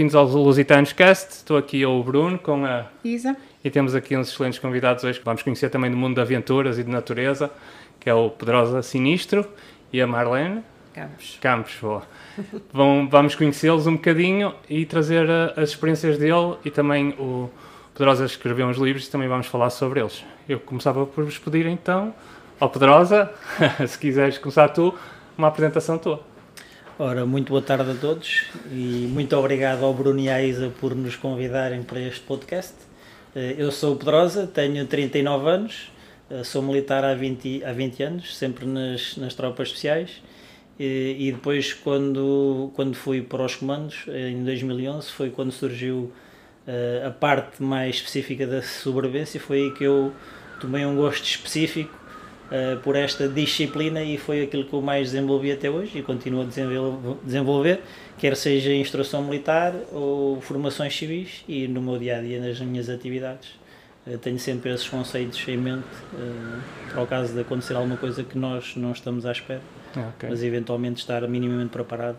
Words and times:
Bem-vindos 0.00 0.14
ao 0.14 0.24
Lusitanos 0.24 0.94
Cast. 0.94 1.30
Estou 1.30 1.58
aqui 1.58 1.82
eu, 1.82 1.92
o 1.92 2.02
Bruno, 2.02 2.38
com 2.38 2.64
a 2.64 2.86
Isa. 3.04 3.36
e 3.62 3.68
temos 3.68 3.94
aqui 3.94 4.16
uns 4.16 4.30
excelentes 4.30 4.58
convidados 4.58 5.04
hoje 5.04 5.18
que 5.18 5.24
vamos 5.26 5.42
conhecer 5.42 5.68
também 5.68 5.90
do 5.90 5.96
mundo 5.98 6.14
de 6.14 6.22
aventuras 6.22 6.78
e 6.78 6.82
de 6.82 6.90
natureza, 6.90 7.50
que 8.00 8.08
é 8.08 8.14
o 8.14 8.30
Pedrosa 8.30 8.80
Sinistro 8.80 9.46
e 9.92 10.00
a 10.00 10.06
Marlene 10.06 10.62
Campos. 10.94 11.38
Campos. 11.42 11.76
Boa. 11.82 12.02
Vão, 12.72 13.10
vamos 13.10 13.34
conhecê-los 13.34 13.86
um 13.86 13.96
bocadinho 13.96 14.54
e 14.70 14.86
trazer 14.86 15.28
uh, 15.28 15.60
as 15.60 15.68
experiências 15.68 16.16
dele 16.16 16.56
e 16.64 16.70
também 16.70 17.10
o 17.18 17.50
Pedrosa 17.92 18.24
escreveu 18.24 18.68
uns 18.68 18.78
livros 18.78 19.06
e 19.06 19.10
também 19.10 19.28
vamos 19.28 19.48
falar 19.48 19.68
sobre 19.68 20.00
eles. 20.00 20.24
Eu 20.48 20.60
começava 20.60 21.04
por 21.04 21.24
vos 21.24 21.36
pedir 21.36 21.66
então, 21.66 22.14
ao 22.58 22.70
Pedrosa, 22.70 23.30
se 23.86 23.98
quiseres 23.98 24.38
começar 24.38 24.70
tu, 24.70 24.94
uma 25.36 25.48
apresentação 25.48 25.98
tua. 25.98 26.29
Ora, 27.02 27.24
muito 27.24 27.48
boa 27.48 27.62
tarde 27.62 27.92
a 27.92 27.94
todos 27.94 28.44
e 28.70 29.08
muito 29.10 29.34
obrigado 29.34 29.86
ao 29.86 29.94
Bruno 29.94 30.20
e 30.20 30.28
à 30.28 30.42
Isa 30.42 30.70
por 30.82 30.94
nos 30.94 31.16
convidarem 31.16 31.82
para 31.82 31.98
este 31.98 32.20
podcast. 32.20 32.74
Eh, 33.34 33.54
Eu 33.56 33.72
sou 33.72 33.94
o 33.94 33.96
Pedrosa, 33.96 34.46
tenho 34.46 34.86
39 34.86 35.48
anos, 35.48 35.90
eh, 36.30 36.44
sou 36.44 36.60
militar 36.60 37.02
há 37.02 37.14
20, 37.14 37.64
há 37.64 37.72
20 37.72 38.02
anos, 38.02 38.36
sempre 38.36 38.66
nas, 38.66 39.16
nas 39.16 39.32
tropas 39.32 39.68
especiais. 39.68 40.22
E, 40.78 41.16
e 41.18 41.32
depois, 41.32 41.72
quando, 41.72 42.70
quando 42.74 42.94
fui 42.94 43.22
para 43.22 43.46
os 43.46 43.56
comandos, 43.56 44.04
eh, 44.06 44.28
em 44.28 44.44
2011, 44.44 45.10
foi 45.10 45.30
quando 45.30 45.52
surgiu 45.52 46.12
a 47.06 47.10
parte 47.10 47.62
mais 47.62 47.96
específica 47.96 48.46
da 48.46 48.60
sobrevivência. 48.60 49.40
Foi 49.40 49.62
aí 49.62 49.70
que 49.72 49.84
eu 49.84 50.12
tomei 50.60 50.84
um 50.84 50.94
gosto 50.96 51.24
específico 51.24 51.98
eh, 52.50 52.76
por 52.82 52.96
esta 52.96 53.28
disciplina 53.28 54.02
e 54.02 54.16
foi 54.18 54.42
aquilo 54.42 54.64
que 54.64 54.72
eu 54.72 54.80
mais 54.82 55.12
desenvolvi 55.12 55.52
até 55.52 55.70
hoje 55.70 55.98
e 55.98 56.02
continuo 56.02 56.42
a 56.42 56.44
desenvol- 56.44 57.18
desenvolver, 57.24 57.80
quer 58.18 58.36
seja 58.36 58.72
instrução 58.72 59.22
militar 59.22 59.72
ou 59.92 60.40
formações 60.40 60.96
civis 60.96 61.44
e 61.48 61.66
no 61.68 61.80
meu 61.80 61.98
dia 61.98 62.18
a 62.18 62.20
dia, 62.20 62.40
nas 62.40 62.60
minhas 62.60 62.88
atividades. 62.88 63.48
Eh, 64.06 64.16
tenho 64.16 64.38
sempre 64.38 64.72
esses 64.72 64.88
conceitos 64.88 65.46
em 65.48 65.56
mente 65.56 65.84
eh, 66.14 66.58
para 66.92 67.02
o 67.02 67.06
caso 67.06 67.34
de 67.34 67.40
acontecer 67.40 67.74
alguma 67.74 67.96
coisa 67.96 68.22
que 68.24 68.36
nós 68.38 68.74
não 68.76 68.92
estamos 68.92 69.24
à 69.26 69.32
espera, 69.32 69.60
Ok. 69.96 70.28
mas 70.28 70.42
eventualmente 70.42 71.00
estar 71.00 71.26
minimamente 71.28 71.70
preparado. 71.70 72.16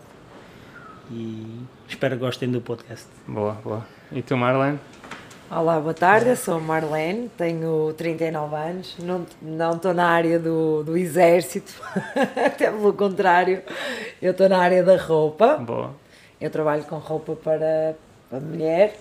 E 1.12 1.46
espero 1.90 2.16
que 2.16 2.22
gostem 2.22 2.50
do 2.50 2.62
podcast. 2.62 3.08
Boa, 3.28 3.54
boa. 3.56 3.86
E 4.14 4.22
tu, 4.22 4.38
Marlene? 4.38 4.80
Olá, 5.54 5.82
boa 5.82 5.94
tarde, 5.94 6.30
eu 6.30 6.36
sou 6.38 6.56
a 6.56 6.60
Marlene, 6.62 7.30
tenho 7.38 7.94
39 7.98 8.56
anos, 8.56 8.96
não 9.00 9.26
não 9.42 9.74
estou 9.76 9.94
na 9.94 10.08
área 10.08 10.40
do, 10.40 10.82
do 10.82 10.96
exército, 10.96 11.74
até 12.46 12.72
pelo 12.72 12.94
contrário, 12.94 13.62
eu 14.22 14.32
estou 14.32 14.48
na 14.48 14.58
área 14.60 14.82
da 14.82 14.96
roupa, 14.96 15.58
Boa. 15.58 15.94
eu 16.40 16.50
trabalho 16.50 16.84
com 16.84 16.96
roupa 16.98 17.36
para, 17.36 17.96
para 18.30 18.40
mulher 18.40 18.96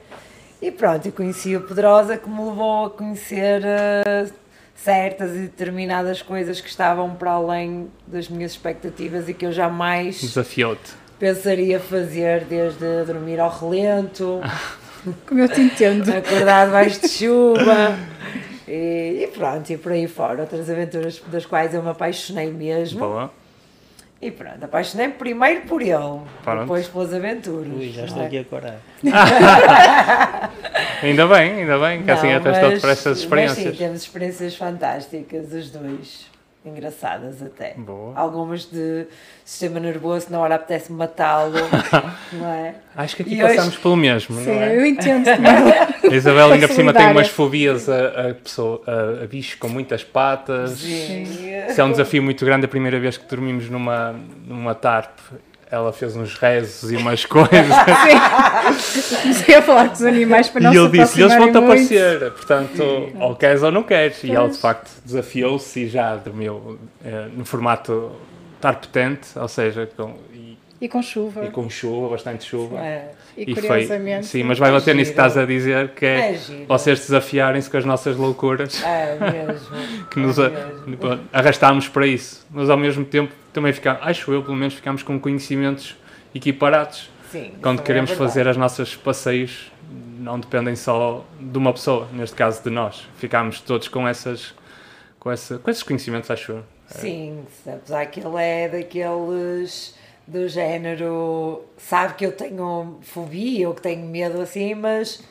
e 0.60 0.72
pronto, 0.72 1.06
eu 1.06 1.12
conheci 1.12 1.56
o 1.56 1.60
Pedrosa 1.60 2.16
que 2.16 2.28
me 2.28 2.44
levou 2.44 2.86
a 2.86 2.90
conhecer 2.90 3.62
eh, 3.64 4.26
certas 4.74 5.30
e 5.36 5.42
determinadas 5.42 6.20
coisas 6.20 6.60
que 6.60 6.68
estavam 6.68 7.14
para 7.14 7.30
além 7.30 7.88
das 8.08 8.28
minhas 8.28 8.50
expectativas 8.50 9.28
e 9.28 9.34
que 9.34 9.46
eu 9.46 9.52
jamais 9.52 10.20
Desafiou-te. 10.20 10.94
pensaria 11.16 11.78
fazer, 11.78 12.42
desde 12.44 13.04
dormir 13.04 13.38
ao 13.38 13.50
relento, 13.50 14.40
Como 15.26 15.40
eu 15.40 15.48
te 15.48 15.60
entendo. 15.60 16.08
acordar 16.10 16.66
debaixo 16.66 17.00
de 17.00 17.08
chuva 17.08 17.96
e, 18.68 19.24
e 19.24 19.30
pronto, 19.34 19.70
e 19.70 19.76
por 19.76 19.92
aí 19.92 20.06
fora. 20.06 20.42
Outras 20.42 20.68
aventuras 20.68 21.20
das 21.28 21.46
quais 21.46 21.74
eu 21.74 21.83
me 21.83 21.90
apaixonei 21.90 22.50
mesmo. 22.50 23.00
Boa. 23.00 23.30
E 24.22 24.30
pronto, 24.30 24.62
apaixonei-me 24.62 25.14
primeiro 25.14 25.62
por 25.62 25.80
ele, 25.80 26.20
Pronto. 26.44 26.60
depois 26.60 26.86
pelas 26.86 27.14
aventuras. 27.14 27.72
Ui, 27.72 27.89
já 27.90 28.05
estou 28.05 28.22
é? 28.22 28.27
aqui 28.27 28.39
a 28.39 28.44
corar. 28.44 28.77
Ainda 31.02 31.27
bem, 31.27 31.52
ainda 31.60 31.78
bem, 31.78 32.02
que 32.02 32.10
assim 32.10 32.28
Não, 32.30 32.36
até 32.36 32.50
estou 32.52 32.80
para 32.80 32.90
estas 32.92 33.05
Mas 33.06 33.18
sim, 33.18 33.24
experiências. 33.24 33.78
temos 33.78 34.02
experiências 34.02 34.55
fantásticas, 34.56 35.50
os 35.55 35.70
dois. 35.70 36.30
Engraçadas 36.62 37.42
até. 37.42 37.72
Boa. 37.74 38.12
Algumas 38.14 38.66
de 38.66 39.06
sistema 39.44 39.80
nervoso, 39.80 40.26
na 40.30 40.38
hora 40.40 40.56
apetece 40.56 40.92
matá-lo, 40.92 41.54
não 42.32 42.46
é? 42.46 42.74
Acho 42.94 43.16
que 43.16 43.22
aqui 43.22 43.34
E 43.36 43.42
hoje- 43.42 43.56
passamos 43.56 43.76
pelo 43.78 43.96
mesmo, 43.96 44.36
Sim, 44.36 44.44
não 44.54 44.60
é? 44.62 44.76
eu 44.76 44.84
entendo. 44.84 45.26
A 46.10 46.14
Isabel 46.14 46.52
ainda 46.52 46.68
por 46.68 46.74
cima 46.74 46.92
tem 46.92 47.06
umas 47.12 47.28
fobias 47.28 47.88
a, 47.88 48.30
a, 48.30 48.34
pessoa, 48.34 48.82
a, 48.86 49.24
a 49.24 49.26
bichos 49.26 49.54
com 49.58 49.68
muitas 49.68 50.04
patas. 50.04 50.72
Sim. 50.72 51.22
Isso 51.68 51.80
é 51.80 51.84
um 51.84 51.92
desafio 51.92 52.22
muito 52.22 52.44
grande 52.44 52.66
a 52.66 52.68
primeira 52.68 52.98
vez 53.00 53.16
que 53.16 53.24
dormimos 53.27 53.70
numa, 53.70 54.14
numa 54.46 54.74
tarp. 54.74 55.18
Ela 55.70 55.92
fez 55.92 56.17
uns 56.17 56.36
rezos 56.36 56.91
e 56.91 56.97
umas 56.97 57.25
coisas. 57.27 57.51
Sim. 57.53 59.17
Comecei 59.23 59.55
a 59.55 59.63
falar 59.63 59.89
com 59.89 59.95
os 59.95 60.03
animais 60.03 60.48
para 60.48 60.63
não 60.63 60.73
e 60.75 60.77
ele 60.77 60.89
disse: 60.98 61.20
eles 61.20 61.35
vão-te 61.36 61.57
aparecer. 61.58 62.31
Portanto, 62.33 62.83
ou 63.20 63.36
queres 63.36 63.63
ou 63.63 63.70
não 63.70 63.83
queres. 63.83 64.23
E 64.25 64.31
ela 64.33 64.47
de 64.47 64.51
Pois. 64.51 64.61
facto 64.61 64.91
desafiou-se 65.05 65.81
e 65.81 65.89
já 65.89 66.17
dormiu 66.17 66.79
eh, 67.05 67.29
no 67.36 67.45
formato 67.45 68.11
tarp 68.61 68.85
tent, 68.86 69.20
ou 69.36 69.48
seja, 69.48 69.89
com, 69.97 70.17
e, 70.80 70.86
E 70.86 70.89
com 70.89 71.02
chuva. 71.02 71.45
e 71.45 71.51
com 71.51 71.68
chuva, 71.68 72.08
bastante 72.08 72.45
chuva. 72.45 72.79
É. 72.79 73.11
E, 73.36 73.55
foi, 73.55 73.63
curiosamente. 73.63 74.27
sim, 74.27 74.42
mas 74.42 74.58
vai 74.58 74.70
bater 74.73 74.95
nisso 74.95 75.13
que 75.13 75.18
estás 75.20 75.36
a 75.36 75.45
dizer, 75.46 75.91
que 75.91 76.05
é, 76.07 76.33
É 76.33 76.41
vocês 76.67 76.98
desafiarem-se 77.01 77.68
com 77.70 77.77
as 77.77 77.85
nossas 77.85 78.17
loucuras. 78.17 78.83
É 78.83 79.17
mesmo. 79.19 79.67
que 80.11 80.19
nos 80.19 80.39
é 80.39 80.46
a- 80.46 80.51
mesmo. 80.86 81.20
arrastámos 81.33 81.89
para 81.89 82.07
isso, 82.07 82.46
mas 82.51 82.69
ao 82.70 82.77
mesmo 82.77 83.05
tempo 83.05 83.33
também 83.52 83.73
ficamos, 83.73 84.01
acho 84.05 84.33
eu, 84.33 84.42
pelo 84.42 84.57
menos 84.57 84.74
ficamos 84.74 85.02
com 85.02 85.19
conhecimentos 85.20 85.96
equiparados. 86.35 87.11
Sim, 87.30 87.52
Quando 87.63 87.83
queremos 87.83 88.11
é 88.11 88.14
verdade. 88.14 88.33
fazer 88.33 88.48
as 88.48 88.57
nossas 88.57 88.96
passeios, 88.96 89.70
não 90.19 90.39
dependem 90.40 90.74
só 90.74 91.24
de 91.39 91.57
uma 91.58 91.73
pessoa, 91.73 92.08
neste 92.13 92.35
caso 92.35 92.63
de 92.63 92.70
nós. 92.70 93.07
Ficámos 93.19 93.61
todos 93.61 93.86
com 93.89 94.07
essas 94.08 94.52
com, 95.19 95.30
essa, 95.30 95.58
com 95.58 95.70
esses 95.70 95.83
conhecimentos, 95.83 96.30
acho 96.30 96.52
eu. 96.52 96.63
Sim, 96.86 97.45
apesar 97.67 98.07
que 98.07 98.20
ele 98.20 98.36
é 98.42 98.69
daqueles 98.69 99.95
do 100.27 100.48
género, 100.48 101.64
sabe 101.77 102.14
que 102.14 102.25
eu 102.27 102.33
tenho 102.33 102.98
fobia 103.03 103.69
ou 103.69 103.75
que 103.75 103.83
tenho 103.83 104.07
medo 104.07 104.41
assim, 104.41 104.75
mas, 104.75 105.23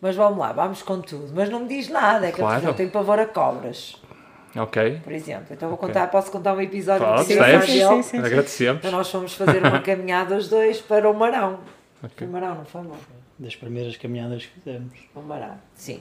mas 0.00 0.14
vamos 0.16 0.38
lá, 0.38 0.52
vamos 0.52 0.82
com 0.82 1.00
tudo. 1.00 1.32
Mas 1.34 1.48
não 1.48 1.60
me 1.60 1.68
diz 1.68 1.88
nada, 1.88 2.26
é 2.26 2.30
que 2.32 2.38
Claro. 2.38 2.66
eu, 2.66 2.74
tenho 2.74 2.90
pavor 2.90 3.18
a 3.18 3.26
cobras, 3.26 3.96
Ok? 4.56 5.00
por 5.02 5.12
exemplo. 5.12 5.46
Então 5.50 5.68
vou 5.68 5.76
Ok. 5.78 5.88
contar, 5.88 6.08
posso 6.08 6.30
contar 6.30 6.54
um 6.54 6.60
episódio 6.60 7.06
Pode, 7.06 7.26
que 7.26 7.36
com 7.36 7.44
ele? 7.44 7.62
sim, 7.62 8.02
sim. 8.02 8.18
Agradecemos. 8.18 8.78
Então 8.84 8.90
nós 8.90 9.10
fomos 9.10 9.32
fazer 9.34 9.62
uma 9.64 9.80
caminhada 9.82 10.36
os 10.36 10.48
dois 10.48 10.80
para 10.80 11.10
o 11.10 11.14
Marão. 11.14 11.60
Ok. 12.02 12.26
O 12.26 12.30
Marão, 12.30 12.54
não 12.56 12.64
foi 12.64 12.82
mal? 12.82 12.96
Das 13.38 13.56
primeiras 13.56 13.96
caminhadas 13.96 14.44
que 14.46 14.60
fizemos. 14.60 14.92
Um 15.16 15.22
barato, 15.22 15.58
sim. 15.74 16.00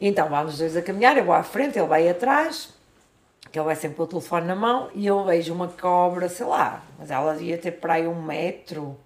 Então 0.00 0.28
vamos 0.30 0.52
os 0.54 0.58
dois 0.60 0.76
a 0.76 0.82
caminhar, 0.82 1.16
eu 1.18 1.24
vou 1.24 1.34
à 1.34 1.42
frente, 1.42 1.78
ele 1.78 1.86
vai 1.88 2.08
atrás, 2.08 2.72
que 3.50 3.58
ele 3.58 3.66
vai 3.66 3.76
sempre 3.76 3.96
com 3.96 4.04
o 4.04 4.06
telefone 4.06 4.46
na 4.46 4.54
mão, 4.54 4.90
e 4.94 5.06
eu 5.06 5.24
vejo 5.24 5.52
uma 5.52 5.68
cobra, 5.68 6.28
sei 6.28 6.46
lá, 6.46 6.82
mas 6.98 7.10
ela 7.10 7.34
devia 7.34 7.58
ter 7.58 7.72
para 7.72 7.94
aí 7.94 8.06
um 8.06 8.22
metro, 8.22 8.96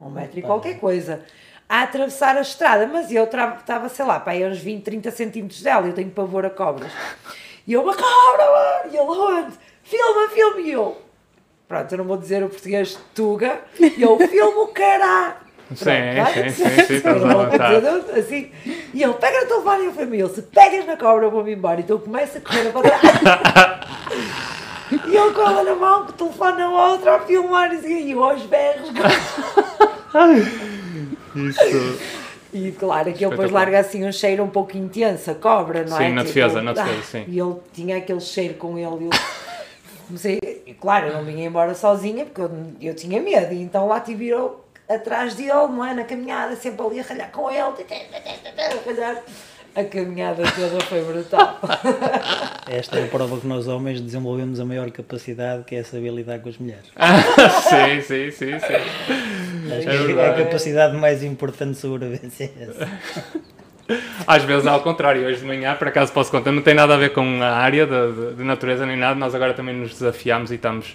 um 0.00 0.10
metro 0.10 0.38
e 0.38 0.42
qualquer 0.42 0.78
coisa, 0.78 1.24
a 1.68 1.82
atravessar 1.82 2.36
a 2.36 2.40
estrada, 2.40 2.86
mas 2.86 3.10
eu 3.10 3.24
estava, 3.24 3.88
sei 3.88 4.04
lá, 4.04 4.20
para 4.20 4.32
aí 4.32 4.46
uns 4.46 4.58
20, 4.58 4.82
30 4.82 5.10
centímetros 5.10 5.62
dela, 5.62 5.86
eu 5.86 5.94
tenho 5.94 6.10
pavor 6.10 6.44
a 6.44 6.50
cobras. 6.50 6.92
E 7.66 7.72
eu, 7.72 7.82
uma 7.82 7.94
cobra, 7.94 8.44
mano! 8.50 8.92
E 8.92 8.96
ele, 8.96 9.10
onde? 9.10 9.58
Filma, 9.82 10.28
filma! 10.30 10.60
E 10.60 10.70
eu, 10.70 10.96
pronto, 11.66 11.92
eu 11.92 11.98
não 11.98 12.04
vou 12.04 12.16
dizer 12.16 12.42
o 12.42 12.48
português 12.48 12.98
tuga, 13.14 13.60
e 13.78 14.00
eu, 14.00 14.18
filmo 14.28 14.62
o 14.62 14.68
caralho! 14.68 15.47
Sim, 15.74 15.84
Pronto, 16.14 16.50
sim, 16.50 16.64
sim, 16.64 16.84
sim, 16.86 16.94
estás 16.94 17.24
à 17.24 17.28
vontade. 17.34 17.86
assim, 18.18 18.50
e 18.94 19.02
ele 19.02 19.12
pega 19.14 19.40
no 19.40 19.46
telefone 19.46 19.82
e 19.82 19.86
eu 19.86 19.92
falei, 19.92 20.20
ele, 20.20 20.28
se 20.30 20.42
pegas 20.42 20.86
na 20.86 20.96
cobra 20.96 21.26
eu 21.26 21.30
vou-me 21.30 21.52
embora. 21.52 21.80
Então 21.80 21.96
eu 21.96 22.00
começo 22.00 22.38
a 22.38 22.40
correr 22.40 22.72
para 22.72 22.82
trás. 22.82 23.02
e 25.06 25.16
ele 25.16 25.30
com 25.32 25.42
ela 25.42 25.62
na 25.62 25.74
mão, 25.74 26.02
o 26.04 26.12
telefone 26.12 26.58
na 26.58 26.70
outra, 26.70 27.16
a 27.16 27.20
filmar 27.20 27.70
assim, 27.70 28.06
e 28.06 28.12
eu 28.12 28.24
aos 28.24 28.42
berros. 28.44 28.90
Isso. 31.36 31.98
E 32.52 32.72
claro, 32.72 33.12
que 33.12 33.22
ele 33.22 33.30
depois 33.30 33.50
larga 33.50 33.78
assim 33.78 34.06
um 34.06 34.12
cheiro 34.12 34.42
um 34.42 34.48
pouco 34.48 34.74
intenso, 34.76 35.30
a 35.30 35.34
cobra, 35.34 35.84
não 35.84 36.00
é? 36.00 36.06
Sim, 36.06 36.14
na 36.14 36.22
defesa, 36.22 36.62
na 36.62 36.72
defesa, 36.72 37.02
sim. 37.02 37.24
E 37.28 37.38
ele 37.38 37.56
tinha 37.74 37.98
aquele 37.98 38.20
cheiro 38.20 38.54
com 38.54 38.78
ele. 38.78 39.04
e 39.04 39.04
Eu 39.04 39.10
comecei, 40.06 40.62
e 40.66 40.72
claro, 40.72 41.08
eu 41.08 41.12
não 41.12 41.24
vinha 41.24 41.46
embora 41.46 41.74
sozinha 41.74 42.24
porque 42.24 42.40
eu, 42.40 42.50
eu 42.80 42.94
tinha 42.94 43.20
medo. 43.20 43.52
E 43.52 43.60
então 43.60 43.86
lá 43.86 44.00
te 44.00 44.14
virou 44.14 44.64
atrás 44.88 45.34
dele, 45.34 45.50
não 45.50 45.84
é? 45.84 45.94
Na 45.94 46.04
caminhada, 46.04 46.56
sempre 46.56 46.84
ali 46.86 47.00
a 47.00 47.02
ralhar 47.02 47.30
com 47.30 47.50
ele. 47.50 47.60
A 47.60 48.88
ralhar. 48.90 49.22
A 49.76 49.84
caminhada 49.84 50.42
toda 50.56 50.80
foi 50.86 51.02
brutal. 51.04 51.60
Esta 52.66 52.98
é 52.98 53.04
a 53.04 53.06
prova 53.06 53.38
que 53.38 53.46
nós 53.46 53.68
homens 53.68 54.00
desenvolvemos 54.00 54.58
a 54.58 54.64
maior 54.64 54.90
capacidade, 54.90 55.62
que 55.64 55.76
é 55.76 55.82
saber 55.84 56.10
lidar 56.12 56.40
com 56.40 56.48
as 56.48 56.58
mulheres. 56.58 56.86
sim, 57.68 58.00
sim, 58.00 58.30
sim, 58.30 58.58
sim. 58.58 59.68
Acho 59.76 60.18
É 60.18 60.30
a 60.30 60.44
capacidade 60.44 60.96
mais 60.96 61.22
importante 61.22 61.72
de 61.72 61.78
sobrevivência 61.78 62.50
é 62.58 62.62
essa. 62.64 62.88
Às 64.26 64.42
vezes 64.42 64.66
ao 64.66 64.80
contrário, 64.82 65.24
hoje 65.24 65.40
de 65.40 65.46
manhã, 65.46 65.74
por 65.76 65.88
acaso 65.88 66.12
posso 66.12 66.30
contar, 66.30 66.50
não 66.52 66.60
tem 66.62 66.74
nada 66.74 66.94
a 66.94 66.98
ver 66.98 67.12
com 67.12 67.40
a 67.42 67.52
área 67.56 67.86
de, 67.86 68.12
de- 68.12 68.34
de 68.36 68.42
natureza 68.44 68.84
nem 68.84 68.96
nada, 68.96 69.14
nós 69.14 69.34
agora 69.34 69.54
também 69.54 69.74
nos 69.74 69.92
desafiamos 69.92 70.50
e 70.50 70.56
estamos 70.56 70.94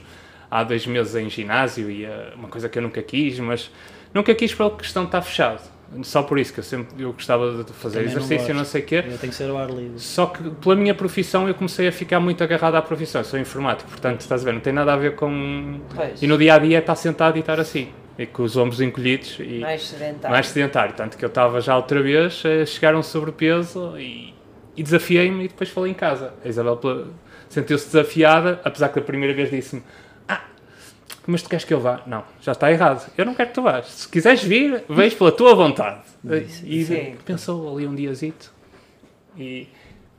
há 0.54 0.64
dois 0.64 0.86
meses 0.86 1.16
em 1.16 1.30
ginásio 1.30 1.90
e 1.90 2.06
é 2.06 2.34
uma 2.36 2.48
coisa 2.48 2.70
que 2.70 2.78
eu 2.78 2.84
nunca 2.84 3.02
quis, 3.02 3.40
mas 3.40 3.72
Nunca 4.14 4.36
quis 4.36 4.54
pela 4.54 4.70
questão 4.70 5.04
de 5.04 5.08
estar 5.08 5.22
fechado. 5.22 5.74
Só 6.04 6.24
por 6.24 6.40
isso 6.40 6.54
que 6.54 6.60
eu 6.60 6.64
sempre 6.64 7.04
eu 7.04 7.14
gostava 7.14 7.64
de 7.64 7.72
fazer 7.74 8.00
Também 8.00 8.16
não 8.16 8.22
exercício, 8.22 8.54
não, 8.54 8.62
gosto. 8.62 8.72
sei 8.72 8.82
o 8.82 8.86
quê. 8.86 8.96
Eu 8.98 9.18
tenho 9.18 9.32
que 9.32 9.36
ser 9.36 9.50
ao 9.50 9.58
ar 9.58 9.70
livre. 9.70 10.00
Só 10.00 10.28
que 10.28 10.50
pela 10.50 10.76
minha 10.76 10.94
profissão 10.96 11.48
eu 11.48 11.54
comecei 11.54 11.88
a 11.88 11.92
ficar 11.92 12.20
muito 12.20 12.44
agarrado 12.44 12.76
à 12.76 12.82
profissão. 12.82 13.22
Eu 13.22 13.26
sou 13.26 13.40
informático, 13.40 13.90
portanto, 13.90 14.22
estás 14.22 14.42
a 14.42 14.46
ver, 14.46 14.54
não 14.54 14.60
tem 14.60 14.74
nada 14.74 14.94
a 14.94 14.96
ver 14.96 15.16
com. 15.16 15.80
Pois. 15.96 16.22
E 16.22 16.28
no 16.28 16.38
dia 16.38 16.56
a 16.56 16.60
dia 16.60 16.78
é 16.78 16.80
estar 16.80 16.96
sentado 16.96 17.38
e 17.38 17.42
estar 17.42 17.60
assim. 17.60 17.90
E 18.18 18.26
com 18.26 18.44
os 18.44 18.56
ombros 18.56 18.82
encolhidos 18.82 19.38
e 19.40 19.60
Mais 19.60 19.84
sedentário. 19.88 20.30
mais 20.32 20.48
sedentário. 20.48 20.96
Tanto 20.96 21.18
que 21.18 21.26
eu 21.26 21.30
estava 21.30 21.60
já 21.62 21.76
outra 21.76 22.02
vez 22.02 22.44
a 22.46 22.66
chegar 22.66 22.94
a 22.96 22.98
um 22.98 23.04
sobrepeso 23.04 23.96
e, 23.98 24.34
e 24.76 24.84
desafiei-me 24.84 25.46
e 25.46 25.48
depois 25.48 25.70
falei 25.70 25.92
em 25.92 25.96
casa. 25.96 26.34
A 26.44 26.48
Isabel 26.48 26.80
sentiu-se 27.50 27.86
desafiada, 27.86 28.60
apesar 28.64 28.90
que 28.90 29.00
a 29.00 29.02
primeira 29.02 29.34
vez 29.34 29.50
disse-me: 29.52 29.84
mas 31.26 31.42
tu 31.42 31.50
queres 31.50 31.66
que 31.66 31.74
eu 31.74 31.80
vá? 31.80 32.02
Não, 32.06 32.24
já 32.42 32.52
está 32.52 32.72
errado. 32.72 33.10
Eu 33.18 33.26
não 33.26 33.34
quero 33.34 33.50
que 33.50 33.56
tu 33.56 33.62
vás. 33.62 33.88
Se 33.88 34.08
quiseres 34.08 34.44
vir, 34.44 34.84
vens 34.90 35.14
pela 35.14 35.32
tua 35.32 35.56
vontade. 35.56 36.02
E 36.64 37.16
pensou 37.26 37.76
ali 37.76 37.88
um 37.88 37.96
diazito 37.96 38.52
e 39.38 39.68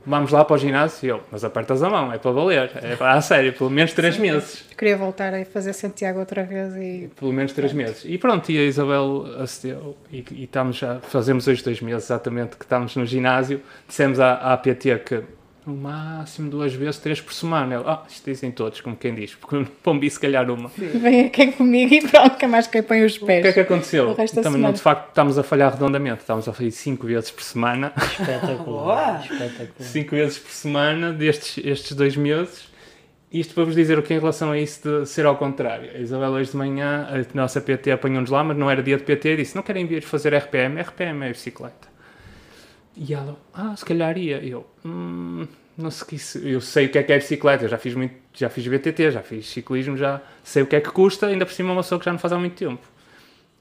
vamos 0.05 0.31
lá 0.31 0.43
para 0.45 0.55
o 0.55 0.57
ginásio. 0.57 1.05
E 1.05 1.09
eu, 1.09 1.21
mas 1.31 1.43
apertas 1.43 1.81
a 1.81 1.89
mão, 1.89 2.11
é 2.11 2.17
para 2.17 2.31
valer. 2.31 2.71
É 2.75 2.95
para, 2.95 3.13
a 3.13 3.21
sério, 3.21 3.53
pelo 3.53 3.69
menos 3.69 3.93
três 3.93 4.17
meses. 4.17 4.65
Queria 4.77 4.97
voltar 4.97 5.33
a 5.33 5.43
fazer 5.45 5.73
Santiago 5.73 6.19
outra 6.19 6.43
vez 6.43 6.75
e 6.75 7.09
Pelo 7.15 7.33
menos 7.33 7.53
três 7.53 7.73
meses. 7.73 8.03
E 8.05 8.17
pronto, 8.17 8.51
e 8.51 8.57
a 8.57 8.63
Isabel 8.63 9.25
acedeu. 9.39 9.97
E, 10.11 10.23
e 10.31 10.43
estamos 10.43 10.77
já, 10.77 10.99
fazemos 10.99 11.47
hoje 11.47 11.63
dois 11.63 11.81
meses 11.81 12.05
exatamente 12.05 12.57
que 12.57 12.65
estamos 12.65 12.95
no 12.95 13.05
ginásio. 13.05 13.61
Dissemos 13.87 14.19
à, 14.19 14.53
à 14.53 14.57
PT 14.57 14.99
que 14.99 15.23
no 15.65 15.75
máximo 15.75 16.49
duas 16.49 16.73
vezes, 16.73 16.99
três 16.99 17.19
por 17.19 17.33
semana. 17.33 17.75
Ela, 17.75 17.93
ah, 17.93 18.03
isto 18.09 18.29
dizem 18.29 18.51
todos, 18.51 18.81
como 18.81 18.95
quem 18.95 19.13
diz, 19.15 19.33
porque 19.39 19.65
pombi 19.81 20.09
se 20.09 20.19
calhar 20.19 20.49
uma. 20.49 20.69
vem 20.77 21.25
aqui 21.25 21.51
comigo 21.53 21.93
e 21.93 22.07
pronto, 22.07 22.37
que 22.37 22.45
é 22.45 22.47
mais 22.47 22.67
quem 22.67 22.83
põe 22.83 23.03
os 23.03 23.15
O 23.17 23.25
que 23.25 23.31
é 23.31 23.41
pés. 23.41 23.53
que 23.53 23.59
aconteceu? 23.61 24.13
Também, 24.13 24.27
semana. 24.27 24.57
não, 24.57 24.71
de 24.73 24.81
facto, 24.81 25.09
estamos 25.09 25.37
a 25.37 25.43
falhar 25.43 25.71
redondamente. 25.73 26.21
Estamos 26.21 26.47
a 26.47 26.53
fazer 26.53 26.71
cinco 26.71 27.07
vezes 27.07 27.31
por 27.31 27.43
semana. 27.43 27.91
Espetacular. 27.97 29.21
Espetacular. 29.21 29.69
cinco 29.79 30.11
vezes 30.11 30.37
por 30.37 30.51
semana 30.51 31.11
destes 31.11 31.63
estes 31.65 31.93
dois 31.93 32.15
meses. 32.15 32.73
Isto 33.31 33.53
para 33.53 33.65
vos 33.65 33.75
dizer 33.75 33.99
o 33.99 34.03
que 34.03 34.13
é 34.13 34.15
em 34.15 34.19
relação 34.19 34.51
a 34.51 34.57
isso 34.57 34.87
de 35.01 35.05
ser 35.07 35.25
ao 35.25 35.35
contrário. 35.35 35.89
A 35.93 35.97
Isabel 35.99 36.29
hoje 36.29 36.51
de 36.51 36.57
manhã, 36.57 37.05
a 37.09 37.35
nossa 37.37 37.59
PT 37.59 37.91
apanhou-nos 37.91 38.29
lá, 38.29 38.43
mas 38.43 38.55
não 38.55 38.71
era 38.71 38.81
dia 38.81 38.95
de 38.95 39.03
PT, 39.03 39.33
e 39.33 39.37
disse, 39.37 39.55
não 39.57 39.63
querem 39.63 39.85
vir 39.85 40.03
fazer 40.03 40.33
RPM? 40.33 40.79
RPM 40.79 41.25
é 41.25 41.29
bicicleta. 41.29 41.94
E 42.95 43.13
ela, 43.13 43.37
ah, 43.53 43.75
se 43.75 43.83
calhar 43.85 44.17
ia. 44.17 44.37
Eu, 44.43 44.65
hum, 44.85 45.47
não 45.77 45.91
sei, 45.91 46.15
isso- 46.17 46.37
eu 46.39 46.61
sei 46.61 46.85
o 46.85 46.91
que 46.91 46.97
é 46.97 47.03
que 47.03 47.11
é 47.13 47.17
bicicleta, 47.17 47.65
eu 47.65 47.69
já 47.69 47.77
fiz, 47.77 47.93
muito, 47.93 48.15
já 48.33 48.49
fiz 48.49 48.67
BTT, 48.67 49.11
já 49.11 49.21
fiz 49.21 49.47
ciclismo, 49.47 49.97
já 49.97 50.21
sei 50.43 50.63
o 50.63 50.67
que 50.67 50.75
é 50.75 50.81
que 50.81 50.89
custa, 50.91 51.27
ainda 51.27 51.45
por 51.45 51.51
cima 51.53 51.71
uma 51.73 51.81
pessoa 51.83 51.99
que 51.99 52.05
já 52.05 52.11
não 52.11 52.19
faz 52.19 52.31
há 52.33 52.39
muito 52.39 52.55
tempo. 52.55 52.81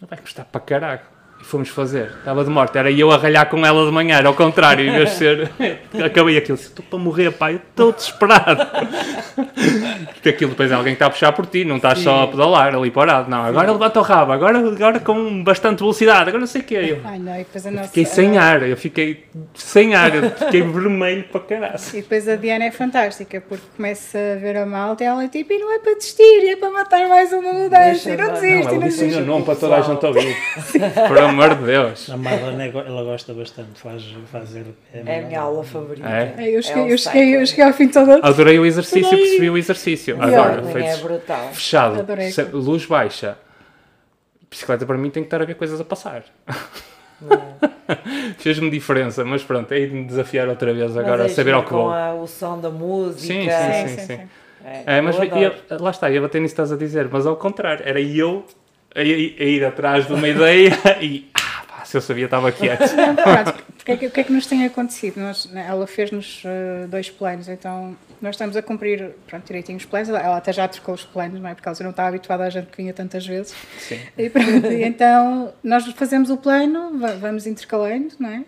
Vai 0.00 0.18
custar 0.20 0.46
para 0.46 0.60
caralho. 0.60 1.00
E 1.44 1.46
fomos 1.46 1.68
fazer. 1.68 2.10
Estava 2.18 2.42
de 2.42 2.48
morte. 2.48 2.78
Era 2.78 2.90
eu 2.90 3.10
a 3.10 3.18
ralhar 3.18 3.48
com 3.50 3.64
ela 3.66 3.84
de 3.84 3.92
manhã, 3.92 4.16
era 4.16 4.28
ao 4.28 4.34
contrário, 4.34 4.86
em 4.88 4.92
vez 4.92 5.10
de 5.10 5.16
ser. 5.16 5.50
Acabei 6.02 6.38
aquilo. 6.38 6.56
Estou 6.56 6.82
para 6.88 6.98
morrer, 6.98 7.30
pai. 7.32 7.60
Estou 7.70 7.92
desesperado. 7.92 8.66
Porque 10.14 10.28
aquilo 10.30 10.50
depois 10.52 10.70
é 10.70 10.74
alguém 10.74 10.94
que 10.94 10.96
está 10.96 11.06
a 11.06 11.10
puxar 11.10 11.32
por 11.32 11.46
ti, 11.46 11.64
não 11.64 11.76
estás 11.76 11.98
só 11.98 12.22
a 12.22 12.28
pedalar 12.28 12.74
ali 12.74 12.90
parado. 12.90 13.28
Não, 13.28 13.44
agora 13.44 13.70
levanta 13.72 14.00
o 14.00 14.02
rabo, 14.02 14.32
agora, 14.32 14.58
agora 14.58 15.00
com 15.00 15.42
bastante 15.42 15.80
velocidade, 15.80 16.28
agora 16.28 16.38
não 16.38 16.46
sei 16.46 16.62
o 16.62 16.64
que 16.64 16.76
é. 16.76 16.92
Eu 16.92 17.00
Ai 17.04 17.18
não, 17.18 17.34
e 17.34 17.38
depois 17.38 17.66
a 17.66 17.70
nossa. 17.70 17.88
fiquei 17.88 18.04
sem 18.06 18.38
ar, 18.38 18.62
eu 18.62 18.76
fiquei 18.76 19.24
sem 19.54 19.94
ar, 19.94 20.14
eu 20.14 20.30
fiquei 20.30 20.62
vermelho 20.62 21.24
para 21.24 21.40
caralho. 21.40 21.74
E 21.92 21.96
depois 21.96 22.28
a 22.28 22.36
Diana 22.36 22.64
é 22.64 22.70
fantástica, 22.70 23.42
porque 23.46 23.64
começa 23.76 24.16
a 24.18 24.36
ver 24.40 24.56
a 24.56 24.64
malta 24.64 25.04
e 25.04 25.06
ela 25.06 25.24
é 25.24 25.28
tipo, 25.28 25.52
e 25.52 25.58
não 25.58 25.74
é 25.74 25.78
para 25.78 25.94
desistir, 25.94 26.48
é 26.48 26.56
para 26.56 26.70
matar 26.70 27.08
mais 27.08 27.32
uma 27.32 27.52
mudança, 27.52 28.10
e 28.10 28.16
não 28.16 28.24
não, 28.26 28.32
desiste, 28.34 28.48
Não, 28.48 28.58
e 28.58 28.62
ela 28.62 28.72
não 28.72 28.78
disse 28.80 28.96
o 28.96 29.00
desiste. 29.00 29.16
meu 29.16 29.26
nome 29.26 29.44
para 29.44 29.56
toda 29.56 29.76
a 29.76 29.80
gente 29.82 30.06
ouvir. 30.06 30.36
Por 31.08 31.18
amor 31.34 31.54
de 31.56 31.64
Deus. 31.64 32.08
A 32.10 32.16
Marlene, 32.16 32.62
é 32.62 32.68
ela 32.68 33.02
gosta 33.04 33.32
bastante, 33.34 33.80
faz, 33.80 34.02
faz 34.30 34.50
RPM. 34.56 35.08
É 35.10 35.18
a 35.20 35.22
minha 35.22 35.40
aula 35.40 35.62
favorita. 35.64 36.08
É? 36.08 36.34
Eu 36.50 36.58
É 36.58 36.62
cheguei, 36.62 36.82
um 36.82 36.88
eu, 36.88 36.98
cheguei, 36.98 37.36
eu 37.36 37.46
cheguei 37.46 37.64
ao 37.64 37.72
fim 37.72 37.88
todo. 37.88 38.10
Adorei 38.22 38.58
o 38.58 38.64
exercício, 38.66 39.10
percebi 39.10 39.50
o 39.50 39.58
exercício. 39.58 40.16
Agora, 40.20 40.62
é 40.80 40.96
brutal. 40.96 41.48
fechado, 41.52 42.00
Adorei. 42.00 42.32
luz 42.52 42.86
baixa. 42.86 43.36
Bicicleta 44.50 44.86
para 44.86 44.96
mim 44.96 45.10
tem 45.10 45.22
que 45.22 45.26
estar 45.26 45.42
a 45.42 45.44
ver 45.44 45.54
coisas 45.56 45.80
a 45.80 45.84
passar. 45.84 46.24
Fez-me 48.38 48.70
diferença, 48.70 49.24
mas 49.24 49.42
pronto, 49.42 49.72
é 49.72 49.80
de 49.86 49.92
me 49.92 50.04
desafiar 50.04 50.48
outra 50.48 50.72
vez 50.72 50.96
agora, 50.96 51.22
a 51.22 51.24
Mas 51.24 51.32
saber 51.32 51.54
ao 51.54 51.62
que 51.62 51.70
com 51.70 51.76
vou. 51.76 51.90
a- 51.90 52.14
o 52.14 52.26
som 52.26 52.60
da 52.60 52.70
música. 52.70 53.20
Sim, 53.34 53.48
Sim, 53.50 53.50
sim, 53.50 53.88
sim, 53.88 54.06
sim. 54.06 54.16
sim. 54.16 54.28
É, 54.64 54.96
É, 54.98 55.00
mas 55.00 55.16
eu 55.16 55.78
lá 55.80 55.90
está, 55.90 56.10
ia 56.10 56.20
bater 56.22 56.40
nisso 56.40 56.54
que 56.54 56.60
estás 56.60 56.72
a 56.72 56.76
dizer, 56.76 57.08
mas 57.10 57.26
ao 57.26 57.36
contrário, 57.36 57.82
era 57.86 58.00
eu 58.00 58.44
a, 58.94 59.02
ir- 59.02 59.36
a 59.38 59.44
ir 59.44 59.64
atrás 59.64 60.06
de 60.06 60.12
uma 60.12 60.28
ideia 60.28 60.72
e 61.00 61.28
ah, 61.34 61.64
pá, 61.66 61.84
se 61.84 61.96
eu 61.96 62.00
sabia 62.00 62.24
estava 62.26 62.50
quieto. 62.52 62.80
Não, 62.96 63.14
pronto, 63.14 63.54
porque 63.76 63.92
é 63.92 63.96
que- 63.96 64.06
o 64.06 64.10
que 64.10 64.20
é 64.20 64.24
que 64.24 64.32
nos 64.32 64.46
tem 64.46 64.64
acontecido? 64.64 65.18
Nós, 65.20 65.48
ela 65.54 65.86
fez-nos 65.86 66.42
eh, 66.44 66.86
dois 66.88 67.10
planos, 67.10 67.48
então 67.48 67.96
nós 68.22 68.34
estamos 68.36 68.56
a 68.56 68.62
cumprir 68.62 69.10
pronto, 69.26 69.44
direitinho 69.46 69.76
os 69.76 69.84
planos. 69.84 70.08
Ela, 70.08 70.20
ela 70.20 70.36
até 70.38 70.52
já 70.52 70.66
trocou 70.66 70.94
os 70.94 71.04
planos, 71.04 71.40
não 71.40 71.48
é? 71.50 71.54
Porque 71.54 71.68
ela 71.68 71.76
não 71.82 71.90
está 71.90 72.06
habituada 72.06 72.44
a 72.44 72.50
gente 72.50 72.68
que 72.68 72.76
vinha 72.78 72.94
tantas 72.94 73.26
vezes. 73.26 73.54
Sim. 73.78 74.00
E 74.16 74.30
pronto, 74.30 74.66
então 74.72 75.52
nós 75.62 75.84
fazemos 75.92 76.30
o 76.30 76.36
plano, 76.38 76.98
va- 76.98 77.16
vamos 77.16 77.46
intercalando, 77.46 78.14
não 78.18 78.30
é? 78.30 78.42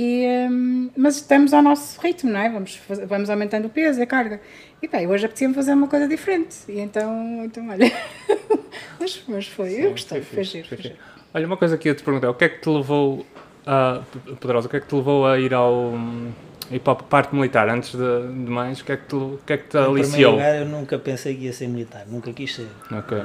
E, 0.00 0.24
hum, 0.48 0.90
mas 0.96 1.16
estamos 1.16 1.52
ao 1.52 1.60
nosso 1.60 2.00
ritmo, 2.00 2.30
não 2.30 2.38
é? 2.38 2.48
Vamos, 2.48 2.80
vamos 3.08 3.28
aumentando 3.28 3.66
o 3.66 3.68
peso, 3.68 4.00
a 4.00 4.06
carga. 4.06 4.40
E 4.80 4.86
bem, 4.86 5.08
hoje 5.08 5.26
apetecia-me 5.26 5.52
fazer 5.52 5.72
uma 5.72 5.88
coisa 5.88 6.06
diferente. 6.06 6.56
E 6.68 6.78
então, 6.78 7.44
então 7.44 7.68
olha. 7.68 7.90
mas, 9.00 9.24
mas 9.26 9.48
foi, 9.48 9.72
eu 9.86 9.90
gostei, 9.90 10.20
foi 10.22 10.44
fixe, 10.44 10.58
giro, 10.58 10.68
foi 10.68 10.78
giro. 10.78 10.94
Olha, 11.34 11.46
uma 11.48 11.56
coisa 11.56 11.76
que 11.76 11.88
ia 11.88 11.96
te 11.96 12.04
perguntar, 12.04 12.30
o 12.30 12.34
que 12.34 12.44
é 12.44 12.48
que 12.48 12.60
te 12.60 12.68
levou 12.68 13.26
a. 13.66 14.02
Pedrosa, 14.40 14.68
o 14.68 14.70
que 14.70 14.76
é 14.76 14.80
que 14.80 14.86
te 14.86 14.94
levou 14.94 15.26
a 15.26 15.36
ir 15.36 15.52
ao. 15.52 15.92
a 16.70 16.74
ir 16.76 16.78
para 16.78 16.92
a 16.92 16.96
parte 16.96 17.34
militar 17.34 17.68
antes 17.68 17.90
de, 17.90 17.98
de 17.98 18.50
mais? 18.52 18.80
O 18.80 18.84
que 18.84 18.92
é 18.92 18.96
que 18.98 19.06
te, 19.08 19.16
o 19.16 19.40
que 19.44 19.52
é 19.52 19.56
que 19.56 19.64
te 19.64 19.78
Em 19.78 19.82
primeiro 19.82 20.00
aliciou? 20.00 20.32
lugar, 20.34 20.58
eu 20.60 20.66
nunca 20.66 20.96
pensei 20.96 21.34
que 21.34 21.46
ia 21.46 21.52
ser 21.52 21.66
militar, 21.66 22.06
nunca 22.06 22.32
quis 22.32 22.54
ser. 22.54 22.68
Ok. 22.92 23.18
Eh, 23.18 23.24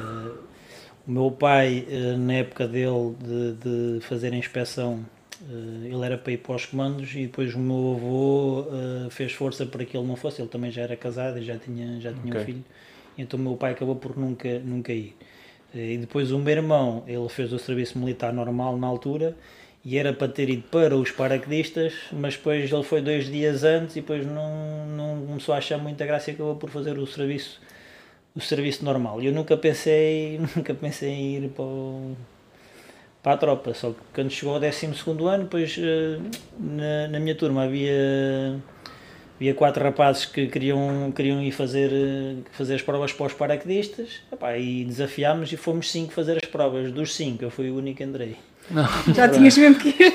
o 1.08 1.12
meu 1.12 1.30
pai, 1.30 1.86
eh, 1.88 2.16
na 2.18 2.34
época 2.34 2.68
dele 2.68 3.14
de, 3.20 3.98
de 4.00 4.02
fazer 4.02 4.34
a 4.34 4.36
inspeção, 4.36 5.06
ele 5.50 6.06
era 6.06 6.18
para 6.18 6.32
ir 6.34 6.38
para 6.38 6.56
os 6.56 6.66
comandos 6.66 7.14
e 7.16 7.24
depois 7.28 7.54
o 7.54 7.60
meu 7.60 7.96
avô 7.96 8.66
eh, 9.06 9.10
fez 9.10 9.32
força 9.34 9.66
para 9.66 9.84
que 9.86 9.96
ele 9.98 10.08
não 10.08 10.16
fosse. 10.16 10.42
Ele 10.42 10.50
também 10.50 10.72
já 10.72 10.82
era 10.84 10.96
casado 10.96 11.38
e 11.40 11.44
já 11.44 11.58
tinha, 11.58 12.00
já 12.00 12.12
tinha 12.14 12.30
Ok. 12.30 12.42
um 12.42 12.46
filho. 12.46 12.64
Então 13.18 13.40
o 13.40 13.44
meu 13.44 13.56
pai 13.58 13.74
acabou 13.74 13.96
por 13.96 14.18
nunca, 14.18 14.60
nunca 14.60 14.92
ir. 14.94 15.16
Eh, 15.76 15.94
E 15.94 15.98
depois 15.98 16.32
o 16.32 16.40
meu 16.40 16.54
irmão, 16.56 17.04
ele 17.08 17.28
fez 17.30 17.52
o 17.54 17.60
serviço 17.60 17.98
militar 18.00 18.34
normal 18.34 18.78
na 18.78 18.88
altura 18.88 19.36
e 19.86 19.98
era 19.98 20.14
para 20.14 20.30
ter 20.30 20.50
ido 20.50 20.64
para 20.70 20.96
os 20.96 21.12
paraquedistas, 21.12 21.94
mas 22.14 22.36
depois 22.38 22.72
ele 22.72 22.84
foi 22.84 23.02
dois 23.02 23.26
dias 23.30 23.64
antes 23.66 23.96
e 23.98 24.02
depois 24.02 24.26
não, 24.26 24.86
não 24.88 25.26
começou 25.28 25.54
a 25.54 25.58
achar 25.58 25.78
muita 25.78 26.06
graça 26.06 26.32
e 26.32 26.34
acabou 26.34 26.56
por 26.56 26.70
fazer 26.70 26.98
o 26.98 27.06
serviço 27.06 27.60
o 28.36 28.42
serviço 28.42 28.84
normal. 28.84 29.22
E 29.22 29.28
eu 29.28 29.34
nunca 29.34 29.56
pensei, 29.58 30.40
nunca 30.56 30.74
pensei 30.74 31.10
em 31.10 31.36
ir 31.44 31.50
para, 31.50 31.64
o- 31.66 32.16
para 33.24 33.34
a 33.34 33.38
tropa, 33.38 33.74
só 33.74 33.92
que 33.92 34.00
quando 34.14 34.30
chegou 34.30 34.54
ao 34.54 34.60
12 34.60 34.86
ano, 35.26 35.44
depois 35.46 35.80
eh, 35.80 36.20
na, 36.60 37.08
na 37.08 37.20
minha 37.22 37.34
turma 37.34 37.64
havia, 37.64 38.60
havia 39.38 39.54
quatro 39.54 39.82
rapazes 39.82 40.26
que 40.26 40.48
queriam, 40.48 41.10
queriam 41.16 41.42
ir 41.42 41.52
fazer, 41.52 41.90
eh, 41.94 42.36
fazer 42.52 42.76
as 42.76 42.82
provas 42.82 43.14
para 43.14 43.28
os 43.28 43.34
paraquedistas, 43.34 44.22
e 44.60 44.84
desafiámos 44.84 45.54
e 45.54 45.58
fomos 45.58 45.90
cinco 45.90 46.12
fazer 46.12 46.38
as 46.44 46.50
provas. 46.50 46.92
Dos 46.92 47.16
cinco, 47.16 47.46
eu 47.46 47.50
fui 47.50 47.72
o 47.72 47.78
único 47.78 48.00
que 48.00 48.04
entrei. 48.04 48.36
Já 49.14 49.28
tinhas 49.30 49.58
mesmo 49.58 49.80
que 49.80 49.90
ir. 49.90 50.14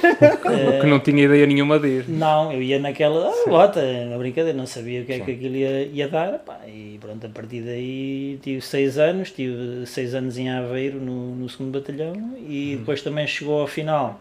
Que 0.81 0.87
não 0.87 0.99
tinha 1.01 1.25
ideia 1.25 1.47
nenhuma 1.47 1.79
de 1.79 1.89
ir. 1.89 2.09
Não, 2.09 2.53
eu 2.53 2.63
ia 2.63 2.79
naquela, 2.79 3.29
ah, 3.31 3.49
bota, 3.49 3.81
na 4.07 4.17
brincadeira, 4.19 4.57
não 4.57 4.67
sabia 4.67 5.03
o 5.03 5.05
que 5.05 5.13
é 5.13 5.21
que 5.21 5.31
aquilo 5.33 5.55
ia, 5.57 5.83
ia 5.87 6.09
dar, 6.09 6.39
pá, 6.39 6.61
e 6.67 6.99
pronto, 7.01 7.27
a 7.27 7.29
partir 7.29 7.61
daí 7.63 8.39
tive 8.43 8.61
seis 8.61 8.99
anos, 8.99 9.31
tive 9.31 9.85
seis 9.87 10.15
anos 10.15 10.39
em 10.39 10.49
Aveiro 10.51 10.99
no, 11.01 11.35
no 11.37 11.49
segundo 11.49 11.79
batalhão 11.79 12.37
e 12.49 12.77
depois 12.79 13.03
também 13.03 13.27
chegou 13.27 13.61
ao 13.61 13.67
final 13.67 14.21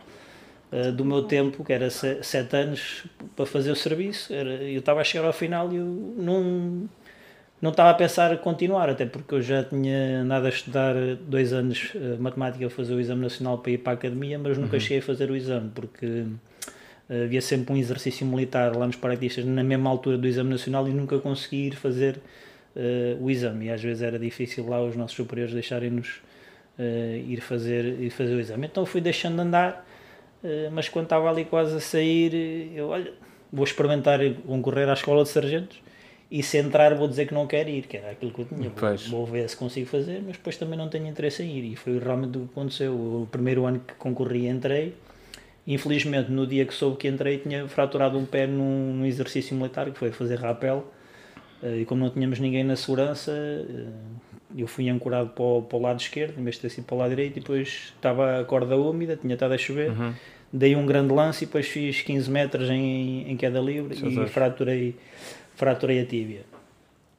eh, 0.72 0.92
do 0.92 1.06
meu 1.06 1.24
tempo, 1.24 1.64
que 1.64 1.72
era 1.72 1.90
se- 1.90 2.20
sete 2.22 2.56
anos 2.56 3.06
para 3.36 3.46
fazer 3.46 3.72
o 3.72 3.76
serviço, 3.76 4.34
era, 4.34 4.50
eu 4.50 4.80
estava 4.80 5.02
a 5.02 5.04
chegar 5.04 5.26
ao 5.26 5.34
final 5.34 5.72
e 5.72 5.78
eu 5.78 6.14
não, 6.18 6.90
não 7.62 7.72
estava 7.72 7.90
a 7.90 7.94
pensar 7.94 8.38
continuar, 8.38 8.90
até 8.90 9.06
porque 9.06 9.36
eu 9.36 9.42
já 9.42 9.64
tinha 9.64 10.22
andado 10.22 10.46
a 10.46 10.50
estudar 10.50 10.94
dois 11.28 11.54
anos 11.54 11.92
eh, 11.96 12.18
matemática, 12.20 12.68
a 12.68 12.70
fazer 12.70 12.94
o 12.94 13.00
exame 13.00 13.22
nacional 13.22 13.58
para 13.58 13.72
ir 13.72 13.80
para 13.80 13.94
a 13.94 13.96
academia, 13.96 14.38
mas 14.38 14.58
nunca 14.58 14.80
cheguei 14.80 15.00
a 15.00 15.02
fazer 15.02 15.32
o 15.32 15.36
exame, 15.36 15.72
porque 15.74 16.26
eh, 17.10 17.24
havia 17.24 17.42
sempre 17.42 17.74
um 17.74 17.78
exercício 17.78 18.26
militar 18.26 18.76
lá 18.76 18.86
nos 18.86 18.96
paraquedistas 18.96 19.46
na 19.46 19.64
mesma 19.64 19.90
altura 19.90 20.18
do 20.18 20.28
exame 20.28 20.50
nacional 20.52 20.88
e 20.88 20.92
nunca 20.92 21.18
consegui 21.20 21.68
ir 21.68 21.76
fazer 21.76 22.20
eh, 22.76 23.18
o 23.20 23.30
exame. 23.30 23.66
E 23.66 23.70
às 23.72 23.82
vezes 23.82 24.04
era 24.04 24.20
difícil 24.20 24.68
lá 24.68 24.80
os 24.82 24.96
nossos 24.96 25.16
superiores 25.16 25.54
deixarem-nos 25.54 26.22
eh, 26.78 27.24
ir, 27.28 27.42
fazer, 27.42 27.86
ir 28.00 28.12
fazer 28.12 28.36
o 28.36 28.40
exame. 28.40 28.68
Então 28.68 28.86
fui 28.86 29.02
deixando 29.02 29.36
de 29.36 29.42
andar, 29.42 29.86
eh, 30.44 30.70
mas 30.72 30.88
quando 30.88 31.06
estava 31.06 31.28
ali 31.30 31.44
quase 31.46 31.76
a 31.76 31.80
sair, 31.80 32.72
eu 32.76 32.90
olha, 32.90 33.12
vou 33.52 33.64
experimentar 33.64 34.20
concorrer 34.46 34.88
à 34.88 34.94
escola 34.94 35.24
de 35.24 35.30
sargentos. 35.30 35.82
E 36.30 36.44
se 36.44 36.58
entrar 36.58 36.94
vou 36.96 37.08
dizer 37.08 37.26
que 37.28 37.34
não 37.34 37.48
quero 37.48 37.70
ir, 37.70 37.84
que 37.88 37.98
era 37.98 38.12
aquilo 38.12 38.32
que 38.32 38.40
eu 38.42 38.46
tinha. 38.46 38.70
Vou, 38.70 38.72
Pois. 38.80 39.08
vou 39.08 39.26
ver 39.26 39.50
se 39.50 39.56
consigo 39.56 39.88
fazer, 39.88 40.22
mas 40.26 40.36
depois 40.38 40.58
também 40.58 40.78
não 40.78 40.90
tenho 40.90 41.08
interesse 41.08 41.42
em 41.44 41.58
ir. 41.58 41.72
E 41.72 41.76
foi 41.76 41.98
realmente 42.00 42.38
o 42.38 42.42
que 42.42 42.52
aconteceu. 42.52 42.94
O 42.94 43.28
primeiro 43.32 43.66
ano 43.66 43.80
que 43.86 43.94
concorri 43.96 44.48
entrei. 44.48 44.94
Infelizmente, 45.66 46.32
no 46.32 46.48
dia 46.48 46.66
que 46.66 46.74
soube 46.74 46.98
que 46.98 47.08
entrei, 47.08 47.40
tinha 47.40 47.68
fraturado 47.68 48.18
um 48.18 48.26
pé 48.26 48.48
num, 48.48 48.94
num 48.94 49.06
exercício 49.06 49.56
militar, 49.56 49.90
que 49.92 49.98
foi 49.98 50.12
fazer 50.12 50.36
rapel. 50.40 50.86
Eh, 51.62 51.80
E 51.80 51.86
como 51.86 52.02
não 52.04 52.10
tínhamos 52.10 52.40
ninguém 52.40 52.64
na 52.64 52.76
segurança, 52.76 53.32
eh, 53.34 53.86
eu 54.58 54.66
fui 54.68 54.90
ancorado 54.90 55.30
para 55.30 55.44
o, 55.44 55.62
para 55.62 55.78
o 55.78 55.82
lado 55.82 56.00
esquerdo, 56.00 56.40
em 56.40 56.44
vez 56.44 56.56
de 56.56 56.62
ter 56.62 56.70
sido 56.70 56.86
para 56.86 56.96
o 56.96 56.98
lado 57.00 57.10
direito, 57.10 57.38
e 57.38 57.40
depois 57.42 57.92
estava 57.96 58.40
a 58.40 58.46
corda 58.46 58.78
úmida, 58.78 59.18
tinha 59.18 59.34
estado 59.34 59.54
a 59.54 59.58
chover. 59.58 59.92
Uhum. 59.92 60.14
Dei 60.54 60.74
um 60.78 60.86
grande 60.86 61.14
lance 61.14 61.44
e 61.44 61.48
depois 61.48 61.68
fiz 61.68 62.02
15 62.02 62.32
metros 62.32 62.70
em, 62.70 63.30
em 63.30 63.36
queda 63.36 63.60
livre 63.60 63.94
e 63.94 64.00
Jesus. 64.00 64.32
fraturei, 64.32 64.96
fraturei 65.58 66.00
a 66.02 66.06
tíbia. 66.06 66.46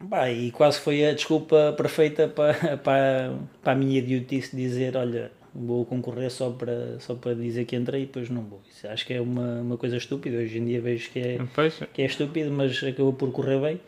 Bah, 0.00 0.30
e 0.30 0.50
quase 0.52 0.78
foi 0.78 1.04
a 1.04 1.12
desculpa 1.12 1.75
perfeita 1.76 2.28
para, 2.28 2.76
para, 2.78 3.35
para 3.62 3.73
a 3.73 3.76
minha 3.76 3.99
idiotice 3.99 4.57
dizer, 4.57 4.97
olha, 4.97 5.33
vou 5.52 5.85
concorrer 5.85 6.30
só 6.30 6.50
para, 6.50 7.00
só 7.00 7.16
para 7.16 7.35
dizer 7.35 7.64
que 7.64 7.75
entrei 7.75 8.04
e 8.04 8.07
depois 8.07 8.30
não 8.30 8.42
vou. 8.42 8.62
Isso 8.71 8.87
acho 8.87 9.04
que 9.04 9.12
é 9.12 9.21
uma, 9.21 9.61
uma 9.61 9.76
coisa 9.76 9.97
estúpida, 9.97 10.38
hoje 10.38 10.59
em 10.59 10.64
dia 10.64 10.80
vejo 10.80 11.11
que 11.11 11.18
é, 11.18 11.38
Pois, 11.52 11.80
que 11.92 12.00
é 12.00 12.07
estúpido, 12.07 12.50
mas 12.52 12.83
acabou 12.83 13.12
por 13.12 13.33
correr 13.33 13.61
bem. 13.61 13.80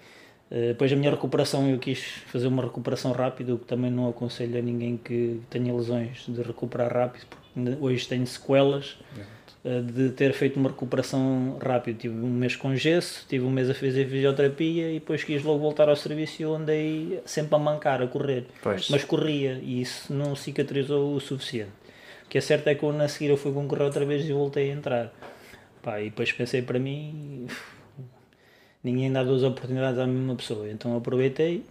Eh, 0.50 0.68
depois 0.68 0.92
a 0.92 0.96
minha 0.96 1.12
recuperação, 1.12 1.70
eu 1.70 1.78
quis 1.78 2.00
fazer 2.26 2.48
uma 2.48 2.64
recuperação 2.64 3.12
rápida, 3.12 3.54
o 3.54 3.58
que 3.58 3.66
também 3.66 3.90
não 3.90 4.08
aconselho 4.08 4.58
a 4.58 4.62
ninguém 4.62 4.96
que 4.96 5.40
tenha 5.48 5.72
lesões 5.72 6.24
de 6.26 6.42
recuperar 6.42 6.92
rápido, 6.92 7.24
porque 7.26 7.76
hoje 7.80 8.08
tenho 8.08 8.26
sequelas 8.26 8.98
de 9.64 10.10
ter 10.10 10.32
feito 10.32 10.58
uma 10.58 10.70
recuperação 10.70 11.58
rápida. 11.62 11.98
Tive 11.98 12.14
um 12.14 12.30
mês 12.30 12.56
com 12.56 12.74
gesso, 12.74 13.26
tive 13.28 13.44
um 13.44 13.50
mês 13.50 13.68
a 13.68 13.74
fazer 13.74 14.08
fisioterapia 14.08 14.90
e 14.90 14.94
depois 14.94 15.22
quis 15.22 15.42
logo 15.42 15.58
voltar 15.58 15.88
ao 15.88 15.96
serviço 15.96 16.40
e 16.40 16.44
eu 16.44 16.54
andei 16.54 17.20
sempre 17.26 17.54
a 17.54 17.58
mancar, 17.58 18.02
a 18.02 18.06
correr. 18.06 18.46
Pois. 18.62 18.88
Mas 18.88 19.04
corria 19.04 19.60
e 19.62 19.82
isso 19.82 20.12
não 20.12 20.34
cicatrizou 20.34 21.14
o 21.14 21.20
suficiente. 21.20 21.72
O 22.24 22.28
que 22.30 22.38
é 22.38 22.40
certo 22.40 22.68
é 22.68 22.74
que 22.74 22.82
eu, 22.82 22.92
na 22.92 23.08
seguir 23.08 23.30
eu 23.30 23.36
fui 23.36 23.52
concorrer 23.52 23.84
outra 23.84 24.04
vez 24.04 24.24
e 24.26 24.32
voltei 24.32 24.70
a 24.70 24.74
entrar. 24.74 25.12
Pá, 25.82 26.00
e 26.00 26.04
depois 26.04 26.30
pensei 26.32 26.62
para 26.62 26.78
mim, 26.78 27.46
ninguém 28.84 29.12
dá 29.12 29.22
duas 29.22 29.42
oportunidades 29.42 29.98
à 29.98 30.06
mesma 30.06 30.36
pessoa, 30.36 30.70
então 30.70 30.96
aproveitei 30.96 31.64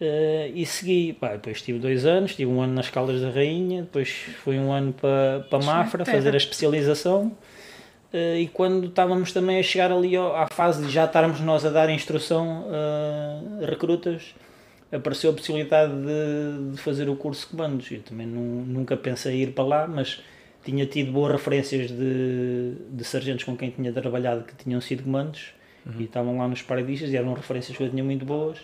eh, 0.00 0.50
e 0.54 0.64
segui. 0.66 1.12
Pá, 1.12 1.32
depois 1.32 1.60
tive 1.62 1.78
dois 1.78 2.04
anos, 2.06 2.34
tive 2.34 2.50
um 2.50 2.60
ano 2.60 2.74
nas 2.74 2.88
Caldas 2.90 3.20
da 3.20 3.30
Rainha, 3.30 3.82
depois 3.82 4.08
fui 4.42 4.58
um 4.58 4.72
ano 4.72 4.92
para, 4.92 5.46
para 5.50 5.64
Mafra 5.64 6.04
terra. 6.04 6.16
fazer 6.18 6.34
a 6.34 6.36
especialização. 6.36 7.32
eh, 8.12 8.40
e 8.40 8.48
quando 8.48 8.88
estávamos 8.88 9.32
também 9.32 9.58
a 9.60 9.62
chegar 9.62 9.92
ali 9.92 10.16
ao- 10.16 10.34
à 10.34 10.48
fase 10.48 10.84
de 10.84 10.90
já 10.90 11.04
estarmos 11.04 11.40
nós 11.40 11.64
a 11.64 11.70
dar 11.70 11.88
instrução 11.90 12.66
a 13.62 13.66
recrutas, 13.66 14.34
apareceu 14.92 15.30
a 15.30 15.32
possibilidade 15.32 15.92
de, 15.92 16.72
de 16.72 16.78
fazer 16.82 17.08
o 17.08 17.14
curso 17.14 17.42
de 17.42 17.52
comandos. 17.56 17.88
Eu 17.92 18.02
também 18.02 18.26
nu- 18.26 18.64
nunca 18.66 18.96
pensei 18.96 19.36
em 19.36 19.42
ir 19.42 19.52
para 19.52 19.62
lá, 19.64 19.86
mas 19.86 20.20
tinha 20.64 20.84
tido 20.86 21.12
boas 21.12 21.30
referências 21.32 21.88
de, 21.90 22.72
de 22.90 23.04
sargentos 23.04 23.44
com 23.44 23.56
quem 23.56 23.70
tinha 23.70 23.92
trabalhado 23.92 24.42
que 24.42 24.54
tinham 24.56 24.80
sido 24.80 25.04
comandos 25.04 25.52
e 25.98 26.02
estavam 26.04 26.36
lá 26.36 26.46
nos 26.48 26.60
paradistas 26.62 27.10
e 27.12 27.16
eram 27.16 27.32
referências 27.32 27.76
que 27.76 27.82
eu 27.82 27.88
tinha 27.88 28.02
muito 28.04 28.24
boas. 28.26 28.58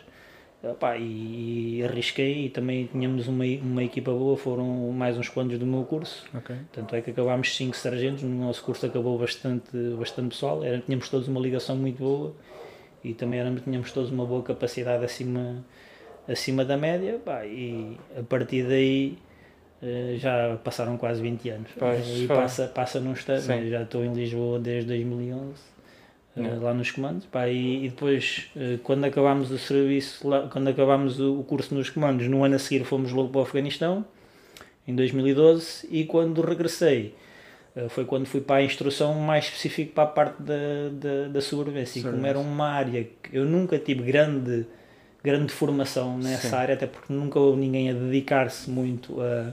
Epá, 0.72 0.96
e, 0.96 1.78
e 1.78 1.84
arrisquei 1.84 2.46
e 2.46 2.48
também 2.48 2.86
tínhamos 2.86 3.28
uma, 3.28 3.44
uma 3.44 3.84
equipa 3.84 4.10
boa, 4.10 4.36
foram 4.36 4.90
mais 4.92 5.16
uns 5.16 5.28
quantos 5.28 5.58
do 5.58 5.66
meu 5.66 5.84
curso. 5.84 6.26
ok. 6.34 6.56
Tanto 6.72 6.96
é 6.96 7.00
que 7.00 7.10
acabámos 7.10 7.54
cinco 7.56 7.76
sargentos, 7.76 8.22
no 8.22 8.46
nosso 8.46 8.62
curso 8.62 8.86
acabou 8.86 9.18
bastante, 9.18 9.76
bastante 9.98 10.30
pessoal, 10.30 10.64
era, 10.64 10.78
tínhamos 10.78 11.08
todos 11.08 11.28
uma 11.28 11.40
ligação 11.40 11.76
muito 11.76 11.98
boa 11.98 12.34
e 13.04 13.14
também 13.14 13.40
éramos, 13.40 13.62
tínhamos 13.62 13.92
todos 13.92 14.10
uma 14.10 14.24
boa 14.24 14.42
capacidade 14.42 15.04
acima, 15.04 15.64
acima 16.28 16.64
da 16.64 16.76
média 16.76 17.20
pá, 17.24 17.44
e 17.44 17.96
a 18.18 18.22
partir 18.22 18.64
daí 18.64 19.18
eh, 19.82 20.16
já 20.18 20.58
passaram 20.64 20.96
quase 20.96 21.22
20 21.22 21.48
anos. 21.50 21.70
Pois, 21.78 22.06
e 22.08 22.26
passa, 22.26 22.66
passa 22.66 23.00
num 23.00 23.12
instante, 23.12 23.70
já 23.70 23.82
estou 23.82 24.04
em 24.04 24.12
Lisboa 24.12 24.58
desde 24.58 24.88
2011 24.88 25.75
eh, 26.36 26.58
lá 26.60 26.74
nos 26.74 26.90
comandos 26.90 27.26
pá, 27.26 27.48
e, 27.48 27.86
e 27.86 27.88
depois 27.88 28.50
eh, 28.56 28.78
quando 28.82 29.04
acabámos 29.04 29.50
o 29.50 29.58
serviço 29.58 30.28
lá, 30.28 30.48
quando 30.48 30.68
acabámos 30.68 31.18
o, 31.18 31.42
curso 31.44 31.74
nos 31.74 31.88
comandos 31.88 32.28
no 32.28 32.44
ano 32.44 32.56
a 32.56 32.58
seguir 32.58 32.84
fomos 32.84 33.12
logo 33.12 33.30
para 33.30 33.38
o 33.38 33.42
Afeganistão 33.42 34.04
em 34.86 34.94
2012 34.94 35.88
e 35.90 36.04
quando 36.04 36.42
regressei 36.42 37.14
eh, 37.76 37.88
foi 37.90 38.06
quando 38.06 38.26
fui 38.26 38.40
para 38.40 38.56
a 38.56 38.62
instrução 38.62 39.14
mais 39.14 39.44
específico 39.44 39.92
para 39.92 40.04
a 40.04 40.06
parte 40.06 40.42
da, 40.42 40.54
da, 40.92 41.28
da 41.28 41.40
sobrevivência. 41.42 42.00
E 42.00 42.02
como 42.02 42.26
era 42.26 42.38
uma 42.38 42.68
área 42.68 43.06
que 43.22 43.36
eu 43.36 43.44
nunca 43.44 43.78
tive 43.78 44.02
grande, 44.02 44.66
grande 45.22 45.52
formação 45.52 46.16
nessa 46.16 46.48
Sim. 46.48 46.56
área, 46.56 46.74
até 46.74 46.86
porque 46.86 47.12
nunca 47.12 47.38
houve 47.38 47.60
ninguém 47.60 47.90
a 47.90 47.92
dedicar-se 47.92 48.70
muito 48.70 49.20
a, 49.20 49.52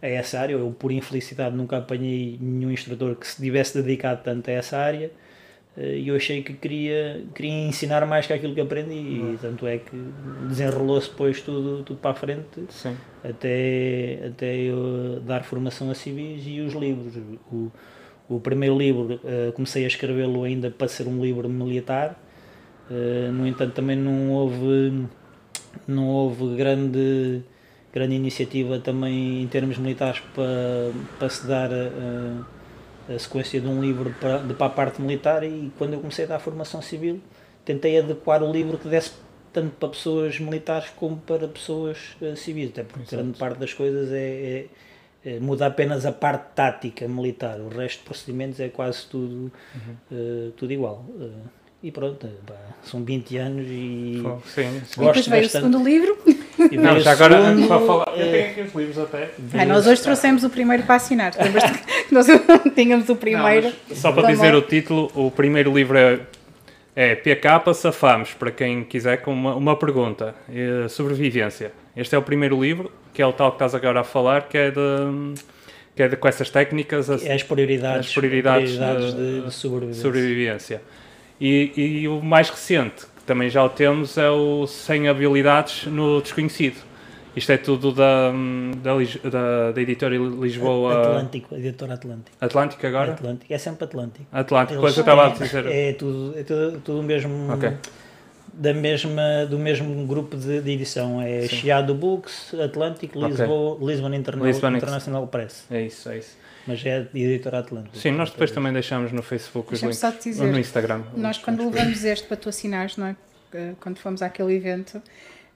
a 0.00 0.08
essa 0.08 0.40
área. 0.40 0.54
Eu, 0.54 0.74
por 0.76 0.90
infelicidade, 0.90 1.54
nunca 1.54 1.76
apanhei 1.76 2.38
nenhum 2.40 2.70
instrutor 2.70 3.14
que 3.16 3.26
se 3.26 3.36
tivesse 3.36 3.80
dedicado 3.80 4.22
tanto 4.24 4.48
a 4.48 4.52
essa 4.54 4.78
área. 4.78 5.10
Eh, 5.80 5.98
E 5.98 6.08
eu 6.08 6.16
achei 6.16 6.42
que 6.42 6.52
queria, 6.52 7.24
queria 7.34 7.66
ensinar 7.66 8.04
mais 8.06 8.26
que 8.26 8.32
aquilo 8.34 8.54
que 8.54 8.60
aprendi, 8.60 8.94
e 8.94 9.38
tanto 9.40 9.66
é 9.66 9.78
que 9.78 9.96
desenrolou-se 10.48 11.08
depois 11.08 11.40
tudo, 11.40 11.82
tudo 11.82 11.98
para 11.98 12.10
a 12.10 12.14
frente 12.14 12.64
Sim. 12.68 12.94
até, 13.24 14.26
até 14.28 14.56
eu 14.56 15.20
dar 15.26 15.42
formação 15.44 15.90
a 15.90 15.94
civis 15.94 16.42
e 16.46 16.60
os 16.60 16.74
livros. 16.74 17.14
O, 17.50 17.70
o 18.28 18.38
primeiro 18.40 18.76
livro 18.78 19.18
eh, 19.24 19.50
comecei 19.54 19.84
a 19.84 19.88
escrevê-lo 19.88 20.44
ainda 20.44 20.70
para 20.70 20.86
ser 20.86 21.08
um 21.08 21.20
livro 21.20 21.48
militar, 21.48 22.16
eh, 22.90 23.30
no 23.32 23.46
entanto 23.46 23.72
também 23.72 23.96
não 23.96 24.30
houve, 24.30 25.06
não 25.88 26.08
houve 26.08 26.54
grande, 26.56 27.42
grande 27.92 28.14
iniciativa 28.14 28.78
também 28.78 29.42
em 29.42 29.46
termos 29.48 29.78
militares 29.78 30.20
para, 30.34 30.92
para 31.18 31.28
se 31.28 31.46
dar 31.46 31.70
a, 31.72 32.59
a 33.14 33.18
sequência 33.18 33.60
de 33.60 33.66
um 33.66 33.80
livro 33.80 34.14
para, 34.20 34.38
de, 34.38 34.54
para 34.54 34.66
a 34.66 34.70
parte 34.70 35.00
militar 35.02 35.42
e 35.42 35.70
quando 35.76 35.94
eu 35.94 36.00
comecei 36.00 36.24
a 36.24 36.28
dar 36.28 36.38
formação 36.38 36.80
civil 36.80 37.20
tentei 37.64 37.98
adequar 37.98 38.42
o 38.42 38.50
livro 38.52 38.78
que 38.78 38.88
desse 38.88 39.12
tanto 39.52 39.70
para 39.76 39.88
pessoas 39.88 40.38
militares 40.38 40.88
como 40.96 41.16
para 41.16 41.48
pessoas 41.48 42.16
eh, 42.22 42.36
civis, 42.36 42.70
até 42.70 42.84
porque 42.84 43.16
grande 43.16 43.36
parte 43.36 43.58
das 43.58 43.74
coisas 43.74 44.12
é, 44.12 44.66
é- 45.24 45.30
é- 45.36 45.40
muda 45.40 45.66
apenas 45.66 46.06
a 46.06 46.12
parte 46.12 46.54
tática 46.54 47.08
militar, 47.08 47.58
o 47.60 47.68
resto 47.68 47.98
de 47.98 48.04
procedimentos 48.04 48.60
é 48.60 48.68
quase 48.68 49.06
tudo, 49.06 49.50
eh, 50.12 50.50
tudo 50.56 50.72
igual. 50.72 51.04
Eh, 51.20 51.28
e 51.82 51.90
pronto, 51.90 52.28
pá, 52.46 52.54
são 52.84 53.02
20 53.04 53.36
anos 53.38 53.66
e 53.66 54.22
Sim, 54.22 54.40
sim. 54.46 54.60
E 54.60 54.80
depois 54.80 54.96
Gosto 54.96 55.30
veio 55.30 55.42
bastante. 55.42 55.64
o 55.64 55.70
segundo 55.72 55.84
livro. 55.84 56.18
E 56.70 56.76
Não, 56.76 56.98
já 57.00 57.12
agora, 57.12 57.42
segundo, 57.46 57.68
para 57.68 57.80
falar, 57.80 58.12
eu 58.16 58.26
eh, 58.26 58.30
tenho 58.30 58.50
aqui 58.50 58.60
os 58.62 58.74
livros 58.74 58.98
até. 58.98 59.30
Ah, 59.54 59.64
nós 59.64 59.86
hoje 59.86 60.02
trouxemos 60.02 60.44
o 60.44 60.50
primeiro 60.50 60.82
para 60.84 60.96
assinar. 60.96 61.32
Nós 62.10 62.26
tínhamos 62.74 63.08
o 63.08 63.16
primeiro? 63.16 63.72
Não, 63.88 63.96
só 63.96 64.10
para 64.12 64.28
dizer 64.28 64.54
o 64.54 64.62
título, 64.62 65.10
o 65.14 65.30
primeiro 65.30 65.72
livro 65.72 65.96
é, 65.96 66.20
é 66.96 67.14
PK 67.14 67.72
Safamos, 67.74 68.34
para 68.34 68.50
quem 68.50 68.82
quiser, 68.84 69.18
com 69.22 69.32
uma, 69.32 69.54
uma 69.54 69.76
pergunta. 69.76 70.34
eh, 70.52 70.88
sobrevivência. 70.88 71.72
Este 71.96 72.14
é 72.14 72.18
o 72.18 72.22
primeiro 72.22 72.60
livro, 72.60 72.90
que 73.14 73.20
é 73.22 73.26
o 73.26 73.32
tal 73.32 73.50
que 73.50 73.56
estás 73.56 73.74
agora 73.74 74.00
a 74.00 74.04
falar, 74.04 74.48
que 74.48 74.56
é 74.58 74.70
de, 74.70 75.34
que 75.94 76.02
é 76.02 76.08
de 76.08 76.16
com 76.16 76.26
essas 76.28 76.50
técnicas, 76.50 77.08
as, 77.10 77.24
é 77.24 77.34
as 77.34 77.42
prioridades, 77.42 78.06
As 78.08 78.14
prioridades 78.14 78.76
prioridades 78.76 79.14
de- 79.14 79.40
de, 79.40 79.46
de 79.46 79.52
sobrevivência. 79.54 80.02
sobrevivência. 80.02 80.82
E, 81.40 81.72
e 82.02 82.08
o 82.08 82.20
mais 82.22 82.50
recente, 82.50 83.06
também 83.30 83.48
já 83.48 83.62
o 83.62 83.68
temos, 83.68 84.18
é 84.18 84.28
o 84.28 84.66
100 84.66 85.08
habilidades 85.08 85.86
no 85.86 86.20
desconhecido. 86.20 86.78
Isto 87.36 87.52
é 87.52 87.56
tudo 87.58 87.92
da, 87.92 88.32
da, 88.82 89.30
da, 89.30 89.70
da 89.70 89.80
editora 89.80 90.16
Lisboa 90.16 91.00
Atlântico, 91.00 91.54
editor 91.54 91.92
Atlântico. 91.92 92.36
Atlântico 92.40 92.86
agora? 92.88 93.12
Atlântico, 93.12 93.54
é 93.54 93.56
sempre 93.58 93.84
Atlântico. 93.84 94.26
Atlântico, 94.32 94.74
depois 94.74 94.96
eu 94.96 95.00
estava 95.02 95.26
a 95.26 95.28
dizer. 95.28 95.64
É 95.66 95.92
tudo, 95.92 96.36
é 96.36 96.42
tudo, 96.42 96.80
tudo 96.80 96.98
o 96.98 97.02
mesmo, 97.04 97.52
Ok. 97.52 97.72
da 98.52 98.74
mesma, 98.74 99.46
do 99.48 99.60
mesmo 99.60 100.04
grupo 100.08 100.36
de, 100.36 100.60
de 100.60 100.70
edição. 100.72 101.22
É 101.22 101.46
Chiado 101.46 101.94
Books, 101.94 102.52
Atlântico. 102.60 103.24
Lisboa, 103.24 103.78
Lisbon, 103.80 104.12
Interna- 104.12 104.44
Lisbon 104.44 104.76
International 104.76 105.24
Press. 105.28 105.66
É 105.70 105.82
isso, 105.82 106.08
é 106.08 106.18
isso. 106.18 106.36
Mas 106.66 106.84
é 106.84 107.00
de 107.02 107.20
editor 107.22 107.54
Atlântico. 107.54 107.96
Sim, 107.96 108.12
nós 108.12 108.30
depois 108.30 108.50
também 108.50 108.72
deixamos 108.72 109.12
no 109.12 109.22
Facebook 109.22 109.72
os 109.74 109.80
Deixa-me 109.80 109.92
links. 109.92 109.98
só 110.00 110.12
te 110.12 110.30
dizer, 110.30 110.44
Ou 110.44 110.52
no 110.52 110.58
Instagram. 110.58 111.02
Nós, 111.16 111.38
quando 111.38 111.64
levamos 111.64 112.04
este 112.04 112.26
para 112.26 112.36
tu 112.36 112.48
assinares, 112.48 112.96
não 112.96 113.06
é? 113.06 113.16
Eh, 113.52 113.72
Quando 113.80 113.98
fomos 113.98 114.22
àquele 114.22 114.54
evento, 114.54 115.02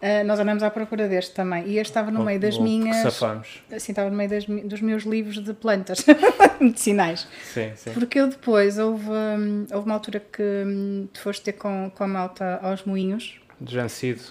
eh, 0.00 0.24
nós 0.24 0.40
andamos 0.40 0.62
à 0.62 0.70
procura 0.70 1.06
deste 1.06 1.34
também. 1.34 1.64
E 1.68 1.78
este 1.78 1.90
estava 1.90 2.10
no 2.10 2.24
meio 2.24 2.40
das 2.40 2.58
minhas. 2.58 2.96
Safamos. 2.96 3.62
Assim, 3.70 3.92
estava 3.92 4.10
no 4.10 4.16
meio 4.16 4.30
das 4.30 4.44
dos 4.46 4.80
meus 4.80 5.04
livros 5.04 5.42
de 5.44 5.52
plantas 5.52 6.04
medicinais. 6.60 7.28
Sim, 7.42 7.70
sim. 7.76 7.90
Porque 7.92 8.18
eu 8.18 8.26
depois, 8.28 8.78
houve, 8.78 9.08
hum, 9.10 9.66
houve 9.72 9.86
uma 9.86 9.94
altura 9.94 10.20
que 10.20 10.42
hum, 10.42 11.06
tu 11.12 11.20
foste 11.20 11.42
ter 11.44 11.52
com, 11.52 11.90
com 11.94 12.04
a 12.04 12.08
malta 12.08 12.58
aos 12.62 12.84
moinhos 12.84 13.38
De 13.60 13.72
Jancido. 13.74 14.22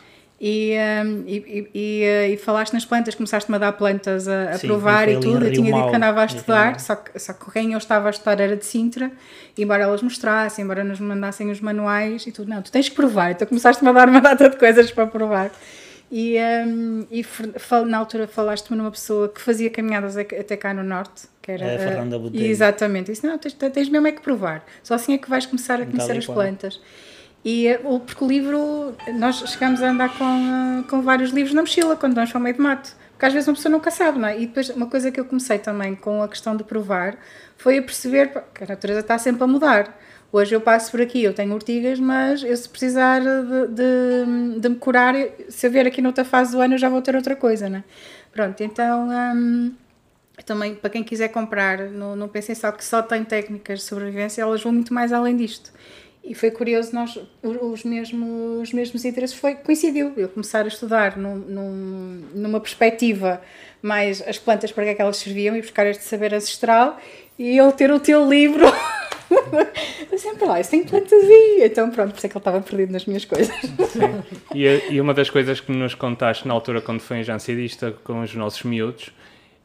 E, 0.46 0.76
um, 1.06 1.24
e, 1.26 1.70
e, 1.74 2.34
e, 2.34 2.38
falaste 2.38 2.74
nas 2.74 2.84
plantas, 2.84 3.16
começaste-me 3.16 3.56
a 3.56 3.60
dar 3.60 3.72
plantas 3.72 4.28
a, 4.28 4.50
a 4.50 4.58
Sim, 4.58 4.68
provar 4.68 5.08
e 5.08 5.18
tudo. 5.18 5.46
Eu 5.46 5.54
tinha 5.54 5.72
dito 5.72 5.90
que 5.90 5.96
andava 5.96 6.22
a 6.22 6.26
estudar, 6.26 6.82
só 6.82 6.98
que, 6.98 7.18
só 7.18 7.32
que 7.32 7.50
quem 7.50 7.72
eu 7.72 7.78
estava 7.78 8.08
a 8.08 8.12
estudar 8.12 8.38
era 8.42 8.58
de 8.58 8.66
Sintra, 8.66 9.10
embora 9.58 9.84
elas 9.84 10.02
mostrassem, 10.02 10.66
embora 10.66 10.84
nos 10.84 11.00
mandassem 11.00 11.50
os 11.50 11.62
manuais 11.62 12.28
e 12.28 12.32
tudo. 12.34 12.50
Não, 12.50 12.62
tu 12.62 12.74
tens 12.74 12.90
que 12.90 12.96
provar. 12.96 13.32
Então 13.32 13.48
começaste-me 13.48 13.90
a 13.90 13.94
dar 13.94 14.10
uma 14.10 14.20
data 14.22 14.50
de 14.50 14.58
coisas 14.58 14.92
para 14.92 15.08
provar. 15.08 15.50
E, 16.12 16.36
um, 16.68 17.08
e 17.10 17.26
na 17.88 17.98
altura 17.98 18.28
falaste-me 18.28 18.78
numa 18.78 18.92
pessoa 18.92 19.30
que 19.30 19.40
fazia 19.40 19.70
caminhadas 19.70 20.18
até 20.18 20.58
cá 20.58 20.74
no 20.74 20.84
norte, 20.84 21.24
que 21.42 21.54
era. 21.54 21.64
É 21.64 21.76
a 21.76 21.80
Fernanda 21.80 22.20
Botelho. 22.20 22.46
Exatamente. 22.46 23.10
Eu 23.12 23.14
disse, 23.14 23.26
não, 23.26 23.38
tens, 23.38 23.54
tens 23.54 23.88
mesmo 23.88 24.08
é 24.08 24.12
que 24.12 24.22
provar. 24.22 24.66
Só 24.84 24.96
assim 24.96 25.14
é 25.14 25.18
que 25.18 25.30
vais 25.30 25.46
começar 25.46 25.82
a 25.82 25.86
conhecer 25.86 26.16
e 26.16 26.18
as 26.18 26.26
qual. 26.26 26.36
E 27.44 27.68
eh, 27.68 27.78
porque 27.78 28.24
o 28.24 28.28
livro, 28.28 28.96
nós 29.16 29.38
chegamos 29.48 29.82
a 29.82 29.90
andar 29.90 30.18
com, 30.18 30.24
eh, 30.26 30.84
com 30.90 31.02
vários 31.02 31.32
livros 31.32 31.54
na 31.54 31.62
mochila 31.62 31.96
quando 31.96 32.16
para 32.16 32.38
o 32.38 32.42
meio 32.42 32.56
de 32.56 32.62
mato. 32.62 32.96
Porque 33.12 33.26
às 33.26 33.34
vezes 33.34 33.48
uma 33.48 33.56
pessoa 33.56 33.72
nunca 33.72 33.92
sabe, 33.92 34.20
não 34.20 34.28
é? 34.28 34.40
E 34.40 34.48
depois 34.48 34.70
uma 34.70 34.88
coisa 34.88 35.12
que 35.12 35.20
eu 35.20 35.26
comecei 35.26 35.60
também 35.60 35.96
com 35.96 36.22
a 36.24 36.28
questão 36.28 36.56
de 36.56 36.64
provar 36.64 37.18
foi 37.58 37.78
a 37.78 37.82
perceber 37.82 38.30
que 38.54 38.64
a 38.64 38.68
natureza 38.68 39.02
está 39.02 39.18
sempre 39.18 39.44
a 39.44 39.48
mudar. 39.48 39.98
Hoje 40.32 40.56
eu 40.56 40.62
passo 40.62 40.90
por 40.90 41.00
aqui, 41.00 41.24
eu 41.24 41.34
tenho 41.34 41.54
ortigas, 41.54 42.00
mas 42.00 42.44
eu 42.44 42.58
se 42.58 42.68
precisar 42.68 43.22
de, 43.22 43.68
de, 43.68 44.60
de 44.60 44.70
me 44.70 44.76
curar, 44.76 45.14
se 45.48 45.68
eu 45.68 45.72
ver 45.72 45.86
aqui 45.86 46.02
noutra 46.02 46.26
fase 46.26 46.54
do 46.54 46.60
ano, 46.60 46.74
eu 46.74 46.78
já 46.80 46.90
vou 46.90 47.02
ter 47.04 47.16
outra 47.16 47.36
coisa, 47.36 47.70
não 47.70 47.78
é? 47.78 47.84
Pronto, 48.32 48.60
então 48.64 49.10
hum, 49.36 49.74
também 50.44 50.74
para 50.74 50.90
quem 50.90 51.04
quiser 51.04 51.28
comprar, 51.28 51.78
não, 51.92 52.16
não 52.16 52.28
pensem 52.28 52.56
só 52.56 52.72
que 52.72 52.84
só 52.84 53.04
tem 53.04 53.24
técnicas 53.24 53.80
de 53.80 53.86
sobrevivência, 53.86 54.42
elas 54.42 54.64
vão 54.64 54.74
muito 54.74 54.92
mais 54.92 55.14
além 55.14 55.38
disto. 55.38 55.72
E 56.24 56.34
foi 56.34 56.52
curioso, 56.52 56.94
nós, 56.94 57.20
os 57.44 57.84
mesmos, 57.84 58.62
os 58.62 58.72
mesmos 58.74 59.04
interesses 59.04 59.36
foi, 59.36 59.56
coincidiu, 59.56 60.14
eu 60.16 60.30
começar 60.30 60.64
a 60.64 60.68
estudar 60.70 61.18
num, 61.18 61.36
num- 61.36 62.24
numa 62.34 62.60
perspectiva 62.62 63.42
mais 63.82 64.22
as 64.26 64.38
plantas 64.38 64.72
para 64.72 64.86
que 64.86 64.90
é 64.92 64.94
que 64.96 65.02
elas 65.02 65.18
serviam 65.18 65.56
e 65.58 65.62
buscar 65.62 65.86
este 65.86 66.04
saber 66.06 66.34
ancestral 66.34 66.98
e 67.38 67.60
ele 67.60 67.72
ter 67.74 67.92
o 67.92 68.00
teu 68.00 68.28
livro 68.30 68.64
eu 70.10 70.18
sempre 70.18 70.46
lá, 70.46 70.62
isso 70.62 70.72
tem 70.72 70.84
plantas 70.86 71.12
aí 71.24 71.62
então 71.66 71.90
pronto, 71.92 72.12
por 72.12 72.18
isso 72.18 72.26
é 72.26 72.30
que 72.30 72.38
ele 72.38 72.40
estava 72.40 72.62
perdido 72.62 72.94
nas 72.94 73.06
minhas 73.06 73.26
coisas 73.26 73.54
Sim. 73.90 74.24
E, 74.56 74.66
a- 74.66 74.86
e 74.92 75.02
uma 75.02 75.14
das 75.14 75.30
coisas 75.30 75.60
que 75.60 75.74
nos 75.74 75.94
contaste 75.94 76.48
na 76.48 76.54
altura 76.54 76.80
quando 76.82 77.02
foi 77.02 77.18
em 77.18 77.24
Jancidista 77.24 77.92
com 78.04 78.22
os 78.22 78.34
nossos 78.34 78.64
miúdos, 78.64 79.10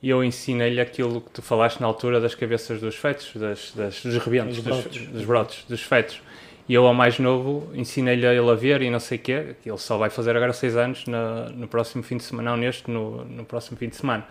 e 0.02 0.10
eu 0.10 0.22
ensinei-lhe 0.24 0.80
aquilo 0.80 1.20
que 1.20 1.30
tu 1.30 1.42
falaste 1.42 1.80
na 1.80 1.86
altura 1.86 2.20
das 2.20 2.34
cabeças 2.34 2.80
dos 2.80 2.96
fetos, 2.96 3.30
das, 3.36 3.72
das- 3.76 4.02
dos 4.02 4.16
rebentos, 4.18 4.60
Dos 4.62 4.84
dos 5.08 5.24
brotos, 5.24 5.64
dos 5.68 5.82
fetos. 5.82 6.20
E 6.68 6.74
eu, 6.74 6.86
ao 6.86 6.92
mais 6.92 7.18
novo, 7.18 7.70
ensinei-lhe 7.74 8.26
a 8.26 8.34
ele 8.34 8.50
a 8.50 8.54
ver 8.54 8.82
e 8.82 8.90
não 8.90 9.00
sei 9.00 9.16
o 9.16 9.20
quê, 9.20 9.56
que 9.62 9.70
ele 9.70 9.78
só 9.78 9.96
vai 9.96 10.10
fazer 10.10 10.36
agora 10.36 10.52
6 10.52 10.76
anos 10.76 11.06
na- 11.06 11.48
no 11.50 11.66
próximo 11.66 12.02
fim 12.02 12.18
de 12.18 12.24
semana, 12.24 12.50
não 12.50 12.56
neste, 12.58 12.90
no, 12.90 13.24
no 13.24 13.44
próximo 13.44 13.76
fim 13.78 13.88
de 13.88 13.96
semana. 13.96 14.26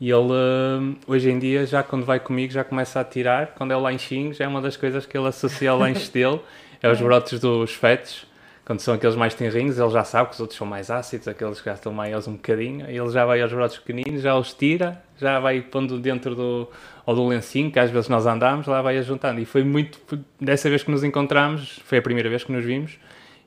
E 0.00 0.10
ele, 0.10 0.32
hum, 0.32 0.96
hoje 1.06 1.30
em 1.30 1.38
dia, 1.38 1.66
já 1.66 1.82
quando 1.82 2.04
vai 2.04 2.20
comigo, 2.20 2.52
já 2.52 2.62
começa 2.64 3.00
a 3.00 3.04
tirar. 3.04 3.48
Quando 3.56 3.72
é 3.72 3.76
o 3.76 3.80
lanchinho, 3.80 4.32
já 4.34 4.44
é 4.44 4.48
uma 4.48 4.60
das 4.60 4.76
coisas 4.76 5.06
que 5.06 5.16
ele 5.16 5.28
associa 5.28 5.70
ao 5.70 5.78
lanche 5.78 6.10
dele, 6.10 6.40
é 6.82 6.90
os 6.90 7.00
brotos 7.00 7.40
dos 7.40 7.72
fetos. 7.72 8.26
Quando 8.64 8.80
são 8.80 8.94
aqueles 8.94 9.14
mais 9.16 9.34
tenrinhos, 9.34 9.78
ele 9.78 9.90
já 9.90 10.04
sabe 10.04 10.28
que 10.30 10.34
os 10.34 10.40
outros 10.40 10.56
são 10.56 10.66
mais 10.66 10.90
ácidos, 10.90 11.28
aqueles 11.28 11.60
que 11.60 11.66
já 11.66 11.74
estão 11.74 11.92
maiores 11.92 12.26
um 12.26 12.32
bocadinho. 12.32 12.90
E 12.90 12.96
ele 12.96 13.10
já 13.10 13.24
vai 13.26 13.40
aos 13.42 13.52
brotos 13.52 13.78
pequeninos, 13.78 14.22
já 14.22 14.34
os 14.36 14.54
tira, 14.54 15.02
já 15.18 15.38
vai 15.40 15.60
pondo 15.60 15.98
dentro 15.98 16.34
do, 16.34 16.68
ou 17.06 17.14
do 17.14 17.26
lencinho, 17.26 17.70
que 17.70 17.78
às 17.78 17.90
vezes 17.90 18.08
nós 18.08 18.26
andamos, 18.26 18.66
lá 18.66 18.82
vai 18.82 18.98
ajuntando. 18.98 19.40
E 19.40 19.44
foi 19.44 19.62
muito, 19.64 19.98
dessa 20.40 20.68
vez 20.68 20.82
que 20.82 20.90
nos 20.90 21.04
encontramos, 21.04 21.80
foi 21.84 21.98
a 21.98 22.02
primeira 22.02 22.28
vez 22.28 22.44
que 22.44 22.52
nos 22.52 22.64
vimos, 22.64 22.98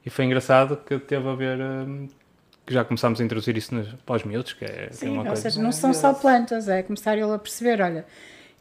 e 0.05 0.09
foi 0.09 0.25
engraçado 0.25 0.77
que 0.77 0.97
teve 0.99 1.27
a 1.27 1.33
ver, 1.35 1.59
hum, 1.59 2.07
que 2.65 2.73
já 2.73 2.83
começámamos 2.83 3.19
a 3.21 3.23
introduzir 3.23 3.55
isso 3.57 3.73
nos, 3.75 3.87
para 4.05 4.15
os 4.15 4.23
miúdos, 4.23 4.53
que 4.53 4.65
é, 4.65 4.67
que 4.67 4.73
é 4.83 4.89
Sim, 4.91 5.09
uma 5.09 5.19
ou 5.19 5.27
coisa... 5.27 5.41
seja, 5.41 5.61
não 5.61 5.71
são 5.71 5.93
só 5.93 6.13
plantas, 6.13 6.67
é 6.69 6.83
começar 6.83 7.17
ele 7.17 7.33
a 7.33 7.37
perceber, 7.37 7.81
olha, 7.81 8.05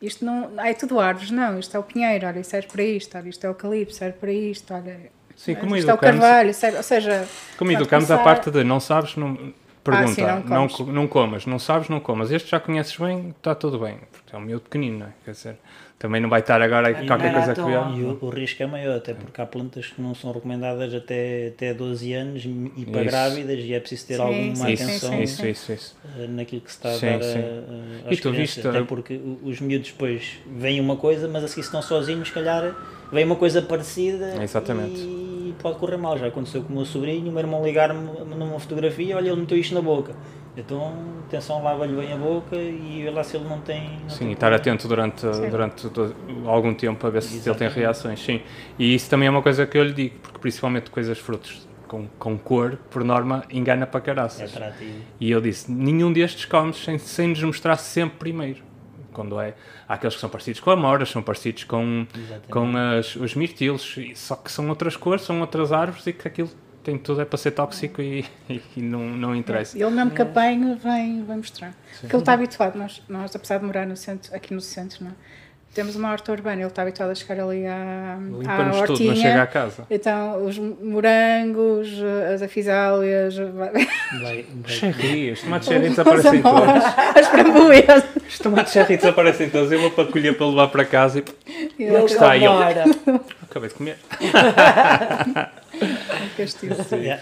isto 0.01 0.25
não 0.25 0.51
ah, 0.57 0.69
é 0.69 0.75
tudo 0.75 1.01
árvores, 1.01 1.31
não, 1.31 1.59
isto 1.59 1.77
é 1.77 1.81
o 1.81 1.83
pinheiro, 1.83 2.27
olha, 2.27 2.43
serve 2.45 2.69
para 2.69 2.83
isto, 2.83 3.17
olha, 3.17 3.29
isto 3.29 3.47
é 3.47 3.51
o 3.51 3.55
calipso, 3.55 3.97
serve 3.99 4.19
para 4.19 4.33
isto, 4.33 4.75
olha, 4.75 5.11
Sim, 5.35 5.55
como 5.55 5.77
isto 5.77 5.89
é 5.89 5.93
o 5.93 5.97
educamos, 5.97 6.21
carvalho, 6.21 6.55
serve, 6.55 6.77
ou 6.79 6.83
seja, 6.83 7.29
como 7.57 7.73
educamos 7.73 8.11
a 8.11 8.17
começar- 8.17 8.25
parte 8.25 8.51
de 8.51 8.65
não 8.65 8.81
sabes, 8.81 9.17
não... 9.17 9.53
Pergunta, 9.91 10.15
sim, 10.15 10.23
não 10.23 10.43
não, 10.43 10.69
comes. 10.69 10.73
co- 10.75 10.85
não 10.93 11.09
comas, 11.09 11.47
não 11.47 11.59
sabes, 11.59 11.89
não 11.89 12.01
comas. 12.01 12.31
Este 12.31 12.51
já 12.51 12.61
conheces 12.61 12.97
bem, 12.97 13.31
está 13.31 13.55
tudo 13.55 13.79
bem. 13.79 13.99
Porque 14.13 14.35
é 14.35 14.39
um 14.39 14.43
miúdo 14.43 14.63
pequenino, 14.63 14.99
não 15.01 15.07
é? 15.07 15.13
Quer 15.25 15.31
dizer, 15.31 15.57
também 15.99 16.21
não 16.21 16.29
vai 16.29 16.41
estar 16.41 16.61
agora 16.61 16.91
E 16.91 17.07
qualquer 17.07 17.33
não 17.33 17.39
coisa 17.39 17.55
que 17.55 17.61
à 17.61 17.65
vier. 17.65 17.99
E 17.99 18.05
o, 18.05 18.19
o 18.21 18.29
risco 18.29 18.63
é 18.63 18.67
maior, 18.67 18.97
até 18.97 19.15
porque 19.15 19.41
há 19.41 19.47
plantas 19.47 19.87
que 19.87 20.01
não 20.03 20.15
são 20.15 20.33
recomendadas 20.33 20.93
até, 20.95 21.49
até 21.55 21.73
12 21.73 22.13
anos 22.13 22.45
e 22.45 22.85
para 22.87 23.03
Isso. 23.03 23.11
grávidas 23.11 23.59
e 23.65 23.73
é 23.75 23.81
preciso 23.81 24.07
ter 24.07 24.17
Sim, 24.17 24.23
alguma 24.23 24.67
sim, 24.67 24.73
Isso, 24.73 24.83
atenção 24.83 25.11
sim, 25.13 25.23
isso, 25.23 25.47
isso, 25.47 25.73
isso. 25.73 25.97
eh, 26.19 26.27
naquilo 26.27 26.61
que 26.63 26.71
se 26.71 26.77
está 26.79 26.91
a 26.91 26.93
Sim, 26.99 27.07
dar 27.07 27.17
a- 27.21 27.23
sim. 27.23 28.09
a- 28.09 28.13
E 28.13 28.17
tu 28.17 28.33
viste, 28.33 28.67
Até 28.67 28.79
eh, 28.79 28.85
porque 28.85 29.21
os 29.43 29.61
miúdos 29.61 29.91
depois 29.93 30.39
veem 30.47 30.81
uma 30.81 30.97
coisa, 30.97 31.29
mas 31.29 31.45
a 31.45 31.49
seguir 31.49 31.63
estão 31.63 31.81
sozinhos, 31.81 32.29
se 32.29 32.35
calhar 32.35 32.75
vem 33.13 33.25
uma 33.25 33.37
coisa 33.37 33.63
parecida 33.63 34.43
Exatamente. 34.43 35.01
e 35.01 35.36
pode 35.57 35.79
correr 35.79 35.97
mal. 35.97 36.17
Já 36.19 36.27
aconteceu 36.29 36.63
com 36.63 36.73
o 36.73 36.77
meu 36.77 36.85
sobrinho, 36.85 37.29
o 37.29 37.33
meu 37.33 37.41
irmão 37.41 37.65
ligar-me 37.65 38.01
numa 38.35 38.59
fotografia, 38.59 39.17
olha, 39.17 39.31
ele 39.31 39.41
meteu 39.41 39.59
isto 39.59 39.75
na 39.75 39.81
boca. 39.83 40.15
Então, 40.57 40.95
atenção, 41.27 41.63
lava-lhe 41.63 41.95
bem 41.95 42.13
a 42.13 42.17
boca 42.17 42.57
e 42.57 43.03
vê 43.03 43.11
lá 43.11 43.23
se 43.23 43.37
ele 43.37 43.47
não 43.47 43.61
tem... 43.61 43.99
não 44.03 44.09
Sim, 44.09 44.19
tem 44.21 44.29
e 44.31 44.33
estar 44.33 44.53
atento 44.55 44.89
durante, 44.89 45.27
durante 45.51 45.89
todo- 45.91 46.17
algum 46.47 46.73
tempo 46.73 47.07
a 47.07 47.11
ver 47.11 47.21
se 47.23 47.35
ele 47.35 47.43
tem 47.43 47.51
Exatamente. 47.53 47.75
reações, 47.79 48.21
sim. 48.25 48.41
E 48.79 48.95
isso 48.95 49.11
também 49.11 49.29
é 49.29 49.31
uma 49.31 49.43
coisa 49.43 49.67
que 49.67 49.77
eu 49.77 49.85
lhe 49.85 49.93
digo, 49.93 50.15
porque 50.23 50.39
principalmente 50.39 50.91
coisas 50.91 51.19
frutos 51.19 51.69
com, 51.87 52.07
com 52.19 52.39
cor, 52.39 52.79
por 52.91 53.05
norma, 53.05 53.45
engana 53.51 53.87
para 53.87 54.01
É 54.01 54.03
caraças. 54.03 54.51
atrativo. 54.57 54.95
E 55.21 55.31
eu 55.31 55.43
disse, 55.43 55.71
nenhum 55.71 56.11
destes 56.11 56.47
comes 56.47 56.77
sem, 56.83 56.97
sem 56.97 57.29
nos 57.29 57.43
mostrar 57.43 57.77
sempre 57.77 58.17
primeiro. 58.19 58.63
Quando 59.17 59.41
é, 59.41 59.55
há 59.89 59.95
aqueles 59.95 60.15
que 60.15 60.21
são 60.21 60.29
parecidos 60.29 60.61
com 60.61 60.71
amoras, 60.71 61.09
são 61.09 61.23
parecidos 61.23 61.65
com, 61.65 62.07
Exatamente. 62.15 62.49
com 62.51 62.77
as, 62.77 63.17
os 63.17 63.35
mirtilos, 63.35 63.97
só 64.15 64.37
que 64.37 64.53
são 64.53 64.69
outras 64.69 64.95
cores, 64.95 65.23
são 65.23 65.41
outras 65.41 65.73
árvores 65.73 66.07
e 66.07 66.13
que 66.13 66.29
aquilo 66.29 66.51
tem 66.85 66.99
tudo 66.99 67.23
é 67.23 67.25
para 67.25 67.39
ser 67.39 67.53
tóxico 67.53 68.03
e, 68.03 68.27
e 68.77 68.83
não, 68.83 69.01
não 69.01 69.35
interessa. 69.35 69.77
Ele 69.77 69.91
mesmo 69.91 70.11
que 70.11 70.21
apanho 70.21 70.77
vem, 70.77 71.25
vem 71.25 71.37
mostrar. 71.39 71.75
Porque 71.99 72.15
ele 72.15 72.23
está 72.23 72.35
habituado, 72.35 72.77
nós, 72.77 73.03
nós 73.09 73.35
apesar 73.35 73.59
de 73.59 73.65
morar 73.65 73.87
no 73.87 73.97
centro, 73.97 74.37
aqui 74.37 74.53
no 74.53 74.61
centro, 74.61 75.03
não 75.03 75.11
é? 75.11 75.15
Temos 75.77 75.95
uma 75.95 76.11
horta 76.11 76.33
urbana, 76.33 76.63
ele 76.63 76.69
está 76.69 76.81
habituado 76.81 77.11
a 77.11 77.15
chegar 77.15 77.39
ali 77.39 77.67
à, 77.67 78.15
à 78.15 78.19
Limpa-nos 78.19 78.77
tudo, 78.79 78.91
hortinha. 78.93 79.11
mas 79.11 79.19
chega 79.19 79.43
a 79.43 79.47
casa. 79.47 79.87
Então, 79.91 80.43
os 80.47 80.59
morangos, 80.59 81.89
as 82.33 82.41
afisálias, 82.41 83.35
Cherry, 84.67 85.33
os 85.33 85.43
tomates 85.43 85.69
cherry 85.69 85.89
desaparecem 85.91 86.37
os 86.37 86.43
todos. 86.43 86.85
as 87.15 87.27
framboesas. 87.29 88.05
Os 88.27 88.39
tomates 88.39 88.73
cherry 88.73 88.97
desaparecem 88.97 89.51
todos. 89.51 89.71
Eu 89.71 89.81
vou 89.81 89.91
para 89.91 90.11
colher 90.11 90.35
para 90.35 90.47
levar 90.47 90.69
para 90.69 90.85
casa 90.87 91.23
e 91.79 91.83
Ele 91.83 92.05
está 92.05 92.31
aí, 92.31 92.45
acabei 93.43 93.69
de 93.69 93.75
comer. 93.75 93.99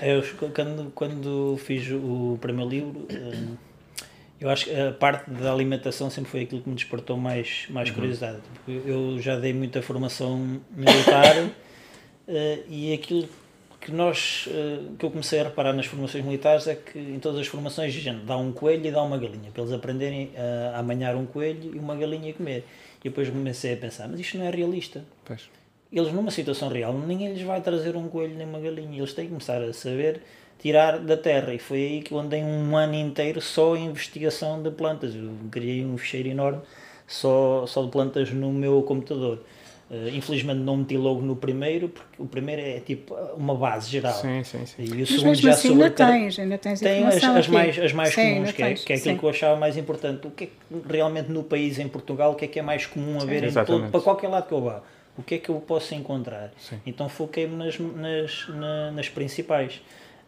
eu, 0.01 0.23
quando, 0.55 0.93
quando 0.95 1.57
fiz 1.59 1.91
o 1.91 2.39
primeiro 2.41 2.71
livro, 2.71 3.09
hum, 3.11 3.57
eu 4.45 4.51
acho 4.51 4.67
que 4.67 4.79
a 4.79 4.93
parte 4.93 5.31
da 5.31 5.51
alimentação 5.51 6.11
sempre 6.11 6.31
foi 6.31 6.43
aquilo 6.43 6.61
que 6.61 6.69
me 6.69 6.75
despertou 6.75 7.17
mais, 7.17 7.65
mais 7.71 7.91
curiosidade. 7.91 8.41
Porque 8.53 8.79
eu 8.85 9.19
já 9.19 9.37
dei 9.37 9.55
muita 9.55 9.81
formação 9.81 10.61
militar 10.71 11.49
eh, 12.29 12.59
e 12.69 12.93
aquilo 12.93 13.27
que 13.81 13.91
nós 13.91 14.47
eh, 14.51 14.81
que 14.99 15.07
eu 15.07 15.11
comecei 15.11 15.41
a 15.41 15.45
reparar 15.45 15.73
nas 15.73 15.87
formações 15.87 16.23
militares 16.23 16.67
é 16.67 16.75
que 16.75 16.99
em 16.99 17.19
todas 17.19 17.41
as 17.41 17.47
formações 17.47 17.95
gente 17.95 18.27
dá 18.27 18.37
um 18.37 18.53
coelho 18.53 18.87
e 18.87 18.91
dá 18.91 19.03
uma 19.03 19.17
galinha 19.17 19.51
para 19.51 19.63
eles 19.63 19.73
aprenderem 19.73 20.31
a, 20.37 20.77
a 20.77 20.81
amanhar 20.81 21.17
um 21.17 21.25
coelho 21.25 21.75
e 21.75 21.79
uma 21.79 21.97
galinha 21.97 22.31
a 22.31 22.35
comer. 22.35 22.67
E 23.01 23.09
depois 23.09 23.31
comecei 23.31 23.73
a 23.73 23.77
pensar, 23.79 24.09
mas 24.09 24.21
isto 24.21 24.37
não 24.37 24.45
é 24.45 24.51
realista 24.51 25.07
Pois. 25.25 25.49
eles 25.91 26.13
numa 26.13 26.31
situação 26.31 26.69
real, 26.69 26.93
ninguém 26.93 27.33
lhes 27.33 27.41
vai 27.41 27.63
trazer 27.63 27.97
um 27.97 28.09
coelho 28.09 28.35
nem 28.35 28.47
uma 28.47 28.61
galinha, 28.61 28.99
eles 28.99 29.15
têm 29.15 29.25
que 29.25 29.31
começar 29.31 29.63
a 29.63 29.73
saber 29.73 30.21
tirar 30.59 30.99
da 30.99 31.17
terra 31.17 31.53
e 31.55 31.59
foi 31.59 31.79
aí 31.79 32.03
que 32.03 32.13
eu 32.13 32.19
andei 32.19 32.43
um 32.43 32.77
ano 32.77 32.95
inteiro 32.95 33.41
só 33.41 33.77
em 33.77 33.87
investigação 33.87 34.63
de 34.63 34.71
plantas, 34.71 35.15
eu 35.15 35.31
criei 35.51 35.85
um 35.85 35.97
fecheiro 35.99 36.29
enorme 36.29 36.61
só, 37.07 37.67
só 37.67 37.83
de 37.85 37.91
plantas 37.91 38.31
no 38.31 38.53
meu 38.53 38.83
computador. 38.83 39.41
Eh, 39.91 40.09
infelizmente 40.15 40.61
não 40.61 40.79
meti 40.79 40.97
logo 40.97 41.21
no 41.21 41.37
primeiro, 41.37 41.91
porque 41.91 42.23
o 42.23 42.25
primeiro 42.25 42.63
é 42.63 42.81
tipo 42.81 43.15
uma 43.37 43.55
base 43.55 43.91
geral. 43.91 44.15
Sim, 44.15 44.43
sim, 44.43 44.65
sim. 44.65 44.83
E 44.83 44.93
o 44.93 44.99
Mas 45.01 45.09
segundo 45.11 45.25
mesmo 45.27 45.43
já 45.43 45.51
assim 45.51 45.69
ainda 45.73 45.85
sobre 45.85 45.97
cada- 45.97 46.13
tens, 46.13 46.39
ainda 46.39 46.59
tens 46.59 46.81
tem 46.81 47.05
as, 47.05 47.23
as 47.23 47.49
mais, 47.49 47.79
as 47.79 47.93
mais 47.93 48.15
Sim, 48.15 48.21
comuns, 48.23 48.37
ainda 48.49 48.53
que 48.55 48.63
é, 48.63 48.75
que 48.75 48.93
é 48.95 48.97
aquilo 48.97 49.15
sim. 49.15 49.19
que 49.19 49.25
eu 49.27 49.29
achava 49.29 49.61
mais 49.61 49.77
importante. 49.77 50.27
O 50.27 50.31
que 50.31 50.45
é 50.45 50.47
que 50.47 50.53
realmente 50.91 51.31
no 51.31 51.43
país, 51.43 51.79
em 51.79 51.87
Portugal, 51.87 52.33
o 52.33 52.35
que 52.35 52.47
é 52.47 52.49
que 52.49 52.59
é 52.59 52.63
mais 52.63 52.87
comum 52.87 53.21
haver 53.21 53.45
em 53.45 53.53
todo, 53.53 53.91
para 53.91 54.01
qualquer 54.01 54.29
lado 54.29 54.49
que 54.49 54.55
eu 54.55 54.63
vá? 54.63 54.81
O 55.19 55.23
que 55.23 55.35
é 55.35 55.39
que 55.39 55.51
eu 55.51 55.57
posso 55.61 55.95
encontrar? 55.95 56.51
Sim. 56.57 56.81
Então 56.87 57.07
foquei-me 57.11 57.55
nas, 57.55 57.79
nas, 57.79 58.49
na- 58.49 58.91
nas 58.91 59.09
principais. 59.11 59.83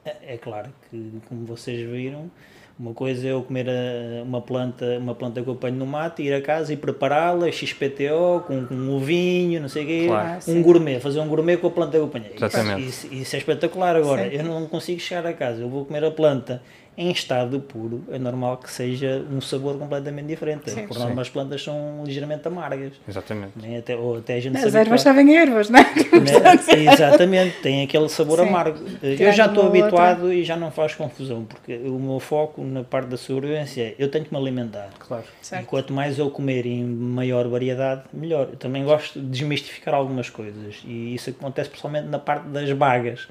É, 0.06 0.34
é 0.34 0.36
claro 0.38 0.68
que, 0.90 1.12
como 1.28 1.44
vocês 1.44 1.78
viram, 1.88 2.30
Uma 2.78 2.92
coisa 2.92 3.26
é 3.26 3.30
eu 3.32 3.42
comer 3.42 3.66
a- 3.70 4.22
uma 4.22 4.42
planta, 4.42 4.98
uma 4.98 5.14
planta 5.14 5.40
que 5.42 5.48
eu 5.48 5.54
apanho 5.54 5.76
no 5.76 5.86
mato, 5.86 6.20
ir 6.20 6.34
a 6.34 6.42
casa 6.42 6.74
e 6.74 6.76
prepará-la, 6.76 7.50
XPTO, 7.50 8.42
com, 8.46 8.66
com 8.66 8.74
um 8.74 8.94
ovinho, 8.94 9.62
não 9.62 9.68
sei 9.70 9.84
o 9.84 9.86
quê, 9.86 10.04
Claro. 10.08 10.28
Ah, 10.28 10.36
um 10.36 10.40
sim. 10.40 10.60
gourmet, 10.62 11.00
fazer 11.00 11.20
um 11.20 11.26
gourmet 11.26 11.56
com 11.56 11.68
a 11.68 11.70
planta 11.70 11.92
que 11.92 11.96
eu 11.96 12.04
apanhei. 12.04 12.32
Exatamente. 12.36 12.86
Isso, 12.86 13.06
isso 13.10 13.34
é 13.34 13.38
espetacular. 13.38 13.96
Agora, 13.96 14.28
Sim. 14.28 14.36
eu 14.36 14.44
não 14.44 14.66
consigo 14.66 15.00
chegar 15.00 15.26
a 15.26 15.32
casa, 15.32 15.62
eu 15.62 15.70
vou 15.70 15.86
comer 15.86 16.04
a 16.04 16.10
planta 16.10 16.62
em 16.98 17.10
estado 17.10 17.60
puro, 17.60 18.02
é 18.10 18.18
normal 18.18 18.56
que 18.56 18.70
seja 18.70 19.22
um 19.30 19.40
sabor 19.40 19.78
completamente 19.78 20.26
diferente. 20.28 20.70
Sim. 20.70 20.86
Por 20.86 20.98
norma, 20.98 21.20
as 21.20 21.28
plantas 21.28 21.62
são 21.62 22.02
ligeiramente 22.06 22.48
amargas. 22.48 22.92
Exatamente. 23.06 23.52
né? 23.56 23.78
Até, 23.78 23.94
ou 23.96 24.16
até 24.18 24.34
a 24.36 24.40
gente 24.40 24.56
As 24.56 24.74
ervas 24.74 25.02
sabem 25.02 25.36
ervas, 25.36 25.68
não 25.68 25.78
é? 25.78 25.82
Né? 25.82 26.92
Exatamente, 26.92 27.58
tem 27.60 27.82
aquele 27.82 28.08
sabor 28.08 28.38
Sim. 28.38 28.48
amargo. 28.48 28.78
Eu 29.02 29.16
Tirando 29.16 29.34
já 29.34 29.46
estou 29.46 29.64
outra. 29.64 29.80
habituado 29.80 30.32
e 30.32 30.42
já 30.42 30.56
não 30.56 30.70
faz 30.70 30.94
confusão, 30.94 31.44
porque 31.44 31.76
o 31.76 31.98
meu 31.98 32.18
foco 32.18 32.62
na 32.64 32.82
parte 32.82 33.08
da 33.08 33.16
sobrevivência 33.18 33.82
é 33.82 33.94
eu 33.98 34.10
tenho 34.10 34.24
que 34.24 34.32
me 34.32 34.40
alimentar. 34.40 34.88
Claro. 34.98 35.24
E 35.42 35.46
Certo. 35.46 35.66
quanto 35.66 35.92
mais 35.92 36.18
eu 36.18 36.30
comer 36.30 36.64
em 36.66 36.82
maior 36.84 37.46
variedade, 37.48 38.04
melhor. 38.12 38.48
Eu 38.52 38.56
também 38.56 38.84
gosto 38.84 39.20
de 39.20 39.26
desmistificar 39.26 39.94
algumas 39.94 40.30
coisas 40.30 40.82
e 40.84 41.14
isso 41.14 41.28
acontece 41.28 41.68
principalmente 41.68 42.06
na 42.06 42.18
parte 42.18 42.48
das 42.48 42.70
bagas. 42.72 43.28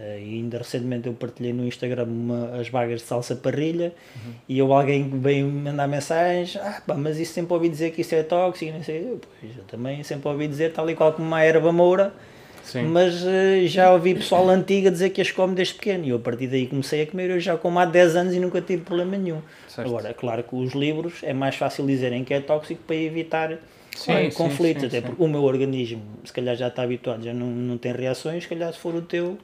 Eh, 0.00 0.20
e 0.24 0.34
ainda 0.36 0.56
recentemente 0.58 1.06
eu 1.06 1.12
partilhei 1.12 1.52
no 1.52 1.66
Instagram 1.66 2.04
uma- 2.04 2.56
as 2.58 2.68
bagas 2.70 3.00
de 3.02 3.06
salsa 3.06 3.36
parrilha 3.36 3.92
e 4.48 4.58
eu 4.58 4.72
alguém 4.72 5.06
veio 5.20 5.46
me 5.46 5.60
mandar 5.70 5.86
mensagens, 5.86 6.56
ah 6.56 6.82
pá, 6.86 6.94
mas 6.94 7.18
isso 7.18 7.34
sempre 7.34 7.52
ouvi 7.52 7.68
dizer 7.68 7.90
que 7.90 8.00
isso 8.00 8.14
é 8.14 8.22
tóxico, 8.22 8.72
não 8.72 8.82
sei, 8.82 9.02
eu, 9.02 9.20
pois, 9.40 9.54
eu 9.56 9.64
também 9.64 10.02
sempre 10.02 10.28
ouvi 10.30 10.48
dizer 10.48 10.72
tal 10.72 10.88
e 10.88 10.94
qual 10.94 11.12
como 11.12 11.28
uma 11.28 11.42
erva 11.42 11.70
moura, 11.72 12.14
Sim. 12.62 12.84
mas 12.84 13.22
eh, 13.26 13.66
já 13.66 13.92
ouvi 13.92 14.14
pessoal 14.14 14.48
antigo 14.48 14.88
a 14.88 14.90
dizer 14.90 15.10
que 15.10 15.20
as 15.20 15.30
come 15.30 15.54
desde 15.54 15.74
pequeno 15.74 16.06
e 16.06 16.08
eu 16.08 16.16
a 16.16 16.20
partir 16.20 16.46
daí 16.46 16.66
comecei 16.66 17.02
a 17.02 17.06
comer, 17.06 17.28
eu 17.28 17.38
já 17.38 17.58
como 17.58 17.78
há 17.78 17.84
10 17.84 18.16
anos 18.16 18.32
e 18.32 18.40
nunca 18.40 18.62
tive 18.62 18.82
problema 18.84 19.18
nenhum. 19.18 19.42
Certo. 19.68 19.88
Agora, 19.88 20.08
é 20.08 20.14
claro 20.14 20.42
que 20.42 20.56
os 20.56 20.72
livros 20.72 21.16
é 21.22 21.34
mais 21.34 21.56
fácil 21.56 21.84
dizerem 21.86 22.24
que 22.24 22.32
é 22.32 22.40
tóxico 22.40 22.80
para 22.86 22.96
evitar 22.96 23.58
Sim, 23.94 24.30
conflitos, 24.30 24.84
até 24.84 25.02
porque 25.02 25.22
o 25.22 25.28
meu 25.28 25.42
organismo 25.42 26.02
se 26.24 26.32
calhar 26.32 26.56
já 26.56 26.68
está 26.68 26.82
habituado, 26.82 27.22
já 27.22 27.34
não, 27.34 27.46
não 27.48 27.76
tem 27.76 27.92
reações, 27.92 28.44
se 28.44 28.48
calhar 28.48 28.72
se 28.72 28.78
for 28.78 28.94
o 28.94 29.02
teu 29.02 29.36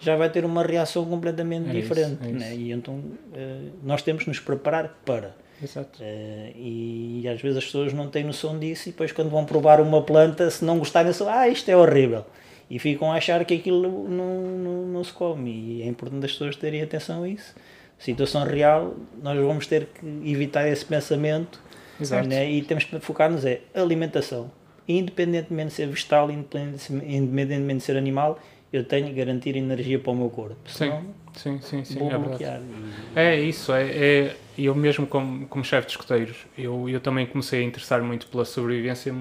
já 0.00 0.16
vai 0.16 0.28
ter 0.30 0.44
uma 0.44 0.62
reação 0.62 1.04
completamente 1.04 1.68
É 1.70 1.78
isso, 1.78 1.88
diferente. 1.88 2.18
é 2.22 2.30
isso. 2.30 2.38
né? 2.38 2.54
E 2.54 2.72
então 2.72 3.02
eh, 3.34 3.58
nós 3.82 4.02
temos 4.02 4.22
que 4.24 4.28
nos 4.28 4.40
preparar 4.40 5.00
para. 5.04 5.34
Exato. 5.62 5.98
Eh, 6.02 6.52
e 6.56 7.28
às 7.28 7.40
vezes 7.40 7.58
as 7.58 7.64
pessoas 7.64 7.92
não 7.92 8.08
têm 8.08 8.24
noção 8.24 8.58
disso 8.58 8.88
e 8.88 8.92
depois 8.92 9.10
quando 9.12 9.30
vão 9.30 9.44
provar 9.44 9.80
uma 9.80 10.02
planta, 10.02 10.50
se 10.50 10.64
não 10.64 10.78
gostarem, 10.78 11.12
só, 11.12 11.28
ah, 11.30 11.48
isto 11.48 11.68
é 11.70 11.76
horrível. 11.76 12.24
E 12.68 12.78
ficam 12.78 13.12
a 13.12 13.16
achar 13.16 13.44
que 13.44 13.54
aquilo 13.54 14.08
não, 14.08 14.40
não, 14.40 14.82
não 14.86 15.04
se 15.04 15.12
come. 15.12 15.50
E 15.52 15.82
é 15.82 15.86
importante 15.86 16.24
as 16.26 16.32
pessoas 16.32 16.56
terem 16.56 16.82
atenção 16.82 17.22
a 17.22 17.28
isso. 17.28 17.54
Situação 17.98 18.44
real, 18.44 18.94
nós 19.22 19.38
vamos 19.38 19.66
ter 19.66 19.86
que 19.86 20.04
evitar 20.30 20.68
esse 20.68 20.84
pensamento 20.84 21.62
Exato. 22.00 22.28
né? 22.28 22.50
e 22.50 22.60
temos 22.62 22.84
que 22.84 22.98
focar-nos 23.00 23.44
é 23.46 23.60
alimentação. 23.74 24.50
Independentemente 24.88 25.68
de 25.68 25.74
ser 25.74 25.86
vegetal, 25.88 26.30
independente- 26.30 26.92
independentemente 26.92 27.78
de 27.78 27.84
ser 27.84 27.96
animal, 27.96 28.38
eu 28.72 28.84
tenho 28.84 29.06
que 29.08 29.14
garantir 29.14 29.56
energia 29.56 29.98
para 29.98 30.12
o 30.12 30.16
meu 30.16 30.30
corpo. 30.30 30.56
Sim, 30.68 30.90
Senão 30.90 31.14
sim, 31.34 31.60
sim, 31.60 31.84
sim. 31.84 32.00
vou 32.00 32.10
é 32.10 32.18
bloquear. 32.18 32.60
E- 32.60 33.18
É 33.18 33.40
isso, 33.40 33.72
é, 33.72 33.84
é 33.90 34.36
eu 34.58 34.74
mesmo 34.74 35.06
como, 35.06 35.46
como 35.48 35.64
chefe 35.64 35.86
de 35.86 35.92
escoteiros, 35.92 36.36
eu, 36.56 36.88
eu 36.88 37.00
também 37.00 37.26
comecei 37.26 37.60
a 37.60 37.64
interessar 37.64 38.02
muito 38.02 38.26
pela 38.26 38.44
sobrevivência, 38.44 39.12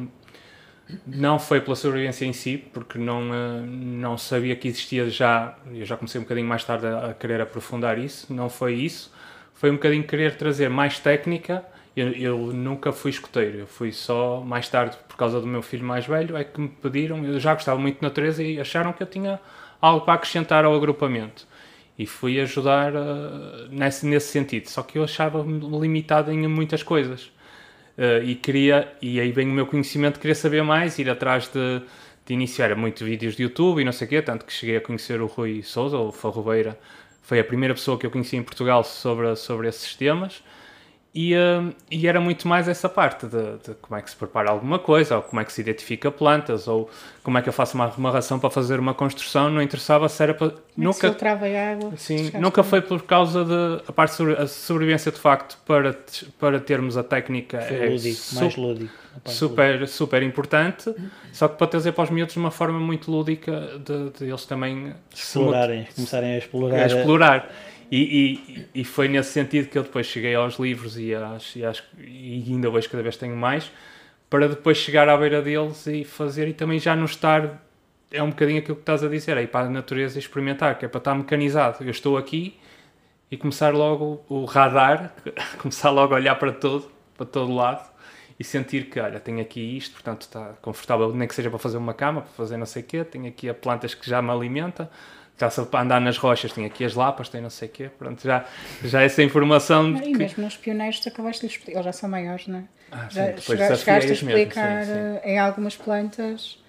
não 1.07 1.39
foi 1.39 1.61
pela 1.61 1.75
sobrevivência 1.75 2.25
em 2.25 2.33
si, 2.33 2.57
porque 2.57 2.97
não, 2.97 3.33
eh, 3.33 3.61
não 3.65 4.17
sabia 4.17 4.55
que 4.55 4.67
existia 4.67 5.09
já, 5.09 5.57
eu 5.73 5.85
já 5.85 5.97
comecei 5.97 6.19
um 6.19 6.23
bocadinho 6.23 6.47
mais 6.47 6.63
tarde 6.63 6.85
a, 6.87 7.07
a 7.11 7.13
querer 7.13 7.41
aprofundar 7.41 7.97
isso, 7.97 8.31
não 8.33 8.49
foi 8.49 8.73
isso, 8.75 9.11
foi 9.53 9.71
um 9.71 9.75
bocadinho 9.75 10.03
querer 10.03 10.35
trazer 10.35 10.69
mais 10.69 10.99
técnica, 10.99 11.63
eu, 11.95 12.11
eu 12.11 12.37
nunca 12.53 12.91
fui 12.91 13.11
escoteiro, 13.11 13.59
eu 13.59 13.67
fui 13.67 13.91
só 13.91 14.41
mais 14.41 14.67
tarde, 14.69 14.97
por 15.07 15.15
causa 15.17 15.39
do 15.39 15.47
meu 15.47 15.61
filho 15.61 15.85
mais 15.85 16.05
velho, 16.05 16.35
é 16.35 16.43
que 16.43 16.59
me 16.59 16.67
pediram, 16.67 17.23
eu 17.23 17.39
já 17.39 17.53
gostava 17.53 17.79
muito 17.79 17.97
de 17.97 18.03
natureza 18.03 18.43
e 18.43 18.59
acharam 18.59 18.91
que 18.93 19.01
eu 19.01 19.07
tinha 19.07 19.39
algo 19.81 20.05
para 20.05 20.15
acrescentar 20.15 20.65
ao 20.65 20.75
agrupamento 20.75 21.47
e 21.97 22.05
fui 22.05 22.39
ajudar 22.39 22.93
eh, 22.95 23.67
nesse, 23.69 24.05
nesse 24.05 24.27
sentido. 24.27 24.67
Só 24.69 24.83
que 24.83 24.97
eu 24.97 25.03
achava-me 25.03 25.59
limitado 25.79 26.31
em 26.31 26.47
muitas 26.47 26.83
coisas. 26.83 27.31
Eh, 27.97 28.23
e 28.25 28.35
queria, 28.35 28.91
e 29.01 29.19
aí 29.19 29.31
vem 29.31 29.47
o 29.49 29.53
meu 29.53 29.65
conhecimento, 29.65 30.19
queria 30.19 30.35
saber 30.35 30.63
mais, 30.63 30.99
ir 30.99 31.09
atrás 31.09 31.47
de, 31.47 31.81
de 32.25 32.33
iniciar 32.33 32.75
muito 32.75 33.05
vídeos 33.05 33.35
de 33.35 33.43
YouTube 33.43 33.81
e 33.81 33.85
não 33.85 33.91
sei 33.93 34.07
o 34.07 34.09
quê, 34.09 34.21
tanto 34.21 34.45
que 34.45 34.53
cheguei 34.53 34.77
a 34.77 34.81
conhecer 34.81 35.21
o 35.21 35.27
Rui 35.27 35.63
Souza, 35.63 35.97
ou 35.97 36.11
Farrobeira, 36.11 36.77
foi 37.21 37.39
a 37.39 37.43
primeira 37.43 37.73
pessoa 37.73 37.97
que 37.97 38.05
eu 38.05 38.11
conheci 38.11 38.35
em 38.37 38.43
Portugal 38.43 38.83
sobre, 38.83 39.35
sobre 39.35 39.67
esses 39.67 39.95
temas. 39.95 40.43
E, 41.17 41.33
hum, 41.33 41.71
e 41.89 42.07
era 42.09 42.19
muito 42.19 42.45
mais 42.45 42.67
essa 42.67 42.89
parte 42.89 43.25
de, 43.25 43.37
de 43.65 43.73
como 43.81 43.97
é 43.97 44.01
que 44.01 44.09
se 44.09 44.15
prepara 44.17 44.49
alguma 44.51 44.77
coisa, 44.77 45.15
ou 45.15 45.21
como 45.21 45.39
é 45.41 45.45
que 45.45 45.53
se 45.53 45.61
identifica 45.61 46.11
plantas, 46.11 46.67
ou 46.67 46.89
como 47.23 47.37
é 47.37 47.41
que 47.41 47.47
eu 47.47 47.53
faço 47.53 47.75
uma 47.75 47.85
arrumação 47.85 48.37
para 48.37 48.49
fazer 48.49 48.81
uma 48.81 48.93
construção. 48.93 49.49
Não 49.49 49.61
interessava 49.61 50.09
se 50.09 50.21
era 50.21 50.33
para. 50.33 50.49
Como 50.49 50.59
é 50.59 50.73
se 50.75 50.81
Nunca, 50.81 51.07
filtrava 51.07 51.45
a 51.45 51.71
água. 51.71 51.93
sim, 51.95 52.31
nunca 52.37 52.59
a- 52.59 52.63
foi 52.65 52.81
por 52.81 53.01
causa 53.03 53.45
de. 53.45 53.81
A 53.87 53.93
parte 53.93 54.11
de 54.11 54.17
sobre- 54.17 54.33
a 54.33 54.45
sobrevivência 54.45 55.09
de 55.09 55.17
facto 55.17 55.57
para, 55.65 55.97
para 56.37 56.59
termos 56.59 56.97
a 56.97 57.03
técnica 57.03 57.61
Foi 57.61 57.77
é 57.77 57.89
lúdico, 57.91 58.15
su- 58.17 58.35
mais 58.35 58.55
lúdico. 58.57 58.93
a 59.15 59.19
parte 59.21 59.37
super, 59.37 59.87
super 59.87 60.21
importante, 60.21 60.93
só 61.31 61.47
que 61.47 61.57
para 61.57 61.67
trazer 61.67 61.93
para 61.93 62.03
os 62.03 62.09
miúdos 62.09 62.33
de 62.33 62.39
uma 62.41 62.51
forma 62.51 62.77
muito 62.77 63.09
lúdica 63.09 63.79
de, 63.79 64.09
de 64.19 64.25
eles 64.29 64.45
também 64.45 64.93
se 65.13 65.37
Explorarem, 65.39 65.87
começarem 65.95 66.33
a 66.33 66.37
explorar. 66.39 66.75
a 66.83 66.85
explorar. 66.87 67.51
E, 67.91 68.67
e, 68.73 68.81
e 68.81 68.83
foi 68.83 69.07
nesse 69.07 69.31
sentido 69.31 69.69
que 69.69 69.77
eu 69.77 69.83
depois 69.83 70.07
cheguei 70.07 70.33
aos 70.35 70.57
livros 70.57 70.97
e, 70.97 71.11
e, 71.11 72.43
e 72.47 72.53
ainda 72.53 72.69
hoje 72.69 72.89
cada 72.89 73.03
vez 73.03 73.17
tenho 73.17 73.35
mais, 73.35 73.71
para 74.29 74.47
depois 74.47 74.77
chegar 74.77 75.07
à 75.07 75.15
beira 75.17 75.41
deles 75.41 75.85
e 75.87 76.03
fazer 76.03 76.47
e 76.47 76.53
também 76.53 76.79
já 76.79 76.95
não 76.95 77.05
estar. 77.05 77.61
É 78.11 78.21
um 78.23 78.29
bocadinho 78.29 78.59
aquilo 78.59 78.75
que 78.75 78.81
estás 78.81 79.03
a 79.03 79.07
dizer, 79.07 79.37
é 79.37 79.43
ir 79.43 79.47
para 79.47 79.67
a 79.67 79.69
natureza 79.69 80.17
experimentar, 80.17 80.77
que 80.77 80.85
é 80.85 80.87
para 80.87 80.99
estar 80.99 81.15
mecanizado. 81.15 81.83
Eu 81.83 81.91
estou 81.91 82.17
aqui 82.17 82.57
e 83.29 83.37
começar 83.37 83.73
logo 83.73 84.23
o 84.29 84.45
radar, 84.45 85.13
começar 85.57 85.89
logo 85.89 86.13
a 86.13 86.17
olhar 86.17 86.35
para 86.35 86.51
todo, 86.51 86.91
para 87.17 87.25
todo 87.25 87.53
lado 87.53 87.95
e 88.39 88.43
sentir 88.43 88.89
que, 88.89 88.99
olha, 88.99 89.19
tenho 89.19 89.41
aqui 89.41 89.77
isto, 89.77 89.93
portanto 89.93 90.21
está 90.21 90.53
confortável, 90.61 91.13
nem 91.13 91.27
que 91.27 91.33
seja 91.33 91.49
para 91.49 91.59
fazer 91.59 91.77
uma 91.77 91.93
cama, 91.93 92.21
para 92.21 92.31
fazer 92.31 92.57
não 92.57 92.65
sei 92.65 92.81
o 92.81 92.85
quê, 92.85 93.03
tenho 93.03 93.27
aqui 93.27 93.47
a 93.47 93.53
plantas 93.53 93.93
que 93.93 94.09
já 94.09 94.21
me 94.21 94.29
alimenta, 94.29 94.89
já 95.37 95.49
se 95.49 95.61
para 95.65 95.81
andar 95.81 95.99
nas 96.01 96.17
rochas, 96.17 96.51
tenho 96.53 96.67
aqui 96.67 96.85
as 96.85 96.93
lapas, 96.95 97.27
tenho 97.29 97.43
não 97.43 97.49
sei 97.49 97.67
o 97.67 97.71
quê, 97.71 97.89
pronto, 97.89 98.21
já, 98.23 98.45
já 98.83 99.01
essa 99.01 99.21
informação 99.21 99.93
de 99.93 99.99
E 99.99 100.11
que... 100.13 100.17
mesmo 100.17 100.43
nos 100.43 100.55
pioneiros 100.57 100.99
tu 100.99 101.09
acabaste 101.09 101.41
de 101.41 101.47
lhes 101.47 101.53
explicar, 101.57 101.79
eles 101.79 101.85
já 101.85 101.93
são 101.93 102.09
maiores, 102.09 102.47
não 102.47 102.59
é? 102.59 102.63
Ah, 102.91 103.07
sim, 103.09 103.15
já 103.15 103.25
depois 103.25 103.45
chegaste 103.45 103.89
a 103.89 103.95
as 103.97 104.05
mesmo, 104.05 104.29
explicar 104.29 104.83
sim, 104.85 104.91
sim. 104.93 104.97
eh, 104.97 105.21
em 105.33 105.39
algumas 105.39 105.75
plantas 105.75 106.59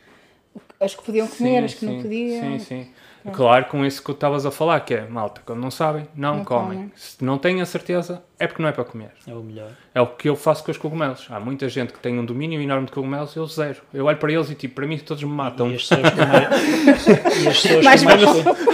as 0.80 0.94
que 0.94 1.02
podiam 1.04 1.26
comer, 1.28 1.64
as 1.64 1.74
que 1.74 1.84
não 1.86 2.02
podiam. 2.02 2.40
Sim, 2.40 2.58
sim. 2.58 2.90
Claro, 3.32 3.64
com 3.64 3.84
isso 3.84 3.98
que 4.00 4.06
tu 4.06 4.12
estavas 4.12 4.46
a 4.46 4.52
falar, 4.52 4.78
que 4.80 4.94
é, 4.94 5.04
malta, 5.06 5.42
quando 5.44 5.60
não 5.60 5.70
sabem, 5.70 6.06
não, 6.14 6.36
Não 6.38 6.44
comem. 6.44 6.78
comem. 6.78 6.92
Se 6.94 7.24
não 7.24 7.38
têm 7.38 7.60
a 7.60 7.66
certeza, 7.66 8.22
é 8.38 8.46
porque 8.46 8.62
não 8.62 8.68
é 8.68 8.72
para 8.72 8.84
comer. 8.84 9.10
É 9.26 9.34
o 9.34 9.42
melhor. 9.42 9.72
É 9.96 10.00
o 10.02 10.06
que 10.08 10.28
eu 10.28 10.36
faço 10.36 10.62
com 10.62 10.70
os 10.70 10.76
cogumelos. 10.76 11.26
Há 11.30 11.40
muita 11.40 11.70
gente 11.70 11.90
que 11.90 11.98
tem 11.98 12.18
um 12.18 12.24
domínio 12.26 12.60
enorme 12.60 12.84
de 12.84 12.92
cogumelos 12.92 13.34
e 13.34 13.38
eu 13.38 13.46
zero. 13.46 13.78
Eu 13.94 14.04
olho 14.04 14.18
para 14.18 14.30
eles 14.30 14.50
e 14.50 14.54
tipo, 14.54 14.74
para 14.74 14.86
mim 14.86 14.98
todos 14.98 15.22
me 15.24 15.30
matam. 15.30 15.70
E 15.70 15.74
as 15.76 15.82
pessoas 15.88 16.10
com 16.10 16.26
mais, 16.26 17.06
e 17.42 17.48
as 17.48 17.62
pessoas 17.62 17.84
Mais 17.86 18.02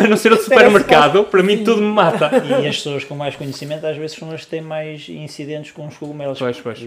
A 0.03 0.09
não 0.09 0.17
ser 0.17 0.33
o 0.33 0.37
supermercado, 0.37 1.23
para 1.23 1.41
mim 1.45 1.63
tudo 1.63 1.81
me 1.81 1.93
mata. 1.93 2.29
e 2.61 2.67
as 2.67 2.75
pessoas 2.75 3.05
com 3.05 3.15
mais 3.15 3.37
conhecimento 3.37 3.87
às 3.87 3.97
vezes 3.97 4.17
são 4.17 4.33
as 4.33 4.41
que 4.41 4.49
têm 4.51 4.63
mais 4.63 5.09
incidentes 5.09 5.71
com 5.71 5.87
os 5.87 5.97
cogumelos. 5.97 6.41
Pois, 6.41 6.61
pois. 6.61 6.81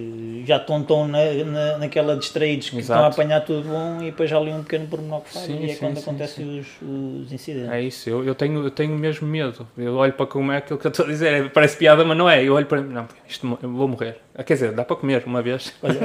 Já 0.46 0.58
estão 0.58 0.84
tão 0.84 1.08
na, 1.08 1.24
na, 1.46 1.78
naquela 1.78 2.18
distraídos 2.18 2.72
que 2.72 2.80
Exato. 2.80 3.00
estão 3.00 3.06
a 3.06 3.08
apanhar 3.14 3.40
tudo 3.40 3.70
bom 3.70 4.02
e 4.02 4.08
depois 4.08 4.30
já 4.30 4.38
ali 4.38 4.52
um 4.52 4.64
pequeno 4.64 4.86
pormenor 4.88 5.22
que 5.22 5.32
faz 5.32 5.46
Sim, 5.46 5.60
e 5.62 5.70
é 5.70 5.74
sim, 5.76 5.80
quando 5.80 5.96
sim, 5.96 6.02
acontecem 6.02 6.60
os, 6.60 6.68
os 6.82 7.32
incidentes. 7.32 7.72
É 7.72 7.82
isso, 7.82 8.10
eu, 8.10 8.22
eu, 8.26 8.36
tenho, 8.36 8.66
eu 8.66 8.72
tenho 8.72 8.98
mesmo 8.98 9.26
medo. 9.26 9.66
Eu 9.78 9.96
olho 9.96 10.12
para 10.12 10.26
comer 10.26 10.58
aquilo 10.58 10.78
que 10.78 10.88
eu 10.88 10.92
estou 10.92 11.06
a 11.06 11.08
dizer. 11.08 11.46
é- 11.46 11.48
Parece 11.48 11.78
piada, 11.78 12.04
mas 12.04 12.18
não 12.18 12.30
é. 12.30 12.44
Eu 12.44 12.54
olho 12.56 12.66
para 12.66 12.82
mim, 12.82 12.92
não, 12.94 13.08
isto 13.30 13.58
eu 13.64 13.72
vou 13.72 13.88
morrer. 13.88 14.25
Ah, 14.38 14.44
Quer 14.44 14.54
dizer, 14.56 14.72
dá 14.74 14.84
para 14.84 14.96
comer 14.96 15.24
uma 15.26 15.42
vez. 15.42 15.74
Olha. 15.82 16.00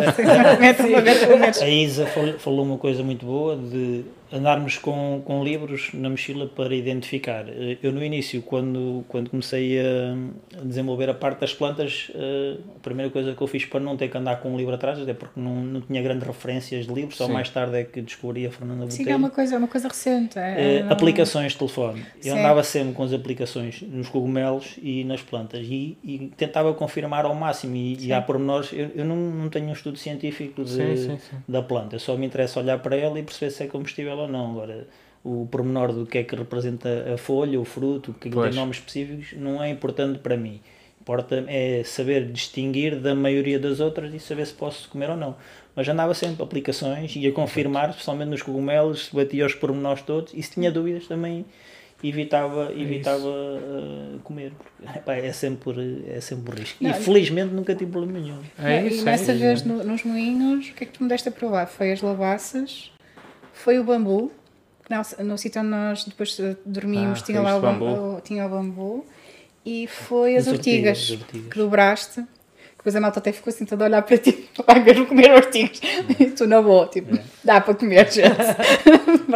A 1.62 1.68
Isa 1.68 2.06
fal- 2.06 2.38
falou 2.38 2.64
uma 2.64 2.78
coisa 2.78 3.02
muito 3.02 3.26
boa 3.26 3.56
de 3.56 4.04
andarmos 4.32 4.78
com, 4.78 5.22
com 5.24 5.42
livros 5.44 5.90
na 5.92 6.08
mochila 6.08 6.46
para 6.46 6.74
identificar. 6.74 7.44
Eh, 7.48 7.78
Eu 7.82 7.92
no 7.92 8.02
início, 8.02 8.42
quando, 8.42 9.04
quando 9.08 9.30
comecei 9.30 9.78
a 9.80 10.62
desenvolver 10.64 11.08
a 11.10 11.14
parte 11.14 11.40
das 11.40 11.52
plantas, 11.54 12.10
eh, 12.14 12.56
a 12.76 12.78
primeira 12.80 13.10
coisa 13.10 13.34
que 13.34 13.40
eu 13.42 13.46
fiz 13.46 13.64
para 13.64 13.80
não 13.80 13.96
ter 13.96 14.08
que 14.08 14.16
andar 14.16 14.36
com 14.40 14.50
um 14.52 14.56
livro 14.56 14.74
atrás, 14.74 14.98
até 15.00 15.12
porque 15.14 15.38
não, 15.40 15.56
não 15.56 15.80
tinha 15.80 16.00
grandes 16.02 16.26
referências 16.26 16.86
de 16.86 16.92
livros, 16.92 17.16
só 17.16 17.26
Sim. 17.26 17.32
mais 17.32 17.48
tarde 17.50 17.76
é 17.76 17.84
que 17.84 18.00
descobri 18.00 18.46
a 18.46 18.50
Fernanda 18.50 18.88
Sim, 18.90 18.98
Botelho. 18.98 19.14
é 19.14 19.16
uma 19.16 19.30
coisa, 19.30 19.54
é 19.54 19.58
uma 19.58 19.68
coisa 19.68 19.88
recente. 19.88 20.38
é- 20.38 20.54
Eh, 20.56 20.76
é 20.78 20.82
não- 20.82 20.92
aplicações 20.92 21.52
de 21.52 21.58
telefone. 21.58 22.02
Eu 22.24 22.34
Sim. 22.34 22.38
andava 22.40 22.62
sempre 22.62 22.94
com 22.94 23.02
as 23.02 23.12
aplicações 23.12 23.82
nos 23.82 24.08
cogumelos 24.08 24.76
e 24.82 25.04
nas 25.04 25.22
plantas 25.22 25.66
e, 25.68 25.96
e 26.04 26.30
tentava 26.36 26.72
confirmar 26.74 27.24
ao 27.24 27.34
máximo. 27.34 27.74
E, 27.76 27.96
e 28.06 28.12
há 28.12 28.20
pormenores, 28.20 28.72
eu, 28.72 28.90
eu 28.94 29.04
não, 29.04 29.16
não 29.16 29.48
tenho 29.48 29.66
um 29.68 29.72
estudo 29.72 29.96
científico 29.98 30.62
de, 30.64 30.70
Sim, 30.70 30.96
sim, 30.96 31.18
sim. 31.18 31.36
da 31.48 31.62
planta, 31.62 31.98
só 31.98 32.16
me 32.16 32.26
interessa 32.26 32.60
olhar 32.60 32.78
para 32.78 32.96
ela 32.96 33.18
e 33.18 33.22
perceber 33.22 33.50
se 33.50 33.62
é 33.64 33.66
comestível 33.66 34.19
ou 34.22 34.28
não. 34.28 34.52
Agora, 34.52 34.86
o 35.24 35.46
pormenor 35.50 35.92
do 35.92 36.06
que 36.06 36.18
é 36.18 36.24
que 36.24 36.34
representa 36.34 37.12
a 37.14 37.18
folha, 37.18 37.60
o 37.60 37.64
fruto, 37.64 38.10
o 38.10 38.14
que 38.14 38.28
é 38.28 38.30
que 38.30 38.34
Pois. 38.36 38.50
tem 38.50 38.58
nomes 38.60 38.78
específicos, 38.78 39.34
não 39.36 39.62
é 39.62 39.68
importante 39.70 40.18
para 40.18 40.36
mim. 40.36 40.60
Importa 41.00 41.44
é 41.48 41.82
saber 41.84 42.26
distinguir 42.30 42.96
da 42.96 43.14
maioria 43.14 43.58
das 43.58 43.80
outras 43.80 44.12
e 44.14 44.20
saber 44.20 44.46
se 44.46 44.52
posso 44.54 44.88
comer 44.88 45.10
ou 45.10 45.16
não. 45.16 45.34
Mas 45.74 45.88
andava 45.88 46.12
sempre 46.14 46.42
aplicações, 46.42 47.14
ia 47.16 47.32
confirmar, 47.32 47.90
especialmente 47.90 48.28
nos 48.28 48.42
cogumelos, 48.42 49.08
batia 49.12 49.46
os 49.46 49.54
pormenores 49.54 50.02
todos 50.02 50.32
e 50.34 50.42
se 50.42 50.52
tinha 50.52 50.70
dúvidas 50.70 51.06
também 51.06 51.44
evitava, 52.02 52.72
evitava 52.74 53.28
uh, 53.28 54.18
comer. 54.22 54.52
Porque, 54.80 54.98
epá, 54.98 55.14
é, 55.16 55.32
sempre, 55.32 56.04
é 56.08 56.20
sempre 56.20 56.52
um 56.52 56.58
risco. 56.58 56.82
Não, 56.82 56.90
e 56.90 56.94
felizmente 56.94 57.52
nunca 57.54 57.74
tive 57.74 57.90
problema 57.90 58.18
nenhum. 58.18 58.38
É 58.58 58.82
e 58.82 58.88
isso, 58.88 59.02
é 59.02 59.12
nessa 59.12 59.32
isso. 59.32 59.40
vez 59.40 59.64
no- 59.64 59.84
nos 59.84 60.02
moinhos, 60.04 60.68
o 60.68 60.74
que 60.74 60.84
é 60.84 60.86
que 60.86 60.92
tu 60.98 61.02
me 61.02 61.08
deste 61.08 61.28
a 61.28 61.32
provar? 61.32 61.66
Foi 61.66 61.92
as 61.92 62.00
lavaças, 62.02 62.90
foi 63.64 63.78
o 63.78 63.84
bambu, 63.84 64.30
no, 64.88 65.24
no 65.26 65.38
sítio 65.38 65.60
onde 65.60 65.70
nós 65.70 66.04
depois 66.04 66.38
eh, 66.40 66.56
dormimos 66.64 67.20
Ah, 67.20 67.24
tinha 67.24 67.40
lá 67.40 67.56
o 67.56 67.60
bambu, 67.60 67.84
o- 68.16 68.20
tinha 68.20 68.46
o 68.46 68.48
bambu, 68.48 69.06
e 69.64 69.86
foi 69.86 70.36
as, 70.36 70.46
As 70.48 70.52
ortigas, 70.54 70.98
ortigas, 70.98 70.98
as 71.04 71.10
ortigas. 71.26 71.52
que 71.52 71.58
dobraste. 71.58 72.24
Depois 72.78 72.96
a 72.96 73.00
malta 73.02 73.18
até 73.18 73.30
ficou 73.30 73.50
assim 73.52 73.66
toda 73.66 73.84
a 73.84 73.88
olhar 73.88 74.00
para 74.00 74.16
ti, 74.16 74.32
pagas 74.64 74.96
a 74.96 75.04
comer 75.04 75.30
ortigas. 75.32 75.80
E 76.18 76.26
tu 76.32 76.46
na 76.46 76.62
boa, 76.62 76.86
tipo, 76.86 77.14
dá 77.44 77.60
para 77.60 77.74
comer, 77.74 78.10
gente. 78.10 78.36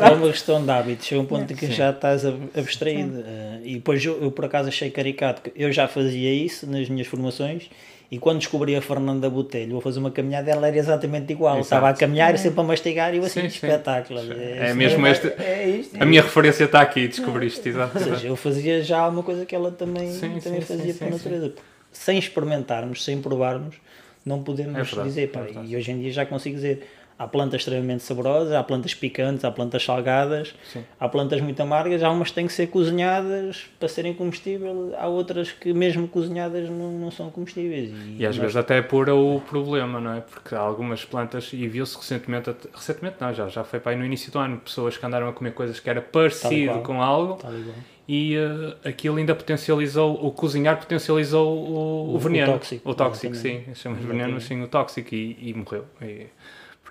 É 0.00 0.10
uma 0.10 0.28
questão 0.28 0.64
de 0.64 0.70
hábitos, 0.70 1.06
chega 1.06 1.20
um 1.20 1.26
ponto 1.26 1.52
em 1.52 1.56
que 1.56 1.66
já 1.70 1.90
estás 1.90 2.24
ab- 2.26 2.50
abstraído. 2.56 3.22
eh, 3.24 3.60
e 3.64 3.74
depois 3.76 4.04
eu, 4.04 4.20
eu, 4.22 4.30
por 4.32 4.44
acaso 4.46 4.68
achei 4.68 4.90
caricato, 4.90 5.50
eu 5.54 5.70
já 5.70 5.86
fazia 5.86 6.32
isso 6.34 6.66
nas 6.68 6.88
minhas 6.88 7.06
formações 7.06 7.70
e 8.10 8.18
quando 8.18 8.38
descobri 8.38 8.76
a 8.76 8.82
Fernanda 8.82 9.28
Botelho, 9.28 9.72
vou 9.72 9.80
fazer 9.80 9.98
uma 9.98 10.10
caminhada, 10.10 10.50
ela 10.50 10.68
era 10.68 10.76
exatamente 10.76 11.32
igual. 11.32 11.54
Exato. 11.54 11.64
Estava 11.64 11.88
a 11.88 11.94
caminhar 11.94 12.34
e 12.34 12.38
sempre 12.38 12.60
a 12.60 12.62
mastigar 12.62 13.14
e 13.14 13.18
eu 13.18 13.24
assim, 13.24 13.40
Sim, 13.42 13.48
sim. 13.48 13.66
espetáculo. 13.66 14.20
É 14.20 14.66
isso 14.68 14.76
mesmo 14.76 15.06
é- 15.06 15.10
este. 15.10 15.26
É 15.42 15.68
isto. 15.68 16.02
A 16.02 16.06
minha 16.06 16.22
referência 16.22 16.64
está 16.64 16.80
aqui, 16.80 17.08
descobriste, 17.08 17.68
exato. 17.68 17.96
Ou 17.98 18.04
seja, 18.04 18.26
eu 18.28 18.36
fazia 18.36 18.82
já 18.82 19.08
uma 19.08 19.22
coisa 19.22 19.44
que 19.46 19.54
ela 19.54 19.70
também, 19.70 20.10
Sim, 20.12 20.38
também 20.40 20.60
sim, 20.60 20.66
fazia 20.66 20.92
sim, 20.92 20.98
por 20.98 21.04
sim, 21.06 21.10
natureza. 21.12 21.52
Sem 21.92 22.18
experimentarmos, 22.18 23.04
sem 23.04 23.20
provarmos, 23.20 23.76
não 24.24 24.42
podemos 24.42 24.76
É 24.78 24.82
verdade, 24.82 25.08
dizer. 25.08 25.30
Pá, 25.30 25.40
é 25.40 25.64
e 25.64 25.76
hoje 25.76 25.90
em 25.92 26.00
dia 26.00 26.12
já 26.12 26.26
consigo 26.26 26.56
dizer. 26.56 26.88
Há 27.16 27.28
plantas 27.28 27.60
extremamente 27.60 28.02
saborosas, 28.02 28.52
há 28.52 28.62
plantas 28.64 28.92
picantes, 28.92 29.44
há 29.44 29.50
plantas 29.50 29.84
salgadas, 29.84 30.52
Sim. 30.72 30.82
há 30.98 31.08
plantas 31.08 31.40
muito 31.40 31.60
amargas, 31.60 32.02
há 32.02 32.10
umas 32.10 32.28
que 32.30 32.34
têm 32.34 32.46
que 32.48 32.52
ser 32.52 32.66
cozinhadas 32.66 33.66
para 33.78 33.88
serem 33.88 34.12
comestíveis, 34.14 34.74
há 34.98 35.06
outras 35.06 35.52
que 35.52 35.72
mesmo 35.72 36.08
cozinhadas 36.08 36.68
não, 36.68 36.90
não 36.90 37.10
são 37.12 37.30
comestíveis. 37.30 37.90
E 38.18 38.26
às 38.26 38.34
nós- 38.36 38.42
vezes 38.42 38.56
até 38.56 38.78
é 38.78 38.82
por 38.82 39.08
o 39.08 39.40
problema, 39.48 40.00
não 40.00 40.14
é? 40.14 40.20
Porque 40.22 40.54
há 40.56 40.58
algumas 40.60 41.04
plantas, 41.04 41.50
e 41.52 41.68
viu-se 41.68 41.96
recentemente, 41.96 42.50
recentemente 42.74 43.16
não, 43.20 43.32
já, 43.32 43.48
já 43.48 43.62
foi 43.62 43.78
para 43.78 43.92
aí 43.92 43.98
no 43.98 44.04
início 44.04 44.32
do 44.32 44.38
ano, 44.40 44.58
pessoas 44.58 44.96
que 44.96 45.06
andaram 45.06 45.28
a 45.28 45.32
comer 45.32 45.52
coisas 45.54 45.78
que 45.78 45.88
era 45.88 46.00
parecido 46.02 46.80
com 46.80 47.00
algo 47.00 47.38
e 47.48 47.94
e 48.06 48.36
eh, 48.36 48.88
aquilo 48.90 49.16
ainda 49.16 49.34
potencializou, 49.34 50.12
o 50.22 50.30
cozinhar 50.30 50.76
potencializou 50.78 51.56
o, 51.56 51.70
o, 51.70 52.10
O- 52.12 52.14
o 52.16 52.18
veneno. 52.18 52.52
tóxico, 52.52 52.90
O 52.90 52.94
tóxico, 52.94 53.34
sim. 53.34 53.48
exatamente. 53.54 53.78
Chamamos 53.78 54.04
de 54.04 54.12
veneno, 54.12 54.40
sim, 54.42 54.62
o 54.62 54.68
tóxico 54.68 55.14
e, 55.14 55.38
e 55.40 55.54
morreu. 55.54 55.86
E- 56.02 56.26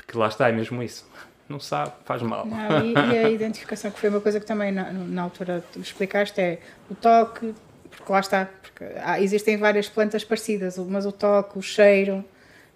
porque 0.06 0.18
lá 0.18 0.28
está, 0.28 0.50
é 0.50 0.52
mesmo 0.52 0.82
isso. 0.84 1.06
Não 1.50 1.60
sabe, 1.60 1.92
faz 2.06 2.22
mal. 2.22 2.46
Não, 2.46 2.84
e, 2.84 2.94
e 2.94 3.18
a 3.18 3.30
identificação, 3.30 3.92
que 3.92 4.00
foi 4.00 4.10
uma 4.10 4.22
coisa 4.22 4.40
que 4.40 4.46
também 4.46 4.72
na, 4.72 4.92
na 4.92 5.22
altura 5.22 5.64
tu 5.72 5.80
explicaste, 5.80 6.40
é 6.40 6.60
o 6.90 6.96
toque, 6.96 7.54
porque 7.90 8.12
lá 8.12 8.20
está, 8.20 8.46
porque 8.62 8.86
há- 9.04 9.20
existem 9.22 9.58
várias 9.58 9.90
plantas 9.90 10.24
parecidas, 10.24 10.78
mas 10.78 11.06
o 11.06 11.12
toque, 11.12 11.58
o 11.60 11.62
cheiro, 11.62 12.24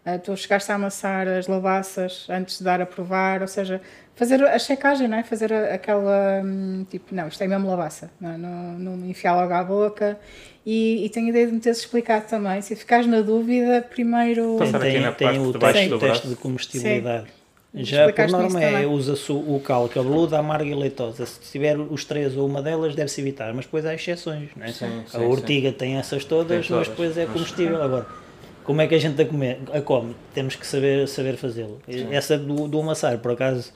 eh, 0.05 0.17
tu 0.17 0.35
chegaste 0.35 0.71
a 0.71 0.75
amassar 0.75 1.27
as 1.27 1.47
lavaças 1.47 2.27
antes 2.29 2.57
de 2.59 2.63
dar 2.65 2.81
a 2.81 2.85
provar, 2.85 3.41
ou 3.41 3.47
seja, 3.47 3.81
fazer 4.17 4.43
a 4.43 4.59
checagem, 4.59 5.07
não 5.07 5.17
é? 5.19 5.23
Fazer 5.23 5.53
aquela, 5.53 6.41
hum, 6.43 6.85
tipo, 6.89 7.15
não, 7.15 7.29
isto 7.29 7.41
é 7.41 7.47
mesmo 7.47 7.67
lavaça, 7.69 8.11
não, 8.19 8.37
não, 8.37 8.73
não 8.79 8.97
me 8.97 9.11
enfiar 9.11 9.35
logo 9.35 9.53
à 9.53 9.63
boca. 9.63 10.17
E, 10.65 11.05
e 11.05 11.09
tenho 11.09 11.27
a 11.27 11.29
ideia 11.29 11.47
de 11.47 11.53
me 11.53 11.59
teres 11.61 11.77
explicado 11.79 12.25
também, 12.27 12.61
se 12.61 12.75
ficares 12.75 13.07
na 13.07 13.21
dúvida, 13.21 13.81
primeiro... 13.89 14.61
Aqui 14.61 14.71
tem, 14.79 14.99
na 14.99 15.11
tem 15.13 15.27
parte 15.27 15.39
o 15.39 15.51
de 15.53 15.57
baixo 15.57 15.73
teste, 15.79 15.89
do 15.89 15.99
teste 15.99 16.27
de 16.27 16.35
comestibilidade. 16.35 17.27
Sim. 17.27 17.37
Já 17.83 18.11
por 18.11 18.27
norma 18.29 18.61
é 18.61 18.87
usa-se 18.87 19.31
o 19.31 19.61
cal 19.63 19.87
cabeludo, 19.87 20.35
amarga 20.35 20.65
e 20.65 20.73
leitosa. 20.73 21.25
Se 21.25 21.39
tiver 21.51 21.77
os 21.77 22.03
três 22.03 22.35
ou 22.35 22.47
uma 22.47 22.61
delas, 22.61 22.95
deve-se 22.95 23.21
evitar, 23.21 23.53
mas 23.53 23.65
depois 23.65 23.85
há 23.85 23.93
exceções. 23.93 24.49
Não 24.55 24.65
é? 24.65 24.71
Sim, 24.71 25.03
a 25.13 25.19
sim, 25.19 25.25
ortiga 25.25 25.71
tem 25.71 25.95
essas 25.97 26.25
todas, 26.25 26.47
Tem 26.47 26.57
mas 26.57 26.67
todas, 26.67 26.87
depois 26.87 27.17
é 27.17 27.25
mas- 27.25 27.33
comestível. 27.33 27.81
Agora, 27.81 28.07
como 28.63 28.81
é 28.81 28.87
que 28.87 28.95
a 28.95 28.97
gente 28.97 29.21
a, 29.21 29.25
comer, 29.25 29.59
a 29.71 29.79
come? 29.81 30.15
Temos 30.33 30.55
que 30.55 30.65
saber, 30.65 31.07
saber 31.07 31.37
fazê-lo. 31.37 31.79
Essa 32.11 32.37
do, 32.37 32.67
do 32.67 32.81
amassar, 32.81 33.19
por 33.19 33.31
acaso, 33.33 33.71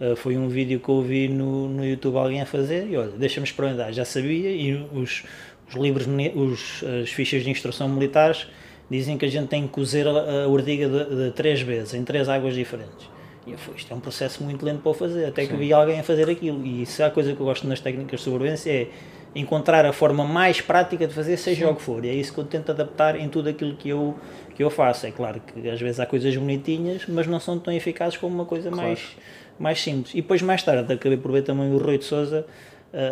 eh, 0.00 0.14
foi 0.16 0.36
um 0.36 0.48
vídeo 0.48 0.80
que 0.80 0.88
eu 0.88 1.00
vi 1.02 1.28
no, 1.28 1.68
no 1.68 1.84
YouTube 1.84 2.16
alguém 2.16 2.40
a 2.40 2.46
fazer 2.46 2.86
e 2.88 2.96
olha, 2.96 3.10
deixa-me 3.10 3.46
experimentar, 3.46 3.92
já 3.92 4.04
sabia 4.04 4.50
e 4.50 4.74
os, 4.92 5.24
os 5.68 5.74
livros, 5.74 6.06
os, 6.34 6.84
as 7.02 7.10
fichas 7.10 7.42
de 7.42 7.50
instrução 7.50 7.88
militares 7.88 8.46
dizem 8.90 9.16
que 9.16 9.24
a 9.24 9.28
gente 9.28 9.48
tem 9.48 9.66
que 9.66 9.72
cozer 9.72 10.06
a, 10.06 10.44
a 10.44 10.48
ortiga 10.48 10.88
de, 10.88 11.24
de 11.24 11.30
três 11.32 11.60
vezes, 11.60 11.94
em 11.94 12.04
três 12.04 12.28
águas 12.28 12.54
diferentes. 12.54 13.10
E 13.46 13.52
eu 13.52 13.58
fui, 13.58 13.74
isto 13.76 13.92
é 13.92 13.96
um 13.96 14.00
processo 14.00 14.42
muito 14.42 14.64
lento 14.64 14.82
para 14.82 14.90
o 14.90 14.94
fazer, 14.94 15.24
até 15.24 15.46
que 15.46 15.56
vi 15.56 15.72
alguém 15.72 15.98
a 15.98 16.02
fazer 16.02 16.30
aquilo. 16.30 16.64
E 16.64 16.86
se 16.86 17.02
há 17.02 17.10
coisa 17.10 17.34
que 17.34 17.40
eu 17.40 17.46
gosto 17.46 17.66
nas 17.66 17.80
técnicas 17.80 18.20
de 18.20 18.24
sobrevivência 18.24 18.70
é 18.70 18.88
encontrar 19.34 19.84
a 19.84 19.92
forma 19.92 20.24
mais 20.24 20.60
prática 20.60 21.06
de 21.06 21.14
fazer, 21.14 21.36
seja 21.36 21.68
o 21.68 21.74
que 21.74 21.82
for. 21.82 22.04
E 22.04 22.08
é 22.08 22.14
isso 22.14 22.32
que 22.32 22.38
eu 22.38 22.44
tento 22.44 22.70
adaptar 22.70 23.16
em 23.16 23.28
tudo 23.28 23.48
aquilo 23.48 23.74
que 23.74 23.88
eu, 23.88 24.14
que 24.54 24.62
eu 24.62 24.70
faço. 24.70 25.06
É 25.06 25.10
claro 25.10 25.40
que 25.40 25.68
às 25.68 25.80
vezes 25.80 25.98
há 25.98 26.06
coisas 26.06 26.36
bonitinhas, 26.36 27.04
mas 27.08 27.26
não 27.26 27.40
são 27.40 27.58
tão 27.58 27.72
eficazes 27.72 28.16
como 28.16 28.34
uma 28.34 28.44
coisa 28.44 28.70
mais, 28.70 29.16
mais 29.58 29.80
simples. 29.82 30.12
E 30.14 30.22
depois, 30.22 30.42
mais 30.42 30.62
tarde, 30.62 30.92
acabei 30.92 31.18
por 31.18 31.32
ver 31.32 31.42
também 31.42 31.72
o 31.72 31.78
Rui 31.78 31.98
de 31.98 32.04
Souza 32.04 32.46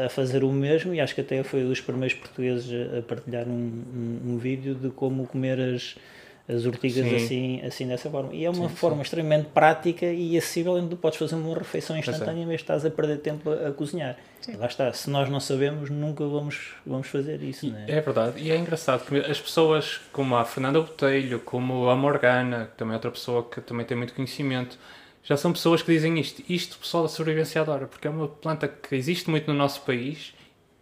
a 0.04 0.08
fazer 0.10 0.44
o 0.44 0.52
mesmo 0.52 0.92
e 0.94 1.00
acho 1.00 1.14
que 1.14 1.22
até 1.22 1.42
foi 1.42 1.64
um 1.64 1.68
dos 1.68 1.80
primeiros 1.80 2.12
portugueses 2.14 2.70
a- 2.98 3.02
partilhar 3.02 3.46
um, 3.48 3.50
um, 3.94 4.32
um 4.32 4.36
vídeo 4.38 4.74
de 4.74 4.90
como 4.90 5.26
comer 5.26 5.58
as, 5.58 5.96
as 6.46 6.66
ortigas 6.66 7.06
Sim. 7.06 7.16
assim, 7.16 7.62
assim 7.64 7.88
dessa 7.88 8.10
forma. 8.10 8.34
E 8.34 8.44
é 8.44 8.50
uma 8.50 8.68
forma 8.68 9.00
extremamente 9.00 9.46
prática 9.54 10.04
e 10.04 10.36
acessível 10.36 10.72
onde 10.74 10.96
podes 10.96 11.18
fazer 11.18 11.34
uma 11.34 11.56
refeição 11.56 11.96
instantânea 11.96 12.42
em 12.42 12.46
vez 12.46 12.58
de 12.58 12.64
estás 12.64 12.84
a 12.84 12.90
perder 12.90 13.20
tempo 13.20 13.48
a, 13.50 13.68
a 13.68 13.72
cozinhar. 13.72 14.18
Lá 14.58 14.66
está, 14.66 14.92
se 14.92 15.08
nós 15.08 15.30
não 15.30 15.40
sabemos, 15.40 15.88
nunca 15.88 16.26
vamos, 16.26 16.74
vamos 16.86 17.06
fazer 17.08 17.42
isso, 17.42 17.66
não 17.68 17.78
é? 17.78 17.84
É 17.88 18.00
verdade, 18.02 18.38
e 18.38 18.50
é 18.50 18.56
engraçado 18.58 19.06
que 19.06 19.16
as 19.16 19.40
pessoas 19.40 20.00
como 20.12 20.34
a 20.36 20.44
Fernanda 20.44 20.78
Botelho, 20.80 21.40
como 21.40 21.88
a 21.88 21.96
Morgana, 21.96 22.68
que 22.72 22.76
também 22.76 22.92
é 22.92 22.96
outra 22.96 23.10
pessoa 23.10 23.44
que 23.44 23.60
também 23.62 23.86
tem 23.86 23.96
muito 23.96 24.12
conhecimento, 24.12 24.78
já 25.22 25.36
são 25.36 25.52
pessoas 25.52 25.82
que 25.82 25.92
dizem 25.92 26.18
isto. 26.18 26.42
Isto, 26.48 26.78
pessoal 26.78 27.02
da 27.04 27.08
sobrevivência 27.08 27.60
adora, 27.60 27.86
porque 27.86 28.06
é 28.08 28.10
uma 28.10 28.26
planta 28.28 28.66
que 28.68 28.94
existe 28.96 29.28
muito 29.30 29.50
no 29.50 29.56
nosso 29.56 29.82
país 29.82 30.34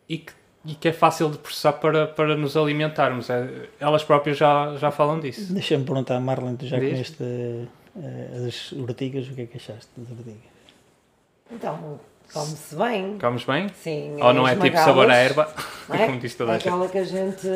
e 0.09 0.19
que, 0.19 0.33
e 0.65 0.75
que 0.75 0.89
é 0.89 0.93
fácil 0.93 1.31
de 1.31 1.39
processar 1.39 1.73
para, 1.75 2.07
para 2.07 2.37
nos 2.37 2.57
alimentarmos. 2.57 3.29
É- 3.31 3.69
elas 3.81 4.05
próprias 4.05 4.37
já, 4.39 4.75
já 4.77 4.91
falam 4.91 5.19
disso. 5.21 5.53
Deixa-me 5.53 5.85
perguntar, 5.85 6.19
Marlon, 6.21 6.55
tu 6.57 6.67
já 6.67 6.79
Diz. 6.79 6.91
comeste 6.91 7.23
eh, 7.23 8.47
as 8.47 8.73
ortigas, 8.73 9.27
o 9.29 9.35
que 9.35 9.43
é 9.43 9.47
que 9.47 9.57
achaste 9.57 9.89
das 9.97 10.11
ortigas? 10.11 10.39
Então, 11.51 11.99
come-se 12.33 12.77
bem. 12.77 13.19
Comes 13.19 13.45
bem? 13.45 13.69
Sim, 13.83 14.17
Ou 14.21 14.33
não 14.35 14.47
é 14.47 14.55
tipo 14.57 14.77
sabor 14.77 15.11
à 15.11 15.17
erva? 15.17 15.53
não 15.89 15.97
é? 15.97 16.05
Como 16.07 16.21
diz 16.21 16.35
toda 16.35 16.53
a 16.53 16.55
É 16.55 16.59
gente. 16.59 16.69
aquela 16.69 16.89
que 16.89 16.99
a 16.99 17.05
gente 17.05 17.47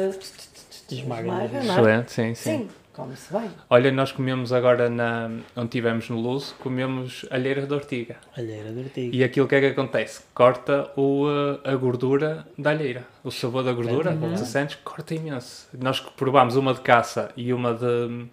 Esmaga, 0.91 1.23
esmaga, 1.23 1.29
não 1.29 1.39
é? 1.39 1.49
não 1.49 1.59
é? 1.59 2.01
Excelente, 2.01 2.13
sim, 2.13 2.35
sim. 2.35 2.51
Sim, 2.59 2.69
come-se 2.93 3.33
bem. 3.33 3.51
Olha, 3.71 3.91
nós 3.91 4.13
comemos 4.13 4.53
agora, 4.53 4.89
na, 4.91 5.31
onde 5.57 5.67
estivemos 5.67 6.09
no 6.11 6.21
Luso, 6.21 6.55
comemos 6.61 7.25
alheira 7.31 7.63
de 7.67 7.73
ortiga. 7.73 8.17
Alheira 8.37 8.71
de 8.71 8.81
ortiga. 8.81 9.17
E 9.17 9.25
aquilo 9.25 9.49
que 9.49 9.55
é 9.55 9.61
que 9.61 9.67
acontece? 9.67 10.23
Corta 10.35 10.91
o, 10.97 11.27
uh, 11.27 11.61
a 11.65 11.75
gordura 11.77 12.47
da 12.59 12.71
alheira. 12.71 13.05
O 13.25 13.31
sabor 13.31 13.65
da 13.65 13.73
gordura, 13.73 14.11
Uhum. 14.13 14.35
tu 14.35 14.45
sentes, 14.45 14.77
corta 14.85 15.15
imenso. 15.15 15.69
Nós 15.79 16.01
que 16.01 16.11
provámos 16.13 16.57
uma 16.57 16.75
de 16.75 16.81
caça 16.81 17.31
e 17.37 17.53
uma 17.53 17.73
de, 17.75 18.27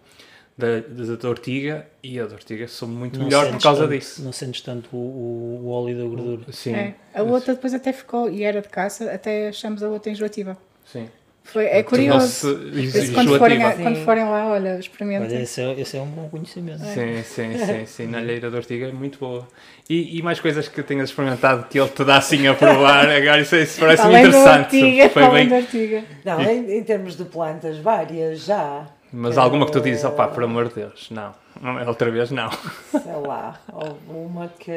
de, 0.57 0.81
de, 1.05 1.17
de 1.17 1.27
ortiga, 1.27 1.87
e 2.03 2.19
a 2.19 2.25
de 2.25 2.33
ortiga 2.33 2.67
sou 2.67 2.87
muito 2.87 3.17
Não 3.17 3.25
melhor 3.27 3.49
por 3.51 3.61
causa 3.61 3.81
tanto- 3.83 3.91
disso. 3.93 4.21
Não 4.23 4.31
sentes 4.33 4.61
tanto 4.61 4.89
o, 4.93 4.97
o, 4.97 5.65
o 5.65 5.69
óleo 5.71 5.97
da 5.97 6.03
gordura. 6.03 6.51
Sim, 6.51 6.73
É. 6.75 6.95
A 7.13 7.23
outra 7.23 7.53
depois 7.55 7.73
até 7.73 7.93
ficou, 7.93 8.29
e 8.29 8.43
era 8.43 8.61
de 8.61 8.67
caça, 8.69 9.09
até 9.11 9.47
achamos 9.49 9.81
a 9.81 9.87
outra 9.89 10.11
enjoativa. 10.11 10.57
sim. 10.85 11.07
Foi, 11.43 11.65
é 11.65 11.81
curioso. 11.81 12.41
Tornou-se 12.47 12.69
Por 12.71 12.77
isso, 12.99 13.13
quando, 13.13 13.37
forem, 13.39 13.63
a- 13.63 13.73
quando 13.73 13.95
forem 14.05 14.23
lá, 14.23 14.47
olha, 14.47 14.71
Olha, 14.71 14.79
experimentem. 14.79 15.41
esse 15.41 15.61
é, 15.61 15.79
esse 15.79 15.97
é 15.97 16.01
um 16.01 16.05
bom 16.05 16.29
conhecimento. 16.29 16.79
Sim, 16.83 17.23
sim, 17.23 17.57
sim, 17.65 17.85
sim. 17.87 18.07
Na 18.07 18.19
alheira 18.19 18.51
de 18.51 18.55
ortiga 18.55 18.87
é 18.87 18.91
muito 18.91 19.17
boa. 19.17 19.47
E, 19.89 20.19
e 20.19 20.21
mais 20.21 20.39
coisas 20.39 20.67
que 20.67 20.83
tenhas 20.83 21.09
experimentado 21.09 21.63
que 21.67 21.79
ele 21.79 21.89
te 21.89 22.03
dá 22.03 22.17
assim 22.17 22.45
a 22.47 22.53
provar. 22.53 23.09
Agora 23.09 23.41
isso, 23.41 23.55
isso 23.55 23.79
parece-me 23.79 24.19
interessante. 24.19 24.75
ortiga, 24.75 25.09
Foi 25.09 25.23
além 25.23 25.47
bem, 25.47 25.49
da 25.49 25.65
ortiga. 25.65 26.03
Não, 26.23 26.41
em, 26.43 26.77
em 26.77 26.83
termos 26.83 27.15
de 27.17 27.25
plantas, 27.25 27.77
várias 27.79 28.45
já. 28.45 28.85
Mas 29.11 29.35
alguma 29.37 29.65
que 29.65 29.71
tu 29.71 29.81
dizes, 29.81 30.03
opá, 30.03 30.27
por 30.27 30.43
amor 30.43 30.67
de 30.69 30.75
Deus, 30.75 31.09
não. 31.09 31.33
Não, 31.59 31.87
Outra 31.87 32.11
vez 32.11 32.29
não. 32.29 32.51
Sei 32.51 33.11
lá, 33.25 33.59
houve 33.73 33.99
uma 34.07 34.47
que 34.59 34.69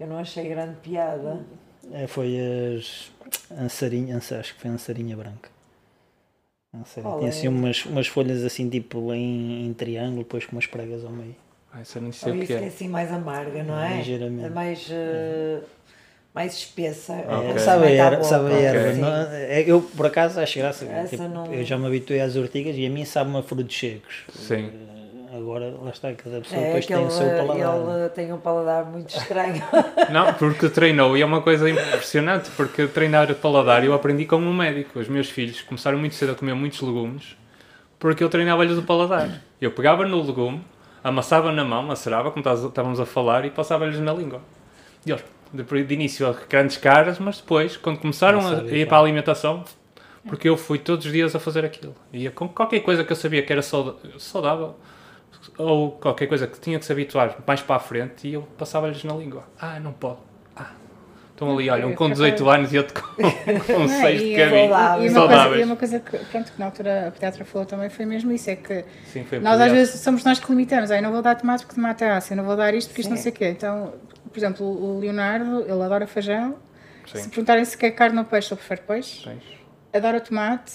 eu 0.00 0.06
não 0.06 0.18
achei 0.18 0.48
grande 0.48 0.76
piada. 0.82 1.40
É, 1.92 2.06
foi 2.08 2.36
as 2.76 3.12
ansarinha, 3.50 4.16
ansa- 4.16 4.38
acho 4.40 4.54
que 4.54 4.60
foi 4.60 4.70
a 4.70 4.74
ansarinha 4.74 5.16
branca. 5.16 5.50
Ansarinha. 6.74 7.14
Tinha 7.18 7.26
é? 7.26 7.30
assim 7.30 7.48
umas, 7.48 7.84
umas 7.86 8.06
folhas 8.06 8.44
assim 8.44 8.68
tipo 8.68 9.12
em, 9.14 9.66
em 9.66 9.72
triângulo, 9.74 10.22
depois 10.24 10.44
com 10.44 10.52
umas 10.52 10.66
pregas 10.66 11.04
ao 11.04 11.10
meio. 11.10 11.34
Ah, 11.72 11.82
isso 11.82 11.98
eu 11.98 12.02
nem 12.02 12.12
sei 12.12 12.32
Ou 12.32 12.38
o 12.38 12.46
que 12.46 12.52
é 12.52 12.64
é. 12.64 12.66
assim 12.66 12.88
mais 12.88 13.12
amarga, 13.12 13.62
não 13.62 13.78
é? 13.78 13.96
Ligeiramente. 13.98 14.46
É 14.46 14.50
mais. 14.50 14.88
eh, 14.90 15.60
mais 16.34 16.54
espessa. 16.54 17.12
Ok. 17.14 17.50
Essa 17.50 17.58
Sabe 17.64 17.86
a 17.86 17.90
erva, 17.90 18.22
sabe 18.24 18.52
a 18.52 18.56
erva. 18.58 18.92
Não 18.98 19.32
é? 19.32 19.62
Eu, 19.62 19.82
por 19.82 20.06
acaso, 20.06 20.38
acho 20.40 20.58
graça. 20.58 20.84
Essa 20.84 21.08
tipo, 21.16 21.28
não- 21.28 21.52
Eu 21.52 21.64
já 21.64 21.76
me 21.78 21.86
habituei 21.86 22.20
às 22.20 22.36
ortigas 22.36 22.76
e 22.76 22.86
a 22.86 22.90
mim 22.90 23.04
sabe-me 23.04 23.38
a 23.38 23.42
frutos 23.42 23.78
secos. 23.78 24.24
Sim. 24.34 24.66
Eh, 24.66 24.95
Agora, 25.46 25.72
lá 25.80 25.90
está, 25.90 26.12
cada 26.12 26.40
pessoa 26.40 26.60
É 26.60 26.64
depois 26.66 26.86
que 26.86 26.92
tem 26.92 27.02
ele, 27.02 27.06
o 27.06 27.10
seu 27.10 27.46
paladar. 27.46 27.98
ele 28.00 28.08
tem 28.08 28.32
um 28.32 28.38
paladar 28.38 28.84
muito 28.84 29.16
estranho. 29.16 29.62
Não, 30.10 30.34
porque 30.34 30.68
treinou 30.68 31.16
e 31.16 31.22
é 31.22 31.24
uma 31.24 31.40
coisa 31.40 31.70
impressionante, 31.70 32.50
porque 32.56 32.88
treinar 32.88 33.32
paladar 33.36 33.84
eu 33.84 33.94
aprendi 33.94 34.24
com 34.26 34.36
um 34.36 34.52
médico. 34.52 34.98
Os 34.98 35.08
meus 35.08 35.30
filhos 35.30 35.62
começaram 35.62 35.98
muito 35.98 36.16
cedo 36.16 36.32
a 36.32 36.34
comer 36.34 36.54
muitos 36.54 36.80
legumes 36.80 37.36
porque 37.98 38.22
eu 38.22 38.28
treinava-lhes 38.28 38.76
o 38.76 38.82
paladar. 38.82 39.40
Eu 39.60 39.70
pegava 39.70 40.04
no 40.04 40.22
legume, 40.22 40.62
amassava 41.02 41.50
na 41.52 41.64
mão, 41.64 41.82
macerava, 41.82 42.30
como 42.30 42.44
estávamos 42.48 43.00
a 43.00 43.06
falar, 43.06 43.44
e 43.44 43.50
passava-lhes 43.50 44.00
na 44.00 44.12
língua. 44.12 44.40
E 45.04 45.10
eles, 45.10 45.24
de, 45.52 45.84
de 45.84 45.94
início, 45.94 46.36
grandes 46.48 46.76
caras, 46.76 47.18
mas 47.18 47.38
depois, 47.38 47.76
quando 47.76 47.98
começaram 47.98 48.40
a 48.46 48.64
ir 48.64 48.86
para 48.86 48.98
a 48.98 49.00
alimentação, 49.00 49.64
porque 50.28 50.48
eu 50.48 50.56
fui 50.56 50.78
todos 50.78 51.06
os 51.06 51.12
dias 51.12 51.34
a 51.34 51.38
fazer 51.38 51.64
aquilo. 51.64 51.94
Ia 52.12 52.30
com 52.30 52.48
qualquer 52.48 52.80
coisa 52.80 53.04
que 53.04 53.12
eu 53.12 53.16
sabia 53.16 53.42
que 53.42 53.52
era 53.52 53.62
saudável, 53.62 54.76
ou 55.58 55.92
qualquer 55.92 56.26
coisa 56.26 56.46
que 56.46 56.58
tinha 56.60 56.78
que 56.78 56.84
se 56.84 56.92
habituar 56.92 57.36
mais 57.46 57.60
para 57.62 57.76
a 57.76 57.80
frente, 57.80 58.28
e 58.28 58.34
eu 58.34 58.42
passava-lhes 58.58 59.02
na 59.04 59.14
língua. 59.14 59.44
Ah, 59.58 59.80
não 59.80 59.92
pode. 59.92 60.18
Ah. 60.54 60.70
Estão 61.32 61.52
ali, 61.54 61.68
olha, 61.68 61.86
um 61.86 61.94
com 61.94 62.08
18 62.10 62.48
anos 62.48 62.72
e 62.72 62.78
outro 62.78 63.02
com, 63.02 63.14
com 63.72 63.78
Não, 63.80 63.88
6 63.88 64.20
de 64.20 64.26
e, 64.32 64.36
caminho. 64.36 64.64
E 64.64 64.68
uma, 64.68 64.96
coisa, 64.96 65.14
Saudáveis. 65.14 65.60
e 65.60 65.64
uma 65.64 65.76
coisa 65.76 66.00
que, 66.00 66.18
pronto, 66.18 66.52
que 66.52 66.58
na 66.58 66.64
altura 66.66 67.08
a 67.08 67.10
pediatra 67.10 67.44
falou 67.44 67.66
também 67.66 67.90
foi 67.90 68.06
mesmo 68.06 68.32
isso, 68.32 68.48
é 68.48 68.56
que 68.56 68.84
Sim, 69.12 69.24
foi 69.24 69.38
nós 69.40 69.60
às 69.60 69.70
vezes 69.70 70.00
somos 70.00 70.24
nós 70.24 70.38
que 70.40 70.48
limitamos, 70.50 70.90
aí 70.90 71.02
não 71.02 71.12
vou 71.12 71.20
dar 71.20 71.34
tomate 71.34 71.64
porque 71.64 71.74
tomate 71.74 72.04
é 72.04 72.10
ácido, 72.10 72.34
eu 72.34 72.36
não 72.38 72.44
vou 72.44 72.56
dar 72.56 72.72
isto 72.74 72.88
porque 72.88 73.02
isto 73.02 73.10
não 73.10 73.16
Sim. 73.18 73.22
sei 73.24 73.32
o 73.32 73.34
quê. 73.34 73.48
Então, 73.48 73.92
por 74.30 74.38
exemplo, 74.38 74.66
o 74.66 74.98
Leonardo, 74.98 75.60
ele 75.60 75.82
adora 75.82 76.06
feijão, 76.06 76.56
Sim. 77.06 77.18
se 77.18 77.28
perguntarem 77.28 77.64
se 77.66 77.76
quer 77.76 77.90
carne 77.90 78.18
ou 78.18 78.24
peixe, 78.24 78.52
ele 78.52 78.56
prefere 78.58 78.80
peixe, 78.86 79.24
Sim. 79.24 79.38
adora 79.92 80.20
tomate, 80.20 80.72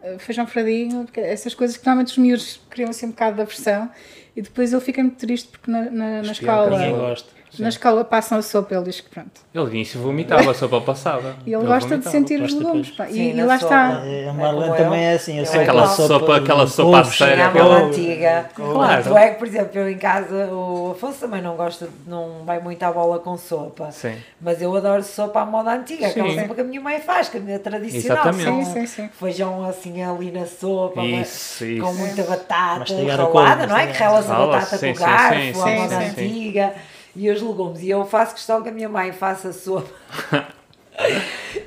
eh, 0.00 0.16
feijão 0.18 0.46
fradinho, 0.46 1.08
essas 1.16 1.54
coisas 1.56 1.76
que 1.76 1.84
normalmente 1.84 2.12
os 2.12 2.18
miúdos 2.18 2.60
criam 2.70 2.90
assim 2.90 3.06
um 3.06 3.10
bocado 3.10 3.34
de 3.34 3.42
aversão 3.42 3.90
e 4.36 4.42
depois 4.42 4.72
ele 4.72 4.82
fica 4.82 5.02
muito 5.02 5.16
triste 5.18 5.48
porque 5.48 5.70
na, 5.70 5.90
na, 5.90 6.22
na 6.22 6.32
escola... 6.32 6.70
Ninguém 6.78 6.96
gosta. 6.96 7.33
Na 7.58 7.68
escola 7.68 8.04
passam 8.04 8.38
a 8.38 8.42
sopa, 8.42 8.74
ele 8.74 8.84
diz 8.84 9.00
que 9.00 9.08
pronto. 9.10 9.40
Ele 9.54 9.64
de 9.66 9.70
início 9.76 10.00
vomitava, 10.00 10.50
a 10.50 10.54
sopa 10.54 10.80
passava. 10.80 11.36
E 11.46 11.52
ele, 11.54 11.64
gosta 11.64 11.96
de 11.96 12.04
vomitava. 12.04 12.10
sentir 12.10 12.42
os 12.42 12.52
gosta 12.52 12.66
legumes. 12.66 12.90
pá. 12.90 13.08
E, 13.08 13.12
Sim, 13.12 13.30
e 13.30 13.34
na 13.34 13.44
lá 13.44 13.58
sopa. 13.58 13.74
está. 13.74 14.02
Eh, 14.06 14.22
A 14.24 14.26
como 14.28 14.40
Marlene 14.40 14.68
eu. 14.68 14.76
também 14.76 15.04
é 15.04 15.12
assim. 15.14 15.32
Eu 15.34 15.38
Eu 15.40 15.46
sei 15.46 15.60
Aquela 15.62 15.86
sopa- 15.86 16.36
aquela 16.36 16.66
sopa 16.66 17.00
a 17.00 17.04
sério. 17.04 17.44
A 17.44 17.46
Aquela- 17.48 17.68
moda 17.80 17.84
antiga. 17.86 18.50
Claro. 18.54 19.02
Tanto 19.04 19.16
é 19.18 19.30
que, 19.30 19.38
por 19.38 19.46
exemplo, 19.48 19.78
eu 19.78 19.90
em 19.90 19.98
casa, 19.98 20.46
o 20.52 20.92
Afonso 20.92 21.20
também 21.20 21.40
não 21.42 21.56
gosta, 21.56 21.88
não 22.06 22.44
vai 22.44 22.60
muito 22.60 22.82
à 22.82 22.90
bola 22.92 23.18
com 23.18 23.36
sopa. 23.36 23.90
Sim. 23.92 24.14
Mas 24.40 24.60
eu 24.60 24.74
adoro 24.74 25.02
sopa 25.02 25.40
à 25.42 25.46
moda 25.46 25.72
antiga, 25.72 26.06
aquela 26.08 26.28
Sim. 26.30 26.40
sopa 26.40 26.54
que 26.54 26.60
a 26.60 26.64
minha 26.64 26.80
mãe 26.80 27.00
faz, 27.00 27.28
que 27.28 27.36
a 27.36 27.40
minha 27.40 27.58
tradicional. 27.58 28.26
Exatamente. 28.28 28.64
Sim, 28.66 28.72
sim, 28.72 28.86
sim. 28.86 29.10
Feijão 29.18 29.64
assim 29.64 30.02
ali 30.02 30.30
na 30.30 30.46
sopa, 30.46 31.02
mas 31.02 31.28
Isso, 31.28 31.64
isso. 31.64 31.84
com 31.84 31.92
muita 31.94 32.22
batata 32.24 32.84
ralada, 33.16 33.66
não 33.66 33.76
é? 33.76 33.86
sim. 33.86 33.92
Que 33.92 33.98
rala-se 33.98 34.30
a 34.30 34.34
batata 34.34 34.76
sim, 34.78 34.88
com 34.88 34.94
sim, 34.96 35.02
o 35.02 35.06
garfo, 35.06 35.34
sim, 35.34 35.50
à 35.50 35.52
sim, 35.54 35.76
moda 35.78 35.88
sim. 36.00 36.04
antiga 36.06 36.72
e 37.16 37.30
os 37.30 37.40
legumes. 37.42 37.82
E 37.82 37.90
eu 37.90 38.04
faço 38.04 38.34
questão 38.34 38.62
que 38.62 38.68
a 38.68 38.72
minha 38.72 38.88
mãe 38.88 39.12
faça 39.12 39.52
sopa. 39.52 39.88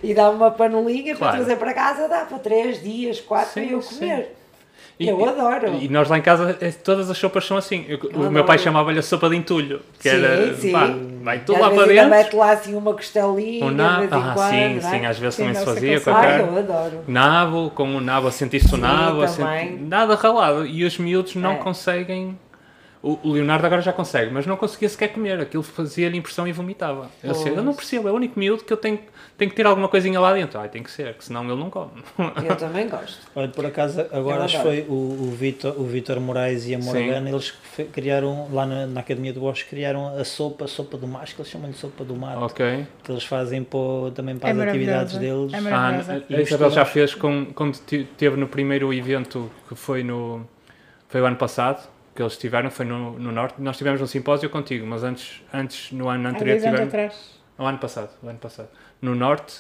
E 0.02 0.14
dá-me 0.14 0.36
uma 0.38 0.52
panelinha 0.52 1.16
para 1.16 1.28
Claro. 1.28 1.38
trazer 1.38 1.56
para 1.58 1.74
casa, 1.74 2.08
dá 2.08 2.20
para 2.26 2.40
3 2.40 2.82
dias, 2.82 3.20
4 3.20 3.54
para 3.54 3.64
Sim, 3.64 3.72
eu 3.72 3.82
sim. 3.82 4.00
comer. 4.00 4.36
E- 5.00 5.08
eu 5.08 5.24
adoro. 5.30 5.76
E 5.76 5.88
nós 5.90 6.08
lá 6.10 6.18
em 6.18 6.22
casa, 6.22 6.58
eh, 6.62 6.72
todas 6.72 7.10
as 7.10 7.18
sopas 7.18 7.46
são 7.46 7.58
assim. 7.58 7.86
Eu- 7.88 8.00
o 8.16 8.32
meu 8.32 8.44
pai 8.46 8.58
chamava-lhe 8.58 8.98
a 8.98 9.02
sopa 9.02 9.30
de 9.30 9.36
entulho. 9.36 9.82
Que 10.00 10.10
Sim, 10.10 10.16
era, 10.16 10.54
sim. 10.56 10.72
pá, 10.72 10.88
vai 11.22 11.40
tudo 11.40 11.56
às 11.56 11.62
lá 11.62 11.70
para 11.72 11.86
dentro. 11.88 12.10
mete 12.10 12.36
lá 12.36 12.52
assim 12.52 12.74
uma 12.76 12.94
costelinha, 12.94 13.66
Um 13.66 13.70
de 13.70 13.76
na... 13.76 14.00
vez 14.00 14.12
em 14.12 14.16
Ah, 14.16 14.32
quando, 14.34 14.50
sim, 14.50 14.82
sim, 14.82 14.96
é? 15.04 15.06
às 15.08 15.20
vezes 15.20 15.36
Sim, 15.36 15.42
também 15.44 15.56
se 15.60 15.66
fazia 15.66 16.00
qual 16.02 16.16
com 16.16 16.22
a 16.22 16.24
Ai, 16.24 16.38
carne. 16.38 16.48
eu 16.56 16.60
adoro. 16.60 17.04
Nabo, 17.08 17.72
com 17.76 17.96
o 17.96 18.02
nabo, 18.02 18.28
a 18.28 18.32
sentir-se 18.32 18.68
o 18.68 18.70
Sim, 18.76 18.82
nabo, 18.82 19.28
sentir... 19.28 19.80
nada 19.82 20.16
ralado. 20.16 20.66
E 20.66 20.84
os 20.86 20.98
miúdos 20.98 21.36
não 21.36 21.52
É. 21.54 21.56
conseguem. 21.58 22.40
O 23.08 23.20
o 23.30 23.32
Leonardo 23.32 23.66
agora 23.66 23.82
já 23.82 23.94
consegue, 23.94 24.32
mas 24.34 24.46
não 24.46 24.58
conseguia 24.58 24.90
sequer 24.90 25.10
comer. 25.10 25.40
Aquilo 25.40 25.64
fazia-lhe 25.64 26.18
impressão 26.18 26.48
e 26.48 26.52
vomitava. 26.52 27.10
Eu, 27.24 27.34
sei, 27.34 27.52
eu 27.54 27.64
não 27.64 27.74
percebo, 27.74 28.08
é 28.08 28.12
o 28.12 28.16
único 28.16 28.38
miúdo 28.40 28.64
que 28.64 28.74
eu 28.74 28.78
tenho, 28.78 29.00
tenho 29.38 29.50
que 29.50 29.56
ter 29.56 29.66
alguma 29.66 29.88
coisinha 29.88 30.20
lá 30.20 30.34
dentro. 30.34 30.60
Ai, 30.60 30.68
tem 30.70 30.84
que 30.84 30.92
ser, 30.92 31.14
que 31.14 31.24
senão 31.24 31.44
ele 31.46 31.56
não 31.56 31.70
come. 31.70 31.92
Eu 32.48 32.56
também 32.56 32.88
gosto. 32.90 33.20
Olha, 33.36 33.48
por 33.48 33.66
acaso, 33.66 34.02
agora 34.12 34.44
acho 34.44 34.62
foi 34.62 34.82
o, 34.90 34.92
o, 34.94 35.32
Vitor, 35.38 35.74
o 35.80 35.86
Vitor 35.86 36.20
Moraes 36.20 36.68
e 36.68 36.76
a 36.76 36.80
Morgana, 36.80 37.30
eles 37.30 37.54
criaram, 37.94 38.48
lá 38.52 38.66
na, 38.66 38.86
na 38.88 39.00
Academia 39.00 39.32
do 39.34 39.40
Bosque, 39.40 39.70
criaram 39.70 40.08
a 40.18 40.24
sopa, 40.24 40.66
a 40.66 40.68
sopa 40.68 40.98
do 40.98 41.08
macho, 41.08 41.36
que 41.36 41.42
eles 41.42 41.52
chamam 41.52 41.70
de 41.72 41.78
sopa 41.78 42.04
do 42.04 42.16
mato, 42.16 42.44
ok. 42.44 42.86
que 43.04 43.12
eles 43.12 43.24
fazem 43.24 43.64
para, 43.64 44.12
também 44.14 44.38
para 44.38 44.50
É 44.50 44.52
as 44.54 44.60
atividades 44.60 45.14
maravilhosa. 45.14 45.50
deles. 45.52 45.68
É 45.68 45.74
Ah, 45.74 46.38
a 46.38 46.42
Isabel 46.42 46.72
já 46.72 46.86
fez 46.86 47.14
com, 47.16 47.46
quando 47.54 47.78
te- 47.80 48.08
teve 48.18 48.36
no 48.38 48.48
primeiro 48.48 48.94
evento 48.94 49.50
que 49.70 49.76
foi 49.76 50.04
no 50.04 50.46
foi 51.10 51.22
o 51.22 51.26
ano 51.26 51.38
passado 51.38 51.88
que 52.18 52.24
eles 52.24 52.36
tiveram 52.36 52.72
foi 52.72 52.84
no, 52.86 53.18
no 53.20 53.32
norte. 53.32 53.62
Nós 53.62 53.78
tivemos 53.78 54.02
um 54.02 54.08
simpósio 54.08 54.50
contigo 54.50 54.86
mas 54.88 55.04
antes 55.04 55.44
antes 55.54 55.92
no 55.92 56.10
ano 56.10 56.28
Há 56.28 56.32
anterior 56.32 56.54
anos 56.58 56.64
tivemos 56.64 56.88
atrás. 56.88 57.40
o 57.60 57.64
ano 57.64 57.78
passado 57.78 58.10
o 58.24 58.28
ano 58.28 58.40
passado. 58.40 58.70
No 59.00 59.14
norte 59.14 59.54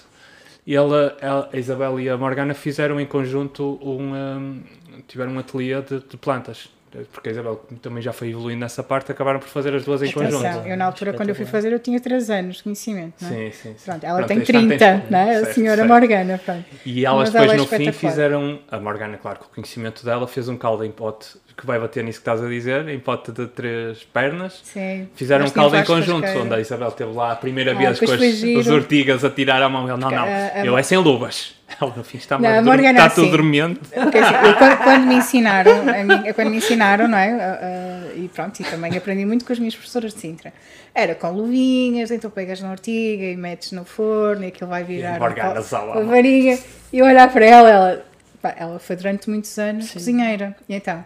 e 0.65 0.75
ela, 0.75 1.15
ela- 1.21 1.49
a 1.53 1.57
Isabel 1.57 1.99
e 1.99 2.09
a 2.09 2.17
Morgana 2.17 2.53
fizeram 2.55 2.99
em 2.99 3.05
conjunto 3.05 3.79
um, 3.81 4.13
um, 4.15 4.63
tiveram 5.07 5.33
um 5.33 5.39
ateliê 5.39 5.79
de, 5.83 5.99
de 5.99 6.17
plantas 6.17 6.69
porque 7.12 7.30
a 7.30 7.32
Isabel 7.32 7.62
também 7.82 8.02
já 8.02 8.13
foi 8.13 8.30
evoluindo 8.30 8.62
nessa 8.62 8.82
parte 8.82 9.12
acabaram 9.12 9.39
por 9.39 9.47
fazer 9.50 9.73
as 9.76 9.84
duas 9.84 10.02
em 10.02 10.12
conjunto 10.12 10.45
Atenção, 10.45 10.65
eu 10.67 10.78
na 10.78 10.86
altura, 10.86 11.13
quando 11.13 11.30
eu 11.30 11.36
fui 11.36 11.45
fazer, 11.45 11.71
eu 11.73 11.80
tinha 11.80 12.00
3 12.00 12.30
anos 12.30 12.58
de 12.58 12.63
conhecimento, 12.63 13.13
não 13.21 13.30
é? 13.30 13.32
sim, 13.34 13.52
sim, 13.52 13.76
sim. 13.78 13.86
Pronto, 13.86 14.04
ela 14.06 14.17
Pronto, 14.17 14.28
tem 14.28 14.38
aí 14.38 14.43
está, 14.43 14.60
30, 14.60 14.78
tens- 14.78 15.12
não 15.12 15.19
é? 15.19 15.23
A 15.23 15.39
certo, 15.39 15.54
senhora 15.54 15.76
certo. 15.78 15.89
Morgana, 15.89 16.41
pronto. 16.43 16.65
E 16.86 17.06
elas 17.06 17.19
Mas 17.32 17.36
ela 17.36 17.43
depois 17.45 17.52
é 17.71 17.78
no 17.78 17.86
fim 17.86 17.91
fizeram, 17.91 18.60
a 18.71 18.80
Morgana, 18.80 19.17
claro, 19.17 19.39
com 19.39 19.45
o 19.45 19.50
conhecimento 19.50 20.06
dela, 20.06 20.28
fez 20.28 20.47
um 20.47 20.58
caldo 20.58 20.84
em 20.86 20.91
pote 20.91 21.36
que 21.58 21.65
vai 21.65 21.80
bater 21.80 22.04
nisso 22.04 22.19
que 22.19 22.21
estás 22.21 22.43
a 22.43 22.47
dizer, 22.47 22.88
em 22.88 23.00
pote 23.00 23.32
de 23.32 23.47
três 23.47 24.04
pernas. 24.04 24.62
Sim. 24.63 25.10
Fizeram 25.15 25.45
um 25.45 25.50
caldo 25.50 25.76
em 25.76 25.84
conjunto, 25.84 26.28
onde 26.28 26.54
a 26.54 26.60
Isabel 26.60 26.89
esteve 26.89 27.12
lá 27.13 27.32
a 27.32 27.36
primeira 27.36 27.71
Ah, 27.71 27.76
vez 27.76 28.00
com 28.00 28.06
depois 28.06 28.43
as, 28.43 28.67
as 28.67 28.67
ortigas 28.67 29.26
a 29.26 29.30
tirar 29.30 29.62
a 29.63 29.67
mão. 29.67 29.89
Ele, 29.89 30.00
não, 30.00 30.12
não, 30.12 30.23
A- 30.23 30.26
a- 30.62 30.65
eu 30.65 30.78
é 30.78 30.84
sem 30.84 30.97
luvas. 31.00 31.56
Ela 31.82 31.93
no 31.95 32.03
fim 32.03 32.17
está, 32.17 32.39
Não, 32.39 32.47
a 32.47 32.51
está, 32.60 32.62
Morgana 32.63 32.91
está 32.91 33.06
assim. 33.06 33.15
tudo 33.15 33.32
dormente. 33.32 33.80
Porque 33.93 34.17
assim, 34.17 34.34
quando, 34.58 34.77
quando 34.84 35.06
me 35.08 35.15
ensinaram, 35.15 35.71
a 35.82 36.03
mim- 36.03 36.34
quando 36.34 36.49
me 36.49 36.58
ensinaram, 36.58 37.08
não 37.08 37.17
é? 37.17 37.32
Ah, 37.34 37.60
ah, 37.62 38.13
e 38.15 38.27
pronto, 38.30 38.60
e 38.60 38.63
também 38.63 38.95
aprendi 38.97 39.25
muito 39.25 39.43
com 39.45 39.51
as 39.53 39.60
minhas 39.60 39.75
professoras 39.75 40.13
de 40.13 40.19
Sintra. 40.21 40.53
Era 40.95 41.13
com 41.13 41.30
luvinhas, 41.32 42.10
então 42.10 42.32
pegas 42.32 42.62
na 42.62 42.71
ortiga 42.71 43.25
e 43.25 43.36
metes 43.36 43.71
no 43.73 43.84
forno 43.86 44.43
e 44.45 44.47
aquilo 44.47 44.69
vai 44.69 44.84
virar 44.84 45.19
Morgana 45.19 45.62
mano. 45.71 46.08
varinha. 46.08 46.58
E 46.91 46.99
eu 46.99 47.06
olhar 47.06 47.32
para 47.32 47.45
ela, 47.45 47.69
ela, 47.69 48.06
pá, 48.41 48.56
ela 48.58 48.80
foi 48.80 48.95
durante 48.95 49.30
muitos 49.30 49.60
anos 49.60 49.91
cozinheira. 49.91 50.56
E 50.69 50.73
então, 50.73 51.03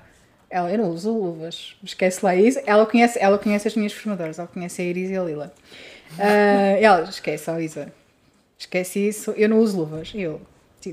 ela, 0.50 0.70
eu 0.72 0.78
não 0.78 0.90
uso 0.90 1.12
luvas, 1.12 1.76
esquece 1.84 2.24
lá 2.24 2.36
isso. 2.36 2.60
Ela 2.66 2.86
conhece, 2.86 3.18
ela 3.20 3.38
conhece 3.40 3.68
as 3.68 3.76
minhas 3.76 3.94
formadoras, 3.94 4.38
ela 4.38 4.48
conhece 4.48 4.82
a 4.82 4.86
Iris 4.86 5.10
e 5.10 5.18
a 5.18 5.24
Lila. 5.24 5.52
Ah, 6.20 6.78
ela, 6.80 7.02
esquece, 7.10 7.50
ó 7.50 7.58
Isa, 7.60 7.92
esquece 8.58 9.00
isso, 9.08 9.32
eu 9.36 9.50
não 9.50 9.58
uso 9.60 9.78
luvas. 9.80 10.12
E 10.14 10.22
eu, 10.22 10.40
"Sim, 10.40 10.42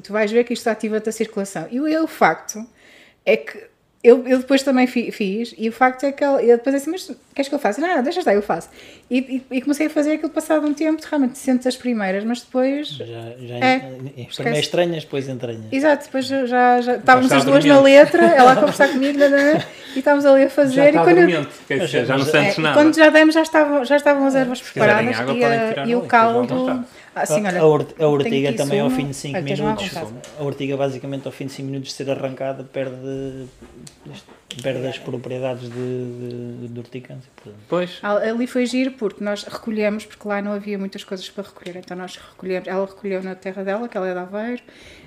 tu 0.00 0.12
vais 0.12 0.30
ver 0.30 0.44
que 0.44 0.52
isto 0.52 0.68
ativa-te 0.68 1.08
a 1.08 1.12
circulação. 1.12 1.66
E 1.70 1.80
o, 1.80 1.88
e 1.88 1.96
o 1.98 2.06
facto 2.06 2.64
é 3.24 3.36
que 3.36 3.68
eu, 4.02 4.24
eu 4.28 4.38
depois 4.38 4.62
também 4.62 4.86
fi- 4.86 5.10
fiz, 5.10 5.52
e 5.58 5.68
o 5.68 5.72
facto 5.72 6.04
é 6.04 6.12
que 6.12 6.22
ela, 6.22 6.40
eu 6.40 6.56
depois 6.56 6.76
assim, 6.76 6.90
mas 6.90 7.10
queres 7.34 7.48
que 7.48 7.54
eu 7.54 7.58
faça? 7.58 7.80
Não, 7.80 7.88
não, 7.96 8.02
deixa 8.02 8.20
estar, 8.20 8.32
eu 8.32 8.40
faço. 8.40 8.68
E, 9.10 9.42
e, 9.50 9.56
e 9.56 9.60
comecei 9.60 9.88
a 9.88 9.90
fazer 9.90 10.12
aquilo 10.12 10.30
passado 10.30 10.64
um 10.66 10.72
tempo, 10.72 11.02
realmente 11.04 11.36
sentes 11.36 11.66
as 11.66 11.76
primeiras, 11.76 12.22
mas 12.22 12.40
depois. 12.40 12.88
Já, 12.90 13.04
já 13.04 13.54
É, 13.56 13.76
esquece. 13.76 14.34
primeiro 14.36 14.58
estranhas, 14.60 15.02
depois 15.04 15.28
entranhas. 15.28 15.64
Exato, 15.72 16.04
depois 16.04 16.26
já, 16.26 16.46
já, 16.46 16.94
estávamos 16.94 17.26
está 17.26 17.38
as 17.38 17.44
duas 17.44 17.64
na 17.64 17.80
letra, 17.80 18.24
ela 18.24 18.52
a 18.52 18.56
conversar 18.60 18.88
comigo, 18.88 19.18
e 19.18 19.98
estávamos 19.98 20.24
ali 20.24 20.44
a 20.44 20.50
fazer. 20.50 20.74
Já 20.76 20.88
e 20.90 20.92
quando 20.92 21.08
eu- 21.08 21.14
dormente, 21.26 21.48
quer 21.66 21.78
dizer, 21.80 22.06
já 22.06 22.16
não 22.16 22.24
sentes 22.24 22.58
é, 22.58 22.62
nada. 22.62 22.74
quando 22.80 22.94
já 22.94 23.10
demos, 23.10 23.34
já 23.34 23.42
estavam, 23.42 23.84
já 23.84 23.96
estavam 23.96 24.26
as 24.26 24.34
ervas 24.36 24.60
quiserem 24.60 24.86
preparadas 25.08 25.20
água, 25.20 25.34
e, 25.34 25.44
a- 25.44 25.86
e 25.86 25.96
o 25.96 26.02
caldo. 26.02 26.84
Assim, 27.22 27.46
olha, 27.46 27.60
a, 27.62 27.74
a 27.76 27.86
tenho 27.94 28.10
ortiga 28.10 28.52
também 28.52 28.80
ao 28.80 28.88
sumo. 28.90 29.00
fim 29.00 29.08
de 29.08 29.14
5 29.14 29.36
Olha, 29.36 29.44
tens 29.46 29.58
lá 29.60 29.70
à 29.72 29.74
minutos. 29.74 29.96
A 30.38 30.42
ortiga 30.44 30.76
basicamente 30.76 31.26
ao 31.26 31.32
fim 31.32 31.46
de 31.46 31.52
5 31.52 31.66
minutos 31.66 31.88
de 31.90 31.94
ser 31.94 32.10
arrancada 32.10 32.64
perde, 32.64 33.46
perde 34.62 34.86
as 34.86 34.98
propriedades 34.98 35.68
de, 35.70 35.70
de, 36.60 36.68
de 36.68 36.80
portanto. 36.80 37.56
Pois, 37.68 37.98
Al- 38.02 38.18
Ali 38.18 38.46
foi 38.46 38.66
giro 38.66 38.92
porque 38.92 39.22
nós 39.22 39.44
recolhemos, 39.44 40.04
porque 40.04 40.26
lá 40.26 40.40
não 40.42 40.52
havia 40.52 40.78
muitas 40.78 41.04
coisas 41.04 41.28
para 41.28 41.44
recolher, 41.44 41.76
então 41.76 41.96
nós 41.96 42.16
recolhemos, 42.16 42.66
ela 42.68 42.86
recolheu 42.86 43.22
na 43.22 43.34
terra 43.34 43.62
dela, 43.64 43.88
que 43.88 43.96
ela 43.96 44.08
é 44.08 44.12
de 44.12 44.18
Aveiro, 44.18 44.62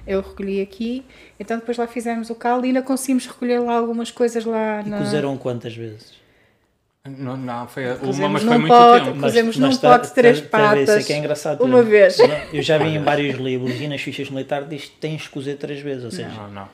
eu 0.08 0.22
recolhi 0.22 0.62
aqui, 0.62 1.04
então 1.40 1.58
depois 1.58 1.78
lá 1.78 1.88
fizemos 1.88 2.30
o 2.30 2.36
caldo 2.36 2.66
e 2.66 2.70
ainda 2.70 2.82
conseguimos 2.82 3.26
recolher 3.26 3.60
lá 3.60 3.74
algumas 3.78 4.12
coisas 4.12 4.46
lá 4.46 4.82
E 4.86 4.90
na... 4.90 4.98
cozeram 5.00 5.38
quantas 5.38 5.76
vezes? 5.76 6.21
Não, 7.08 7.36
não 7.36 7.68
foi 7.68 7.86
uma, 7.88 7.96
Cozemos 7.96 8.32
mas 8.32 8.44
num 8.44 8.50
foi 8.50 8.58
muito 8.60 8.72
pote, 8.74 9.06
tempo. 9.06 9.20
Cozemos 9.22 9.58
num 9.58 9.76
tá- 9.76 9.90
pote 9.98 10.08
de 10.10 10.14
três 10.14 10.42
tá- 10.42 10.48
tá 10.48 10.58
Isso 10.76 10.82
é 10.82 10.86
patas, 10.86 11.06
que 11.08 11.14
é 11.14 11.18
engraçado. 11.18 11.64
uma 11.64 11.78
por 11.78 11.86
vez. 11.86 12.18
Eu 12.54 12.62
já 12.62 12.78
vi 12.78 12.90
em 12.90 13.02
vários 13.04 13.40
livros 13.40 13.82
e 13.82 13.88
nas 13.88 14.02
fichas 14.02 14.30
militares 14.30 14.70
diz 14.70 14.86
que 14.86 14.92
tens 14.98 15.24
que 15.24 15.30
cozer 15.30 15.56
três 15.56 15.80
vezes, 15.82 16.04
ou 16.06 16.12
seja, 16.12 16.30
Não, 16.30 16.50
não. 16.52 16.70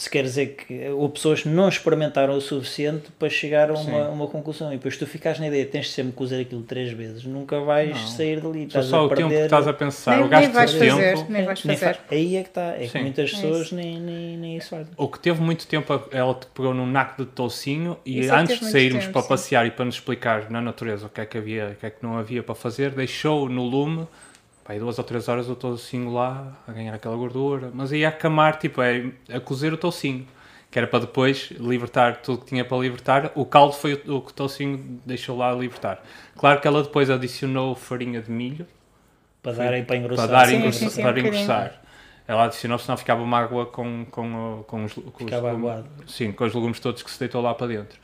Se 0.00 0.08
quer 0.08 0.22
dizer 0.22 0.56
que 0.56 0.88
ou 0.88 1.10
pessoas 1.10 1.44
não 1.44 1.68
experimentaram 1.68 2.34
o 2.34 2.40
suficiente 2.40 3.10
para 3.18 3.28
chegar 3.28 3.70
a 3.70 3.74
uma, 3.74 4.08
uma 4.08 4.26
conclusão 4.26 4.72
e 4.72 4.76
depois 4.76 4.96
tu 4.96 5.06
ficas 5.06 5.38
na 5.38 5.48
ideia 5.48 5.66
tens 5.66 5.90
sempre 5.92 6.12
que 6.16 6.22
usar 6.22 6.38
aquilo 6.40 6.62
três 6.62 6.90
vezes 6.90 7.24
nunca 7.24 7.60
vais 7.60 7.90
Não. 7.90 8.06
sair 8.08 8.40
dali 8.40 8.60
Só, 8.62 8.66
estás 8.66 8.86
só 8.86 8.96
a 9.00 9.04
o 9.04 9.08
perder 9.10 9.22
tempo 9.24 9.34
que 9.36 9.44
estás 9.44 9.68
a 9.68 9.72
pensar, 9.74 10.16
Nem, 10.16 10.24
o 10.24 10.28
gasto 10.30 10.42
nem 10.44 10.52
vais 10.52 10.70
de 10.70 10.78
fazer, 10.78 11.14
tempo. 11.16 11.26
nem 11.32 11.44
vais 11.44 11.60
fazer. 11.60 11.76
fa- 11.76 11.98
aí 12.10 12.36
é 12.36 12.42
que 12.42 12.48
está 12.48 12.62
é 12.76 12.78
que 12.78 12.88
Sim. 12.88 13.00
muitas 13.02 13.30
É 13.30 13.34
pessoas 13.34 13.60
isso. 13.66 13.74
nem, 13.74 14.00
nem, 14.00 14.36
nem 14.38 14.56
isso 14.56 14.70
fazem 14.70 14.92
O 14.96 15.06
que 15.06 15.18
teve 15.20 15.40
muito 15.42 15.66
tempo, 15.66 16.02
ela 16.10 16.34
te 16.34 16.46
pegou 16.46 16.72
num 16.72 16.86
naco 16.86 17.22
de 17.22 17.30
toucinho 17.30 17.98
e 18.06 18.20
Isso 18.20 18.30
é 18.32 18.34
que 18.36 18.40
antes 18.40 18.60
de 18.60 18.70
sairmos 18.70 19.02
tempo, 19.04 19.12
para 19.12 19.22
sim. 19.22 19.28
passear 19.28 19.66
e 19.66 19.70
para 19.70 19.84
nos 19.84 19.96
explicar 19.96 20.50
na 20.50 20.62
natureza 20.62 21.06
o 21.06 21.10
que 21.10 21.20
é 21.20 21.26
que 21.26 21.36
havia, 21.36 21.72
o 21.72 21.74
que 21.78 21.84
é 21.84 21.90
que 21.90 22.02
não 22.02 22.16
havia 22.16 22.42
para 22.42 22.54
fazer, 22.54 22.90
deixou 22.92 23.50
no 23.50 23.64
lume, 23.64 24.06
pá, 24.70 24.72
aí 24.72 24.78
duas 24.78 24.98
ou 24.98 25.04
três 25.04 25.28
horas 25.28 25.48
o 25.48 25.56
toucinho 25.56 26.12
lá, 26.12 26.52
a 26.66 26.72
ganhar 26.72 26.94
aquela 26.94 27.16
gordura, 27.16 27.70
mas 27.74 27.90
ia 27.92 28.08
a 28.08 28.12
camar, 28.12 28.58
tipo, 28.58 28.80
é, 28.80 29.10
a 29.32 29.40
cozer 29.40 29.72
o 29.72 29.76
toucinho, 29.76 30.26
que 30.70 30.78
era 30.78 30.86
para 30.86 31.00
depois 31.00 31.50
libertar 31.58 32.18
tudo 32.18 32.38
que 32.40 32.46
tinha 32.46 32.64
para 32.64 32.78
libertar. 32.78 33.32
O 33.34 33.44
caldo 33.44 33.74
foi 33.74 33.94
o, 34.06 34.16
o 34.16 34.20
que 34.20 34.30
o 34.30 34.34
toucinho 34.34 35.00
deixou 35.04 35.36
lá 35.36 35.52
libertar. 35.52 36.02
Claro 36.36 36.60
que 36.60 36.68
ela 36.68 36.82
depois 36.82 37.10
adicionou 37.10 37.74
farinha 37.74 38.20
de 38.22 38.30
milho, 38.30 38.66
para 39.42 39.52
darem 39.52 39.84
para 39.84 39.96
engrossar 39.96 40.28
para 40.28 40.38
dar 40.38 40.48
Sim, 40.48 40.56
engrossar- 40.56 40.88
sim, 40.88 40.94
sim, 40.94 41.02
para 41.02 41.16
um 41.16 41.18
engrossar. 41.18 41.82
Ela 42.28 42.44
adicionou, 42.44 42.78
senão 42.78 42.96
ficava 42.96 43.22
uma 43.22 43.38
água 43.38 43.66
com, 43.66 44.06
com, 44.08 44.62
com 44.64 44.84
os, 44.84 44.92
com 44.92 45.24
os 45.24 45.32
aguado. 45.32 45.88
Sim, 46.06 46.30
com 46.30 46.44
os 46.44 46.54
legumes 46.54 46.78
todos 46.78 47.02
que 47.02 47.10
se 47.10 47.18
deitou 47.18 47.42
lá 47.42 47.52
para 47.54 47.66
dentro. 47.66 47.98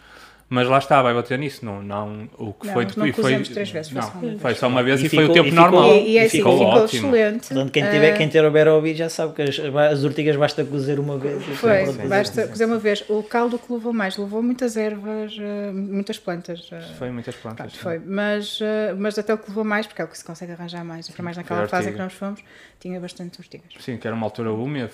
Mas 0.49 0.69
lá 0.69 0.79
está, 0.79 1.03
vai 1.03 1.13
bater 1.13 1.37
nisso. 1.39 1.65
Não, 1.65 1.83
não, 1.83 2.29
o 2.39 2.53
que 2.53 2.67
Não, 2.69 2.73
foi 2.73 2.85
não 2.85 2.91
depois 2.91 3.15
foi. 3.17 3.23
cozemos 3.23 3.49
três 3.49 3.69
vezes, 3.71 3.91
foi 3.91 4.01
não, 4.01 4.09
só 4.09 4.15
uma 4.19 4.29
vez. 4.29 4.41
foi 4.43 4.55
só 4.55 4.69
uma 4.69 4.83
vez 4.83 5.01
E 5.03 5.07
e, 5.07 5.09
foi 5.09 5.19
o 5.19 5.21
ficou- 5.23 5.35
tempo 5.35 5.49
e 5.49 5.51
ficou- 5.51 5.65
normal. 5.65 5.91
E, 5.97 6.09
e 6.11 6.19
é 6.19 6.23
assim, 6.25 6.37
ficou, 6.39 6.53
ficou, 6.53 6.67
ótimo. 6.69 7.17
excelente. 7.17 7.49
Portanto, 7.49 7.71
quem, 7.73 7.83
tiver, 7.85 8.13
Ah, 8.13 8.17
quem 8.17 8.29
ter 8.29 8.45
o 8.45 8.69
a 8.69 8.75
ouvir 8.75 8.95
já 8.95 9.09
sabe 9.09 9.35
que 9.35 9.43
as, 9.43 9.59
as 9.59 10.05
ortigas 10.05 10.37
basta 10.37 10.65
cozer 10.65 11.01
uma 11.01 11.19
vez. 11.19 11.43
e 11.49 11.55
Foi, 11.57 11.85
basta 12.09 12.47
cozer 12.47 12.65
uma 12.67 12.79
vez. 12.79 13.05
O 13.09 13.25
caldo 13.25 13.59
que 13.59 13.73
levou 13.73 13.93
mais, 13.93 14.17
levou 14.17 14.41
muitas 14.41 14.77
ervas, 14.77 15.37
eh, 15.37 15.73
muitas 15.73 16.17
plantas. 16.19 16.69
eh, 16.71 16.81
Foi 16.97 17.11
muitas 17.11 17.35
plantas. 17.35 17.73
Pronto, 17.73 17.83
foi, 17.83 17.99
mas, 17.99 18.61
mas 18.99 19.19
até 19.19 19.35
o 19.35 19.39
que 19.39 19.49
levou 19.49 19.65
mais, 19.65 19.87
porque 19.89 20.01
é 20.01 20.05
o 20.05 20.09
que 20.09 20.17
se 20.17 20.25
consegue 20.25 20.53
arranjar 20.53 20.85
mais, 20.85 21.09
para 21.09 21.25
mais 21.25 21.37
naquela 21.37 21.61
foi 21.63 21.69
fase 21.69 21.91
que 21.91 21.99
nós 21.99 22.13
fomos, 22.13 22.41
tinha 22.79 23.01
bastante 23.01 23.41
ortigas. 23.41 23.67
Sim, 23.81 23.97
que 23.97 24.07
era 24.07 24.15
uma 24.15 24.27
altura 24.27 24.53
úmida, 24.53 24.89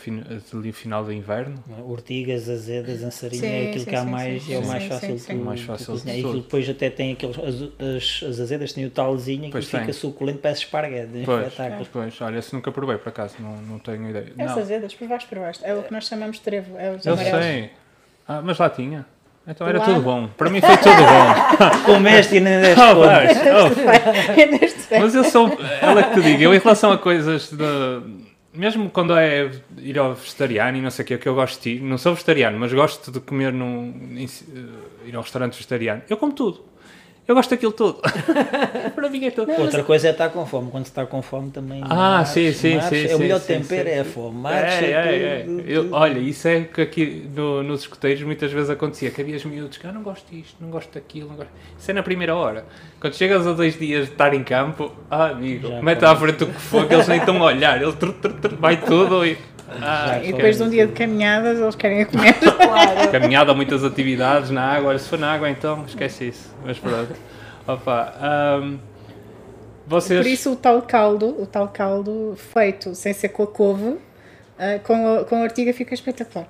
final 0.73 1.05
de 1.05 1.15
inverno. 1.15 1.63
Ortigas, 1.87 2.49
azedas, 2.49 3.03
ançarinha 3.03 3.43
Sim, 3.43 3.49
é 3.53 3.65
aquilo 3.69 3.85
sim, 3.85 3.91
que 3.91 3.97
há 3.97 4.03
sim, 4.05 4.11
mais 4.11 4.43
sim, 4.45 4.51
e 4.51 4.55
é 4.55 4.59
o 4.59 4.67
mais 4.67 4.83
sim, 4.83 4.89
fácil 4.89 5.19
sim, 5.19 5.35
de 5.35 5.42
Mais 5.45 5.61
fácil 5.61 5.95
de 5.97 6.03
cozinhar. 6.03 6.35
E 6.35 6.41
depois 6.41 6.69
até 6.69 6.91
tem 6.91 7.13
aqueles, 7.13 7.37
as, 7.39 8.23
as, 8.23 8.29
as 8.31 8.41
azedas 8.41 8.73
têm 8.73 8.85
o 8.87 8.91
talzinho 8.91 9.45
que 9.45 9.51
Pois 9.53 9.67
fica 9.67 9.85
tem. 9.85 9.93
suculento, 9.93 10.39
parece 10.39 10.63
esparguete. 10.65 11.21
é 11.21 11.25
Pois, 11.25 11.47
espetáculo. 11.47 11.87
pois, 11.93 12.21
olha, 12.21 12.39
esse 12.39 12.55
nunca 12.55 12.71
provei 12.73 12.97
por 12.99 13.09
acaso, 13.09 13.35
não, 13.41 13.57
não 13.63 13.79
tenho 13.79 14.09
ideia. 14.11 14.33
Essas 14.39 14.57
Não, 14.57 14.63
azedas, 14.63 14.95
provaste, 14.95 15.29
provaste. 15.29 15.65
É 15.65 15.75
o 15.75 15.83
que 15.83 15.93
nós 15.93 16.07
chamamos 16.07 16.37
de 16.37 16.43
trevo, 16.43 16.77
é 16.79 16.91
os 16.93 17.05
eu 17.07 17.13
amarelos. 17.15 17.45
sei. 17.45 17.71
Ah, 18.29 18.41
mas 18.43 18.59
lá 18.59 18.71
tinha. 18.71 19.05
Então 19.47 19.67
era 19.67 19.81
Lá- 19.81 19.85
tudo 19.87 20.01
bom. 20.03 20.29
Para 20.37 20.49
mim 20.51 20.61
foi 20.61 20.77
tudo 20.77 20.95
bom. 20.95 21.83
Comeste 21.85 22.37
e 22.37 22.41
nem 22.41 22.61
deste 22.61 22.81
Oh, 22.81 22.95
vais, 23.01 23.37
oh. 23.39 24.95
É. 24.95 24.99
Mas 25.01 25.15
eu 25.17 25.25
sou. 25.25 25.49
Ela 25.81 26.03
que 26.05 26.15
te 26.15 26.23
digo, 26.23 26.43
eu 26.45 26.55
em 26.55 26.59
relação 26.59 26.93
a 26.93 26.99
coisas 26.99 27.51
de. 27.51 28.32
Mesmo 28.55 28.91
quando 28.91 29.17
é 29.17 29.51
ir 29.79 29.99
ao 29.99 30.15
vegetariano 30.15 30.77
e 30.77 30.81
não 30.83 30.91
sei 30.91 31.05
o 31.05 31.09
que, 31.09 31.19
que 31.19 31.29
eu 31.29 31.35
gosto 31.35 31.63
de 31.63 31.71
ir, 31.77 31.81
não 31.81 31.97
sou 31.97 32.13
vegetariano, 32.13 32.59
mas 32.59 32.73
gosto 32.73 33.11
de 33.11 33.19
comer 33.21 33.53
num. 33.53 33.95
em- 34.17 34.25
eh, 34.27 35.09
ir 35.09 35.17
ao 35.17 35.23
restaurante 35.23 35.55
vegetariano. 35.55 36.03
Eu 36.09 36.19
como 36.19 36.33
tudo. 36.35 36.63
Eu 37.27 37.37
gosto 37.37 37.51
daquilo 37.51 37.71
tudo. 37.73 38.01
Para 38.95 39.09
mim 39.09 39.25
é 39.25 39.31
tudo. 39.31 39.53
Outra 39.53 39.85
coisa 39.85 40.09
é 40.09 40.11
estar 40.11 40.29
com 40.31 40.45
fome. 40.45 40.71
Quando 40.73 40.85
se 40.87 40.91
está 40.91 41.07
com 41.07 41.23
fome 41.23 41.51
também. 41.51 41.81
Ah, 41.85 41.89
marcha, 42.19 42.33
sim, 42.33 42.53
sim, 42.53 42.75
marcha. 42.75 42.91
sim, 42.91 43.07
É 43.09 43.15
o 43.15 43.19
melhor 43.21 43.39
sim, 43.41 43.47
tempero 43.47 43.89
sim, 43.89 43.95
é 43.95 44.01
a 44.01 44.05
fome. 44.05 44.39
Marcha, 44.41 44.85
É, 44.85 44.91
é, 44.91 45.23
é. 45.23 45.47
Eu- 45.67 45.89
olha, 45.93 46.19
isso 46.19 46.49
é 46.49 46.63
que 46.63 46.81
aqui 46.81 47.31
no- 47.35 47.63
nos 47.63 47.83
escuteiros 47.83 48.23
muitas 48.25 48.51
vezes 48.51 48.69
acontecia, 48.71 49.11
que 49.11 49.21
havia 49.21 49.37
os 49.37 49.45
miúdos 49.45 49.79
que 49.79 49.87
ah, 49.87 49.93
não 49.93 50.03
gosto 50.03 50.27
disto, 50.35 50.57
não 50.61 50.69
gosto 50.69 50.93
daquilo, 50.93 51.29
não 51.29 51.37
gosto. 51.37 51.51
Isso 51.79 51.91
é 51.91 51.95
na 51.95 52.03
primeira 52.03 52.35
hora. 52.35 52.65
Quando 53.01 53.15
chegas 53.15 53.47
a 53.47 53.53
dois 53.53 53.79
dias 53.79 54.07
de 54.07 54.13
estar 54.13 54.35
em 54.35 54.43
campo, 54.43 54.91
ah, 55.09 55.27
amigo, 55.27 55.69
Já 55.69 55.81
mete 55.81 56.05
à 56.05 56.17
frente 56.17 56.43
o 56.43 56.49
que 56.49 56.61
for, 56.61 56.89
que 56.89 56.95
eles 56.95 57.07
nem 57.07 57.19
estão 57.19 57.41
a 57.41 57.47
olhar, 57.47 57.81
ele 57.81 57.93
tru, 57.93 58.13
tru, 58.15 58.33
tru, 58.35 58.57
vai 58.57 58.77
tudo 58.79 59.25
e. 59.25 59.39
Ah, 59.81 60.21
E 60.23 60.33
depois 60.33 60.57
de 60.57 60.63
um 60.63 60.69
dia 60.69 60.87
de 60.87 60.93
caminhadas, 60.93 61.59
eles 61.59 61.75
querem 61.75 62.05
comer. 62.05 62.35
Claro. 62.43 63.11
Caminhada, 63.11 63.55
muitas 63.55 63.85
atividades 63.85 64.51
na 64.51 64.63
água, 64.63 64.91
olha, 64.91 64.99
se 64.99 65.09
for 65.09 65.19
na 65.19 65.33
água 65.33 65.49
então 65.51 65.85
esquece 65.87 66.29
isso. 66.29 66.55
Mas 66.65 66.79
pronto. 66.79 67.15
Opa, 67.67 68.15
ahm, 68.21 68.79
vocês. 69.87 70.21
Por 70.21 70.29
isso 70.31 70.53
o 70.53 70.57
tal 70.57 70.83
caldo, 70.83 71.41
o 71.41 71.47
tal 71.47 71.69
caldo 71.69 72.35
feito 72.53 72.95
sem 72.95 73.13
ser 73.13 73.29
com 73.31 73.43
a 73.43 73.47
couve, 73.47 73.99
eh, 74.59 74.79
com, 74.79 74.95
a, 75.19 75.25
com 75.25 75.37
a 75.37 75.43
ortiga 75.43 75.73
fica 75.73 75.93
espetacular. 75.95 76.47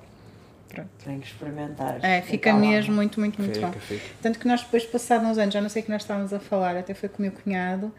Pronto. 0.69 0.89
Tenho 1.05 1.19
que 1.19 1.27
experimentar. 1.27 1.99
É, 2.01 2.21
fica 2.21 2.51
mesmo 2.53 2.95
muito, 2.95 3.19
muito, 3.19 3.39
muito 3.39 3.55
Fica, 3.55 3.67
bom. 3.67 3.73
fica. 3.79 4.01
Tanto 4.21 4.39
que 4.39 4.47
nós 4.47 4.61
depois, 4.61 4.83
passados 4.85 5.27
uns 5.27 5.37
anos, 5.37 5.53
já 5.53 5.61
não 5.61 5.69
sei 5.69 5.81
o 5.83 5.85
que 5.85 5.91
nós 5.91 6.01
estávamos 6.01 6.33
a 6.33 6.39
falar, 6.39 6.75
até 6.77 6.93
foi 6.95 7.09
com 7.09 7.19
o 7.19 7.21
meu 7.21 7.31
cunhado, 7.31 7.91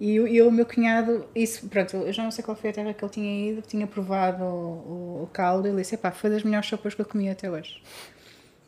e 0.00 0.14
e 0.16 0.42
o 0.42 0.50
meu 0.50 0.66
cunhado, 0.66 1.28
isso, 1.34 1.68
pronto, 1.68 1.96
eu 1.96 2.12
já 2.12 2.22
não 2.24 2.30
sei 2.30 2.42
qual 2.44 2.56
foi 2.56 2.70
a 2.70 2.72
terra 2.72 2.94
que 2.94 3.04
ele 3.04 3.12
tinha 3.12 3.50
ido, 3.50 3.62
tinha 3.62 3.86
provado 3.86 4.42
o, 4.44 5.20
o, 5.20 5.22
o 5.24 5.26
caldo, 5.32 5.68
e 5.68 5.70
ele 5.70 5.82
disse, 5.82 5.96
pá, 5.96 6.10
foi 6.10 6.30
das 6.30 6.42
melhores 6.42 6.68
sopas 6.68 6.94
que 6.94 7.00
eu 7.02 7.06
comi 7.06 7.28
até 7.28 7.50
hoje. 7.50 7.82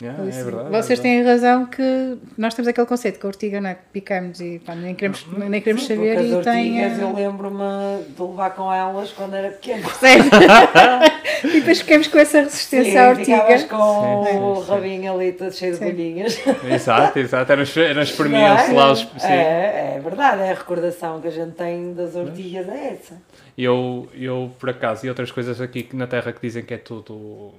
Yeah, 0.03 0.21
é 0.21 0.43
verdade. 0.43 0.71
Vocês 0.71 0.99
é 0.99 1.03
verdade. 1.03 1.03
têm 1.03 1.23
razão 1.23 1.67
que 1.67 2.19
nós 2.37 2.55
temos 2.55 2.67
aquele 2.67 2.87
conceito 2.89 3.21
que 3.21 3.27
a 3.27 3.29
ortiga 3.29 3.61
não 3.61 3.71
é 3.71 3.75
que 3.75 3.83
picamos 3.93 4.41
e 4.41 4.59
pá, 4.59 4.75
nem 4.75 4.97
queremos, 4.97 5.25
nem 5.29 5.61
queremos 5.61 5.83
Sim, 5.83 5.95
saber 5.95 6.21
e 6.21 6.35
as 6.35 6.45
tem... 6.45 6.81
ortigas 6.81 6.99
eu 6.99 7.15
lembro-me 7.15 8.05
de 8.09 8.21
levar 8.21 8.51
com 8.51 8.73
elas 8.73 9.13
quando 9.13 9.35
era 9.35 9.51
pequena. 9.51 9.89
Sério? 9.91 10.25
e 11.45 11.61
depois 11.61 11.81
ficamos 11.81 12.09
com 12.09 12.19
essa 12.19 12.41
resistência 12.41 13.11
à 13.11 13.15
Sim, 13.15 13.25
ficavas 13.25 13.63
ortiga. 13.63 13.69
com 13.77 14.25
Sim, 14.27 14.39
o 14.39 14.61
rabinho 14.61 15.15
ali 15.15 15.33
todo 15.33 15.53
cheio 15.53 15.79
de 15.79 15.85
bolhinhas. 15.85 16.37
Exato, 16.65 17.19
exato. 17.21 17.53
Eram, 17.53 17.65
eram 17.77 18.03
espremiam-se 18.03 18.71
é? 18.71 18.75
lá 18.75 18.91
os. 18.91 19.01
Sim. 19.01 19.29
É, 19.29 19.95
é 19.97 20.01
verdade, 20.03 20.43
é 20.43 20.51
a 20.51 20.55
recordação 20.55 21.21
que 21.21 21.29
a 21.29 21.31
gente 21.31 21.53
tem 21.53 21.95
das 21.95 22.17
ortigas, 22.17 22.69
é 22.69 22.99
essa. 22.99 23.23
Eu, 23.57 24.09
eu, 24.15 24.51
por 24.59 24.71
acaso, 24.71 25.07
e 25.07 25.09
outras 25.09 25.31
coisas 25.31 25.61
aqui 25.61 25.85
que 25.85 25.95
na 25.95 26.09
Terra 26.09 26.33
que 26.33 26.41
dizem 26.41 26.65
que 26.65 26.75
é 26.75 26.79
tudo. 26.79 27.53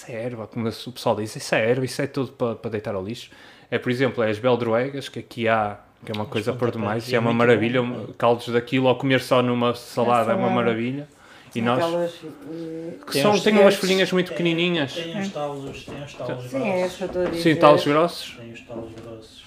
Isso 0.00 0.10
é 0.10 0.14
erva, 0.22 0.46
como 0.46 0.66
o 0.68 0.92
pessoal 0.92 1.14
diz, 1.16 1.36
isso 1.36 1.54
é 1.54 1.70
erva, 1.70 1.84
isso 1.84 2.00
é 2.00 2.06
tudo 2.06 2.32
para, 2.32 2.54
para 2.54 2.70
deitar 2.70 2.94
ao 2.94 3.04
lixo. 3.04 3.30
É, 3.70 3.78
por 3.78 3.90
exemplo, 3.90 4.22
é 4.24 4.30
as 4.30 4.38
beldroegas, 4.38 5.08
que 5.10 5.18
aqui 5.18 5.46
há, 5.46 5.76
que 6.04 6.10
é 6.10 6.14
uma 6.14 6.24
coisa 6.24 6.52
por 6.54 6.70
demais, 6.70 7.06
e 7.10 7.14
é 7.14 7.18
uma 7.18 7.30
muito 7.32 7.38
maravilha, 7.38 7.82
bom. 7.82 8.06
caldos 8.16 8.48
daquilo, 8.48 8.86
ou 8.86 8.94
comer 8.96 9.20
só 9.20 9.42
numa 9.42 9.74
salada 9.74 10.32
é 10.32 10.34
uma 10.34 10.48
salada. 10.48 10.54
maravilha. 10.54 11.06
E 11.54 11.60
nós, 11.60 11.82
Aquelas, 11.84 12.14
eh, 12.24 12.92
que 13.06 13.12
Tem 13.12 13.22
são, 13.22 13.38
têm 13.38 13.58
umas 13.58 13.74
folhinhas 13.74 14.10
muito 14.12 14.28
pequenininhas. 14.30 14.94
Tem 14.94 15.18
uns 15.18 15.28
talos, 15.30 15.84
tem 15.84 16.02
uns 16.02 16.14
talos 16.14 16.44
Sim, 16.44 16.62
é 16.68 16.86
isso 16.86 16.96
que 16.96 17.02
eu 17.02 17.06
estou 17.08 17.22
a 17.22 17.24
dizer. 17.26 17.42
Sim, 17.42 17.56
talos 17.60 17.84
grossos. 17.84 18.36
Tem 18.40 18.52
os 18.52 18.60
talos 18.62 18.92
grossos. 18.94 19.44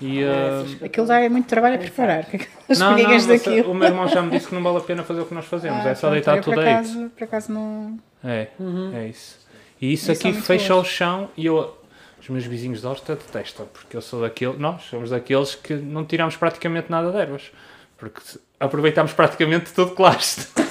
E, 0.00 0.22
É 0.22 0.28
ah, 0.28 0.64
eu 0.80 0.86
Aquilo 0.86 1.06
dá 1.06 1.20
é 1.20 1.28
muito 1.28 1.46
trabalho 1.46 1.76
a 1.76 1.78
preparar, 1.78 2.20
aquelas 2.20 2.78
não, 2.78 2.90
não, 2.90 2.98
folhinhas 2.98 3.26
mas 3.26 3.42
daquilo. 3.42 3.70
o 3.70 3.74
meu 3.74 3.88
irmão 3.88 4.08
já 4.08 4.20
me 4.22 4.30
disse 4.30 4.48
que 4.48 4.54
não 4.54 4.62
vale 4.62 4.78
a 4.78 4.80
pena 4.80 5.02
fazer 5.04 5.20
o 5.20 5.26
que 5.26 5.34
nós 5.34 5.44
fazemos, 5.46 5.86
Ah, 5.86 5.88
é 5.90 5.94
só 5.94 6.00
pronto, 6.08 6.12
deitar 6.14 6.40
tudo 6.42 6.60
aí. 6.60 7.08
por 7.16 7.24
acaso 7.24 7.52
não. 7.52 7.98
É, 8.24 8.48
Uhum. 8.58 8.94
é 8.94 9.08
isso. 9.08 9.45
E 9.80 9.92
isso 9.92 10.10
E 10.10 10.12
aqui 10.12 10.32
fecha 10.32 10.74
boas. 10.74 10.86
o 10.86 10.90
chão 10.90 11.28
e 11.36 11.46
eu, 11.46 11.76
os 12.20 12.28
meus 12.28 12.44
vizinhos 12.44 12.80
de 12.80 12.86
horta 12.86 13.14
detestam, 13.14 13.66
porque 13.72 13.96
eu 13.96 14.02
sou 14.02 14.20
daquele, 14.22 14.56
nós 14.58 14.82
somos 14.84 15.10
daqueles 15.10 15.54
que 15.54 15.74
não 15.74 16.04
tiramos 16.04 16.36
praticamente 16.36 16.90
nada 16.90 17.10
de 17.10 17.16
ervas, 17.18 17.50
porque 17.98 18.20
aproveitamos 18.58 19.12
praticamente 19.12 19.72
tudo 19.72 19.94
que 19.94 20.02
lá 20.02 20.16
está. 20.16 20.65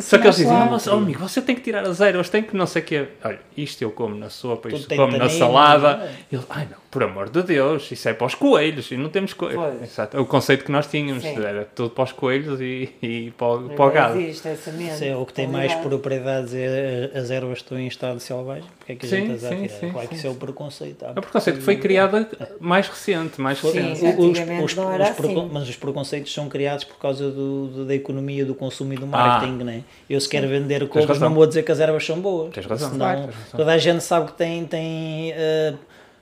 Só 0.00 0.18
que 0.18 0.24
eles 0.26 0.36
dizem, 0.36 0.52
mas, 0.52 0.86
oh, 0.86 0.92
amigo, 0.94 1.20
você 1.20 1.40
tem 1.40 1.54
que 1.54 1.60
tirar 1.62 1.84
as 1.86 2.00
ervas, 2.00 2.28
tem 2.28 2.42
que 2.42 2.56
não 2.56 2.66
sei 2.66 2.82
o 2.82 2.84
quê. 2.84 3.08
Olha, 3.24 3.38
isto 3.56 3.82
eu 3.82 3.90
como 3.90 4.14
na 4.14 4.30
sopa, 4.30 4.68
isto 4.68 4.94
como 4.94 5.16
na 5.16 5.28
salada. 5.28 6.04
é? 6.30 6.34
Ele, 6.34 6.42
ai 6.50 6.66
não, 6.70 6.78
por 6.90 7.02
amor 7.02 7.28
de 7.28 7.42
Deus, 7.42 7.90
isso 7.90 8.08
é 8.08 8.12
para 8.14 8.26
os 8.26 8.34
coelhos, 8.34 8.90
e 8.90 8.96
não 8.96 9.08
temos 9.08 9.32
coelhos. 9.34 9.82
Exato, 9.82 10.20
o 10.20 10.26
conceito 10.26 10.64
que 10.64 10.72
nós 10.72 10.86
tínhamos 10.86 11.22
Sim. 11.22 11.36
era 11.42 11.64
tudo 11.74 11.90
para 11.90 12.04
os 12.04 12.12
coelhos 12.12 12.60
e, 12.60 12.88
e 13.02 13.30
para, 13.36 13.46
o- 13.46 13.68
para 13.70 13.84
o 13.86 13.90
gado. 13.90 14.18
existe 14.20 14.48
essa 14.48 15.04
é 15.04 15.16
o 15.16 15.24
que 15.26 15.32
tem 15.32 15.46
mais 15.46 15.74
propriedades 15.74 16.54
é 16.54 17.10
as 17.14 17.30
ervas 17.30 17.58
que 17.58 17.64
estão 17.64 17.78
em 17.78 17.86
estado 17.86 18.18
selvagem. 18.20 18.64
Porque 18.78 18.92
é 18.92 18.96
que 18.96 19.06
a 19.06 19.08
Sim, 19.08 19.16
gente 19.16 19.32
as 19.32 19.40
sim, 19.40 19.68
sim, 19.68 19.90
Claro 19.90 20.08
que 20.08 20.14
sim. 20.14 20.18
isso 20.18 20.26
é 20.26 20.30
o 20.30 20.34
preconceito. 20.34 21.04
É 21.04 21.10
o 21.10 21.14
preconceito 21.14 21.56
que 21.56 21.62
foi 21.62 21.76
criado 21.76 22.26
mais 22.60 22.88
recente, 22.88 23.40
mais 23.40 23.58
Sim. 23.58 23.70
recente. 23.72 24.76
não 24.76 24.92
era 24.92 25.10
precon- 25.12 25.40
assim. 25.42 25.50
Mas 25.52 25.68
os 25.68 25.76
preconceitos 25.76 26.32
são 26.32 26.48
criados 26.48 26.84
por 26.84 26.96
causa 26.98 27.30
do- 27.30 27.84
da 27.84 27.94
economia, 27.94 28.44
do 28.44 28.54
consumo 28.54 28.87
e 28.92 28.96
do 28.96 29.06
marketing, 29.06 29.64
né? 29.64 29.82
Eu 30.08 30.20
se 30.20 30.28
quero 30.28 30.48
vender 30.48 30.86
couves 30.88 31.08
razão. 31.08 31.28
não 31.28 31.34
vou 31.36 31.46
dizer 31.46 31.62
que 31.62 31.72
as 31.72 31.80
ervas 31.80 32.04
são 32.04 32.20
boas. 32.20 32.52
Tens 32.52 32.66
razão. 32.66 32.90
Senão, 32.90 33.06
Claro. 33.06 33.20
Tens 33.22 33.34
razão. 33.34 33.56
toda 33.58 33.72
a 33.72 33.78
gente 33.78 34.02
sabe 34.02 34.26
que 34.26 34.38
tem, 34.38 34.64
tem 34.66 35.32
eh, 35.32 35.74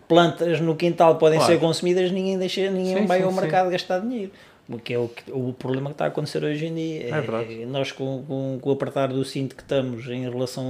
plantas 0.08 0.60
no 0.60 0.74
quintal 0.76 1.14
que 1.14 1.20
podem 1.20 1.38
Claro. 1.38 1.52
ser 1.54 1.58
consumidas, 1.60 2.10
ninguém, 2.10 2.38
deixa, 2.38 2.70
ninguém 2.70 2.98
Sim, 2.98 3.06
vai 3.06 3.18
sim, 3.18 3.24
ao 3.24 3.32
sim. 3.32 3.40
mercado 3.40 3.70
gastar 3.70 3.98
dinheiro. 4.00 4.30
O 4.68 4.78
que 4.78 4.94
é 4.94 4.98
o, 4.98 5.06
que- 5.08 5.30
o 5.30 5.52
problema 5.52 5.90
que 5.90 5.94
está 5.94 6.06
a 6.06 6.08
acontecer 6.08 6.42
hoje 6.42 6.66
em 6.66 6.74
dia. 6.74 7.08
É 7.14 7.20
verdade. 7.20 7.64
nós, 7.66 7.92
com, 7.92 8.24
com, 8.26 8.58
com 8.60 8.70
o 8.70 8.72
apertar 8.72 9.08
do 9.08 9.24
cinto 9.24 9.54
que 9.54 9.62
estamos 9.62 10.06
em 10.08 10.28
relação 10.28 10.64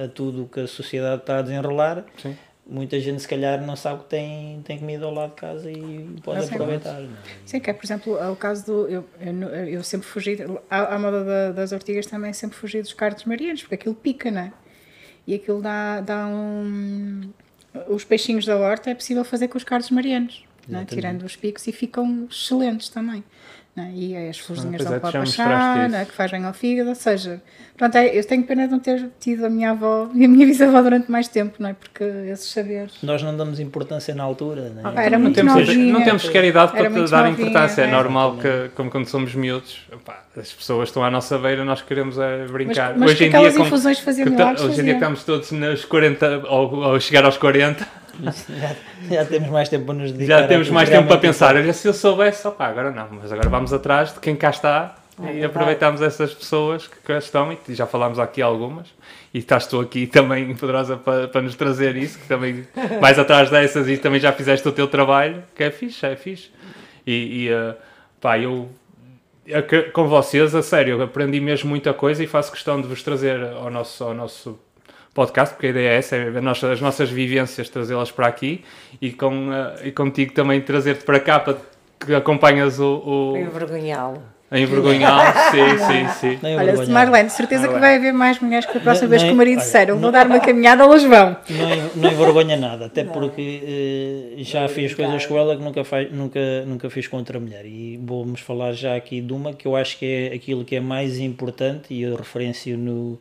a, 0.00 0.04
a 0.04 0.08
tudo 0.08 0.44
o 0.44 0.46
que 0.48 0.60
a 0.60 0.66
sociedade 0.68 1.22
está 1.22 1.38
a 1.38 1.42
desenrolar, 1.42 2.04
Sim. 2.22 2.36
Muita 2.66 2.98
gente 3.00 3.20
se 3.22 3.28
calhar 3.28 3.60
não 3.64 3.74
sabe 3.76 4.04
que 4.04 4.08
tem, 4.10 4.62
tem 4.62 4.78
comida 4.78 5.04
ao 5.04 5.12
lado 5.12 5.30
de 5.30 5.36
casa 5.36 5.70
e 5.70 6.08
pode 6.22 6.46
sim. 6.46 6.54
aproveitar. 6.54 7.00
não 7.00 7.10
é? 7.12 7.16
Sim, 7.44 7.60
que 7.60 7.70
é, 7.70 7.72
por 7.72 7.84
exemplo, 7.84 8.18
é 8.18 8.28
o 8.28 8.36
caso 8.36 8.64
do. 8.66 8.88
Eu, 8.88 9.04
eu, 9.20 9.48
eu 9.66 9.82
sempre 9.82 10.06
fugi. 10.06 10.38
À, 10.70 10.94
à 10.94 10.98
moda 10.98 11.24
da- 11.24 11.52
das 11.52 11.72
ortigas 11.72 12.06
também 12.06 12.32
sempre 12.32 12.56
fugi 12.56 12.80
dos 12.80 12.92
cardos 12.92 13.24
marianos, 13.24 13.62
porque 13.62 13.74
aquilo 13.74 13.94
pica, 13.94 14.30
não 14.30 14.42
é? 14.42 14.52
E 15.26 15.34
aquilo 15.34 15.60
dá, 15.60 16.00
dá 16.00 16.26
um. 16.26 17.30
Os 17.88 18.04
peixinhos 18.04 18.44
da 18.44 18.56
horta 18.56 18.90
é 18.90 18.94
possível 18.94 19.24
fazer 19.24 19.48
com 19.48 19.56
os 19.56 19.64
cardos 19.64 19.90
marianos, 19.90 20.44
não 20.68 20.80
é? 20.80 20.84
tirando 20.84 21.22
os 21.22 21.36
picos 21.36 21.66
e 21.66 21.72
ficam 21.72 22.26
excelentes 22.30 22.88
também. 22.90 23.24
Não 23.74 23.84
é? 23.84 23.90
E 23.94 24.28
as 24.28 24.38
florzinhas 24.38 24.76
pois 24.82 24.90
da 24.90 24.96
é, 24.96 24.98
tu 24.98 25.02
já 25.06 25.12
papachá, 25.12 25.18
mostraste 25.20 25.90
não 25.90 25.98
é? 25.98 26.02
isso. 26.02 26.10
que 26.10 26.16
faz 26.16 26.30
bem 26.30 26.44
ao 26.44 26.52
fígado, 26.52 26.88
ou 26.90 26.94
seja, 26.94 27.42
pronto, 27.76 27.96
é- 27.96 28.18
eu 28.18 28.24
tenho 28.26 28.42
pena 28.44 28.66
de 28.66 28.72
não 28.72 28.78
ter 28.78 29.08
tido 29.18 29.46
a 29.46 29.50
minha 29.50 29.70
avó 29.70 30.08
e 30.14 30.24
a 30.24 30.28
minha 30.28 30.46
bisavó 30.46 30.82
durante 30.82 31.10
mais 31.10 31.28
tempo, 31.28 31.54
não 31.58 31.70
é? 31.70 31.72
Porque 31.74 32.04
esses 32.04 32.50
saberes. 32.52 32.92
Nós 33.02 33.22
não 33.22 33.36
damos 33.36 33.58
importância 33.60 34.14
na 34.14 34.22
altura, 34.24 34.70
né? 34.70 34.82
Ah, 34.84 35.02
era 35.02 35.16
não 35.16 35.22
muito 35.24 35.34
temos, 35.36 35.54
novinha. 35.54 35.92
não 35.92 36.04
temos 36.04 36.22
sequer 36.22 36.44
idade 36.44 36.72
para 36.72 36.90
te 36.90 37.10
dar 37.10 37.24
novinha, 37.24 37.48
importância. 37.48 37.82
É 37.82 37.86
é. 37.86 37.90
normal 37.90 38.36
que, 38.36 38.70
como 38.74 38.90
quando 38.90 39.06
somos 39.06 39.34
miúdos, 39.34 39.86
opá, 39.92 40.22
as 40.36 40.52
pessoas 40.52 40.88
estão 40.90 41.02
à 41.04 41.10
nossa 41.10 41.38
beira, 41.38 41.64
nós 41.64 41.80
queremos 41.82 42.18
é, 42.18 42.38
Mas, 42.42 42.50
brincar. 42.50 42.94
mas 42.98 43.10
hoje 43.12 43.24
em 43.24 43.28
aquelas 43.28 43.52
dia, 43.52 43.60
com- 43.60 43.66
infusões 43.66 43.98
faziam 44.00 44.26
que 44.28 44.32
hoje 44.34 44.42
em 44.42 44.54
dia 44.54 44.64
que 44.66 44.66
faziam. 44.66 44.94
estamos 44.96 45.24
todos 45.24 45.50
nos 45.52 45.84
40 45.84 46.42
ou, 46.48 46.74
ou 46.74 47.00
chegar 47.00 47.24
aos 47.24 47.36
40, 47.38 48.01
Já, 48.20 48.74
já 49.10 49.24
temos 49.24 49.48
mais 49.48 49.68
tempo 49.68 49.86
para 49.86 49.94
nos 49.94 50.12
dedicar 50.12 50.40
já 50.40 50.48
temos 50.48 50.68
mais 50.70 50.88
que 50.88 50.94
tempo 50.94 51.08
para 51.08 51.18
pensar. 51.18 51.56
Olha, 51.56 51.72
se 51.72 51.88
eu 51.88 51.94
soubesse, 51.94 52.46
opá, 52.46 52.66
agora 52.66 52.90
não, 52.90 53.08
mas 53.10 53.32
agora 53.32 53.48
vamos 53.48 53.72
atrás 53.72 54.12
de 54.12 54.20
quem 54.20 54.36
cá 54.36 54.50
está 54.50 54.96
É 55.22 55.38
e 55.38 55.44
aproveitamos 55.44 56.02
essas 56.02 56.34
pessoas 56.34 56.86
que 56.86 56.96
cá 57.00 57.18
estão 57.18 57.52
e 57.52 57.74
já 57.74 57.86
falámos 57.86 58.18
aqui 58.18 58.42
algumas. 58.42 58.88
E 59.32 59.38
estás 59.38 59.66
tu 59.66 59.80
aqui 59.80 60.06
também 60.06 60.54
poderosa 60.54 60.96
para, 60.96 61.28
para 61.28 61.40
nos 61.40 61.54
trazer 61.54 61.96
isso, 61.96 62.18
que 62.18 62.28
também 62.28 62.66
mais 63.00 63.18
atrás 63.18 63.48
dessas 63.50 63.88
e 63.88 63.96
também 63.96 64.20
já 64.20 64.32
fizeste 64.32 64.66
o 64.68 64.72
teu 64.72 64.86
trabalho, 64.86 65.42
que 65.54 65.64
é 65.64 65.70
fixe, 65.70 66.04
é 66.04 66.16
fixe. 66.16 66.50
E, 67.06 67.44
e 67.44 67.48
eh, 67.48 67.74
pá, 68.20 68.38
eu 68.38 68.68
é 69.46 69.60
com 69.90 70.06
vocês, 70.06 70.54
a 70.54 70.62
sério, 70.62 71.02
aprendi 71.02 71.40
mesmo 71.40 71.68
muita 71.68 71.92
coisa 71.92 72.22
e 72.22 72.26
faço 72.26 72.52
questão 72.52 72.80
de 72.80 72.86
vos 72.86 73.02
trazer 73.02 73.42
ao 73.42 73.70
nosso, 73.70 74.04
ao 74.04 74.14
nosso 74.14 74.58
podcast, 75.14 75.54
porque 75.54 75.66
a 75.66 75.70
ideia 75.70 75.88
é 75.90 75.96
essa, 75.96 76.16
é 76.16 76.40
nossa- 76.40 76.72
as 76.72 76.80
nossas 76.80 77.10
vivências, 77.10 77.68
trazê-las 77.68 78.10
para 78.10 78.26
aqui 78.26 78.62
e, 79.00 79.10
com, 79.12 79.52
eh, 79.52 79.88
e 79.88 79.92
contigo 79.92 80.32
também 80.32 80.60
trazer-te 80.60 81.04
para 81.04 81.20
cá 81.20 81.38
para 81.40 81.56
que 82.00 82.14
acompanhas 82.14 82.78
o, 82.80 83.02
o 83.32 83.36
Envergonhá-lo. 83.36 84.22
a 84.50 84.58
envergonhá-lo. 84.58 85.32
sim, 85.52 85.78
sim, 85.78 86.08
sim. 86.32 86.38
Nem 86.42 86.56
Olha. 86.56 86.86
Marlene, 86.88 87.28
de 87.28 87.34
certeza 87.34 87.68
que 87.68 87.74
Marlene. 87.74 87.80
vai 87.80 87.96
haver 87.96 88.12
mais 88.12 88.40
mulheres 88.40 88.66
que 88.66 88.76
a 88.78 88.80
próxima 88.80 89.08
Nem- 89.08 89.10
vez 89.18 89.22
que 89.22 89.30
o 89.30 89.36
marido 89.36 89.58
disser 89.60 89.88
eu 89.90 89.94
vou 89.96 90.02
não- 90.04 90.10
dar 90.10 90.26
uma 90.26 90.40
caminhada, 90.40 90.82
elas 90.82 91.02
vão. 91.04 91.36
Não, 91.50 91.90
não 92.02 92.10
envergonha 92.10 92.56
nada, 92.56 92.86
até 92.86 93.04
porque 93.04 93.62
eh, 94.38 94.42
já 94.42 94.66
fiz 94.68 94.94
coisas 94.94 95.24
com 95.26 95.36
ela 95.38 95.54
que 95.56 95.62
nunca, 95.62 95.84
faz, 95.84 96.10
nunca, 96.10 96.40
nunca 96.66 96.88
fiz 96.90 97.06
com 97.06 97.18
outra 97.18 97.38
mulher. 97.38 97.64
E 97.66 98.00
vamos 98.02 98.40
falar 98.40 98.72
já 98.72 98.96
aqui 98.96 99.20
de 99.20 99.32
uma 99.32 99.52
que 99.52 99.66
eu 99.66 99.76
acho 99.76 99.98
que 99.98 100.06
é 100.32 100.34
aquilo 100.34 100.64
que 100.64 100.74
é 100.74 100.80
mais 100.80 101.18
importante, 101.18 101.92
e 101.94 102.02
eu 102.02 102.16
referencio 102.16 102.76
no, 102.76 103.18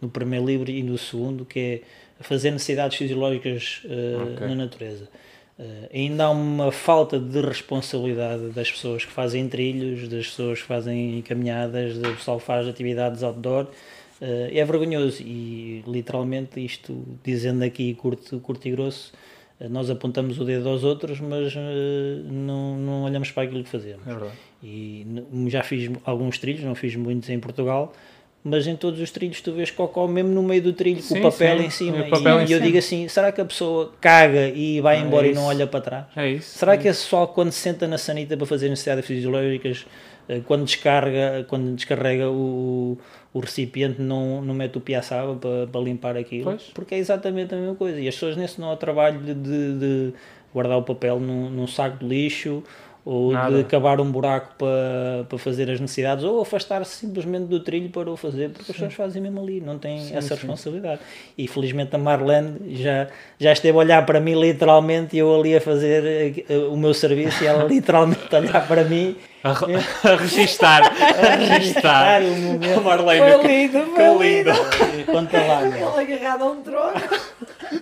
no 0.00 0.08
primeiro 0.08 0.46
livro 0.46 0.70
e 0.70 0.82
no 0.82 0.96
segundo, 0.98 1.44
que 1.44 1.58
é 1.58 1.80
fazer 2.22 2.50
necessidades 2.50 2.96
fisiológicas 2.96 3.82
eh, 3.84 4.34
Ok. 4.34 4.46
na 4.46 4.54
natureza. 4.54 5.08
Eh, 5.58 5.90
ainda 5.92 6.24
há 6.24 6.30
uma 6.30 6.72
falta 6.72 7.18
de 7.18 7.40
responsabilidade 7.40 8.48
das 8.50 8.70
pessoas 8.70 9.04
que 9.04 9.12
fazem 9.12 9.48
trilhos, 9.48 10.08
das 10.08 10.26
pessoas 10.28 10.60
que 10.60 10.66
fazem 10.66 11.22
caminhadas, 11.22 11.98
do 11.98 12.12
pessoal 12.14 12.38
que 12.38 12.44
faz 12.44 12.66
atividades 12.66 13.22
outdoor. 13.22 13.66
Eh, 14.20 14.50
é 14.58 14.64
vergonhoso 14.64 15.22
e 15.22 15.82
literalmente 15.86 16.64
isto, 16.64 17.04
dizendo 17.24 17.62
aqui 17.64 17.94
curto, 17.94 18.38
curto 18.40 18.68
e 18.68 18.70
grosso, 18.70 19.12
nós 19.68 19.90
apontamos 19.90 20.38
o 20.40 20.44
dedo 20.44 20.66
aos 20.70 20.84
outros, 20.84 21.20
mas 21.20 21.52
eh, 21.54 22.22
não, 22.24 22.78
não 22.78 23.02
olhamos 23.04 23.30
para 23.30 23.42
aquilo 23.42 23.62
que 23.62 23.68
fazemos. 23.68 24.06
É. 24.06 24.30
E 24.62 25.06
já 25.48 25.62
fiz 25.62 25.90
alguns 26.04 26.38
trilhos, 26.38 26.64
não 26.64 26.74
fiz 26.74 26.96
muitos 26.96 27.28
em 27.28 27.38
Portugal, 27.38 27.92
mas 28.42 28.66
em 28.66 28.74
todos 28.74 28.98
os 29.00 29.10
trilhos 29.10 29.40
tu 29.40 29.52
vês 29.52 29.70
cocó 29.70 30.06
mesmo 30.08 30.30
no 30.30 30.42
meio 30.42 30.62
do 30.62 30.72
trilho 30.72 30.96
com 31.02 31.14
Sim, 31.14 31.18
o 31.20 31.30
papel 31.30 31.58
sim, 31.58 31.64
em 31.66 31.70
cima. 31.70 32.04
papel 32.04 32.36
e 32.36 32.38
em 32.38 32.42
eu 32.42 32.46
cima. 32.48 32.60
digo 32.60 32.78
assim: 32.78 33.08
será 33.08 33.30
que 33.32 33.40
a 33.40 33.44
pessoa 33.44 33.92
caga 34.00 34.48
e 34.48 34.80
vai 34.80 34.96
É 34.96 35.00
embora 35.00 35.26
e 35.26 35.34
não 35.34 35.44
olha 35.44 35.66
para 35.66 35.80
trás? 35.80 36.04
É 36.16 36.28
isso. 36.30 36.58
Será 36.58 36.76
que 36.76 36.88
esse 36.88 37.02
pessoal, 37.02 37.28
quando 37.28 37.52
se 37.52 37.58
senta 37.60 37.86
na 37.86 37.98
sanita 37.98 38.36
para 38.36 38.46
fazer 38.46 38.68
necessidades 38.70 39.04
fisiológicas, 39.06 39.84
eh, 40.28 40.40
quando 40.46 40.64
descarga, 40.64 41.44
quando 41.48 41.74
descarrega 41.74 42.30
o, 42.30 42.96
o 43.34 43.38
recipiente, 43.40 44.00
não, 44.00 44.40
não 44.40 44.54
mete 44.54 44.78
o 44.78 44.80
piaçaba 44.80 45.34
para, 45.36 45.66
para 45.66 45.80
limpar 45.82 46.16
aquilo? 46.16 46.44
Pois. 46.44 46.62
Porque 46.74 46.94
é 46.94 46.98
exatamente 46.98 47.54
a 47.54 47.58
mesma 47.58 47.74
coisa. 47.74 48.00
E 48.00 48.08
as 48.08 48.14
pessoas 48.14 48.36
nesse 48.36 48.58
não 48.60 48.70
há 48.72 48.76
trabalho 48.76 49.20
de, 49.20 49.34
de 49.34 50.12
guardar 50.52 50.78
o 50.78 50.82
papel 50.82 51.20
num, 51.20 51.50
num 51.50 51.66
saco 51.66 51.98
de 51.98 52.06
lixo 52.08 52.62
ou 53.10 53.32
Nada. 53.32 53.56
de 53.56 53.64
cavar 53.64 54.00
um 54.00 54.08
buraco 54.08 54.54
para, 54.56 55.24
para 55.28 55.36
fazer 55.36 55.68
as 55.68 55.80
necessidades 55.80 56.22
ou 56.22 56.40
afastar-se 56.40 56.94
simplesmente 56.94 57.46
do 57.46 57.58
trilho 57.58 57.90
para 57.90 58.08
o 58.08 58.16
fazer, 58.16 58.50
porque 58.50 58.70
as 58.70 58.76
pessoas 58.76 58.94
fazem 58.94 59.20
mesmo 59.20 59.40
ali, 59.40 59.60
não 59.60 59.80
têm 59.80 60.14
essa 60.14 60.36
responsabilidade. 60.36 61.00
E 61.36 61.48
felizmente 61.48 61.92
a 61.96 61.98
Marlene 61.98 62.76
já, 62.76 63.08
já 63.36 63.52
esteve 63.52 63.76
a 63.76 63.80
olhar 63.80 64.06
para 64.06 64.20
mim 64.20 64.40
literalmente 64.40 65.16
e 65.16 65.18
eu 65.18 65.34
ali 65.34 65.56
a 65.56 65.60
fazer 65.60 66.44
eh, 66.48 66.56
o 66.70 66.76
meu 66.76 66.94
serviço 66.94 67.42
e 67.42 67.48
ela 67.48 67.64
literalmente 67.68 68.32
a 68.32 68.38
olhar 68.38 68.68
para 68.68 68.84
mim 68.84 69.16
A, 69.42 69.52
re- 69.52 69.74
a 70.04 70.16
registar. 70.16 70.82
A 70.84 71.34
registar. 71.36 72.22
o 72.22 72.36
momento. 72.36 72.80
Marlene, 72.82 73.32
Foi 73.32 73.40
que- 73.40 73.46
lindo, 73.48 73.78
que 73.84 73.96
foi 73.96 74.28
lindo. 74.28 74.50
lindo. 74.50 75.04
Conta 75.06 75.42
lá, 75.42 75.58
amor. 75.60 76.00
Ele 76.02 76.14
agarrado 76.14 76.42
a 76.42 76.46
um 76.46 76.62
trono. 76.62 77.00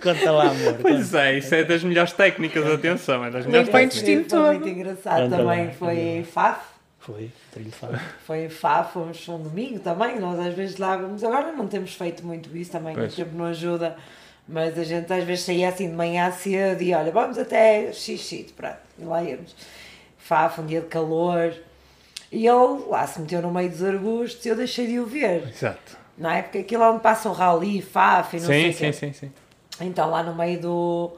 Conta 0.01 0.31
lá, 0.31 0.43
amor. 0.49 0.75
Pois 0.81 1.13
é, 1.13 1.37
isso 1.37 1.53
é 1.55 1.63
das 1.63 1.83
melhores 1.83 2.13
técnicas, 2.13 2.65
atenção, 2.65 3.25
é 3.25 3.31
das 3.31 3.45
melhores 3.45 3.67
o 3.67 3.71
técnicas. 3.71 4.29
Foi 4.31 4.39
muito 4.53 4.69
engraçado 4.69 5.21
Anda 5.23 5.37
também. 5.37 5.65
lá, 5.67 5.71
Foi 5.73 5.97
em 5.97 6.23
Faf. 6.23 6.59
Foi, 6.99 7.29
trilho 7.51 7.71
fácil. 7.71 7.99
Foi 8.25 8.45
em 8.45 8.49
Faf, 8.49 8.93
fomos 8.93 9.27
um 9.29 9.37
domingo 9.41 9.79
também. 9.79 10.19
Nós 10.19 10.39
às 10.39 10.53
vezes 10.53 10.77
lá 10.77 10.95
vamos. 10.95 11.23
Agora 11.23 11.51
não 11.51 11.65
temos 11.67 11.93
feito 11.95 12.25
muito 12.25 12.55
isso 12.55 12.71
também, 12.71 12.93
Pois. 12.93 13.13
o 13.13 13.15
tempo 13.15 13.35
não 13.35 13.45
ajuda. 13.45 13.95
Mas 14.47 14.77
a 14.77 14.83
gente 14.83 15.11
às 15.11 15.23
vezes 15.23 15.45
saía 15.45 15.69
assim 15.69 15.89
de 15.89 15.95
manhã 15.95 16.31
cedo 16.31 16.81
e 16.81 16.93
olha, 16.93 17.11
vamos 17.11 17.37
até 17.37 17.91
Xixito, 17.93 18.53
pronto. 18.53 18.77
E 18.97 19.03
lá 19.05 19.23
íamos. 19.23 19.55
Faf, 20.29 20.61
um 20.61 20.65
dia 20.67 20.81
de 20.81 20.85
calor. 20.87 21.51
E 22.31 22.45
ele 22.45 22.83
lá 22.87 23.07
se 23.07 23.19
meteu 23.19 23.41
no 23.41 23.51
meio 23.51 23.67
dos 23.71 23.83
arbustos 23.83 24.45
e 24.45 24.49
eu 24.49 24.55
deixei 24.55 24.85
de 24.85 24.99
o 24.99 25.05
ver. 25.07 25.47
Exato. 25.49 25.97
Não 26.15 26.29
é? 26.29 26.43
Porque 26.43 26.59
aquilo 26.59 26.83
é 26.83 26.89
onde 26.91 27.01
passa 27.01 27.27
o 27.29 27.33
rally, 27.33 27.81
Faf 27.81 28.37
e 28.37 28.39
não 28.39 28.45
sei 28.45 28.61
Sim, 28.61 28.69
o 28.69 28.77
quê. 28.77 28.93
sim, 28.93 29.11
sim, 29.11 29.13
sim. 29.13 29.31
Então 29.81 30.07
lá 30.07 30.21
no 30.21 30.35
meio 30.35 30.61
do, 30.61 31.11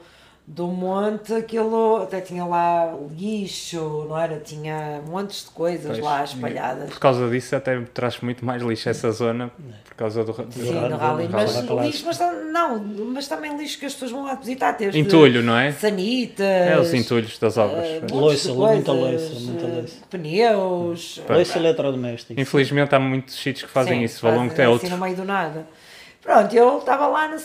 do 0.44 0.66
monte, 0.66 1.32
aquilo 1.32 1.96
até 2.02 2.20
tinha 2.20 2.44
lá 2.44 2.92
lixo, 3.16 4.06
não 4.08 4.18
era? 4.18 4.40
Tinha 4.40 5.00
montes 5.08 5.44
de 5.44 5.50
coisas 5.50 5.92
Pois. 5.92 5.98
lá 6.04 6.24
espalhadas. 6.24 6.90
Por 6.90 6.98
causa 6.98 7.30
disso 7.30 7.54
até 7.54 7.80
traz 7.94 8.18
muito 8.20 8.44
mais 8.44 8.60
lixo 8.60 8.88
essa 8.88 9.10
zona, 9.12 9.52
por 9.84 9.94
causa 9.94 10.24
do... 10.24 10.32
do- 10.32 10.52
Sim, 10.52 10.74
rally, 10.74 10.88
no 10.90 10.96
rally, 10.98 11.26
do 11.28 11.32
mas 11.32 11.86
lixo, 11.86 12.04
mas 12.06 12.18
não, 12.52 12.78
mas 12.78 13.28
também 13.28 13.56
lixo 13.56 13.78
que 13.78 13.86
as 13.86 13.92
pessoas 13.94 14.10
vão 14.10 14.24
lá 14.24 14.34
visitar, 14.34 14.72
desde 14.72 14.98
Entulho, 14.98 15.42
não 15.44 15.56
é? 15.56 15.70
sanitas, 15.72 16.44
É 16.44 16.76
os 16.78 16.92
entulhos 16.92 17.38
das 17.38 17.56
obras. 17.56 17.84
eh, 17.86 18.00
pois. 18.00 18.12
montes 18.12 18.44
Loiça, 18.46 18.52
muita 18.54 18.92
loiça, 18.92 19.40
muita 19.40 19.64
eh, 19.66 19.70
loiça. 19.76 19.96
pneus, 20.10 21.20
Loiça 21.28 21.58
eletrodoméstica. 21.58 22.40
Infelizmente 22.40 22.94
há 22.94 22.98
muitos 23.00 23.34
sítios 23.36 23.64
que 23.66 23.70
fazem 23.70 23.98
Sim, 24.00 24.04
isso, 24.04 24.26
longo 24.26 24.38
fazem 24.38 24.52
até 24.52 24.62
assim 24.64 24.72
outro. 24.72 24.90
no 24.90 24.98
meio 24.98 25.16
do 25.16 25.24
nada. 25.24 25.66
Pronto, 26.20 26.54
eu 26.54 26.78
estava 26.78 27.06
lá 27.06 27.28
na- 27.28 27.38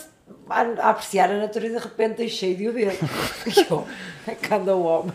a, 0.50 0.90
apreciar 0.90 1.30
a 1.30 1.38
natureza 1.38 1.76
e 1.76 1.80
de 1.80 1.84
repente 1.84 2.18
deixei 2.18 2.56
de 2.56 2.68
o 2.68 2.74
ver. 2.74 2.98
E 3.46 3.66
eu, 3.70 3.88
cada 4.42 4.76
homem. 4.76 5.14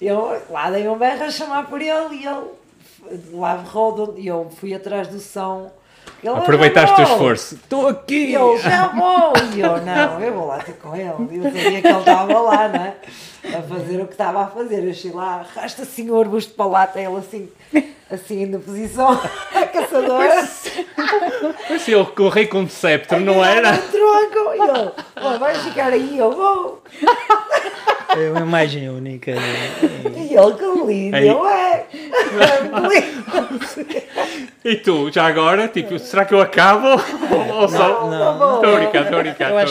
Eu 0.00 0.40
lá 0.50 0.70
dei 0.70 0.88
um 0.88 0.96
berro 0.96 1.24
a 1.24 1.30
chamar 1.30 1.66
por 1.66 1.80
ele 1.80 2.16
e 2.16 2.26
ele 2.26 2.46
lá 3.32 3.54
rodou 3.54 4.14
e 4.16 4.26
eu 4.26 4.50
fui 4.56 4.74
atrás 4.74 5.08
do 5.08 5.18
som. 5.18 5.70
Ele, 6.22 6.34
Aproveitaste 6.34 7.00
o 7.00 7.04
esforço. 7.04 7.54
Estou 7.56 7.88
E 7.88 7.90
aqui! 7.90 8.32
eu, 8.32 8.58
já 8.58 8.88
vou! 8.88 9.32
E 9.54 9.60
eu, 9.60 9.80
não, 9.82 10.20
eu 10.20 10.32
vou 10.32 10.46
lá 10.46 10.58
ter 10.58 10.74
com 10.74 10.94
ele. 10.94 11.28
E 11.30 11.36
eu 11.36 11.42
sabia 11.44 11.82
que 11.82 11.86
ele 11.86 11.98
estava 11.98 12.40
lá, 12.40 12.68
né? 12.68 12.94
A 13.52 13.62
fazer 13.62 14.00
o 14.00 14.06
que 14.06 14.12
estava 14.12 14.42
a 14.42 14.46
fazer. 14.46 14.84
Eu 14.84 14.94
cheguei 14.94 15.16
lá, 15.16 15.40
arrasta 15.56 15.82
assim 15.82 16.08
o 16.10 16.18
arbusto 16.18 16.54
para 16.54 16.66
lá, 16.66 16.86
tem 16.86 17.04
ele 17.04 17.16
assim, 17.18 17.48
assim 18.10 18.46
na 18.46 18.58
posição 18.58 19.20
caçadora. 19.72 20.48
Mas 21.68 21.88
ele 21.88 22.04
correi 22.06 22.46
com 22.46 22.62
o 22.64 22.68
sceptre, 22.68 23.18
não 23.20 23.44
era? 23.44 23.72
Um 23.72 23.76
tronco. 23.76 24.54
E 24.54 24.58
eu, 24.58 24.92
"Ó, 25.22 25.38
vais 25.38 25.58
ficar 25.58 25.92
aí, 25.92 26.18
eu 26.18 26.32
vou. 26.32 26.82
É 28.16 28.30
uma 28.30 28.40
imagem 28.40 28.88
única. 28.88 29.34
né? 29.34 29.40
E 30.16 30.34
ele, 30.36 30.54
que 30.54 30.86
lindo, 30.86 31.16
Aí. 31.16 31.26
eu 31.28 31.46
é. 31.48 31.86
E 34.64 34.76
tu, 34.76 35.10
já 35.10 35.26
agora, 35.26 35.68
tipo, 35.68 35.98
será 35.98 36.24
que 36.24 36.32
eu 36.32 36.40
acabo? 36.40 36.86
Ou 37.54 37.68
só? 37.68 38.06
Não, 38.08 38.10
não. 38.38 38.54
Estou 38.56 38.74
a 38.74 38.78
brincar, 38.78 39.02
estou 39.02 39.18
a 39.18 39.22
brincar, 39.22 39.44
estou 39.46 39.58
a 39.58 39.64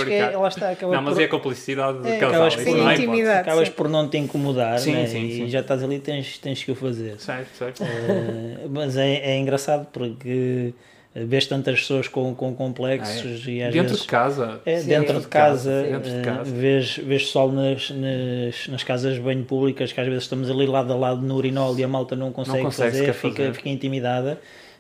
Não, 0.92 1.02
mas 1.02 1.14
por, 1.16 1.22
é 1.22 1.26
a 1.26 1.30
complicidade 1.30 1.98
de 2.00 2.12
casal. 2.20 2.30
acabas 2.46 2.54
isso 2.54 2.64
por- 2.64 2.78
não 2.78 2.88
Sim, 2.88 2.94
intimidade. 2.94 3.44
Acabas 3.64 3.76
por 3.76 3.90
não 3.90 4.08
te 4.08 4.18
incomodar 4.18 4.80
Sim, 4.80 4.94
né? 4.94 5.08
sim, 5.08 5.26
e 5.26 5.32
sim. 5.34 5.50
já 5.50 5.60
estás 5.62 5.84
ali 5.84 6.00
tens, 6.00 6.38
tens 6.38 6.64
que 6.64 6.72
o 6.72 6.76
fazer. 6.76 7.20
Certo, 7.20 7.56
certo. 7.58 7.84
Eh, 7.84 8.68
mas 8.70 8.96
é, 8.98 9.16
é 9.34 9.38
engraçado 9.38 9.88
porque 9.92 10.74
vês 11.16 11.46
tantas 11.46 11.80
pessoas 11.82 12.08
com, 12.08 12.34
com 12.34 12.56
complexos 12.56 13.46
e 13.48 13.62
às 13.62 13.68
Ah, 13.68 13.72
Dentro 13.72 13.90
vezes 13.90 14.02
de 14.02 14.08
casa. 14.08 14.62
é, 14.66 14.80
Sim, 14.80 14.88
dentro 14.88 15.20
de 15.20 15.28
casa, 15.28 15.84
dentro 15.84 16.10
de 16.10 16.18
eh, 16.18 16.22
casa. 16.22 16.52
vês, 16.52 16.98
vês 16.98 17.24
pessoal 17.26 17.52
nas, 17.52 17.90
nas, 17.92 18.68
nas 18.68 18.84
casas 18.84 19.16
de 19.16 19.20
banho 19.22 19.44
públicas 19.44 19.92
que 19.94 20.02
às 20.02 20.08
vezes 20.08 20.24
estamos 20.24 20.50
ali 20.50 20.66
lado 20.66 20.92
a 20.92 20.96
lado 20.96 21.22
no 21.22 21.36
urinol 21.36 21.78
e 21.78 21.84
a 21.84 21.88
malta 21.88 22.16
não 22.16 22.32
consegue, 22.32 22.64
consegue 22.64 22.92
fazer, 22.92 23.14
fica, 23.14 23.36
fazer. 23.44 23.54
fica 23.54 23.70
intimidada. 23.70 24.40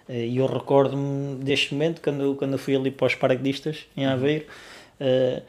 Eh, 0.09 0.25
E 0.25 0.37
eu 0.37 0.47
recordo-me 0.47 1.35
deste 1.35 1.73
momento, 1.73 2.01
quando, 2.01 2.35
quando 2.35 2.57
fui 2.57 2.75
ali 2.75 2.89
para 2.89 3.05
os 3.07 3.15
paraquedistas, 3.15 3.85
em 3.95 4.05
Aveiro, 4.07 4.45
eh, 4.99 5.41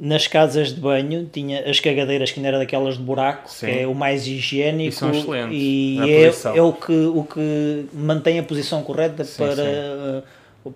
nas 0.00 0.26
casas 0.26 0.72
de 0.74 0.80
banho 0.80 1.28
tinha 1.32 1.68
as 1.68 1.78
cagadeiras 1.80 2.30
que 2.32 2.38
ainda 2.40 2.48
era 2.48 2.58
daquelas 2.58 2.96
de 2.96 3.02
buraco, 3.02 3.50
Sim. 3.50 3.66
que 3.66 3.78
é 3.80 3.86
o 3.86 3.94
mais 3.94 4.26
higiênico 4.26 4.88
E 4.88 4.92
são 4.92 5.10
excelentes 5.10 5.56
e 5.58 5.96
na 5.98 6.08
é, 6.08 6.58
é 6.58 6.62
o, 6.62 6.72
que, 6.72 6.92
o 6.92 7.22
que 7.24 7.86
mantém 7.92 8.38
a 8.38 8.42
posição 8.42 8.82
correta 8.82 9.24
Sim, 9.24 9.38
para, 9.38 9.54
sim. 9.56 9.62
eh, 9.64 10.22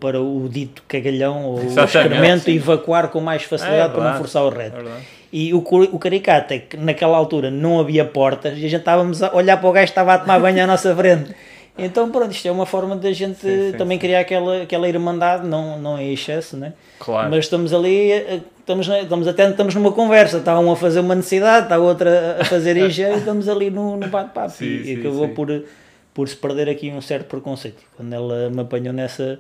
para 0.01 0.21
o 0.23 0.49
dito 0.49 0.83
cagalhão 0.87 1.45
ou 1.45 1.57
o 1.59 1.63
Exatamente, 1.65 1.97
excremento 2.13 2.45
sim. 2.45 2.57
evacuar 2.57 3.09
com 3.09 3.21
mais 3.21 3.43
facilidade 3.43 3.91
É 3.93 3.95
para 3.95 4.11
não 4.13 4.19
forçar 4.19 4.45
o 4.45 4.53
é 4.53 4.57
reto. 4.65 4.77
verdade. 4.77 5.03
E 5.33 5.53
o, 5.53 5.59
o 5.59 5.99
caricato 5.99 6.55
é 6.55 6.59
que 6.59 6.77
naquela 6.77 7.17
altura 7.17 7.51
não 7.51 7.79
havia 7.81 8.05
portas 8.05 8.53
e 8.59 8.65
a 8.65 8.69
gente 8.69 8.81
estávamos 8.81 9.23
a 9.23 9.35
olhar 9.35 9.57
para 9.59 9.69
o 9.69 9.73
gajo 9.73 9.87
que 9.87 9.91
estava 9.91 10.15
a 10.15 10.19
tomar 10.19 10.39
banho 10.41 10.63
à 10.63 10.67
nossa 10.67 10.95
frente. 10.97 11.35
Então, 11.77 12.11
pronto, 12.11 12.33
isto 12.33 12.49
é 12.49 12.51
uma 12.51 12.67
forma 12.67 12.97
da 12.97 13.13
gente 13.13 13.39
Sim, 13.39 13.71
sim, 13.73 13.77
também 13.79 13.99
sim. 13.99 14.01
criar 14.01 14.21
aquela, 14.21 14.63
aquela 14.63 14.89
irmandade, 14.89 15.47
não, 15.47 15.79
não 15.79 15.97
é 15.99 16.05
excesso, 16.07 16.57
né? 16.57 16.73
Claro. 16.99 17.31
Mas 17.31 17.45
estamos 17.45 17.73
ali, 17.73 18.11
eh, 18.11 18.41
estamos, 18.69 18.87
na- 18.87 19.01
estamos 19.01 19.27
até 19.27 19.49
estamos 19.49 19.75
numa 19.75 19.93
conversa, 19.93 20.39
está 20.39 20.59
um 20.61 20.71
a 20.71 20.77
fazer 20.77 21.01
uma 21.01 21.15
necessidade, 21.15 21.65
está 21.65 21.79
outra 21.79 22.37
a 22.41 22.45
fazer 22.45 22.77
higiene 22.87 23.15
e 23.15 23.19
estamos 23.19 23.49
ali 23.49 23.71
no, 23.71 23.97
no 23.97 24.09
bate-papo. 24.09 24.53
E, 24.63 24.85
sim, 24.85 25.01
acabou 25.01 25.27
sim. 25.27 25.35
por, 25.35 25.65
por 26.13 26.29
se 26.29 26.37
perder 26.37 26.69
aqui 26.69 26.91
um 26.91 27.01
certo 27.01 27.27
preconceito. 27.29 27.83
Quando 27.97 28.13
ela 28.13 28.51
me 28.51 28.61
apanhou 28.61 28.93
nessa, 28.93 29.39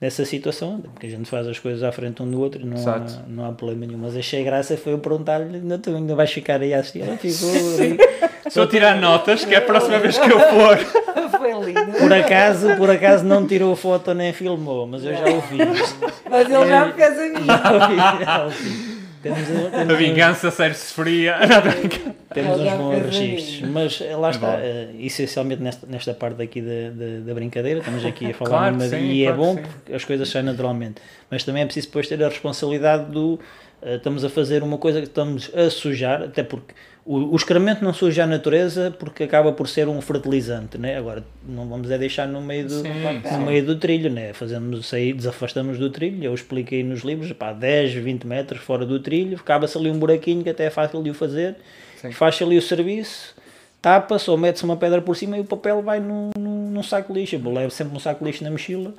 nessa 0.00 0.24
situação, 0.24 0.80
porque 0.80 1.06
a 1.06 1.10
gente 1.10 1.28
faz 1.28 1.46
as 1.46 1.58
coisas 1.58 1.82
à 1.82 1.90
frente 1.90 2.22
um 2.22 2.30
do 2.30 2.40
outro 2.40 2.60
e 2.60 2.64
não, 2.64 2.76
há, 2.88 3.06
não 3.26 3.44
há 3.46 3.52
problema 3.52 3.86
nenhum. 3.86 3.98
Mas 3.98 4.16
achei 4.16 4.44
graça 4.44 4.76
foi 4.76 4.92
eu 4.92 4.98
perguntar-lhe, 4.98 5.58
não, 5.58 5.78
tu 5.78 5.94
ainda 5.94 6.14
vais 6.14 6.30
ficar 6.30 6.60
aí 6.60 6.72
a 6.72 6.80
assistir? 6.80 7.02
Ali. 7.02 7.18
Estou 8.46 8.64
a 8.64 8.66
tirar 8.66 8.96
notas, 8.96 9.44
que 9.44 9.54
é 9.54 9.58
a 9.58 9.60
próxima 9.60 9.98
vez 9.98 10.16
que 10.16 10.30
eu 10.30 10.40
for. 10.40 10.78
Foi 11.38 11.52
lindo. 11.52 11.92
Por 11.98 12.12
acaso, 12.12 12.76
por 12.76 12.90
acaso 12.90 13.24
não 13.24 13.46
tirou 13.46 13.76
foto 13.76 14.14
nem 14.14 14.32
filmou, 14.32 14.86
mas 14.86 15.04
eu 15.04 15.12
já 15.12 15.24
o 15.24 15.42
fiz. 15.42 15.96
Mas 16.28 16.50
ele 16.50 16.66
já 16.66 16.86
me 16.86 16.92
fez 16.94 17.18
a 17.18 17.22
mim. 17.28 18.78
Temos, 19.22 19.38
temos 19.70 19.94
A 19.94 19.96
vingança 19.96 20.50
serve-se 20.50 20.92
fria. 20.94 21.36
Temos 22.34 22.60
uns 22.60 22.72
bons 22.72 23.02
registros, 23.04 23.60
mas 23.70 24.00
eh, 24.02 24.14
lá 24.14 24.30
está, 24.30 24.46
bom. 24.52 24.58
eh, 24.60 24.88
essencialmente 25.00 25.62
nesta, 25.62 25.86
nesta 25.86 26.12
parte 26.14 26.42
aqui 26.42 26.60
da, 26.60 26.90
da, 26.90 27.20
da 27.26 27.34
brincadeira, 27.34 27.78
estamos 27.80 28.04
aqui 28.04 28.30
a 28.30 28.34
falar 28.34 28.50
Claro 28.50 28.74
numa- 28.76 28.88
sim, 28.88 28.96
e 28.96 29.24
é 29.24 29.32
claro 29.32 29.40
que 29.40 29.46
bom 29.62 29.62
porque 29.68 29.92
as 29.94 30.04
coisas 30.04 30.28
saem 30.28 30.44
naturalmente, 30.44 31.00
mas 31.30 31.42
também 31.42 31.62
é 31.62 31.64
preciso 31.64 31.86
depois 31.86 32.06
ter 32.06 32.22
a 32.22 32.28
responsabilidade 32.28 33.10
do 33.10 33.40
eh, 33.80 33.94
estamos 33.96 34.24
a 34.24 34.28
fazer 34.28 34.62
uma 34.62 34.76
coisa 34.76 35.00
que 35.00 35.06
estamos 35.06 35.50
a 35.54 35.70
sujar, 35.70 36.22
até 36.22 36.42
porque 36.42 36.74
o, 37.08 37.32
o 37.32 37.36
excremento 37.36 37.82
não 37.82 37.94
suja 37.94 38.24
a 38.24 38.26
natureza 38.26 38.94
porque 38.98 39.24
acaba 39.24 39.50
por 39.50 39.66
ser 39.66 39.88
um 39.88 39.98
fertilizante, 40.02 40.76
né? 40.76 40.98
agora 40.98 41.24
não 41.48 41.66
vamos 41.66 41.90
é 41.90 41.96
deixar 41.96 42.28
no 42.28 42.42
meio 42.42 42.66
do, 42.66 42.82
Sim, 42.82 42.88
no 43.24 43.28
sim. 43.28 43.44
meio 43.46 43.64
do 43.64 43.76
trilho, 43.76 44.10
né? 44.10 44.34
fazemos 44.34 44.86
sair, 44.86 45.14
desafastamos 45.14 45.78
do 45.78 45.88
trilho, 45.88 46.22
eu 46.22 46.34
expliquei 46.34 46.84
nos 46.84 47.00
livros, 47.00 47.32
pá, 47.32 47.54
10, 47.54 47.94
20 47.94 48.26
metros 48.26 48.60
fora 48.60 48.84
do 48.84 49.00
trilho, 49.00 49.38
acaba-se 49.38 49.78
ali 49.78 49.90
um 49.90 49.98
buraquinho 49.98 50.42
que 50.42 50.50
até 50.50 50.66
é 50.66 50.70
fácil 50.70 51.02
de 51.02 51.08
o 51.08 51.14
fazer, 51.14 51.56
Sim. 51.96 52.12
faz 52.12 52.42
ali 52.42 52.58
o 52.58 52.62
serviço, 52.62 53.34
tapa-se 53.80 54.30
ou 54.30 54.36
mete-se 54.36 54.64
uma 54.64 54.76
pedra 54.76 55.00
por 55.00 55.16
cima 55.16 55.38
e 55.38 55.40
o 55.40 55.44
papel 55.44 55.80
vai 55.80 56.00
num, 56.00 56.28
num, 56.38 56.70
num 56.70 56.82
saco 56.82 57.14
de 57.14 57.20
lixo. 57.20 57.36
Eu 57.36 57.52
levo 57.52 57.70
sempre 57.70 57.96
um 57.96 58.00
saco 58.00 58.22
de 58.22 58.30
lixo 58.30 58.44
na 58.44 58.50
mochila 58.50 58.92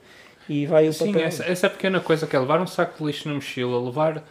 e 0.50 0.66
vai 0.66 0.88
o 0.88 0.94
Sim, 0.94 1.12
papel. 1.14 1.28
essa, 1.28 1.44
essa 1.46 1.70
pequena 1.70 2.00
coisa 2.00 2.26
que 2.26 2.36
é 2.36 2.40
levar 2.40 2.60
um 2.60 2.66
saco 2.66 2.98
de 2.98 3.06
lixo 3.06 3.28
na 3.28 3.36
mochila, 3.36 3.80
levar, 3.80 4.24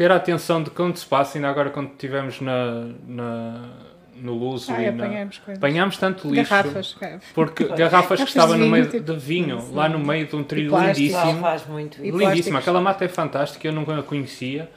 ter 0.00 0.10
a 0.10 0.16
atenção 0.16 0.62
de 0.62 0.70
quando 0.70 0.96
se 0.96 1.04
passa, 1.04 1.36
ainda 1.36 1.50
agora 1.50 1.68
quando 1.68 1.90
estivemos 1.90 2.40
na, 2.40 2.86
na, 3.06 3.68
no 4.16 4.32
Luso 4.32 4.72
Ai, 4.72 4.86
e 4.88 4.90
na- 4.90 5.04
apanhamos 5.04 5.36
coisas. 5.36 5.62
apanhámos 5.62 5.98
tanto 5.98 6.26
lixo. 6.30 6.48
Garrafas. 6.50 6.96
é. 7.02 7.18
Porque 7.34 7.64
garrafas 7.64 8.18
que 8.22 8.28
estavam 8.28 8.56
no 8.56 8.66
meio 8.66 8.88
tipo, 8.88 9.12
de 9.12 9.18
vinho, 9.18 9.62
lá 9.74 9.90
no 9.90 9.98
meio 9.98 10.26
de 10.26 10.34
um 10.34 10.42
trilho 10.42 10.74
lindíssimo. 10.74 11.42
faz 11.42 11.66
muito 11.66 12.00
plásticos. 12.00 12.56
aquela 12.56 12.80
mata 12.80 13.04
é 13.04 13.08
fantástica, 13.08 13.68
eu 13.68 13.74
nunca 13.74 13.94
a 13.94 14.02
conhecia. 14.02 14.70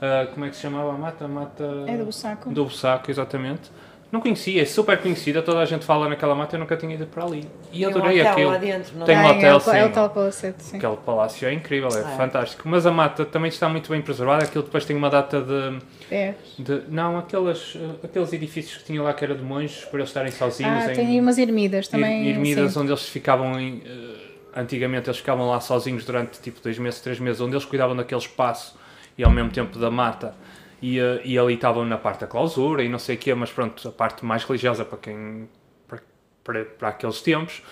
Ah, 0.00 0.26
como 0.32 0.46
é 0.46 0.48
que 0.48 0.56
se 0.56 0.62
chamava 0.62 0.94
a 0.94 0.96
mata? 0.96 1.26
A 1.26 1.28
mata 1.28 1.84
É 1.86 1.98
do 1.98 2.10
saco. 2.10 2.48
do 2.48 2.64
Bussaco, 2.64 3.10
exatamente. 3.10 3.70
Não 4.10 4.20
conhecia, 4.20 4.60
é 4.60 4.64
super 4.64 4.98
conhecida, 4.98 5.40
toda 5.40 5.60
a 5.60 5.64
gente 5.64 5.84
fala 5.84 6.08
naquela 6.08 6.34
mata, 6.34 6.56
eu 6.56 6.60
nunca 6.60 6.76
tinha 6.76 6.94
ido 6.94 7.06
para 7.06 7.24
ali. 7.24 7.46
E 7.72 7.78
Tem 7.78 7.86
um 7.86 7.90
adorei 7.90 8.20
hotel 8.20 8.32
aquilo. 8.32 8.50
lá 8.50 8.58
dentro, 8.58 8.98
não 8.98 9.06
Tem 9.06 9.16
um 9.16 9.20
Ah, 9.20 9.30
hotel, 9.30 9.56
é, 9.56 9.60
sim. 9.60 9.76
É 9.76 9.84
o 9.86 9.92
tal 9.92 10.10
palacete, 10.10 10.62
sim. 10.64 10.76
Aquele 10.78 10.96
palácio 10.96 11.46
é 11.48 11.52
incrível, 11.52 11.88
é, 11.96 12.00
É. 12.00 12.16
fantástico. 12.16 12.68
Mas 12.68 12.86
a 12.86 12.90
mata 12.90 13.24
também 13.24 13.48
está 13.50 13.68
muito 13.68 13.88
bem 13.88 14.02
preservada, 14.02 14.42
aquilo 14.44 14.64
depois 14.64 14.84
tem 14.84 14.96
uma 14.96 15.08
data 15.10 15.40
de. 15.40 15.78
É. 16.10 16.34
de- 16.58 16.82
não, 16.88 17.18
aquelas, 17.18 17.76
eh, 17.76 18.04
aqueles 18.04 18.32
edifícios 18.32 18.78
que 18.78 18.84
tinha 18.84 19.00
lá 19.00 19.14
que 19.14 19.22
era 19.24 19.32
de 19.32 19.44
monges, 19.44 19.84
por 19.84 20.00
eles 20.00 20.10
estarem 20.10 20.32
sozinhos 20.32 20.86
Ah, 20.86 20.92
em 20.92 20.96
tem 20.96 21.20
umas 21.20 21.38
ermidas 21.38 21.86
também. 21.86 22.26
er- 22.30 22.34
ermidas 22.34 22.72
sim. 22.72 22.80
onde 22.80 22.90
eles 22.90 23.08
ficavam 23.08 23.60
em. 23.60 23.80
eh, 23.86 24.16
antigamente 24.56 25.08
eles 25.08 25.18
ficavam 25.18 25.48
lá 25.48 25.60
sozinhos 25.60 26.04
durante 26.04 26.40
tipo 26.40 26.60
dois 26.60 26.76
meses, 26.80 27.00
três 27.00 27.20
meses, 27.20 27.40
onde 27.40 27.54
eles 27.54 27.64
cuidavam 27.64 27.94
daquele 27.94 28.20
espaço 28.20 28.76
e 29.16 29.22
ao 29.22 29.30
mesmo 29.30 29.52
tempo 29.52 29.78
da 29.78 29.88
mata. 29.88 30.34
E, 30.82 30.98
eh, 30.98 31.20
e 31.24 31.38
ali 31.38 31.54
estavam 31.54 31.84
na 31.84 31.98
parte 31.98 32.20
da 32.20 32.26
clausura 32.26 32.82
e 32.82 32.88
não 32.88 32.98
sei 32.98 33.16
o 33.16 33.18
quê, 33.18 33.34
mas 33.34 33.50
pronto, 33.50 33.88
a 33.88 33.92
parte 33.92 34.24
mais 34.24 34.44
religiosa 34.44 34.84
para 34.84 34.98
quem. 34.98 35.48
para, 35.86 36.00
para, 36.42 36.64
para 36.64 36.88
aqueles 36.88 37.20
tempos. 37.20 37.62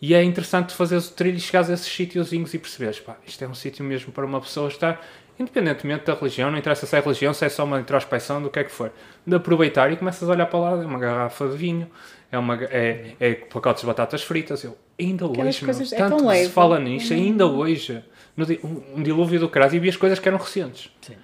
E 0.00 0.14
é 0.14 0.22
interessante 0.22 0.74
fazeres 0.74 1.08
o 1.08 1.12
trilho 1.14 1.36
e 1.36 1.40
chegares 1.40 1.70
a 1.70 1.74
esses 1.74 1.86
sítiozinhos 1.86 2.52
e 2.54 2.58
perceberes, 2.58 2.98
pá, 2.98 3.16
isto 3.24 3.44
é 3.44 3.46
um 3.46 3.54
sítio 3.54 3.84
mesmo 3.84 4.12
para 4.12 4.26
uma 4.26 4.40
pessoa 4.40 4.66
estar, 4.66 5.00
independentemente 5.38 6.06
da 6.06 6.14
religião, 6.14 6.50
não 6.50 6.58
interessa 6.58 6.86
se 6.86 6.96
é 6.96 6.98
religião, 7.00 7.32
se 7.32 7.44
é 7.44 7.48
só 7.48 7.62
uma 7.62 7.78
introspeção, 7.78 8.42
do 8.42 8.50
que 8.50 8.58
é 8.58 8.64
que 8.64 8.72
for, 8.72 8.90
de 9.24 9.36
aproveitar 9.36 9.92
e 9.92 9.96
começas 9.96 10.28
a 10.28 10.32
olhar 10.32 10.46
para 10.46 10.58
lá, 10.58 10.70
é 10.72 10.86
uma 10.86 10.98
garrafa 10.98 11.48
de 11.48 11.56
vinho, 11.56 11.88
é, 12.32 12.36
uma, 12.36 12.56
é, 12.64 13.14
é 13.20 13.34
pacotes 13.34 13.82
de 13.82 13.86
batatas 13.86 14.24
fritas, 14.24 14.64
eu, 14.64 14.76
ainda 14.98 15.26
Aquelas 15.26 15.54
hoje, 15.54 15.64
meu, 15.64 15.74
coisas- 15.74 15.92
é 15.92 15.96
tanto 15.96 16.30
se 16.32 16.48
fala 16.48 16.80
nisto, 16.80 17.12
ainda 17.14 17.46
hoje, 17.46 18.02
no 18.36 18.44
um, 18.64 18.98
um 18.98 19.02
dilúvio 19.04 19.38
do 19.38 19.48
caralho, 19.48 19.76
e 19.76 19.78
vi 19.78 19.88
as 19.88 19.96
coisas 19.96 20.18
que 20.18 20.26
eram 20.26 20.38
recentes. 20.38 20.90
Sim. 21.00 21.14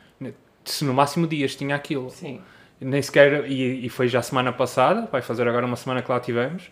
Se 0.71 0.85
no 0.85 0.95
máximo 0.95 1.27
dias 1.27 1.55
tinha 1.57 1.75
aquilo. 1.77 2.11
Sim. 2.11 2.41
Nem 2.81 3.03
sequer, 3.03 3.51
e, 3.51 3.87
e 3.87 3.89
foi 3.89 4.07
já 4.09 4.23
semana 4.23 4.53
passada, 4.53 5.09
vai 5.11 5.21
fazer 5.21 5.49
agora 5.49 5.67
uma 5.67 5.75
semana 5.77 6.01
que 6.01 6.11
lá 6.11 6.21
tivemos, 6.21 6.71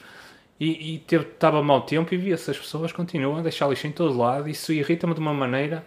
e, 0.61 0.94
e 0.94 0.99
teve- 1.01 1.24
estava 1.24 1.62
mau 1.62 1.82
tempo 1.82 2.14
e 2.14 2.16
via-se 2.16 2.51
as 2.51 2.59
pessoas 2.59 2.92
continuam 2.92 3.38
a 3.38 3.42
deixar 3.42 3.68
lixo 3.68 3.86
em 3.88 3.92
todo 3.92 4.16
lado, 4.16 4.49
isso 4.49 4.72
irrita-me 4.72 5.14
de 5.14 5.20
uma 5.20 5.34
maneira, 5.34 5.84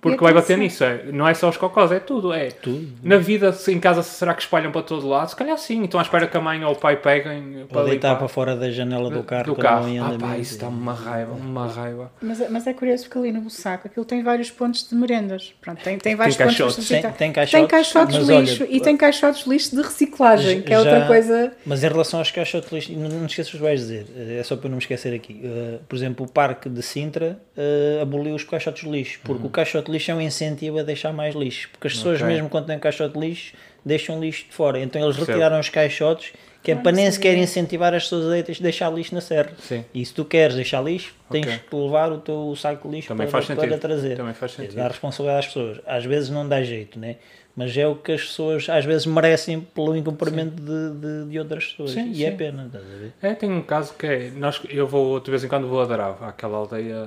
porque 0.00 0.22
vai 0.22 0.32
bater 0.32 0.56
nisso, 0.56 0.82
é, 0.84 1.04
não 1.12 1.26
é 1.28 1.34
só 1.34 1.48
os 1.48 1.56
cocós, 1.56 1.92
é 1.92 2.00
tudo, 2.00 2.32
é 2.32 2.50
Tudo. 2.50 2.88
na 3.02 3.16
vida, 3.18 3.52
se 3.52 3.72
em 3.72 3.78
casa 3.80 4.02
será 4.02 4.34
que 4.34 4.42
espalham 4.42 4.72
para 4.72 4.82
todo 4.82 5.06
lado? 5.08 5.28
Se 5.28 5.36
calhar 5.36 5.56
sim, 5.58 5.82
então 5.84 6.00
à 6.00 6.02
espera 6.02 6.26
que 6.26 6.36
a 6.36 6.40
mãe 6.40 6.64
ou 6.64 6.72
o 6.72 6.76
pai 6.76 6.96
peguem 6.96 7.66
Ou 7.72 7.84
deitar 7.84 8.08
limpar. 8.08 8.16
para 8.18 8.28
fora 8.28 8.56
da 8.56 8.70
janela 8.70 9.10
do 9.10 9.22
carro. 9.22 9.44
do 9.44 9.56
carro. 9.56 9.86
Ah 10.02 10.16
pá, 10.18 10.38
isso 10.38 10.58
dá-me 10.58 10.78
uma 10.78 10.94
raiva, 10.94 11.32
uma 11.32 11.66
raiva. 11.66 12.10
Mas, 12.20 12.50
mas 12.50 12.66
é 12.66 12.72
curioso 12.72 13.04
porque 13.04 13.18
ali 13.18 13.32
no 13.32 13.40
Bussaco 13.42 13.86
aquilo 13.88 14.04
tem 14.04 14.22
vários 14.22 14.50
pontos 14.50 14.88
de 14.88 14.94
merendas. 14.94 15.52
Pronto, 15.60 15.82
tem, 15.82 15.98
tem 15.98 16.16
vários 16.16 16.36
pontos 16.36 16.56
caixotes. 16.56 16.82
de 16.82 16.88
Tem, 16.88 17.02
tem 17.02 17.12
Tem 17.12 17.32
caixotes, 17.32 17.68
caixotes 17.70 18.16
mas 18.16 18.26
de 18.26 18.36
lixo 18.36 18.62
olha, 18.64 18.72
e 18.76 18.80
tem 18.80 18.96
caixotes 18.96 19.44
de 19.44 19.50
lixo 19.50 19.76
de 19.76 19.82
reciclagem, 19.82 20.62
que 20.62 20.72
é 20.72 20.78
outra 20.78 21.06
coisa. 21.06 21.52
Mas 21.66 21.84
em 21.84 21.88
relação 21.88 22.20
aos 22.20 22.30
caixotes 22.30 22.68
de 22.68 22.74
lixo, 22.74 22.92
não, 22.92 23.08
não 23.08 23.26
esqueças 23.26 23.52
o 23.52 23.56
que 23.58 23.62
vais 23.62 23.80
dizer, 23.80 24.06
eh, 24.16 24.38
é 24.40 24.42
só 24.42 24.56
para 24.56 24.66
eu 24.66 24.70
não 24.70 24.76
me 24.76 24.82
esquecer 24.82 25.14
aqui. 25.14 25.40
Eh, 25.44 25.78
por 25.88 25.96
exemplo, 25.96 26.26
o 26.26 26.28
Parque 26.30 26.68
de 26.68 26.82
Sintra 26.82 27.38
eh, 27.56 27.98
aboliu 28.02 28.34
os 28.34 28.44
caixotes 28.44 28.84
de 28.84 28.90
lixo, 28.90 29.20
porque 29.24 29.46
o 29.46 29.50
caixote 29.50 29.89
de 29.90 29.94
lixo 29.98 30.10
é 30.10 30.14
um 30.14 30.20
incentivo 30.20 30.78
a 30.78 30.82
deixar 30.82 31.12
mais 31.12 31.34
lixo, 31.34 31.68
porque 31.72 31.86
as 31.88 31.94
pessoas, 31.94 32.16
Ok. 32.20 32.26
mesmo 32.32 32.48
quando 32.48 32.66
têm 32.66 32.78
caixote 32.78 33.14
de 33.18 33.20
lixo, 33.26 33.54
deixam 33.84 34.20
lixo 34.20 34.46
de 34.46 34.52
fora. 34.52 34.80
Então 34.80 35.02
eles 35.02 35.16
retiraram 35.16 35.58
os 35.58 35.68
caixotes, 35.68 36.32
que 36.62 36.70
é 36.72 36.74
Ah, 36.74 36.78
para 36.78 36.92
nem 36.92 37.10
sequer 37.10 37.36
incentivar 37.38 37.94
as 37.94 38.02
pessoas 38.02 38.26
a 38.26 38.42
deix- 38.42 38.60
deixar 38.60 38.90
lixo 38.92 39.14
na 39.14 39.20
serra. 39.22 39.50
Sim. 39.58 39.82
E 39.94 40.04
se 40.04 40.12
tu 40.12 40.24
queres 40.26 40.54
deixar 40.54 40.82
lixo, 40.82 41.14
tens 41.30 41.46
Ok. 41.46 41.60
que 41.70 41.76
levar 41.76 42.12
o 42.12 42.18
teu 42.18 42.54
saco 42.56 42.88
de 42.88 42.96
lixo 42.96 43.08
Também 43.08 43.26
para, 43.26 43.32
faz 43.32 43.46
para 43.46 43.54
sentido. 43.62 43.80
trazer. 43.80 44.16
Também 44.16 44.34
faz 44.34 44.52
É 44.52 44.56
sentido. 44.56 44.76
Dar 44.76 44.88
responsabilidade 44.88 45.46
às 45.46 45.46
pessoas. 45.46 45.80
Às 45.86 46.04
vezes 46.04 46.28
não 46.30 46.46
dá 46.48 46.62
jeito, 46.62 46.98
né? 46.98 47.16
mas 47.56 47.76
é 47.76 47.86
o 47.86 47.96
que 47.96 48.12
as 48.12 48.22
pessoas 48.22 48.68
às 48.70 48.84
vezes 48.84 49.04
merecem 49.06 49.60
pelo 49.60 49.94
incumprimento 49.94 50.54
de, 50.62 50.90
de, 51.24 51.30
de 51.30 51.38
outras 51.38 51.66
pessoas. 51.66 51.90
Sim, 51.90 52.12
e 52.12 52.24
é 52.24 52.30
sim. 52.30 52.36
pena, 52.36 52.66
estás 52.66 52.84
a 52.84 52.96
ver? 52.96 53.12
É, 53.20 53.34
tem 53.34 53.50
um 53.50 53.60
caso 53.60 53.92
que 53.98 54.06
é, 54.06 54.30
nós, 54.30 54.60
eu 54.70 54.86
vou, 54.86 55.18
de 55.20 55.30
vez 55.30 55.42
em 55.44 55.48
quando 55.48 55.66
vou 55.66 55.80
a 55.82 55.84
Darava, 55.84 56.28
àquela 56.28 56.56
aldeia 56.56 57.06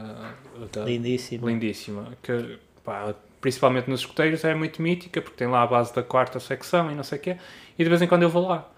da- 0.71 0.83
Lindíssimo. 0.83 1.47
lindíssima, 1.47 2.09
que 2.21 2.57
pá, 2.83 3.13
principalmente 3.41 3.89
nos 3.89 4.01
escuteiros 4.01 4.43
é 4.45 4.53
muito 4.55 4.81
mítica, 4.81 5.21
porque 5.21 5.37
tem 5.37 5.47
lá 5.47 5.63
a 5.63 5.67
base 5.67 5.93
da 5.93 6.01
quarta 6.03 6.39
secção 6.39 6.89
e 6.91 6.95
não 6.95 7.03
sei 7.03 7.17
o 7.17 7.21
quê, 7.21 7.37
e 7.77 7.83
de 7.83 7.89
vez 7.89 8.01
em 8.01 8.07
quando 8.07 8.23
eu 8.23 8.29
vou 8.29 8.47
lá. 8.47 8.69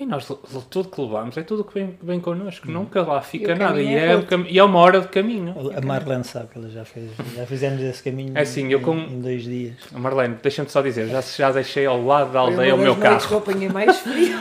E 0.00 0.06
nós, 0.06 0.26
tudo 0.70 0.88
que 0.90 1.00
levamos, 1.00 1.36
é 1.36 1.42
tudo 1.42 1.64
que 1.64 1.74
vem, 1.74 1.98
vem 2.00 2.20
connosco, 2.20 2.70
nunca 2.70 3.02
lá 3.02 3.20
fica 3.20 3.50
E 3.50 3.54
nada, 3.56 3.82
e 3.82 3.92
é 3.96 4.12
é, 4.12 4.16
o 4.16 4.22
cam- 4.24 4.46
e 4.48 4.56
é 4.56 4.62
uma 4.62 4.78
hora 4.78 5.00
de 5.00 5.08
caminho. 5.08 5.52
A 5.76 5.80
Marlene 5.84 6.22
sabe 6.22 6.46
que 6.52 6.58
ela 6.58 6.70
já 6.70 6.84
fez, 6.84 7.10
já 7.34 7.44
fizemos 7.44 7.80
esse 7.82 8.00
caminho 8.04 8.30
É 8.38 8.42
assim, 8.42 8.70
eu 8.70 8.78
em, 8.78 8.82
com- 8.82 8.96
em 8.96 9.20
dois 9.20 9.42
dias. 9.42 9.74
Marlene, 9.90 10.36
deixa-me 10.40 10.68
só 10.70 10.80
dizer, 10.82 11.08
já, 11.08 11.20
já 11.20 11.50
deixei 11.50 11.84
ao 11.84 12.00
lado 12.04 12.30
da 12.30 12.38
aldeia 12.38 12.76
o 12.76 12.78
meu 12.78 12.94
carro. 12.94 13.26
que 13.26 13.32
eu 13.34 13.38
apanhei 13.38 13.68
mais 13.68 13.98
frio. 14.02 14.38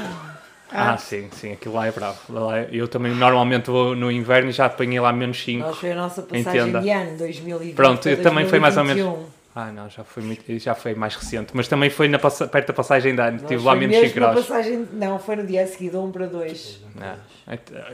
Ah, 0.72 0.98
sim, 0.98 1.30
sim, 1.32 1.54
aquilo 1.54 1.76
lá 1.76 1.88
é 1.88 1.92
bravo. 1.92 2.20
Lá 2.30 2.60
é- 2.60 2.70
Eu 2.72 2.88
também 2.88 3.14
normalmente 3.14 3.70
vou 3.70 3.96
no 3.96 4.12
inverno 4.12 4.50
e 4.50 4.54
já 4.54 4.66
apanhei 4.66 5.00
lá 5.00 5.14
menos 5.14 5.42
5. 5.44 5.66
Nós 5.68 5.78
foi 5.78 5.92
a 5.92 5.96
nossa 5.96 6.22
passagem 6.22 6.62
Entenda. 6.62 6.82
de 6.82 6.90
ano, 6.90 7.18
2020 7.18 7.76
Pronto, 7.76 8.10
eu 8.10 8.22
também 8.22 8.46
foi 8.48 8.60
mais 8.60 8.78
ou 8.78 8.84
menos- 8.84 9.02
2021. 9.04 9.38
Ah, 9.60 9.72
não, 9.72 9.90
já 9.90 10.04
foi, 10.04 10.22
muito, 10.22 10.60
já 10.60 10.76
foi 10.76 10.94
mais 10.94 11.16
recente. 11.16 11.50
Mas 11.56 11.68
também 11.68 11.90
foi 11.90 12.08
na 12.08 12.20
perto 12.20 12.68
da 12.68 12.74
passagem 12.74 13.16
de 13.16 13.22
ano. 13.22 13.38
Estive 13.38 13.64
lá 13.64 13.74
menos 13.76 13.96
mesmo 13.96 14.10
5 14.10 14.20
na 14.20 14.32
graus. 14.34 14.46
passagem, 14.46 14.88
não, 14.94 15.18
foi 15.18 15.36
no 15.36 15.48
dia 15.48 15.66
de 15.66 15.98
1 15.98 16.12
para 16.12 16.28
2. 16.28 16.80
Não, 16.94 17.16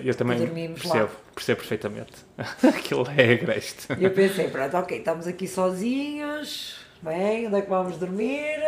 eu 0.03 0.13
também 0.13 0.73
percebo, 0.73 1.05
lá. 1.05 1.09
percebo 1.33 1.59
perfeitamente. 1.59 2.11
Aquilo 2.67 3.07
é 3.15 3.31
agreste. 3.33 3.87
E 3.97 4.03
eu 4.03 4.11
pensei, 4.11 4.49
pronto, 4.49 4.75
ok, 4.75 4.97
estamos 4.97 5.25
aqui 5.25 5.47
sozinhos, 5.47 6.79
bem, 7.01 7.47
onde 7.47 7.55
é 7.55 7.61
que 7.61 7.69
vamos 7.69 7.97
dormir? 7.97 8.59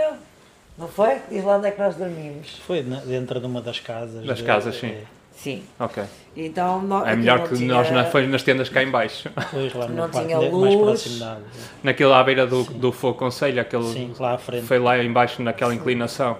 Não 0.77 0.87
foi? 0.87 1.17
Diz 1.29 1.43
lá 1.43 1.57
onde 1.57 1.67
é 1.67 1.71
que 1.71 1.79
nós 1.81 1.95
dormimos. 1.95 2.59
Foi 2.67 2.81
dentro 2.83 3.39
de 3.39 3.45
uma 3.45 3.61
das 3.61 3.79
casas. 3.79 4.25
Das 4.25 4.37
de- 4.39 4.43
casas, 4.43 4.75
sim. 4.75 4.93
Sim. 5.31 5.63
Ok. 5.79 6.03
Então, 6.35 6.81
nó- 6.81 7.05
É 7.05 7.15
melhor 7.15 7.39
não 7.39 7.47
que 7.47 7.55
tinha- 7.55 7.73
nós 7.73 7.91
na, 7.91 8.05
foi 8.05 8.25
nas 8.27 8.41
tendas 8.43 8.69
cá 8.69 8.81
em 8.83 8.89
baixo. 8.89 9.29
Depois 9.35 9.73
lá 9.73 9.87
Não 9.87 10.05
no 10.07 10.09
parque 10.11 10.27
tinha 10.27 10.39
mais 10.39 10.51
luz. 10.51 10.75
próximo 10.75 11.19
da 11.19 11.31
água. 11.33 11.43
Naquele 11.83 12.13
à 12.13 12.23
beira 12.23 12.47
do, 12.47 12.63
do 12.63 12.91
Fogo 12.91 13.17
Conselho, 13.19 13.59
aquele 13.61 13.83
Sim, 13.83 14.13
lá 14.19 14.33
à 14.33 14.37
frente. 14.37 14.65
foi 14.65 14.79
lá 14.79 14.97
embaixo 15.03 15.41
naquela 15.41 15.73
inclinação. 15.75 16.37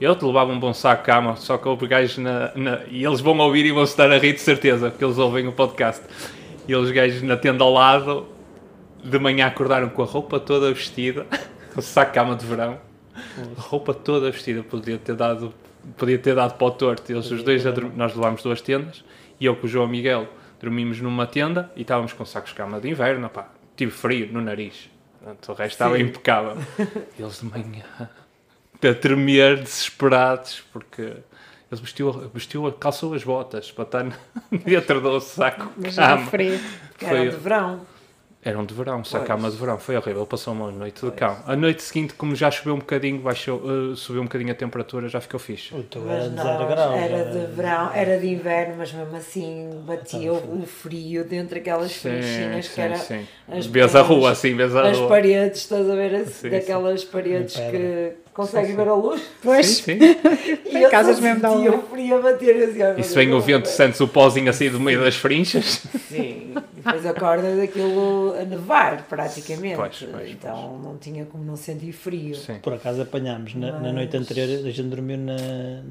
Eu 0.00 0.16
te 0.16 0.24
levava 0.24 0.50
um 0.50 0.58
bom 0.58 0.72
saco 0.72 1.02
de 1.02 1.06
cama, 1.06 1.36
só 1.36 1.58
que 1.58 1.68
houve 1.68 1.86
gajos 1.86 2.16
na, 2.18 2.50
na- 2.54 2.80
E 2.90 3.04
eles 3.04 3.20
vão 3.20 3.36
ouvir 3.38 3.66
e 3.66 3.72
vão 3.72 3.84
se 3.84 3.92
estar 3.92 4.10
a 4.10 4.16
rir 4.18 4.32
de 4.32 4.40
certeza, 4.40 4.90
porque 4.90 5.04
eles 5.04 5.18
ouvem 5.18 5.46
o 5.46 5.52
podcast. 5.52 6.02
E 6.66 6.72
eles 6.72 6.90
gajos 6.90 7.22
na 7.22 7.36
tenda 7.36 7.62
ao 7.62 7.72
lado, 7.72 8.26
de 9.04 9.18
manhã 9.18 9.46
acordaram 9.46 9.90
com 9.90 10.02
a 10.02 10.06
roupa 10.06 10.40
toda 10.40 10.72
vestida, 10.72 11.26
o 11.76 11.82
saco 11.82 12.12
de 12.12 12.14
cama 12.14 12.34
de 12.34 12.46
verão, 12.46 12.78
roupa 13.56 13.92
toda 13.94 14.30
vestida, 14.30 14.62
podia 14.62 14.98
ter 14.98 15.14
dado, 15.14 15.52
podia 15.96 16.18
ter 16.18 16.34
dado 16.34 16.54
para 16.56 16.66
o 16.66 16.70
torto. 16.70 17.10
Eles 17.10 17.30
os 17.30 17.42
dois, 17.42 17.62
nós 17.96 18.14
levámos 18.14 18.42
duas 18.42 18.60
tendas, 18.60 19.04
e 19.38 19.46
eu 19.46 19.56
com 19.56 19.66
o 19.66 19.68
João 19.68 19.86
Miguel 19.88 20.28
dormimos 20.60 21.00
numa 21.00 21.26
tenda 21.26 21.70
e 21.74 21.82
estávamos 21.82 22.12
com 22.12 22.24
sacos 22.24 22.50
de 22.50 22.56
cama 22.56 22.80
de 22.80 22.88
inverno, 22.90 23.28
pá, 23.30 23.48
tive 23.76 23.90
frio 23.90 24.28
no 24.32 24.40
nariz. 24.40 24.90
Portanto, 25.18 25.48
o 25.50 25.54
resto 25.54 25.72
estava 25.72 25.96
Sim. 25.96 26.02
impecável. 26.04 26.56
Eles 27.18 27.40
de 27.40 27.46
manhã 27.46 27.84
a 28.82 28.94
tremer, 28.94 29.58
desesperados, 29.62 30.62
porque 30.72 31.02
eles 31.70 31.80
vestiu, 31.80 32.12
vestiu, 32.32 32.72
calçou 32.72 33.12
as 33.14 33.22
botas 33.22 33.70
para 33.70 33.84
estar 33.84 34.18
dentro 34.64 35.00
do 35.02 35.20
saco 35.20 35.70
Mas 35.76 35.94
já 35.94 36.16
cama. 36.16 36.26
frio. 36.26 36.58
que 36.98 37.04
era 37.04 37.16
Foi- 37.18 37.28
de 37.28 37.36
verão. 37.36 37.80
Eram 38.42 38.64
de 38.64 38.72
verão, 38.72 39.04
só 39.04 39.18
Pois. 39.18 39.28
cama 39.28 39.50
de 39.50 39.56
verão, 39.58 39.78
foi 39.78 39.96
horrível, 39.98 40.24
passou 40.26 40.54
uma 40.54 40.70
noite 40.72 41.04
de 41.04 41.10
cão. 41.12 41.36
A 41.46 41.54
noite 41.54 41.82
seguinte, 41.82 42.14
como 42.14 42.34
já 42.34 42.50
choveu 42.50 42.74
um 42.74 42.78
bocadinho, 42.78 43.20
baixou, 43.20 43.60
eh, 43.92 43.94
subiu 43.96 44.22
um 44.22 44.24
bocadinho 44.24 44.50
a 44.50 44.54
temperatura, 44.54 45.10
já 45.10 45.20
ficou 45.20 45.38
fixe. 45.38 45.74
O 45.74 45.82
teu 45.82 46.10
era 46.10 46.26
de 46.30 46.36
0 46.42 46.66
graus. 46.66 46.94
era 46.98 47.24
de 47.26 47.54
verão, 47.54 47.90
era 47.92 48.18
de 48.18 48.26
inverno, 48.28 48.76
mas 48.78 48.92
mesmo 48.94 49.14
assim 49.14 49.68
batia 49.84 50.32
o, 50.32 50.62
o 50.62 50.66
frio 50.66 51.22
dentro 51.22 51.54
daquelas 51.56 51.92
finchinhas 51.92 52.68
que 52.68 52.80
era 52.80 52.96
sim. 52.96 53.26
as 53.46 53.66
Vês 53.66 53.94
a 53.94 53.98
paredes- 54.02 54.16
rua, 54.16 54.30
assim, 54.30 54.56
vês 54.56 54.74
a 54.74 54.88
as 54.88 54.96
rua. 54.96 55.08
paredes, 55.08 55.60
estás 55.60 55.90
a 55.90 55.94
ver 55.94 56.14
assim, 56.14 56.30
Sim, 56.32 56.48
daquelas 56.48 57.04
paredes 57.04 57.52
De 57.54 57.70
que 57.70 58.12
conseguem 58.40 58.76
ver 58.76 58.88
a 58.88 58.94
luz. 58.94 59.22
Pois, 59.42 59.66
Sim, 59.66 59.98
sim. 59.98 60.16
E 60.66 60.88
casas 60.90 61.20
mesmo 61.20 61.40
dá 61.40 61.50
sentia 61.50 61.70
luz. 61.70 61.84
o 61.84 61.86
frio 61.88 62.16
a 62.18 62.20
bater 62.22 62.56
assim. 62.68 63.00
E 63.00 63.02
se 63.04 63.14
vem 63.14 63.32
o 63.32 63.40
vento, 63.40 63.66
meu 63.66 63.74
sentes 63.76 64.00
o 64.00 64.08
pozinho 64.08 64.50
assim 64.50 64.68
do 64.70 64.78
meio 64.80 65.00
das 65.00 65.16
frinchas. 65.16 65.82
Sim, 66.08 66.52
e 66.54 66.82
depois 66.82 67.04
acorda 67.06 67.56
daquilo 67.56 68.34
a 68.40 68.44
nevar 68.44 69.06
praticamente. 69.08 69.76
Pois, 69.76 70.06
pois, 70.10 70.30
então 70.30 70.78
não 70.78 70.96
tinha 70.98 71.24
como 71.24 71.44
não 71.44 71.56
sentir 71.56 71.92
frio. 71.92 72.34
Sim. 72.34 72.54
Por 72.62 72.74
acaso 72.74 73.02
apanhámos, 73.02 73.54
na, 73.54 73.72
na 73.72 73.80
Mas- 73.80 73.94
noite 73.94 74.16
anterior 74.16 74.48
a 74.66 74.70
gente 74.70 74.82
dormiu 74.88 75.18
na, 75.18 75.36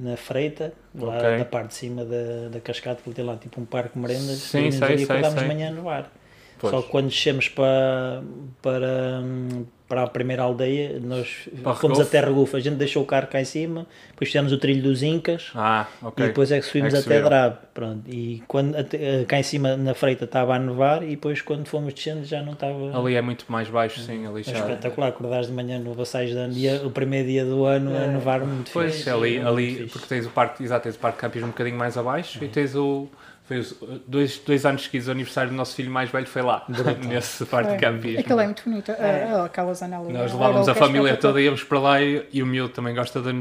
na 0.02 0.18
freita, 0.18 0.74
lá 0.96 1.18
Ok. 1.18 1.38
da 1.38 1.46
parte 1.46 1.68
de 1.70 1.74
cima 1.76 2.06
da, 2.06 2.50
da 2.52 2.60
cascata, 2.60 3.02
que 3.04 3.12
tem 3.12 3.24
lá 3.26 3.36
tipo 3.38 3.60
um 3.62 3.66
parque 3.66 3.94
de 3.94 4.00
merendas, 4.00 4.38
Sim, 4.38 4.70
sei, 4.72 4.96
e 4.96 4.98
sei, 4.98 5.04
acordámos 5.06 5.34
de 5.36 5.40
sei. 5.40 5.48
manhã 5.48 5.72
no 5.72 5.84
bar. 5.84 6.10
Pois. 6.58 6.74
Só 6.74 6.82
que 6.82 6.90
quando 6.90 7.08
descemos 7.08 7.48
para, 7.48 8.22
para, 8.62 9.22
hum, 9.24 9.66
para 9.90 10.04
a 10.04 10.08
primeira 10.08 10.44
aldeia, 10.44 11.00
nós 11.04 11.50
Para 11.64 11.74
fomos 11.74 12.00
até 12.00 12.22
Regouf, 12.22 12.56
a 12.56 12.60
gente 12.60 12.76
deixou 12.76 13.02
o 13.02 13.06
carro 13.08 13.26
cá 13.26 13.42
em 13.42 13.46
cima, 13.46 13.88
depois 14.12 14.30
fizemos 14.30 14.52
o 14.54 14.58
trilho 14.60 14.84
dos 14.84 15.02
Incas, 15.02 15.52
Ah, 15.56 15.88
ok. 16.04 16.24
e 16.24 16.28
depois 16.28 16.52
é 16.52 16.60
que 16.60 16.66
subimos 16.68 16.94
É 16.94 16.98
que 16.98 17.06
até 17.06 17.16
subiram. 17.16 17.30
Drab, 17.30 17.56
pronto. 17.74 18.04
E 18.08 18.44
quando, 18.48 18.76
até- 18.78 19.26
cá 19.26 19.40
em 19.40 19.44
cima 19.44 19.76
na 19.76 19.96
freita 19.96 20.26
estava 20.26 20.56
a 20.56 20.60
nevar 20.60 21.02
e 21.02 21.10
depois 21.10 21.42
quando 21.42 21.66
fomos 21.68 21.92
descendo 21.92 22.24
já 22.24 22.44
não 22.44 22.54
estava... 22.54 22.96
Ali 22.98 23.16
é 23.16 23.22
muito 23.22 23.46
mais 23.50 23.68
baixo, 23.68 24.00
sim, 24.02 24.28
ali 24.28 24.42
É 24.42 24.44
já. 24.44 24.60
espetacular, 24.60 25.08
acordares 25.08 25.48
de 25.48 25.54
manhã 25.54 25.80
no 25.80 25.94
Vassais 25.96 26.30
de 26.30 26.38
ano, 26.38 26.54
dia, 26.54 26.82
o 26.86 26.92
primeiro 26.92 27.28
dia 27.28 27.44
do 27.44 27.66
ano 27.66 27.92
a 27.92 28.02
É. 28.04 28.08
nevar 28.08 28.42
muito 28.42 28.70
Pois, 28.72 28.96
fixe. 28.96 29.10
ali, 29.10 29.38
Muito 29.40 29.48
ali 29.48 29.88
porque 29.92 30.08
tens 30.08 30.26
o 30.28 30.30
parque, 30.30 30.64
exato, 30.64 30.84
tens 30.84 30.96
o 30.96 31.00
parque 31.00 31.18
de 31.18 31.22
campismo 31.22 31.48
um 31.48 31.52
bocadinho 31.52 31.78
mais 31.78 31.98
abaixo 31.98 32.44
e 32.44 32.48
tens 32.48 32.76
o. 32.76 33.08
Foi 33.50 33.58
os, 33.58 33.76
dois, 34.06 34.38
dois 34.46 34.64
anos 34.64 34.84
seguidos, 34.84 35.08
o 35.08 35.12
aniversário 35.12 35.50
do 35.50 35.56
nosso 35.56 35.74
filho 35.74 35.90
mais 35.90 36.08
velho 36.12 36.28
foi 36.28 36.44
lá, 36.44 36.64
nesse 37.08 37.44
parque 37.48 37.72
de 37.72 37.78
campismo. 37.80 38.20
Aquilo 38.20 38.40
é 38.42 38.46
muito 38.46 38.64
bonito. 38.64 38.92
É. 38.92 39.42
Aquela 39.44 39.74
zona 39.74 40.00
ali. 40.00 40.14
Nós 40.14 40.32
levávamos 40.32 40.70
a 40.70 40.72
é 40.72 40.76
família 40.76 41.18
toda, 41.18 41.42
íamos 41.42 41.64
para 41.64 41.80
lá 41.80 42.00
e, 42.00 42.28
e 42.32 42.44
o 42.44 42.46
miúdo 42.46 42.70
também 42.72 42.94
gosta 42.94 43.20
de 43.20 43.34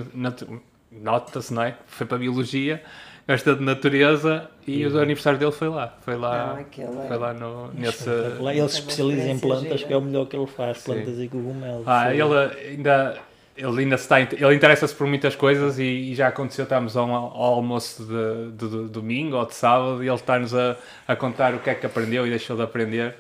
nota-se, 0.91 1.53
não 1.53 1.63
é? 1.63 1.77
Foi 1.87 2.07
para 2.07 2.17
a 2.17 2.21
biologia, 2.21 2.83
gosta 3.29 3.55
de 3.55 3.63
natureza 3.63 4.49
e 4.67 4.87
o 4.87 4.99
aniversário 4.99 5.39
dele 5.39 5.53
foi 5.53 5.69
lá. 5.69 5.95
Foi 6.01 6.17
lá, 6.17 6.55
Não, 6.55 6.59
é- 7.03 7.07
foi 7.09 7.19
lá 7.19 7.35
no, 7.35 7.71
nesse. 7.75 8.09
Espetacular. 8.09 8.57
Ele 8.57 8.69
se 8.71 8.79
especializa 8.79 9.29
em 9.29 9.39
plantas, 9.39 9.73
gira. 9.81 9.89
que 9.89 9.93
é 9.93 9.97
o 9.99 10.01
melhor 10.01 10.25
que 10.25 10.37
ele 10.39 10.47
faz, 10.47 10.79
Sim. 10.79 10.93
plantas 10.95 11.19
e 11.19 11.29
cogumelos. 11.29 11.87
Ah, 11.87 12.05
Foi- 12.07 12.19
ele 12.19 12.71
ainda, 12.71 13.19
ele 13.59 13.83
ainda 13.83 13.97
se 13.99 14.05
está, 14.05 14.21
ele 14.21 14.55
interessa-se 14.55 14.95
por 14.95 15.07
muitas 15.07 15.35
coisas 15.37 15.79
e, 15.79 15.83
e 15.83 16.15
já 16.15 16.29
aconteceu, 16.29 16.63
estamos 16.63 16.97
ao, 16.97 17.11
ao 17.11 17.55
almoço 17.55 18.05
de, 18.05 18.53
de- 18.53 18.85
de 18.85 18.89
domingo 18.89 19.37
ou 19.37 19.45
de 19.47 19.55
sábado 19.55 20.03
e 20.03 20.07
ele 20.09 20.15
está-nos 20.17 20.55
a, 20.55 20.77
a 21.07 21.17
contar 21.17 21.55
o 21.55 21.59
que 21.59 21.71
é 21.71 21.75
que 21.75 21.85
aprendeu 21.87 22.27
e 22.27 22.31
deixou 22.31 22.57
de 22.57 22.63
aprender. 22.63 23.15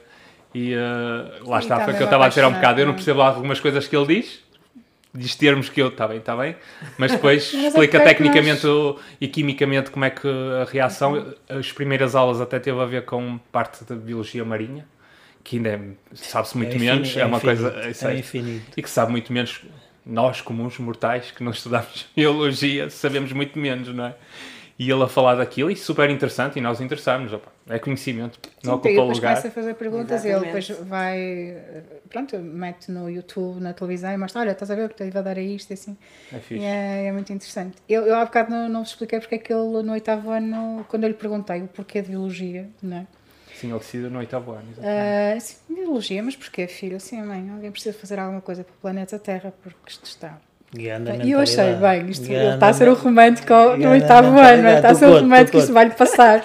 E 0.54 0.72
eh, 0.74 1.40
lá 1.44 1.58
E 1.58 1.60
está, 1.60 1.80
foi 1.80 1.92
o 1.92 1.96
que 1.96 2.02
mesmo 2.02 2.02
eu 2.02 2.06
estava 2.06 2.24
a 2.26 2.28
dizer 2.28 2.42
há 2.44 2.48
um 2.48 2.52
bocado. 2.54 2.80
Eu 2.80 2.86
não 2.86 2.92
não 2.92 2.92
é? 2.92 2.96
percebo 2.96 3.20
algumas 3.22 3.60
coisas 3.60 3.86
que 3.86 3.96
ele 3.96 4.06
diz, 4.06 4.42
diz 5.14 5.34
termos 5.34 5.68
que 5.68 5.80
eu, 5.82 5.88
está 5.88 6.06
bem, 6.08 6.18
está 6.18 6.36
bem, 6.36 6.56
mas 6.96 7.12
depois 7.12 7.52
Mas 7.62 7.64
é 7.64 7.68
explica 7.68 7.98
é 7.98 8.00
que 8.00 8.06
tecnicamente 8.06 8.66
o- 8.66 8.98
e 9.20 9.28
quimicamente 9.28 9.90
como 9.90 10.04
é 10.04 10.10
que 10.10 10.26
a 10.28 10.64
reação. 10.70 11.34
As 11.48 11.72
primeiras 11.72 12.14
aulas 12.14 12.40
até 12.40 12.58
teve 12.58 12.80
a 12.80 12.86
ver 12.86 13.04
com 13.04 13.38
parte 13.52 13.84
da 13.84 13.94
biologia 13.94 14.44
marinha, 14.44 14.86
que 15.44 15.56
ainda 15.56 15.68
é- 15.70 15.80
sabe-se 16.14 16.56
muito 16.56 16.76
infini- 16.76 16.86
menos, 16.90 17.16
é, 17.16 17.24
uma 17.26 17.36
infinito, 17.38 17.62
coisa. 17.62 17.80
É 17.88 17.92
sei, 17.92 18.18
infinito. 18.20 18.72
e 18.76 18.82
que 18.82 18.90
sabe 18.90 19.10
muito 19.10 19.32
menos 19.32 19.62
nós 20.08 20.40
comuns 20.40 20.78
mortais 20.78 21.30
que 21.30 21.44
não 21.44 21.52
estudamos 21.52 22.06
biologia 22.16 22.90
sabemos 22.90 23.32
muito 23.32 23.58
menos 23.58 23.94
não 23.94 24.06
é 24.06 24.14
e 24.78 24.88
ele 24.88 25.02
a 25.02 25.08
falar 25.08 25.34
daquilo 25.34 25.70
e 25.70 25.76
super 25.76 26.08
interessante 26.08 26.58
e 26.58 26.62
nós 26.62 26.80
interessamos 26.80 27.32
opa, 27.32 27.50
é 27.68 27.78
conhecimento 27.78 28.38
não 28.62 28.74
Sim, 28.74 28.78
ocupa 28.78 28.88
e 28.88 28.96
lugar 28.96 29.14
começa 29.20 29.48
a 29.48 29.50
fazer 29.50 29.74
perguntas 29.74 30.24
e 30.24 30.28
ele 30.28 30.46
depois 30.46 30.70
Exatamente. 30.70 30.88
vai, 30.88 31.56
pronto, 32.08 32.38
mete 32.38 32.90
no 32.90 33.10
YouTube, 33.10 33.60
na 33.60 33.72
televisão 33.72 34.12
e 34.12 34.16
mostra, 34.16 34.40
olha, 34.40 34.52
estás 34.52 34.70
a 34.70 34.76
ver 34.76 34.84
o 34.84 34.88
que 34.88 34.94
estive 34.94 35.18
a 35.18 35.22
dar 35.22 35.36
a 35.36 35.42
isto 35.42 35.70
e 35.70 35.74
assim. 35.74 35.96
é 36.32 36.36
E 36.36 36.40
fixe 36.40 36.64
é, 36.64 37.06
é 37.06 37.12
muito 37.12 37.32
interessante. 37.32 37.76
Eu, 37.88 38.06
eu 38.06 38.14
há 38.14 38.24
bocado 38.24 38.50
não, 38.50 38.68
não 38.68 38.80
vos 38.82 38.90
expliquei 38.90 39.18
porque 39.18 39.34
é 39.34 39.38
que 39.38 39.52
ele 39.52 39.82
no 39.82 39.92
oitavo 39.92 40.30
ano, 40.30 40.84
quando 40.88 41.02
eu 41.04 41.08
lhe 41.08 41.16
perguntei 41.16 41.60
o 41.62 41.66
porquê 41.66 42.00
de 42.00 42.10
biologia, 42.10 42.68
não 42.80 42.98
é? 42.98 43.06
Sim 43.58 43.70
ele 43.70 43.78
decide 43.78 44.08
no 44.08 44.18
oitavo 44.18 44.52
ano 44.52 44.64
exatamente. 44.70 45.36
Ah, 45.36 45.40
sim, 45.40 45.56
biologia, 45.74 46.22
mas 46.22 46.36
porquê, 46.36 46.66
filho? 46.66 46.98
Sim, 47.00 47.22
mãe, 47.22 47.50
alguém 47.50 47.70
precisa 47.70 47.96
fazer 47.98 48.18
alguma 48.18 48.40
coisa 48.40 48.64
para 48.64 48.72
o 48.72 48.76
planeta 48.80 49.18
Terra, 49.18 49.52
porque 49.62 49.78
isto 49.90 50.04
está. 50.04 50.38
E 51.24 51.30
eu 51.30 51.40
achei, 51.40 51.74
bem, 51.76 52.10
isto, 52.10 52.30
ele 52.30 52.54
está 52.54 52.68
a 52.68 52.72
ser 52.74 52.88
o 52.88 52.94
romântico 52.94 53.54
no 53.78 53.88
oitavo 53.90 54.38
ano, 54.38 54.68
é? 54.68 54.76
está 54.76 54.90
a 54.90 54.94
ser 54.94 55.06
o 55.06 55.20
romântico, 55.20 55.56
isto 55.58 55.72
vai-lhe 55.72 55.94
passar. 55.94 56.44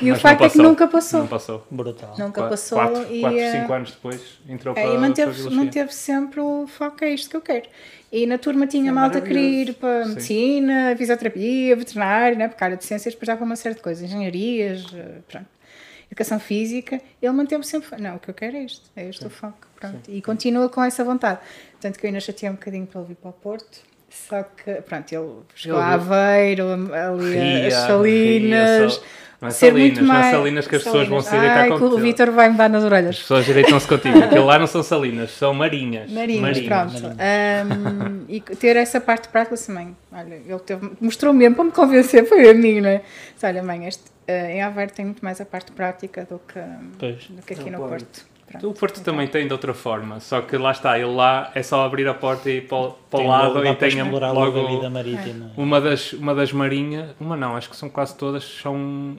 E 0.00 0.06
o 0.06 0.12
Mas 0.12 0.20
facto 0.22 0.44
é 0.44 0.48
que 0.48 0.58
nunca 0.58 0.88
passou. 0.88 1.20
não 1.20 1.26
passou 1.28 1.66
Brutal. 1.70 2.10
Nunca 2.18 2.42
Quatro- 2.42 2.48
passou 2.50 2.78
quatro, 2.78 3.14
e, 3.14 3.20
quatro, 3.20 3.38
eh, 3.38 3.50
cinco 3.52 3.72
anos 3.72 3.90
depois 3.92 4.20
entrou 4.48 4.74
É, 4.76 4.80
para, 4.80 4.84
e 4.84 4.88
para 4.90 4.98
a 4.98 5.00
manteve, 5.00 5.32
biologia. 5.32 5.56
manteve 5.56 5.94
sempre 5.94 6.40
o 6.40 6.66
foco, 6.66 7.04
é 7.04 7.10
isto 7.10 7.30
que 7.30 7.36
eu 7.36 7.40
quero. 7.40 7.68
E 8.12 8.26
na 8.26 8.36
turma 8.36 8.66
tinha 8.66 8.90
É 8.90 8.92
malta 8.92 9.20
que 9.20 9.28
queria 9.28 9.62
ir 9.62 9.74
para 9.74 10.02
Sim. 10.04 10.10
medicina, 10.10 10.94
fisioterapia, 10.96 11.76
veterinário, 11.76 12.36
né? 12.38 12.48
porque 12.48 12.62
a 12.62 12.66
área 12.66 12.76
de 12.76 12.84
ciências 12.84 13.14
depois 13.14 13.26
já 13.28 13.36
para 13.36 13.44
uma 13.44 13.56
série 13.56 13.74
de 13.76 13.80
coisas, 13.82 14.02
engenharias, 14.04 14.84
eh, 14.94 15.18
pronto. 15.28 15.46
Educação 16.06 16.38
física. 16.40 17.00
Ele 17.20 17.32
manteve 17.32 17.64
sempre, 17.64 18.00
não, 18.00 18.16
o 18.16 18.18
que 18.18 18.30
eu 18.30 18.34
quero 18.34 18.56
é 18.56 18.64
isto, 18.64 18.90
é 18.96 19.08
este 19.08 19.26
o 19.26 19.30
foco. 19.30 19.66
Pronto. 19.80 19.98
E 20.10 20.22
continua 20.22 20.68
com 20.68 20.82
essa 20.82 21.04
vontade. 21.04 21.40
Tanto 21.80 21.98
que 21.98 22.06
eu 22.06 22.08
ainda 22.08 22.20
chateei 22.20 22.48
um 22.50 22.54
bocadinho 22.54 22.86
para 22.86 23.00
ele 23.00 23.08
vir 23.08 23.16
para 23.16 23.30
o 23.30 23.32
Porto. 23.32 23.78
Só 24.08 24.42
que, 24.44 24.72
pronto, 24.82 25.12
ele 25.12 25.28
chegou 25.56 25.78
Ele- 25.78 25.86
a 25.88 25.92
Aveiro, 25.94 26.66
ali 26.94 27.34
Ria, 27.34 27.66
as 27.68 27.74
Salinas, 27.74 28.78
ria, 28.80 28.88
só- 28.90 29.02
não 29.40 29.48
é 29.48 29.50
ser 29.50 29.66
Salinas, 29.66 29.82
muito 29.98 30.02
não 30.06 30.14
é 30.14 30.18
mais... 30.20 30.36
Salinas 30.36 30.66
que 30.68 30.76
as 30.76 30.84
pessoas 30.84 31.08
vão 31.08 31.20
se 31.20 31.30
Salinas. 31.30 31.54
deitar 31.58 31.76
que 31.78 31.84
o. 31.84 31.98
Vítor 31.98 32.30
vai 32.30 32.48
me 32.48 32.56
dar 32.56 32.70
nas 32.70 32.84
As 32.84 32.86
orelhas. 32.86 33.18
pessoas 33.18 33.44
direitam-se 33.44 33.88
contigo. 33.88 34.16
Aquilo 34.22 34.46
lá 34.46 34.56
não 34.58 34.68
são 34.68 34.84
salinas, 34.84 35.32
são 35.32 35.52
marinhas. 35.52 36.10
Marinhos, 36.12 36.60
pronto. 36.60 36.94
Um, 37.08 38.24
e 38.28 38.40
ter 38.40 38.76
essa 38.76 39.00
parte 39.00 39.28
prática, 39.28 39.56
mãe, 39.72 39.96
olha, 40.12 40.34
ele 40.46 40.58
teve, 40.60 40.92
mostrou 41.00 41.32
mesmo 41.34 41.56
para 41.56 41.64
me 41.64 41.72
convencer, 41.72 42.24
foi 42.26 42.48
a 42.48 42.54
mim, 42.54 42.80
não 42.80 42.88
é? 42.88 43.02
Olha, 43.46 43.62
mãe, 43.62 43.86
este, 43.86 44.04
uh, 44.28 44.32
em 44.32 44.62
Aveiro 44.62 44.92
tem 44.92 45.04
muito 45.04 45.24
mais 45.24 45.40
a 45.40 45.44
parte 45.46 45.72
prática 45.72 46.24
do 46.24 46.38
que, 46.38 46.60
Pois. 46.98 47.26
do 47.28 47.42
que 47.42 47.54
aqui 47.54 47.70
No 47.70 47.78
no 47.82 47.88
Porto. 47.88 48.04
Porto. 48.04 48.26
Pronto. 48.46 48.68
O 48.70 48.74
Porto 48.74 49.00
Então, 49.00 49.14
também 49.14 49.26
tem 49.26 49.46
de 49.46 49.52
outra 49.52 49.72
forma, 49.72 50.20
só 50.20 50.42
que 50.42 50.56
lá 50.58 50.70
está, 50.70 50.98
ele 50.98 51.12
lá 51.14 51.50
é 51.54 51.62
só 51.62 51.84
abrir 51.84 52.06
a 52.06 52.12
porta 52.14 52.50
e 52.50 52.58
ir 52.58 52.68
para, 52.68 52.76
o- 52.76 52.92
para 53.10 53.20
o 53.20 53.26
lado 53.26 53.66
e 53.66 53.74
tem 53.76 54.02
logo 54.02 54.18
logo 54.34 54.60
a 54.66 54.70
vida 54.70 54.90
marítima. 54.90 55.50
uma 55.56 55.80
das, 55.80 56.12
uma 56.12 56.34
das 56.34 56.52
marinhas, 56.52 57.10
uma 57.18 57.36
não, 57.36 57.56
acho 57.56 57.70
que 57.70 57.76
são 57.76 57.88
quase 57.88 58.14
todas, 58.16 58.44
são 58.44 59.16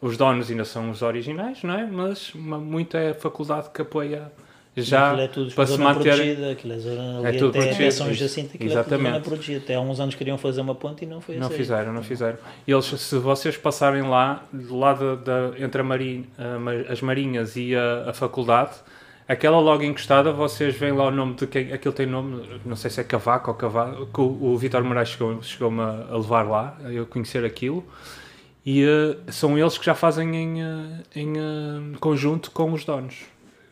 os 0.00 0.16
donos 0.16 0.50
ainda 0.50 0.64
são 0.64 0.90
os 0.90 1.02
originais, 1.02 1.62
não 1.62 1.74
é? 1.78 1.86
Mas 1.86 2.34
uma, 2.34 2.58
muito 2.58 2.96
é 2.96 3.10
a 3.10 3.14
faculdade 3.14 3.70
que 3.70 3.80
apoia 3.80 4.30
já 4.76 5.16
é 5.18 5.26
tudo 5.28 5.52
para 5.52 5.66
se 5.66 5.78
manter. 5.78 6.14
protegida, 6.14 6.52
aquilo 6.52 6.72
é 6.74 6.78
zona 6.78 7.28
ali 7.28 7.38
tudo 7.38 7.58
até, 7.58 7.70
até 7.72 7.90
São. 7.90 8.12
Jacinto, 8.14 8.54
aquilo 8.54 8.70
é 8.70 8.74
tudo 8.74 8.80
Exatamente. 8.80 9.10
zona 9.12 9.20
protegida. 9.24 9.58
Até 9.64 9.74
há 9.74 9.80
uns 9.80 9.98
anos 10.00 10.14
queriam 10.14 10.38
fazer 10.38 10.60
uma 10.60 10.74
ponte 10.74 11.04
e 11.04 11.06
não 11.08 11.20
foi 11.20 11.36
Não 11.36 11.46
assim. 11.48 11.56
fizeram, 11.56 11.92
não 11.92 12.02
fizeram. 12.02 12.38
Eles, 12.66 12.84
se 12.84 13.16
vocês 13.18 13.56
passarem 13.56 14.02
lá, 14.02 14.44
lá 14.70 14.92
da, 14.94 15.14
da- 15.16 15.52
entre 15.58 15.80
a 15.80 15.84
mari- 15.84 16.28
a 16.38 16.58
ma- 16.58 16.72
as 16.88 17.00
Marinhas 17.00 17.56
e 17.56 17.74
a, 17.74 18.10
a 18.10 18.12
faculdade, 18.12 18.72
aquela 19.26 19.58
logo 19.58 19.82
encostada, 19.82 20.32
vocês 20.32 20.74
veem 20.76 20.92
lá 20.92 21.08
o 21.08 21.10
nome 21.10 21.34
de 21.34 21.46
quem. 21.48 21.72
Aquilo 21.72 21.92
tem 21.92 22.06
nome, 22.06 22.60
não 22.64 22.76
sei 22.76 22.90
se 22.90 23.00
é 23.00 23.04
Cavaco 23.04 23.50
ou 23.50 23.56
Cavaco, 23.56 24.06
que 24.06 24.20
o, 24.20 24.52
o 24.52 24.56
Vitor 24.56 24.84
Moraes 24.84 25.08
chegou- 25.08 25.42
chegou-me 25.42 25.80
a, 25.80 26.06
a 26.10 26.16
levar 26.16 26.42
lá, 26.48 26.76
a 26.84 26.90
eu 26.92 27.04
conhecer 27.04 27.44
aquilo. 27.44 27.84
E 28.66 28.84
eh, 28.84 29.16
são 29.32 29.58
eles 29.58 29.78
que 29.78 29.86
já 29.86 29.94
fazem 29.94 30.36
em, 30.36 30.62
eh, 30.62 30.66
em 31.16 31.32
eh, 31.38 31.96
conjunto 32.00 32.50
com 32.50 32.70
os 32.72 32.84
donos. 32.84 33.22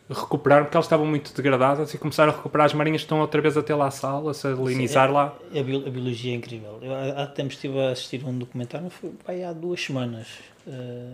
Recuperaram, 0.08 0.64
porque 0.66 0.76
elas 0.76 0.86
estavam 0.86 1.04
muito 1.04 1.34
degradadas 1.34 1.92
e 1.92 1.98
começaram 1.98 2.32
a 2.32 2.36
recuperar. 2.36 2.66
As 2.66 2.72
marinhas 2.74 3.00
estão 3.02 3.20
outra 3.20 3.40
vez 3.40 3.56
até 3.56 3.74
lá 3.74 3.88
à 3.88 3.90
sala, 3.90 4.30
a 4.30 4.34
salinizar 4.34 5.10
lá. 5.10 5.36
A, 5.50 5.62
bio- 5.62 5.84
a 5.84 5.90
biologia 5.90 6.32
é 6.32 6.36
incrível. 6.36 6.78
Eu 6.80 6.94
há 6.94 7.22
há 7.22 7.26
tempos 7.26 7.54
estive 7.56 7.80
a 7.80 7.90
assistir 7.90 8.24
um 8.24 8.38
documentário, 8.38 8.88
foi 8.88 9.10
vai, 9.26 9.42
há 9.42 9.52
duas 9.52 9.82
semanas. 9.82 10.28
eh, 10.68 11.12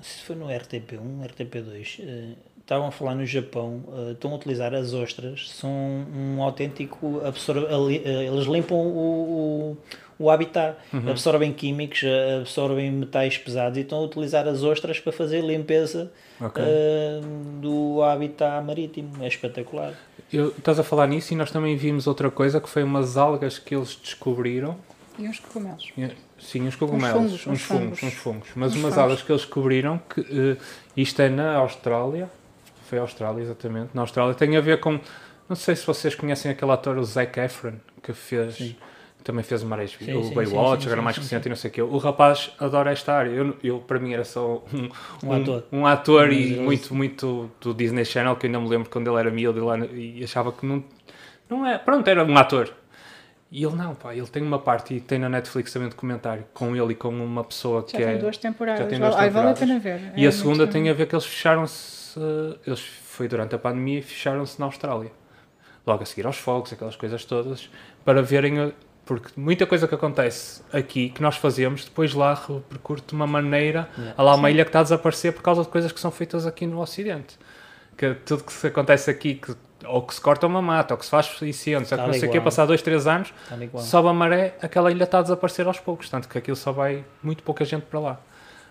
se 0.00 0.22
foi 0.24 0.34
no 0.34 0.46
RTP1, 0.46 1.24
RTP2. 1.28 2.00
eh, 2.00 2.32
estavam 2.60 2.88
a 2.88 2.90
falar 2.90 3.14
no 3.14 3.24
Japão, 3.26 3.84
eh, 4.08 4.12
estão 4.12 4.32
a 4.32 4.34
utilizar 4.36 4.74
as 4.74 4.92
ostras, 4.92 5.48
são 5.50 5.70
um 5.70 6.42
autêntico 6.42 7.20
absor 7.24 7.58
ali- 7.72 8.02
eh, 8.04 8.24
eles 8.26 8.46
limpam 8.46 8.74
o, 8.74 9.76
o, 9.76 9.76
o 10.22 10.30
habitat, 10.30 10.76
Uhum. 10.92 11.10
absorvem 11.10 11.52
químicos, 11.52 12.02
eh, 12.04 12.38
absorvem 12.40 12.90
metais 12.90 13.36
pesados 13.38 13.76
e 13.78 13.80
estão 13.82 13.98
a 13.98 14.02
utilizar 14.02 14.46
as 14.46 14.62
ostras 14.62 15.00
para 15.00 15.12
fazer 15.12 15.42
limpeza 15.42 16.10
Ok. 16.40 16.62
eh, 16.64 17.20
do 17.60 18.02
habitat 18.02 18.64
marítimo. 18.64 19.10
É 19.22 19.26
espetacular. 19.28 19.94
Eu, 20.32 20.48
estás 20.48 20.78
a 20.78 20.82
falar 20.84 21.06
nisso 21.06 21.32
e 21.32 21.36
nós 21.36 21.50
também 21.50 21.76
vimos 21.76 22.06
outra 22.06 22.30
coisa 22.30 22.60
que 22.60 22.68
foi 22.68 22.82
umas 22.82 23.16
algas 23.16 23.58
que 23.58 23.74
eles 23.74 23.94
descobriram. 23.96 24.76
E 25.18 25.28
uns 25.28 25.38
cogumelos. 25.40 25.92
Sim, 26.40 26.66
uns 26.66 26.74
cogumelos, 26.76 27.12
fungos, 27.12 27.32
uns, 27.32 27.46
uns 27.46 27.62
fungos, 27.62 27.98
fungos. 27.98 28.02
uns 28.02 28.14
fungos. 28.14 28.48
Mas 28.56 28.72
Uns 28.72 28.78
umas 28.78 28.94
fungos. 28.94 28.98
algas 28.98 29.22
que 29.22 29.30
eles 29.30 29.42
descobriram 29.42 30.00
que 30.12 30.20
eh, 30.22 30.56
isto 30.96 31.20
é 31.20 31.28
na 31.28 31.56
Austrália. 31.56 32.30
Foi 32.88 32.98
a 32.98 33.02
Austrália, 33.02 33.42
exatamente. 33.42 33.90
Na 33.94 34.02
Austrália 34.02 34.34
tem 34.34 34.56
a 34.56 34.60
ver 34.60 34.80
com. 34.80 34.98
Não 35.48 35.56
sei 35.56 35.76
se 35.76 35.86
vocês 35.86 36.14
conhecem 36.14 36.50
aquele 36.50 36.70
ator, 36.70 36.96
o 36.96 37.04
Zac 37.04 37.38
Efron, 37.38 37.74
que 38.02 38.12
fez. 38.14 38.54
Sim. 38.56 38.76
Também 39.24 39.44
fez 39.44 39.62
várias 39.62 39.92
Sim, 39.92 40.14
o 40.14 40.24
sim, 40.24 40.34
Baywatch, 40.34 40.76
sim, 40.76 40.80
sim, 40.82 40.86
agora 40.88 41.02
mais 41.02 41.14
sim, 41.16 41.22
recente 41.22 41.42
sim. 41.44 41.48
e 41.48 41.50
não 41.50 41.56
sei 41.56 41.70
o 41.70 41.72
quê. 41.74 41.82
O 41.82 41.96
rapaz 41.98 42.50
adora 42.58 42.90
esta 42.90 43.12
área. 43.14 43.30
Eu, 43.30 43.56
eu, 43.62 43.78
para 43.78 43.98
mim 44.00 44.12
era 44.12 44.24
só 44.24 44.64
um, 44.72 44.88
Um 45.28 45.32
ator. 45.32 45.64
um 45.70 45.86
ator 45.86 46.26
Mas 46.28 46.36
e 46.36 46.56
muito, 46.56 46.94
muito 46.94 47.50
do 47.60 47.72
Disney 47.72 48.04
Channel, 48.04 48.34
que 48.36 48.46
eu 48.46 48.48
ainda 48.48 48.60
me 48.60 48.68
lembro 48.68 48.90
quando 48.90 49.08
ele 49.10 49.20
era 49.20 49.30
miúdo 49.30 49.58
e, 49.58 49.62
lá, 49.62 49.78
e 49.78 50.24
achava 50.24 50.50
que 50.52 50.66
não, 50.66 50.82
não 51.48 51.64
é. 51.66 51.78
Pronto, 51.78 52.08
era 52.08 52.24
um 52.24 52.36
ator. 52.36 52.72
E 53.50 53.62
ele 53.64 53.76
não, 53.76 53.94
pá, 53.94 54.14
ele 54.14 54.26
tem 54.26 54.42
uma 54.42 54.58
parte 54.58 54.94
e 54.94 55.00
tem 55.00 55.18
na 55.18 55.28
Netflix 55.28 55.72
também 55.72 55.86
um 55.86 55.90
documentário 55.90 56.44
com 56.54 56.74
ele 56.74 56.92
e 56.92 56.94
com 56.94 57.10
uma 57.10 57.44
pessoa 57.44 57.82
Já 57.82 57.86
que 57.98 58.04
tem 58.04 58.14
é. 58.14 58.16
duas 58.18 58.38
temporadas. 58.38 58.80
já 58.82 58.86
tem 58.88 58.98
duas 58.98 59.14
Ai, 59.14 59.28
vale 59.28 59.50
a 59.50 59.52
temporadas. 59.52 59.58
pena 59.60 59.78
ver. 59.78 60.18
E 60.18 60.24
É 60.24 60.28
a 60.28 60.32
segunda 60.32 60.66
tem 60.66 60.88
a 60.88 60.94
ver 60.94 61.06
que 61.06 61.14
eles 61.14 61.26
fecharam-se. 61.26 62.18
Eles 62.66 62.80
foi 62.80 63.28
durante 63.28 63.54
a 63.54 63.58
pandemia 63.58 63.98
e 63.98 64.02
fecharam-se 64.02 64.58
na 64.58 64.66
Austrália. 64.66 65.12
Logo 65.86 66.02
a 66.02 66.06
seguir 66.06 66.26
aos 66.26 66.38
fogos, 66.38 66.72
aquelas 66.72 66.96
coisas 66.96 67.24
todas, 67.26 67.68
para 68.04 68.22
verem. 68.22 68.72
A- 69.02 69.06
Porque 69.06 69.28
muita 69.36 69.66
coisa 69.66 69.86
que 69.88 69.94
acontece 69.94 70.62
aqui, 70.72 71.10
que 71.10 71.20
nós 71.22 71.36
fazemos, 71.36 71.84
depois 71.84 72.14
lá 72.14 72.34
repercute 72.34 73.02
de 73.08 73.14
uma 73.14 73.26
maneira. 73.26 73.88
Yeah. 73.96 74.14
Há 74.16 74.22
lá 74.22 74.34
uma 74.34 74.50
ilha 74.50 74.64
que 74.64 74.68
está 74.70 74.80
a 74.80 74.82
desaparecer 74.84 75.32
por 75.32 75.42
causa 75.42 75.62
de 75.62 75.68
coisas 75.68 75.90
que 75.92 76.00
são 76.00 76.10
feitas 76.10 76.46
aqui 76.46 76.66
no 76.66 76.80
Ocidente. 76.80 77.38
Que 77.96 78.14
tudo 78.14 78.44
que 78.44 78.52
se 78.52 78.66
acontece 78.68 79.10
aqui, 79.10 79.34
que, 79.34 79.54
ou 79.86 80.02
que 80.02 80.14
se 80.14 80.20
corta 80.20 80.46
uma 80.46 80.62
mata, 80.62 80.94
ou 80.94 80.98
que 80.98 81.04
se 81.04 81.10
faz 81.10 81.26
incêndios, 81.42 81.90
ou 81.92 81.96
que 81.98 82.02
Tal 82.02 82.06
não 82.06 82.14
sei 82.14 82.28
o 82.28 82.32
quê, 82.32 82.40
passar 82.40 82.64
dois, 82.64 82.80
três 82.80 83.06
anos, 83.06 83.34
qual. 83.70 83.82
sobe 83.82 84.08
a 84.08 84.12
maré, 84.12 84.56
aquela 84.62 84.90
ilha 84.90 85.04
está 85.04 85.18
a 85.18 85.22
desaparecer 85.22 85.66
aos 85.66 85.78
poucos, 85.78 86.08
tanto 86.08 86.28
que 86.28 86.38
aquilo 86.38 86.56
só 86.56 86.72
vai 86.72 87.04
muito 87.22 87.42
pouca 87.42 87.64
gente 87.64 87.82
para 87.82 88.00
lá. 88.00 88.20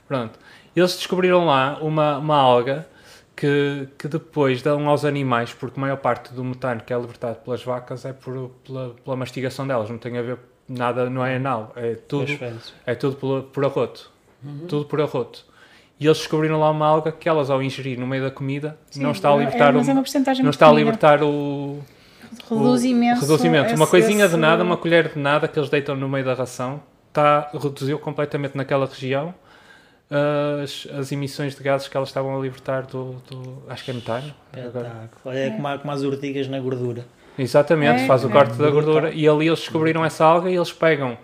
Pronto. 0.07 0.39
Eles 0.75 0.95
descobriram 0.95 1.45
lá 1.45 1.77
uma, 1.81 2.17
uma 2.17 2.37
alga 2.37 2.87
que, 3.41 3.87
que 3.97 4.07
depois 4.07 4.61
dão 4.61 4.87
aos 4.87 5.03
animais, 5.03 5.51
porque 5.51 5.79
a 5.79 5.81
maior 5.81 5.97
parte 5.97 6.31
do 6.31 6.43
metano 6.43 6.79
que 6.85 6.93
é 6.93 6.95
libertado 6.99 7.37
pelas 7.37 7.63
vacas 7.63 8.05
é 8.05 8.13
por, 8.13 8.51
pela, 8.63 8.91
pela 9.03 9.15
mastigação 9.15 9.65
delas, 9.65 9.89
não 9.89 9.97
tem 9.97 10.15
a 10.15 10.21
ver 10.21 10.37
nada, 10.69 11.09
não 11.09 11.25
é 11.25 11.37
anal, 11.37 11.73
é 11.75 11.95
tudo, 11.95 12.27
é 12.85 12.93
tudo 12.93 13.15
por, 13.15 13.41
por 13.43 13.65
arroto. 13.65 14.11
Tudo 14.67 14.85
por 14.85 15.01
arroto. 15.01 15.43
E 15.99 16.05
eles 16.05 16.19
descobriram 16.19 16.59
lá 16.59 16.69
uma 16.69 16.85
alga 16.85 17.11
que 17.11 17.27
elas, 17.27 17.49
ao 17.49 17.63
ingerir 17.63 17.99
no 17.99 18.05
meio 18.05 18.21
da 18.23 18.29
comida, 18.29 18.77
Sim, 18.91 19.01
não 19.01 19.09
está 19.11 19.29
a 19.31 19.33
é- 19.33 19.39
libertar, 19.39 19.73
mas 19.73 19.89
é 19.89 19.91
o- 19.91 19.95
porcentagem 19.95 20.43
não 20.43 20.51
está 20.51 20.69
a 20.69 20.73
libertar 20.73 21.23
o, 21.23 21.79
Reduz 22.47 22.83
o- 22.83 22.85
imenso. 22.85 23.21
reduz 23.21 23.43
imenso. 23.43 23.73
Uma 23.75 23.83
esse- 23.83 23.91
coisinha 23.91 24.25
de 24.27 24.33
esse- 24.33 24.37
nada, 24.37 24.63
uma 24.63 24.77
colher 24.77 25.09
de 25.09 25.17
nada 25.19 25.47
que 25.47 25.57
eles 25.57 25.69
deitam 25.69 25.95
no 25.95 26.07
meio 26.07 26.23
da 26.25 26.35
ração, 26.35 26.81
tá, 27.11 27.49
reduziu 27.53 27.97
completamente 27.97 28.55
naquela 28.55 28.85
região 28.85 29.33
as, 30.63 30.87
as 30.97 31.11
emissões 31.11 31.55
de 31.55 31.63
gases 31.63 31.87
que 31.87 31.95
elas 31.95 32.09
estavam 32.09 32.37
a 32.37 32.41
libertar 32.41 32.83
do, 32.83 33.13
do- 33.29 33.63
acho 33.69 33.83
que 33.85 33.91
é 33.91 33.93
metano. 33.93 34.33
agora. 34.53 34.67
Espetáculo. 34.87 35.35
É 35.35 35.49
como, 35.51 35.67
a- 35.67 35.77
como 35.77 35.91
as 35.91 36.01
urtigas 36.01 36.47
na 36.47 36.59
gordura. 36.59 37.05
Exatamente, 37.39 38.03
É, 38.03 38.07
faz 38.07 38.23
o 38.25 38.29
é. 38.29 38.31
corte 38.31 38.53
da 38.57 38.69
gordura 38.69 39.11
e 39.11 39.27
ali 39.27 39.47
eles 39.47 39.59
descobriram 39.59 40.03
essa 40.03 40.25
alga 40.25 40.49
e 40.49 40.55
eles 40.55 40.73
pegam, 40.73 41.17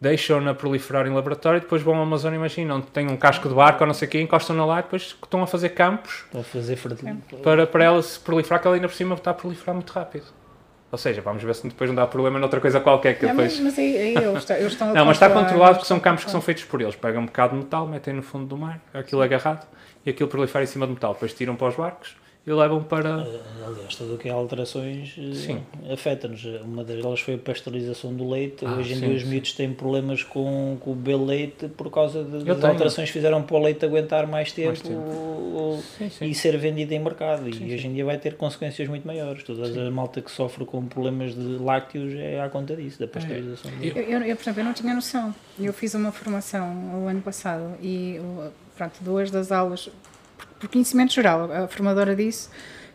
deixam-na 0.00 0.54
proliferar 0.54 1.06
em 1.06 1.10
laboratório 1.12 1.58
e 1.58 1.60
depois 1.60 1.82
vão 1.82 1.94
ao 1.96 2.02
Amazônia, 2.02 2.36
imaginam, 2.36 2.80
têm 2.80 3.06
um 3.08 3.16
casco 3.16 3.48
de 3.48 3.54
barco 3.54 3.82
ou 3.82 3.86
não 3.86 3.94
sei 3.94 4.08
o 4.08 4.10
quê, 4.10 4.20
encostam-na 4.20 4.64
lá 4.64 4.78
e 4.80 4.82
depois 4.82 5.02
estão 5.22 5.42
a 5.42 5.46
fazer 5.46 5.70
campos 5.70 6.24
Para 6.32 6.42
fazer 6.42 6.76
fertilidade. 6.76 7.20
para, 7.42 7.66
para 7.66 7.84
ela 7.84 8.02
se 8.02 8.18
proliferar, 8.18 8.60
que 8.60 8.66
ela 8.66 8.76
ainda 8.76 8.88
por 8.88 8.94
cima 8.94 9.14
está 9.14 9.30
a 9.30 9.34
proliferar 9.34 9.74
muito 9.74 9.90
rápido. 9.92 10.24
Ou 10.96 10.98
seja, 10.98 11.20
vamos 11.20 11.42
ver 11.42 11.54
se 11.54 11.68
depois 11.68 11.90
não 11.90 11.94
dá 11.94 12.06
problema 12.06 12.38
noutra 12.38 12.58
coisa 12.58 12.80
qualquer 12.80 13.18
que 13.18 13.26
depois... 13.26 13.52
mas, 13.60 13.60
mas 13.60 13.78
aí, 13.78 13.98
aí 13.98 14.14
eles, 14.16 14.38
estão- 14.38 14.56
eles 14.56 14.72
estão 14.72 14.86
Não, 14.96 15.04
mas 15.04 15.16
está 15.18 15.28
controlado 15.28 15.74
porque 15.74 15.86
são 15.86 16.00
campos 16.00 16.24
que 16.24 16.30
são 16.30 16.40
feitos 16.40 16.64
por 16.64 16.80
eles. 16.80 16.96
Pegam 16.96 17.20
um 17.20 17.26
bocado 17.26 17.52
de 17.52 17.58
metal, 17.64 17.86
metem 17.86 18.14
no 18.14 18.22
fundo 18.22 18.46
do 18.46 18.56
mar, 18.56 18.80
aquilo 18.94 19.20
agarrado 19.20 19.66
e 20.06 20.08
aquilo 20.08 20.26
prolifera 20.26 20.64
em 20.64 20.66
cima 20.66 20.86
do 20.86 20.94
metal. 20.94 21.12
Depois 21.12 21.34
tiram 21.34 21.54
para 21.54 21.68
os 21.68 21.76
barcos 21.76 22.16
e 22.46 22.52
levam 22.52 22.82
para. 22.84 23.26
Aliás, 23.66 23.96
tudo 23.96 24.14
o 24.14 24.18
que 24.18 24.28
é 24.28 24.32
alterações 24.32 25.16
eh, 25.18 25.92
afeta-nos. 25.92 26.44
Uma 26.64 26.84
delas 26.84 27.18
foi 27.20 27.34
a 27.34 27.38
pasteurização 27.38 28.14
do 28.14 28.28
leite. 28.30 28.64
Ah, 28.64 28.74
Hoje 28.74 28.92
em 28.92 28.96
sim, 28.96 29.06
dia 29.08 29.16
os 29.16 29.22
sim. 29.22 29.28
miúdos 29.28 29.52
têm 29.52 29.72
problemas 29.72 30.22
com, 30.22 30.76
com 30.80 30.92
o 30.92 30.94
belo 30.94 31.24
leite 31.24 31.66
por 31.68 31.90
causa 31.90 32.22
de- 32.22 32.44
das 32.44 32.56
tenho. 32.58 32.70
alterações 32.72 33.08
que 33.08 33.12
fizeram 33.14 33.42
para 33.42 33.56
o 33.56 33.58
leite 33.60 33.84
aguentar 33.84 34.26
mais 34.28 34.52
tempo, 34.52 34.80
tempo. 34.80 35.00
ou- 35.00 35.82
Sim, 35.98 36.08
sim. 36.08 36.24
e 36.26 36.34
ser 36.34 36.56
vendido 36.56 36.94
em 36.94 37.00
mercado. 37.00 37.42
Sim, 37.44 37.48
e 37.50 37.54
sim. 37.54 37.74
hoje 37.74 37.86
em 37.88 37.94
dia 37.94 38.04
vai 38.04 38.18
ter 38.18 38.36
consequências 38.36 38.86
muito 38.88 39.04
maiores. 39.06 39.42
Toda 39.42 39.66
a 39.88 39.90
malta 39.90 40.22
que 40.22 40.30
sofre 40.30 40.64
com 40.64 40.86
problemas 40.86 41.34
de 41.34 41.58
lácteos 41.58 42.14
é 42.14 42.40
à 42.40 42.48
conta 42.48 42.76
disso, 42.76 43.00
da 43.00 43.08
pasteurização 43.08 43.70
do 43.72 43.80
leite. 43.80 43.98
Eu, 43.98 44.04
eu, 44.04 44.22
eu, 44.22 44.36
por 44.36 44.42
exemplo, 44.42 44.60
eu 44.60 44.64
não 44.64 44.72
tinha 44.72 44.94
noção. 44.94 45.34
Eu 45.58 45.72
fiz 45.72 45.94
uma 45.94 46.12
formação 46.12 47.02
o 47.02 47.08
ano 47.08 47.20
passado 47.22 47.74
e 47.82 48.20
pronto, 48.76 48.94
duas 49.00 49.30
das 49.32 49.50
aulas, 49.50 49.88
por, 50.58 50.68
conhecimento 50.68 51.12
geral, 51.12 51.50
a 51.52 51.68
formadora 51.68 52.14
disse 52.14 52.48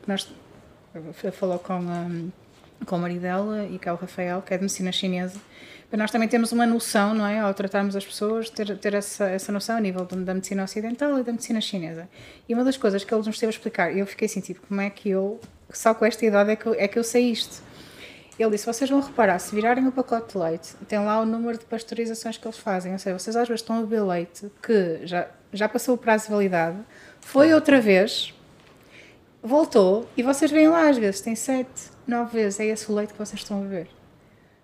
nós 0.08 0.28
falou 1.34 1.60
com, 1.60 1.80
hum, 1.80 2.32
com 2.86 2.96
o 2.96 3.00
marido 3.00 3.22
dela 3.22 3.66
e 3.66 3.80
é 3.84 3.94
o 3.94 3.96
Rafael, 3.96 4.42
que 4.42 4.54
é 4.54 4.58
de 4.58 4.64
medicina 4.64 4.92
chinesa. 4.92 5.40
Para 5.90 5.98
nós 5.98 6.12
também 6.12 6.28
temos 6.28 6.52
uma 6.54 6.66
noção, 6.66 7.14
não 7.14 7.26
é? 7.26 7.40
Ao 7.40 7.54
tratarmos 7.54 7.96
as 7.96 8.06
pessoas, 8.06 8.50
ter, 8.50 8.78
ter 8.78 8.94
essa, 8.94 9.26
essa 9.30 9.52
noção 9.52 9.76
a 9.76 9.80
nível 9.80 10.06
da 10.06 10.34
medicina 10.34 10.64
ocidental 10.64 11.20
e 11.20 11.24
da 11.24 11.32
medicina 11.34 11.60
chinesa. 11.60 12.08
E 12.48 12.54
uma 12.54 12.64
das 12.64 12.78
coisas 12.78 13.04
que 13.04 13.14
ele 13.14 13.20
nos 13.20 13.36
esteve 13.36 13.50
a 13.50 13.56
explicar, 13.56 13.96
eu 13.96 14.06
fiquei 14.06 14.26
assim, 14.26 14.40
tipo, 14.40 14.66
como 14.68 14.80
é 14.80 14.90
que 14.90 15.10
eu, 15.10 15.40
só 15.70 15.94
com 15.94 16.06
esta 16.06 16.26
idade 16.26 16.52
é 16.52 16.56
que 16.56 16.66
eu, 16.66 16.74
é 16.76 16.88
que 16.88 16.98
eu 16.98 17.04
sei 17.04 17.30
isto? 17.32 17.62
Ele 18.40 18.52
disse: 18.52 18.66
vocês 18.66 18.90
vão 18.90 19.02
reparar, 19.02 19.38
se 19.40 19.54
virarem 19.54 19.86
o 19.86 19.92
pacote 19.92 20.32
de 20.32 20.38
leite, 20.38 20.76
tem 20.88 20.98
lá 20.98 21.20
o 21.20 21.26
número 21.26 21.58
de 21.58 21.66
pasteurizações 21.66 22.38
que 22.38 22.48
eles 22.48 22.58
fazem. 22.58 22.94
Ou 22.94 23.00
seja, 23.00 23.20
vocês 23.20 23.36
às 23.36 23.48
vezes 23.48 23.62
estão 23.62 23.78
a 23.78 23.82
beber 23.82 24.02
leite 24.02 24.50
que 24.64 25.06
já, 25.06 25.28
já 25.52 25.68
passou 25.68 25.96
o 25.96 25.98
prazo 25.98 26.26
de 26.26 26.32
validade, 26.32 26.78
foi 27.22 27.54
outra 27.54 27.80
vez, 27.80 28.34
voltou, 29.44 30.08
e 30.16 30.24
vocês 30.24 30.52
veem 30.52 30.68
lá 30.70 30.90
às 30.90 30.98
vezes, 30.98 31.22
tem 31.22 31.36
7, 31.36 31.68
9 32.08 32.32
vezes, 32.32 32.60
é 32.60 32.66
esse 32.68 32.92
o 32.92 32.96
leite 32.96 33.14
que 33.14 33.20
vocês 33.20 33.42
estão 33.42 33.60
a 33.60 33.62
beber. 33.64 33.88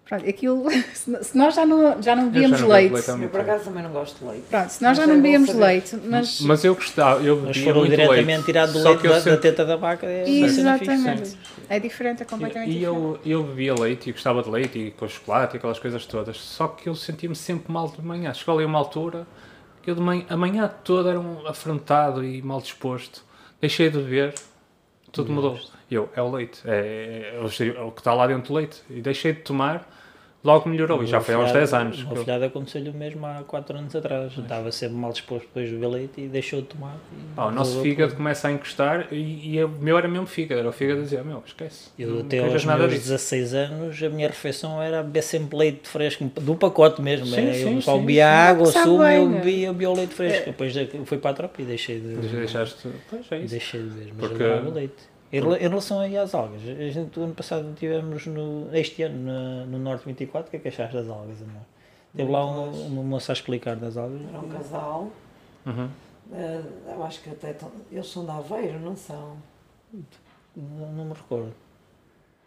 Pronto, 0.07 0.25
aquilo, 0.29 0.63
se 0.95 1.37
nós 1.37 1.53
já 1.53 1.65
não, 1.65 2.01
já 2.01 2.15
não 2.15 2.23
já 2.25 2.29
bebíamos 2.29 2.61
não 2.61 2.69
leite, 2.69 2.93
leite 2.93 3.09
Eu 3.23 3.27
por 3.29 3.41
acaso 3.41 3.65
também 3.65 3.83
não 3.83 3.91
gosto 3.91 4.19
de 4.19 4.25
leite. 4.31 4.45
pronto, 4.49 4.69
se 4.69 4.81
nós 4.81 4.89
Mas 4.91 4.97
já 4.97 5.03
é 5.03 5.07
não 5.07 5.15
bom 5.15 5.21
bebíamos 5.21 5.53
leite, 5.53 5.97
mas. 6.05 6.39
Mas 6.41 6.63
eu 6.63 6.75
gostava, 6.75 7.21
eu 7.21 7.35
Mas 7.35 7.47
bebia 7.47 7.63
foram 7.65 7.79
muito 7.81 7.89
diretamente 7.91 8.25
leite. 8.27 8.45
tirado 8.45 8.71
do 8.71 8.79
Só 8.79 8.89
leite 8.91 9.03
da, 9.07 9.19
sempre- 9.21 9.37
teta 9.41 9.65
da 9.65 9.75
vaca. 9.75 10.05
É. 10.05 10.29
Exatamente. 10.29 11.37
É 11.67 11.77
diferente, 11.77 12.21
é 12.21 12.25
completamente 12.25 12.69
E 12.69 12.73
diferente. 12.75 12.95
eu, 12.95 13.19
eu 13.25 13.43
bebia 13.43 13.73
leite 13.75 14.09
e 14.09 14.13
gostava 14.13 14.41
de 14.41 14.49
leite 14.49 14.79
e 14.79 14.91
com 14.91 15.09
chocolate 15.09 15.55
e 15.55 15.57
aquelas 15.57 15.77
coisas 15.77 16.05
todas. 16.05 16.37
Só 16.37 16.69
que 16.69 16.87
eu 16.87 16.95
sentia-me 16.95 17.35
sempre 17.35 17.69
mal 17.69 17.89
de 17.89 18.01
manhã. 18.01 18.33
Chegou 18.33 18.55
ali 18.55 18.63
uma 18.63 18.79
altura 18.79 19.27
eu 19.91 19.95
de 19.95 20.01
manhã, 20.01 20.25
a 20.29 20.37
manhã 20.37 20.67
toda 20.83 21.09
era 21.09 21.19
um 21.19 21.45
afrontado 21.47 22.23
e 22.23 22.41
mal 22.41 22.61
disposto. 22.61 23.23
Deixei 23.61 23.89
de 23.89 23.97
beber, 23.97 24.33
tudo 25.11 25.31
mudou. 25.31 25.59
Eu, 25.89 26.09
é 26.15 26.21
o 26.21 26.29
leite, 26.31 26.61
é, 26.65 27.33
é, 27.33 27.37
é 27.37 27.39
o- 27.41 27.77
é 27.77 27.81
o 27.83 27.91
que 27.91 28.01
está 28.01 28.13
lá 28.13 28.27
dentro 28.27 28.49
do 28.49 28.53
leite. 28.55 28.83
E 28.89 29.01
deixei 29.01 29.33
de 29.33 29.41
tomar, 29.41 29.87
logo 30.47 30.69
melhorou. 30.69 31.03
E 31.03 31.05
já 31.07 31.19
foi 31.19 31.35
há 31.35 31.37
uns 31.39 31.49
afilhado- 31.49 31.59
10 31.59 31.73
anos. 31.73 32.03
O 32.09 32.13
afilhado 32.13 32.45
aconteceu-lhe 32.45 32.89
o 32.89 32.93
mesmo 32.93 33.25
há 33.25 33.43
4 33.45 33.77
anos 33.77 33.95
atrás. 33.95 34.31
Estava 34.37 34.71
sempre 34.71 34.95
mal 34.95 35.11
disposto 35.11 35.45
depois 35.47 35.69
do 35.69 35.89
leite 35.89 36.21
e 36.21 36.27
deixou 36.27 36.61
de 36.61 36.67
tomar. 36.67 36.95
Pá, 37.35 37.45
o 37.47 37.51
nosso 37.51 37.81
fígado 37.81 38.15
começa 38.15 38.47
a 38.47 38.51
encostar 38.51 39.07
e, 39.11 39.55
e 39.55 39.63
o 39.63 39.67
meu 39.69 39.97
era 39.97 40.07
mesmo 40.07 40.25
fígado. 40.25 40.59
Era 40.61 40.69
o 40.69 40.71
fígado 40.71 41.01
a 41.01 41.03
dizer: 41.03 41.23
Meu, 41.23 41.43
esquece. 41.45 41.89
Eu 41.99 42.19
até 42.21 42.39
aos 42.39 42.63
nada 42.65 42.79
meus 42.79 42.91
disso. 42.93 43.03
16 43.09 43.53
anos 43.53 44.01
a 44.01 44.09
minha 44.09 44.27
refeição 44.27 44.81
era 44.81 45.03
beber 45.03 45.21
sempre 45.23 45.57
leite 45.57 45.87
fresco, 45.89 46.23
do 46.23 46.55
pacote 46.55 47.01
mesmo. 47.01 47.25
Sim, 47.27 47.41
era, 47.45 47.53
sim, 47.53 47.75
eu 47.75 47.81
só 47.81 47.97
bebia 47.97 48.27
água, 48.29 48.65
sumo, 48.67 48.99
bem, 49.03 49.17
eu 49.17 49.29
né? 49.29 49.39
bebia, 49.39 49.89
o 49.91 49.93
leite 49.95 50.13
fresco. 50.13 50.45
Depois 50.45 50.73
de- 50.73 50.87
fui 51.05 51.17
para 51.17 51.31
a 51.31 51.33
tropa 51.33 51.61
e 51.61 51.65
deixei 51.65 51.99
de, 51.99 52.15
Deixa- 52.15 52.37
Deixaste. 52.37 52.87
Pois 53.09 53.25
é 53.31 53.37
isso. 53.39 53.47
deixei 53.51 53.81
de 53.81 53.89
ver, 53.89 54.13
mas 54.17 54.27
Porque- 54.29 54.43
eu 54.43 54.71
leite. 54.71 55.16
Em, 55.31 55.41
rela- 55.41 55.57
em 55.57 55.67
relação 55.67 55.99
aí 55.99 56.17
às 56.17 56.33
algas, 56.33 56.61
a 56.61 56.89
gente 56.89 57.19
o 57.19 57.23
ano 57.23 57.33
passado 57.35 57.73
tivemos 57.77 58.25
no, 58.27 58.69
este 58.75 59.03
ano 59.03 59.25
na- 59.25 59.65
no 59.65 59.77
Norte 59.77 60.05
24, 60.05 60.47
o 60.47 60.51
que 60.51 60.57
é 60.57 60.59
que 60.59 60.67
achaste 60.69 60.95
das 60.95 61.09
algas, 61.09 61.41
amor? 61.41 61.61
Teve 62.15 62.31
lá 62.31 62.45
um, 62.45 62.87
uma 62.87 63.03
moça 63.03 63.31
a 63.31 63.33
explicar 63.33 63.75
das 63.75 63.97
algas. 63.97 64.21
Era 64.29 64.39
um 64.39 64.49
casal. 64.49 65.11
Uhum. 65.65 65.89
eh, 66.33 66.61
eu 66.87 67.03
acho 67.03 67.21
que 67.21 67.29
até 67.29 67.53
tão- 67.53 67.71
eles 67.91 68.07
são 68.07 68.23
de 68.25 68.31
Aveiro, 68.31 68.79
não 68.79 68.95
são? 68.95 69.37
Não, 70.55 70.91
não 70.93 71.05
me 71.05 71.13
recordo. 71.13 71.53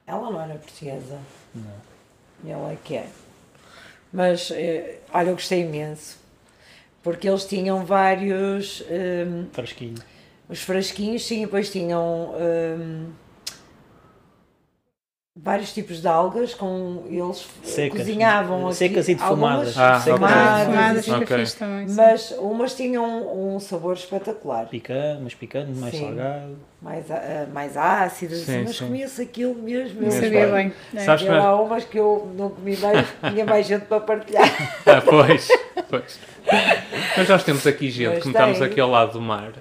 Ela 0.06 0.30
não 0.30 0.40
era 0.40 0.54
portuguesa. 0.54 1.18
Não. 1.54 1.64
E 2.44 2.50
ela 2.50 2.72
é 2.72 2.76
que 2.82 2.96
é. 2.96 3.08
Mas, 4.12 4.50
eh, 4.50 4.98
olha, 5.12 5.28
eu 5.28 5.34
gostei 5.34 5.60
imenso. 5.62 6.18
Porque 7.02 7.28
eles 7.28 7.44
tinham 7.46 7.84
vários. 7.84 8.82
ehm, 8.90 9.46
Fresquinho. 9.52 9.94
Os 10.50 10.60
frasquinhos, 10.60 11.24
sim, 11.26 11.38
e 11.42 11.46
depois 11.46 11.70
tinham. 11.70 12.34
ehm, 12.38 13.06
vários 15.42 15.72
tipos 15.72 16.02
de 16.02 16.08
algas 16.08 16.52
com 16.54 17.04
eles 17.08 17.46
Secas. 17.62 18.00
cozinhavam 18.00 18.66
aqui, 18.66 18.76
Secas 18.76 19.08
e 19.08 19.14
defumadas. 19.14 19.78
Ah, 19.78 19.92
e 20.02 20.04
defumadas, 20.10 20.64
Fumadas 20.66 20.98
assim, 20.98 21.12
fica 21.12 21.24
Ok. 21.24 21.38
fixe 21.38 21.56
também. 21.56 21.88
sim. 21.88 21.94
mas 21.96 22.30
umas 22.32 22.74
tinham 22.74 23.54
um 23.54 23.58
sabor 23.60 23.94
espetacular 23.94 24.66
Picante, 24.66 25.20
mas 25.22 25.32
picante, 25.34 25.70
mais 25.78 25.94
Sim. 25.94 26.00
salgado. 26.08 26.58
mais, 26.82 27.10
ah, 27.10 27.46
mais 27.54 27.76
ácidas 27.76 28.38
Sim, 28.40 28.64
mas 28.64 28.78
comia-se 28.80 29.22
aquilo 29.22 29.54
mesmo 29.54 30.00
Não 30.02 30.08
eu 30.08 30.12
sabia 30.12 30.46
bem. 30.48 30.72
É. 30.94 30.98
Sabes- 31.00 31.24
E 31.24 31.28
há 31.28 31.54
umas 31.56 31.84
que 31.84 31.98
eu 31.98 32.30
não 32.36 32.50
comi 32.50 32.76
mais, 32.76 33.06
tinha 33.32 33.44
mais 33.46 33.66
gente 33.66 33.86
para 33.86 34.00
partilhar. 34.00 34.44
Ah, 34.84 35.00
pois, 35.00 35.48
pois. 35.88 36.18
Mas 37.16 37.28
nós 37.28 37.44
temos 37.44 37.66
aqui 37.66 37.88
gente, 37.90 38.14
Mas 38.14 38.22
como 38.24 38.34
estamos 38.34 38.58
tem. 38.58 38.66
aqui 38.66 38.80
ao 38.80 38.90
lado 38.90 39.12
do 39.12 39.20
mar, 39.20 39.52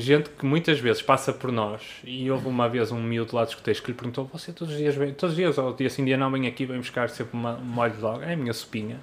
gente 0.00 0.30
que 0.30 0.44
muitas 0.44 0.78
vezes 0.78 1.02
passa 1.02 1.32
por 1.32 1.50
nós 1.50 1.82
e 2.04 2.30
houve 2.30 2.46
uma 2.48 2.68
vez 2.68 2.92
um 2.92 3.00
miúdo 3.02 3.34
lá 3.34 3.44
de 3.44 3.50
escuteiros 3.50 3.80
que 3.80 3.88
lhe 3.90 3.96
perguntou: 3.96 4.28
Você 4.32 4.52
todos 4.52 4.74
os 4.74 4.78
dias 4.78 4.94
vem, 4.94 5.12
todos 5.14 5.32
os 5.32 5.36
dias, 5.36 5.56
ou 5.58 5.72
dia 5.72 5.88
sim, 5.90 6.04
dia 6.04 6.16
não, 6.16 6.30
vem 6.30 6.46
aqui, 6.46 6.66
vem 6.66 6.78
buscar 6.78 7.08
sempre 7.08 7.36
uma, 7.36 7.54
um 7.56 7.64
molho 7.64 7.92
de 7.92 8.04
alga? 8.04 8.26
É 8.26 8.34
a 8.34 8.36
minha 8.36 8.52
sopinha. 8.52 8.98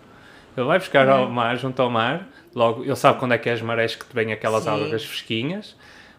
Ele 0.56 0.68
vai 0.68 0.78
buscar 0.78 1.10
ao 1.10 1.28
mar, 1.30 1.58
junto 1.58 1.82
ao 1.82 1.90
mar, 1.90 2.30
logo, 2.54 2.84
ele 2.84 2.96
sabe 2.96 3.18
quando 3.18 3.32
é 3.34 3.38
que 3.40 3.50
é 3.50 3.54
as 3.54 3.62
marés 3.62 3.96
que 3.96 4.06
te 4.06 4.14
vêm 4.14 4.32
aquelas 4.32 4.68
algas 4.68 5.04
fresquinhas. 5.04 5.76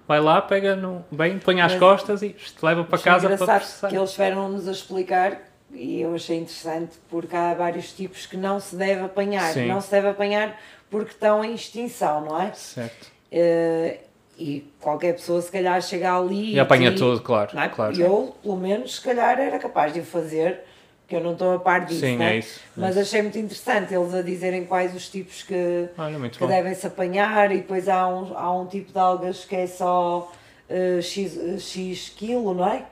Vai 0.08 0.20
lá, 0.20 0.42
pega, 0.42 0.74
no, 0.76 1.04
bem, 1.10 1.38
põe 1.38 1.60
às 1.62 1.72
Mas- 1.72 1.80
costas 1.80 2.20
e 2.22 2.30
te 2.30 2.62
leva 2.62 2.82
para 2.84 2.98
casa 2.98 3.26
para 3.26 3.34
engraçado 3.34 3.58
processar. 3.60 3.88
que 3.88 3.96
eles 3.96 4.10
tiveram-nos 4.12 4.68
a 4.68 4.72
explicar 4.72 5.40
e 5.72 6.00
eu 6.02 6.14
achei 6.14 6.36
interessante 6.36 6.96
porque 7.08 7.34
há 7.34 7.54
vários 7.54 7.92
tipos 7.92 8.26
que 8.26 8.36
não 8.36 8.60
se 8.60 8.76
deve 8.76 9.02
apanhar. 9.02 9.52
Sim. 9.52 9.66
Não 9.66 9.80
se 9.80 9.90
deve 9.90 10.08
apanhar 10.08 10.60
porque 10.90 11.12
estão 11.12 11.42
em 11.44 11.54
extinção, 11.54 12.22
não 12.26 12.40
é? 12.42 12.52
Certo. 12.52 13.06
Eh, 13.32 14.00
e 14.38 14.68
qualquer 14.80 15.14
pessoa 15.14 15.40
se 15.40 15.50
calhar 15.50 15.80
chega 15.82 16.16
ali 16.16 16.54
E 16.54 16.60
apanha 16.60 16.90
e- 16.90 16.94
tudo, 16.94 17.20
claro. 17.22 17.50
não 17.54 17.62
é? 17.62 17.68
claro. 17.68 17.98
Eu, 18.00 18.34
pelo 18.42 18.56
menos, 18.56 18.96
se 18.96 19.00
calhar 19.00 19.38
era 19.38 19.58
capaz 19.58 19.92
de 19.92 20.00
o 20.00 20.04
fazer, 20.04 20.60
porque 21.02 21.16
eu 21.16 21.20
não 21.20 21.32
estou 21.32 21.54
a 21.54 21.58
par 21.58 21.84
disso, 21.84 22.00
Sim, 22.00 22.20
é? 22.22 22.34
é 22.34 22.38
isso. 22.38 22.60
Mas 22.76 22.96
achei 22.96 23.22
muito 23.22 23.38
interessante 23.38 23.94
eles 23.94 24.12
a 24.14 24.22
dizerem 24.22 24.64
quais 24.64 24.94
os 24.94 25.08
tipos 25.08 25.42
que, 25.42 25.88
Olha, 25.96 26.28
que 26.30 26.46
devem 26.46 26.74
se 26.74 26.86
apanhar 26.86 27.52
e 27.52 27.58
depois 27.58 27.88
há 27.88 28.08
um, 28.08 28.36
há 28.36 28.52
um 28.60 28.66
tipo 28.66 28.92
de 28.92 28.98
algas 28.98 29.44
que 29.44 29.54
é 29.54 29.66
só 29.66 30.32
eh, 30.68 31.00
X, 31.02 31.36
eh, 31.36 31.58
X 31.58 32.08
quilo, 32.16 32.54
não 32.54 32.66
é? 32.66 32.84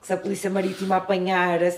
Que 0.00 0.06
se 0.06 0.12
a 0.12 0.16
polícia 0.16 0.48
marítima 0.48 0.96
apanhar 0.96 1.60
a 1.62 1.70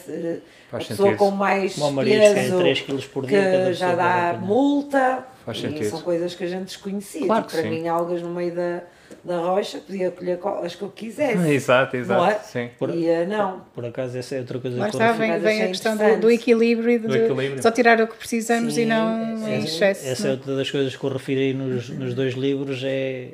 Faz 0.71 0.87
pessoa 0.87 1.15
com 1.17 1.31
mais 1.33 1.77
é 1.79 2.35
peso 2.35 2.59
3 2.59 2.81
kg 2.83 3.03
por 3.09 3.27
dia. 3.27 3.65
que 3.67 3.73
já 3.73 3.95
dá 3.97 4.39
multa 4.41 5.27
Faz 5.45 5.59
e 5.59 5.61
sentido. 5.63 5.91
são 5.91 6.01
coisas 6.03 6.35
que 6.35 6.45
a 6.45 6.47
gente 6.47 6.65
desconhecia. 6.67 7.27
Claro 7.27 7.43
Tipo, 7.43 7.57
que 7.57 7.63
para 7.63 7.71
sim. 7.75 7.81
mim 7.83 7.89
algas 7.89 8.23
no 8.23 8.29
meio 8.31 8.55
da, 8.55 8.83
da 9.25 9.39
rocha 9.39 9.79
podia 9.79 10.11
colher 10.11 10.39
co- 10.39 10.61
as 10.65 10.75
que 10.75 10.83
eu 10.83 10.89
quisesse. 10.91 11.49
Exato, 11.53 11.95
Não 11.97 12.03
exato. 12.03 12.25
é? 12.31 12.35
Sim. 12.39 12.71
Por- 12.79 12.91
E 12.95 13.07
eh, 13.07 13.27
não. 13.27 13.61
Por 13.75 13.85
acaso, 13.85 14.17
essa 14.19 14.35
é 14.37 14.39
outra 14.41 14.59
coisa 14.59 14.79
Lá 14.79 14.89
que 14.89 14.97
eu 14.97 15.01
está, 15.01 15.13
vem, 15.13 15.31
Mas 15.31 15.43
vem 15.43 15.63
a 15.63 15.69
questão 15.69 15.97
do, 15.97 16.21
do 16.21 16.31
equilíbrio 16.31 16.91
e 16.91 16.99
de, 16.99 17.07
Do 17.09 17.17
equilíbrio. 17.17 17.63
só 17.63 17.71
tirar 17.71 18.01
o 18.01 18.07
que 18.07 18.17
precisamos 18.17 18.75
Sim, 18.75 18.83
e 18.83 18.87
não 18.87 19.37
sim. 19.37 19.51
em 19.51 19.65
excesso. 19.65 20.07
Essa 20.09 20.23
é 20.23 20.25
não 20.25 20.31
é? 20.31 20.37
outra 20.37 20.57
das 20.57 20.71
coisas 20.71 20.97
que 20.97 21.05
eu 21.05 21.11
refiro 21.11 21.41
aí 21.41 21.55
nos, 21.55 21.89
nos 21.91 22.15
dois 22.15 22.35
livros, 22.35 22.83
é 22.85 23.29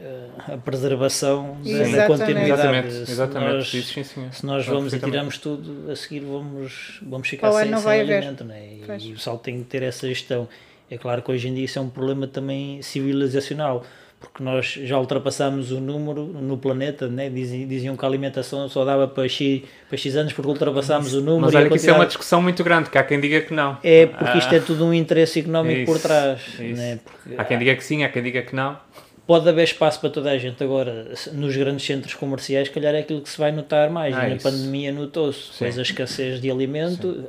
eh, 0.00 0.26
a 0.52 0.56
preservação 0.56 1.56
da, 1.96 2.06
continuidade. 2.06 2.50
Exatamente, 2.52 2.92
Se 3.06 3.12
exatamente. 3.12 3.52
nós- 3.54 3.74
Isso, 3.74 3.92
sim, 3.94 4.04
senhor. 4.04 4.32
Se 4.32 4.44
nós 4.46 4.66
Não, 4.66 4.74
vamos 4.74 4.92
e 4.94 4.98
tiramos 4.98 5.38
tudo, 5.38 5.90
a 5.90 5.96
seguir 5.96 6.20
vamos, 6.20 6.98
vamos 7.02 7.28
ficar 7.28 7.48
Para 7.50 7.56
o 7.56 7.62
sem, 7.62 7.70
não 7.70 7.78
sem 7.78 8.00
alimento. 8.00 8.44
Né? 8.44 8.74
E, 8.74 8.82
Pois. 8.86 9.02
e 9.04 9.10
o 9.10 9.14
pessoal 9.14 9.38
tem 9.38 9.58
que 9.58 9.64
ter 9.64 9.82
essa 9.82 10.06
gestão. 10.08 10.48
É 10.90 10.98
claro 10.98 11.22
que 11.22 11.30
hoje 11.32 11.48
em 11.48 11.54
dia 11.54 11.64
isso 11.64 11.78
é 11.78 11.82
um 11.82 11.88
problema 11.88 12.26
também 12.26 12.82
civilizacional, 12.82 13.84
porque 14.22 14.42
nós 14.42 14.66
já 14.84 14.98
ultrapassamos 14.98 15.70
o 15.72 15.80
número 15.80 16.24
no 16.24 16.56
planeta, 16.56 17.08
né? 17.08 17.28
diziam, 17.28 17.68
diziam 17.68 17.96
que 17.96 18.04
a 18.04 18.08
alimentação 18.08 18.68
só 18.68 18.84
dava 18.84 19.06
para 19.08 19.28
X, 19.28 19.62
para 19.88 19.98
X 19.98 20.16
anos 20.16 20.32
porque 20.32 20.48
ultrapassámos 20.48 21.12
o 21.12 21.20
número. 21.20 21.40
Mas 21.42 21.54
olha 21.54 21.68
que 21.68 21.76
isso 21.76 21.90
é 21.90 21.92
uma 21.92 22.06
discussão 22.06 22.40
muito 22.40 22.62
grande, 22.64 22.88
que 22.88 22.96
há 22.96 23.02
quem 23.04 23.20
diga 23.20 23.40
que 23.42 23.52
não. 23.52 23.76
É 23.82 24.06
porque 24.06 24.38
isto 24.38 24.54
é 24.54 24.58
Ah, 24.58 24.62
tudo 24.62 24.86
um 24.86 24.94
interesse 24.94 25.40
económico 25.40 25.84
por 25.86 25.96
Isso, 25.96 26.08
trás. 26.08 26.40
isso. 26.58 26.80
Né? 26.80 26.98
Porque 27.04 27.34
Há 27.40 27.44
quem 27.44 27.58
diga 27.58 27.74
que 27.74 27.84
sim, 27.84 28.04
há 28.04 28.08
quem 28.08 28.22
diga 28.22 28.42
que 28.42 28.54
não. 28.54 28.76
Pode 29.26 29.48
haver 29.48 29.64
espaço 29.64 30.00
para 30.00 30.10
toda 30.10 30.30
a 30.30 30.36
gente. 30.38 30.62
Agora, 30.62 31.12
nos 31.32 31.56
grandes 31.56 31.86
centros 31.86 32.14
comerciais, 32.14 32.68
se 32.68 32.74
calhar 32.74 32.94
é 32.94 32.98
aquilo 32.98 33.20
que 33.20 33.28
se 33.30 33.38
vai 33.38 33.52
notar 33.52 33.88
mais. 33.90 34.14
Ah, 34.16 34.26
e 34.26 34.30
na 34.30 34.34
isso. 34.36 34.42
pandemia 34.50 34.92
notou-se. 34.92 35.50
Pois 35.58 35.78
a 35.78 35.82
escassez 35.82 36.40
de 36.40 36.50
alimento, 36.50 37.24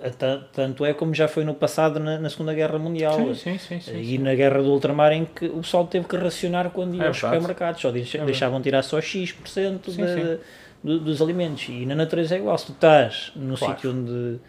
tanto 0.54 0.86
é 0.86 0.94
como 0.94 1.14
já 1.14 1.28
foi 1.28 1.44
no 1.44 1.54
passado 1.54 2.00
na, 2.00 2.18
na 2.20 2.30
Segunda 2.30 2.54
Guerra 2.54 2.78
Mundial. 2.80 3.34
Sim, 3.36 3.58
sim, 3.58 3.80
sim. 3.80 4.02
E 4.02 4.18
na 4.18 4.34
guerra 4.36 4.62
do 4.62 4.70
ultramar 4.72 5.12
em 5.12 5.26
que 5.26 5.46
o 5.46 5.58
pessoal 5.62 5.86
teve 5.88 6.08
que 6.08 6.16
racionar 6.18 6.70
quando 6.72 6.96
ia 6.96 7.04
É 7.04 7.08
aos 7.08 7.18
supermercados, 7.18 7.82
só 7.82 7.92
verdade. 7.92 8.26
deixavam 8.26 8.62
tirar 8.62 8.82
só 8.84 9.00
X% 9.00 9.92
da- 9.98 10.38
do- 10.84 11.00
dos 11.00 11.22
alimentos. 11.22 11.66
E 11.70 11.86
na 11.86 11.96
natureza 11.96 12.36
é 12.36 12.40
igual, 12.40 12.58
se 12.58 12.66
tu 12.68 12.72
estás 12.74 13.32
num 13.36 13.56
Claro. 13.56 13.74
sítio 13.76 13.92
onde, 13.92 14.40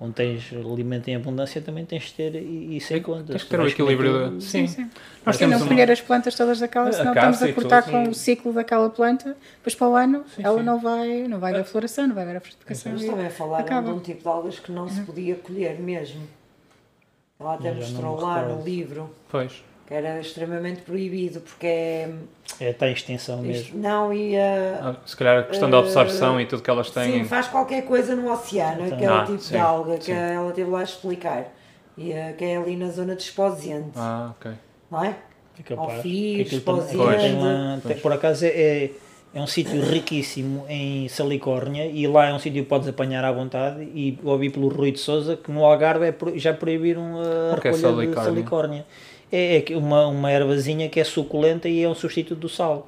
onde 0.00 0.12
tens 0.14 0.52
alimento 0.52 1.08
em 1.08 1.16
abundância, 1.16 1.60
também 1.60 1.84
tens 1.84 2.04
de 2.04 2.12
ter 2.14 2.34
isso 2.36 2.92
em 2.94 3.00
conta. 3.02 3.24
Tens 3.32 3.42
que 3.42 3.48
tu 3.48 3.50
ter 3.56 3.60
o 3.60 3.66
equilíbrio. 3.68 4.36
de- 4.38 4.44
Sim. 4.44 4.66
Sim, 4.66 4.82
sim. 4.84 4.90
Nós 5.24 5.36
E 5.36 5.38
temos 5.38 5.54
não 5.58 5.62
uma- 5.62 5.68
colher 5.68 5.90
as 5.90 6.00
plantas 6.00 6.34
todas 6.34 6.58
daquela, 6.60 6.88
A 6.88 6.92
senão 6.92 7.12
estamos 7.14 7.42
a 7.42 7.52
cortar 7.52 7.82
tudo, 7.82 7.92
com 7.92 8.04
sim. 8.04 8.10
o 8.10 8.14
ciclo 8.14 8.52
daquela 8.52 8.90
planta, 8.90 9.36
depois 9.56 9.74
para 9.74 9.88
o 9.88 9.94
ano 9.96 10.24
Sim, 10.34 10.42
ela 10.44 10.58
sim. 10.58 10.64
não 10.64 10.78
vai, 10.80 11.28
não 11.28 11.38
vai 11.38 11.52
haver 11.52 11.64
floração, 11.64 12.06
não 12.08 12.14
vai 12.14 12.24
haver 12.24 12.36
a 12.36 12.40
frutificação. 12.40 12.92
Eles 12.92 13.06
também 13.06 13.30
falaram 13.30 13.64
acaba. 13.64 13.88
de 13.92 13.94
um 13.96 14.00
tipo 14.00 14.22
de 14.22 14.28
algas 14.28 14.58
que 14.58 14.70
não 14.72 14.88
se 14.88 15.00
podia 15.02 15.34
colher 15.36 15.78
mesmo. 15.80 16.22
Ela 17.38 17.54
até 17.54 17.72
mostrou 17.72 18.20
lá 18.20 18.42
no 18.48 18.62
livro 18.62 19.10
Pois. 19.28 19.62
Que 19.86 19.92
era 19.94 20.20
extremamente 20.20 20.80
proibido 20.82 21.40
porque 21.40 21.66
é. 21.66 22.10
É, 22.60 22.70
está 22.70 22.88
em 22.88 22.92
extensão 22.92 23.44
isto- 23.44 23.74
mesmo. 23.74 23.80
não 23.80 24.12
ia. 24.12 24.78
Ah, 24.82 24.94
Se 25.04 25.16
calhar 25.16 25.38
a 25.40 25.42
questão 25.42 25.68
da 25.68 25.78
absorção 25.78 26.40
e 26.40 26.46
tudo 26.46 26.62
que 26.62 26.70
elas 26.70 26.90
têm. 26.90 27.12
Sim, 27.22 27.24
faz 27.24 27.48
qualquer 27.48 27.82
coisa 27.84 28.14
no 28.14 28.30
oceano, 28.32 28.86
Então, 28.86 28.96
aquele 28.96 29.12
Ah, 29.12 29.24
tipo 29.26 29.38
sim, 29.40 29.52
de 29.54 29.58
alga 29.58 29.96
que 29.98 30.04
sim. 30.06 30.12
ela 30.12 30.52
teve 30.52 30.70
lá 30.70 30.80
a 30.80 30.84
explicar. 30.84 31.52
E 31.96 32.12
eh, 32.12 32.34
que 32.36 32.44
é 32.44 32.56
ali 32.56 32.76
na 32.76 32.88
zona 32.90 33.14
de 33.14 33.22
Esposiente, 33.22 33.90
Ah, 33.96 34.32
ok. 34.38 34.52
não 34.90 35.04
é? 35.04 35.08
É. 35.70 35.74
Ao 35.76 35.88
Fio, 36.02 36.44
Que 36.44 36.50
tem 36.50 36.60
tem- 37.86 37.96
por 37.98 38.12
acaso 38.12 38.44
é, 38.44 38.48
é, 38.48 38.90
é 39.32 39.40
um 39.40 39.46
sítio 39.46 39.80
riquíssimo 39.80 40.64
em 40.68 41.08
salicórnia 41.08 41.86
e 41.86 42.06
lá 42.08 42.26
é 42.28 42.32
um 42.34 42.38
sítio 42.40 42.64
que 42.64 42.68
podes 42.68 42.88
apanhar 42.88 43.24
à 43.24 43.30
vontade 43.30 43.82
e 43.94 44.18
ouvi 44.24 44.50
pelo 44.50 44.66
Rui 44.68 44.90
de 44.90 44.98
Souza 44.98 45.36
que 45.36 45.52
no 45.52 45.64
Algarve 45.64 46.06
é 46.06 46.12
pro- 46.12 46.36
já 46.36 46.52
proibiram 46.52 47.20
a 47.20 47.54
O 47.56 47.60
que 47.60 47.68
é 47.68 47.70
recolha 47.72 48.06
de 48.08 48.14
salicórnia? 48.14 48.84
É, 49.34 49.56
é 49.56 49.60
que 49.60 49.74
uma, 49.74 50.06
uma 50.06 50.30
ervazinha 50.30 50.88
que 50.88 51.00
é 51.00 51.04
suculenta 51.04 51.68
e 51.68 51.82
é 51.82 51.88
um 51.88 51.94
substituto 51.94 52.38
do 52.38 52.48
sal. 52.48 52.86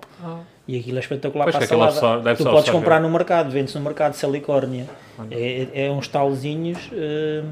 E 0.68 0.78
aquilo 0.78 0.96
é 0.96 1.00
espetacular 1.00 1.44
Pois, 1.44 1.56
para 1.56 1.64
a 1.64 1.68
salada. 1.68 1.90
absorve- 1.92 2.24
deve 2.24 2.36
tu 2.44 2.50
podes 2.50 2.70
comprar 2.70 3.00
no 3.00 3.08
mercado, 3.10 3.50
vende-se 3.50 3.76
no 3.78 3.84
mercado 3.84 4.12
de 4.12 4.18
salicórnia. 4.18 4.86
É, 5.30 5.66
é 5.86 5.90
uns 5.90 6.06
talzinhos, 6.08 6.78
hum, 6.92 7.50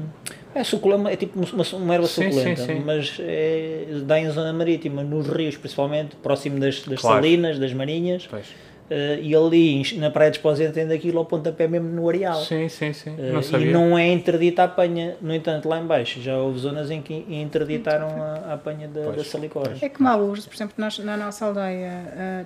é 0.53 0.63
suculenta, 0.63 1.11
é 1.11 1.15
tipo 1.15 1.37
uma, 1.39 1.63
uma 1.73 1.93
erva 1.93 2.07
Sim, 2.07 2.23
sim, 2.23 2.31
suculenta, 2.31 2.65
sim. 2.65 2.83
mas 2.85 3.17
é, 3.19 3.85
dá 4.03 4.19
em 4.19 4.29
zona 4.29 4.53
marítima, 4.53 5.01
nos 5.03 5.27
rios 5.27 5.57
principalmente, 5.57 6.15
próximo 6.17 6.59
das, 6.59 6.81
das 6.83 6.99
Claro. 7.01 7.15
salinas, 7.17 7.57
das 7.57 7.73
marinhas, 7.73 8.27
Pois. 8.29 8.45
Eh, 8.89 9.19
e 9.21 9.35
ali 9.35 9.83
na 9.97 10.09
praia 10.11 10.31
de 10.31 10.37
Esposente 10.37 10.73
tem 10.73 10.87
daquilo 10.87 11.19
ao 11.19 11.25
pontapé 11.25 11.67
mesmo 11.67 11.89
no 11.89 12.07
areal. 12.07 12.41
Sim, 12.41 12.69
sim, 12.69 12.93
sim. 12.93 13.15
Eh, 13.17 13.31
Não 13.31 13.59
e 13.61 13.65
não 13.71 13.97
é 13.97 14.07
interdita 14.11 14.61
a 14.61 14.65
apanha, 14.65 15.15
no 15.21 15.33
entanto, 15.33 15.67
lá 15.67 15.79
em 15.79 15.85
baixo 15.85 16.21
já 16.21 16.37
houve 16.37 16.59
zonas 16.59 16.91
em 16.91 17.01
que 17.01 17.25
interditaram 17.29 18.07
a, 18.07 18.51
a 18.51 18.53
apanha 18.53 18.87
da, 18.87 19.01
Pois, 19.01 19.17
da 19.17 19.23
salicórnia. 19.23 19.77
É 19.81 19.89
como 19.89 20.07
a 20.09 20.15
luz, 20.15 20.45
por 20.45 20.55
exemplo, 20.55 20.75
nós, 20.77 20.99
na 20.99 21.17
nossa 21.17 21.45
aldeia, 21.45 21.91
ah, 22.17 22.45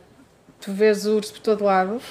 tu 0.61 0.71
vês 0.71 1.05
o 1.05 1.15
urso 1.15 1.33
por 1.33 1.41
todo 1.41 1.63
lado 1.63 2.01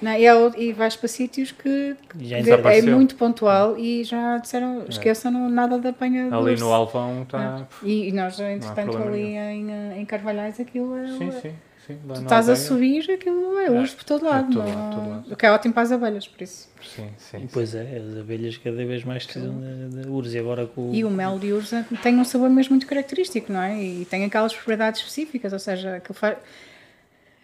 não, 0.00 0.12
é? 0.12 0.20
e, 0.20 0.26
é, 0.26 0.50
e 0.58 0.72
vais 0.72 0.96
para 0.96 1.08
sítios 1.08 1.50
que, 1.50 1.96
Já 2.20 2.42
que 2.42 2.50
é 2.50 2.82
muito 2.82 3.16
pontual 3.16 3.76
e 3.76 4.04
já 4.04 4.38
disseram, 4.38 4.84
esqueçam 4.88 5.32
não, 5.32 5.50
nada 5.50 5.78
da 5.78 5.90
apanha 5.90 6.28
do 6.28 6.34
Ali 6.36 6.52
urso. 6.52 6.64
no 6.64 6.72
Alvão 6.72 7.22
está. 7.22 7.66
E, 7.82 8.08
e 8.08 8.12
nós, 8.12 8.38
entretanto, 8.38 8.96
ali 8.96 9.34
em, 9.36 10.00
em 10.00 10.04
Carvalhais, 10.04 10.60
aquilo 10.60 10.96
é. 10.96 11.08
Sim, 11.08 11.30
sim, 11.32 11.52
sim. 11.88 11.98
lá 12.06 12.14
Tu 12.14 12.22
estás 12.22 12.48
a 12.48 12.54
subir, 12.54 13.10
aquilo 13.10 13.58
é 13.58 13.68
urso 13.70 13.96
por 13.96 14.04
todo 14.04 14.24
é 14.26 14.30
lado. 14.30 14.52
todo 14.52 14.64
não- 14.64 14.74
lado, 14.74 14.94
todo 14.94 15.08
lado. 15.10 15.32
O 15.32 15.36
que 15.36 15.44
é 15.46 15.50
ótimo 15.50 15.74
para 15.74 15.82
as 15.82 15.90
abelhas, 15.92 16.28
por 16.28 16.40
isso. 16.42 16.68
Sim, 16.80 17.08
sim. 17.18 17.38
sim. 17.40 17.48
Pois 17.52 17.74
é, 17.74 17.98
as 17.98 18.16
abelhas 18.18 18.56
cada 18.58 18.76
vez 18.76 19.02
mais 19.02 19.24
precisam 19.24 19.54
de, 19.60 20.02
de 20.02 20.08
urso 20.08 20.36
e 20.36 20.38
agora 20.38 20.66
com 20.66 20.94
E 20.94 21.04
o 21.04 21.10
mel 21.10 21.36
de 21.40 21.52
urso 21.52 21.74
tem 22.02 22.16
um 22.16 22.24
sabor 22.24 22.48
mesmo 22.48 22.74
muito 22.74 22.86
característico, 22.86 23.52
não 23.52 23.60
é? 23.62 23.82
E 23.82 24.04
tem 24.04 24.24
aquelas 24.24 24.54
propriedades 24.54 25.00
específicas, 25.00 25.52
ou 25.52 25.58
seja, 25.58 25.96
aquilo 25.96 26.14
faz. 26.14 26.36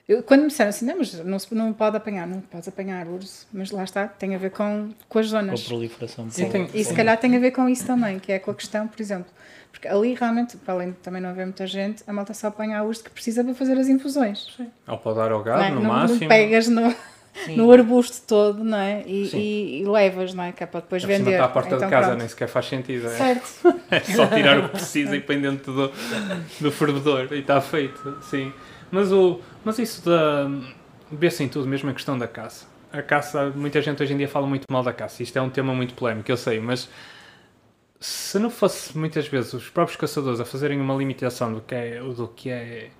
Eu, 0.06 0.22
quando 0.22 0.42
me 0.42 0.48
disseram 0.48 0.68
assim, 0.68 0.84
não, 0.84 0.98
mas 0.98 1.14
não, 1.24 1.38
se, 1.38 1.54
não 1.54 1.72
pode 1.72 1.96
apanhar, 1.96 2.26
não 2.26 2.38
podes 2.42 2.68
apanhar 2.68 3.06
urso, 3.08 3.46
mas 3.50 3.70
lá 3.70 3.84
está, 3.84 4.06
tem 4.06 4.34
a 4.34 4.38
ver 4.38 4.50
com, 4.50 4.90
com 5.08 5.18
as 5.18 5.30
com 5.30 5.36
a 5.36 5.40
zonas. 5.40 5.62
proliferação. 5.62 6.30
Sim, 6.30 6.50
tem- 6.50 6.68
E 6.74 6.84
se 6.84 6.92
calhar 6.92 7.16
tem 7.18 7.34
a 7.34 7.38
ver 7.38 7.52
com 7.52 7.66
isso 7.66 7.86
também, 7.86 8.18
que 8.18 8.30
é 8.30 8.38
com 8.38 8.50
a 8.50 8.54
questão, 8.54 8.86
por 8.86 9.00
exemplo, 9.00 9.32
porque 9.84 9.88
ali 9.88 10.14
realmente, 10.14 10.56
para 10.56 10.74
além 10.74 10.90
de 10.92 10.96
também 10.96 11.20
não 11.20 11.28
haver 11.28 11.44
muita 11.44 11.66
gente, 11.66 12.02
a 12.06 12.12
malta 12.12 12.32
só 12.32 12.46
apanha 12.46 12.82
urso 12.82 13.04
que 13.04 13.10
precisa 13.10 13.44
para 13.44 13.54
fazer 13.54 13.76
as 13.78 13.86
infusões. 13.88 14.56
Ou 14.88 14.96
para 14.96 15.12
dar 15.12 15.32
ao 15.32 15.42
gado, 15.42 15.62
é? 15.62 15.70
no 15.70 15.80
não, 15.80 15.88
máximo. 15.90 16.20
não 16.20 16.28
pegas 16.28 16.68
no, 16.68 16.94
no 17.48 17.70
arbusto 17.70 18.26
todo, 18.26 18.64
não 18.64 18.78
é? 18.78 19.02
E, 19.06 19.26
Sim. 19.28 19.38
e, 19.38 19.82
e 19.82 19.84
levas, 19.86 20.32
não 20.32 20.44
é? 20.44 20.52
Que 20.52 20.62
é 20.64 20.66
para 20.66 20.80
depois 20.80 21.02
cima 21.02 21.14
vender. 21.18 21.32
está 21.32 21.44
à 21.44 21.48
porta 21.48 21.74
Então, 21.74 21.86
de 21.88 21.90
casa, 21.92 22.06
pronto. 22.08 22.18
nem 22.20 22.28
sequer 22.28 22.48
faz 22.48 22.66
sentido. 22.66 23.06
É, 23.06 23.10
Certo. 23.10 23.80
é 23.90 24.00
só 24.00 24.26
tirar 24.26 24.58
o 24.58 24.62
que 24.64 24.68
precisa 24.70 25.14
e 25.16 25.20
põe 25.20 25.38
dentro 25.40 25.72
do, 25.72 25.92
do 26.60 26.72
fervedor 26.72 27.28
e 27.32 27.40
está 27.40 27.60
feito. 27.60 28.18
Sim. 28.22 28.52
Mas, 28.90 29.12
o, 29.12 29.40
mas 29.64 29.78
isso 29.78 30.02
da. 30.08 30.50
Vê-se 31.12 31.44
em 31.44 31.48
tudo, 31.48 31.68
mesmo 31.68 31.90
a 31.90 31.92
questão 31.92 32.18
da 32.18 32.26
caça. 32.26 32.66
A 32.90 33.02
caça, 33.02 33.52
muita 33.54 33.82
gente 33.82 34.02
hoje 34.02 34.14
em 34.14 34.16
dia 34.16 34.28
fala 34.28 34.46
muito 34.46 34.64
mal 34.70 34.82
da 34.82 34.92
caça. 34.94 35.22
Isto 35.22 35.38
é 35.38 35.42
um 35.42 35.50
tema 35.50 35.74
muito 35.74 35.92
polémico, 35.94 36.30
eu 36.30 36.36
sei, 36.36 36.58
mas 36.58 36.88
se 38.04 38.38
não 38.38 38.50
fosse 38.50 38.96
muitas 38.98 39.26
vezes 39.26 39.54
os 39.54 39.70
próprios 39.70 39.96
caçadores 39.96 40.38
a 40.38 40.44
fazerem 40.44 40.78
uma 40.78 40.94
limitação 40.94 41.54
do 41.54 41.62
que 41.62 41.74
é, 41.74 42.00
do 42.00 42.28
que 42.28 42.50
é 42.50 42.90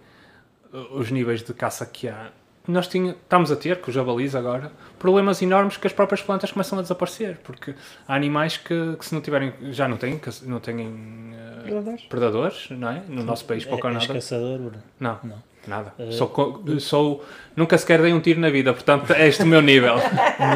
os 0.92 1.11
níveis 1.11 1.42
de 1.42 1.52
caça 1.52 1.84
que 1.84 2.09
há, 2.09 2.30
nós 2.66 2.88
tinha, 2.88 3.11
estamos 3.12 3.52
a 3.52 3.57
ter, 3.57 3.82
com 3.82 3.90
os 3.90 3.94
jabalis 3.94 4.34
agora, 4.34 4.72
problemas 4.98 5.42
enormes 5.42 5.76
que 5.76 5.86
as 5.86 5.92
próprias 5.92 6.22
plantas 6.22 6.50
começam 6.52 6.78
a 6.78 6.82
desaparecer, 6.82 7.36
porque 7.44 7.74
há 8.09 8.14
animais 8.14 8.57
que, 8.57 8.96
que 8.98 9.05
se 9.05 9.12
não 9.14 9.20
tiverem, 9.20 9.52
já 9.72 9.86
não 9.86 9.98
têm, 9.98 10.18
que 10.18 10.30
não 10.46 10.59
têm 10.59 11.34
eh, 11.34 11.62
Predadores. 11.64 12.02
predadores, 12.05 12.70
não 12.70 12.88
é? 12.88 13.02
No 13.07 13.22
nosso 13.22 13.44
país 13.44 13.66
pouco 13.66 13.86
ou 13.86 13.92
És 13.92 14.00
nada. 14.09 14.14
caçador, 14.14 14.59
Bruno? 14.59 14.82
Não, 14.98 15.20
Não. 15.22 15.42
Nada. 15.68 15.92
Eh, 15.98 16.10
Sou, 16.12 16.62
sou, 16.78 17.24
nunca 17.56 17.76
sequer 17.78 18.00
dei 18.02 18.12
um 18.12 18.20
tiro 18.20 18.40
na 18.40 18.50
vida, 18.50 18.72
portanto 18.72 19.12
é 19.12 19.26
este 19.28 19.42
o 19.42 19.46
meu 19.46 19.60
nível. 19.62 19.94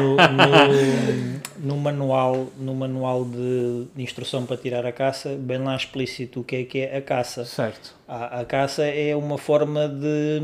no, 0.01 0.15
no, 0.15 1.75
no 1.75 1.77
manual, 1.77 2.47
no 2.57 2.73
manual 2.73 3.25
de, 3.25 3.87
de 3.95 4.03
instrução 4.03 4.45
para 4.45 4.57
tirar 4.57 4.85
a 4.85 4.91
caça, 4.91 5.35
bem 5.37 5.57
lá 5.59 5.75
explícito 5.75 6.41
o 6.41 6.43
que 6.43 6.55
é 6.55 6.63
que 6.63 6.79
é 6.79 6.97
a 6.97 7.01
caça. 7.01 7.45
certo. 7.45 7.95
A, 8.07 8.41
a 8.41 8.45
caça 8.45 8.83
é 8.83 9.15
uma 9.15 9.37
forma 9.37 9.87
de, 9.87 10.41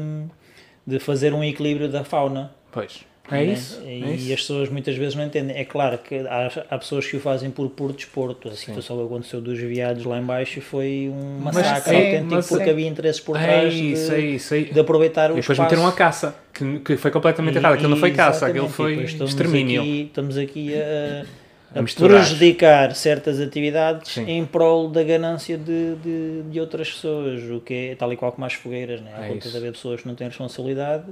de 0.85 0.99
fazer 0.99 1.33
um 1.33 1.43
equilíbrio 1.43 1.89
da 1.89 2.03
fauna. 2.03 2.53
Pois. 2.71 3.05
É 3.31 3.35
né? 3.37 3.43
isso. 3.45 3.81
E 3.83 3.87
é 4.03 4.09
isso. 4.13 4.33
as 4.33 4.39
pessoas 4.41 4.69
muitas 4.69 4.95
vezes 4.95 5.15
não 5.15 5.23
entendem. 5.25 5.57
É 5.57 5.65
claro 5.65 5.97
que 5.97 6.15
há, 6.19 6.51
há 6.69 6.77
pessoas 6.77 7.07
que 7.07 7.17
o 7.17 7.19
fazem 7.19 7.49
por 7.49 7.69
puro 7.69 7.91
desporto. 7.93 8.49
A 8.49 8.51
situação 8.53 8.97
que 8.97 9.03
aconteceu 9.05 9.41
dos 9.41 9.57
viados 9.57 10.05
lá 10.05 10.19
em 10.19 10.23
baixo 10.23 10.61
foi 10.61 11.11
um 11.11 11.39
Mas 11.41 11.55
massacre 11.55 11.95
é, 11.95 12.05
autêntico 12.05 12.35
mas- 12.35 12.47
porque 12.47 12.69
havia 12.69 12.87
interesses 12.87 13.19
por 13.21 13.35
É 13.37 13.43
trás 13.43 13.73
isso, 13.73 14.11
é 14.11 14.17
de, 14.17 14.35
isso. 14.35 14.53
é- 14.53 14.61
de 14.61 14.79
aproveitar 14.79 15.31
o 15.31 15.33
E 15.33 15.41
depois 15.41 15.57
espaço. 15.57 15.61
meteram 15.63 15.87
a 15.87 15.91
caça, 15.93 16.35
que, 16.53 16.79
que 16.79 16.97
foi 16.97 17.09
completamente 17.09 17.55
E- 17.55 17.57
errado. 17.57 17.73
Aquilo 17.73 17.89
não 17.89 17.97
foi 17.97 18.11
caça, 18.11 18.45
aquilo 18.47 18.67
e 18.67 18.69
foi 18.69 19.03
extermínio. 19.03 19.81
Aqui, 19.81 20.01
estamos 20.03 20.37
aqui 20.37 20.73
a, 20.75 21.25
A 21.79 21.83
prejudicar 21.83 22.95
certas 22.95 23.39
atividades 23.41 24.11
Sim. 24.13 24.29
em 24.29 24.45
prol 24.45 24.87
da 24.89 25.03
ganância 25.03 25.57
de, 25.57 25.95
de, 25.95 26.41
de 26.49 26.59
outras 26.59 26.91
pessoas, 26.91 27.41
o 27.49 27.59
que 27.59 27.73
é 27.91 27.95
tal 27.95 28.13
e 28.13 28.15
qual 28.15 28.31
como 28.31 28.45
as 28.45 28.53
fogueiras. 28.53 29.01
Né? 29.01 29.11
Há 29.17 29.25
É 29.25 29.27
conta 29.29 29.39
isso. 29.39 29.51
de 29.51 29.57
haver 29.57 29.71
pessoas 29.73 30.01
que 30.01 30.07
não 30.07 30.15
têm 30.15 30.27
responsabilidade. 30.27 31.05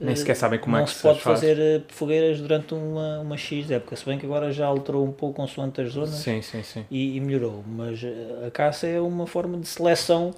Nem 0.00 0.16
sequer 0.16 0.34
sabem 0.34 0.58
como 0.58 0.76
não 0.76 0.82
é 0.82 0.84
que 0.86 0.90
se 0.90 0.96
se 0.96 1.02
pode 1.02 1.20
faz. 1.20 1.40
fazer 1.40 1.58
eh, 1.58 1.80
fogueiras 1.88 2.40
durante 2.40 2.72
uma, 2.74 3.20
uma 3.20 3.36
X 3.36 3.70
época, 3.70 3.94
se 3.96 4.04
bem 4.06 4.18
que 4.18 4.24
agora 4.26 4.50
já 4.52 4.66
alterou 4.66 5.04
um 5.06 5.12
pouco 5.12 5.36
consoante 5.36 5.80
as 5.82 5.92
zonas 5.92 6.10
Sim, 6.10 6.40
sim, 6.42 6.62
sim. 6.62 6.84
e, 6.90 7.16
e 7.16 7.20
melhorou, 7.20 7.62
mas 7.66 8.02
eh, 8.02 8.46
a 8.46 8.50
caça 8.50 8.86
é 8.86 9.00
uma 9.00 9.26
forma 9.26 9.58
de 9.58 9.68
seleção 9.68 10.32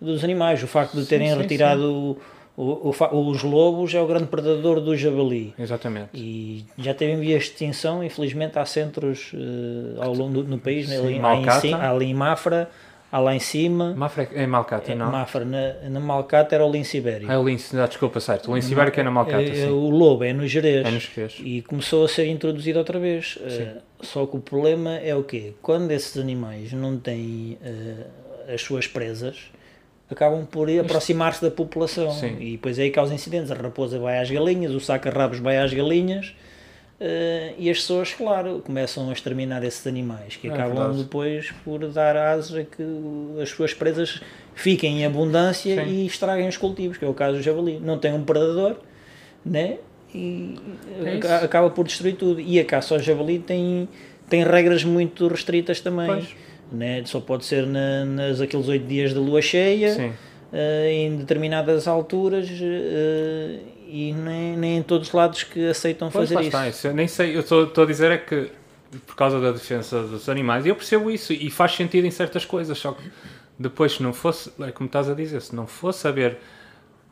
dos 0.00 0.22
animais. 0.22 0.62
O 0.62 0.66
facto 0.68 0.96
de 0.96 1.04
terem 1.06 1.36
retirado 1.36 2.16
o- 2.56 2.92
o- 2.92 3.28
os 3.30 3.42
lobos 3.42 3.94
é 3.94 4.00
o 4.00 4.06
grande 4.06 4.26
predador 4.26 4.80
do 4.80 4.96
javali. 4.96 5.54
Exatamente. 5.58 6.10
E 6.14 6.64
já 6.76 6.92
teve 6.94 7.12
em 7.12 7.20
vias 7.20 7.44
de 7.44 7.50
extinção, 7.50 8.02
infelizmente 8.02 8.58
há 8.58 8.64
centros 8.64 9.32
eh, 9.34 10.00
ao 10.00 10.12
longo 10.14 10.42
do 10.42 10.44
no 10.48 10.58
país, 10.58 10.88
né? 10.88 10.96
Sim, 10.96 11.04
ali, 11.04 11.14
em 11.16 11.20
Malcata. 11.20 11.76
há 11.76 11.90
ali 11.90 12.06
em 12.06 12.14
Mafra, 12.14 12.70
há 13.10 13.18
lá 13.18 13.34
em 13.34 13.38
cima, 13.38 13.94
Mafra 13.94 14.28
é 14.34 14.46
Malcata, 14.46 14.92
eh, 14.92 14.94
não? 14.94 15.10
Mafra, 15.10 15.44
na, 15.44 15.74
na 15.88 16.00
Malcata 16.00 16.54
era 16.54 16.64
o 16.64 16.70
lince 16.70 16.98
ibérico. 16.98 17.30
Ah, 17.30 17.34
é 17.34 17.38
o 17.38 17.44
lince, 17.48 17.74
desculpa, 17.76 18.20
certo. 18.20 18.50
O 18.50 18.54
lince 18.54 18.72
ibérico 18.72 18.98
é 19.00 19.02
na 19.02 19.10
Malcata, 19.10 19.42
Eh, 19.42 19.54
sim. 19.54 19.68
o 19.70 19.90
lobo 19.90 20.24
é 20.24 20.32
no 20.32 20.46
Jerez. 20.46 20.86
É 20.86 20.90
nos 20.90 21.02
Jerez. 21.04 21.36
E 21.42 21.62
começou 21.62 22.04
a 22.04 22.08
ser 22.08 22.26
introduzido 22.26 22.78
outra 22.78 22.98
vez. 22.98 23.38
Eh, 23.42 23.76
só 24.00 24.26
que 24.26 24.36
o 24.36 24.40
problema 24.40 24.96
é 24.96 25.14
o 25.14 25.22
quê? 25.24 25.54
Quando 25.62 25.90
esses 25.90 26.16
animais 26.16 26.72
não 26.72 26.98
têm 26.98 27.58
eh, 27.64 28.52
as 28.54 28.60
suas 28.62 28.86
presas, 28.86 29.36
acabam 30.10 30.46
por 30.46 30.68
aproximar-se 30.70 31.42
da 31.42 31.50
população. 31.50 32.10
Sim. 32.12 32.36
E 32.40 32.52
depois 32.52 32.78
aí 32.78 32.90
causa 32.90 33.14
incidentes. 33.14 33.50
A 33.50 33.54
raposa 33.54 33.98
vai 33.98 34.18
às 34.18 34.30
galinhas, 34.30 34.72
o 34.72 34.80
saca-rabos 34.80 35.38
vai 35.38 35.58
às 35.58 35.72
galinhas. 35.72 36.34
Eh, 37.00 37.54
e 37.58 37.70
as 37.70 37.78
pessoas, 37.78 38.12
claro, 38.12 38.60
começam 38.64 39.08
a 39.08 39.12
exterminar 39.12 39.62
esses 39.64 39.86
animais, 39.86 40.36
que 40.36 40.48
É 40.48 40.52
acabam 40.52 40.76
verdade. 40.76 41.02
depois 41.02 41.52
por 41.64 41.86
dar 41.88 42.16
asas 42.16 42.56
a 42.56 42.64
que 42.64 42.82
as 43.42 43.48
suas 43.50 43.72
presas 43.72 44.20
fiquem 44.54 45.02
em 45.02 45.06
abundância 45.06 45.84
Sim. 45.84 45.90
e 45.90 46.06
estraguem 46.06 46.48
os 46.48 46.56
cultivos, 46.56 46.96
que 46.98 47.04
é 47.04 47.08
o 47.08 47.14
caso 47.14 47.36
do 47.38 47.42
javali. 47.42 47.78
Não 47.80 47.98
tem 47.98 48.12
um 48.12 48.24
predador, 48.24 48.76
né? 49.44 49.78
E 50.14 50.56
É 51.04 51.44
acaba 51.44 51.70
por 51.70 51.84
destruir 51.84 52.16
tudo. 52.16 52.40
E 52.40 52.58
a 52.58 52.64
caça 52.64 52.94
ao 52.94 53.00
javali 53.00 53.38
tem, 53.38 53.88
tem 54.28 54.42
regras 54.42 54.82
muito 54.82 55.28
restritas 55.28 55.80
também. 55.80 56.06
Pois. 56.06 56.28
Né? 56.72 57.02
Só 57.06 57.20
pode 57.20 57.44
ser 57.44 57.66
na, 57.66 58.04
nas 58.04 58.40
aqueles 58.40 58.68
oito 58.68 58.86
dias 58.86 59.12
de 59.12 59.18
lua 59.18 59.40
cheia, 59.40 60.14
eh, 60.52 60.90
em 60.92 61.16
determinadas 61.16 61.86
alturas 61.86 62.48
eh, 62.50 63.58
e 63.88 64.12
nem, 64.12 64.56
nem 64.56 64.78
em 64.78 64.82
todos 64.82 65.08
os 65.08 65.14
lados 65.14 65.42
que 65.42 65.68
aceitam 65.68 66.10
Pois 66.10 66.28
fazer 66.28 66.34
isso. 66.48 66.92
nem 66.92 67.08
sei, 67.08 67.36
eu 67.36 67.40
estou 67.40 67.82
a 67.82 67.86
dizer 67.86 68.10
é 68.10 68.18
que 68.18 68.50
por 69.06 69.16
causa 69.16 69.40
da 69.40 69.52
defesa 69.52 70.02
dos 70.02 70.28
animais, 70.28 70.64
e 70.64 70.70
eu 70.70 70.76
percebo 70.76 71.10
isso 71.10 71.32
e 71.32 71.50
faz 71.50 71.72
sentido 71.74 72.06
em 72.06 72.10
certas 72.10 72.44
coisas, 72.44 72.78
só 72.78 72.92
que 72.92 73.02
depois 73.58 73.92
se 73.92 74.02
não 74.02 74.12
fosse, 74.12 74.50
é 74.60 74.70
como 74.70 74.86
estás 74.86 75.08
a 75.08 75.14
dizer, 75.14 75.42
se 75.42 75.54
não 75.54 75.66
fosse 75.66 76.06
haver 76.06 76.38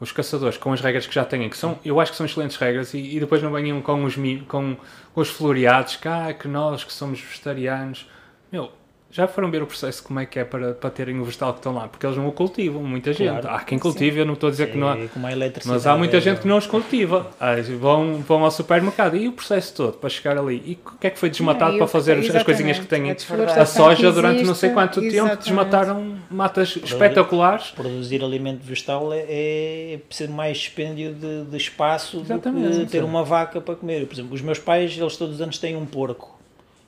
os 0.00 0.12
caçadores 0.12 0.58
com 0.58 0.72
as 0.72 0.80
regras 0.80 1.06
que 1.06 1.14
já 1.14 1.24
têm, 1.24 1.48
que 1.48 1.56
são, 1.56 1.78
eu 1.84 1.98
acho 2.00 2.12
que 2.12 2.16
são 2.16 2.26
excelentes 2.26 2.56
regras, 2.56 2.94
e, 2.94 3.16
e 3.16 3.20
depois 3.20 3.42
não 3.42 3.52
venham 3.52 3.80
com 3.82 4.04
os, 4.04 4.14
com, 4.46 4.76
com 5.14 5.20
os 5.20 5.28
floreados, 5.28 5.96
que, 5.96 6.08
ah, 6.08 6.32
que 6.32 6.48
nós 6.48 6.84
que 6.84 6.92
somos 6.92 7.20
vegetarianos, 7.20 8.08
meu, 8.50 8.70
já 9.16 9.26
foram 9.26 9.50
ver 9.50 9.62
o 9.62 9.66
processo 9.66 10.02
como 10.02 10.20
é 10.20 10.26
que 10.26 10.38
é 10.38 10.44
para, 10.44 10.74
para 10.74 10.90
terem 10.90 11.18
o 11.18 11.24
vegetal 11.24 11.52
que 11.54 11.60
estão 11.60 11.74
lá, 11.74 11.88
porque 11.88 12.04
eles 12.04 12.16
não 12.18 12.28
o 12.28 12.32
cultivam, 12.32 12.82
muita 12.82 13.12
gente. 13.14 13.40
Claro. 13.40 13.48
Há 13.56 13.60
quem 13.60 13.78
cultive, 13.78 14.20
eu 14.20 14.26
não 14.26 14.34
estou 14.34 14.48
a 14.48 14.50
dizer 14.50 14.70
que 14.70 14.76
não 14.76 14.88
há, 14.88 14.98
É 14.98 15.06
como 15.06 15.26
a 15.26 15.32
eletricidade. 15.32 15.74
mas 15.78 15.86
há 15.86 15.96
muita 15.96 16.18
é- 16.18 16.20
gente 16.20 16.40
que 16.42 16.46
não 16.48 16.58
os 16.58 16.66
cultiva. 16.66 17.26
Ah, 17.40 17.54
Vão, 17.80 18.16
vão 18.18 18.44
ao 18.44 18.50
supermercado 18.50 19.16
e 19.16 19.26
o 19.28 19.32
processo 19.32 19.74
todo 19.74 19.94
para 19.94 20.10
chegar 20.10 20.36
ali. 20.36 20.62
E 20.66 20.72
o 20.86 20.98
que 20.98 21.06
é 21.06 21.10
que 21.10 21.18
foi 21.18 21.30
desmatado 21.30 21.72
Não, 21.72 21.78
para 21.78 21.86
fazer 21.86 22.18
as- 22.18 22.34
as 22.34 22.42
coisinhas 22.42 22.78
que 22.78 22.84
têm? 22.86 23.10
a 23.10 23.14
A 23.62 23.64
soja 23.66 24.12
durante 24.12 24.42
não 24.44 24.54
sei 24.54 24.68
existe, 24.68 24.74
quanto 24.74 25.00
tempo 25.00 25.06
exatamente. 25.14 25.38
desmataram 25.44 26.14
matas 26.30 26.76
espetaculares. 26.76 27.68
Produzir 27.70 28.22
alimento 28.22 28.62
vegetal 28.62 29.12
é, 29.12 29.94
é 29.94 29.98
preciso 30.06 30.32
mais 30.32 30.58
dispêndio 30.58 31.14
de, 31.14 31.44
de 31.44 31.56
espaço 31.56 32.20
Exatamente, 32.20 32.78
do 32.78 32.84
que 32.84 32.90
ter 32.92 32.98
sim. 33.00 33.04
uma 33.04 33.24
vaca 33.24 33.60
para 33.60 33.74
comer. 33.76 34.06
Por 34.06 34.14
exemplo, 34.14 34.34
os 34.34 34.42
meus 34.42 34.58
pais, 34.58 34.96
eles 34.98 35.16
todos 35.16 35.36
os 35.36 35.40
anos 35.40 35.58
têm 35.58 35.76
um 35.76 35.86
porco. 35.86 36.35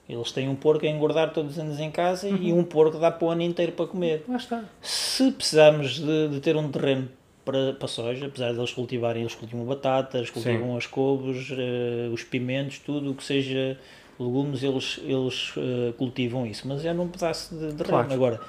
Eles 0.09 0.33
têm 0.33 0.49
um 0.49 0.55
porco 0.55 0.87
a 0.87 0.89
engordar 0.89 1.33
todos 1.33 1.53
os 1.53 1.59
anos 1.59 1.79
em 1.79 1.91
casa 1.91 2.29
e 2.29 2.51
Uhum. 2.53 2.61
um 2.61 2.65
porco 2.65 2.99
dá 2.99 3.11
para 3.11 3.27
o 3.27 3.31
ano 3.31 3.43
inteiro 3.43 3.73
para 3.73 3.87
comer. 3.87 4.25
Lá 4.27 4.37
está. 4.37 4.65
Se 4.81 5.31
precisarmos 5.33 5.97
de, 6.01 6.29
de 6.29 6.41
ter 6.41 6.57
um 6.57 6.71
terreno 6.71 7.09
para, 7.45 7.75
para 7.75 7.89
soja, 7.89 8.27
apesar 8.27 8.53
de 8.53 8.59
eles 8.59 8.73
cultivarem, 8.73 9.23
eles 9.23 9.35
cultivam 9.35 9.65
batatas, 9.67 10.31
cultivam 10.31 10.77
as 10.77 10.87
couves, 10.87 11.49
eh, 11.53 12.09
os 12.13 12.25
pimentos, 12.25 12.79
tudo 12.79 13.11
o 13.11 13.15
que 13.15 13.23
seja 13.23 13.79
legumes, 14.19 14.63
eles, 14.63 14.99
eles 15.05 15.53
eh, 15.59 15.93
cultivam 15.99 16.47
isso. 16.47 16.67
Mas 16.67 16.85
é 16.87 16.93
num 16.95 17.09
pedaço 17.09 17.55
de 17.55 17.67
terreno. 17.75 17.85
Claro. 17.85 18.13
Agora, 18.13 18.41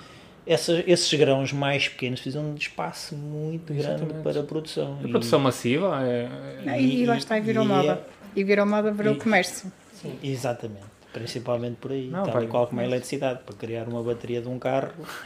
essas, 0.48 0.84
esses 0.88 1.14
grãos 1.19 1.52
mais 1.52 1.90
pequenos 1.90 2.22
precisam 2.22 2.53
de 2.56 2.61
espaço 2.61 3.15
muito 3.15 3.73
grande 3.73 4.02
Exatamente. 4.03 4.23
para 4.23 4.40
a 4.40 4.44
produção. 4.44 4.98
A 5.03 5.07
E- 5.07 5.11
produção 5.11 5.40
massiva 5.40 5.99
é. 6.06 6.80
E, 6.80 7.02
e 7.02 7.06
lá 7.06 7.18
está, 7.18 7.38
e 7.38 7.41
virou 7.41 7.65
e 7.65 7.68
moda. 7.68 8.02
E 8.36 8.44
virou 8.45 8.65
moda, 8.65 8.91
virou 8.91 9.14
e- 9.15 9.18
comércio. 9.19 9.69
Sim, 9.94 10.14
exatamente. 10.23 10.88
Principalmente 11.14 11.77
por 11.77 11.91
aí, 11.91 12.07
Não, 12.07 12.23
tal 12.23 12.34
vai- 12.34 12.44
e 12.44 12.48
qual 12.48 12.68
como 12.68 12.81
a 12.81 12.84
eletricidade, 12.84 13.40
para 13.45 13.56
criar 13.56 13.88
uma 13.88 14.03
bateria 14.03 14.41
de 14.41 14.48
um 14.48 14.60
carro, 14.60 14.91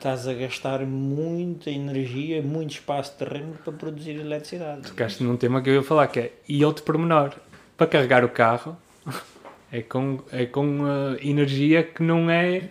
estás 0.00 0.26
a 0.26 0.32
gastar 0.32 0.80
muita 0.86 1.70
energia, 1.70 2.40
muito 2.40 2.70
espaço 2.72 3.12
de 3.12 3.18
terreno 3.18 3.54
para 3.64 3.72
produzir 3.72 4.12
eletricidade. 4.12 4.82
Tocaste 4.82 5.22
num 5.22 5.36
tema 5.36 5.60
que 5.60 5.68
eu 5.68 5.74
ia 5.74 5.82
falar, 5.82 6.06
que 6.06 6.20
é, 6.20 6.32
e 6.48 6.64
outro 6.64 6.84
pormenor, 6.84 7.32
para 7.76 7.86
carregar 7.86 8.24
o 8.24 8.28
carro, 8.28 8.76
é 9.72 9.82
com, 9.82 10.20
é 10.32 10.46
com 10.46 10.80
uh, 10.80 11.16
energia 11.20 11.82
que 11.82 12.02
não 12.02 12.30
é, 12.30 12.70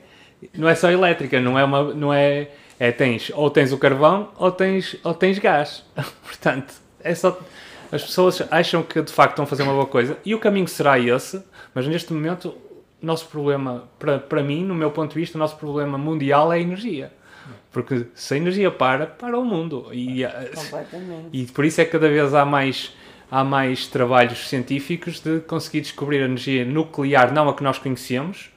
não 0.53 0.68
é 0.68 0.76
só 0.76 0.90
elétrica, 0.90 1.40
não 1.40 1.60
é 1.60 1.64
uma, 1.64 1.94
não 1.94 2.14
é, 2.14 2.49
é 2.80 2.91
tens, 2.91 3.32
ou 3.36 3.49
tens 3.52 3.72
o 3.72 3.78
carvão, 3.78 4.32
ou 4.38 4.52
tens, 4.52 4.95
ou 5.03 5.14
tens 5.14 5.38
gás. 5.40 5.84
Portanto, 6.24 6.74
é 7.02 7.14
só, 7.14 7.40
as 7.91 8.02
pessoas 8.02 8.41
acham 8.49 8.82
que 8.82 9.02
de 9.02 9.11
facto 9.11 9.32
estão 9.34 9.44
a 9.44 9.48
fazer 9.48 9.64
uma 9.64 9.74
boa 9.74 9.86
coisa, 9.86 10.18
e 10.26 10.34
o 10.34 10.40
caminho 10.40 10.68
será 10.68 10.98
esse, 10.98 11.44
mas 11.80 11.88
neste 11.88 12.11
momento, 12.11 12.49
o 13.01 13.06
nosso 13.06 13.27
problema, 13.27 13.85
para, 13.97 14.19
para 14.19 14.43
mim, 14.43 14.65
no 14.65 14.76
meu 14.76 14.91
ponto 14.91 15.14
de 15.14 15.19
vista, 15.22 15.38
o 15.38 15.39
nosso 15.39 15.56
problema 15.56 15.97
mundial 15.97 16.51
é 16.51 16.57
a 16.57 16.60
energia. 16.60 17.10
Porque 17.72 18.07
se 18.14 18.34
a 18.34 18.38
energia 18.38 18.69
para, 18.69 19.07
para 19.07 19.39
o 19.39 19.45
mundo. 19.45 19.88
E, 19.93 20.26
uh, 20.26 20.30
Completamente. 20.53 21.30
e 21.31 21.45
por 21.45 21.64
isso 21.64 21.80
é 21.80 21.85
que 21.85 21.91
cada 21.91 22.10
vez 22.10 22.34
há 22.34 22.43
mais, 22.43 22.93
há 23.31 23.45
mais 23.45 23.88
trabalhos 23.88 24.49
científicos 24.49 25.22
de 25.22 25.39
conseguir 25.39 25.80
descobrir 25.80 26.22
a 26.22 26.26
energia 26.26 26.65
nuclear, 26.65 27.34
não 27.34 27.47
a 27.47 27.53
que 27.53 27.64
nós 27.64 27.77
conhecemos, 27.77 28.49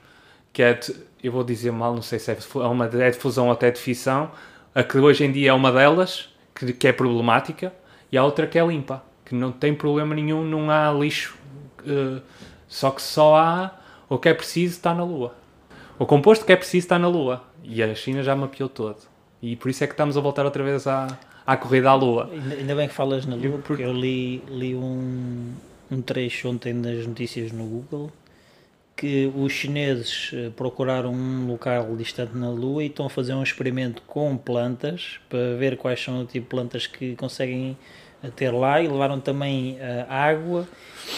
que 0.52 0.60
é, 0.60 0.74
de, 0.74 0.92
eu 1.22 1.30
vou 1.30 1.44
dizer 1.44 1.70
mal, 1.70 1.94
não 1.94 2.02
sei 2.02 2.18
se 2.18 2.32
é, 2.32 2.36
é 2.56 2.66
uma 2.66 2.86
é 2.86 3.10
de 3.12 3.18
fusão 3.18 3.46
ou 3.46 3.52
até 3.52 3.70
de 3.70 3.78
fissão, 3.78 4.32
a 4.74 4.82
que 4.82 4.98
hoje 4.98 5.24
em 5.24 5.30
dia 5.30 5.50
é 5.50 5.52
uma 5.52 5.70
delas, 5.70 6.28
que, 6.52 6.72
que 6.72 6.88
é 6.88 6.92
problemática, 6.92 7.72
e 8.10 8.18
a 8.18 8.24
outra 8.24 8.48
que 8.48 8.58
é 8.58 8.66
limpa, 8.66 9.00
que 9.24 9.32
não 9.32 9.52
tem 9.52 9.72
problema 9.72 10.12
nenhum, 10.12 10.44
não 10.44 10.68
há 10.72 10.90
lixo, 10.92 11.40
eh, 11.86 12.20
só 12.72 12.90
que 12.90 13.02
só 13.02 13.36
há 13.36 13.70
o 14.08 14.16
que 14.18 14.30
é 14.30 14.34
preciso 14.34 14.76
está 14.76 14.94
na 14.94 15.04
Lua. 15.04 15.34
O 15.98 16.06
composto 16.06 16.46
que 16.46 16.52
é 16.52 16.56
preciso 16.56 16.86
está 16.86 16.98
na 16.98 17.06
Lua. 17.06 17.44
E 17.62 17.82
a 17.82 17.94
China 17.94 18.22
já 18.22 18.34
mapeou 18.34 18.66
todo. 18.66 18.96
E 19.42 19.56
por 19.56 19.68
isso 19.68 19.84
é 19.84 19.86
que 19.86 19.92
estamos 19.92 20.16
a 20.16 20.20
voltar 20.20 20.46
outra 20.46 20.64
vez 20.64 20.86
à, 20.86 21.06
à 21.46 21.54
corrida 21.54 21.90
à 21.90 21.94
Lua. 21.94 22.30
Ainda, 22.32 22.74
bem 22.74 22.88
que 22.88 22.94
falas 22.94 23.26
na 23.26 23.36
Lua, 23.36 23.58
porque 23.58 23.82
eu 23.82 23.92
li, 23.92 24.38
li 24.48 24.74
um, 24.74 25.52
um 25.90 26.00
trecho 26.00 26.48
ontem 26.48 26.72
nas 26.72 27.06
notícias 27.06 27.52
no 27.52 27.64
Google 27.64 28.10
que 28.96 29.30
os 29.36 29.52
chineses 29.52 30.30
eh, 30.32 30.50
procuraram 30.56 31.12
um 31.12 31.46
local 31.48 31.94
distante 31.96 32.34
na 32.36 32.48
Lua 32.48 32.84
e 32.84 32.86
estão 32.86 33.04
a 33.04 33.10
fazer 33.10 33.34
um 33.34 33.42
experimento 33.42 34.00
com 34.06 34.34
plantas 34.36 35.20
para 35.28 35.56
ver 35.56 35.76
quais 35.76 36.02
são 36.02 36.22
o 36.22 36.24
tipo 36.24 36.44
de 36.44 36.50
plantas 36.50 36.86
que 36.86 37.16
conseguem 37.16 37.76
ter 38.30 38.50
lá 38.52 38.80
e 38.80 38.88
levaram 38.88 39.18
também 39.20 39.76
eh, 39.80 40.04
água 40.08 40.66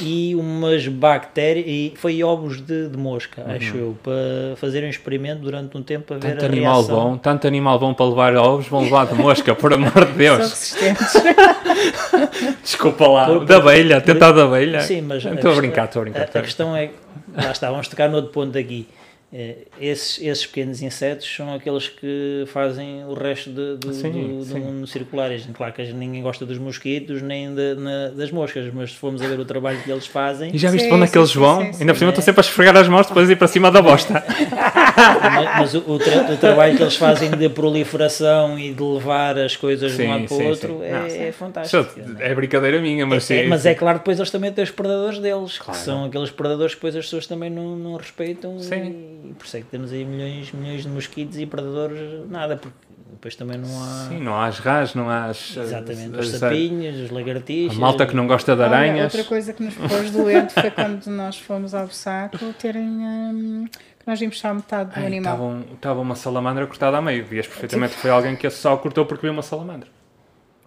e 0.01 0.35
umas 0.35 0.89
bactérias 0.89 1.67
e 1.69 1.93
foi 1.97 2.23
ovos 2.25 2.61
de, 2.61 2.89
de 2.89 2.97
mosca, 2.97 3.45
acho 3.55 3.77
eu, 3.77 3.97
para 4.03 4.57
fazer 4.57 4.83
um 4.83 4.89
experimento 4.89 5.43
durante 5.43 5.77
um 5.77 5.83
tempo 5.83 6.07
para 6.07 6.17
ver 6.17 6.33
Tanto 6.33 6.45
a 6.45 6.49
animal 6.49 6.77
reação. 6.81 6.97
bom, 6.97 7.17
tanto 7.19 7.47
animal 7.47 7.79
bom 7.79 7.93
para 7.95 8.07
levar 8.07 8.35
ovos, 8.37 8.67
vão 8.67 8.83
levar 8.83 9.07
de 9.07 9.15
mosca, 9.15 9.55
por 9.55 9.73
amor 9.75 9.93
de 9.93 10.01
São 10.07 10.17
Deus. 10.17 10.39
resistentes. 10.39 11.13
Desculpa 12.63 13.07
lá, 13.07 13.27
Por- 13.27 13.45
da 13.45 13.57
abelha, 13.59 14.01
tentar 14.01 14.33
da 14.33 14.45
abelha. 14.45 14.81
Sim, 14.81 15.03
mas 15.03 15.19
Estou 15.19 15.31
a 15.33 15.35
questão- 15.37 15.57
brincar, 15.57 15.85
estou 15.85 16.01
a 16.01 16.05
brincar. 16.05 16.21
A, 16.21 16.39
a 16.39 16.41
a 16.41 16.43
questão 16.43 16.77
é, 16.77 16.91
lá 17.37 17.51
está, 17.53 17.71
vamos 17.71 17.89
tocar 17.89 18.09
no 18.09 18.17
outro 18.17 18.33
ponto 18.33 18.57
aqui. 18.57 18.89
Eh, 19.37 19.67
Esses, 19.81 20.21
esses 20.23 20.47
pequenos 20.47 20.81
insetos 20.81 21.27
são 21.35 21.53
aqueles 21.53 21.89
que 21.89 22.45
fazem 22.53 23.05
o 23.05 23.15
resto 23.15 23.51
de- 23.51 23.77
do, 23.77 23.93
Sim, 23.93 24.13
do, 24.39 24.45
do 24.45 24.59
mundo 24.61 24.87
circular. 24.87 25.33
E, 25.33 25.41
Claro 25.53 25.73
que 25.73 25.83
ninguém 25.93 26.23
gosta 26.23 26.47
dos 26.47 26.57
mosquitos 26.57 27.21
nem 27.21 27.53
de- 27.53 27.75
na- 27.75 28.09
das 28.11 28.31
moscas, 28.31 28.73
mas 28.73 28.93
se 28.93 28.97
formos 28.97 29.21
a 29.23 29.27
ver 29.27 29.41
o 29.41 29.45
trabalho 29.45 29.83
que 29.83 29.91
eles 29.91 30.07
fazem, 30.07 30.55
E 30.55 30.59
já 30.59 30.71
viste 30.71 30.87
Sim, 30.87 30.95
onde 30.95 31.05
é 31.05 31.09
que 31.09 31.19
eles 31.19 31.35
vão? 31.35 31.63
sim, 31.63 31.73
sim, 31.73 31.81
Ainda 31.81 31.93
por 31.95 31.99
cima 31.99 32.11
estou 32.13 32.23
sempre 32.25 32.41
a 32.41 32.45
esfregar 32.45 32.77
as 32.77 32.87
mãos 32.89 33.09
depois 33.09 33.27
de 33.27 33.33
ir 33.33 33.37
para 33.37 33.49
cima 33.49 33.73
da 33.73 33.83
bosta. 33.83 34.23
mas, 34.97 35.59
mas 35.59 35.75
o, 35.75 35.79
o 35.93 35.99
tra- 35.99 36.33
o 36.33 36.37
trabalho 36.37 36.77
que 36.77 36.83
eles 36.83 36.97
fazem 36.97 37.31
de 37.31 37.49
proliferação 37.49 38.59
e 38.59 38.73
de 38.73 38.83
levar 38.83 39.39
as 39.39 39.57
coisas 39.57 39.93
de 39.93 39.97
Sim, 39.99 40.07
um 40.07 40.11
lado 40.11 40.25
para 40.27 40.37
o 40.37 40.47
outro 40.49 40.79
sim. 40.79 40.85
é, 40.85 40.93
Não, 40.93 41.07
é 41.07 41.33
fantástico. 41.33 42.01
é? 42.21 42.31
é 42.31 42.35
brincadeira 42.35 42.81
minha, 42.81 43.05
mas 43.07 43.31
É, 43.31 43.43
sim. 43.43 43.49
mas 43.49 43.67
é 43.67 43.75
claro, 43.75 43.99
depois 43.99 44.19
eles 44.19 44.31
também 44.31 44.53
têm 44.53 44.65
os 44.65 44.71
predadores 44.71 45.19
deles, 45.19 45.59
Claro. 45.59 45.79
que 45.79 45.85
são 45.85 46.05
aqueles 46.05 46.31
predadores 46.31 46.75
que 46.75 46.79
depois 46.81 46.97
as 46.97 47.05
pessoas 47.05 47.27
também 47.27 47.51
não, 47.51 47.77
não 47.77 47.97
respeitam 47.97 48.59
Sim. 48.59 49.21
e 49.31 49.35
por 49.35 49.47
isso 49.47 49.57
é 49.57 49.61
que 49.61 49.67
temos 49.67 49.93
aí 49.93 50.05
milhões, 50.05 50.53
milhões 50.53 50.83
de 50.83 50.89
mosquitos 50.89 51.39
e 51.39 51.47
predadores, 51.47 51.99
nada, 52.31 52.57
porque 52.57 52.77
depois 53.11 53.37
também 53.37 53.57
não 53.59 53.69
há 53.83 54.07
Sim, 54.09 54.21
não 54.21 54.35
há 54.35 54.47
as 54.47 54.59
rás, 54.59 54.95
não 54.95 55.09
há 55.09 55.27
as. 55.27 55.57
exatamente 55.57 56.15
as- 56.19 56.27
os 56.29 56.35
as- 56.35 56.41
sapinhos, 56.41 56.97
os 57.01 57.11
A 57.11 57.15
lagartixas. 57.15 57.79
malta 57.79 58.07
que 58.07 58.15
não 58.15 58.27
gosta 58.27 58.55
de 58.55 58.63
Olha, 58.63 58.77
aranhas. 58.77 59.05
outra 59.15 59.25
coisa 59.25 59.53
que 59.53 59.63
nos 59.63 59.75
pôs 59.75 60.11
doente 60.11 60.53
foi 60.53 60.71
quando 60.71 61.07
nós 61.07 61.39
fomos 61.39 61.75
ao 61.75 61.89
saco 61.89 62.39
terem. 62.59 62.83
hum, 62.83 63.67
nós 64.07 64.19
vimos 64.21 64.39
só 64.39 64.53
metade 64.53 64.91
do 64.93 64.99
Ai, 65.01 65.07
animal. 65.07 65.63
Estava 65.75 65.99
um- 66.01 66.03
uma 66.03 66.15
salamandra 66.17 66.67
cortada 66.67 66.97
a 66.99 67.03
meio. 67.03 67.25
Vias 67.25 67.47
perfeitamente 67.47 67.95
que 67.95 68.01
foi 68.01 68.11
alguém 68.11 68.37
que 68.37 68.49
só 68.51 68.77
cortou 68.77 69.07
porque 69.07 69.23
viu 69.23 69.33
uma 69.33 69.43
salamandra. 69.43 69.89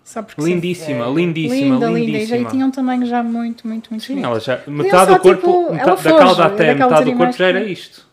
Só 0.03 0.23
porque 0.23 0.41
sim. 0.41 0.53
Lindíssima, 0.53 1.05
É. 1.05 1.09
lindíssima, 1.13 1.73
Linda, 1.75 1.85
linda. 1.87 1.99
E 1.99 2.05
já 2.05 2.35
lindíssima. 2.35 2.49
tinha 2.49 2.65
um 2.65 2.71
tamanho 2.71 3.05
já 3.05 3.21
muito, 3.21 3.67
muito, 3.67 3.89
muito 3.89 4.03
Sim, 4.05 4.13
bonito. 4.13 4.25
ela 4.25 4.39
já, 4.39 4.57
só, 4.59 4.71
metade 4.71 5.13
do 5.13 5.19
corpo, 5.19 5.41
tipo, 5.47 5.73
metade, 5.73 6.03
da 6.03 6.17
cauda 6.17 6.45
até 6.45 6.73
metade 6.73 7.05
do 7.11 7.17
corpo 7.17 7.33
já 7.33 7.47
era 7.47 7.63
isto. 7.63 8.07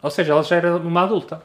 Ou 0.00 0.10
seja, 0.10 0.32
ela 0.32 0.42
já 0.42 0.56
era 0.56 0.76
uma 0.76 1.02
adulta. 1.02 1.42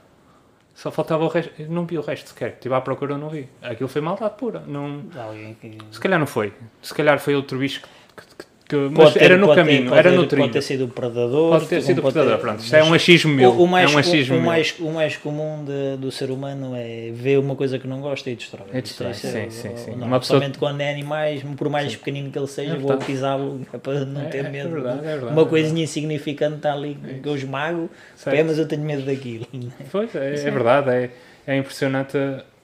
Só 0.76 0.90
faltava 0.91 1.23
o 1.23 1.27
resto. 1.27 1.52
Eu 1.60 1.69
não 1.69 1.85
vi 1.85 1.98
o 1.98 2.02
resto 2.02 2.30
sequer. 2.30 2.49
Estive 2.53 2.73
à 2.73 2.81
procura, 2.81 3.14
eu 3.14 3.18
não 3.18 3.30
vi. 3.30 3.48
Aquilo 3.61 3.90
foi 3.90 4.02
maldade 4.02 4.35
pura. 4.38 4.64
Não, 4.68 5.03
Alguém 5.18 5.56
que... 5.60 5.77
se 5.91 5.99
calhar 5.99 6.19
não 6.19 6.26
foi. 6.27 6.53
Se 6.81 6.94
calhar 6.94 7.19
foi 7.19 7.35
outro 7.35 7.57
bicho 7.60 7.81
que. 7.81 7.88
que- 8.26 8.35
que- 8.35 8.53
que- 8.90 8.90
mas 9.02 9.14
ter- 9.14 9.24
era 9.24 9.38
no 9.38 9.48
ter- 9.48 9.56
caminho, 9.56 9.84
pode 9.90 10.00
era 10.00 10.10
ter- 10.10 10.16
no 10.16 10.26
trilho. 10.28 10.44
Pode 10.44 10.54
ter 10.54 10.62
sido 10.62 10.86
o 10.86 10.88
predador. 10.88 11.50
Pode 11.52 11.66
ter 11.68 11.82
sido 11.82 12.00
o 12.00 12.02
predador. 12.02 12.32
ter- 12.36 12.41
Pronto, 12.41 12.60
isto 12.60 12.76
é 12.76 12.84
um 12.84 12.94
achismo 12.94 13.34
meu. 13.34 13.52
O, 13.52 13.64
o 13.64 13.68
mais, 13.68 13.91
é 13.91 13.95
um 13.95 13.98
achismo 14.00 14.36
o, 14.36 14.38
meu. 14.40 14.45
mais, 14.48 14.76
o 14.80 14.90
mais 14.91 15.18
comum 15.18 15.64
de- 15.64 15.98
do 15.98 16.12
ser 16.12 16.30
humano 16.32 16.74
é 16.76 17.12
ver 17.14 17.38
uma 17.40 17.56
coisa 17.56 17.78
que 17.78 17.88
não 17.88 18.02
gosta 18.02 18.30
e 18.30 18.36
destrói. 18.36 18.66
É 18.74 18.82
destrói, 18.82 19.12
Isso 19.12 19.28
é- 19.28 19.30
sim, 19.32 19.48
o- 19.48 19.52
sim, 19.52 19.70
o- 19.74 19.78
sim. 19.78 19.91
não, 19.95 20.08
Uma 20.08 20.20
pessoa- 20.20 20.40
Principalmente 20.40 20.58
quando 20.58 20.82
é 20.82 20.91
animais, 20.91 21.44
por 21.58 21.70
mais 21.70 21.95
pequenino 21.95 22.32
que 22.32 22.38
ele 22.40 22.48
seja, 22.48 22.74
É 22.74 22.78
vou 22.78 22.98
pisá-lo 22.98 23.62
é 23.74 23.78
para 23.78 24.06
não 24.06 24.22
É- 24.22 24.26
ter 24.26 24.45
é 24.45 24.50
medo. 24.50 24.70
verdade, 24.70 25.00
é 25.00 25.12
verdade, 25.12 25.34
uma 25.34 25.45
coisinha 25.45 25.84
insignificante 25.84 26.56
está 26.58 26.74
ali 26.74 26.98
que 27.22 27.28
eu 27.30 27.36
esmago, 27.36 27.90
pé, 28.24 28.44
mas 28.44 28.58
eu 28.58 28.68
tenho 28.68 28.82
medo 28.84 29.04
daquilo. 29.04 29.45
Pois, 29.91 30.14
é, 30.16 30.34
é 30.34 30.52
verdade, 30.52 30.90
é, 30.90 31.10
é 31.48 31.58
impressionante, 31.58 32.18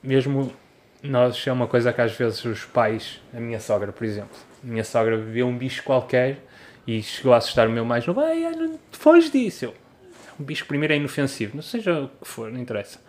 mesmo 0.04 0.52
nós, 1.04 1.46
é 1.48 1.52
uma 1.52 1.68
coisa 1.68 1.94
que 1.94 2.02
às 2.02 2.12
vezes 2.12 2.44
os 2.44 2.66
pais, 2.66 3.20
a 3.34 3.40
minha 3.40 3.60
sogra, 3.60 3.92
por 3.92 4.04
exemplo, 4.06 4.36
minha 4.64 4.84
sogra 4.84 5.18
vê 5.18 5.44
um 5.44 5.58
bicho 5.58 5.84
qualquer 5.84 6.38
e 6.88 7.02
chegou 7.04 7.34
a 7.34 7.38
assustar 7.38 7.68
o 7.68 7.72
meu 7.72 7.86
mais 7.86 8.06
novo, 8.06 8.20
ai, 8.22 8.46
ai, 8.46 8.56
não 8.56 8.80
foge 8.92 9.30
disso. 9.30 9.66
Eu, 9.66 9.74
um 10.40 10.44
bicho 10.44 10.66
primeiro 10.66 10.94
é 10.94 10.98
inofensivo, 10.98 11.56
não 11.56 11.62
seja 11.62 12.02
o 12.02 12.08
que 12.08 12.28
for, 12.28 12.52
não 12.52 12.60
interessa. 12.60 13.00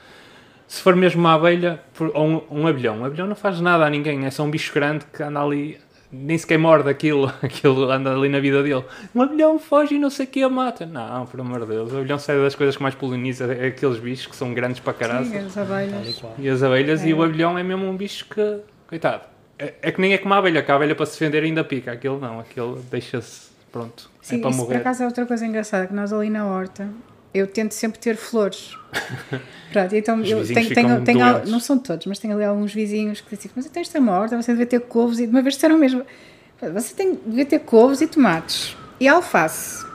Se 0.66 0.82
for 0.82 0.94
mesmo 0.94 1.20
uma 1.20 1.34
abelha 1.34 1.80
ou 2.14 2.26
um, 2.26 2.42
um 2.62 2.66
abelhão, 2.66 2.98
um 3.00 3.04
abelhão 3.04 3.26
não 3.26 3.34
faz 3.34 3.60
nada 3.60 3.84
a 3.84 3.90
ninguém, 3.90 4.24
é 4.24 4.30
só 4.30 4.44
um 4.44 4.50
bicho 4.50 4.72
grande 4.72 5.04
que 5.12 5.20
anda 5.22 5.40
ali, 5.42 5.78
nem 6.12 6.36
sequer 6.38 6.58
morde 6.58 6.88
aquilo, 6.88 7.26
aquilo 7.42 7.90
anda 7.90 8.12
ali 8.12 8.28
na 8.28 8.38
vida 8.38 8.62
dele. 8.62 8.84
Um 9.14 9.22
abelhão 9.22 9.58
foge 9.58 9.94
e 9.96 9.98
não 9.98 10.10
sei 10.10 10.26
o 10.26 10.28
que 10.28 10.42
a 10.42 10.48
mata. 10.48 10.86
Não, 10.86 11.26
por 11.26 11.40
amor 11.40 11.60
de 11.60 11.66
Deus, 11.66 11.92
o 11.92 11.98
abelhão 11.98 12.18
sai 12.18 12.36
das 12.38 12.54
coisas 12.54 12.76
que 12.76 12.82
mais 12.82 12.94
poliniza, 12.94 13.52
é 13.52 13.66
aqueles 13.68 13.98
bichos 13.98 14.26
que 14.26 14.36
são 14.36 14.52
grandes 14.54 14.78
para 14.80 14.92
caralho. 14.92 15.26
Sim, 15.26 15.38
as 15.38 15.56
e 15.56 15.58
abelhas. 15.60 16.22
E 16.38 16.48
as 16.48 16.62
abelhas 16.62 17.04
e 17.04 17.10
É. 17.10 17.14
o 17.14 17.22
abelhão 17.22 17.58
é 17.58 17.62
mesmo 17.64 17.86
um 17.88 17.96
bicho 17.96 18.26
que, 18.28 18.58
coitado, 18.86 19.22
é, 19.60 19.74
é 19.82 19.92
que 19.92 20.00
nem 20.00 20.12
é 20.14 20.18
como 20.18 20.34
a 20.34 20.38
abelha, 20.38 20.62
que 20.62 20.70
a 20.70 20.74
abelha 20.76 20.94
para 20.94 21.06
se 21.06 21.12
defender 21.12 21.42
ainda 21.44 21.62
pica, 21.62 21.92
aquele 21.92 22.16
não, 22.18 22.40
aquele 22.40 22.76
deixa-se, 22.90 23.48
pronto, 23.70 24.10
é 24.22 24.24
Sim, 24.26 24.40
para 24.40 24.50
isso 24.50 24.58
por 24.58 24.66
morrer. 24.66 24.78
acaso 24.78 25.02
é 25.02 25.06
outra 25.06 25.26
coisa 25.26 25.46
engraçada, 25.46 25.86
que 25.86 25.92
nós 25.94 26.12
ali 26.12 26.30
na 26.30 26.46
horta, 26.46 26.88
eu 27.32 27.46
tento 27.46 27.72
sempre 27.72 27.98
ter 28.00 28.16
flores. 28.16 28.76
Pronto, 29.72 29.94
então 29.94 30.20
Os 30.20 30.28
eu 30.28 30.44
tenho, 30.44 30.74
tenho, 30.74 31.00
tenho 31.04 31.24
al- 31.24 31.46
não 31.46 31.60
são 31.60 31.78
todos, 31.78 32.04
mas 32.06 32.18
tenho 32.18 32.34
ali 32.34 32.42
alguns 32.44 32.74
vizinhos 32.74 33.20
que 33.20 33.36
dizem, 33.36 33.52
mas 33.54 33.66
eu 33.66 33.70
tenho 33.70 33.82
esta 33.82 34.00
uma 34.00 34.18
horta, 34.18 34.36
você 34.42 34.52
deve 34.52 34.66
ter 34.66 34.80
couves, 34.80 35.20
e 35.20 35.26
de 35.26 35.30
uma 35.32 35.40
vez 35.42 35.54
disseram 35.54 35.78
mesmo, 35.78 36.02
você 36.74 36.92
tem, 36.92 37.14
devia 37.24 37.44
ter 37.46 37.60
couves 37.60 38.00
e 38.00 38.08
tomates, 38.08 38.76
e 38.98 39.06
alface, 39.06 39.86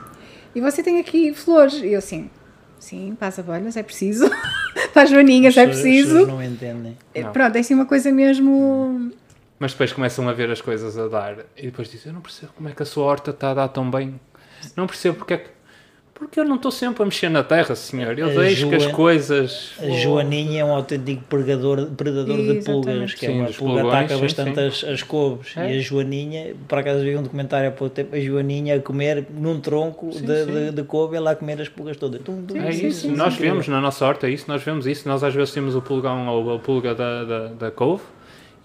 e 0.54 0.62
você 0.62 0.82
tem 0.82 0.98
aqui 0.98 1.34
flores, 1.34 1.74
e 1.74 1.88
eu 1.92 1.98
assim, 1.98 2.30
sim, 2.78 3.14
para 3.18 3.28
as 3.28 3.38
abelhas 3.38 3.76
é 3.76 3.82
preciso, 3.82 4.30
para 4.94 5.02
as 5.02 5.10
joaninhas 5.10 5.54
é 5.58 5.66
pessoas- 5.66 5.76
as 5.76 5.82
pessoas 5.84 6.06
preciso, 6.08 6.26
não 6.26 6.42
entendem. 6.42 6.96
Não. 7.14 7.32
pronto, 7.32 7.56
é 7.56 7.60
assim 7.60 7.74
uma 7.74 7.84
coisa 7.84 8.10
mesmo, 8.10 9.12
Mas 9.58 9.72
depois 9.72 9.92
começam 9.92 10.28
a 10.28 10.32
ver 10.32 10.50
as 10.50 10.60
coisas 10.60 10.98
a 10.98 11.08
dar 11.08 11.38
e 11.56 11.62
depois 11.62 11.90
dizem, 11.90 12.10
eu 12.10 12.14
não 12.14 12.20
percebo 12.20 12.52
como 12.54 12.68
é 12.68 12.72
que 12.72 12.82
a 12.82 12.86
sua 12.86 13.04
horta 13.04 13.30
está 13.30 13.52
a 13.52 13.54
dar 13.54 13.68
tão 13.68 13.90
bem, 13.90 14.20
não 14.76 14.86
percebo 14.86 15.16
porque 15.18 15.34
é 15.34 15.38
que... 15.38 15.56
Porque 16.12 16.40
eu 16.40 16.46
não 16.46 16.56
estou 16.56 16.70
sempre 16.70 17.02
a 17.02 17.04
mexer 17.04 17.28
na 17.28 17.44
terra, 17.44 17.74
senhor. 17.74 18.18
Eu 18.18 18.30
A 18.30 18.42
deixo 18.42 18.70
que 18.70 18.74
as 18.74 18.86
coisas... 18.86 19.74
A 19.78 19.90
Joaninha 19.90 20.62
é 20.62 20.64
um 20.64 20.72
autêntico 20.72 21.22
predador, 21.24 21.90
predador 21.90 22.38
de 22.38 22.64
pulgas, 22.64 23.12
que 23.12 23.26
é 23.26 23.28
Sim, 23.28 23.34
uma 23.36 23.46
dos 23.48 23.56
pulga 23.58 23.82
pulgões, 23.82 23.94
ataca 23.94 24.14
sim, 24.14 24.20
bastante 24.22 24.54
sim. 24.54 24.66
As, 24.66 24.84
as 24.94 25.02
couves. 25.02 25.54
É. 25.58 25.74
E 25.74 25.76
a 25.76 25.80
Joaninha, 25.82 26.54
por 26.66 26.78
acaso 26.78 27.00
vi 27.04 27.14
um 27.14 27.22
documentário 27.22 27.68
há 27.68 27.72
pouco 27.72 27.94
tempo, 27.94 28.16
a 28.16 28.18
Joaninha 28.18 28.76
a 28.76 28.80
comer 28.80 29.26
num 29.30 29.60
tronco 29.60 30.10
Sim, 30.10 30.24
de, 30.24 30.44
sim. 30.46 30.52
de, 30.52 30.70
de 30.70 30.82
couve, 30.84 31.16
ela 31.16 31.32
a 31.32 31.36
comer 31.36 31.60
as 31.60 31.68
pulgas 31.68 31.98
todas. 31.98 32.22
Tum, 32.22 32.46
tum, 32.46 32.56
É 32.62 32.72
Sim, 32.72 32.86
isso, 32.86 33.00
sim, 33.08 33.14
nós 33.14 33.34
sim. 33.34 33.42
vemos 33.42 33.68
na 33.68 33.78
nossa 33.78 34.06
horta 34.06 34.26
é 34.26 34.30
isso, 34.30 34.46
nós 34.48 34.62
vemos 34.62 34.86
isso, 34.86 35.06
nós 35.06 35.22
às 35.22 35.34
vezes 35.34 35.52
temos 35.52 35.76
o 35.76 35.82
pulgão 35.82 36.28
ou 36.28 36.54
a 36.54 36.58
pulga 36.58 36.94
da, 36.94 37.24
da, 37.24 37.48
da 37.48 37.70
couve 37.70 38.04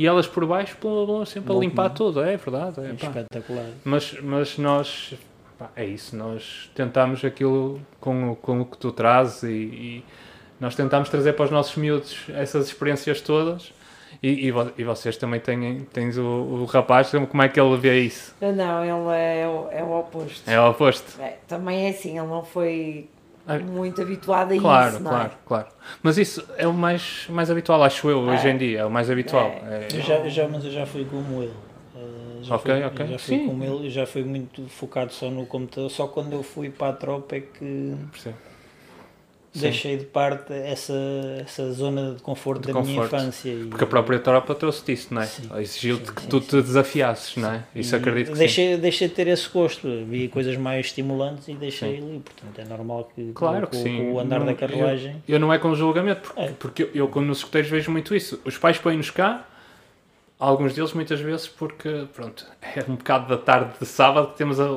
e 0.01 0.07
elas 0.07 0.27
por 0.27 0.45
baixo 0.45 0.75
blá, 0.81 1.25
sempre 1.25 1.51
a 1.51 1.53
Vão 1.53 1.61
limpar 1.61 1.89
tudo, 1.89 2.21
é 2.21 2.37
verdade. 2.37 2.79
É, 2.81 2.93
pá. 2.93 3.07
Espetacular. 3.07 3.65
Mas, 3.83 4.15
mas 4.21 4.57
nós, 4.57 5.13
pá, 5.57 5.69
é 5.75 5.85
isso, 5.85 6.15
nós 6.15 6.69
tentamos 6.75 7.23
aquilo 7.23 7.79
com, 7.99 8.31
o- 8.31 8.35
com 8.35 8.61
o 8.61 8.65
que 8.65 8.77
tu 8.77 8.91
trazes 8.91 9.43
e, 9.43 9.47
e 9.47 10.05
nós 10.59 10.75
tentamos 10.75 11.09
trazer 11.09 11.33
para 11.33 11.45
os 11.45 11.51
nossos 11.51 11.75
miúdos 11.75 12.17
essas 12.29 12.67
experiências 12.67 13.21
todas. 13.21 13.73
E, 14.21 14.47
e, 14.47 14.51
vo- 14.51 14.71
e 14.77 14.83
vocês 14.83 15.15
também 15.17 15.39
têm 15.39 15.87
tens 15.93 16.17
o, 16.17 16.21
o 16.23 16.65
rapaz, 16.65 17.11
como 17.29 17.41
é 17.41 17.47
que 17.47 17.59
ele 17.59 17.77
vê 17.77 18.01
isso? 18.01 18.35
Não, 18.41 18.83
ele 18.83 19.17
é, 19.17 19.47
o- 19.47 19.67
é 19.71 19.83
o 19.83 19.99
oposto. 19.99 20.49
É 20.49 20.59
o 20.59 20.69
oposto. 20.69 21.19
É, 21.21 21.37
também 21.47 21.85
é 21.87 21.89
assim, 21.91 22.17
ele 22.19 22.27
não 22.27 22.43
foi 22.43 23.07
É. 23.07 23.10
muito 23.59 24.01
habituado 24.01 24.53
a 24.53 24.57
Claro, 24.57 24.93
isso, 24.93 25.03
não 25.03 25.11
claro, 25.11 25.31
é? 25.31 25.37
claro. 25.45 25.67
Mas 26.03 26.17
isso 26.17 26.43
é 26.57 26.67
o 26.67 26.73
mais, 26.73 27.25
mais 27.29 27.49
habitual, 27.51 27.83
acho 27.83 28.09
eu, 28.09 28.19
hoje 28.19 28.47
É. 28.47 28.51
em 28.51 28.57
dia. 28.57 28.79
É 28.79 28.85
o 28.85 28.91
mais 28.91 29.09
habitual. 29.09 29.47
É. 29.47 29.87
Eu 29.93 30.01
já, 30.01 30.15
eu 30.19 30.29
já, 30.29 30.47
mas 30.47 30.63
eu 30.65 30.71
já 30.71 30.85
fui 30.85 31.05
como 31.05 31.41
ele. 31.43 31.53
Uh, 31.95 32.43
já 32.43 32.55
Ok, 32.55 32.73
fui, 32.73 32.83
ok. 32.85 33.07
Já 33.07 33.19
fui 33.19 33.37
Sim. 33.37 33.47
como 33.47 33.63
ele, 33.63 33.89
já 33.89 34.05
fui 34.05 34.23
muito 34.23 34.67
focado 34.69 35.11
só 35.13 35.29
no 35.29 35.45
computador. 35.45 35.89
Só 35.89 36.07
quando 36.07 36.33
eu 36.33 36.43
fui 36.43 36.69
para 36.69 36.89
a 36.89 36.93
tropa 36.93 37.35
é 37.35 37.41
que 37.41 37.95
Percebo. 38.11 38.37
Sim. 39.53 39.59
deixei 39.63 39.97
de 39.97 40.05
parte 40.05 40.53
essa, 40.53 40.93
essa 41.41 41.71
zona 41.73 42.13
de 42.15 42.21
conforto 42.21 42.67
De 42.67 42.73
da 42.73 42.81
minha 42.81 42.95
conforto. 43.01 43.15
infância. 43.17 43.49
E, 43.49 43.65
Porque 43.65 43.83
a 43.83 43.87
própria 43.87 44.17
tropa 44.17 44.55
trouxe-te 44.55 44.93
isso, 44.93 45.13
não 45.13 45.21
é? 45.21 45.29
Exigiu-te 45.61 46.11
que 46.13 46.21
sim, 46.21 46.27
tu 46.29 46.39
sim. 46.39 46.47
te 46.47 46.61
desafiasses, 46.61 47.35
não 47.35 47.51
é? 47.51 47.63
Isso 47.75 47.93
e 47.93 47.97
acredito 47.97 48.27
que 48.27 48.33
sim. 48.33 48.39
deixei, 48.39 48.77
deixei 48.77 49.07
de 49.09 49.13
ter 49.13 49.27
esse 49.27 49.49
gosto. 49.49 49.87
Vi 50.07 50.29
coisas 50.29 50.55
mais 50.55 50.85
estimulantes 50.85 51.49
e 51.49 51.53
deixei 51.53 51.97
ali. 51.97 52.21
Portanto, 52.23 52.59
é 52.59 52.63
normal 52.69 53.11
que, 53.13 53.31
Claro 53.33 53.67
com, 53.67 53.71
que 53.71 53.77
sim. 53.83 53.97
com 53.97 54.13
o 54.13 54.19
andar 54.21 54.39
Não, 54.39 54.45
da 54.45 54.53
carruagem. 54.53 55.21
Eu 55.27 55.37
não 55.39 55.51
é 55.51 55.59
com 55.59 55.75
julgamento, 55.75 56.21
porque, 56.21 56.41
É. 56.41 56.47
porque 56.57 56.83
eu, 56.83 56.89
eu, 56.93 57.07
quando 57.09 57.25
nos 57.27 57.39
escuteiros 57.39 57.69
vejo 57.69 57.91
muito 57.91 58.15
isso. 58.15 58.39
Os 58.45 58.57
pais 58.57 58.77
põem-nos 58.77 59.09
cá, 59.11 59.45
alguns 60.39 60.73
deles 60.73 60.93
muitas 60.93 61.19
vezes 61.19 61.47
porque, 61.47 62.05
pronto, 62.15 62.45
é 62.61 62.83
um 62.89 62.95
bocado 62.95 63.27
da 63.27 63.37
tarde 63.37 63.73
de 63.79 63.85
sábado 63.85 64.31
que 64.31 64.37
temos 64.37 64.59
a, 64.61 64.69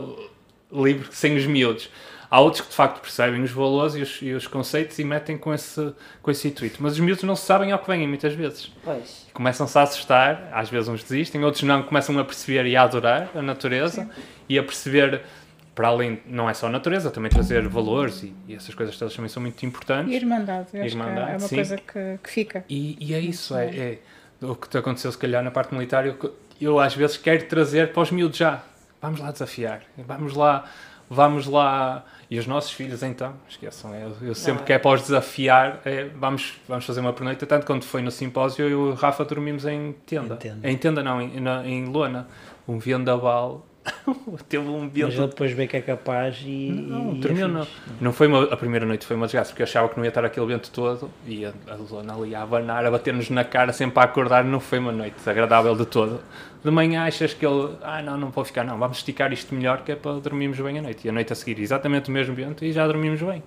livre 0.72 1.06
sem 1.12 1.36
os 1.36 1.46
miúdos. 1.46 1.88
Há 2.34 2.40
outros 2.40 2.62
que 2.62 2.68
de 2.68 2.74
facto 2.74 3.00
percebem 3.00 3.40
os 3.44 3.52
valores 3.52 3.94
e 3.94 4.02
os, 4.02 4.18
e 4.20 4.32
os 4.32 4.48
conceitos 4.48 4.98
e 4.98 5.04
metem 5.04 5.38
com 5.38 5.54
esse, 5.54 5.94
com 6.20 6.32
esse 6.32 6.48
intuito. 6.48 6.82
Mas 6.82 6.94
os 6.94 6.98
miúdos 6.98 7.22
não 7.22 7.36
sabem 7.36 7.70
ao 7.70 7.78
que 7.78 7.86
vêm 7.86 8.08
muitas 8.08 8.34
vezes. 8.34 8.72
Pois. 8.82 9.28
Começam-se 9.32 9.78
a 9.78 9.82
assustar, 9.82 10.48
às 10.52 10.68
vezes 10.68 10.88
uns 10.88 11.04
desistem, 11.04 11.44
outros 11.44 11.62
não, 11.62 11.84
começam 11.84 12.18
a 12.18 12.24
perceber 12.24 12.66
e 12.66 12.74
a 12.74 12.82
adorar 12.82 13.30
a 13.36 13.40
natureza 13.40 14.10
e 14.48 14.58
a 14.58 14.64
perceber, 14.64 15.22
para 15.76 15.86
além, 15.86 16.20
não 16.26 16.50
é 16.50 16.54
só 16.54 16.66
a 16.66 16.70
natureza, 16.70 17.08
também 17.08 17.30
trazer 17.30 17.68
valores 17.68 18.24
e, 18.24 18.34
e 18.48 18.56
essas 18.56 18.74
coisas 18.74 18.98
todas 18.98 19.14
também 19.14 19.28
são 19.28 19.40
muito 19.40 19.64
importantes. 19.64 20.12
E 20.12 20.16
irmandade, 20.16 20.70
eu 20.74 20.82
acho 20.82 20.90
que 20.90 21.00
Irmandade, 21.00 21.30
é 21.30 21.34
uma 21.34 21.38
sim. 21.38 21.54
coisa 21.54 21.76
que, 21.76 22.18
que 22.20 22.30
fica. 22.30 22.64
E, 22.68 22.96
e 22.98 23.14
é 23.14 23.20
isso, 23.20 23.56
é, 23.56 23.66
é 23.76 23.98
o 24.42 24.56
que 24.56 24.68
te 24.68 24.76
aconteceu 24.76 25.12
se 25.12 25.18
calhar 25.18 25.40
na 25.40 25.52
parte 25.52 25.72
militar. 25.72 26.04
Eu, 26.04 26.36
eu 26.60 26.80
às 26.80 26.96
vezes 26.96 27.16
quero 27.16 27.44
trazer 27.44 27.92
para 27.92 28.02
os 28.02 28.10
miúdos 28.10 28.36
já. 28.36 28.60
Vamos 29.00 29.20
lá 29.20 29.30
desafiar, 29.30 29.82
vamos 29.96 30.34
lá, 30.34 30.64
vamos 31.08 31.46
lá. 31.46 32.04
E 32.30 32.38
os 32.38 32.46
nossos 32.46 32.70
filhos 32.72 33.02
então, 33.02 33.34
esqueçam, 33.48 33.94
eu, 33.94 34.12
eu 34.22 34.34
sempre 34.34 34.60
Não, 34.60 34.64
que 34.66 34.72
é 34.72 34.78
para 34.78 34.90
os 34.94 35.02
desafiar, 35.02 35.80
é, 35.84 36.04
vamos, 36.14 36.54
vamos 36.68 36.84
fazer 36.84 37.00
uma 37.00 37.12
pernoita. 37.12 37.44
Tanto 37.46 37.66
quando 37.66 37.84
foi 37.84 38.02
no 38.02 38.10
simpósio, 38.10 38.62
eu 38.64 38.70
e 38.70 38.74
o 38.74 38.94
Rafa 38.94 39.24
dormimos 39.24 39.64
em 39.66 39.92
tenda. 40.06 40.34
Em 40.34 40.38
tenda. 40.38 40.70
Em 40.70 40.76
tenda 40.76 41.02
não, 41.02 41.20
em, 41.20 41.40
na- 41.40 41.66
em 41.66 41.84
lona. 41.86 42.26
Um 42.66 42.78
vendaval. 42.78 43.64
Teve 44.48 44.66
um 44.66 44.84
Mas 44.84 44.96
ele 44.96 45.10
vento 45.10 45.28
depois 45.28 45.52
vê 45.52 45.66
que 45.66 45.76
é 45.76 45.80
capaz 45.82 46.42
e. 46.44 46.70
não, 46.70 47.12
e 47.12 47.18
é 47.18 47.20
dormiu 47.20 47.48
não. 47.48 47.64
fixe. 47.64 47.80
Não 48.00 48.12
foi 48.12 48.26
uma, 48.26 48.44
a 48.44 48.56
primeira 48.56 48.86
noite, 48.86 49.04
foi 49.04 49.16
uma 49.16 49.26
desgraça, 49.26 49.50
porque 49.50 49.62
eu 49.62 49.64
achava 49.64 49.88
que 49.88 49.96
não 49.96 50.04
ia 50.04 50.08
estar 50.08 50.24
aquele 50.24 50.46
vento 50.46 50.70
todo 50.70 51.10
e 51.26 51.44
a, 51.44 51.52
a 51.68 51.74
lona 51.74 52.14
ali 52.14 52.34
a 52.34 52.42
abanar, 52.42 52.84
a 52.86 52.90
bater-nos 52.90 53.28
na 53.30 53.44
cara, 53.44 53.72
sempre 53.72 54.00
a 54.00 54.04
acordar, 54.04 54.44
não 54.44 54.60
foi 54.60 54.78
uma 54.78 54.92
noite 54.92 55.16
agradável 55.26 55.76
de 55.76 55.86
todo. 55.86 56.20
De 56.64 56.70
manhã 56.70 57.04
achas 57.04 57.34
que 57.34 57.44
ele, 57.44 57.76
ah 57.82 58.00
não, 58.00 58.16
não 58.16 58.30
vou 58.30 58.44
ficar, 58.44 58.64
não, 58.64 58.78
vamos 58.78 58.98
esticar 58.98 59.32
isto 59.32 59.54
melhor 59.54 59.82
que 59.82 59.92
é 59.92 59.96
para 59.96 60.12
dormirmos 60.18 60.58
bem 60.58 60.78
a 60.78 60.82
noite. 60.82 61.06
E 61.06 61.10
a 61.10 61.12
noite 61.12 61.32
a 61.32 61.36
seguir, 61.36 61.60
exatamente 61.60 62.08
o 62.08 62.12
mesmo 62.12 62.34
vento 62.34 62.64
e 62.64 62.72
já 62.72 62.86
dormimos 62.86 63.20
bem. 63.20 63.42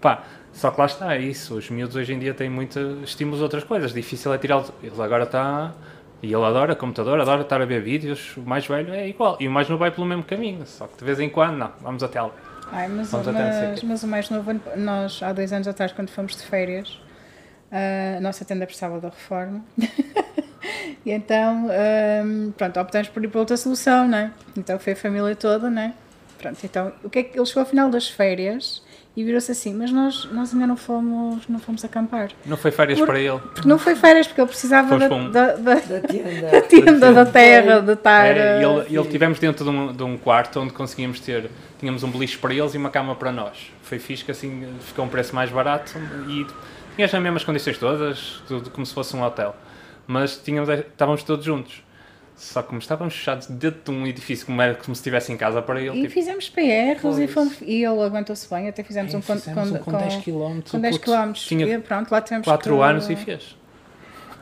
Pá, 0.00 0.22
só 0.52 0.70
que 0.70 0.78
lá 0.78 0.86
está, 0.86 1.16
é 1.16 1.20
isso. 1.20 1.56
Os 1.56 1.68
miúdos 1.68 1.96
hoje 1.96 2.12
em 2.12 2.18
dia 2.18 2.32
têm 2.32 2.48
muito 2.48 2.78
estímulos 3.02 3.40
a 3.40 3.44
outras 3.44 3.64
coisas, 3.64 3.92
difícil 3.92 4.32
é 4.32 4.38
tirá-los. 4.38 4.72
Ele 4.82 5.02
agora 5.02 5.24
está. 5.24 5.72
E 6.24 6.32
ele 6.32 6.42
adora 6.42 6.74
computador, 6.74 7.20
adora 7.20 7.42
estar 7.42 7.60
a 7.60 7.66
ver 7.66 7.82
vídeos. 7.82 8.34
O 8.38 8.40
mais 8.40 8.66
velho 8.66 8.94
é 8.94 9.06
igual. 9.06 9.36
E 9.38 9.46
o 9.46 9.50
mais 9.50 9.68
novo 9.68 9.78
vai 9.78 9.90
pelo 9.90 10.06
mesmo 10.06 10.24
caminho. 10.24 10.66
Só 10.66 10.86
que 10.86 10.96
de 10.96 11.04
vez 11.04 11.20
em 11.20 11.28
quando, 11.28 11.58
não, 11.58 11.70
vamos 11.82 12.02
até 12.02 12.20
lá. 12.20 12.30
Ai, 12.72 12.88
mas, 12.88 13.10
Vamos 13.10 13.28
até 13.28 13.44
não 13.44 13.52
sei 13.52 13.68
mas, 13.68 13.82
mas 13.82 14.02
o 14.02 14.06
mais 14.08 14.30
novo, 14.30 14.52
nós 14.76 15.22
há 15.22 15.34
dois 15.34 15.52
anos 15.52 15.68
atrás, 15.68 15.92
quando 15.92 16.08
fomos 16.08 16.34
de 16.34 16.42
férias, 16.42 16.98
a 17.70 18.20
nossa 18.22 18.42
tenda 18.42 18.64
precisava 18.64 18.98
da 19.00 19.10
reforma. 19.10 19.62
e 21.04 21.10
então, 21.10 21.68
hum, 22.24 22.52
pronto, 22.56 22.80
optamos 22.80 23.08
por 23.08 23.22
ir 23.22 23.28
para 23.28 23.40
outra 23.40 23.56
solução, 23.58 24.08
não 24.08 24.16
é? 24.16 24.32
Então 24.56 24.78
foi 24.78 24.94
a 24.94 24.96
família 24.96 25.36
toda, 25.36 25.68
não 25.68 25.82
é? 25.82 25.92
Pronto, 26.38 26.58
então, 26.64 26.92
o 27.04 27.10
que 27.10 27.18
é 27.18 27.22
que 27.22 27.38
ele 27.38 27.46
chegou 27.46 27.60
ao 27.60 27.66
final 27.66 27.90
das 27.90 28.08
férias 28.08 28.82
e 29.16 29.22
virou-se 29.22 29.52
assim, 29.52 29.72
mas 29.74 29.92
nós, 29.92 30.24
nós 30.32 30.52
ainda 30.52 30.66
não 30.66 30.76
fomos, 30.76 31.46
não 31.48 31.60
fomos 31.60 31.84
acampar. 31.84 32.30
Não 32.44 32.56
foi 32.56 32.72
férias 32.72 32.98
Por- 32.98 33.06
para 33.06 33.20
ele. 33.20 33.38
Porque 33.38 33.68
não 33.68 33.78
foi 33.78 33.94
férias, 33.94 34.26
porque 34.26 34.40
ele 34.40 34.48
precisava 34.48 34.98
da, 34.98 35.14
um- 35.14 35.30
da, 35.30 35.52
da, 35.52 35.74
Da 35.76 36.00
tenda. 36.02 36.50
da 36.50 36.60
tenda, 36.62 37.12
da 37.12 37.24
terra, 37.26 37.80
de 37.80 37.92
estar. 37.92 38.36
É, 38.36 38.60
e 38.60 38.64
eh, 38.64 38.68
ele, 38.88 38.98
ele 38.98 39.08
tivemos 39.08 39.38
dentro 39.38 39.64
de 39.64 39.70
um, 39.70 39.92
de 39.92 40.02
um 40.02 40.16
quarto 40.18 40.58
onde 40.58 40.72
conseguíamos 40.72 41.20
ter, 41.20 41.48
tínhamos 41.78 42.02
um 42.02 42.10
beliche 42.10 42.36
para 42.38 42.52
eles 42.52 42.74
e 42.74 42.76
uma 42.78 42.90
cama 42.90 43.14
para 43.14 43.30
nós. 43.30 43.70
Foi 43.82 44.00
fixe 44.00 44.24
que 44.24 44.32
assim 44.32 44.66
ficou 44.80 45.04
um 45.04 45.08
preço 45.08 45.32
mais 45.32 45.48
barato 45.48 45.92
e 46.28 46.44
tinha 46.96 47.06
as 47.06 47.12
mesmas 47.12 47.44
condições 47.44 47.78
todas, 47.78 48.42
tudo 48.48 48.68
como 48.70 48.84
se 48.84 48.92
fosse 48.92 49.14
um 49.14 49.22
hotel. 49.22 49.54
Mas 50.08 50.36
tínhamos, 50.36 50.68
estávamos 50.68 51.22
todos 51.22 51.44
juntos. 51.44 51.83
Só 52.36 52.62
que 52.62 52.68
como 52.68 52.80
estávamos 52.80 53.14
fechados 53.14 53.46
dentro 53.46 53.80
de 53.84 53.90
um 53.98 54.06
edifício 54.06 54.44
como 54.46 54.60
era 54.60 54.74
como 54.74 54.94
se 54.94 55.00
estivesse 55.00 55.32
em 55.32 55.36
casa 55.36 55.62
para 55.62 55.80
ele, 55.80 55.90
E 55.98 56.02
tipo, 56.02 56.12
fizemos 56.14 56.48
PRs 56.48 57.18
e, 57.18 57.28
fomos, 57.28 57.60
e 57.62 57.84
ele 57.84 58.02
aguentou-se 58.02 58.48
bem, 58.52 58.68
até 58.68 58.82
fizemos 58.82 59.12
"Ei, 59.12 59.18
um 59.18 59.22
com, 59.22 59.34
fizemos 59.34 59.70
com, 59.70 59.76
um 59.76 59.78
com 59.78 59.92
10 59.92 60.16
km. 60.16 60.60
com 60.70 60.80
10 60.80 60.98
km. 60.98 61.32
Tinha 61.34 61.66
e 61.66 61.78
pronto, 61.78 62.10
lá 62.10 62.20
tivemos 62.20 62.44
4 62.46 62.76
que- 62.76 62.82
anos 62.82 63.08
e 63.08 63.14
fez. 63.16 63.56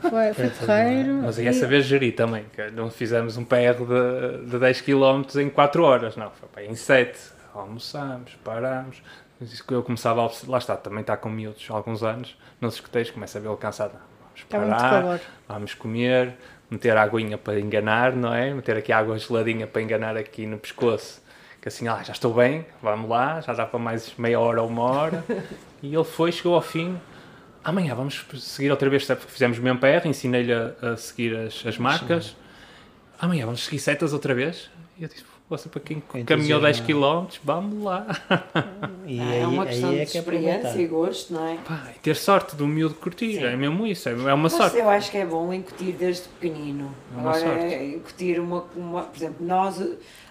Foi, 0.01 0.33
foi 0.33 0.49
porreiro. 0.49 1.13
Mas 1.23 1.37
aí 1.39 1.45
e- 1.45 1.47
é 1.47 1.53
saber 1.53 1.81
gerir 1.81 2.15
também, 2.15 2.45
que 2.53 2.71
não 2.71 2.89
fizemos 2.89 3.37
um 3.37 3.45
PR 3.45 3.75
de, 3.77 4.49
de 4.49 4.57
10 4.59 4.81
km 4.81 5.21
em 5.39 5.49
4 5.49 5.83
horas, 5.83 6.15
não, 6.17 6.31
foi 6.31 6.63
aí 6.63 6.69
em 6.69 6.75
7. 6.75 7.17
Almoçámos, 7.53 8.33
parámos. 8.43 9.01
Eu 9.69 9.83
começava 9.83 10.21
a 10.21 10.25
observar, 10.25 10.51
lá 10.53 10.57
está, 10.57 10.75
também 10.75 11.01
está 11.01 11.15
com 11.15 11.29
miúdos 11.29 11.65
há 11.69 11.73
alguns 11.73 12.01
anos, 12.01 12.35
nos 12.59 12.73
escuteiros, 12.75 13.11
começa 13.11 13.37
a 13.37 13.41
vê-lo 13.41 13.55
cansado. 13.57 13.93
Não, 13.93 13.99
Vamos 14.49 14.67
muito 14.67 14.77
parar, 14.81 15.01
calor. 15.03 15.19
vamos 15.47 15.73
comer, 15.75 16.33
meter 16.73 16.97
aguinha 16.97 17.37
para 17.37 17.59
enganar, 17.59 18.15
não 18.15 18.33
é? 18.33 18.53
Meter 18.53 18.77
aqui 18.77 18.91
água 18.91 19.17
geladinha 19.17 19.67
para 19.67 19.81
enganar 19.81 20.17
aqui 20.17 20.45
no 20.45 20.57
pescoço. 20.57 21.21
Que 21.61 21.69
assim, 21.69 21.87
ah, 21.87 22.01
já 22.03 22.11
estou 22.11 22.33
bem, 22.33 22.65
vamos 22.81 23.09
lá, 23.09 23.39
já 23.39 23.53
dá 23.53 23.65
para 23.65 23.79
mais 23.79 24.13
meia 24.17 24.39
hora 24.39 24.61
ou 24.61 24.67
uma 24.67 24.83
hora. 24.83 25.23
e 25.81 25.93
ele 25.93 26.03
foi, 26.03 26.31
chegou 26.31 26.55
ao 26.55 26.61
fim. 26.61 26.99
Amanhã 27.63 27.95
vamos 27.95 28.25
seguir 28.39 28.69
outra 28.69 28.89
vez, 28.89 29.07
fizemos 29.27 29.57
o 29.57 29.61
mesmo 29.61 29.79
PR, 29.79 30.05
ensinei-lhe 30.05 30.51
a, 30.51 30.73
a 30.81 30.97
seguir 30.97 31.37
as, 31.37 31.65
as 31.65 31.77
marcas. 31.77 32.35
Amanhã 33.17 33.45
vamos 33.45 33.63
seguir 33.63 33.79
setas 33.79 34.11
outra 34.11 34.33
vez. 34.33 34.69
E 34.97 35.03
eu 35.03 35.09
disse, 35.09 35.23
você 35.57 35.69
para 35.69 35.81
quem 35.81 35.99
Com 36.01 36.23
caminhou 36.25 36.59
10 36.61 36.79
entusiasmo. 36.79 37.25
km, 37.27 37.39
vamos 37.43 37.83
lá. 37.83 38.05
E 39.05 39.19
Ah, 39.19 39.29
aí, 39.29 39.39
é 39.41 39.47
uma 39.47 39.65
questão 39.65 39.89
aí 39.89 39.95
de 39.97 40.01
é 40.01 40.05
que 40.05 40.17
é 40.17 40.21
experiência 40.21 40.77
e 40.81 40.87
gosto, 40.87 41.33
não 41.33 41.45
é? 41.47 41.57
Pá, 41.57 41.91
e 41.95 41.99
ter 41.99 42.15
sorte 42.15 42.55
do 42.55 42.65
miúdo 42.65 42.95
curtir, 42.95 43.33
Sim. 43.33 43.43
é 43.43 43.55
mesmo 43.55 43.85
isso, 43.85 44.07
é, 44.07 44.13
é 44.13 44.15
uma 44.15 44.37
Mas 44.37 44.53
sorte. 44.53 44.77
eu 44.77 44.89
acho 44.89 45.11
que 45.11 45.17
é 45.17 45.25
bom 45.25 45.53
incutir 45.53 45.93
desde 45.93 46.27
pequenino. 46.29 46.93
É 47.13 47.19
uma 47.19 47.29
Agora, 47.31 47.59
sorte. 47.59 47.73
é 47.75 47.85
incutir 47.85 48.39
uma, 48.39 48.65
uma. 48.75 49.03
Por 49.03 49.17
exemplo, 49.17 49.45
nós 49.45 49.81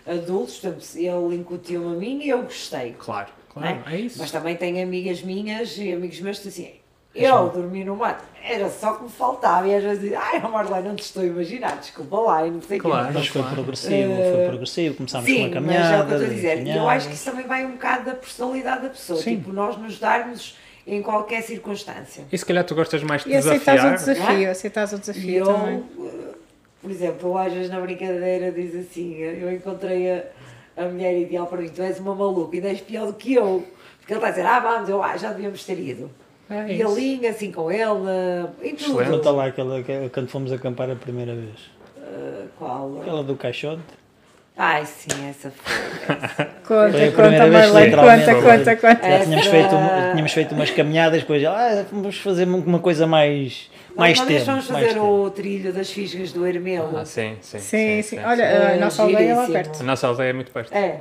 adultos, 0.06 0.58
portanto, 0.58 0.84
ele 0.96 1.36
incutiu-me 1.36 1.94
a 1.94 1.98
mim 1.98 2.20
e 2.22 2.28
eu 2.30 2.42
gostei. 2.42 2.94
Claro, 2.98 3.28
claro, 3.52 3.78
é 3.86 4.00
isso. 4.00 4.18
Mas 4.18 4.30
também 4.30 4.56
tenho 4.56 4.82
amigas 4.82 5.22
minhas 5.22 5.76
e 5.76 5.92
amigos 5.92 6.18
meus 6.20 6.38
que 6.38 6.48
dizem 6.48 6.66
assim, 6.66 6.74
eu 7.14 7.48
dormi 7.51 7.84
no 7.84 7.97
mato, 7.97 8.24
era 8.43 8.68
só 8.70 8.94
que 8.94 9.02
me 9.05 9.09
faltava. 9.10 9.66
E 9.68 9.74
às 9.74 9.82
vezes 9.82 10.01
dizem, 10.02 10.16
ai, 10.16 10.40
Marlene, 10.40 10.89
não 10.89 10.97
te 10.97 11.02
estou 11.02 11.22
a 11.22 11.26
imaginar, 11.26 11.76
desculpa 11.78 12.16
lá, 12.18 12.47
e 12.47 12.51
não 12.51 12.60
sei 12.62 12.78
o 12.78 12.82
quê. 12.82 12.89
Claro. 12.89 13.10
Mas 13.14 13.26
foi 13.28 13.40
Claro. 13.43 13.55
progressivo, 13.56 14.14
foi 14.14 14.47
progressivo. 14.47 14.94
Começámos 14.97 15.26
com 15.28 15.34
Sim, 15.34 15.48
uma 15.48 15.48
mas 15.48 15.55
é 15.55 15.59
o 15.59 15.82
caminhada. 15.82 16.06
que 16.06 16.12
eu 16.12 16.16
estou 16.18 16.30
a 16.30 16.34
dizer. 16.34 16.66
E 16.66 16.76
eu 16.76 16.89
acho 16.89 17.09
que 17.09 17.14
isso 17.14 17.30
também 17.30 17.47
vai 17.47 17.64
um 17.66 17.72
bocado 17.72 18.05
da 18.06 18.14
personalidade 18.14 18.82
da 18.82 18.89
pessoa. 18.90 19.20
Sim. 19.20 19.36
Tipo, 19.36 19.52
nós 19.52 19.76
nos 19.76 19.98
darmos 19.98 20.56
em 20.86 21.01
qualquer 21.02 21.43
circunstância. 21.43 22.24
E 22.32 22.36
se 22.39 22.44
calhar 22.44 22.64
tu 22.64 22.74
gostas 22.74 23.02
mais 23.02 23.22
de 23.24 23.30
E 23.30 23.36
aceitas 23.36 23.60
o 23.60 23.90
desafiar. 23.90 23.97
desafio, 24.14 24.47
é? 24.47 24.51
aceitas 24.51 24.93
o 24.93 24.98
desafio 24.98 25.36
eu, 25.39 25.47
também. 25.47 25.84
eh, 26.01 26.34
por 26.82 26.90
exemplo, 26.90 27.28
eu 27.28 27.39
às 27.39 27.52
vezes 27.52 27.70
na 27.70 27.80
brincadeira 27.80 28.51
diz 28.51 28.74
assim, 28.74 29.14
eu 29.16 29.52
encontrei 29.52 30.10
a, 30.10 30.24
a 30.78 30.84
mulher 30.86 31.16
ideal 31.20 31.47
para 31.47 31.59
mim, 31.60 31.68
tu 31.68 31.80
és 31.82 32.01
uma 32.01 32.14
maluca 32.16 32.56
e 32.56 32.66
és 32.66 32.80
pior 32.80 33.06
do 33.06 33.12
que 33.12 33.34
eu. 33.34 33.64
Porque 34.01 34.12
ele 34.14 34.18
está 34.18 34.26
a 34.26 34.30
dizer, 34.30 34.47
ah 34.47 34.59
vamos, 34.59 34.89
eu 34.89 35.01
ah, 35.01 35.16
já 35.16 35.30
devíamos 35.30 35.62
ter 35.62 35.78
ido. 35.78 36.10
É 36.51 36.55
e 36.69 36.82
a 36.82 36.85
isso. 36.86 36.94
linha 36.94 37.31
assim 37.31 37.51
com 37.51 37.70
eh, 37.70 37.81
em 38.62 38.74
tudo. 38.74 39.01
Excelente. 39.01 39.10
Conta 39.10 39.31
lá 39.31 39.47
aquela, 39.47 39.78
aquela- 39.78 40.09
quando 40.10 40.28
fomos 40.28 40.52
acampar 40.52 40.90
a 40.90 40.97
primeira 40.97 41.35
vez. 41.35 41.70
Eh, 41.98 42.44
qual? 42.59 42.98
Aquela 43.01 43.23
do 43.23 43.35
caixote. 43.36 43.81
Ai 44.55 44.85
sim, 44.85 45.09
essa 45.31 45.51
foi. 45.51 46.14
essa. 46.14 46.44
Conta, 46.69 46.90
Foi 46.93 47.05
a 47.05 47.10
conta, 47.10 47.23
primeira 47.23 47.48
vez, 47.48 47.52
Marlene, 47.73 47.85
literalmente. 47.86 48.24
conta, 48.27 48.43
conta, 48.59 48.77
conta. 48.77 49.02
Já 49.02 49.09
Essa- 49.14 49.24
tínhamos 49.24 49.47
feito, 49.47 49.74
um- 49.74 50.10
tínhamos 50.10 50.32
feito 50.32 50.55
umas 50.55 50.70
caminhadas, 50.70 51.20
depois 51.23 51.44
ah, 51.44 51.86
vamos 51.90 52.19
fazer 52.19 52.44
uma 52.47 52.78
coisa 52.78 53.06
mais, 53.06 53.70
mais 53.97 54.19
Nós 54.19 54.20
uma 54.20 54.27
vez 54.27 54.40
tempo. 54.40 54.51
vamos 54.52 54.70
mais 54.70 54.86
fazer 54.86 54.98
tempo. 55.01 55.06
o 55.24 55.31
trilho 55.31 55.73
das 55.73 55.90
fisgas 55.90 56.32
do 56.32 56.47
Hermelo. 56.47 56.98
Ah, 56.98 57.05
sim, 57.06 57.36
sim, 57.40 57.59
Sim, 57.60 58.02
sim. 58.02 58.19
Olha, 58.19 58.74
a 58.74 58.77
nossa 58.77 59.02
aldeia 59.02 59.19
é 59.31 59.35
lá 59.35 59.47
giríssimo. 59.47 59.52
perto. 59.64 59.81
A 59.81 59.85
nossa 59.86 60.06
aldeia 60.06 60.28
é 60.28 60.32
muito 60.35 60.51
perto. 60.52 60.74
É. 60.74 61.01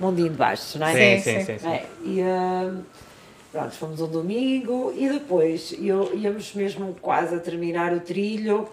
Mundinho 0.00 0.30
de 0.30 0.36
baixo, 0.36 0.78
não 0.80 0.86
é? 0.88 1.18
Sim, 1.18 1.20
Sim, 1.22 1.44
sim, 1.44 1.58
sim. 1.58 1.68
É, 1.68 1.84
e, 2.04 2.22
hum, 2.22 2.82
Pronto, 3.52 3.72
fomos 3.72 4.00
um 4.00 4.08
domingo 4.08 4.94
e 4.96 5.10
depois 5.10 5.74
eu, 5.78 6.16
íamos 6.16 6.54
mesmo 6.54 6.96
quase 7.02 7.34
a 7.34 7.38
terminar 7.38 7.92
o 7.92 8.00
trilho 8.00 8.66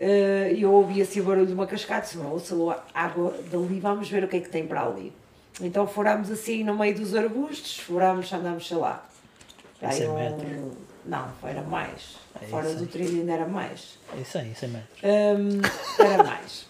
eh, 0.00 0.54
e 0.56 0.62
eu 0.62 0.72
ouvi 0.72 1.02
assim 1.02 1.20
o 1.20 1.24
barulho 1.24 1.46
de 1.46 1.52
uma 1.52 1.66
cascata 1.66 2.06
disse, 2.06 2.16
ouça 2.16 2.82
água 2.94 3.36
dali, 3.50 3.78
vamos 3.78 4.08
ver 4.08 4.24
o 4.24 4.28
que 4.28 4.38
é 4.38 4.40
que 4.40 4.48
tem 4.48 4.66
para 4.66 4.86
ali. 4.86 5.12
Então 5.60 5.86
furámos 5.86 6.30
assim 6.30 6.64
no 6.64 6.74
meio 6.74 6.94
dos 6.94 7.14
arbustos, 7.14 7.78
furámos, 7.78 8.32
andámos, 8.32 8.66
sei 8.66 8.78
lá. 8.78 9.06
Cem 9.90 10.08
um-. 10.08 10.70
Não, 11.04 11.28
era 11.42 11.62
mais. 11.62 12.16
É 12.40 12.46
Fora 12.46 12.68
isso 12.68 12.78
do 12.78 12.86
trilho 12.86 13.20
ainda 13.20 13.32
era 13.32 13.46
mais. 13.46 13.98
Isso 14.20 14.38
aí, 14.38 14.54
100 14.54 14.68
metros. 14.68 15.00
Hum, 15.02 15.60
era 15.98 16.22
mais. 16.24 16.66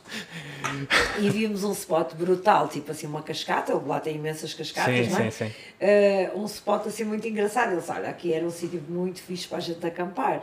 E 1.19 1.31
vimos 1.31 1.65
um 1.65 1.73
spot 1.73 2.15
brutal, 2.15 2.69
tipo 2.69 2.91
assim, 2.93 3.07
uma 3.07 3.23
cascata, 3.23 3.75
lá 3.75 4.01
tem 4.01 4.17
imensas 4.17 4.55
cascatas, 4.55 5.07
Sim, 5.07 5.11
não 5.13 5.19
é? 5.19 5.31
sim, 5.31 5.47
sim. 5.49 5.53
Eh, 5.81 6.31
um 6.35 6.45
spot 6.47 6.87
assim 6.87 7.05
muito 7.05 7.27
engraçado. 7.29 7.73
Eles, 7.73 7.89
olha, 7.91 8.09
aqui 8.09 8.33
era 8.33 8.45
um 8.45 8.51
sítio 8.51 8.83
muito 8.89 9.21
fixe 9.23 9.47
para 9.47 9.59
a 9.59 9.61
gente 9.61 9.85
acampar. 9.87 10.43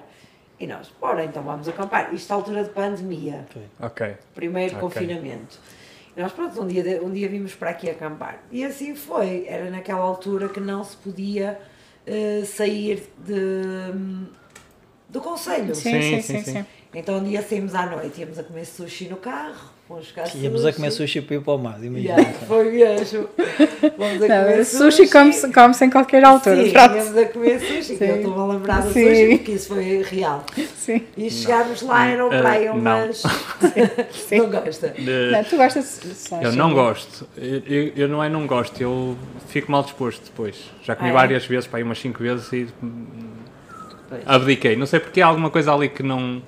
E 0.60 0.68
nós, 0.68 0.92
bora, 1.00 1.24
então 1.24 1.42
vamos 1.42 1.68
acampar. 1.68 2.14
Isto 2.14 2.32
à 2.32 2.36
altura 2.36 2.64
de 2.64 2.70
pandemia, 2.70 3.46
Ok. 3.80 4.16
primeiro 4.36 4.76
Ok. 4.76 4.82
confinamento. 4.90 5.58
E 6.16 6.22
nós, 6.22 6.32
pronto, 6.34 6.62
um 6.62 6.68
dia, 6.68 7.02
um 7.04 7.12
dia 7.12 7.30
vimos 7.30 7.56
para 7.56 7.70
aqui 7.70 7.90
acampar. 7.90 8.40
E 8.52 8.64
assim 8.64 8.94
foi. 8.94 9.46
Era 9.48 9.70
naquela 9.70 10.02
altura 10.02 10.50
que 10.50 10.60
não 10.60 10.84
se 10.84 10.98
podia 10.98 11.60
eh, 12.10 12.44
sair 12.46 13.08
de, 13.26 13.92
do 15.08 15.22
conselho. 15.22 15.76
Sim, 15.76 15.92
Sim, 15.92 16.02
sim, 16.02 16.22
sim, 16.22 16.38
sim. 16.40 16.44
sim. 16.44 16.52
sim. 16.54 16.66
Então 16.94 17.18
um 17.18 17.24
dia 17.24 17.42
saímos 17.44 17.76
à 17.76 17.86
noite, 17.86 18.20
íamos 18.20 18.40
a 18.40 18.44
comer 18.44 18.66
sushi 18.66 19.08
no 19.08 19.18
carro, 19.18 19.70
fomos 19.90 20.06
buscar 20.06 20.36
Íamos 20.36 20.64
a 20.66 20.72
comer 20.72 20.92
sushi 20.92 21.20
para 21.22 21.36
ir 21.38 21.42
para 21.42 21.54
o 21.54 21.58
mar, 21.58 21.84
imagina. 21.84 22.14
Yeah, 22.20 22.34
foi 22.48 22.72
mesmo. 22.72 23.28
Vamos 23.98 24.22
a 24.22 24.28
comer 24.28 24.58
Não, 24.58 24.64
sushi 24.64 25.08
come-se 25.10 25.52
come 25.52 25.76
em 25.82 25.90
qualquer 25.90 26.24
altura. 26.24 26.64
Sim, 26.64 26.72
pronto. 26.72 26.96
íamos 26.96 27.18
a 27.18 27.26
comer 27.26 27.60
sushi, 27.60 27.96
que 27.98 28.04
eu 28.04 28.08
Sim. 28.14 28.18
estou 28.20 28.40
a 28.40 28.54
lembrar 28.54 28.82
do 28.84 28.94
Sim. 28.94 29.08
sushi, 29.10 29.38
porque 29.38 29.52
isso 29.52 29.68
foi 29.68 30.04
real. 30.04 30.46
Sim. 30.78 31.02
E 31.18 31.30
chegámos 31.32 31.82
lá, 31.82 32.06
eram 32.06 32.30
para 32.30 32.50
aí 32.52 32.66
não. 32.68 32.76
umas... 32.76 33.24
não 34.32 34.50
gosta? 34.52 34.90
De- 34.90 35.32
Não, 35.32 35.44
tu 35.44 35.58
gostas 35.58 36.00
de 36.04 36.14
sushi? 36.14 36.44
Eu 36.44 36.52
não 36.54 36.74
gosto. 36.74 37.28
Eu, 37.36 37.60
eu- 37.66 37.92
eu 37.96 38.08
não 38.08 38.24
é 38.24 38.30
não 38.30 38.46
gosto, 38.46 38.80
eu 38.80 39.18
fico 39.48 39.72
mal 39.72 39.82
disposto 39.84 40.24
depois. 40.24 40.56
Já 40.84 40.96
comi 40.96 41.10
Ah, 41.10 41.14
é? 41.14 41.16
várias 41.16 41.46
vezes, 41.46 41.66
para 41.68 41.80
aí 41.80 41.84
umas 41.84 42.00
5 42.00 42.20
vezes 42.22 42.54
e 42.54 42.68
Pois. 44.08 44.22
abdiquei. 44.26 44.76
Não 44.76 44.86
sei 44.86 45.00
porque 45.00 45.20
há 45.20 45.26
alguma 45.28 45.50
coisa 45.50 45.74
ali 45.74 45.90
que 45.90 46.04
não. 46.04 46.42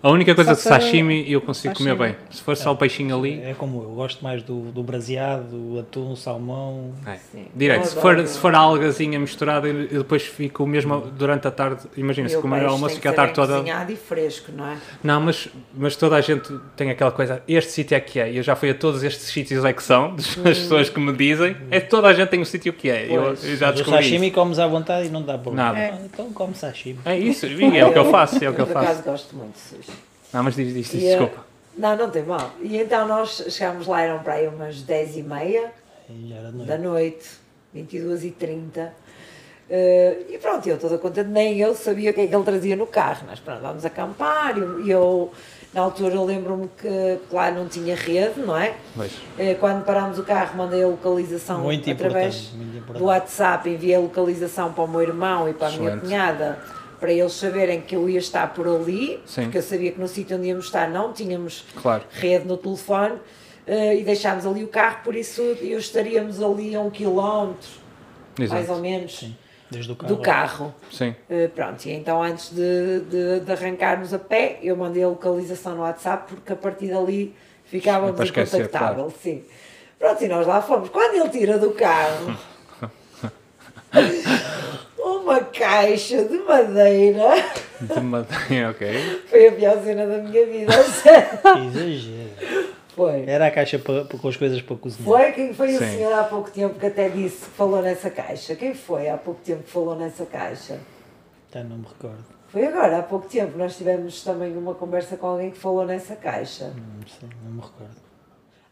A 0.00 0.10
única 0.10 0.34
coisa 0.34 0.54
de 0.54 0.60
sashimi 0.60 1.30
eu 1.30 1.40
consigo 1.40 1.74
comer 1.74 1.96
sashimi. 1.96 2.08
bem. 2.08 2.16
Se 2.30 2.40
for 2.42 2.56
só 2.56 2.72
o 2.72 2.76
peixinho 2.76 3.18
ali. 3.18 3.40
É 3.42 3.54
como 3.54 3.78
eu, 3.82 3.88
eu 3.88 3.94
gosto 3.96 4.22
mais 4.22 4.42
do, 4.42 4.70
do 4.70 4.82
braseado, 4.82 5.44
do 5.44 5.80
atum, 5.80 6.14
salmão. 6.14 6.92
É. 7.06 7.18
Direto, 7.54 7.80
Eu 7.82 7.84
se 7.86 7.96
for, 8.00 8.26
se 8.26 8.38
for 8.38 8.54
a 8.54 8.58
algazinha 8.58 9.18
misturada, 9.18 9.66
eu 9.66 9.88
eu 9.90 10.02
depois 10.02 10.22
fico 10.22 10.66
mesmo 10.66 11.00
durante 11.00 11.48
a 11.48 11.50
tarde. 11.50 11.82
Imagina, 11.96 12.28
se 12.28 12.36
o 12.36 12.40
comer 12.42 12.64
o 12.64 12.68
almoço 12.70 12.94
fica 12.96 13.10
a 13.10 13.12
tarde 13.12 13.34
toda. 13.34 13.62
e 13.88 13.96
fresco, 13.96 14.52
não 14.52 14.66
é? 14.68 14.76
Não, 15.02 15.20
mas, 15.20 15.48
mas 15.74 15.96
toda 15.96 16.16
a 16.16 16.20
gente 16.20 16.52
tem 16.76 16.90
aquela 16.90 17.10
coisa, 17.10 17.42
este 17.48 17.72
sítio 17.72 17.96
é 17.96 18.00
que 18.00 18.20
é. 18.20 18.30
Eu 18.32 18.42
já 18.42 18.54
fui 18.54 18.70
a 18.70 18.74
todos 18.74 19.02
estes 19.02 19.26
sítios 19.26 19.64
é 19.64 19.72
que 19.72 19.82
são, 19.82 20.14
das 20.16 20.58
pessoas 20.58 20.88
que 20.90 21.00
me 21.00 21.12
dizem. 21.12 21.56
É 21.70 21.80
toda 21.80 22.08
a 22.08 22.12
gente 22.14 22.28
tem 22.28 22.40
um 22.40 22.44
sítio 22.44 22.72
que 22.72 22.88
é. 22.90 23.06
Eu, 23.06 23.34
eu 23.42 23.56
já 23.56 23.66
Mas 23.66 23.74
o 23.74 23.78
descobri 23.78 24.02
sashimi 24.04 24.26
isso. 24.26 24.34
comes 24.34 24.58
à 24.58 24.66
vontade 24.66 25.06
e 25.08 25.10
não 25.10 25.22
dá 25.22 25.36
problema. 25.38 25.72
Nada. 25.72 25.94
Ah, 25.94 25.98
Então 26.04 26.32
come 26.32 26.54
sashimi. 26.54 26.98
É 27.04 27.16
isso, 27.18 27.46
é 27.46 27.84
o 27.84 27.92
que 27.92 27.98
eu 27.98 28.10
faço, 28.10 28.44
é 28.44 28.48
o 28.48 28.54
que 28.54 28.60
eu 28.60 28.66
Por 28.66 28.76
acaso 28.76 29.02
faço. 29.02 29.08
gosto 29.10 29.36
muito 29.36 29.54
de 29.54 29.58
sushi. 29.60 29.87
Não, 30.32 30.42
mas 30.42 30.54
diz, 30.54 30.72
diz, 30.74 30.90
diz 30.90 31.02
E, 31.02 31.06
eh, 31.06 31.10
desculpa. 31.16 31.46
Não, 31.76 31.96
não 31.96 32.10
tem 32.10 32.22
mal. 32.24 32.50
E 32.60 32.76
então 32.76 33.06
nós 33.06 33.44
chegámos 33.50 33.86
lá, 33.86 34.02
eram 34.02 34.18
para 34.22 34.34
aí 34.34 34.48
umas 34.48 34.82
10 34.82 35.16
e 35.18 35.22
meia 35.22 35.72
E 36.08 36.12
de 36.12 36.64
da 36.66 36.76
noite. 36.76 36.82
noite, 36.82 37.28
22 37.74 38.24
e 38.24 38.30
30 38.32 38.92
Eh, 39.70 40.16
e 40.30 40.38
pronto, 40.38 40.66
eu 40.66 40.78
toda 40.78 40.96
contente, 40.96 41.28
nem 41.28 41.58
eu 41.58 41.74
sabia 41.74 42.10
o 42.10 42.14
que 42.14 42.22
é 42.22 42.26
que 42.26 42.34
ele 42.34 42.42
trazia 42.42 42.74
no 42.74 42.86
carro. 42.86 43.26
Nós 43.28 43.38
pronto, 43.38 43.60
vamos 43.60 43.84
acampar 43.84 44.56
e 44.56 44.90
eu, 44.90 45.30
na 45.74 45.82
altura, 45.82 46.14
eu 46.14 46.24
lembro-me 46.24 46.68
que 46.68 47.18
lá 47.30 47.50
não 47.50 47.68
tinha 47.68 47.94
rede, 47.94 48.40
não 48.40 48.56
é? 48.56 48.74
Pois. 48.96 49.12
Eh, 49.38 49.56
Quando 49.60 49.84
parámos 49.84 50.18
o 50.18 50.22
carro, 50.22 50.56
mandei 50.56 50.82
a 50.82 50.86
localização 50.86 51.60
Muito 51.60 51.90
através 51.90 52.34
importante, 52.34 52.56
muito 52.56 52.76
importante. 52.78 52.98
do 52.98 53.04
WhatsApp, 53.04 53.68
enviei 53.68 53.94
a 53.96 54.00
localização 54.00 54.72
para 54.72 54.84
o 54.84 54.88
meu 54.88 55.02
irmão 55.02 55.46
e 55.46 55.52
para 55.52 55.66
a 55.68 55.70
minha 55.72 55.82
Excelente. 55.82 56.00
cunhada, 56.00 56.58
para 57.00 57.12
eles 57.12 57.32
saberem 57.32 57.80
que 57.80 57.94
eu 57.94 58.08
ia 58.08 58.18
estar 58.18 58.52
por 58.54 58.66
ali, 58.66 59.20
Sim. 59.24 59.42
porque 59.44 59.58
eu 59.58 59.62
sabia 59.62 59.92
que 59.92 60.00
no 60.00 60.08
sítio 60.08 60.36
onde 60.36 60.48
íamos 60.48 60.66
estar 60.66 60.88
não 60.90 61.12
tínhamos 61.12 61.64
Claro. 61.80 62.04
rede 62.10 62.46
no 62.46 62.56
telefone, 62.56 63.18
eh, 63.66 63.96
e 63.96 64.02
deixámos 64.04 64.44
ali 64.46 64.64
o 64.64 64.68
carro, 64.68 64.98
por 65.04 65.14
isso 65.14 65.40
eu 65.42 65.78
estaríamos 65.78 66.42
ali 66.42 66.74
a 66.74 66.80
um 66.80 66.90
quilómetro, 66.90 67.68
mais 68.38 68.50
ou 68.52 68.58
Exato. 68.58 68.80
menos, 68.80 69.18
Sim, 69.18 69.36
desde 69.70 69.92
o 69.92 69.96
carro. 69.96 70.16
do 70.16 70.22
carro. 70.22 70.74
Sim. 70.90 71.14
Eh, 71.30 71.48
pronto, 71.54 71.84
e 71.86 71.92
então 71.92 72.22
antes 72.22 72.50
de, 72.50 73.00
de, 73.00 73.40
de 73.40 73.52
arrancarmos 73.52 74.12
a 74.12 74.18
pé, 74.18 74.58
eu 74.62 74.76
mandei 74.76 75.02
a 75.04 75.08
localização 75.08 75.74
no 75.76 75.82
WhatsApp, 75.82 76.32
porque 76.34 76.52
a 76.52 76.56
partir 76.56 76.88
dali 76.88 77.34
ficávamos 77.64 78.20
incontactável, 78.28 79.12
sim. 79.22 79.44
Pronto, 79.98 80.22
e 80.24 80.28
nós 80.28 80.46
lá 80.46 80.62
fomos. 80.62 80.88
Quando 80.90 81.14
ele 81.20 81.28
tira 81.28 81.58
do 81.58 81.70
carro 81.72 82.38
uma 84.98 85.40
caixa 85.40 86.24
de 86.24 86.38
madeira, 86.38 87.30
De 87.80 88.00
madeira, 88.00 88.70
ok. 88.70 89.22
foi 89.28 89.48
a 89.48 89.52
pior 89.52 89.82
cena 89.82 90.06
da 90.06 90.18
minha 90.18 90.46
vida, 90.46 90.72
exagero. 90.74 92.28
Foi. 92.94 93.24
Era 93.28 93.46
a 93.46 93.50
caixa 93.50 93.78
para, 93.78 94.04
para- 94.04 94.18
com 94.18 94.28
as 94.28 94.36
coisas 94.36 94.60
para 94.60 94.74
cozinhar. 94.76 95.04
Foi 95.08 95.32
quem 95.32 95.54
foi 95.54 95.74
o 95.74 95.78
Sim. 95.78 95.86
senhor 95.98 96.12
há 96.12 96.24
pouco 96.24 96.50
tempo 96.50 96.78
que 96.80 96.86
até 96.86 97.08
disse 97.08 97.44
que 97.44 97.50
falou 97.52 97.80
nessa 97.80 98.10
caixa? 98.10 98.56
Quem 98.56 98.74
foi 98.74 99.08
há 99.08 99.16
pouco 99.16 99.40
tempo 99.40 99.62
que 99.62 99.70
falou 99.70 99.94
nessa 99.94 100.26
caixa? 100.26 100.80
Já 101.54 101.62
não 101.62 101.78
me 101.78 101.86
recordo. 101.86 102.24
Foi 102.48 102.66
agora, 102.66 102.98
há 102.98 103.02
pouco 103.02 103.28
tempo. 103.28 103.56
Nós 103.56 103.76
tivemos 103.76 104.22
também 104.24 104.56
uma 104.56 104.74
conversa 104.74 105.16
com 105.16 105.26
alguém 105.28 105.50
que 105.52 105.58
falou 105.58 105.84
nessa 105.86 106.16
caixa. 106.16 106.64
Não 106.74 107.06
sei, 107.06 107.28
não 107.44 107.52
me 107.52 107.60
recordo. 107.60 107.94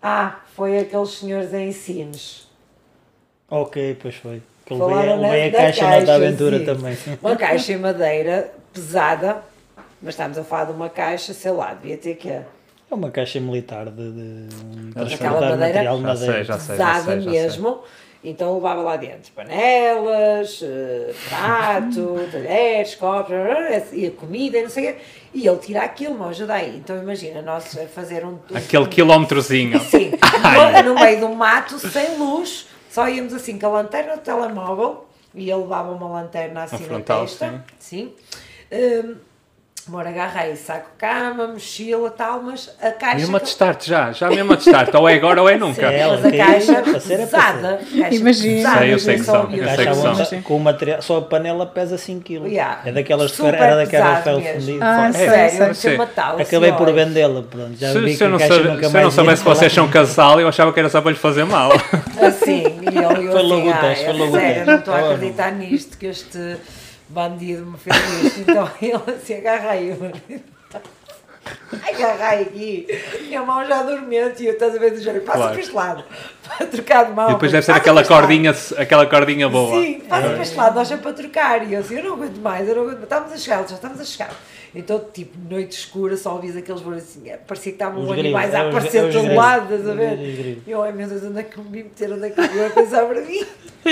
Ah, 0.03 0.41
foi 0.57 0.79
aqueles 0.79 1.11
senhores 1.11 1.55
em 1.55 1.71
Sines. 1.71 2.49
Ok, 3.49 3.97
pois 4.03 4.17
foi. 4.17 4.43
Que 4.67 4.75
levei, 4.75 5.17
levei 5.17 5.49
a 5.49 5.53
caixa, 5.53 5.89
na 5.89 6.01
da 6.01 6.15
aventura 6.17 6.59
sim. 6.59 6.65
também. 6.65 6.99
Uma 7.23 7.37
caixa 7.37 7.73
em 7.73 7.77
madeira 7.77 8.53
pesada, 8.73 9.37
mas 10.03 10.15
estamos 10.15 10.37
a 10.37 10.43
falar 10.45 10.65
de 10.65 10.73
uma 10.73 10.89
caixa, 10.91 11.33
sei 11.33 11.53
lá, 11.53 11.73
devia 11.73 11.97
ter 11.97 12.17
que 12.17 12.29
É 12.29 12.45
uma 12.91 13.11
caixa 13.11 13.39
militar 13.41 13.87
de, 13.87 13.93
de 14.13 14.21
um 14.65 14.91
Aquela 14.91 15.07
transportar 15.07 15.41
madeira- 15.41 15.57
material 15.67 15.97
de 15.99 16.03
Já 16.03 16.17
sei, 16.17 16.27
madeira. 16.27 16.45
já 16.45 16.59
sei. 16.59 16.77
pesada 16.77 17.21
sei, 17.23 17.31
mesmo. 17.31 17.79
Então 18.25 18.55
levava 18.57 18.83
lá 18.83 18.97
dentro 18.97 19.31
panelas, 19.37 20.61
eh, 20.61 21.15
prato, 21.29 22.17
talheres, 22.33 22.97
copos, 22.97 23.33
e 23.93 24.07
a 24.07 24.11
comida 24.11 24.59
e 24.59 24.63
não 24.63 24.71
sei 24.71 24.91
o 24.91 24.95
quê. 24.95 25.01
E 25.33 25.47
ele 25.47 25.59
tira 25.59 25.83
aquilo, 25.83 26.17
mas 26.19 26.31
ajuda 26.31 26.55
aí. 26.55 26.77
Então 26.77 26.97
imagina, 27.01 27.41
nós 27.41 27.79
a 27.79 27.87
fazer 27.87 28.25
um. 28.25 28.39
Aquele 28.53 28.87
quilómetrozinho. 28.89 29.79
Sim, 29.79 30.11
no, 30.83 30.95
no 30.95 31.01
meio 31.01 31.21
do 31.21 31.29
mato, 31.29 31.79
sem 31.79 32.17
luz, 32.19 32.67
só 32.97 33.07
íamos 33.11 33.35
assim 33.35 33.59
com 33.59 33.67
a 33.67 33.83
lanterna 33.83 34.17
do 34.17 34.23
telemóvel 34.23 35.07
e 35.35 35.51
ele 35.51 35.61
levava 35.61 35.93
uma 35.93 36.09
lanterna 36.09 36.63
assim 36.63 36.79
na 36.79 36.89
frontal, 36.89 37.21
testa. 37.27 37.63
Sim. 37.79 38.15
Hum, 38.73 39.17
Bora, 39.89 40.09
agarrei 40.09 40.57
saco 40.57 40.89
cama, 40.99 41.47
mochila 41.47 42.11
tal, 42.11 42.43
mas 42.43 42.75
a 42.83 42.91
caixa. 42.91 43.19
Mesmo 43.19 43.37
a 43.37 43.41
testar-te 43.41 43.89
já, 43.89 44.11
já 44.11 44.29
mesmo 44.29 44.53
a 44.53 44.57
testar-te. 44.57 44.97
Ou 44.97 45.09
é 45.09 45.15
agora 45.15 45.41
ou 45.41 45.49
é 45.49 45.57
nunca. 45.57 45.87
É, 45.87 46.05
mas 46.09 46.25
a 46.25 46.31
caixa 46.33 46.83
para 46.83 46.99
ser 46.99 47.15
é 47.15 47.17
pesada. 47.19 47.81
Imagina. 48.11 48.57
pesada, 48.57 48.79
Sei, 48.81 48.93
eu 48.95 48.99
sei 48.99 49.15
que 49.17 49.23
são, 49.25 49.43
eu 49.53 49.69
sei 49.77 49.87
que 49.87 49.95
são. 50.27 50.43
com 50.43 50.57
o 50.57 50.61
material, 50.61 51.01
só 51.03 51.19
a 51.19 51.23
panela 51.23 51.65
pesa 51.67 51.97
5 51.97 52.21
kg. 52.25 52.49
Yeah. 52.49 52.81
É 52.85 52.91
daquelas 52.91 53.31
de 53.31 53.37
Super 53.37 53.53
fer- 53.53 53.63
era 53.63 53.77
daquelas 53.77 54.17
de 54.17 54.23
ferro 54.25 54.41
fundido. 54.43 54.79
Ah, 54.83 55.09
É, 55.09 55.13
Sério, 55.13 55.75
Sim. 55.75 55.81
ser 55.81 55.99
matá-lo. 55.99 56.43
Acabei 56.43 56.71
assim, 56.71 56.79
por 56.79 56.93
vendê-la, 56.93 57.43
pronto. 57.43 57.77
Já 57.79 57.93
Se, 57.93 58.01
vi 58.01 58.11
se 58.13 58.19
que 58.19 58.25
eu 58.25 58.29
não, 58.31 58.39
sabe- 58.41 58.55
nunca 58.69 58.89
se 58.91 58.97
eu 58.97 59.03
não 59.03 59.11
soubesse 59.13 59.43
que 59.45 59.49
vocês 59.49 59.73
são 59.73 59.87
casal, 59.89 60.41
eu 60.41 60.49
achava 60.49 60.73
que 60.73 60.81
era 60.81 60.89
só 60.89 61.01
para 61.01 61.13
lhe 61.13 61.17
fazer 61.17 61.45
mal. 61.45 61.71
Assim, 62.21 62.65
e 62.93 62.97
eu, 62.97 63.03
eu 63.23 63.31
Foi 63.33 63.41
assim, 63.41 63.49
logo 63.49 63.71
o 63.71 63.75
teste, 63.75 64.05
é 64.05 64.07
foi 64.09 64.19
logo 64.19 64.33
o 64.33 64.41
sério, 64.41 64.55
teste. 64.55 64.67
não 64.71 64.79
estou 64.79 64.95
a 64.95 64.99
acreditar 64.99 65.53
nisto, 65.53 65.97
que 65.97 66.07
este 66.07 66.57
bandido 67.09 67.67
me 67.67 67.79
fez 67.79 67.97
isto. 68.25 68.41
Então 68.41 68.71
ele 68.81 69.49
agarrei 69.49 69.93
o 69.93 70.13
Agarrei 71.73 72.43
aqui, 72.43 72.87
minha 73.23 73.43
mão 73.43 73.65
já 73.67 73.83
dormente 73.83 74.43
e 74.43 74.47
eu 74.47 74.53
estás 74.53 74.75
a 74.75 74.79
ver 74.79 74.93
do 74.93 75.01
género, 75.01 75.25
passa 75.25 75.39
Claro. 75.39 75.53
para 75.53 75.61
este 75.61 75.75
lado, 75.75 76.05
para 76.47 76.67
trocar 76.67 77.05
de 77.07 77.13
mão. 77.13 77.31
E 77.31 77.33
depois 77.35 77.53
deve 77.53 77.65
ser 77.65 77.73
aquela 77.73 78.05
cordinha, 78.05 78.55
aquela 78.77 79.07
cordinha 79.07 79.49
boa. 79.49 79.81
Sim, 79.81 80.01
passa 80.01 80.29
para 80.29 80.43
este 80.43 80.57
lado, 80.57 80.75
nós 80.75 80.91
é 80.91 80.97
para 80.97 81.13
trocar. 81.13 81.69
E 81.69 81.75
eu 81.75 81.81
assim, 81.81 81.97
eu 81.97 82.05
não 82.05 82.15
aguento 82.15 82.39
mais, 82.39 82.69
eu 82.69 82.77
não 82.77 82.83
aguento 82.83 82.99
mais. 82.99 83.05
Estamos 83.05 83.33
a 83.33 83.37
chegar, 83.37 83.69
já 83.69 83.75
estamos 83.75 84.01
a 84.01 84.05
chegar. 84.05 84.31
Então, 84.75 85.03
tipo, 85.13 85.39
noite 85.49 85.73
escura, 85.73 86.17
só 86.19 86.35
ouvias 86.35 86.55
aqueles 86.57 86.83
barulhos 86.83 87.05
assim, 87.05 87.31
é, 87.31 87.37
parecia 87.39 87.73
que 87.73 87.77
estavam 87.77 88.13
animais 88.13 88.55
a 88.55 88.59
é, 88.59 88.69
aparecer 88.69 89.05
é 89.05 89.09
de 89.09 89.13
todo 89.15 89.35
lado, 89.35 89.75
estás 89.75 89.89
a 89.89 89.95
ver? 89.95 90.63
E 90.67 90.71
eu, 90.71 90.83
ai 90.83 90.93
meu 90.93 91.09
Deus, 91.09 91.23
onde 91.23 91.41
é 91.41 91.43
que 91.45 91.59
me 91.59 91.83
meter, 91.83 92.13
onde 92.13 92.27
é 92.27 92.31
que 92.31 92.39
eu 92.39 92.53
me 92.53 92.65
a 92.65 92.71
pensar 92.71 93.07
para 93.07 93.21
mim? 93.23 93.47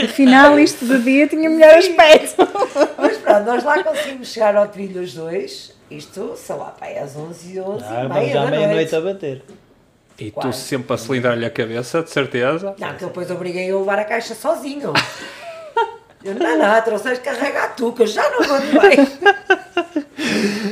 Afinal, 0.05 0.59
isto 0.59 0.85
de 0.85 0.99
dia 1.03 1.27
tinha 1.27 1.49
melhor 1.49 1.77
aspecto. 1.79 2.37
Mas 2.99 3.17
pronto, 3.17 3.45
nós 3.45 3.65
lá 3.65 3.83
conseguimos 3.83 4.29
chegar 4.29 4.57
ao 4.57 4.69
trilho 4.69 5.01
os 5.01 5.15
dois, 5.15 5.74
isto, 5.91 6.35
sei 6.37 6.57
lá, 6.57 6.67
pá, 6.67 6.87
é 6.87 7.01
às 7.01 7.17
11 7.17 7.61
11 7.61 7.85
Ah, 7.85 8.05
e 8.05 8.09
mas 8.09 8.19
meia 8.19 8.35
da 8.35 8.47
meia-noite 8.51 8.93
noite. 8.93 8.97
a 8.97 9.01
bater. 9.01 9.43
E 10.19 10.31
tu 10.31 10.35
Quase. 10.35 10.59
sempre 10.59 10.95
a 10.95 10.99
cilindrar-lhe 10.99 11.45
a 11.45 11.51
cabeça, 11.51 12.03
de 12.03 12.11
certeza. 12.11 12.75
Não, 12.79 12.95
que 12.95 13.05
eu 13.05 13.09
depois 13.09 13.31
obriguei 13.31 13.71
a 13.71 13.77
levar 13.77 13.99
a 13.99 14.05
caixa 14.05 14.35
sozinho. 14.35 14.93
Eu, 16.25 16.35
não, 16.37 16.57
não, 16.57 16.81
trouxeste 16.81 17.23
carregar 17.23 17.77
tu, 17.77 17.93
que 17.93 18.01
eu 18.01 18.07
já 18.07 18.27
não 18.31 18.39
aguento 18.41 18.73
mais. 18.77 18.99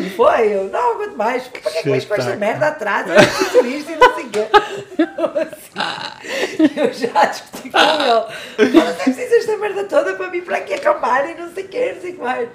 E 0.01 0.09
foi, 0.17 0.49
eu 0.55 0.65
não 0.71 0.93
aguento 0.95 1.15
mais. 1.15 1.47
Para 1.47 1.61
que 1.61 1.69
é 1.79 1.83
que 1.83 1.91
vais 1.91 2.05
com 2.07 2.15
esta 2.15 2.37
merda 2.37 2.69
atrás? 2.69 3.07
Eu 3.07 3.15
preciso 3.17 3.67
isto 3.67 3.93
e 3.93 3.97
não 3.97 4.15
sei 4.15 4.25
o 4.25 4.31
quê. 4.31 4.47
Eu, 6.75 6.91
já 6.95 7.27
discuti 7.27 7.69
com 7.69 7.79
ele. 7.79 8.25
Mas 8.57 8.73
você 8.97 9.05
precisa 9.05 9.29
desta 9.31 9.57
merda 9.59 9.85
toda 9.85 10.15
para 10.15 10.31
vir 10.31 10.43
para 10.43 10.57
aqui 10.57 10.73
acampar 10.73 11.29
e 11.29 11.35
não 11.35 11.53
sei 11.53 11.65
o 11.65 11.69
quê, 11.69 11.93
não 11.97 12.01
sei 12.01 12.13
o 12.13 12.15
que 12.15 12.21
mais. 12.23 12.49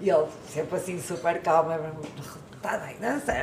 E 0.00 0.10
ele, 0.10 0.26
sempre 0.48 0.76
assim, 0.76 1.00
super 1.00 1.40
calmo, 1.42 1.72
está 2.56 2.78
bem, 2.78 2.96
sei. 3.20 3.34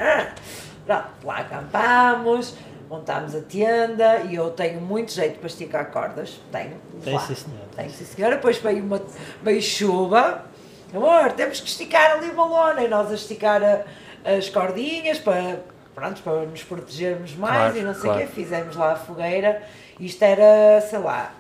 Pronto, 0.86 1.08
lá 1.24 1.38
acampámos 1.40 2.56
montámos 2.90 3.36
a 3.36 3.42
tenda 3.42 4.20
e 4.30 4.36
eu 4.36 4.52
tenho 4.52 4.80
muito 4.80 5.12
jeito 5.12 5.40
para 5.40 5.48
esticar 5.48 5.92
cordas. 5.92 6.40
Tenho. 6.52 6.78
Tem 7.04 7.20
sim, 7.20 7.36
senhora. 7.36 7.68
Tenho, 7.76 7.90
sim, 7.90 8.06
senhora. 8.06 8.36
Depois 8.36 8.58
veio, 8.58 8.84
uma, 8.84 9.02
veio 9.42 9.62
chuva. 9.62 10.46
Amor, 10.94 11.32
temos 11.34 11.60
que 11.60 11.68
esticar 11.68 12.12
ali 12.12 12.30
uma 12.30 12.46
lona 12.46 12.84
e 12.84 12.88
nós 12.88 13.12
a 13.12 13.16
esticar 13.16 13.62
a, 13.64 13.82
as 14.30 14.50
cordinhas 14.50 15.18
para, 15.20 15.60
pronto, 15.94 16.22
para 16.22 16.46
nos 16.46 16.64
protegermos 16.64 17.36
mais 17.36 17.74
Claro, 17.74 17.78
e 17.78 17.82
não 17.82 17.94
sei 17.94 18.02
o 18.02 18.14
claro. 18.14 18.20
quê. 18.20 18.28
Fizemos 18.28 18.76
lá 18.76 18.94
a 18.94 18.96
fogueira. 18.96 19.64
Isto 20.00 20.24
era, 20.24 20.82
sei 20.82 21.00
lá, 21.00 21.34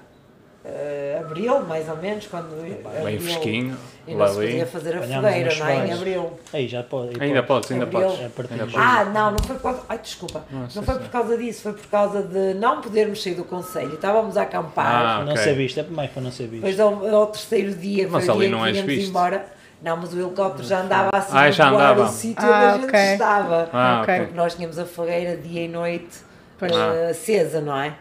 eh, 0.67 1.17
abril, 1.23 1.59
mais 1.61 1.87
ou 1.87 1.97
menos, 1.97 2.25
quando. 2.27 2.49
Bem 2.61 2.99
abril, 2.99 3.19
fresquinho, 3.21 3.77
E 4.07 4.11
não 4.11 4.19
lá 4.19 4.27
se 4.27 4.37
ali. 4.39 4.47
podia 4.47 4.65
fazer 4.65 4.95
a 4.97 5.01
fogueira, 5.01 5.55
não 5.55 5.67
é? 5.67 5.87
Em 5.87 5.93
abril. 5.93 6.39
Aí 6.53 6.67
já 6.67 6.81
pode. 6.83 7.21
Ainda 7.21 7.43
pode. 7.43 7.67
podes, 7.67 7.71
ainda 7.71 7.85
podes. 7.87 8.19
É. 8.19 8.29
Ah, 8.77 9.05
não, 9.05 9.31
não 9.31 9.39
foi 9.39 9.55
por 9.57 9.61
causa. 9.63 9.81
Ai, 9.87 9.99
desculpa. 9.99 10.43
Não, 10.49 10.61
Não 10.61 10.83
foi 10.83 10.95
por 10.95 11.09
causa 11.09 11.37
disso, 11.37 11.61
foi 11.61 11.73
por 11.73 11.85
causa 11.87 12.23
de 12.23 12.53
não 12.55 12.81
podermos 12.81 13.21
sair 13.21 13.35
do 13.35 13.43
conselho. 13.43 13.93
Estávamos 13.93 14.35
a 14.37 14.41
acampar. 14.41 14.85
Ah, 15.19 15.23
Não 15.23 15.33
ok. 15.33 15.43
ser 15.43 15.53
visto, 15.55 15.79
é 15.79 15.83
mais 15.83 16.09
para 16.11 16.21
não 16.23 16.31
ser 16.31 16.47
visto. 16.47 16.63
Depois 16.65 16.79
ao, 16.79 17.15
ao 17.15 17.27
terceiro 17.27 17.73
dia, 17.75 18.07
Mas 18.09 18.27
ali 18.27 18.39
dia 18.47 18.49
não 18.49 18.61
que 18.63 18.67
és 18.69 18.81
visto. 18.81 19.09
embora. 19.09 19.45
Não, 19.81 19.97
mas 19.97 20.13
o 20.13 20.19
helicóptero 20.19 20.67
já 20.67 20.81
andava 20.81 21.09
assim 21.13 21.31
Ah, 21.37 21.51
já 21.51 21.69
andava. 21.69 22.03
o 22.05 22.07
sítio 22.07 22.43
Ah, 22.43 22.73
onde 22.75 22.85
a 22.95 22.99
gente 22.99 23.11
estava. 23.13 23.69
Ah, 23.71 23.99
Ok. 24.01 24.13
ok. 24.15 24.25
Porque 24.25 24.37
nós 24.37 24.55
tínhamos 24.55 24.79
a 24.79 24.85
fogueira 24.85 25.37
dia 25.37 25.65
e 25.65 25.67
noite 25.67 26.17
Pois. 26.57 26.71
eh, 26.71 27.09
acesa, 27.11 27.61
não 27.61 27.77
é? 27.79 27.93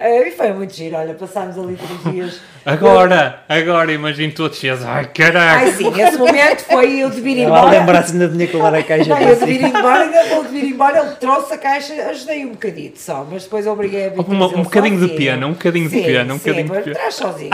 E 0.00 0.30
foi 0.32 0.52
muito 0.52 0.74
giro, 0.74 0.96
olha, 0.96 1.14
passámos 1.14 1.56
ali 1.56 1.76
três 1.76 2.14
dias. 2.14 2.40
Agora, 2.64 3.40
agora, 3.48 3.90
imagino 3.92 4.32
todos 4.32 4.56
cheios. 4.56 4.84
Ai, 4.84 5.06
caraca. 5.06 5.64
Ai 5.64 5.72
sim, 5.72 6.00
esse 6.00 6.16
momento 6.16 6.60
foi 6.60 6.92
eu 7.00 7.10
de 7.10 7.20
vir 7.20 7.38
embora. 7.38 7.68
lembrar-se 7.68 8.12
ainda 8.12 8.28
tinha 8.28 8.46
que 8.46 8.54
levar 8.54 8.72
a 8.72 8.82
caixa 8.84 9.08
Não, 9.10 9.20
eu 9.20 9.34
de 9.34 9.44
vir 9.46 9.62
embora, 9.62 10.04
ainda 10.04 10.24
vou 10.26 10.44
de 10.44 10.50
vir 10.50 10.64
embora, 10.66 10.98
ele 11.00 11.16
trouxe 11.16 11.54
a 11.54 11.58
caixa, 11.58 11.92
ajudei 12.10 12.44
um 12.46 12.50
bocadinho 12.50 12.92
só, 12.94 13.26
mas 13.28 13.42
depois 13.42 13.66
obriguei 13.66 14.06
a 14.06 14.08
vir 14.10 14.20
Uma- 14.20 14.46
um 14.46 14.48
trazê-lo 14.50 14.62
bocadinho 14.62 15.00
de 15.00 15.08
pena, 15.08 15.46
um 15.48 15.52
bocadinho 15.54 15.88
de 15.88 16.02
pena, 16.02 16.34
um 16.34 16.38
bocadinho 16.38 16.64
de 16.68 16.80
pena. 16.82 16.94
Traz 16.94 17.14
sozinho, 17.16 17.50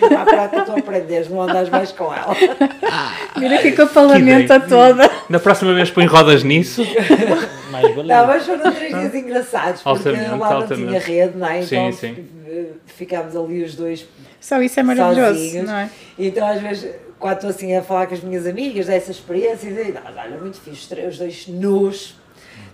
para 0.00 0.22
a 0.22 0.24
prata 0.24 0.62
tu 0.62 0.72
aprendes, 0.72 1.28
não 1.28 1.42
andas 1.42 1.68
mais 1.68 1.92
com 1.92 2.04
ela. 2.14 2.34
Vira 3.36 3.56
aqui 3.56 3.72
com 3.72 3.82
a 3.82 3.86
Que 3.86 4.68
toda. 4.70 5.10
Na 5.28 5.38
próxima 5.38 5.74
vez 5.74 5.90
põe 5.90 6.06
rodas 6.06 6.42
nisso. 6.42 6.82
Mais 7.70 7.94
valia. 7.94 8.16
Não, 8.16 8.26
mas 8.26 8.46
foram 8.46 8.72
três 8.72 8.94
dias 8.94 9.14
engraçados, 9.14 9.82
porque 9.82 10.08
Altamente, 10.08 10.30
lá 10.30 10.36
não 10.36 10.56
altamente. 10.56 10.86
tinha 10.88 11.00
rede, 11.00 11.36
não 11.36 11.46
é? 11.46 11.62
Então 11.62 11.66
Sim, 11.68 11.85
sim. 11.92 12.26
eh, 12.46 12.66
ficámos 12.86 13.34
ali 13.36 13.62
os 13.62 13.74
dois 13.74 14.06
Só 14.40 14.60
isso 14.62 14.78
é 14.80 14.82
maravilhoso, 14.82 15.38
sozinhos. 15.38 15.66
não 15.66 15.76
é? 15.76 15.90
Então, 16.18 16.46
às 16.46 16.60
vezes, 16.60 16.94
quando 17.18 17.34
estou 17.34 17.50
assim 17.50 17.74
a 17.74 17.82
falar 17.82 18.06
com 18.06 18.14
as 18.14 18.20
minhas 18.20 18.46
amigas 18.46 18.86
dessa 18.86 19.10
experiência, 19.10 19.68
e 19.68 19.92
"Não, 19.92 20.00
olha, 20.04 20.38
muito 20.38 20.60
fixe, 20.60 20.94
os 21.06 21.18
dois 21.18 21.46
nus. 21.48 22.16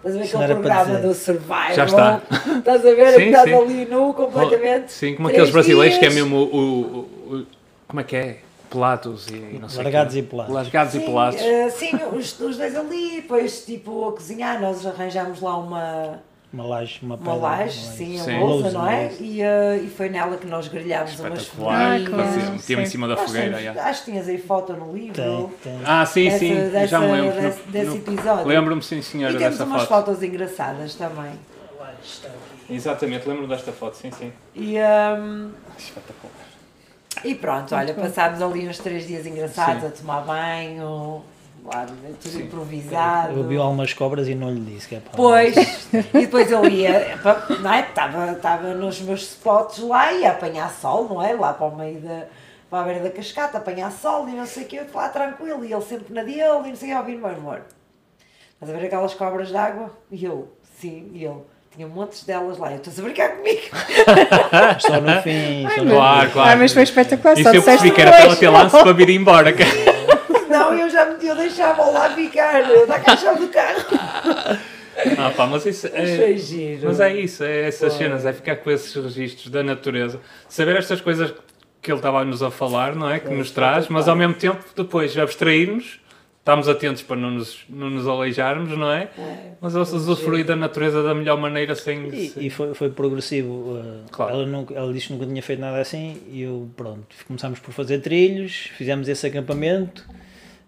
Estás 0.05 0.16
a 0.16 0.18
ver 0.18 0.24
aquele 0.24 0.55
programa 0.60 0.98
do 0.98 1.14
Survival? 1.14 1.74
Já 1.74 1.84
está. 1.84 2.22
Estás 2.59 2.80
a 2.86 2.94
ver? 2.94 3.14
Sim, 3.14 3.22
Estás 3.26 3.44
sim. 3.48 3.55
ali 3.55 3.84
nu 3.86 4.12
completamente. 4.14 4.93
Sim, 4.93 5.14
como 5.14 5.28
aqueles 5.28 5.51
brasileiros 5.51 5.97
que 5.98 6.05
é 6.05 6.09
dias. 6.09 6.20
mesmo 6.22 6.36
o. 6.36 6.56
o- 6.56 7.34
o- 7.36 7.47
como 7.86 8.01
é 8.01 8.05
que 8.05 8.16
é? 8.16 8.36
Pelados 8.70 9.28
e 9.28 9.59
não 9.60 9.68
sei. 9.68 9.82
Largados 9.82 10.16
e 10.16 10.22
pelados. 10.22 10.55
Largados 10.55 10.94
e 10.94 10.98
Sim, 10.98 11.05
pelados. 11.05 11.40
eh, 11.40 11.68
sim 11.70 11.90
os, 12.16 12.40
os 12.40 12.56
dois 12.56 12.74
ali, 12.74 13.20
depois 13.20 13.64
tipo 13.66 14.09
a 14.09 14.12
cozinhar, 14.12 14.59
nós 14.60 14.86
arranjámos 14.86 15.40
lá 15.43 15.59
uma, 15.59 16.22
Uma 16.53 16.65
laje, 16.66 16.99
uma 17.03 17.15
uma 17.15 17.19
pedra. 17.19 17.35
laje, 17.41 17.81
sim, 17.81 18.20
a 18.20 18.24
Sim. 18.24 18.39
louça, 18.41 18.62
Lousa, 18.65 18.70
não 18.79 18.87
é? 18.87 19.11
E, 19.19 19.41
eh, 19.41 19.81
e 19.85 19.89
foi 19.89 20.11
nela 20.11 20.37
que 20.37 20.47
nós 20.47 20.69
grelhámos 20.69 21.19
umas 21.19 21.39
Espetacular. 21.41 21.93
Ah, 21.95 22.05
claro. 22.11 22.31
Sim. 22.33 22.51
Metia-me 22.53 22.83
em 22.83 22.87
cima 22.87 23.09
da 23.09 23.15
Nós 23.16 23.24
fogueira. 23.24 23.57
temos-. 23.57 23.79
Acho 23.79 24.05
que 24.05 24.11
tinhas 24.11 24.29
aí 24.29 24.37
foto 24.39 24.73
no 24.74 24.93
livro. 24.93 25.15
Tem, 25.15 25.49
tem. 25.73 25.81
Ah, 25.87 26.05
sim, 26.05 26.24
Dessa- 26.24 26.39
sim. 26.39 26.55
dessa- 26.55 26.87
já 26.89 27.01
me 27.01 27.07
lembro. 27.12 27.41
desse- 27.41 27.61
No- 27.65 27.73
desse 27.73 27.97
episódio. 27.97 28.47
Lembro-me, 28.47 28.83
sim, 28.83 28.99
E 28.99 29.03
senhora, 29.03 29.33
temos 29.39 29.53
dessa 29.59 29.65
umas 29.65 29.83
foto. 29.89 30.07
fotos 30.07 30.23
engraçadas 30.23 30.95
também. 30.95 31.33
A. 31.81 32.73
Exatamente, 32.73 33.27
lembro-me 33.29 33.49
desta 33.49 33.73
foto, 33.73 33.97
sim, 33.97 34.11
sim. 34.11 34.31
E, 34.55 34.77
hum, 34.79 35.51
Espetacular. 35.79 36.33
e 37.24 37.35
pronto, 37.35 37.74
olha, 37.74 37.95
passámos 37.95 38.43
ali 38.43 38.69
uns 38.69 38.79
três 38.79 39.07
dias 39.07 39.27
engraçados 39.27 39.83
Sim. 39.83 39.89
a 39.89 39.91
tomar 39.91 40.20
banho, 40.20 41.23
lá, 41.64 41.86
tudo 41.86 42.32
Sim. 42.32 42.43
improvisado. 42.43 43.39
Eu 43.39 43.47
vi 43.47 43.56
algumas 43.56 43.93
cobras 43.93 44.28
e 44.28 44.34
não 44.34 44.52
lhe 44.52 44.60
disse 44.60 44.89
que 44.89 44.97
é 44.97 45.01
para 45.01 45.12
Pois, 45.14 45.55
e 45.93 46.20
depois 46.20 46.51
eu 46.51 46.68
ia, 46.68 47.18
não 47.60 47.72
é? 47.72 47.80
Estava, 47.80 48.32
estava 48.32 48.74
nos 48.74 49.01
meus 49.01 49.22
spots 49.22 49.78
lá, 49.78 50.12
ia 50.12 50.32
apanhar 50.32 50.70
sol, 50.70 51.09
não 51.09 51.22
é? 51.22 51.32
Lá 51.34 51.52
para 51.52 51.66
o 51.66 51.76
meio 51.76 52.01
da, 52.01 52.26
para 52.68 52.80
a 52.80 52.84
beira 52.84 53.01
da 53.01 53.10
cascata, 53.10 53.59
apanhar 53.59 53.93
sol 53.93 54.28
e 54.28 54.32
não 54.32 54.47
sei 54.47 54.64
o 54.64 54.66
que, 54.66 54.76
eu 54.76 54.86
lá 54.93 55.09
tranquilo, 55.09 55.64
e 55.64 55.72
ele 55.72 55.82
sempre 55.82 56.12
na 56.12 56.22
dele, 56.22 56.40
e 56.40 56.68
não 56.68 56.76
sei 56.76 56.90
o 56.90 56.93
que, 56.93 56.98
ouvir 56.98 57.16
meu 57.16 57.28
amor. 57.28 57.62
Estás 58.55 58.72
a 58.72 58.78
ver 58.78 58.86
aquelas 58.86 59.14
cobras 59.14 59.48
de 59.48 59.56
água? 59.56 59.90
E 60.10 60.24
eu, 60.24 60.52
sim, 60.78 61.10
e 61.12 61.24
ele, 61.24 61.40
tinha 61.74 61.86
montes 61.86 62.24
delas 62.24 62.59
lá, 62.59 62.70
eu 62.70 62.76
estou 62.76 62.93
a 62.97 63.02
brincar 63.02 63.36
comigo. 63.36 63.60
Só 64.78 65.01
no 65.01 65.22
fim. 65.22 65.66
só 65.74 65.84
no 65.84 65.90
Claro, 65.90 66.30
claro. 66.30 66.51
Ah, 66.51 66.56
mas 66.56 66.72
foi 66.72 66.82
espetacular. 66.82 67.34
Isso 67.34 67.43
só 67.44 67.55
eu 67.55 67.62
percebi 67.62 67.90
que 67.90 68.01
era 68.01 68.10
para 68.10 68.24
ela 68.24 68.36
ter 68.36 68.48
lance 68.51 68.78
para 68.78 68.93
vir 68.93 69.10
embora. 69.10 69.52
cara. 69.52 69.70
Eu 71.23 71.36
deixava 71.36 71.85
lá 71.86 72.11
ficar, 72.11 72.62
da 72.86 72.99
caixa 73.01 73.35
do 73.35 73.49
carro. 73.49 73.85
Ah, 75.19 75.31
pá, 75.35 75.47
mas 75.47 75.65
isso 75.65 75.86
é. 75.86 76.36
giro. 76.36 76.82
Mas 76.85 77.01
é 77.01 77.15
isso, 77.16 77.43
é 77.44 77.66
essas 77.69 77.94
cenas, 77.94 78.27
é 78.27 78.32
ficar 78.32 78.57
com 78.57 78.70
esses 78.70 78.94
registros 78.94 79.49
da 79.51 79.62
natureza. 79.62 80.20
Saber 80.49 80.77
estas 80.77 81.01
coisas 81.01 81.32
que 81.81 81.90
ele 81.90 81.99
estava-nos 81.99 82.43
a 82.43 82.51
falar, 82.51 82.94
não 82.94 83.11
é? 83.11 83.19
Que 83.19 83.31
nos 83.31 83.51
traz, 83.51 83.89
mas 83.89 84.07
ao 84.09 84.15
mesmo 84.15 84.35
tempo 84.35 84.62
depois 84.77 85.16
abstrair-nos, 85.19 86.01
estamos 86.39 86.69
atentos 86.69 87.03
para 87.03 87.16
não 87.16 87.31
nos, 87.31 87.65
não 87.69 87.89
nos 87.90 88.07
aleijarmos, 88.07 88.77
não 88.77 88.90
é? 88.93 89.09
Mas 89.61 89.74
usufruir 89.74 90.44
da 90.44 90.55
natureza 90.55 91.03
da 91.03 91.15
melhor 91.15 91.39
maneira 91.39 91.74
sem. 91.74 92.09
E, 92.09 92.47
e 92.47 92.51
foi, 92.51 92.74
foi 92.74 92.90
progressivo. 92.90 93.53
uh, 93.53 94.05
Claro. 94.11 94.35
ela, 94.35 94.47
nunca, 94.47 94.74
ela 94.74 94.93
disse 94.93 95.07
que 95.07 95.12
nunca 95.15 95.27
tinha 95.27 95.43
feito 95.43 95.61
nada 95.61 95.81
assim 95.81 96.20
e 96.31 96.43
eu, 96.43 96.69
pronto, 96.77 97.07
começámos 97.27 97.59
por 97.59 97.73
fazer 97.73 97.99
trilhos, 98.01 98.70
fizemos 98.77 99.09
esse 99.09 99.27
acampamento 99.27 100.05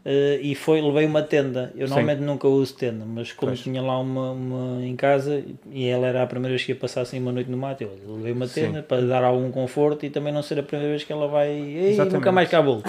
uh, 0.05 0.39
e 0.41 0.55
foi, 0.55 0.81
levei 0.81 1.07
uma 1.07 1.23
tenda. 1.23 1.73
Eu 1.77 1.87
Sim. 1.87 1.95
normalmente 1.95 2.23
nunca 2.25 2.47
uso 2.49 2.75
tenda, 2.75 3.05
mas 3.07 3.33
como 3.33 3.51
Pois. 3.53 3.61
tinha 3.61 3.81
lá 3.83 3.99
uma, 3.99 4.33
uma 4.33 4.85
em 4.87 4.95
casa 4.97 5.43
e 5.71 5.87
ela 5.89 6.07
era 6.07 6.23
a 6.23 6.27
primeira 6.27 6.51
vez 6.55 6.65
que 6.65 6.73
ia 6.73 6.77
passar 6.77 7.03
assim 7.03 7.19
uma 7.19 7.33
noite 7.33 7.51
no 7.51 7.57
mato, 7.57 7.83
eu 7.83 7.91
levei 8.17 8.33
uma 8.33 8.47
tenda 8.47 8.79
Sim. 8.81 8.85
para 8.87 9.03
dar 9.03 9.25
algum 9.25 9.51
conforto 9.51 10.05
e 10.07 10.11
também 10.11 10.33
não 10.33 10.43
ser 10.43 10.59
a 10.59 10.63
primeira 10.63 10.91
vez 10.93 11.05
que 11.05 11.13
ela 11.13 11.27
vai, 11.29 11.51
Exatamente. 11.51 12.15
nunca 12.15 12.33
mais 12.33 12.49
cá 12.49 12.61
volto. 12.61 12.89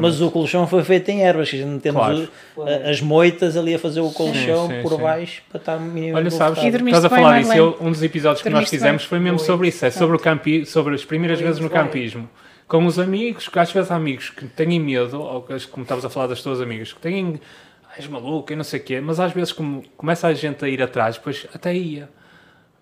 Mas 0.00 0.20
o 0.20 0.30
colchão 0.30 0.66
foi 0.66 0.82
feito 0.82 1.08
em 1.10 1.22
ervas, 1.22 1.48
que 1.50 1.56
a 1.56 1.58
gente 1.60 1.68
não 1.70 1.78
temos 1.78 2.00
Claro. 2.02 2.28
o- 2.56 2.62
a- 2.62 2.90
as 2.90 3.00
moitas 3.00 3.56
ali 3.56 3.74
a 3.74 3.78
fazer 3.78 4.00
o 4.00 4.10
colchão 4.10 4.68
sim, 4.68 4.82
por 4.82 4.92
sim. 4.92 4.98
baixo 5.02 5.42
para 5.48 5.58
estar 5.58 5.78
minimamente 5.80 6.16
Olha, 6.16 6.30
sabes, 6.30 6.62
E 6.62 6.68
estás 6.68 7.04
a 7.04 7.08
falar 7.10 7.40
disso, 7.40 7.52
eu- 7.54 7.76
um 7.80 7.90
dos 7.90 8.02
episódios 8.02 8.42
que 8.42 8.50
nós 8.50 8.68
fizemos 8.68 9.02
bem? 9.02 9.08
foi 9.08 9.18
mesmo 9.20 9.38
sobre 9.38 9.68
isso, 9.68 9.84
é 9.84 9.90
sobre, 9.90 10.16
o 10.16 10.18
campi, 10.18 10.64
sobre 10.66 10.94
as 10.94 11.04
primeiras 11.04 11.40
vezes 11.40 11.60
no 11.60 11.68
bem. 11.68 11.78
Com 12.66 12.86
os 12.86 12.98
amigos, 12.98 13.48
que 13.48 13.58
às 13.58 13.70
vezes 13.70 13.90
há 13.90 13.96
amigos 13.96 14.30
que 14.30 14.46
têm 14.46 14.80
medo, 14.80 15.20
ou 15.20 15.42
como 15.70 15.82
estavas 15.82 16.04
a 16.04 16.10
falar 16.10 16.28
das 16.28 16.42
tuas 16.42 16.60
amigas, 16.60 16.92
que 16.92 17.00
têm, 17.00 17.40
"Ai, 17.90 17.96
és 17.98 18.06
maluco 18.06 18.52
e 18.52 18.56
não 18.56 18.64
sei 18.64 18.80
o 18.80 18.82
quê, 18.82 19.00
mas 19.00 19.20
às 19.20 19.32
vezes 19.32 19.52
como 19.52 19.82
começa 19.96 20.26
a 20.26 20.34
gente 20.34 20.64
a 20.64 20.68
ir 20.68 20.82
atrás, 20.82 21.16
depois 21.16 21.46
até 21.54 21.74
ia. 21.74 22.08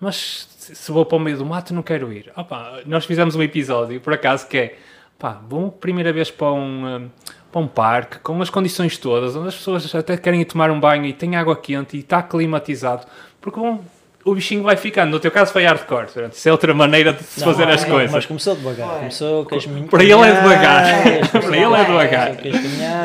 Mas 0.01 0.49
se 0.59 0.91
vou 0.91 1.05
para 1.07 1.17
o 1.17 1.21
meio 1.21 1.37
do 1.39 1.47
mato 1.47 1.73
não 1.75 1.83
quero 1.83 2.13
ir. 2.13 2.33
Opa, 2.37 2.81
nós 2.87 3.05
fizemos 3.05 3.37
um 3.37 3.43
episódio, 3.43 4.01
por 4.01 4.13
acaso, 4.13 4.49
que 4.49 4.59
é, 4.59 4.79
pá, 5.19 5.41
vou 5.49 5.71
primeira 5.71 6.13
vez 6.13 6.31
para 6.31 6.53
um, 6.53 7.09
para 7.53 7.61
um 7.61 7.69
parque, 7.69 8.19
com 8.21 8.41
as 8.41 8.51
condições 8.51 8.97
todas, 8.99 9.37
onde 9.37 9.49
as 9.49 9.55
pessoas 9.55 9.95
até 9.95 10.17
querem 10.17 10.41
ir 10.41 10.45
tomar 10.47 10.71
um 10.71 10.81
banho 10.81 11.05
e 11.05 11.13
tem 11.13 11.37
água 11.37 11.57
quente 11.57 11.97
e 11.97 12.01
está 12.01 12.23
climatizado, 12.23 13.07
porque 13.41 13.61
bom, 13.61 13.85
o 14.25 14.35
bichinho 14.35 14.63
vai 14.63 14.77
ficando. 14.77 15.11
No 15.11 15.21
teu 15.21 15.31
caso 15.31 15.53
foi 15.53 15.65
hardcore, 15.65 16.05
portanto, 16.07 16.33
isso 16.35 16.49
é 16.49 16.53
outra 16.53 16.73
maneira 16.75 17.13
de 17.13 17.23
se 17.25 17.41
Não, 17.41 17.47
fazer 17.47 17.69
as 17.69 17.83
não, 17.83 17.91
coisas. 17.91 18.11
Mas 18.13 18.27
começou 18.27 18.55
devagar. 18.55 18.89
Foi. 18.89 18.99
Começou 18.99 19.45
com 19.47 19.55
as 19.57 19.67
minhas 19.67 19.91
Para 19.91 20.03
ele 20.05 20.13
é 20.13 20.33
devagar. 20.41 20.85
Para 21.31 21.57
ele 21.57 21.75
é 21.75 21.85
devagar. 21.85 22.37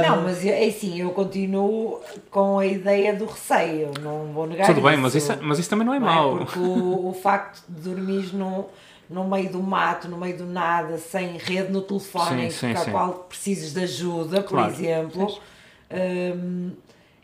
Não, 0.08 0.22
mas 0.24 0.46
é 0.46 0.64
assim, 0.66 1.02
eu 1.02 1.10
continuo 1.12 2.00
com 2.30 2.60
a 2.60 2.66
ideia 2.66 3.14
do 3.16 3.26
receio, 3.26 3.92
não 4.02 4.32
vou 4.34 4.48
negar 4.48 4.68
Tudo 4.68 4.82
bem, 4.82 4.98
mas 4.98 5.16
isso, 5.16 5.32
é- 5.32 5.38
mas 5.42 5.60
isso 5.60 5.70
também 5.70 5.86
não 5.86 5.94
é 5.94 6.00
não 6.00 6.08
é? 6.10 6.14
mau. 6.16 6.38
Porque 6.38 6.60
o, 6.60 7.10
o 7.10 7.14
facto 7.14 7.64
de 7.68 7.82
dormires 7.90 8.32
no, 8.34 8.66
no 9.10 9.24
meio 9.28 9.50
do 9.52 9.62
mato, 9.62 10.08
no 10.08 10.18
meio 10.18 10.38
do 10.38 10.46
nada, 10.46 10.98
sem 10.98 11.38
rede 11.38 11.72
no 11.72 11.82
telefone, 11.82 12.42
Sim, 12.42 12.46
em 12.48 12.50
sim, 12.52 12.72
que, 12.74 12.78
a 12.78 12.84
sim. 12.86 12.92
qual 12.92 13.14
precisas 13.30 13.74
de 13.74 13.82
ajuda, 13.82 14.42
por 14.42 14.50
Claro. 14.50 14.72
exemplo, 14.74 15.40
hum, 15.92 16.72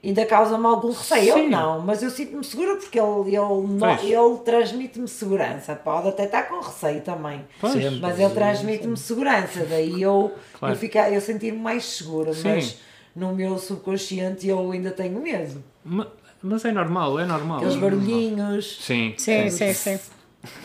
ainda 0.03 0.25
causa-me 0.25 0.65
algum 0.65 0.89
receio. 0.91 1.33
Sim. 1.33 1.43
Eu 1.45 1.49
não, 1.49 1.79
mas 1.79 2.03
eu 2.03 2.09
sinto-me 2.09 2.43
segura 2.43 2.75
porque 2.75 2.99
ele, 2.99 3.35
ele, 3.35 4.13
ele 4.13 4.37
transmite-me 4.43 5.07
segurança. 5.07 5.75
Pode 5.75 6.09
até 6.09 6.25
estar 6.25 6.43
com 6.43 6.59
receio 6.59 7.01
também. 7.01 7.41
Pois. 7.61 7.73
Sempre. 7.73 7.99
Mas 8.01 8.19
ele 8.19 8.33
transmite-me 8.33 8.97
segurança, 8.97 9.65
daí 9.69 10.01
eu, 10.01 10.33
Claro. 10.59 10.73
eu, 10.75 10.77
fica- 10.79 11.09
eu 11.09 11.21
sentir-me 11.21 11.57
mais 11.59 11.85
segura, 11.85 12.33
Sim. 12.33 12.49
mas 12.49 12.77
no 13.15 13.33
meu 13.33 13.57
subconsciente 13.57 14.47
eu 14.47 14.71
ainda 14.71 14.91
tenho 14.91 15.21
medo. 15.21 15.63
Ma- 15.85 16.07
Mas 16.41 16.65
é 16.65 16.71
normal, 16.71 17.17
é 17.19 17.25
normal. 17.25 17.57
Aqueles 17.57 17.75
é 17.75 17.79
normal. 17.79 17.99
barulhinhos, 17.99 18.79
Sim. 18.81 19.13
Sim, 19.17 19.49
sim, 19.49 19.73
sim. 19.73 19.99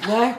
não 0.07 0.23
é? 0.25 0.37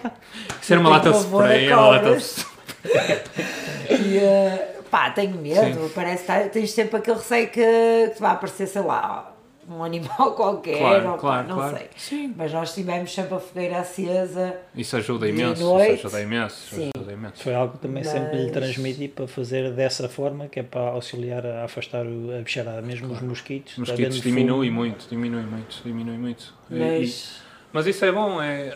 Ser 0.62 0.78
uma 0.78 0.90
lata 0.90 1.12
de 1.12 1.18
spray, 1.20 1.68
é 1.68 1.76
uma 1.76 1.88
lata 1.90 2.00
de 2.04 2.10
cobras. 2.10 2.46
E 3.90 4.18
eh, 4.18 4.79
pá, 4.90 5.10
tenho 5.12 5.36
medo, 5.38 5.90
parece 5.94 6.22
que 6.24 6.28
tá- 6.28 6.50
tens 6.50 6.72
sempre 6.72 6.98
aquele 6.98 7.18
receio 7.18 7.48
que, 7.50 7.62
que 8.10 8.16
te 8.16 8.20
vai 8.22 8.32
aparecer, 8.32 8.68
sei 8.68 8.82
lá, 8.82 9.34
um 9.70 9.84
animal 9.84 10.32
qualquer, 10.34 10.80
Claro, 10.80 11.12
ou 11.12 11.18
claro, 11.18 11.48
não 11.48 11.56
claro. 11.58 11.78
sei. 11.78 11.88
Sim. 11.96 12.34
Mas 12.36 12.52
nós 12.52 12.74
tivemos 12.74 13.14
sempre 13.14 13.36
a 13.36 13.40
fogueira 13.40 13.78
acesa. 13.80 14.56
Isso 14.76 14.98
ajuda 14.98 15.28
imenso, 15.28 15.64
noite. 15.64 15.94
isso 15.94 16.08
ajuda 16.08 16.22
imenso, 16.24 16.76
Sim. 16.76 16.90
ajuda 16.96 17.14
imenso. 17.14 17.44
Foi 17.44 17.54
algo 17.54 17.74
que 17.74 17.80
também 17.80 18.04
sempre 18.04 18.38
lhe 18.38 18.44
Mas- 18.46 18.52
transmiti 18.52 19.08
para 19.08 19.28
fazer 19.28 19.72
dessa 19.74 20.10
forma, 20.10 20.48
que 20.48 20.60
é 20.60 20.64
para 20.64 20.82
auxiliar 20.90 21.46
a 21.46 21.66
afastar 21.66 22.04
o- 22.06 22.36
a 22.36 22.42
bicharada, 22.42 22.82
mesmo 22.82 23.14
os 23.14 23.22
mosquitos. 23.22 23.74
Os 23.74 23.80
mosquitos 23.90 24.22
diminui 24.22 24.72
muito, 24.72 25.08
diminui 25.08 25.44
muito, 25.44 25.82
diminui 25.86 26.18
muito. 26.18 26.52
E- 26.72 26.76
e- 26.76 26.80
Mas 27.02 27.42
mas 27.72 27.86
isso 27.86 28.04
é 28.04 28.12
bom, 28.12 28.42
é... 28.42 28.76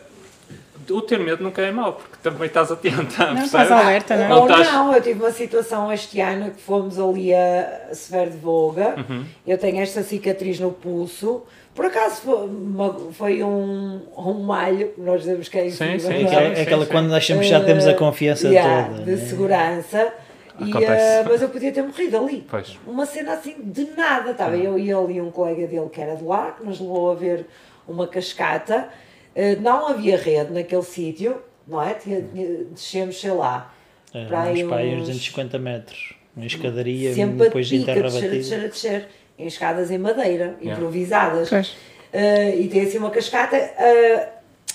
O 0.90 1.02
ter 1.02 1.18
medo 1.18 1.42
nunca 1.42 1.62
é 1.62 1.72
mau, 1.72 1.94
porque 1.94 2.18
também 2.22 2.46
estás 2.48 2.70
atento, 2.70 3.16
Não, 3.18 3.44
estás 3.46 3.72
alerta, 3.72 4.18
não 4.18 4.24
é? 4.26 4.28
Não 4.28 4.42
estás- 4.48 4.72
não, 4.74 4.94
eu 4.94 5.02
tive 5.02 5.20
uma 5.22 5.32
situação 5.32 5.92
este 5.94 6.20
ano 6.20 6.52
que 6.52 6.62
fomos 6.62 7.00
ali 7.00 7.34
a 7.34 7.90
Severo 7.94 8.32
de 8.32 8.38
Voga. 8.38 8.96
Uhum. 8.98 9.24
Eu 9.48 9.58
tenho 9.58 9.80
esta 9.82 10.04
cicatriz 10.04 10.60
no 10.60 10.72
pulso. 10.72 11.44
Por 11.74 11.86
acaso 11.86 12.22
foi, 12.24 12.36
uma- 12.48 13.00
foi 13.14 13.44
um, 13.44 14.02
um 14.18 14.34
malho, 14.44 14.90
que 14.90 15.00
nós 15.02 15.22
dizemos 15.22 15.48
que 15.48 15.58
é 15.58 15.68
isso. 15.68 15.78
Sim, 15.78 15.98
sim, 15.98 16.14
É 16.14 16.18
sim. 16.18 16.26
aquela, 16.26 16.42
é 16.50 16.62
aquela 16.62 16.86
quando 16.86 17.06
nós 17.08 17.16
achamos 17.18 17.44
que 17.46 17.50
já 17.52 17.64
temos 17.64 17.88
a 17.88 17.94
confiança 17.94 18.48
Yeah, 18.50 18.90
toda. 18.90 19.04
de 19.04 19.12
né? 19.12 19.18
segurança. 19.26 20.14
E, 20.60 20.84
eh, 20.84 21.24
mas 21.28 21.42
eu 21.42 21.50
podia 21.50 21.72
ter 21.72 21.82
morrido 21.82 22.18
ali. 22.18 22.46
Pois. 22.50 22.78
Uma 22.86 23.06
cena 23.06 23.34
assim 23.34 23.56
de 23.58 23.86
nada. 23.98 24.32
Estava 24.32 24.56
eu 24.58 24.78
e 24.78 24.92
ele 24.92 25.14
e 25.14 25.22
um 25.22 25.32
colega 25.32 25.66
dele 25.66 25.88
que 25.92 26.00
era 26.02 26.16
de 26.16 26.24
lá, 26.26 26.52
que 26.52 26.64
nos 26.66 26.80
levou 26.80 27.10
a 27.12 27.16
ver 27.16 27.48
uma 27.88 28.06
cascata. 28.06 28.88
Eh, 29.36 29.56
Não 29.56 29.88
havia 29.88 30.18
rede 30.18 30.52
naquele 30.54 30.84
sítio, 30.84 31.38
não 31.68 31.82
é? 31.82 31.94
Tinha, 31.94 32.22
tinha- 32.22 32.66
descemos, 32.72 33.20
sei 33.20 33.32
lá, 33.32 33.74
É, 34.14 34.26
para 34.26 34.42
uns 34.42 34.48
aí 34.48 34.64
para 34.66 34.78
aí 34.78 34.90
uns 34.90 34.94
uns- 35.02 35.08
250 35.08 35.58
metros. 35.60 36.14
Uma 36.36 36.46
escadaria, 36.46 37.14
sempre 37.14 37.46
depois 37.46 37.68
de 37.68 37.80
pica, 37.80 37.94
terra 37.94 38.02
descer, 38.04 38.18
a 38.18 38.22
batida. 38.22 38.38
descer, 38.38 38.60
a 38.60 38.68
descer, 38.68 39.08
em 39.38 39.46
escadas 39.48 39.92
em 39.92 39.98
madeira, 39.98 40.56
Yeah. 40.60 40.74
improvisadas. 40.74 41.50
Pois. 41.50 41.76
Eh, 42.12 42.56
e 42.58 42.68
tem 42.68 42.82
assim 42.82 42.98
uma 42.98 43.10
cascata, 43.12 43.56
eh, 43.56 44.30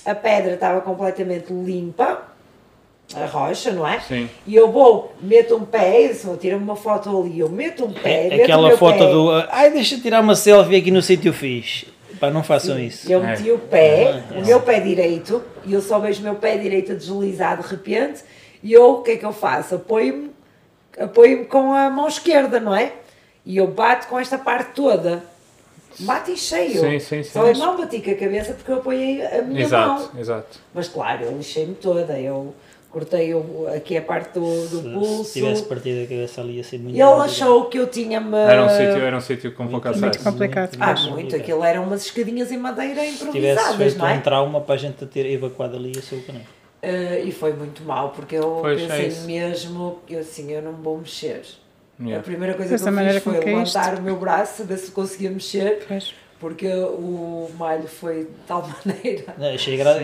a 0.04 0.14
pedra 0.14 0.54
estava 0.54 0.80
completamente 0.80 1.52
limpa, 1.52 2.22
a 3.14 3.26
rocha, 3.26 3.72
não 3.72 3.86
é? 3.86 3.98
Sim. 4.00 4.28
E 4.46 4.54
eu 4.54 4.70
vou, 4.70 5.14
meto 5.20 5.56
um 5.56 5.64
pé, 5.64 6.12
tiro 6.40 6.56
uma 6.58 6.76
foto 6.76 7.08
ali, 7.20 7.40
eu 7.40 7.48
meto 7.48 7.84
um 7.86 7.92
pé, 7.92 8.26
É 8.26 8.28
meto 8.30 8.40
o 8.40 8.42
aquela 8.44 8.68
meu 8.68 8.78
foto 8.78 8.98
pé, 8.98 9.10
do. 9.10 9.30
Ai, 9.50 9.70
deixa 9.72 9.98
tirar 9.98 10.20
uma 10.20 10.34
selfie 10.36 10.76
aqui 10.76 10.90
no 10.90 11.00
sítio 11.02 11.32
fixe. 11.32 11.86
Pá, 12.20 12.30
não 12.30 12.42
façam 12.42 12.78
isso. 12.78 13.10
Eu 13.10 13.22
É. 13.24 13.28
meti 13.36 13.50
o 13.50 13.58
pé, 13.58 14.22
é. 14.34 14.38
o 14.38 14.44
meu 14.46 14.60
pé 14.60 14.80
direito, 14.80 15.42
e 15.64 15.72
eu 15.72 15.80
só 15.80 15.98
vejo 15.98 16.20
o 16.20 16.24
meu 16.24 16.34
pé 16.36 16.56
direito 16.56 16.92
a 16.92 16.94
deslizar 16.94 17.60
de 17.60 17.66
repente, 17.68 18.22
e 18.62 18.72
eu, 18.72 18.90
o 18.94 19.02
que 19.02 19.12
é 19.12 19.16
que 19.16 19.24
eu 19.24 19.32
faço? 19.32 19.76
Apoio-me 19.76 20.30
apoio 20.98 21.46
com 21.46 21.72
a 21.72 21.88
mão 21.90 22.08
esquerda, 22.08 22.58
não 22.58 22.74
é? 22.74 22.92
E 23.46 23.56
eu 23.56 23.66
bato 23.68 24.08
com 24.08 24.18
esta 24.18 24.36
parte 24.36 24.72
toda. 24.74 25.22
Bato 26.00 26.30
em 26.30 26.36
cheio. 26.36 26.80
Sim, 26.80 26.98
sim, 26.98 27.22
sim. 27.22 27.30
Só 27.30 27.46
eu 27.46 27.54
não 27.56 27.76
bati 27.76 28.00
com 28.00 28.10
a 28.10 28.14
cabeça 28.14 28.52
porque 28.52 28.70
eu 28.70 28.76
apoiei 28.76 29.24
a 29.24 29.42
minha 29.42 29.62
Exato, 29.62 29.88
mão. 29.88 30.10
exato. 30.20 30.58
Mas 30.74 30.88
claro, 30.88 31.24
eu 31.24 31.36
lixei-me 31.36 31.74
toda. 31.74 32.18
Eu 32.18 32.54
cortei 32.98 33.32
o- 33.34 33.68
aqui 33.74 33.96
a 33.96 34.02
parte 34.02 34.34
do, 34.34 34.40
do 34.68 34.82
Se- 34.82 34.88
pulso. 34.90 35.24
Se 35.24 35.40
tivesse 35.40 35.62
partido 35.62 36.02
a 36.04 36.06
cabeça 36.06 36.40
ali 36.40 36.56
ia 36.56 36.64
ser 36.64 36.78
muito 36.78 36.96
E 36.96 37.00
ele 37.00 37.20
achou 37.22 37.64
que 37.66 37.78
eu 37.78 37.86
tinha-me. 37.86 38.36
Era 38.36 38.64
um 38.64 38.68
sítio, 38.68 39.00
era 39.02 39.16
um 39.16 39.20
sítio 39.20 39.52
com 39.52 39.66
pouco 39.68 39.88
Muito 39.88 40.04
acesso. 40.06 40.24
complicado. 40.24 40.76
Ah, 40.80 40.94
Muito 40.94 41.10
muito. 41.10 41.36
Aquilo 41.36 41.62
eram 41.64 41.84
umas 41.84 42.04
escadinhas 42.04 42.50
em 42.50 42.56
madeira 42.58 43.00
Se 43.02 43.06
tivesse 43.06 43.24
improvisadas, 43.24 43.76
feito 43.76 43.98
não 43.98 44.08
é? 44.08 44.14
um 44.14 44.20
trauma 44.20 44.60
para 44.60 44.74
a 44.74 44.78
gente 44.78 45.06
ter 45.06 45.26
evacuado 45.26 45.76
ali 45.76 45.92
ia 45.94 46.02
ser 46.02 46.16
o 46.16 46.22
canal. 46.22 46.42
Eh, 46.82 47.22
e 47.24 47.32
foi 47.32 47.52
muito 47.52 47.82
mal, 47.82 48.10
porque 48.10 48.36
eu 48.36 48.58
Pois, 48.60 48.80
é 48.82 48.86
pensei 48.86 49.06
isso. 49.08 49.26
mesmo, 49.26 49.98
eu 50.08 50.20
assim, 50.20 50.52
eu 50.52 50.62
não 50.62 50.72
vou 50.72 50.98
mexer. 50.98 51.42
A 51.98 52.02
Yeah. 52.04 52.22
primeira 52.22 52.54
coisa 52.54 52.70
Dessa 52.72 52.92
que 52.92 52.96
eu 53.00 53.12
fiz 53.12 53.22
foi 53.24 53.32
caíste. 53.40 53.76
levantar 53.76 53.98
o 53.98 54.02
meu 54.02 54.16
braço, 54.16 54.62
ver 54.64 54.78
se 54.78 54.90
conseguia 54.92 55.30
mexer, 55.30 55.84
Pois. 55.88 56.14
Porque 56.40 56.66
o 56.68 57.50
malho 57.58 57.86
foi 57.88 58.24
de 58.24 58.30
tal 58.46 58.62
maneira. 58.84 59.34
Não, 59.36 59.46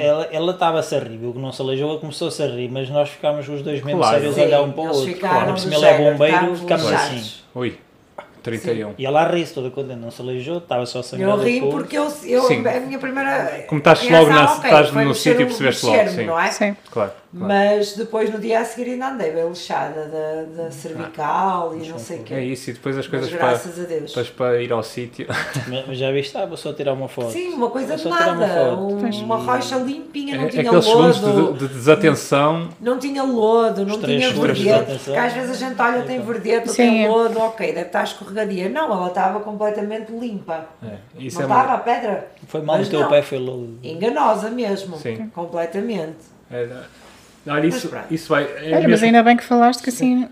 Ela 0.00 0.28
ela 0.32 0.52
estava-se 0.52 0.94
a 0.94 0.98
rir, 1.00 1.24
o 1.24 1.32
que 1.32 1.38
não 1.38 1.52
se 1.52 1.62
aleijou, 1.62 1.90
ela 1.90 1.98
começou-se 2.00 2.42
a 2.42 2.46
rir, 2.46 2.68
mas 2.70 2.88
nós 2.90 3.08
ficámos 3.10 3.48
os 3.48 3.62
dois 3.62 3.82
mesmo 3.82 4.00
Claro. 4.00 4.16
sérios 4.16 4.32
a 4.36 4.40
Sim, 4.40 4.46
olhar 4.46 4.62
um 4.62 4.72
para 4.72 4.82
o 4.82 4.86
outro. 4.88 5.04
ficaram 5.04 5.40
Claro, 5.44 5.58
se 5.58 5.68
do 5.68 5.74
ele 5.74 5.84
é 5.86 5.98
bombeiro, 5.98 6.56
ficámos 6.56 6.92
assim. 6.92 7.32
Ui, 7.54 7.78
31. 8.42 8.94
E 8.98 9.06
ela 9.06 9.22
a 9.22 9.28
rir-se 9.28 9.54
toda 9.54 9.70
contente, 9.70 9.98
não 10.00 10.10
se 10.10 10.20
aleijou, 10.20 10.58
estava 10.58 10.84
só 10.84 10.98
Eu 10.98 11.02
sangrando. 11.02 11.42
ri 11.42 11.60
com- 11.60 11.70
porque 11.70 11.96
eu, 11.96 12.12
eu 12.24 12.42
Sim. 12.42 12.66
a 12.66 12.80
minha 12.80 12.98
primeira. 12.98 13.64
Como 13.68 13.78
estás 13.78 14.02
logo 14.08 14.28
na- 14.30 14.44
ok, 14.56 14.64
estás 14.70 14.92
no 14.92 15.14
sítio, 15.14 15.42
o- 15.44 15.46
percebeste 15.46 15.86
logo, 15.86 16.08
sim. 16.10 16.24
não 16.26 16.38
é? 16.38 16.50
Sim. 16.50 16.76
Claro. 16.90 17.12
Claro. 17.36 17.52
Mas 17.54 17.94
depois 17.96 18.30
no 18.32 18.38
dia 18.38 18.60
a 18.60 18.64
seguir 18.64 18.90
ainda 18.92 19.08
andei 19.08 19.32
bem 19.32 19.48
lixada 19.48 20.06
da, 20.06 20.62
da 20.64 20.70
cervical 20.70 21.74
e 21.76 21.88
não 21.88 21.98
sei 21.98 22.20
o 22.20 22.22
quê. 22.22 22.34
É 22.34 22.44
isso, 22.44 22.70
e 22.70 22.72
depois 22.74 22.96
as 22.96 23.06
Mas 23.06 23.10
coisas 23.20 23.30
para, 23.38 23.48
graças 23.48 23.78
a 23.78 23.82
Deus. 23.86 24.08
depois 24.10 24.30
para 24.30 24.62
ir 24.62 24.72
ao 24.72 24.82
sítio. 24.82 25.26
Mas 25.86 25.98
já 25.98 26.10
viste, 26.12 26.36
ah, 26.36 26.46
vou 26.46 26.56
só 26.56 26.72
tirar 26.72 26.92
uma 26.92 27.08
foto. 27.08 27.30
Sim, 27.30 27.54
uma 27.54 27.70
coisa 27.70 27.96
de 27.96 28.02
só 28.02 28.08
uma 28.08 28.20
nada. 28.20 28.74
Um- 28.76 28.94
uma 29.24 29.36
rocha 29.36 29.76
limpinha, 29.76 30.36
não 30.36 30.44
É, 30.44 30.48
tinha 30.48 30.62
aqueles 30.62 30.84
segundos 30.84 31.20
lodo. 31.20 31.52
de, 31.54 31.68
de 31.68 31.74
desatenção. 31.74 32.68
Não 32.80 32.98
tinha 32.98 33.22
lodo, 33.22 33.84
não 33.86 33.98
três 34.00 34.20
tinha 34.20 34.32
segundos 34.32 34.58
de 34.58 34.64
verdete. 34.64 34.98
Porque 35.04 35.18
às 35.18 35.32
vezes 35.32 35.50
a 35.62 35.68
gente 35.68 35.80
olha, 35.80 36.02
tem 36.02 36.20
verdete, 36.20 36.68
Sim, 36.70 36.76
tem 36.76 37.04
é. 37.04 37.08
lodo, 37.08 37.38
ok, 37.40 37.66
deve 37.72 37.86
estar 37.86 38.04
escorregadia. 38.04 38.68
Não, 38.68 38.92
ela 38.92 39.08
estava 39.08 39.40
completamente 39.40 40.12
limpa. 40.12 40.66
É, 40.82 40.96
isso 41.18 41.36
não 41.38 41.44
é 41.44 41.46
uma- 41.46 41.60
estava 41.60 41.74
a 41.74 41.78
pedra. 41.78 42.28
Foi 42.46 42.62
mal 42.62 42.78
no 42.78 42.86
teu 42.86 43.00
não. 43.00 43.08
pé, 43.08 43.22
foi 43.22 43.38
logo. 43.38 43.74
Enganosa 43.82 44.50
mesmo. 44.50 44.96
Sim. 44.96 45.30
Completamente. 45.34 46.16
é- 46.50 46.68
olha, 47.46 47.66
isso, 47.66 47.90
Mas 47.92 48.10
isso 48.10 48.28
vai. 48.28 48.44
É 48.44 48.46
Olha, 48.68 48.72
mas 48.82 48.86
mesmo- 48.90 49.06
ainda 49.06 49.22
bem 49.22 49.36
que 49.36 49.44
falaste 49.44 49.82
que 49.82 49.90
assim. 49.90 50.28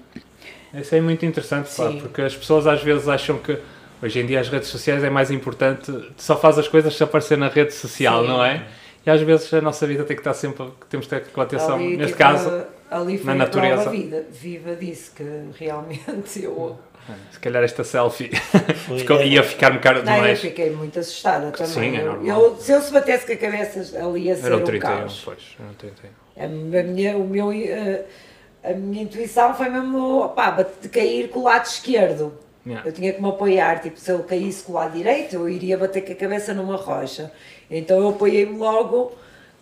Isso 0.74 0.94
é 0.94 1.00
muito 1.00 1.24
interessante, 1.26 1.68
pá, 1.76 1.90
porque 2.00 2.22
as 2.22 2.34
pessoas 2.34 2.66
às 2.66 2.82
vezes 2.82 3.06
acham 3.08 3.38
que 3.38 3.58
hoje 4.02 4.20
em 4.20 4.26
dia 4.26 4.40
as 4.40 4.48
redes 4.48 4.68
sociais 4.68 5.04
é 5.04 5.10
mais 5.10 5.30
importante, 5.30 5.92
só 6.16 6.36
faz 6.36 6.58
as 6.58 6.66
coisas 6.66 6.96
se 6.96 7.02
aparecer 7.04 7.36
na 7.36 7.48
rede 7.48 7.74
social, 7.74 8.22
Sim. 8.22 8.28
não 8.28 8.44
é? 8.44 8.62
E 9.04 9.10
às 9.10 9.20
vezes 9.20 9.52
a 9.52 9.60
nossa 9.60 9.86
vida 9.86 10.04
tem 10.04 10.16
que 10.16 10.20
estar 10.20 10.32
sempre, 10.32 10.66
temos 10.88 11.06
que 11.06 11.10
ter 11.14 11.26
com 11.26 11.40
atenção, 11.40 11.74
Ali, 11.74 11.96
neste 11.96 12.12
tipo, 12.12 12.18
caso, 12.18 12.64
ali 12.90 13.18
foi 13.18 13.26
na 13.26 13.32
a 13.32 13.34
natureza. 13.34 13.90
vida, 13.90 14.24
viva 14.30 14.74
disso, 14.76 15.12
que 15.14 15.24
realmente 15.58 16.00
eu. 16.42 16.78
se 17.32 17.38
calhar 17.40 17.62
esta 17.64 17.82
selfie 17.84 18.30
Foi, 18.86 19.00
ficou- 19.00 19.18
é, 19.18 19.26
ia 19.26 19.42
ficar 19.42 19.72
um 19.72 19.74
bocado 19.74 20.04
Não, 20.04 20.12
eu 20.14 20.20
demais. 20.20 20.40
fiquei 20.40 20.70
muito 20.70 20.98
assustada 21.00 21.50
também. 21.50 21.66
Sim, 21.72 21.96
é 21.96 22.00
Eu- 22.00 22.06
normal. 22.06 22.40
eu- 22.44 22.56
se 22.56 22.72
eu 22.72 22.80
se 22.80 22.92
batesse 22.92 23.26
com 23.26 23.32
a 23.32 23.36
cabeça 23.36 23.98
ali 24.02 24.20
ia 24.22 24.36
ser 24.36 24.46
Era 24.46 24.56
o 24.56 24.60
um 24.60 24.64
31, 24.64 24.88
caos. 24.98 25.20
pois, 25.24 25.38
era 25.58 25.68
o 25.68 25.74
31. 25.74 26.21
A, 26.36 26.46
minha, 26.46 27.16
o 27.16 27.24
meu, 27.26 27.52
eh, 27.52 28.04
a 28.64 28.72
minha 28.72 29.02
intuição 29.02 29.54
foi 29.54 29.68
mesmo 29.68 30.28
bate- 30.28 30.80
de 30.82 30.88
cair 30.88 31.28
com 31.28 31.40
o 31.40 31.44
lado 31.44 31.66
esquerdo. 31.66 32.32
Yeah. 32.64 32.88
Eu 32.88 32.92
tinha 32.92 33.12
que 33.12 33.20
me 33.20 33.28
apoiar, 33.28 33.80
tipo, 33.80 33.98
se 33.98 34.10
eu 34.10 34.20
caísse 34.22 34.62
com 34.62 34.72
o 34.72 34.74
lado 34.76 34.92
direito, 34.96 35.34
eu 35.34 35.48
iria 35.48 35.76
bater 35.76 36.04
com 36.04 36.12
a 36.12 36.14
cabeça 36.14 36.54
numa 36.54 36.76
rocha. 36.76 37.32
Então 37.70 37.98
eu 37.98 38.10
apoiei-me 38.10 38.56
logo 38.56 39.12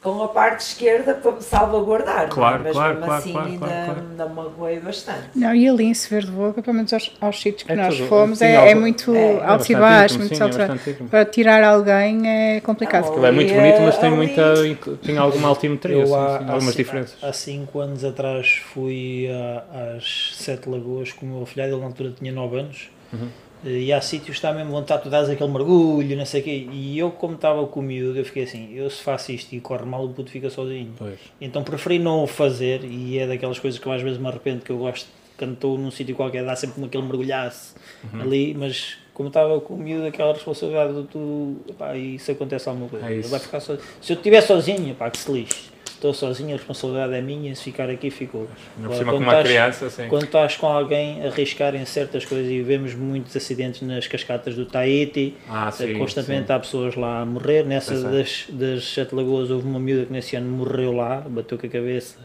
com 0.02 0.22
a 0.22 0.28
parte 0.28 0.60
esquerda 0.60 1.12
para 1.14 1.32
me 1.32 1.42
salvaguardar. 1.42 2.16
não 2.20 2.24
é? 2.24 2.28
Claro, 2.28 2.62
Mas 2.64 2.72
claro, 2.72 2.94
mesmo 2.94 3.04
claro, 3.06 3.20
assim 3.22 3.32
claro, 3.32 3.48
ainda, 3.48 3.66
claro, 3.66 4.02
me 4.02 4.34
magoei 4.34 4.80
bastante. 4.80 5.28
Não, 5.34 5.54
e 5.54 5.68
ali 5.68 5.84
em 5.84 5.92
Severo 5.94 6.26
de 6.26 6.32
Boca, 6.32 6.62
pelo 6.62 6.76
menos 6.76 6.92
aos, 6.94 7.12
aos 7.20 7.40
sítios 7.40 7.64
que 7.64 7.72
É 7.72 7.76
nós 7.76 7.94
tudo- 7.96 8.08
fomos, 8.08 8.38
sim, 8.38 8.46
é, 8.46 8.56
algo- 8.56 8.70
é 8.70 8.74
muito 8.74 9.14
é, 9.14 9.32
é 9.34 9.44
alto 9.44 9.70
e 9.70 9.74
baixo, 9.76 10.14
íntimo, 10.14 10.18
muito 10.20 10.36
sim, 10.54 10.60
é 10.60 10.62
alto. 10.70 10.88
íntimo. 10.88 11.08
Para 11.10 11.24
tirar 11.26 11.62
alguém 11.64 12.26
é 12.28 12.60
complicado. 12.60 13.02
Bom. 13.04 13.10
Aquilo 13.10 13.26
é 13.26 13.30
muito 13.32 13.52
Ali, 13.52 13.60
bonito, 13.60 13.80
mas 13.82 13.98
tem 13.98 14.08
ali- 14.08 14.16
muita, 14.16 14.54
tem 15.02 15.18
alguma 15.18 15.48
altimetria, 15.48 15.96
Eu 15.96 16.06
sim, 16.06 16.14
há, 16.14 16.38
sim, 16.38 16.44
há 16.48 16.52
algumas 16.52 16.74
diferenças. 16.74 17.16
há 17.22 17.32
cinco 17.34 17.78
anos 17.80 18.02
atrás 18.02 18.62
fui 18.72 19.28
a- 19.30 19.96
às 19.96 20.32
Sete 20.36 20.66
Lagoas 20.68 21.12
com 21.12 21.26
o 21.26 21.28
meu 21.28 21.42
afilhado, 21.42 21.72
ele 21.72 21.80
na 21.80 21.86
altura 21.86 22.12
tinha 22.18 22.32
9 22.32 22.58
anos. 22.58 22.90
Uhum. 23.12 23.28
E 23.64 23.92
há 23.92 24.00
sítios 24.00 24.26
que 24.28 24.32
está 24.32 24.52
mesmo 24.52 24.70
vontade, 24.72 25.02
tu 25.02 25.10
dás 25.10 25.28
aquele 25.28 25.50
mergulho, 25.50 26.16
não 26.16 26.24
sei 26.24 26.40
o 26.40 26.44
quê. 26.44 26.66
E 26.72 26.98
eu, 26.98 27.10
como 27.10 27.34
estava 27.34 27.66
com 27.66 27.80
o 27.80 27.82
miúdo, 27.82 28.18
eu 28.18 28.24
fiquei 28.24 28.44
assim: 28.44 28.72
eu 28.74 28.88
se 28.88 29.02
faço 29.02 29.32
isto 29.32 29.52
e 29.54 29.60
corre 29.60 29.84
mal, 29.84 30.04
o 30.04 30.08
puto 30.08 30.30
fica 30.30 30.48
sozinho. 30.48 30.92
Pois. 30.98 31.18
Então 31.40 31.62
preferi 31.62 31.98
não 31.98 32.22
o 32.24 32.26
fazer. 32.26 32.84
E 32.84 33.18
é 33.18 33.26
daquelas 33.26 33.58
coisas 33.58 33.78
que 33.78 33.86
eu 33.86 33.92
às 33.92 34.00
vezes 34.02 34.18
me 34.18 34.26
arrependo, 34.28 34.64
que 34.64 34.70
eu 34.70 34.78
gosto, 34.78 35.06
quando 35.38 35.52
estou 35.54 35.76
num 35.78 35.90
sítio 35.90 36.14
qualquer, 36.16 36.44
dá 36.44 36.56
sempre 36.56 36.82
aquele 36.84 37.02
mergulhaço 37.04 37.74
Uhum. 38.14 38.20
ali. 38.22 38.54
Mas 38.54 38.96
como 39.12 39.28
estava 39.28 39.60
com 39.60 39.74
o 39.74 39.78
miúdo, 39.78 40.06
aquela 40.06 40.32
responsabilidade 40.32 40.92
do 40.94 41.04
tu, 41.04 41.56
epá, 41.68 41.94
e 41.96 42.18
se 42.18 42.32
acontece 42.32 42.66
alguma 42.68 42.88
coisa, 42.88 43.06
É 43.10 43.16
isso. 43.16 43.28
vai 43.28 43.40
ficar 43.40 43.60
sozinho. 43.60 43.86
Se 44.00 44.12
eu 44.12 44.16
estiver 44.16 44.40
sozinho, 44.40 44.94
pá, 44.94 45.10
que 45.10 45.18
se 45.18 45.30
lixe. 45.30 45.69
Estou 46.00 46.14
sozinho, 46.14 46.54
a 46.54 46.56
responsabilidade 46.56 47.12
é 47.14 47.20
minha, 47.20 47.54
se 47.54 47.62
ficar 47.64 47.90
aqui, 47.90 48.10
ficou. 48.10 48.48
Não 48.78 48.90
cima 48.92 49.04
com 49.12 49.18
quando 49.18 49.22
uma 49.22 49.32
estás- 49.32 49.46
criança. 49.48 50.06
Quando 50.08 50.24
estás 50.24 50.56
com 50.56 50.66
alguém 50.66 51.22
a 51.22 51.26
arriscarem 51.28 51.84
certas 51.84 52.24
coisas 52.24 52.50
e 52.50 52.62
vemos 52.62 52.94
muitos 52.94 53.36
acidentes 53.36 53.82
nas 53.82 54.06
cascatas 54.06 54.54
do 54.56 54.64
Tahiti, 54.64 55.36
Ah, 55.48 55.68
eh, 55.68 55.72
sim, 55.72 55.98
constantemente 55.98 56.46
sim. 56.46 56.52
há 56.54 56.58
pessoas 56.58 56.96
lá 56.96 57.20
a 57.20 57.26
morrer. 57.26 57.64
Nessa 57.64 57.94
é. 57.94 57.98
das, 58.02 58.46
das 58.48 58.84
Sete 58.84 59.14
Lagoas 59.14 59.50
houve 59.50 59.66
uma 59.66 59.78
miúda 59.78 60.06
que 60.06 60.12
nesse 60.12 60.34
ano 60.36 60.50
morreu 60.50 60.92
lá, 60.92 61.20
bateu 61.20 61.58
com 61.58 61.66
a 61.66 61.68
cabeça 61.70 62.16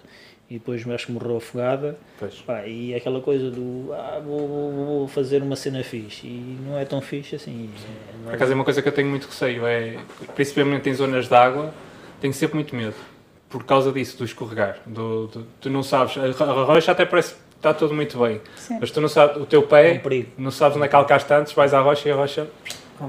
e 0.50 0.54
depois 0.54 0.88
acho 0.88 1.08
que 1.08 1.12
morreu 1.12 1.38
afogada. 1.38 1.98
Pá, 2.46 2.66
e 2.66 2.96
aquela 2.96 3.20
coisa 3.20 3.52
do 3.52 3.92
ah, 3.94 4.22
vou, 4.26 4.48
vou- 4.48 4.72
vou 4.86 5.08
fazer 5.08 5.42
uma 5.44 5.56
cena 5.58 5.84
fixe 5.84 6.26
e 6.28 6.58
não 6.66 6.78
é 6.80 6.86
tão 6.86 7.02
fixe 7.02 7.36
assim. 7.36 7.70
É, 8.24 8.26
Por 8.26 8.34
acaso 8.36 8.52
é 8.52 8.56
uma 8.56 8.64
coisa 8.64 8.82
que 8.82 8.88
eu 8.88 8.94
tenho 8.94 9.10
muito 9.10 9.26
receio, 9.28 9.66
é, 9.68 9.98
principalmente 10.34 10.90
em 10.90 10.94
zonas 10.94 11.28
de 11.28 11.36
água, 11.36 11.74
tenho 12.22 12.34
sempre 12.34 12.56
muito 12.56 12.74
medo. 12.76 12.96
Por 13.56 13.64
causa 13.64 13.90
disso, 13.90 14.18
do 14.18 14.26
escorregar. 14.26 14.80
Do, 14.86 15.28
do- 15.28 15.48
tu 15.62 15.70
não 15.70 15.82
sabes, 15.82 16.18
a 16.18 16.44
ro- 16.44 16.60
a 16.60 16.66
rocha 16.66 16.92
até 16.92 17.06
parece 17.06 17.36
que 17.36 17.40
está 17.56 17.74
tudo 17.74 17.94
muito 17.94 18.20
bem, 18.20 18.42
Sim. 18.58 18.80
mas 18.82 18.92
tu 18.92 19.00
não 19.00 19.08
sabes, 19.08 19.38
o 19.38 19.46
teu 19.46 19.62
é 19.62 19.64
um 19.64 19.68
pé, 19.68 19.98
perigo. 20.00 20.30
não 20.38 20.52
sabes 20.52 20.76
onde 20.76 20.86
é 20.86 20.90
que 20.90 20.96
alcaste 20.98 21.32
antes, 21.34 21.54
vais 21.54 21.74
à 21.74 21.80
rocha 21.80 22.10
e 22.10 22.12
a 22.12 22.16
rocha 22.16 22.48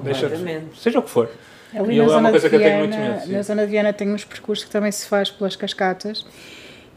deixa 0.04 0.30
seja 0.76 1.00
o 1.00 1.02
que 1.02 1.10
for. 1.10 1.28
Ali 1.74 1.94
E 1.94 1.98
na 1.98 2.04
eu- 2.04 2.04
é 2.04 2.08
zona, 2.08 2.20
uma 2.20 2.30
coisa 2.30 2.48
de 2.48 2.50
que 2.50 2.62
eu 2.62 2.64
tenho 2.68 2.78
muito 2.78 2.96
Viana, 2.96 3.14
medo, 3.14 3.26
sim. 3.26 3.32
na 3.32 3.42
zona 3.42 3.64
de 3.64 3.70
Viana 3.72 3.92
tem 3.92 4.08
uns 4.12 4.24
percursos 4.24 4.64
que 4.64 4.70
também 4.70 4.92
se 4.92 5.08
faz 5.08 5.30
pelas 5.32 5.56
cascatas 5.56 6.24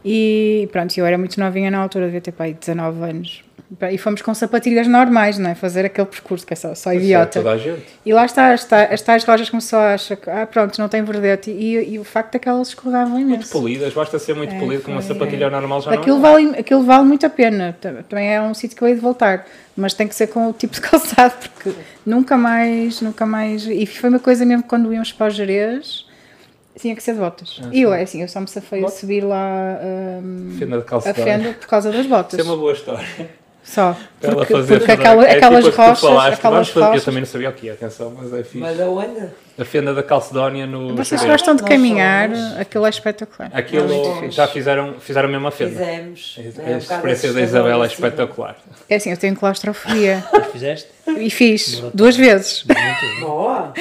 e 0.04 0.68
pronto, 0.70 0.96
eu 0.96 1.04
era 1.04 1.18
muito 1.18 1.38
novinha 1.40 1.72
na 1.72 1.78
altura, 1.82 2.04
devia 2.06 2.20
ter 2.20 2.32
aí 2.38 2.54
19 2.54 3.02
anos 3.02 3.42
e 3.92 3.96
fomos 3.98 4.20
com 4.22 4.34
sapatilhas 4.34 4.88
normais, 4.88 5.38
não 5.38 5.50
é? 5.50 5.54
Fazer 5.54 5.84
aquele 5.84 6.06
percurso 6.08 6.44
que 6.46 6.52
é 6.52 6.56
só, 6.56 6.74
só 6.74 6.92
idiota. 6.92 7.38
Toda 7.40 7.52
a 7.52 7.56
gente. 7.58 7.82
E 8.04 8.12
lá 8.12 8.24
está, 8.24 8.52
está 8.54 8.84
as 8.84 9.00
tais 9.02 9.22
rojas 9.24 9.48
começou 9.48 9.78
a 9.78 9.94
achar 9.94 10.16
que, 10.16 10.28
ah 10.28 10.44
pronto, 10.46 10.76
não 10.80 10.88
tem 10.88 11.02
verdete 11.04 11.50
e, 11.52 11.94
e 11.94 11.98
o 11.98 12.02
facto 12.04 12.34
é 12.34 12.38
que 12.40 12.48
elas 12.48 12.68
escorregavam 12.68 13.14
Muito 13.18 13.28
imenso. 13.34 13.52
polidas, 13.52 13.92
basta 13.94 14.18
ser 14.18 14.34
muito 14.34 14.54
É, 14.54 14.58
polido 14.58 14.82
com 14.82 14.90
uma 14.90 15.02
sapatilha 15.02 15.44
é. 15.44 15.50
normal 15.50 15.80
já 15.82 15.92
Aquilo 15.92 16.18
não 16.18 16.26
é. 16.26 16.32
vale, 16.32 16.58
aquilo 16.58 16.82
vale 16.82 17.04
muito 17.04 17.24
a 17.24 17.30
pena. 17.30 17.76
Tam- 17.80 18.02
Também 18.08 18.34
é 18.34 18.42
um 18.42 18.54
sítio 18.54 18.76
que 18.76 18.82
eu 18.82 18.88
hei 18.88 18.94
de 18.94 19.00
voltar. 19.00 19.46
Mas 19.76 19.94
tem 19.94 20.08
que 20.08 20.14
ser 20.16 20.26
com 20.26 20.48
o 20.48 20.52
tipo 20.52 20.74
de 20.74 20.80
calçado, 20.82 21.34
porque 21.54 21.72
nunca 22.04 22.36
mais, 22.36 23.00
nunca 23.00 23.24
mais. 23.24 23.66
E 23.66 23.86
foi 23.86 24.10
uma 24.10 24.18
coisa 24.18 24.44
mesmo 24.44 24.64
quando 24.64 24.92
íamos 24.92 25.12
para 25.12 25.28
os 25.28 25.34
Jerez, 25.34 26.04
tinha 26.78 26.94
que 26.96 27.02
ser 27.02 27.12
de 27.14 27.20
botas. 27.20 27.60
e 27.72 27.82
eu, 27.82 27.92
é 27.94 28.02
assim, 28.02 28.20
eu 28.20 28.28
só 28.28 28.40
me 28.40 28.48
safei 28.48 28.84
a 28.84 28.88
subir 28.88 29.22
lá 29.22 29.78
hum, 29.82 30.56
Fenda 30.58 30.78
de 30.80 30.84
a 30.94 31.14
fenda 31.14 31.52
por 31.52 31.66
causa 31.68 31.92
das 31.92 32.06
botas. 32.06 32.38
Isso 32.38 32.48
é 32.48 32.52
uma 32.52 32.56
boa 32.58 32.72
história. 32.72 33.06
Só. 33.70 33.96
Para 34.20 34.30
ela 34.32 34.36
Porque, 34.38 34.52
fazer 34.52 34.78
porque 34.78 34.92
aquela- 34.92 35.24
é 35.24 35.36
aquelas 35.36 35.64
tipo 35.64 35.68
a 35.68 35.70
que 35.70 35.76
tu 35.76 35.80
rochas. 35.88 36.00
falaste, 36.00 36.34
aquelas 36.34 36.52
vamos 36.54 36.68
fazer- 36.70 36.80
Eu 36.84 36.88
rochas 36.88 37.04
também 37.04 37.20
não 37.20 37.26
sabia 37.28 37.50
o 37.50 37.52
que 37.52 37.68
é, 37.68 37.72
atenção, 37.72 38.12
mas 38.18 38.32
é 38.34 38.42
fixe. 38.42 38.58
Mas 38.58 38.80
aonde? 38.80 39.28
A 39.58 39.64
fenda 39.64 39.94
da 39.94 40.02
Calcedónia 40.02 40.66
no. 40.66 40.96
Vocês 40.96 41.22
gostam 41.24 41.54
de 41.54 41.62
caminhar, 41.62 42.30
somos- 42.34 42.58
aquilo 42.58 42.86
é 42.86 42.88
espetacular. 42.90 43.50
Aquilo 43.54 44.24
É 44.24 44.30
já 44.30 44.48
fizeram, 44.48 44.94
fizeram 44.98 45.28
mesmo 45.28 45.46
a 45.46 45.50
fenda. 45.52 45.70
Fizemos. 45.78 46.36
A 46.38 46.62
É 46.70 46.74
um 46.74 46.78
experiência 46.78 47.32
da 47.32 47.40
Isabela 47.42 47.84
é 47.84 47.86
assim. 47.86 47.94
espetacular. 47.94 48.56
É 48.88 48.96
assim, 48.96 49.10
eu 49.12 49.16
tenho 49.16 49.36
claustrofobia. 49.36 50.24
Mas 50.32 50.46
fizeste? 50.50 50.88
E 51.18 51.30
fiz 51.30 51.82
duas 51.94 52.16
vezes. 52.16 52.64
Boa! 53.20 53.72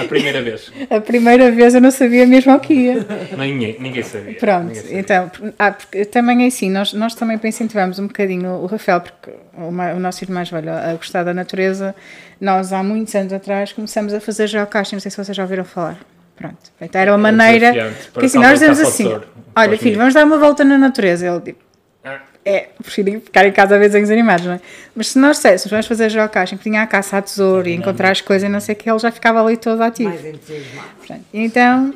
A 0.00 0.04
primeira 0.04 0.42
vez. 0.42 0.72
A 0.88 1.00
primeira 1.00 1.50
vez 1.50 1.74
eu 1.74 1.80
não 1.80 1.90
sabia 1.90 2.26
mesmo 2.26 2.52
o 2.54 2.60
que 2.60 2.72
ia. 2.74 3.06
Ninguém, 3.36 3.76
ninguém 3.78 4.02
sabia. 4.02 4.34
Pronto, 4.34 4.66
Ninguém 4.68 4.82
sabia. 4.82 4.98
então, 5.00 5.30
ah, 5.58 5.70
porque 5.72 6.04
também 6.04 6.44
é 6.44 6.46
assim, 6.46 6.70
nós, 6.70 6.92
nós 6.92 7.14
também 7.14 7.38
incentivamos 7.44 7.98
um 7.98 8.06
bocadinho 8.06 8.50
o 8.50 8.66
Rafael, 8.66 9.00
porque 9.00 9.30
o, 9.56 9.68
o 9.68 10.00
nosso 10.00 10.20
filho 10.20 10.32
mais 10.32 10.48
velho 10.50 10.70
a 10.72 10.94
gostar 10.94 11.24
da 11.24 11.34
natureza, 11.34 11.94
nós 12.40 12.72
há 12.72 12.82
muitos 12.82 13.14
anos 13.14 13.32
atrás 13.32 13.72
começamos 13.72 14.12
a 14.14 14.20
fazer 14.20 14.46
geocaching, 14.48 14.96
não 14.96 15.00
sei 15.00 15.10
se 15.10 15.16
vocês 15.22 15.36
já 15.36 15.42
ouviram 15.42 15.64
falar. 15.64 15.98
Pronto, 16.36 16.56
então 16.80 17.00
era 17.00 17.14
uma 17.14 17.28
É 17.28 17.32
maneira, 17.32 17.94
porque 18.14 18.26
assim, 18.26 18.38
nós 18.38 18.52
dizemos 18.54 18.80
assim, 18.80 19.14
olha 19.54 19.76
filho, 19.76 19.98
vamos 19.98 20.14
dar 20.14 20.24
uma 20.24 20.38
volta 20.38 20.64
na 20.64 20.78
natureza, 20.78 21.26
ele 21.26 21.40
tipo. 21.40 21.69
É, 22.44 22.68
prefiro 22.82 23.20
ficar 23.20 23.46
em 23.46 23.52
casa 23.52 23.74
a 23.74 23.78
ver 23.78 23.88
desenhos 23.88 24.10
animados, 24.10 24.46
não 24.46 24.54
é? 24.54 24.60
Mas 24.94 25.08
se 25.08 25.18
nós 25.18 25.36
dissessemos, 25.36 25.70
vamos 25.70 25.86
fazer 25.86 26.08
geocaching, 26.08 26.56
que 26.56 26.62
tinha 26.62 26.82
a 26.82 26.86
caça 26.86 27.18
a 27.18 27.22
tesouro 27.22 27.68
e 27.68 27.74
encontrar 27.74 28.10
as 28.10 28.20
coisas 28.20 28.48
e 28.48 28.50
não 28.50 28.60
sei 28.60 28.74
o 28.74 28.78
que, 28.78 28.90
ele 28.90 28.98
já 28.98 29.10
ficava 29.10 29.44
ali 29.44 29.56
todo 29.56 29.82
ativo. 29.82 30.08
Mais 30.08 30.24
entusiasmado. 30.24 30.88
Então, 31.32 31.94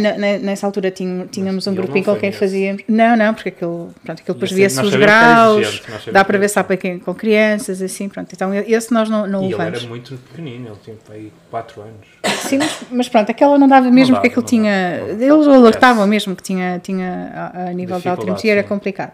nessa 0.00 0.66
altura 0.66 0.90
tínhamos 0.90 1.66
um 1.66 1.70
ele 1.72 1.80
grupinho 1.82 2.04
não 2.06 2.14
com 2.14 2.20
quem 2.20 2.32
fazíamos. 2.32 2.82
Não, 2.88 3.16
não, 3.16 3.32
porque 3.34 3.48
aquilo, 3.50 3.94
pronto, 4.04 4.20
aquilo 4.20 4.34
depois 4.34 4.52
via-se 4.52 4.80
os 4.80 4.94
graus, 4.94 5.82
dá 6.12 6.24
para 6.24 6.38
ver 6.38 6.48
se 6.48 6.58
há 6.58 6.64
para 6.64 6.76
quem 6.76 6.98
com 6.98 7.14
crianças, 7.14 7.80
assim, 7.80 8.08
pronto. 8.08 8.28
Então 8.32 8.52
esse 8.54 8.92
nós 8.92 9.08
não, 9.08 9.26
não 9.26 9.42
E 9.42 9.44
ele 9.46 9.52
levamos. 9.56 9.78
era 9.80 9.88
muito 9.88 10.16
pequenino, 10.28 10.68
ele 10.68 10.76
tinha 10.84 10.96
aí 11.10 11.32
4 11.50 11.80
anos. 11.82 12.06
Sim, 12.48 12.58
mas, 12.58 12.78
mas 12.90 13.08
pronto, 13.08 13.30
aquela 13.30 13.58
não 13.58 13.68
dava 13.68 13.90
mesmo 13.90 14.14
dava, 14.14 14.22
porque 14.22 14.28
aquilo 14.38 14.42
não 14.42 14.48
tinha. 14.48 14.98
dava. 15.00 15.24
Eles 15.24 15.46
alertavam 15.48 16.06
mesmo 16.06 16.36
que 16.36 16.42
tinha, 16.42 16.78
tinha 16.82 17.30
a, 17.34 17.62
a 17.68 17.72
nível 17.72 17.96
Dificuldade, 17.96 18.08
altimetria 18.08 18.52
era 18.52 18.62
complicado. 18.62 19.12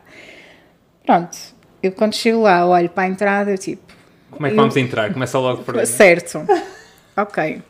Pronto, 1.04 1.36
eu 1.82 1.92
quando 1.92 2.14
chego 2.14 2.42
lá, 2.42 2.66
olho 2.66 2.88
para 2.88 3.04
a 3.04 3.08
entrada, 3.08 3.50
eu 3.50 3.58
tipo, 3.58 3.82
Como 4.30 4.46
é 4.46 4.50
que 4.50 4.54
Eu- 4.56 4.60
vamos 4.60 4.76
entrar? 4.76 5.12
Começa 5.12 5.38
logo 5.38 5.62
por 5.62 5.78
aí. 5.78 5.86
certo, 5.86 6.46
ok. 7.16 7.60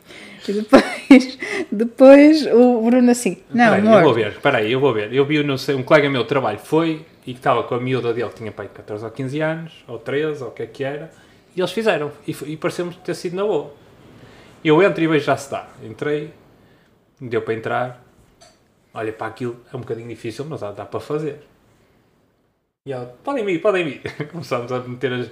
E 0.47 0.53
depois, 0.53 1.39
depois 1.71 2.45
o 2.47 2.81
Bruno 2.81 3.11
assim, 3.11 3.37
não, 3.53 3.65
Peraí, 3.65 3.79
amor, 3.79 3.97
eu 3.97 4.03
vou 4.03 4.13
ver, 4.13 4.27
espera 4.27 4.57
aí, 4.57 4.71
eu 4.71 4.79
vou 4.79 4.93
ver. 4.93 5.13
Eu 5.13 5.25
vi, 5.25 5.43
não 5.43 5.57
sei, 5.57 5.75
um 5.75 5.83
colega 5.83 6.09
meu 6.09 6.23
de 6.23 6.29
trabalho 6.29 6.59
foi 6.59 7.05
e 7.25 7.33
que 7.33 7.39
estava 7.39 7.63
com 7.63 7.75
a 7.75 7.79
miúda 7.79 8.13
dele 8.13 8.29
que 8.29 8.35
tinha 8.35 8.51
pai 8.51 8.69
14 8.73 9.05
ou 9.05 9.11
15 9.11 9.41
anos, 9.41 9.83
ou 9.87 9.97
13, 9.97 10.43
ou 10.43 10.49
o 10.49 10.51
que 10.51 10.63
é 10.63 10.67
que 10.67 10.83
era, 10.83 11.11
e 11.55 11.61
eles 11.61 11.71
fizeram. 11.71 12.11
E, 12.27 12.35
e 12.45 12.57
pareceu-me 12.57 12.93
ter 12.93 13.15
sido 13.15 13.35
na 13.35 13.43
boa. 13.43 13.73
Eu 14.63 14.81
entro 14.81 15.03
e 15.03 15.07
vejo 15.07 15.25
já 15.25 15.37
se 15.37 15.49
dá. 15.51 15.67
Entrei, 15.83 16.33
deu 17.19 17.41
para 17.41 17.53
entrar, 17.53 18.03
olha 18.93 19.13
para 19.13 19.27
aquilo, 19.27 19.57
é 19.71 19.75
um 19.75 19.79
bocadinho 19.79 20.07
difícil, 20.07 20.45
mas 20.45 20.61
dá, 20.61 20.71
dá 20.71 20.85
para 20.85 20.99
fazer. 20.99 21.39
E 22.85 22.91
ela, 22.91 23.17
podem 23.23 23.49
ir, 23.49 23.59
podem 23.59 23.87
ir. 23.87 24.01
Começámos 24.31 24.71
a 24.71 24.79
meter 24.79 25.13
as. 25.13 25.29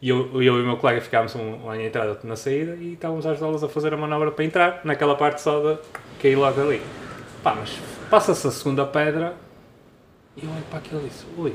E 0.00 0.08
eu, 0.10 0.30
eu 0.40 0.58
e 0.58 0.62
o 0.62 0.64
meu 0.64 0.76
colega 0.76 1.00
ficámos 1.00 1.34
um, 1.34 1.64
um 1.64 1.70
à 1.70 1.82
entrada, 1.82 2.10
outro 2.10 2.28
na 2.28 2.36
saída, 2.36 2.76
e 2.76 2.92
estávamos 2.92 3.26
a 3.26 3.32
ajudá-las 3.32 3.64
a 3.64 3.68
fazer 3.68 3.92
a 3.92 3.96
manobra 3.96 4.30
para 4.30 4.44
entrar, 4.44 4.80
naquela 4.84 5.16
parte 5.16 5.40
só 5.40 5.60
de 5.60 5.78
cair 6.20 6.36
logo 6.36 6.60
ali. 6.60 6.80
Pá, 7.42 7.54
mas 7.54 7.76
passa-se 8.08 8.46
a 8.46 8.50
segunda 8.50 8.86
pedra, 8.86 9.34
e 10.36 10.44
eu 10.44 10.50
olho 10.50 10.62
para 10.70 10.78
aquilo 10.78 11.00
e 11.04 11.08
disse: 11.08 11.24
ui, 11.36 11.52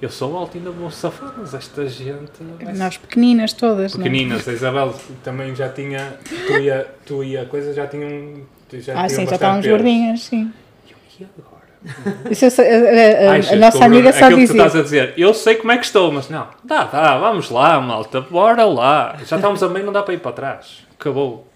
eu 0.00 0.08
sou 0.08 0.36
alto 0.36 0.56
e 0.56 0.58
ainda 0.58 0.70
vou 0.70 0.90
safar, 0.90 1.34
mas 1.36 1.52
esta 1.54 1.86
gente. 1.88 2.42
nós 2.76 2.96
pequeninas 2.98 3.52
todas, 3.52 3.94
não 3.94 4.00
é? 4.00 4.04
pequeninas. 4.04 4.48
A 4.48 4.52
Isabel 4.52 4.94
também 5.22 5.54
já 5.54 5.68
tinha. 5.68 6.18
Tu 6.46 6.52
e 6.58 6.70
a, 6.70 6.84
tu 7.04 7.24
e 7.24 7.36
a 7.36 7.44
coisa 7.46 7.72
já 7.74 7.86
tinham. 7.86 8.42
Já 8.72 8.92
Ah, 8.92 9.06
tinham 9.06 9.08
sim, 9.08 9.26
já 9.26 9.34
estávamos 9.34 9.66
gordinhas, 9.66 10.22
sim. 10.22 10.52
E 10.86 10.92
eu, 10.92 10.98
e 11.20 11.24
agora? 11.38 11.55
A, 11.86 13.28
a- 13.28 13.30
a- 13.30 13.36
Achas 13.36 13.46
a 13.48 13.50
que 13.52 13.56
nossa 13.56 13.76
o 13.76 13.80
Bruno- 13.80 13.94
amiga 13.96 14.12
só 14.12 14.24
aquilo 14.24 14.40
que 14.40 14.46
tu 14.46 14.52
dizia. 14.52 14.66
estás 14.66 14.76
a 14.76 14.82
dizer, 14.82 15.14
eu 15.16 15.32
sei 15.34 15.54
como 15.54 15.72
é 15.72 15.78
que 15.78 15.84
estou, 15.84 16.10
mas 16.10 16.28
não, 16.28 16.48
dá, 16.64 16.84
dá, 16.84 17.18
vamos 17.18 17.48
lá, 17.50 17.80
malta, 17.80 18.20
bora 18.20 18.64
lá. 18.64 19.16
Já 19.24 19.36
estamos 19.36 19.62
a 19.62 19.68
meio, 19.68 19.86
não 19.86 19.92
dá 19.92 20.02
para 20.02 20.14
ir 20.14 20.18
para 20.20 20.32
trás. 20.32 20.78
Acabou. 20.98 21.46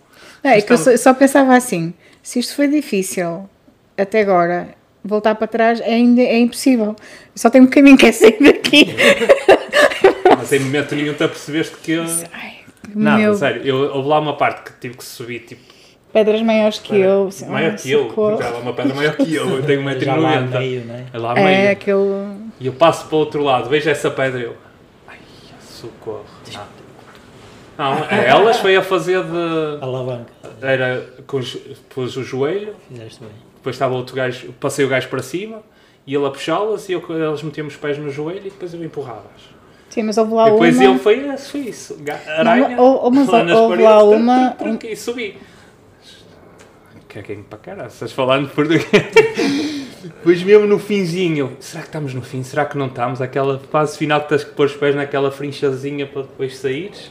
Não, 0.43 0.51
é 0.52 0.61
que 0.61 0.73
eu 0.73 0.77
Estamos- 0.77 1.01
só, 1.01 1.11
só 1.12 1.15
pensava 1.19 1.55
assim: 1.57 1.93
se 2.23 2.39
isto 2.39 2.55
foi 2.55 2.69
difícil 2.69 3.48
até 3.98 4.20
agora, 4.20 4.69
voltar 5.05 5.35
para 5.35 5.47
trás 5.47 5.81
é, 5.81 5.94
ainda, 5.94 6.23
é 6.23 6.39
impossível. 6.39 6.94
Só 7.35 7.51
tem 7.51 7.61
um 7.61 7.66
caminho 7.66 7.97
que 7.97 8.07
é 8.07 8.12
sair 8.12 8.39
daqui. 8.40 8.94
Mas 10.39 10.52
em 10.52 10.61
momento 10.61 10.94
nenhum 10.94 11.12
tu 11.15 11.28
percebeste 11.28 11.77
que. 11.82 11.93
eu- 11.93 12.05
Ai, 12.32 12.61
Nada, 12.94 13.19
meu, 13.19 13.35
sério, 13.35 13.62
eu, 13.65 13.77
houve 13.94 14.09
lá 14.09 14.19
uma 14.19 14.36
parte 14.36 14.62
que 14.62 14.81
tive 14.81 14.97
que 14.97 15.05
subir, 15.05 15.40
tipo, 15.40 15.61
pedras 16.12 16.43
maiores 16.43 16.78
que 16.78 16.97
eu. 16.97 17.28
assim, 17.28 17.47
maior 17.47 17.70
ai, 17.73 17.77
que 17.77 17.91
eu. 17.91 18.09
socorro. 18.09 18.41
Ela 18.43 18.57
é 18.59 18.61
uma 18.61 18.73
pedra 18.73 18.95
maior 18.95 19.16
que 19.16 19.35
eu, 19.35 19.49
eu 19.57 19.62
tenho 19.62 19.82
Já 20.01 20.16
lá 20.16 20.39
a 20.39 20.43
1,90m. 20.43 20.59
meio, 20.59 20.85
não 20.87 20.95
é? 20.95 21.05
É 21.12 21.19
lá 21.19 21.35
É 21.39 21.45
meio. 21.45 21.70
aquele. 21.73 22.51
E 22.61 22.66
eu 22.66 22.73
passo 22.73 23.07
para 23.07 23.16
o 23.16 23.19
outro 23.20 23.43
lado, 23.43 23.69
vejo 23.69 23.89
essa 23.89 24.11
pedra 24.11 24.41
e 24.41 24.45
eu. 24.45 24.57
Ai, 25.09 25.19
socorro. 25.61 26.24
Não, 27.78 27.95
não 27.95 28.05
é 28.11 28.28
elas 28.28 28.59
foi 28.59 28.77
a 28.77 28.82
fazer 28.82 29.23
de. 29.23 29.81
Alavanca. 29.82 30.31
Era. 30.61 31.07
com 31.27 31.39
os- 31.39 31.57
Pus 31.89 32.16
o 32.16 32.23
joelho, 32.23 32.74
Fizeste 32.89 33.20
bem. 33.20 33.31
depois 33.57 33.74
estava 33.77 33.95
outro 33.95 34.15
gajo, 34.15 34.53
passei 34.61 34.85
o 34.85 34.89
gajo 34.89 35.09
para 35.09 35.23
cima 35.23 35.62
e 36.07 36.15
ele 36.15 36.27
a 36.27 36.31
puxá-las 36.31 36.89
e 36.89 36.93
eu, 36.93 37.03
elas 37.11 37.43
metiam 37.43 37.66
os 37.66 37.77
pés 37.77 37.97
no 37.97 38.11
joelho 38.11 38.41
e 38.41 38.51
depois 38.51 38.74
eu 38.74 38.85
empurrava-as. 38.85 39.49
Sim, 39.89 40.03
mas 40.05 40.19
houve 40.19 40.35
lá 40.35 40.49
E 40.49 40.53
depois 40.53 40.77
uma. 40.77 40.85
ele 40.85 40.99
foi, 40.99 41.37
foi 41.39 41.61
isso. 41.62 41.99
Aranha, 42.37 42.81
ou- 42.81 43.05
ou- 43.05 43.11
mas 43.11 43.27
lá 43.27 43.43
nas 43.43 43.57
houve 43.57 43.82
paredes, 43.82 43.91
lá 43.93 44.05
uma- 44.05 44.57
e 44.85 44.97
subi. 44.97 45.39
Caguei-me 47.12 47.43
para 47.43 47.59
caraças 47.59 48.12
falando 48.12 48.49
português. 48.49 48.87
Depois 50.03 50.43
mesmo 50.43 50.66
no 50.66 50.78
finzinho, 50.78 51.57
será 51.61 51.82
que 51.82 51.89
estamos 51.89 52.15
no 52.15 52.23
fim? 52.23 52.43
Será 52.43 52.65
que 52.65 52.78
não 52.78 52.87
estamos? 52.87 53.20
Aquela 53.20 53.59
fase 53.59 53.99
final 53.99 54.20
que 54.23 54.28
tens 54.28 54.45
que 54.45 54.53
pôr 54.53 54.66
os 54.66 54.74
pés 54.74 54.95
naquela 54.95 55.31
frinchazinha 55.31 56.07
para 56.07 56.23
depois 56.23 56.57
saíres. 56.57 57.11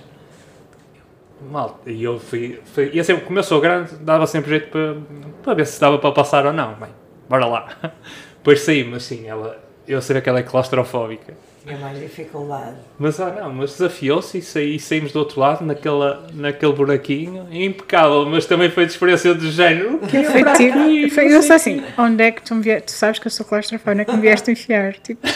Mal, 1.51 1.79
e 1.85 2.03
eu 2.03 2.19
fui, 2.19 2.59
fui 2.73 2.91
e 2.93 3.03
sempre, 3.03 3.25
como 3.25 3.39
eu 3.39 3.43
sou 3.43 3.61
grande, 3.61 3.95
dava 3.97 4.25
sempre 4.25 4.51
jeito 4.51 4.69
para, 4.69 4.95
para 5.43 5.53
ver 5.53 5.67
se 5.67 5.79
dava 5.79 5.97
para 5.99 6.11
passar 6.11 6.45
ou 6.45 6.53
não. 6.53 6.75
Bem, 6.75 6.89
bora 7.27 7.45
lá. 7.45 7.67
Depois 8.37 8.61
saí, 8.61 8.83
mas 8.83 9.03
sim, 9.03 9.27
ela, 9.27 9.61
eu 9.87 10.01
sabia 10.01 10.21
que 10.21 10.29
ela 10.29 10.39
é 10.39 10.43
claustrofóbica. 10.43 11.33
Tinha 11.63 11.77
mais 11.77 11.99
dificuldade. 11.99 12.75
Mas 12.97 13.19
ah, 13.19 13.31
não, 13.31 13.53
mas 13.53 13.71
desafiou-se 13.71 14.37
e, 14.37 14.41
saí, 14.41 14.75
e 14.75 14.79
saímos 14.79 15.11
do 15.11 15.19
outro 15.19 15.39
lado, 15.39 15.65
naquela, 15.65 16.27
naquele 16.33 16.73
buraquinho, 16.73 17.47
impecável, 17.51 18.25
mas 18.25 18.45
também 18.45 18.69
foi 18.69 18.85
de 18.85 18.93
experiência 18.93 19.33
do 19.33 19.51
género. 19.51 19.95
O 19.95 20.07
que 20.07 20.17
é 20.17 20.23
Foi 20.23 20.43
tipo, 20.55 20.79
aqui? 20.79 21.09
foi, 21.09 21.33
eu 21.33 21.41
sou 21.43 21.55
assim, 21.55 21.83
onde 21.97 22.23
é 22.23 22.31
que 22.31 22.41
tu 22.41 22.55
me 22.55 22.61
vieste? 22.61 22.85
Tu 22.87 22.91
sabes 22.91 23.19
que 23.19 23.27
eu 23.27 23.31
sou 23.31 23.45
claustrofóbica, 23.45 23.91
onde 23.91 24.01
é 24.01 24.05
que 24.05 24.13
me 24.15 24.21
vieste 24.21 24.51
enfiar? 24.51 24.93
Tipo, 24.93 25.27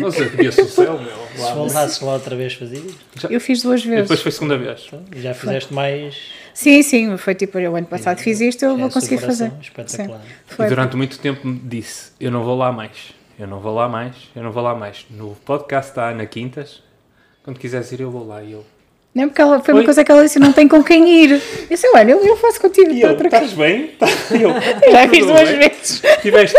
Mas 0.00 0.18
eu 0.18 0.28
via 0.30 0.48
o 0.48 0.52
céu, 0.52 0.98
meu. 0.98 1.24
Se 1.36 1.40
Lá. 1.42 1.54
voltasses 1.54 2.00
lá 2.00 2.14
outra 2.14 2.34
vez 2.36 2.54
fazias, 2.54 2.92
eu 3.28 3.40
fiz 3.40 3.62
duas 3.62 3.80
E 3.84 3.88
depois 3.88 4.08
vezes. 4.08 4.22
foi 4.22 4.28
a 4.28 4.32
segunda 4.32 4.56
vez. 4.58 4.88
já 5.16 5.34
fizeste 5.34 5.72
mais. 5.74 6.16
Sim, 6.52 6.82
sim, 6.82 7.16
foi 7.16 7.34
tipo, 7.34 7.58
eu 7.58 7.74
ano 7.76 7.86
passado 7.86 8.18
fiz 8.18 8.40
isto, 8.40 8.64
eu 8.64 8.70
já 8.72 8.76
vou 8.76 8.86
é 8.88 8.90
conseguir 8.90 9.18
fazer. 9.18 9.52
Espetacular. 9.60 10.20
E 10.50 10.54
Foi. 10.54 10.68
durante 10.68 10.96
muito 10.96 11.18
tempo 11.18 11.46
me 11.46 11.58
disse: 11.64 12.12
Eu 12.20 12.30
não 12.30 12.44
vou 12.44 12.56
lá 12.56 12.70
mais, 12.72 13.12
eu 13.38 13.46
não 13.46 13.60
vou 13.60 13.74
lá 13.74 13.88
mais, 13.88 14.14
eu 14.34 14.42
não 14.42 14.52
vou 14.52 14.62
lá 14.62 14.74
mais. 14.74 15.04
No 15.10 15.36
podcast 15.44 15.94
da 15.94 16.10
Ana 16.10 16.26
Quintas, 16.26 16.82
quando 17.42 17.58
quiseres 17.58 17.90
ir, 17.92 18.00
eu 18.00 18.10
vou 18.10 18.26
lá. 18.26 18.42
E 18.42 18.52
eu, 18.52 18.64
Não, 19.14 19.28
porque 19.28 19.40
ela, 19.42 19.60
foi 19.60 19.74
uma 19.74 19.80
Oi? 19.80 19.84
coisa 19.84 20.04
que 20.04 20.10
ela 20.12 20.22
disse, 20.22 20.38
não 20.38 20.52
tem 20.52 20.66
com 20.68 20.82
quem 20.82 21.08
ir. 21.24 21.30
Eu 21.32 21.40
disse, 21.68 21.86
olha, 21.94 22.12
eu, 22.12 22.24
eu 22.24 22.36
faço 22.36 22.60
contigo. 22.60 22.90
e 22.90 23.00
eu 23.02 23.16
tranquilo." 23.16 23.44
estás 23.44 23.52
bem? 23.52 23.86
Tá- 23.88 24.06
eu, 24.30 24.92
já 24.92 25.08
fiz 25.08 25.18
"Tudo 25.20 25.32
duas 25.34 25.48
bem?" 25.50 25.58
vezes. 25.68 26.02
Tiveste 26.22 26.56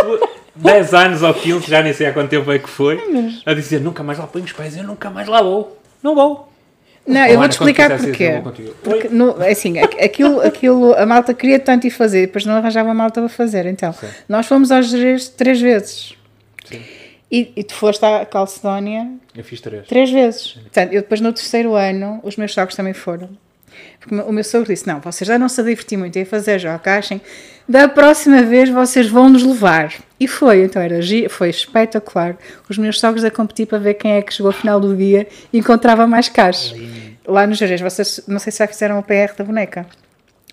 10 0.56 0.93
anos 0.93 1.22
ou 1.23 1.34
15, 1.34 1.69
já 1.69 1.81
nem 1.81 1.93
sei 1.93 2.07
há 2.07 2.14
quanto 2.14 2.30
tempo 2.30 2.52
é 2.52 2.60
que 2.60 2.69
foi, 2.69 2.99
a 3.45 3.53
dizer: 3.53 3.81
Nunca 3.81 4.03
mais 4.03 4.18
lá 4.19 4.26
ponho 4.27 4.45
os 4.45 4.52
pés, 4.53 4.77
eu 4.77 4.84
nunca 4.84 5.10
mais 5.10 5.27
lá 5.27 5.41
vou. 5.41 5.77
Não 6.02 6.15
vou. 6.15 6.49
Não, 7.07 7.22
Oh, 7.22 7.26
eu 7.27 7.38
vou-te 7.38 7.52
explicar 7.52 7.99
porquê. 7.99 8.41
Porque, 8.84 9.10
no, 9.10 9.39
assim, 9.43 9.77
aqu- 9.77 10.03
aquilo, 10.03 10.41
aquilo, 10.41 10.93
a 10.95 11.06
malta 11.06 11.35
queria 11.35 11.60
tanto 11.60 11.85
ir 11.85 11.91
fazer, 11.91 12.22
depois 12.27 12.45
não 12.45 12.56
arranjava 12.56 12.89
a 12.89 12.93
malta 12.95 13.19
para 13.22 13.30
fazer. 13.30 13.68
Então, 13.68 13.93
Sim. 13.93 14.07
nós 14.27 14.47
fomos 14.47 14.72
aos 14.72 14.88
Jerez 14.88 15.27
três 15.30 15.61
vezes. 15.61 16.15
Sim. 16.65 16.81
E, 17.31 17.51
e 17.55 17.63
tu 17.63 17.73
foste 17.73 18.03
à 18.05 18.23
Calcedónia 18.25 19.09
Eu 19.35 19.43
fiz 19.43 19.59
três. 19.59 19.87
três 19.87 20.09
vezes. 20.11 20.51
Portanto, 20.53 20.93
eu 20.93 21.01
depois 21.01 21.19
no 21.21 21.33
terceiro 21.33 21.73
ano, 21.73 22.19
os 22.23 22.35
meus 22.37 22.53
sogros 22.53 22.75
também 22.75 22.93
foram. 22.93 23.29
Porque 23.99 24.13
o 24.13 24.17
meu- 24.17 24.27
sogro 24.43 24.67
disse: 24.71 24.87
Não, 24.87 24.99
vocês 25.01 25.27
já 25.27 25.37
não 25.39 25.49
se 25.49 25.59
a 25.59 25.63
divertir 25.63 25.97
muito 25.97 26.17
em 26.17 26.23
fazer 26.25 26.59
achem. 26.89 27.19
Da 27.67 27.87
próxima 27.89 28.43
vez 28.43 28.69
vocês 28.69 29.07
vão 29.09 29.27
nos 29.27 29.43
levar. 29.43 29.91
E 30.19 30.27
foi, 30.27 30.63
então 30.65 30.79
era, 30.81 30.99
foi 31.27 31.49
espetacular. 31.49 32.37
Os 32.69 32.77
meus 32.77 32.99
sogros 32.99 33.23
a 33.25 33.31
competir 33.31 33.65
para 33.65 33.79
ver 33.79 33.95
quem 33.95 34.11
é 34.13 34.21
que 34.21 34.31
chegou 34.33 34.51
ao 34.51 34.57
final 34.57 34.79
do 34.79 34.95
dia 34.95 35.27
e 35.51 35.57
encontrava 35.57 36.05
mais 36.05 36.29
caixas. 36.29 36.75
Lá 37.27 37.47
nos 37.47 37.57
Jerez, 37.57 37.81
vocês 37.81 38.21
não 38.27 38.37
sei 38.37 38.51
se 38.51 38.59
já 38.59 38.67
fizeram 38.67 38.99
o 38.99 39.03
PR 39.03 39.33
da 39.35 39.43
boneca. 39.43 39.87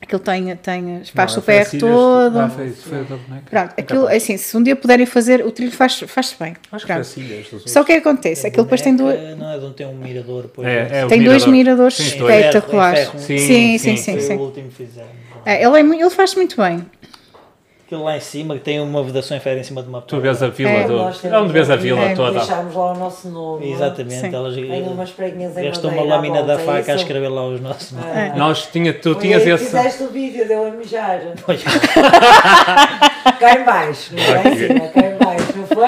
Aquilo 0.03 0.19
tem, 0.21 0.57
tem 0.57 1.03
faz 1.15 1.33
o 1.33 1.37
Não, 1.37 1.43
foi 1.43 1.55
PR 1.55 1.61
assim, 1.63 1.79
todo. 1.79 2.39
Ah, 2.41 2.49
foi, 2.51 2.71
foi 2.71 2.99
da 3.05 3.17
boneca. 3.17 3.43
Pronto, 3.49 3.75
aquilo, 3.79 4.09
assim, 4.09 4.37
se 4.37 4.57
um 4.57 4.63
dia 4.63 4.75
puderem 4.75 5.07
fazer, 5.07 5.47
o 5.47 5.51
trilho 5.53 5.71
faz- 5.71 6.01
faz-se 6.09 6.35
bem. 6.39 6.57
Acho 6.73 6.85
que 6.85 6.91
assim, 6.93 7.23
os 7.41 7.71
Só 7.71 7.83
o 7.83 7.85
que 7.85 7.93
é 7.93 8.01
que 8.01 8.09
acontece? 8.09 8.45
Aquilo 8.47 8.65
depois 8.65 8.83
tem 8.83 8.97
duas. 8.97 9.17
Não 9.39 9.51
é 9.53 9.59
de 9.59 9.65
onde 9.65 9.75
tem 9.77 9.87
um 9.87 9.95
mirador. 9.95 10.51
Pois 10.53 10.67
É, 10.67 10.89
é 11.03 11.05
o 11.05 11.09
Tem 11.09 11.23
dois 11.23 11.47
mirador. 11.47 11.53
miradores 11.53 11.95
Sim, 11.95 12.19
dois. 12.19 12.35
espetaculares. 12.35 12.99
Ferro, 13.01 13.19
em 13.19 13.21
Sim, 13.21 13.39
sim, 13.39 13.79
Sim, 13.79 13.97
sim, 13.97 14.21
sim. 14.21 14.37
o 14.37 14.51
fizemos. 14.71 15.11
É, 15.47 15.65
ele, 15.65 15.79
é 15.79 15.83
muito- 15.85 16.03
ele 16.03 16.11
faz 16.11 16.35
muito 16.35 16.57
bem. 16.61 16.85
Aquilo 17.93 18.05
lá 18.05 18.17
em 18.17 18.21
cima, 18.21 18.55
que 18.55 18.61
tem 18.63 18.81
uma 18.81 19.03
vedação 19.05 19.37
em 19.37 19.41
ferro 19.41 19.61
em 19.61 19.63
cima 19.63 19.83
de 19.83 19.89
uma 19.91 20.01
Tu 20.01 20.19
vês 20.19 20.43
a 20.43 20.49
vila 20.49 20.71
É, 20.71 20.85
do. 20.85 20.99
É 20.99 21.39
onde 21.39 21.53
vês 21.53 21.69
a 21.69 21.77
vila 21.77 22.01
É. 22.01 22.15
toda. 22.15 22.39
Deixámos 22.39 22.75
lá 22.75 22.93
o 22.93 22.99
nosso 22.99 23.29
nome. 23.29 23.71
Exatamente, 23.71 24.31
Sim. 24.31 24.35
elas 24.35 24.55
Tem 24.55 24.83
umas 24.85 25.11
preguinhas 25.11 25.59
em 25.59 25.65
gastou 25.65 25.91
uma 25.91 26.03
lâmina 26.03 26.43
da 26.43 26.57
volta, 26.57 26.79
faca 26.79 26.93
a 26.93 26.97
escrever 26.97 27.29
lá 27.29 27.47
os 27.47 27.61
nossos 27.61 27.93
nomes. 27.93 28.17
É. 28.17 28.33
Nós 28.35 28.67
tinha, 28.73 28.95
tu 28.95 29.13
Foi 29.13 29.21
tinhas 29.21 29.47
esse. 29.47 29.67
Fizeste 29.67 30.05
o 30.05 30.09
vídeo, 30.09 30.49
deu 30.49 30.69
a 30.69 30.71
mijar. 30.71 31.21
Pois, 31.45 31.63
Cá 33.39 33.61
em 33.61 33.65
baixo, 33.65 34.15
não 34.15 34.23
é 34.23 34.49
em 34.49 34.57
cima, 34.57 34.89
cá 34.89 35.01
em 35.07 35.19
baixo, 35.19 35.53
não 35.57 35.67
foi? 35.67 35.85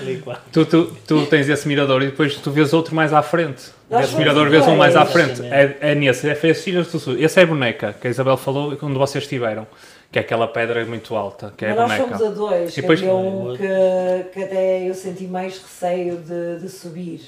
ali 0.00 0.18
quase. 0.24 0.40
Tu, 0.50 0.64
tu, 0.64 0.92
tu 1.06 1.26
tens 1.26 1.50
esse 1.50 1.68
mirador 1.68 2.02
e 2.02 2.06
depois 2.06 2.34
tu 2.36 2.50
vês 2.50 2.72
outro 2.72 2.94
mais 2.94 3.12
à 3.12 3.20
frente. 3.20 3.64
Nós 3.90 4.06
fomos 4.06 4.18
mirador 4.18 4.48
vês 4.48 4.66
um 4.66 4.76
mais 4.76 4.96
à 4.96 5.04
frente. 5.04 5.42
É, 5.44 5.76
é 5.80 5.94
nesse, 5.94 6.28
é 6.30 6.34
foi 6.34 6.50
as 6.50 6.66
Ilhas 6.66 6.90
do 6.90 6.98
Sul. 6.98 7.16
Esse 7.18 7.40
é 7.40 7.42
a 7.42 7.46
boneca, 7.46 7.94
que 8.00 8.06
a 8.06 8.10
Isabel 8.10 8.38
falou 8.38 8.74
quando 8.76 8.98
vocês 8.98 9.24
estiveram. 9.24 9.66
Que 10.10 10.18
é 10.18 10.22
aquela 10.22 10.48
pedra 10.48 10.84
muito 10.86 11.14
alta, 11.14 11.52
que 11.56 11.66
é 11.66 11.68
Mas 11.68 11.78
a 11.78 11.80
nós 11.82 11.98
boneca. 11.98 12.18
fomos 12.18 12.32
a 12.32 12.34
dois, 12.34 12.70
E 12.70 12.74
que 12.76 12.80
depois- 12.80 13.00
havia 13.00 13.14
um 13.14 13.54
que, 13.56 14.30
que 14.32 14.42
até 14.42 14.88
eu 14.88 14.94
senti 14.94 15.24
mais 15.24 15.58
receio 15.58 16.16
de, 16.16 16.60
de 16.60 16.68
subir. 16.70 17.20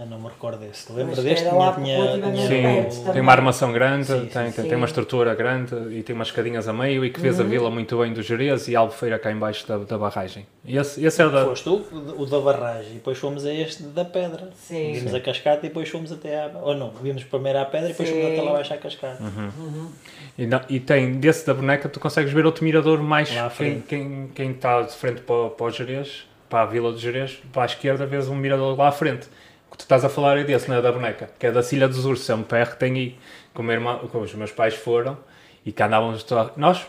Eu 0.00 0.06
não 0.06 0.18
me 0.18 0.28
recordo 0.28 0.58
desse. 0.60 0.90
Lembro 0.90 1.14
Mas 1.14 1.22
deste? 1.22 1.44
era 1.44 1.54
Tinha, 1.74 1.74
tinha, 1.74 2.22
perto 2.24 2.94
Sim, 2.94 3.12
tem 3.12 3.20
uma 3.20 3.32
armação 3.32 3.70
grande, 3.70 4.06
Sim, 4.06 4.20
tem, 4.32 4.46
sim, 4.46 4.52
tem, 4.52 4.64
tem 4.70 4.74
uma 4.74 4.86
estrutura 4.86 5.34
grande 5.34 5.74
e 5.90 6.02
tem 6.02 6.14
umas 6.16 6.28
escadinhas 6.28 6.66
a 6.66 6.72
meio 6.72 7.04
e 7.04 7.10
que 7.10 7.20
vês 7.20 7.38
a 7.38 7.44
vila 7.44 7.70
muito 7.70 7.98
bem 7.98 8.10
do 8.14 8.22
Jerez 8.22 8.66
e 8.66 8.74
a 8.74 8.80
Albufeira 8.80 9.18
cá 9.18 9.30
em 9.30 9.36
baixo 9.36 9.68
da, 9.68 9.76
da 9.76 9.98
barragem. 9.98 10.46
E 10.64 10.78
esse, 10.78 11.04
esse 11.04 11.20
é 11.20 11.26
o 11.26 11.30
da... 11.30 11.44
Foste 11.44 11.64
tu, 11.64 11.84
o 12.16 12.24
da 12.24 12.40
barragem, 12.40 12.92
e 12.92 12.94
depois 12.94 13.18
fomos 13.18 13.44
a 13.44 13.52
este 13.52 13.82
da 13.82 14.02
pedra. 14.06 14.48
Sim. 14.54 14.92
Vimos 14.94 15.12
a 15.14 15.20
cascata 15.20 15.66
e 15.66 15.68
depois 15.68 15.86
fomos 15.90 16.10
até 16.10 16.44
à. 16.44 16.50
Ou 16.62 16.74
não, 16.74 16.90
vimos 16.92 17.22
primeiro 17.24 17.58
à 17.58 17.66
pedra 17.66 17.88
e 17.88 17.92
depois 17.92 18.08
fomos 18.08 18.24
até 18.24 18.40
lá 18.40 18.50
abaixo 18.52 18.72
à 18.72 18.76
cascata. 18.78 19.22
E, 20.38 20.46
não- 20.46 20.62
e 20.70 20.80
tem, 20.80 21.12
desse 21.20 21.46
da 21.46 21.52
boneca, 21.52 21.90
tu 21.90 22.00
consegues 22.00 22.32
ver 22.32 22.46
outro 22.46 22.64
mirador 22.64 23.02
mais. 23.02 23.34
Lá 23.34 23.44
à 23.46 23.50
quem, 23.50 23.56
frente. 23.82 23.82
quem, 23.86 24.30
quem 24.34 24.50
está 24.52 24.80
de 24.80 24.92
frente 24.94 25.20
para, 25.20 25.34
o- 25.36 25.50
para 25.50 25.66
o 25.66 25.70
Jerez, 25.70 26.24
para 26.48 26.62
a 26.62 26.66
vila 26.66 26.90
de 26.90 26.98
Jerez, 26.98 27.38
para 27.52 27.64
a 27.64 27.66
esquerda, 27.66 28.06
vês 28.06 28.28
um 28.28 28.34
mirador 28.34 28.78
lá 28.78 28.88
à 28.88 28.92
frente. 28.92 29.28
Tu 29.80 29.84
estás 29.84 30.04
a 30.04 30.10
falar 30.10 30.36
é 30.36 30.44
desse, 30.44 30.68
não 30.68 30.76
é 30.76 30.82
da 30.82 30.92
boneca, 30.92 31.30
que 31.38 31.46
é 31.46 31.50
da 31.50 31.62
Cilha 31.62 31.88
dos 31.88 32.04
Ursos, 32.04 32.28
é 32.28 32.34
um 32.34 32.42
PR 32.42 32.72
que 32.72 32.76
tem 32.78 32.92
aí, 32.94 33.16
que 33.54 33.62
irmão, 33.72 33.98
os 34.12 34.34
meus 34.34 34.52
pais 34.52 34.74
foram 34.74 35.16
e 35.64 35.72
que 35.72 35.82
andávamos 35.82 36.22
to- 36.22 36.50
nós 36.56 36.86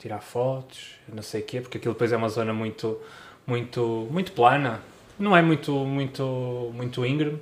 tirar 0.00 0.18
fotos, 0.20 0.96
não 1.08 1.22
sei 1.22 1.42
o 1.42 1.44
quê, 1.44 1.60
porque 1.60 1.78
aquilo 1.78 1.94
depois 1.94 2.10
é 2.12 2.16
uma 2.16 2.28
zona 2.28 2.52
muito, 2.52 2.98
muito, 3.46 4.08
muito 4.10 4.32
plana, 4.32 4.80
não 5.20 5.36
é 5.36 5.40
muito, 5.40 5.72
muito, 5.86 6.72
muito 6.74 7.06
íngreme. 7.06 7.38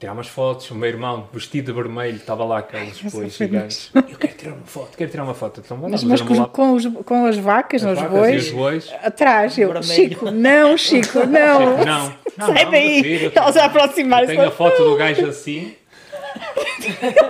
Tirámos 0.00 0.28
fotos, 0.28 0.70
o 0.70 0.74
meu 0.74 0.88
irmão 0.88 1.28
vestido 1.30 1.66
de 1.66 1.72
vermelho 1.72 2.16
estava 2.16 2.42
lá 2.42 2.60
aqueles 2.60 2.98
bois 3.02 3.36
gigantes. 3.36 3.90
Eu 3.94 4.02
quero 4.18 4.34
tirar 4.34 4.54
uma 4.54 4.64
foto, 4.64 4.96
quero 4.96 5.10
tirar 5.10 5.24
uma 5.24 5.34
foto. 5.34 5.60
Então 5.62 5.76
Mas, 5.76 6.02
mas 6.02 6.22
com, 6.22 6.42
com, 6.46 6.72
os- 6.72 6.86
com 7.04 7.26
as 7.26 7.36
vacas, 7.36 7.84
as 7.84 7.92
os 7.92 7.98
vacas 7.98 8.16
e 8.16 8.18
bois, 8.18 8.46
os 8.46 8.50
bois. 8.52 8.94
atrás. 9.02 9.58
Eu, 9.58 9.70
Vermelho. 9.74 9.92
Chico, 10.08 10.30
não, 10.30 10.76
Chico, 10.78 11.18
não. 11.28 11.76
Chico, 11.76 11.84
não, 11.84 12.14
não, 12.38 12.46
Sai 12.46 12.64
não, 12.64 12.70
daí. 12.70 13.30
Elas 13.34 13.56
a 13.58 13.64
eu 13.66 14.26
Tenho 14.26 14.48
a 14.48 14.50
foto 14.50 14.82
do 14.82 14.96
gajo 14.96 15.26
assim. 15.26 15.74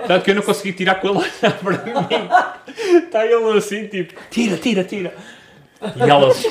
Tanto 0.07 0.23
que 0.23 0.31
eu 0.31 0.35
não 0.35 0.41
consegui 0.41 0.71
tirar 0.71 0.95
com 0.95 1.09
ele 1.09 1.17
olhar 1.17 1.57
para 1.59 1.77
mim. 1.83 2.99
Está 3.05 3.25
ele 3.25 3.57
assim, 3.57 3.85
tipo, 3.87 4.13
tira, 4.29 4.55
tira, 4.55 4.83
tira. 4.85 5.13
E 5.97 6.09
elas 6.09 6.45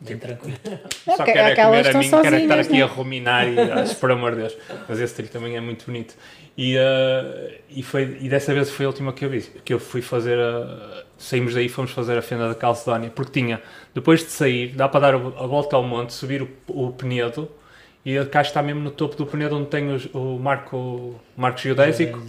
Bem 0.00 0.18
tranquilo. 0.18 0.58
só 1.04 1.14
Ok, 1.22 1.24
querem 1.32 1.52
aquelas 1.52 1.86
comer 1.86 1.96
a 1.96 1.98
mim, 1.98 2.10
querem 2.22 2.42
estar 2.42 2.58
aqui 2.58 2.72
né? 2.74 2.82
a 2.82 2.86
ruminar 2.86 3.48
e 3.48 3.58
ah, 3.58 3.84
por 3.98 4.10
amor 4.10 4.32
de 4.34 4.42
Deus. 4.42 4.56
Mas 4.88 5.00
esse 5.00 5.14
trilho 5.14 5.30
também 5.30 5.56
é 5.56 5.60
muito 5.60 5.86
bonito. 5.86 6.14
E, 6.56 6.76
ah, 6.76 7.50
e, 7.70 7.82
foi, 7.82 8.18
e 8.20 8.28
dessa 8.28 8.52
vez 8.52 8.70
foi 8.70 8.84
a 8.84 8.88
última 8.88 9.12
que 9.12 9.24
eu 9.24 9.30
vi, 9.30 9.40
que 9.64 9.72
eu 9.72 9.80
fui 9.80 10.02
fazer 10.02 10.38
a, 10.38 11.04
saímos 11.16 11.54
daí 11.54 11.66
e 11.66 11.68
fomos 11.68 11.90
fazer 11.92 12.16
a 12.18 12.22
fenda 12.22 12.48
da 12.48 12.54
Calcedónia, 12.54 13.10
porque 13.10 13.40
tinha, 13.40 13.62
depois 13.94 14.20
de 14.20 14.26
sair, 14.30 14.68
dá 14.74 14.86
para 14.88 15.00
dar 15.00 15.14
a 15.14 15.18
volta 15.46 15.76
ao 15.76 15.82
monte, 15.82 16.12
subir 16.12 16.42
o, 16.42 16.48
o 16.68 16.92
Penedo, 16.92 17.50
e 18.04 18.16
a 18.18 18.24
caixa 18.26 18.50
está 18.50 18.62
mesmo 18.62 18.80
no 18.82 18.90
topo 18.90 19.16
do 19.16 19.26
Penedo, 19.26 19.56
onde 19.56 19.66
tem 19.68 19.92
os- 19.92 20.08
o 20.14 20.38
marco, 20.38 20.76
o 20.76 21.20
marco 21.36 21.58
geodésico. 21.58 22.22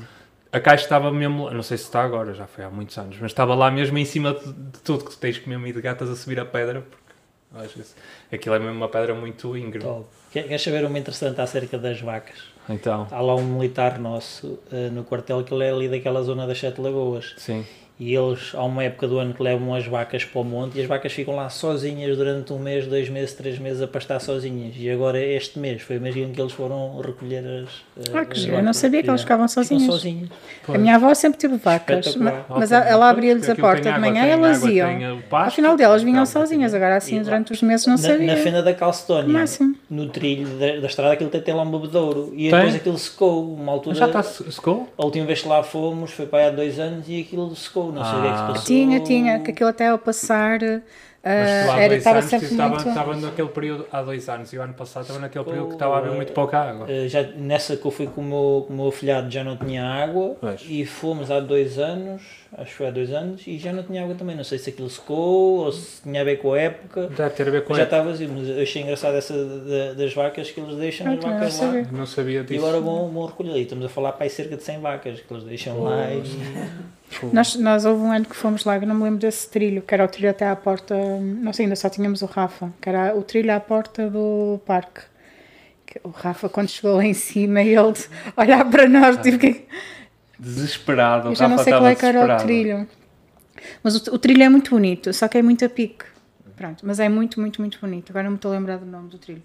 A 0.52 0.60
caixa 0.62 0.84
estava 0.86 1.12
mesmo, 1.12 1.46
lá- 1.46 1.52
não 1.54 1.62
sei 1.62 1.78
se 1.78 1.84
está 1.84 2.02
agora, 2.02 2.34
já 2.34 2.48
foi 2.48 2.64
há 2.64 2.70
muitos 2.70 2.98
anos, 2.98 3.18
mas 3.20 3.32
estava 3.32 3.54
lá 3.54 3.70
mesmo 3.70 3.98
em 3.98 4.06
cima 4.06 4.34
de, 4.34 4.52
de 4.54 4.80
tudo, 4.80 5.04
que 5.04 5.12
tu 5.12 5.18
tens 5.20 5.38
que 5.38 5.48
mesmo 5.50 5.68
ir 5.68 5.74
de 5.74 5.82
gatas 5.82 6.10
a 6.10 6.16
subir 6.16 6.40
a 6.40 6.46
pedra, 6.46 6.82
porque 6.82 7.07
às 7.56 7.72
vezes, 7.74 7.96
aquilo 8.32 8.56
é 8.56 8.60
mesmo 8.60 8.76
uma 8.76 8.90
pedra 8.90 9.14
muito 9.16 9.56
íngreme. 9.58 10.06
Queres 10.32 10.62
saber 10.62 10.86
uma 10.86 11.00
interessante 11.00 11.40
acerca 11.42 11.78
das 11.78 12.00
vacas? 12.02 12.38
Então, 12.70 13.08
Há 13.10 13.22
lá 13.22 13.34
um 13.36 13.44
militar 13.44 13.98
nosso 13.98 14.60
eh, 14.72 14.90
no 14.90 15.04
quartel 15.04 15.44
que 15.44 15.54
ele 15.54 15.64
é 15.64 15.72
ali 15.72 15.88
daquela 15.90 16.22
zona 16.22 16.46
das 16.46 16.60
Sete 16.60 16.82
Lagoas. 16.82 17.34
sim. 17.38 17.66
E 18.00 18.14
eles, 18.14 18.52
há 18.54 18.64
uma 18.64 18.84
época 18.84 19.08
do 19.08 19.18
ano 19.18 19.34
que 19.34 19.42
levam 19.42 19.74
as 19.74 19.88
vacas 19.88 20.24
para 20.24 20.40
o 20.40 20.44
monte 20.44 20.78
e 20.78 20.82
as 20.82 20.88
vacas 20.88 21.12
ficam 21.12 21.36
lá 21.36 21.50
sozinhas 21.50 22.16
durante 22.16 22.54
um 22.54 22.60
mês, 22.60 22.86
dois 22.86 23.10
meses, 23.10 23.34
três 23.34 23.58
meses 23.58 23.82
a 23.82 23.88
pastar 23.88 24.20
sozinhas. 24.22 24.76
E 24.78 24.88
agora 24.88 25.20
este 25.20 25.58
mês 25.58 25.82
foi 25.82 25.98
o 25.98 26.02
mês 26.02 26.16
em 26.16 26.32
que 26.32 26.40
eles 26.40 26.52
foram 26.54 27.00
recolher 27.02 27.44
as. 27.64 27.70
eh, 28.08 28.12
Ah, 28.14 28.24
que 28.24 28.34
as. 28.38 28.46
Eu 28.46 28.62
não 28.62 28.72
sabia 28.72 29.02
que 29.02 29.10
elas 29.10 29.22
ficavam 29.22 29.48
Ficam 29.48 29.64
sozinhas. 29.64 29.92
sozinhas. 29.92 30.30
A 30.68 30.78
minha 30.78 30.94
avó 30.94 31.12
sempre 31.16 31.40
teve 31.40 31.58
vacas, 31.58 32.16
mas 32.50 32.72
a- 32.72 32.86
ela 32.86 33.10
abria-lhes 33.10 33.50
a 33.50 33.56
porta 33.56 33.92
de 33.92 34.00
manhã 34.00 34.28
e 34.28 34.30
elas 34.30 34.58
água, 34.58 34.72
iam. 34.72 34.88
tem 34.90 35.12
o 35.14 35.22
pasto. 35.24 35.48
Afinal 35.54 35.76
delas 35.76 36.04
vinham 36.04 36.18
Calma, 36.24 36.26
sozinhas, 36.28 36.74
agora 36.76 36.98
assim 36.98 37.20
durante 37.24 37.52
os 37.52 37.64
meses 37.64 37.88
não 37.88 37.94
Na, 37.96 37.98
sabia. 38.00 38.28
na 38.28 38.36
fenda 38.38 38.62
da 38.62 38.76
Calcedónia, 38.76 39.44
no 39.90 40.08
trilho 40.10 40.48
da, 40.60 40.82
da 40.82 40.86
estrada, 40.88 41.14
aquilo 41.14 41.32
tem, 41.32 41.42
tem 41.42 41.56
lá 41.56 41.64
um 41.64 41.72
bebedouro. 41.72 42.32
E 42.36 42.44
Tem? 42.44 42.52
depois 42.52 42.76
aquilo 42.76 42.98
secou. 43.00 43.56
Uma 43.56 43.72
altura, 43.72 43.96
Já 43.96 44.06
está 44.06 44.22
secou? 44.22 44.88
a 44.96 45.04
última 45.04 45.26
vez 45.26 45.42
que 45.42 45.48
lá 45.48 45.64
fomos 45.64 46.12
foi 46.12 46.28
para 46.28 46.40
aí 46.40 46.46
há 46.48 46.50
dois 46.52 46.78
anos 46.80 47.06
e 47.10 47.22
aquilo 47.22 47.56
secou. 47.56 47.87
Não 47.92 48.04
sei 48.06 48.20
o 48.20 48.22
que 48.22 48.28
é 48.28 48.32
que 48.32 48.38
se 48.38 48.44
Ah. 48.44 48.48
passou. 48.48 48.66
Tinha, 48.66 49.00
tinha, 49.02 49.40
que 49.40 49.52
aquilo 49.52 49.70
até 49.70 49.88
ao 49.88 49.98
passar 49.98 50.60
Mas 50.62 51.50
ah, 51.50 51.66
tu 51.66 51.72
há 51.72 51.80
era, 51.80 51.88
dois 51.90 51.98
estava 51.98 52.18
anos, 52.20 52.30
sempre 52.30 52.46
estava, 52.48 52.70
muito. 52.76 52.88
estava 52.90 53.16
naquele 53.18 53.48
período, 53.50 53.86
há 53.92 54.02
dois 54.02 54.30
anos, 54.30 54.54
e 54.54 54.58
o 54.58 54.62
ano 54.62 54.74
passado 54.74 55.02
estava 55.02 55.20
naquele 55.20 55.44
período 55.44 55.68
que 55.68 55.74
estava 55.74 55.96
a 55.96 55.98
haver 55.98 56.12
muito 56.14 56.32
pouca 56.32 56.58
água. 56.58 56.86
Eh, 56.90 57.08
já, 57.10 57.24
nessa 57.24 57.76
que 57.76 57.86
eu 57.86 57.92
fui 57.92 58.08
com 58.08 58.22
o 58.22 58.24
meu, 58.24 58.64
com 58.66 58.74
o 58.74 58.76
meu 58.78 58.88
afilhado 58.88 59.30
já 59.30 59.44
não 59.44 59.58
tinha 59.58 59.84
água 59.84 60.38
Pois. 60.40 60.62
e 60.66 60.86
fomos 60.86 61.30
há 61.30 61.40
dois 61.42 61.78
anos, 61.80 62.22
acho 62.54 62.72
que 62.72 62.78
foi 62.78 62.88
há 62.88 62.92
dois 62.92 63.12
anos, 63.12 63.42
e 63.48 63.58
já 63.58 63.74
não 63.74 63.84
tinha 63.84 64.04
água 64.04 64.16
também. 64.16 64.36
Não 64.36 64.44
sei 64.44 64.58
se 64.58 64.70
aquilo 64.70 64.90
secou 64.90 65.66
ou 65.66 65.72
se 65.72 66.02
tinha 66.02 66.22
a 66.22 66.24
ver 66.24 66.38
com 66.38 66.54
a 66.54 66.60
época. 66.60 67.08
Deve 67.08 67.30
ter 67.32 67.48
a 67.48 67.52
ver 67.52 67.64
com 67.64 67.74
já 67.76 67.84
está 67.84 68.02
vazio, 68.02 68.30
mas 68.34 68.50
achei 68.58 68.82
engraçado 68.82 69.16
essa 69.16 69.34
da- 69.34 69.94
das 69.94 70.14
vacas 70.14 70.50
que 70.52 70.60
eles 70.60 70.76
deixam 70.78 71.08
Ah, 71.08 71.12
as 71.14 71.20
não 71.20 71.30
vacas 71.32 71.60
lá. 71.60 71.66
sabia. 71.68 71.88
Não 71.92 72.06
sabia 72.06 72.40
E 72.42 72.44
disso. 72.44 72.66
agora 72.66 72.80
vão, 72.82 73.10
vão 73.12 73.26
recolher. 73.26 73.58
E 73.58 73.62
estamos 73.64 73.86
a 73.86 73.90
falar 73.90 74.14
para 74.14 74.26
aí 74.26 74.30
cerca 74.30 74.56
de 74.58 74.64
100 74.64 74.80
vacas 74.80 75.20
que 75.22 75.34
eles 75.34 75.44
deixam 75.44 75.82
lá. 75.84 76.12
E... 76.14 76.24
Nós, 77.32 77.56
nós 77.56 77.86
houve 77.86 78.02
um 78.02 78.12
ano 78.12 78.26
que 78.26 78.36
fomos 78.36 78.66
lá, 78.66 78.76
eu 78.78 78.86
não 78.86 78.96
me 78.96 79.04
lembro 79.04 79.20
desse 79.20 79.50
trilho, 79.50 79.82
que 79.82 79.94
era 79.94 80.04
o 80.04 80.08
trilho 80.08 80.30
até 80.30 80.46
à 80.48 80.56
porta. 80.56 80.94
Não 80.96 81.54
sei, 81.54 81.66
ainda 81.66 81.76
só 81.76 81.90
tínhamos 81.90 82.22
o 82.22 82.26
Rafa, 82.26 82.72
que 82.82 82.90
era 82.90 83.16
o 83.18 83.22
trilho 83.24 83.54
à 83.54 83.60
porta 83.60 84.10
do 84.10 84.60
parque. 84.66 85.02
Que 85.86 86.00
O 86.04 86.10
Rafa, 86.10 86.50
quando 86.50 86.68
chegou 86.70 86.98
lá 86.98 87.06
em 87.06 87.14
cima, 87.14 87.62
ele 87.62 87.78
olhar 88.36 88.70
para 88.70 88.88
nós, 88.90 89.18
tipo 89.22 89.38
que. 89.40 89.66
Desesperado. 90.40 91.30
Eu 91.30 91.36
já 91.36 91.48
não 91.48 91.58
sei 91.58 91.74
qual 91.74 91.88
é 91.88 91.96
que 91.96 92.06
era 92.06 92.20
o 92.20 92.28
desesperado. 92.28 92.44
trilho. 92.44 92.88
Mas 93.84 93.96
o, 94.08 94.16
o 94.16 94.20
trilho 94.20 94.44
é 94.44 94.50
muito 94.50 94.72
bonito, 94.72 95.12
só 95.14 95.28
que 95.28 95.38
é 95.38 95.42
muito 95.42 95.66
a 95.66 95.70
pique. 95.70 96.06
Pronto, 96.56 96.86
mas 96.86 97.00
é 97.00 97.08
muito, 97.08 97.40
muito, 97.40 97.62
muito 97.62 97.80
bonito. 97.80 98.10
Agora 98.12 98.24
não 98.24 98.32
me 98.32 98.38
estou 98.38 98.52
a 98.52 98.56
lembrar 98.56 98.78
do 98.78 98.86
nome 98.86 99.10
do 99.10 99.18
trilho. 99.18 99.44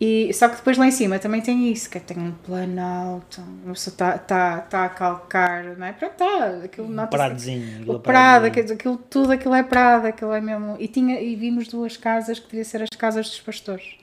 E, 0.00 0.32
só 0.34 0.48
que 0.48 0.56
depois 0.56 0.76
lá 0.76 0.88
em 0.88 0.90
cima 0.90 1.20
também 1.20 1.40
tem 1.40 1.70
isso, 1.70 1.88
que 1.88 1.96
é, 1.96 2.00
tem 2.00 2.18
um 2.18 2.32
planalto, 2.32 3.40
uma 3.64 3.72
pessoa 3.72 3.94
está 3.94 4.18
tá, 4.18 4.58
tá 4.58 4.84
a 4.86 4.88
calcar, 4.88 5.76
não 5.78 5.86
é? 5.86 5.92
Pronto, 5.92 6.12
está, 6.12 6.46
aquilo 6.64 6.88
Um 6.88 7.06
pradozinho. 7.06 7.92
O 7.92 8.00
pradozinho. 8.00 8.50
aquilo, 8.52 8.72
aquilo- 8.74 8.96
tudo 9.08 9.32
aquilo 9.32 9.54
é 9.54 9.62
Prada, 9.62 10.08
aquilo 10.08 10.32
é 10.32 10.40
mesmo. 10.40 10.76
E, 10.80 10.88
tinha, 10.88 11.20
e 11.20 11.36
vimos 11.36 11.68
duas 11.68 11.96
casas 11.96 12.40
que 12.40 12.48
devia 12.48 12.64
ser 12.64 12.82
as 12.82 12.88
casas 12.98 13.28
dos 13.28 13.40
pastores. 13.40 13.94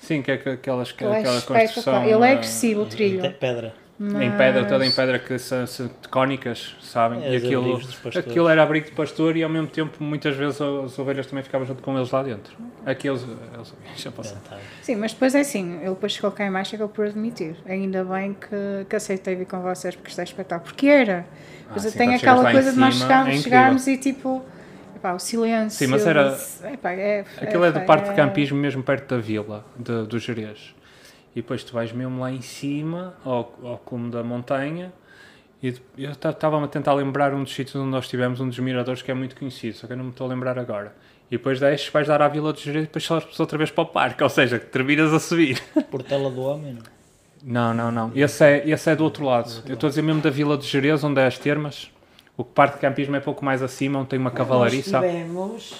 Sim, 0.00 0.22
que 0.22 0.30
é 0.30 0.36
que 0.36 0.48
aquelas, 0.48 0.90
é 0.90 0.92
aquela 0.92 1.16
construção. 1.18 1.56
espetacular. 1.56 2.06
Ele 2.08 2.24
é 2.24 2.28
eh, 2.28 2.32
agressivo, 2.34 2.82
o 2.82 2.86
trilho. 2.86 3.20
Tem 3.20 3.32
pedra. 3.98 4.24
Em 4.24 4.30
pedra, 4.36 4.64
toda 4.64 4.86
em 4.86 4.90
pedra 4.92 5.18
que 5.18 5.38
são, 5.38 5.66
são 5.66 5.90
cónicas, 6.10 6.76
sabem? 6.80 7.22
É, 7.24 7.32
e 7.32 7.36
aquilo, 7.36 7.80
aquilo 8.16 8.48
era 8.48 8.62
abrigo 8.62 8.86
de 8.86 8.92
pastor 8.92 9.36
e 9.36 9.42
ao 9.42 9.50
mesmo 9.50 9.66
tempo 9.66 10.02
muitas 10.02 10.36
vezes 10.36 10.60
as 10.60 10.98
ovelhas 10.98 11.26
também 11.26 11.42
ficavam 11.42 11.66
junto 11.66 11.82
com 11.82 11.96
eles 11.96 12.10
lá 12.10 12.22
dentro. 12.22 12.56
Aqueles, 12.86 13.24
eles. 13.54 13.74
Sim, 14.82 14.96
mas 14.96 15.12
depois 15.12 15.34
é 15.34 15.40
assim, 15.40 15.76
ele 15.80 15.90
depois 15.90 16.12
chegou 16.12 16.30
cá 16.30 16.46
em 16.46 16.52
baixo 16.52 16.74
e 16.74 16.76
acabou 16.76 16.94
por 16.94 17.06
admitir. 17.06 17.56
Ainda 17.66 18.04
bem 18.04 18.34
que, 18.34 18.86
que 18.88 18.96
aceitei 18.96 19.34
vir 19.34 19.46
com 19.46 19.60
vocês 19.60 19.94
porque 19.96 20.10
isto 20.10 20.20
é 20.20 20.24
espetáculo. 20.24 20.70
Porque 20.70 20.86
era. 20.86 21.26
Mas 21.70 21.84
Ah, 21.84 21.88
eu 21.88 21.92
sim, 21.92 21.98
tenho 21.98 22.14
aquela 22.16 22.50
coisa 22.50 22.72
de 22.72 22.78
nós 22.78 22.94
chegarmos, 22.94 23.34
é 23.34 23.38
chegarmos 23.38 23.86
e 23.86 23.96
tipo. 23.98 24.44
Epá, 24.96 25.12
o 25.12 25.18
silêncio. 25.20 25.78
Sim, 25.78 25.86
mas 25.92 26.04
era- 26.04 26.36
Epá, 26.72 26.90
é, 26.90 27.24
Aquilo 27.40 27.64
é 27.64 27.70
do 27.70 27.78
é- 27.78 27.84
parque 27.84 28.08
de 28.10 28.16
campismo 28.16 28.58
mesmo 28.58 28.82
perto 28.82 29.14
da 29.14 29.20
vila, 29.20 29.64
de, 29.76 30.04
do 30.06 30.18
Jerez. 30.18 30.74
E 31.38 31.40
depois 31.40 31.62
tu 31.62 31.72
vais 31.72 31.92
mesmo 31.92 32.20
lá 32.20 32.32
em 32.32 32.40
cima, 32.40 33.14
ao, 33.24 33.54
ao 33.62 33.78
cume 33.84 34.10
da 34.10 34.24
montanha, 34.24 34.92
e 35.62 35.70
de- 35.70 35.80
eu 35.96 36.10
estava-me 36.10 36.64
a 36.64 36.68
tentar 36.68 36.94
lembrar 36.94 37.32
um 37.32 37.44
dos 37.44 37.54
sítios 37.54 37.76
onde 37.76 37.90
nós 37.90 38.08
tivemos, 38.08 38.40
um 38.40 38.48
dos 38.48 38.58
miradores 38.58 39.02
que 39.02 39.10
é 39.12 39.14
muito 39.14 39.36
conhecido, 39.36 39.76
só 39.76 39.86
que 39.86 39.92
eu 39.92 39.96
não 39.96 40.06
me 40.06 40.10
estou 40.10 40.26
a 40.26 40.30
lembrar 40.30 40.58
agora. 40.58 40.92
E 41.30 41.36
depois 41.36 41.60
desces, 41.60 41.86
vais 41.90 42.08
dar 42.08 42.20
à 42.20 42.26
vila 42.26 42.52
do 42.52 42.58
Jerez 42.58 42.82
e 42.82 42.86
depois 42.88 43.04
sobes 43.04 43.38
outra 43.38 43.56
vez 43.56 43.70
para 43.70 43.82
o 43.82 43.86
parque, 43.86 44.20
ou 44.20 44.28
seja, 44.28 44.58
que 44.58 44.66
terminas 44.66 45.12
a 45.14 45.20
subir. 45.20 45.62
Portela 45.92 46.28
do 46.28 46.40
homem, 46.42 46.72
não? 46.74 46.82
Não, 47.40 47.72
não, 47.72 47.92
não. 47.92 48.12
Esse 48.16 48.42
é, 48.44 48.68
esse 48.68 48.90
é 48.90 48.96
do 48.96 49.04
outro 49.04 49.24
lado. 49.24 49.62
Eu 49.64 49.74
estou 49.74 49.86
a 49.86 49.90
dizer 49.90 50.02
mesmo 50.02 50.20
da 50.20 50.30
vila 50.30 50.58
de 50.58 50.66
Jerez, 50.66 51.04
onde 51.04 51.20
é 51.20 51.26
as 51.26 51.38
termas. 51.38 51.88
O 52.36 52.42
parque 52.42 52.74
de 52.76 52.80
campismo 52.80 53.14
é 53.14 53.20
pouco 53.20 53.44
mais 53.44 53.62
acima, 53.62 54.00
onde 54.00 54.08
tem 54.08 54.18
uma 54.18 54.32
cavalaria, 54.32 54.82
Nós 54.90 55.04
tivemos, 55.04 55.74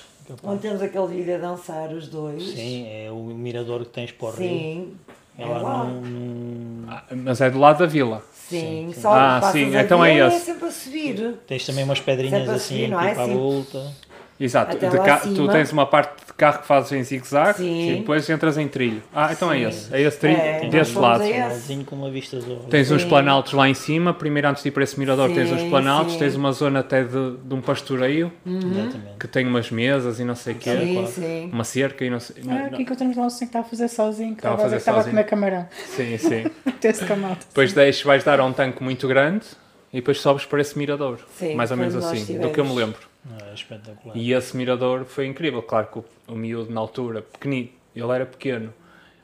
onde 0.44 0.62
temos 0.62 0.82
aquele 0.82 1.06
vídeo 1.08 1.34
a 1.34 1.38
dançar 1.38 1.88
os 1.92 2.06
dois. 2.06 2.44
Sim, 2.44 2.86
é 2.88 3.10
o 3.10 3.16
mirador 3.34 3.80
que 3.80 3.90
tens 3.90 4.12
para 4.12 4.28
o 4.28 4.30
rio. 4.30 4.96
É 5.38 5.42
É 5.42 5.46
lá 5.46 5.84
num- 5.84 6.84
Ah, 6.88 7.04
Mas 7.14 7.40
é 7.40 7.48
do 7.50 7.58
lado 7.58 7.78
da 7.78 7.86
vila. 7.86 8.22
Sim, 8.32 8.90
sim. 8.94 9.00
só 9.02 9.12
Ah, 9.14 9.40
sim, 9.52 9.76
a 9.76 9.82
então 9.82 10.04
é 10.04 10.14
e 10.16 10.18
esse. 10.20 10.36
É 10.36 10.40
sempre 10.40 10.68
a 10.68 10.70
subir. 10.70 11.34
Tens 11.46 11.66
também 11.66 11.84
umas 11.84 12.00
pedrinhas 12.00 12.38
Sempre 12.38 12.52
a 12.52 12.56
assim, 12.56 12.74
subir, 12.76 12.88
não 12.88 12.98
tipo 12.98 13.20
é? 13.20 13.22
à 13.22 13.26
Sim. 13.26 13.34
volta. 13.34 13.92
Exato. 14.40 14.76
Até 14.76 14.88
De 14.88 14.96
lá 14.96 15.04
ca- 15.04 15.14
acima. 15.16 15.34
Tu 15.34 15.48
tens 15.48 15.72
uma 15.72 15.86
parte 15.86 16.26
de 16.26 16.32
carro 16.34 16.60
que 16.60 16.66
fazes 16.66 16.92
em 16.92 17.02
zigue-zague 17.02 17.58
Sim. 17.58 17.90
e 17.92 17.96
depois 17.96 18.28
entras 18.30 18.56
em 18.56 18.68
trilho. 18.68 19.02
Ah, 19.12 19.32
então 19.32 19.52
é 19.52 19.56
Sim. 19.58 19.66
esse. 19.66 19.94
É 19.94 20.00
esse 20.00 20.18
trilho 20.18 20.36
É, 20.38 20.68
desse 20.68 20.96
lado. 20.96 21.24
Finalzinho 21.24 21.84
com 21.84 21.96
uma 21.96 22.10
vista 22.10 22.38
Tens 22.70 22.90
uns 22.92 23.02
Sim. 23.02 23.08
planaltos 23.08 23.52
lá 23.52 23.68
em 23.68 23.74
cima. 23.74 24.14
Primeiro, 24.14 24.48
antes 24.48 24.62
de 24.62 24.68
ir 24.68 24.72
para 24.72 24.84
esse 24.84 24.98
mirador, 24.98 25.30
tens 25.32 25.50
uns 25.50 25.60
Sim, 25.62 25.70
planaltos. 25.70 26.12
sim. 26.12 26.18
Tens 26.20 26.36
uma 26.36 26.52
zona 26.52 26.80
até 26.80 27.02
de, 27.02 27.36
de 27.42 27.54
um 27.54 27.60
pastoreio 27.60 28.30
Exatamente. 28.46 29.16
que 29.18 29.26
tem 29.26 29.46
umas 29.46 29.70
mesas 29.70 30.20
e 30.20 30.24
não 30.24 30.36
sei 30.36 30.54
o 30.54 30.56
quê. 30.58 30.70
Sim, 30.76 30.92
claro. 30.94 31.08
sim. 31.08 31.50
Uma 31.52 31.64
cerca 31.64 32.04
e 32.04 32.10
não 32.10 32.20
sei. 32.20 32.36
Ah, 32.48 32.66
aqui 32.66 32.82
encontramos 32.82 33.16
lá 33.16 33.26
o 33.26 33.30
senhor 33.30 33.40
que 33.40 33.44
estava 33.58 33.66
a 33.66 33.68
fazer 33.68 33.88
sozinho, 33.88 34.30
que 34.34 34.38
Estava 34.40 34.54
a 34.54 34.56
estava, 34.56 34.62
fazer 34.70 34.74
a- 34.76 34.78
estava 34.78 35.00
a 35.00 35.04
comer 35.04 35.24
camarão. 35.24 35.68
Sim, 35.96 36.16
sim. 36.18 36.44
A 37.12 37.16
malta. 37.16 37.44
Depois 37.48 37.72
deixes, 37.72 38.02
vais 38.04 38.22
dar 38.22 38.38
a 38.40 38.44
um 38.44 38.52
tanque 38.52 38.82
muito 38.82 39.08
grande 39.08 39.44
e 39.92 39.96
depois 39.96 40.20
sobes 40.20 40.44
para 40.44 40.60
esse 40.60 40.78
mirador. 40.78 41.18
Sim, 41.36 41.54
Mais 41.54 41.70
ou 41.72 41.76
menos 41.76 41.96
assim, 41.96 42.38
do 42.38 42.50
que 42.50 42.60
eu 42.60 42.64
me 42.64 42.74
lembro. 42.74 43.07
É 43.50 43.54
espetacular. 43.54 44.16
E 44.16 44.32
esse 44.32 44.56
mirador 44.56 45.04
foi 45.04 45.26
incrível. 45.26 45.62
Claro 45.62 45.88
que 45.88 45.98
o, 45.98 46.04
o 46.28 46.36
miúdo 46.36 46.72
na 46.72 46.80
altura, 46.80 47.22
pequenino, 47.22 47.68
ele 47.94 48.10
era 48.12 48.24
pequeno. 48.26 48.72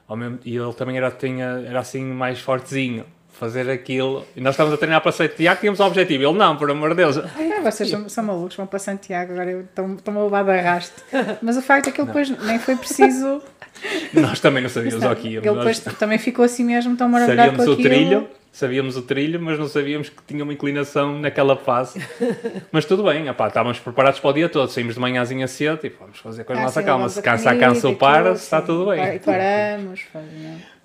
Ao 0.06 0.16
mesmo, 0.16 0.38
e 0.44 0.54
ele 0.56 0.72
também 0.74 0.96
era, 0.96 1.10
tinha, 1.10 1.62
era 1.66 1.80
assim 1.80 2.04
mais 2.04 2.38
fortezinho. 2.40 3.04
Fazer 3.32 3.68
aquilo. 3.68 4.24
E 4.36 4.40
nós 4.40 4.52
estávamos 4.54 4.76
a 4.76 4.78
treinar 4.78 5.00
para 5.00 5.10
Santiago, 5.10 5.58
tínhamos 5.60 5.80
o 5.80 5.84
objetivo. 5.84 6.22
Ele 6.22 6.38
não, 6.38 6.56
por 6.56 6.70
amor 6.70 6.90
de 6.90 6.96
Deus. 6.96 7.16
Ah, 7.56 7.70
vocês 7.70 7.88
são, 7.88 8.06
são 8.10 8.22
malucos, 8.24 8.56
vão 8.56 8.66
para 8.66 8.78
Santiago, 8.78 9.32
agora 9.32 9.60
estão-me 9.62 10.18
a 10.18 10.22
levar 10.22 10.44
de 10.44 10.50
arrasto. 10.50 11.02
Mas 11.40 11.56
o 11.56 11.62
facto 11.62 11.88
é 11.88 11.92
que 11.92 11.98
ele 12.00 12.06
depois 12.08 12.28
nem 12.28 12.58
foi 12.58 12.76
preciso. 12.76 13.40
Nós 14.12 14.38
também 14.38 14.62
não 14.62 14.68
sabíamos 14.68 15.02
ao 15.02 15.16
que 15.16 15.28
íamos. 15.28 15.46
ele 15.46 15.56
Nós 15.56 15.78
depois 15.78 15.98
também 15.98 16.18
ficou 16.18 16.44
assim 16.44 16.62
mesmo, 16.62 16.94
tão 16.96 17.08
maravilhado 17.08 17.56
sabíamos 17.56 17.64
com 17.64 17.70
o 17.70 17.74
aquilo. 17.74 17.88
trilho, 17.88 18.28
sabíamos 18.54 18.96
o 18.96 19.02
trilho, 19.02 19.40
mas 19.40 19.58
não 19.58 19.68
sabíamos 19.68 20.08
que 20.08 20.16
tinha 20.26 20.42
uma 20.44 20.52
inclinação 20.52 21.18
naquela 21.18 21.56
fase. 21.56 22.00
mas 22.70 22.84
tudo 22.84 23.02
bem, 23.02 23.28
opá, 23.28 23.48
estávamos 23.48 23.78
preparados 23.80 24.20
para 24.20 24.30
o 24.30 24.32
dia 24.32 24.48
todo. 24.48 24.70
Saímos 24.70 24.94
de 24.94 25.00
manhãzinha 25.00 25.46
cedo 25.48 25.80
e 25.84 25.88
vamos 25.90 26.18
fazer 26.18 26.44
com 26.44 26.52
a 26.52 26.56
Ah, 26.56 26.62
nossa 26.62 26.80
sim, 26.80 26.86
calma. 26.86 27.08
Se 27.08 27.20
cansa 27.20 27.52
e 27.54 27.90
ou 27.90 27.96
para, 27.96 28.32
está 28.32 28.62
tudo 28.62 28.86
bem. 28.86 29.16
E 29.16 29.18
paramos. 29.18 30.00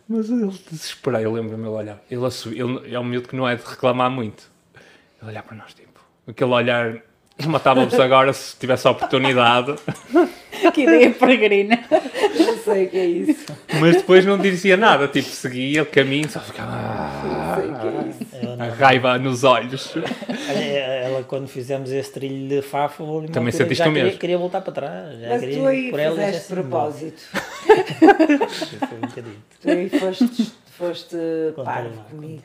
Mas 0.07 0.27
ele 0.29 0.51
desesperado, 0.71 1.23
eu 1.23 1.31
lembro-me 1.31 1.63
ele 1.63 1.69
olhar. 1.75 2.01
Ele, 2.09 2.25
assu- 2.25 2.49
ele 2.51 2.93
é 2.93 2.99
um 2.99 3.03
miúdo 3.03 3.27
que 3.29 3.35
não 3.35 3.47
é 3.47 3.55
de 3.55 3.63
reclamar 3.63 4.09
muito. 4.09 4.43
Ele 5.21 5.29
olhar 5.29 5.43
para 5.43 5.55
nós, 5.55 5.71
tipo, 5.75 5.99
aquele 6.27 6.49
olhar, 6.49 6.95
matava-vos 7.45 7.99
agora 7.99 8.33
se 8.33 8.57
tivesse 8.57 8.87
a 8.87 8.91
oportunidade, 8.91 9.75
Que 10.73 10.81
ideia 10.81 11.11
peregrina. 11.11 11.79
Não 12.37 12.57
sei 12.57 12.85
o 12.85 12.89
que 12.89 12.97
é 12.97 13.05
isso. 13.05 13.45
mas 13.79 13.95
depois 13.97 14.25
não 14.25 14.37
dizia 14.37 14.75
nada, 14.75 15.07
tipo, 15.07 15.29
seguia 15.29 15.83
o 15.83 15.85
caminho, 15.85 16.29
só 16.29 16.39
ficava 16.41 16.71
"Ah", 16.73 17.21
Não 17.23 17.55
sei 17.55 17.71
o 17.71 17.79
que 17.79 17.87
é 17.87 18.09
isso. 18.09 18.35
Ela, 18.45 18.48
a 18.60 18.65
raiva 18.68 19.18
nos 19.18 19.44
olhos. 19.44 19.94
Ela, 20.52 21.23
quando 21.23 21.48
fizemos 21.48 21.91
esse 21.91 22.11
trilho 22.11 22.61
de 22.61 22.68
uma 22.99 23.27
Também 23.27 23.52
sentiste 23.52 23.76
já 23.77 23.86
o 23.86 23.88
queria, 23.88 24.03
mesmo? 24.03 24.19
queria 24.19 24.38
voltar 24.38 24.61
para 24.61 24.73
trás. 24.73 25.19
Já 25.19 25.30
Mas 25.30 25.40
queria 25.40 25.57
tu 25.60 25.65
aí 25.65 25.90
por 25.91 25.99
ela 25.99 26.15
fizeste 26.15 26.48
propósito. 26.53 27.22
Foi 27.99 28.98
um 28.98 29.02
bocadinho. 29.02 29.44
Tu 29.61 29.69
aí 29.69 29.90
foste, 29.90 30.52
foste 30.72 31.15
Conta 31.56 31.72
parvo 31.72 31.95
lá, 31.98 32.03
comigo. 32.10 32.44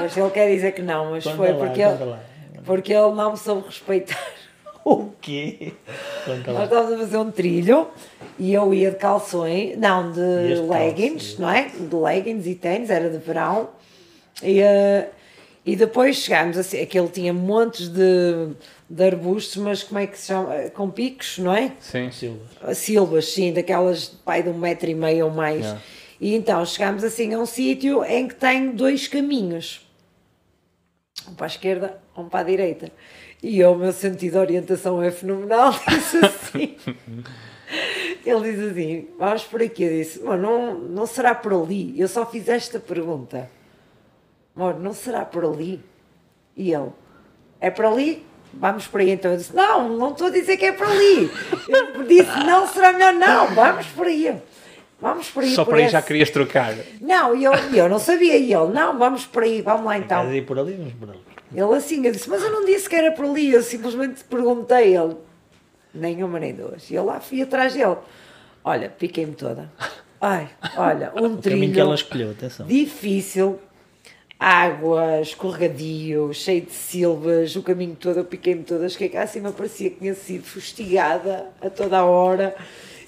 Pois, 0.00 0.16
ele 0.16 0.30
quer 0.30 0.48
dizer 0.54 0.72
que 0.72 0.82
não, 0.82 1.10
mas 1.10 1.24
Conta 1.24 1.36
foi 1.36 1.52
lá, 1.52 1.58
porque 1.58 1.82
ele, 1.82 2.04
lá. 2.04 2.20
porque 2.64 2.92
ele 2.92 3.12
não 3.14 3.32
me 3.32 3.38
soube 3.38 3.66
respeitar. 3.66 4.18
O 4.84 5.10
quê? 5.20 5.74
Conta 6.24 6.52
Nós 6.52 6.64
estávamos 6.64 6.94
a 6.94 6.98
fazer 6.98 7.16
um 7.18 7.30
trilho 7.30 7.86
e 8.36 8.52
eu 8.52 8.74
ia 8.74 8.90
de 8.90 8.96
calções, 8.96 9.78
não, 9.78 10.10
de 10.10 10.20
leggings, 10.20 11.36
calças. 11.36 11.38
não 11.38 11.48
é? 11.48 11.68
De 11.68 11.94
leggings 11.94 12.48
e 12.48 12.54
tênis, 12.56 12.90
era 12.90 13.08
de 13.08 13.18
verão. 13.18 13.68
E, 14.42 14.60
eh, 14.60 15.08
e 15.64 15.76
depois 15.76 16.16
chegámos 16.16 16.56
assim, 16.58 16.80
aquele 16.80 17.08
tinha 17.08 17.32
montes 17.32 17.88
de, 17.88 18.48
de 18.90 19.04
arbustos, 19.04 19.56
mas 19.56 19.82
como 19.82 20.00
é 20.00 20.06
que 20.06 20.18
se 20.18 20.26
chama? 20.26 20.54
Eh, 20.54 20.70
Com 20.70 20.90
picos, 20.90 21.38
não 21.38 21.54
é? 21.54 21.72
Sim. 21.80 22.10
Silva. 22.10 22.74
silvas, 22.74 23.32
sim, 23.32 23.52
daquelas 23.52 24.06
pai 24.08 24.42
de 24.42 24.48
um 24.48 24.58
metro 24.58 24.90
e 24.90 24.94
meio 24.94 25.26
ou 25.26 25.30
mais. 25.30 25.60
Yeah. 25.60 25.82
E 26.20 26.34
então 26.34 26.64
chegámos 26.64 27.02
assim 27.02 27.34
a 27.34 27.38
um 27.38 27.46
sítio 27.46 28.04
em 28.04 28.28
que 28.28 28.34
tem 28.34 28.70
dois 28.70 29.08
caminhos, 29.08 29.86
um 31.28 31.34
para 31.34 31.46
a 31.46 31.48
esquerda, 31.48 31.98
um 32.16 32.28
para 32.28 32.40
a 32.40 32.44
direita. 32.44 32.92
E 33.42 33.58
eu, 33.58 33.72
o 33.72 33.76
meu 33.76 33.92
sentido 33.92 34.32
de 34.32 34.38
orientação 34.38 35.02
é 35.02 35.10
fenomenal, 35.10 35.72
disse 35.88 36.18
assim. 36.24 36.76
Ele 38.24 38.52
diz 38.52 38.70
assim: 38.70 39.08
Vamos 39.18 39.42
por 39.44 39.60
aqui. 39.62 39.82
Eu 39.82 39.90
disse: 39.90 40.20
não, 40.22 40.78
não 40.78 41.06
será 41.06 41.34
por 41.34 41.52
ali. 41.52 41.98
Eu 41.98 42.06
só 42.06 42.24
fiz 42.24 42.48
esta 42.48 42.78
pergunta: 42.78 43.50
Amor, 44.54 44.78
não 44.78 44.92
será 44.92 45.24
por 45.24 45.44
ali? 45.44 45.82
E 46.56 46.72
ele: 46.72 46.90
É 47.60 47.70
por 47.70 47.84
ali? 47.86 48.24
Vamos 48.52 48.86
por 48.86 49.00
aí. 49.00 49.10
Então 49.10 49.30
eu 49.32 49.36
disse: 49.38 49.54
Não, 49.54 49.88
não 49.88 50.10
estou 50.12 50.26
a 50.26 50.30
dizer 50.30 50.56
que 50.56 50.66
é 50.66 50.72
por 50.72 50.86
ali. 50.86 51.30
Eu 51.68 52.04
disse: 52.04 52.38
Não, 52.44 52.66
será 52.66 52.92
melhor 52.92 53.14
não. 53.14 53.46
Vamos 53.54 53.86
por 53.86 54.06
aí. 54.06 54.34
Vamos 55.00 55.30
por 55.30 55.42
aí. 55.42 55.54
Só 55.54 55.64
por 55.64 55.70
para 55.72 55.84
aí 55.84 55.88
já 55.88 55.98
esse." 55.98 56.06
querias 56.06 56.30
trocar. 56.30 56.74
Não, 57.00 57.34
eu, 57.34 57.52
eu 57.74 57.88
não 57.88 57.98
sabia. 57.98 58.36
E 58.36 58.52
ele: 58.52 58.72
Não, 58.72 58.98
vamos 58.98 59.24
por 59.26 59.42
aí. 59.42 59.62
Vamos 59.62 59.86
lá 59.86 59.98
então. 59.98 60.22
Queres 60.24 60.42
ir 60.42 60.46
por 60.46 60.58
ali? 60.58 60.74
Vamos 60.74 60.92
por 60.94 61.08
ali. 61.10 61.20
Ele 61.54 61.74
assim, 61.74 62.06
eu 62.06 62.12
disse, 62.12 62.30
mas 62.30 62.42
eu 62.42 62.50
não 62.50 62.64
disse 62.64 62.88
que 62.88 62.96
era 62.96 63.12
por 63.12 63.26
ali, 63.26 63.52
eu 63.52 63.62
simplesmente 63.62 64.24
perguntei 64.24 64.96
ele. 64.96 65.16
Nenhuma 65.92 66.40
nem 66.40 66.54
duas. 66.54 66.90
E 66.90 66.94
eu 66.94 67.04
lá 67.04 67.20
fui 67.20 67.42
atrás 67.42 67.74
dele. 67.74 67.96
Olha, 68.64 68.88
piquei-me 68.88 69.34
toda. 69.34 69.70
Ai, 70.18 70.48
olha, 70.78 71.12
um 71.14 71.18
O 71.18 71.20
caminho 71.20 71.36
que 71.36 71.42
trilho 71.42 71.80
ela 71.80 71.94
escolheu, 71.94 72.30
atenção. 72.30 72.64
difícil, 72.66 73.58
água, 74.42 75.20
escorregadio, 75.20 76.34
cheio 76.34 76.62
de 76.62 76.72
silvas, 76.72 77.54
o 77.54 77.62
caminho 77.62 77.94
todo, 77.94 78.18
eu 78.18 78.24
piquei-me 78.24 78.64
toda, 78.64 78.88
cheguei 78.88 79.08
cá 79.08 79.22
acima, 79.22 79.52
parecia 79.52 79.88
que 79.88 80.00
tinha 80.00 80.14
sido 80.16 80.42
fustigada 80.44 81.46
a 81.60 81.70
toda 81.70 81.98
a 81.98 82.04
hora, 82.04 82.52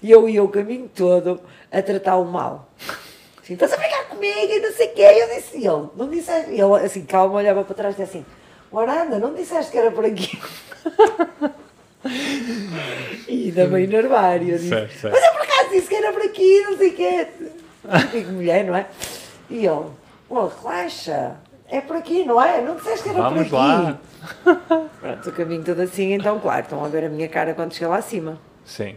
e 0.01 0.13
eu 0.13 0.29
ia 0.29 0.45
o 0.45 0.49
caminho 0.49 0.89
todo 0.95 1.41
a 1.73 1.83
tratá-lo 1.83 2.25
mal. 2.25 2.71
Assim, 3.43 3.55
estás 3.55 3.73
a 3.73 3.77
brincar 3.77 4.05
comigo 4.11 4.53
e 4.53 4.61
não 4.61 4.73
sei 4.73 4.87
o 4.87 4.93
quê, 4.95 5.03
eu 5.03 5.35
disse, 5.35 5.57
ele, 5.57 5.89
não 5.97 6.09
disseste, 6.09 6.51
ele 6.53 6.85
assim, 6.85 7.05
calma, 7.05 7.35
olhava 7.35 7.65
para 7.65 7.75
trás 7.75 7.95
e 7.99 8.03
disse 8.05 8.19
assim, 8.19 8.27
Guaranda, 8.73 9.19
não 9.19 9.35
disseste 9.35 9.73
que 9.73 9.79
era 9.79 9.91
por 9.91 10.05
aqui? 10.05 10.39
e 13.29 13.47
ainda 13.47 13.67
meio 13.67 13.89
nervar, 13.89 14.41
e 14.41 14.51
eu 14.51 14.57
disse, 14.57 14.69
Certo, 14.69 14.93
certo. 15.01 15.15
mas 15.15 15.25
eu 15.25 15.33
por 15.33 15.43
acaso 15.43 15.71
disse 15.71 15.89
que 15.89 15.95
era 15.97 16.13
por 16.13 16.23
aqui, 16.23 16.61
não 16.61 16.77
sei 16.79 16.91
o 16.91 16.95
quê. 16.95 17.27
Fico 18.13 18.31
mulher, 18.31 18.65
não 18.65 18.77
é? 18.77 18.87
E 19.51 19.67
ele, 19.67 19.85
pô, 20.35 20.51
relaxa, 20.63 21.37
é 21.69 21.81
por 21.81 21.97
aqui, 21.97 22.25
não 22.25 22.43
é? 22.43 22.61
Não 22.61 22.75
disseste 22.77 23.05
que 23.05 23.09
era 23.11 23.23
Vamos 23.23 23.49
por 23.49 23.57
aqui. 23.57 23.73
lá. 23.73 23.99
Pronto, 25.01 25.29
o 25.29 25.33
caminho 25.33 25.63
todo 25.65 25.81
assim, 25.81 26.13
então, 26.13 26.41
claro, 26.41 26.63
estão 26.63 26.85
a 26.85 26.89
ver 26.89 27.05
a 27.05 27.09
minha 27.09 27.29
cara 27.29 27.55
quando 27.55 27.73
cheguei 27.73 27.89
lá 27.89 27.99
acima. 27.99 28.39
Sim. 28.65 28.97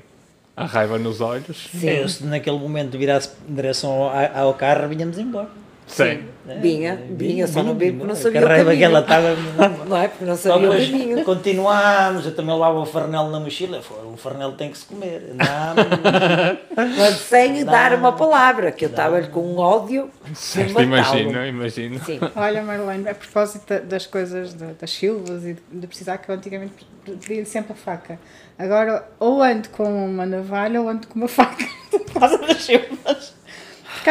A 0.55 0.65
raiva 0.65 0.97
nos 0.97 1.21
olhos. 1.21 1.69
Sim, 1.71 1.87
Eu, 1.87 2.09
se 2.09 2.23
naquele 2.25 2.57
momento 2.57 2.97
virasse 2.97 3.29
em 3.47 3.53
direção 3.53 3.91
ao, 3.91 4.47
ao 4.47 4.53
carro, 4.55 4.87
vinhamos 4.87 5.19
embora. 5.19 5.49
Sim. 5.87 6.25
vinha, 6.61 6.99
vinha, 7.11 7.47
só 7.47 7.63
não 7.63 7.73
vi 7.73 7.91
porque 7.93 8.07
não 8.07 8.13
sabia 8.15 8.39
Que 8.41 8.45
o 8.45 8.49
raiva 8.49 8.71
que 8.75 8.81
caminho. 8.81 8.85
ela 8.85 8.99
estava. 8.99 9.35
Não 9.87 9.97
é? 9.97 10.07
Porque 10.09 10.25
não 10.25 10.35
sabia 10.35 10.57
o 10.57 10.71
depois 10.71 10.89
caminho. 10.89 11.23
continuámos, 11.23 12.25
eu 12.25 12.35
também 12.35 12.57
lavo 12.57 12.81
o 12.81 12.85
farnel 12.85 13.29
na 13.29 13.39
mochila. 13.39 13.81
O 14.13 14.17
farnel 14.17 14.51
tem 14.51 14.69
que 14.69 14.77
se 14.77 14.85
comer. 14.85 15.33
Não, 15.33 15.75
Mas 16.97 17.15
sem 17.23 17.63
dar 17.65 17.93
uma 17.93 18.11
palavra, 18.11 18.71
que 18.71 18.83
eu 18.85 18.89
estava-lhe 18.89 19.27
com 19.27 19.39
um 19.41 19.57
ódio 19.57 20.09
de 20.29 20.37
Certo, 20.37 20.81
imagino, 20.81 21.45
imagino. 21.45 21.99
Sim, 22.03 22.19
Olha, 22.35 22.61
Marlene, 22.63 23.07
a 23.09 23.15
propósito 23.15 23.65
da- 23.67 23.79
das 23.79 24.05
coisas, 24.05 24.53
da- 24.53 24.73
das 24.79 24.91
silvas 24.91 25.45
e 25.45 25.55
de 25.71 25.87
precisar 25.87 26.17
que 26.17 26.29
eu 26.29 26.35
antigamente 26.35 26.73
pedia 27.05 27.45
sempre 27.45 27.71
a 27.73 27.75
faca. 27.75 28.19
Agora, 28.59 29.07
ou 29.19 29.41
ando 29.41 29.69
com 29.69 29.83
uma 30.05 30.25
navalha 30.25 30.81
ou 30.81 30.89
ando 30.89 31.07
com 31.07 31.15
uma 31.15 31.27
faca 31.29 31.65
por 31.91 32.19
causa 32.19 32.37
das 32.39 32.61
silvas. 32.63 33.36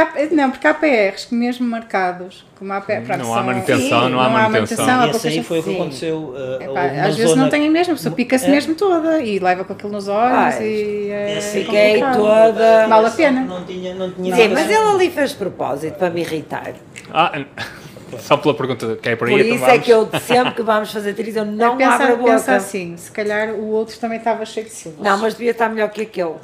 Porque 0.04 0.18
há, 0.20 0.28
não, 0.30 0.50
porque 0.50 0.66
há 0.66 0.74
PRs 0.74 1.24
que 1.24 1.34
mesmo 1.34 1.66
marcados, 1.66 2.44
como 2.58 2.70
há 2.72 2.80
PR, 2.82 3.00
Não 3.18 3.34
há 3.34 3.42
manutenção, 3.42 4.04
Sim, 4.04 4.10
não 4.10 4.20
há 4.20 4.28
manutenção. 4.28 4.84
há 4.86 4.92
e 4.92 5.00
pouca 5.04 5.16
esse 5.16 5.28
aí 5.28 5.34
gente- 5.34 5.46
foi 5.46 5.60
o 5.60 5.62
que 5.62 5.74
aconteceu. 5.74 6.16
uh, 6.18 6.62
Epá, 6.62 6.82
às 6.82 7.16
vezes 7.16 7.30
zona- 7.30 7.42
não 7.44 7.48
tem 7.50 7.70
mesmo, 7.70 7.94
a 7.94 7.96
pessoa 7.96 8.14
pica-se 8.14 8.44
É. 8.44 8.50
mesmo 8.50 8.74
toda 8.74 9.20
e 9.22 9.38
leva 9.38 9.64
com 9.64 9.72
aquilo 9.72 9.92
nos 9.92 10.06
olhos 10.08 10.32
Ai, 10.56 10.62
e 10.62 11.10
é 11.10 11.40
Fiquei 11.40 11.94
complicado. 12.00 12.16
toda- 12.16 12.86
Vale 12.88 13.06
a 13.06 13.10
pena. 13.10 13.40
Não 13.40 13.64
tinha, 13.64 13.94
não 13.94 14.10
tinha 14.10 14.34
Sim, 14.36 14.48
nada. 14.48 14.54
mas 14.54 14.64
ele 14.70 14.88
ali 14.90 15.10
fez 15.10 15.32
propósito 15.32 15.94
para 15.98 16.10
me 16.10 16.20
irritar. 16.20 16.72
Ah, 17.12 17.32
só 18.18 18.36
pela 18.36 18.54
pergunta 18.54 18.96
que 19.00 19.08
é 19.08 19.16
por 19.16 19.28
aí, 19.28 19.34
Por 19.34 19.40
então 19.40 19.54
isso 19.56 19.64
é 19.64 19.68
vamos. 19.68 19.84
que 19.84 19.90
eu 19.90 20.08
sempre 20.20 20.54
que 20.54 20.62
vamos 20.62 20.92
fazer 20.92 21.14
trilhos 21.14 21.36
eu 21.36 21.44
não 21.44 21.76
pensa, 21.76 21.94
abro 21.94 22.06
a 22.12 22.16
boca. 22.16 22.30
pensa 22.32 22.54
assim, 22.56 22.96
se 22.96 23.10
calhar 23.10 23.50
o 23.54 23.70
outro 23.70 23.98
também 23.98 24.18
estava 24.18 24.44
cheio 24.44 24.66
de 24.66 24.72
silvas. 24.72 25.00
Não, 25.00 25.18
mas 25.18 25.34
devia 25.34 25.50
estar 25.52 25.68
melhor 25.68 25.88
que 25.90 26.02
aquele. 26.02 26.34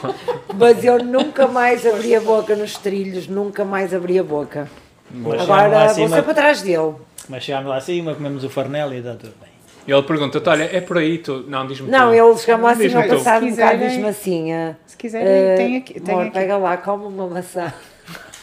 mas 0.58 0.84
eu 0.84 1.02
nunca 1.02 1.46
mais 1.46 1.86
abri 1.86 2.14
a 2.14 2.20
boca 2.20 2.54
nos 2.56 2.76
trilhos, 2.76 3.26
nunca 3.28 3.64
mais 3.64 3.94
abri 3.94 4.18
a 4.18 4.22
boca. 4.24 4.68
Mas 5.10 5.42
Agora 5.42 5.86
vou 5.94 6.08
sempre 6.08 6.22
para 6.22 6.34
trás 6.34 6.62
dele. 6.62 6.94
Mas 7.28 7.44
chegámos 7.44 7.68
lá 7.68 7.76
acima, 7.76 8.14
comemos 8.14 8.44
o 8.44 8.50
farnel 8.50 8.92
e 8.92 8.98
está 8.98 9.14
tudo 9.14 9.34
bem. 9.40 9.50
E 9.86 9.90
ele 9.92 10.02
pergunta-te, 10.04 10.48
olha, 10.48 10.64
é 10.72 10.80
por 10.80 10.96
aí, 10.98 11.18
tu... 11.18 11.44
Não, 11.48 11.66
diz-me 11.66 11.90
Não, 11.90 12.08
tu. 12.10 12.14
ele 12.14 12.38
chegou 12.38 12.64
lá 12.64 12.70
assim 12.70 12.88
no 12.88 13.02
tu. 13.02 13.08
passado 13.08 13.44
um 13.44 13.50
Se 13.50 13.56
bocado 13.60 14.06
assim. 14.06 14.52
ah, 14.52 14.74
Se 14.86 14.96
quiserem, 14.96 15.52
ah, 15.52 15.56
tem 15.56 15.76
aqui. 15.78 16.00
Tem 16.00 16.14
amor, 16.14 16.26
aqui. 16.26 16.34
pega 16.34 16.56
lá, 16.56 16.76
come 16.76 17.04
uma 17.06 17.26
maçã. 17.26 17.72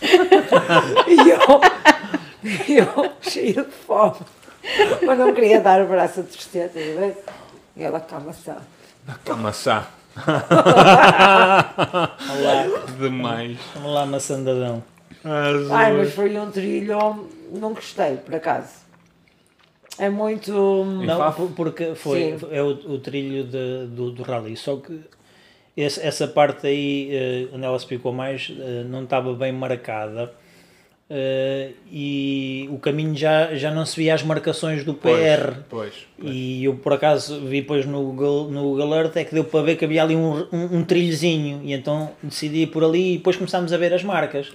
e 1.08 1.30
eu, 1.30 1.62
eu, 2.70 3.11
cheio 3.22 3.66
de 3.66 3.72
fome, 3.72 4.16
mas 5.06 5.18
não 5.18 5.34
queria 5.34 5.60
dar 5.61 5.82
o 5.82 5.88
braço 5.88 6.22
a 6.22 6.24
tristeza, 6.24 6.74
ver? 6.74 7.18
E 7.76 7.84
ela 7.84 7.99
com 7.99 8.16
a 8.16 8.20
maçã. 8.20 8.57
A 9.30 9.36
maçã. 9.36 9.86
Olá, 12.30 12.86
Demais. 12.99 13.57
vamos 13.76 13.94
lá, 13.94 14.06
maçandadão. 14.06 14.84
Ai, 15.72 15.94
mas 15.94 16.14
foi 16.14 16.38
um 16.40 16.49
trilho, 16.52 17.30
não 17.52 17.74
gostei, 17.74 18.18
por 18.18 18.36
acaso. 18.36 18.80
É 19.98 20.10
muito. 20.10 20.52
Não, 20.52 21.18
Faf? 21.18 21.38
por- 21.41 21.52
porque 21.52 21.94
foi, 21.95 22.38
Sim. 22.40 22.48
é 22.52 22.61
o, 22.64 22.68
o 22.70 22.99
trilho 22.99 23.44
de- 23.44 23.88
do, 23.88 24.11
do 24.11 24.24
rally, 24.24 24.56
só 24.56 24.78
que 24.78 25.02
esse- 25.76 25.99
essa 26.02 26.26
parte 26.28 26.68
aí, 26.68 27.10
eh, 27.11 27.48
onde 27.53 27.66
ela 27.66 27.78
se 27.78 27.86
picou 27.86 28.14
mais, 28.14 28.49
eh, 28.57 28.84
não 28.86 29.03
estava 29.03 29.34
bem 29.34 29.52
marcada 29.52 30.32
eh, 31.10 31.72
e 31.91 32.69
o 32.72 32.77
caminho 32.77 33.15
já, 33.15 33.56
já 33.56 33.72
não 33.72 33.86
se 33.86 33.95
via 33.95 34.14
as 34.14 34.22
marcações 34.23 34.84
do 34.84 34.94
PR. 34.94 35.61
Pois, 35.69 35.94
pois. 36.18 36.31
E 36.31 36.64
eu 36.65 36.76
por 36.76 36.94
acaso 36.94 37.40
vi 37.41 37.61
depois 37.61 37.86
no 37.86 38.02
Google, 38.03 38.49
no 38.52 38.61
Google 38.64 38.94
Earth 38.95 39.18
é 39.18 39.23
que 39.23 39.34
deu 39.34 39.44
para 39.44 39.61
ver 39.64 39.76
que 39.76 39.86
havia 39.86 40.03
ali 40.03 40.15
um, 40.15 40.45
um, 40.52 40.77
um 40.77 40.84
trilhozinho 40.84 41.61
e 41.64 41.73
então 41.73 42.11
decidi 42.22 42.64
ir 42.64 42.68
por 42.68 42.84
ali 42.84 43.15
e 43.15 43.18
depois 43.18 43.36
começámos 43.36 43.73
a 43.73 43.77
ver 43.77 43.94
as 43.94 44.03
marcas. 44.03 44.52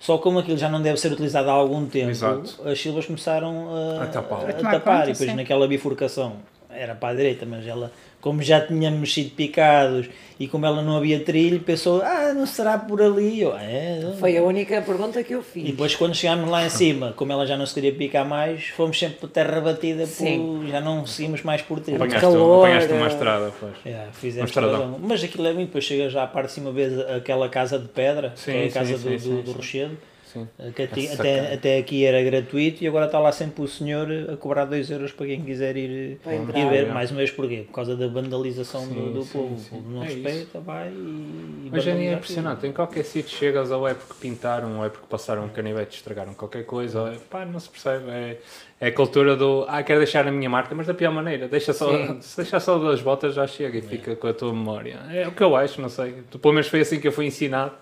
Só 0.00 0.16
como 0.16 0.38
aquilo 0.38 0.56
já 0.56 0.68
não 0.68 0.80
deve 0.80 0.96
ser 0.98 1.10
utilizado 1.10 1.50
há 1.50 1.52
algum 1.52 1.84
tempo, 1.86 2.10
Exato. 2.10 2.56
as 2.64 2.80
silvas 2.80 3.04
começaram 3.04 3.68
a, 3.98 4.04
A 4.04 4.06
tapar. 4.06 4.46
a 4.46 4.50
A 4.50 4.52
tapar 4.54 4.80
conta, 4.98 5.10
e 5.10 5.12
depois 5.12 5.30
sim. 5.30 5.34
naquela 5.36 5.66
bifurcação 5.66 6.36
era 6.70 6.94
para 6.94 7.08
a 7.08 7.14
direita, 7.16 7.44
mas 7.44 7.66
ela, 7.66 7.90
como 8.20 8.42
já 8.42 8.60
tínhamos 8.60 9.14
sido 9.14 9.30
picados 9.30 10.06
e 10.40 10.46
como 10.46 10.64
ela 10.66 10.82
não 10.82 10.96
havia 10.96 11.18
trilho, 11.20 11.58
pensou, 11.60 12.00
ah, 12.02 12.32
não 12.34 12.46
será 12.46 12.78
por 12.78 13.00
ali. 13.02 13.40
Eu, 13.40 13.56
é, 13.56 14.14
Foi 14.20 14.36
a 14.36 14.42
única 14.42 14.80
pergunta 14.82 15.22
que 15.24 15.34
eu 15.34 15.42
fiz. 15.42 15.68
e 15.68 15.70
depois 15.72 15.94
quando 15.96 16.14
chegámos 16.14 16.48
lá 16.48 16.64
em 16.64 16.70
cima, 16.70 17.12
como 17.16 17.32
ela 17.32 17.44
já 17.46 17.56
não 17.56 17.66
se 17.66 17.74
queria 17.74 17.92
picar 17.92 18.24
mais, 18.24 18.68
fomos 18.68 18.98
sempre 18.98 19.16
por 19.18 19.28
terra 19.30 19.60
batida, 19.60 20.04
por, 20.06 20.66
já 20.68 20.80
não 20.80 21.04
seguimos 21.06 21.42
mais 21.42 21.62
por 21.62 21.80
trilho. 21.80 21.96
Apanhaste, 21.96 22.20
calor, 22.20 22.64
apanhaste 22.66 22.92
uma 22.92 23.06
estrada, 23.08 23.52
pois. 23.58 23.74
Yeah, 23.84 24.12
fizemos 24.12 24.42
Um 24.42 24.50
estradão. 24.50 24.92
toda- 24.92 25.06
Mas 25.08 25.24
aquilo 25.24 25.46
é 25.46 25.52
muito, 25.52 25.66
depois 25.68 25.84
chega 25.84 26.08
já 26.08 26.22
à 26.22 26.26
parte 26.28 26.46
de 26.48 26.52
cima, 26.52 26.70
vês 26.72 26.98
aquela 27.00 27.48
casa 27.48 27.78
de 27.78 27.88
pedra, 27.88 28.32
Sim, 28.36 28.52
que 28.52 28.56
é 28.58 28.64
a 28.66 28.70
casa 28.70 28.96
sim, 28.98 29.08
do, 29.10 29.18
sim, 29.20 29.28
do, 29.30 29.42
do 29.42 29.50
sim. 29.50 29.56
Rochedo, 29.56 29.98
Sim. 30.38 30.48
eh, 30.58 30.70
que 30.74 30.82
até, 30.82 31.12
até, 31.12 31.54
até 31.54 31.78
aqui 31.78 32.04
era 32.04 32.22
gratuito 32.22 32.82
e 32.82 32.86
agora 32.88 33.06
está 33.06 33.18
lá 33.18 33.32
sempre 33.32 33.62
o 33.62 33.68
senhor 33.68 34.08
a 34.32 34.36
cobrar 34.36 34.64
2 34.64 34.90
euros 34.90 35.12
para 35.12 35.26
quem 35.26 35.42
quiser 35.42 35.76
ir, 35.76 35.90
ir 35.90 36.20
entrar. 36.26 36.68
ver, 36.70 36.86
mais 36.92 37.10
uma 37.10 37.18
vez 37.18 37.30
porquê? 37.30 37.64
Por 37.66 37.72
causa 37.74 37.96
da 37.96 38.06
vandalização 38.08 38.86
do, 38.86 38.94
Sim, 38.94 39.12
do 39.12 39.22
sim, 39.22 39.38
povo, 39.38 39.58
sim. 39.58 39.66
o 39.66 39.82
povo 39.82 39.90
não 39.90 40.02
É 40.02 40.06
isso. 40.06 40.22
respeita, 40.22 40.60
vai 40.60 40.88
e... 40.88 41.70
dia 41.80 41.92
é 41.92 42.12
impressionante, 42.14 42.66
em 42.66 42.72
qualquer 42.72 43.04
sítio 43.04 43.36
chegas 43.36 43.70
ou 43.70 43.86
é 43.86 43.94
porque 43.94 44.14
pintaram 44.20 44.78
ou 44.78 44.84
é 44.84 44.88
porque 44.88 45.06
passaram 45.08 45.44
um 45.44 45.48
canivete 45.48 45.94
e 45.94 45.98
estragaram 45.98 46.34
qualquer 46.34 46.64
coisa, 46.64 47.02
ou 47.02 47.08
é, 47.08 47.16
pá, 47.30 47.44
não 47.44 47.58
se 47.60 47.68
percebe, 47.68 48.10
é, 48.10 48.38
é 48.80 48.86
a 48.88 48.92
cultura 48.92 49.36
do, 49.36 49.64
ah, 49.68 49.82
quero 49.82 49.98
deixar 50.00 50.26
a 50.26 50.30
minha 50.30 50.48
marca, 50.48 50.74
mas 50.74 50.86
da 50.86 50.94
pior 50.94 51.12
maneira, 51.12 51.48
deixa 51.48 51.72
só, 51.72 51.90
Sim. 51.90 52.18
se 52.20 52.36
deixar 52.36 52.60
só 52.60 52.78
das 52.78 53.00
botas 53.00 53.34
já 53.34 53.46
chega 53.46 53.78
e 53.78 53.82
fica 53.82 54.16
com 54.16 54.26
a 54.28 54.32
tua 54.34 54.52
memória. 54.52 54.98
É 55.10 55.26
o 55.26 55.32
que 55.32 55.42
eu 55.42 55.54
acho, 55.56 55.80
não 55.80 55.88
sei, 55.88 56.14
pelo 56.40 56.54
menos 56.54 56.68
foi 56.68 56.80
assim 56.80 57.00
que 57.00 57.08
eu 57.08 57.12
fui 57.12 57.26
ensinado, 57.26 57.72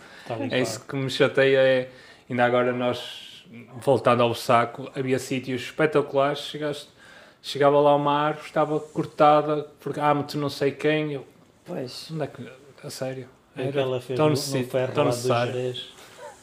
e 0.50 0.54
é 0.54 0.60
isso 0.60 0.84
que 0.86 0.96
me 0.96 1.10
chateia, 1.10 1.58
é, 1.58 1.88
ainda 2.28 2.44
agora 2.44 2.72
nós, 2.72 3.44
voltando 3.80 4.22
ao 4.22 4.34
saco, 4.34 4.90
havia 4.94 5.18
sítios 5.18 5.62
espetaculares, 5.62 6.40
chegaste, 6.40 6.88
chegava 7.42 7.78
lá 7.80 7.94
uma 7.94 8.12
árvore, 8.12 8.46
estava 8.46 8.80
cortada, 8.80 9.66
porque, 9.80 10.00
ah, 10.00 10.14
tu 10.26 10.38
não 10.38 10.48
sei 10.50 10.72
quem, 10.72 11.12
eu, 11.12 11.26
Pois. 11.64 12.08
onde 12.12 12.24
é 12.24 12.26
que, 12.26 12.48
a 12.84 12.90
sério? 12.90 13.28
É 13.56 13.62
fez 14.00 14.16
tão 14.16 14.26
no, 14.26 14.30
no 14.30 14.30
necessi- 14.30 14.64
ferro 14.64 14.92
tão 14.92 15.04
necessário. 15.06 15.74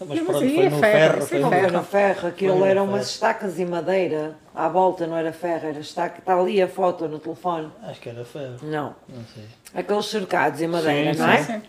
Mas 0.05 0.19
pronto, 0.19 0.39
foi 0.39 0.65
é 0.65 0.69
no 0.69 0.79
ferro, 0.79 0.81
ferro, 0.81 1.21
sim, 1.21 1.27
foi 1.27 1.39
no 1.39 1.49
ferro. 1.49 1.65
era 1.67 1.83
ferro, 1.83 2.27
aquilo 2.27 2.57
Foi 2.59 2.69
eram 2.69 2.85
umas 2.85 3.09
estacas 3.11 3.59
e 3.59 3.65
madeira. 3.65 4.35
À 4.53 4.67
volta 4.67 5.05
não 5.07 5.15
era 5.15 5.31
ferro, 5.31 5.67
era 5.67 5.79
estaca. 5.79 6.19
Está 6.19 6.37
ali 6.37 6.61
a 6.61 6.67
foto 6.67 7.07
no 7.07 7.19
telefone. 7.19 7.71
Acho 7.83 8.01
que 8.01 8.09
era 8.09 8.25
ferro, 8.25 8.55
Não. 8.63 8.95
não 9.07 9.23
sei. 9.33 9.45
Aqueles 9.73 10.05
cercados 10.07 10.59
em 10.61 10.67
madeira, 10.67 11.13
Sim, 11.13 11.19
não 11.21 11.29
é? 11.29 11.37
Sim, 11.37 11.53
sim. 11.53 11.61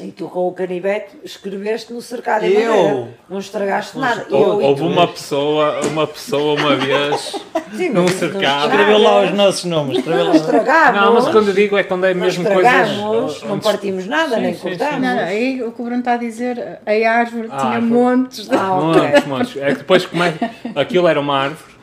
E 0.00 0.12
tu 0.12 0.28
com 0.28 0.46
o 0.48 0.52
canivete 0.52 1.16
escreveste 1.24 1.92
no 1.92 2.02
cercado 2.02 2.44
em 2.44 2.52
Eu? 2.52 2.74
madeira. 2.76 3.08
Não 3.30 3.38
estragaste 3.38 3.98
nada. 3.98 4.22
estou- 4.22 4.60
Eu 4.60 4.66
Houve 4.68 4.82
uma 4.82 5.06
pessoa, 5.08 5.80
uma 5.86 6.06
pessoa 6.06 6.58
uma 6.60 6.76
vez. 6.76 7.34
Sim, 7.74 7.90
num 7.90 8.06
cercado. 8.08 8.68
Escreveu 8.70 8.98
lá 8.98 9.22
os 9.24 9.30
nossos 9.32 9.64
nomes, 9.64 10.04
Não 10.04 10.24
lá. 10.28 10.34
estragamos. 10.36 11.00
Não, 11.00 11.14
mas 11.14 11.28
quando 11.28 11.48
eu 11.48 11.54
digo 11.54 11.76
é 11.78 11.82
quando 11.84 12.04
é 12.04 12.14
mesmo 12.14 12.44
coisas. 12.44 13.42
não 13.42 13.58
partimos 13.58 14.06
nada, 14.06 14.36
Sim, 14.36 14.42
nem 14.42 14.54
sim. 14.54 14.76
Não, 14.78 14.98
não, 15.00 15.18
aí 15.18 15.62
o 15.62 15.72
que 15.72 15.80
o 15.80 15.84
Bruno 15.84 15.98
está 16.00 16.12
a 16.12 16.16
dizer, 16.16 16.78
a 16.86 17.10
árvore 17.10 17.48
A 17.50 17.56
tinha 17.56 17.72
árvore. 17.72 17.92
montes 17.92 18.48
de. 18.48 18.54
Ah, 18.56 18.72
ok. 18.78 19.02
Montes, 19.02 19.24
montes. 19.26 19.56
É 19.56 19.66
que 19.72 19.78
depois 19.78 20.06
como 20.06 20.22
é, 20.24 20.34
aquilo 20.74 21.08
era 21.08 21.20
uma 21.20 21.38
árvore 21.38 21.75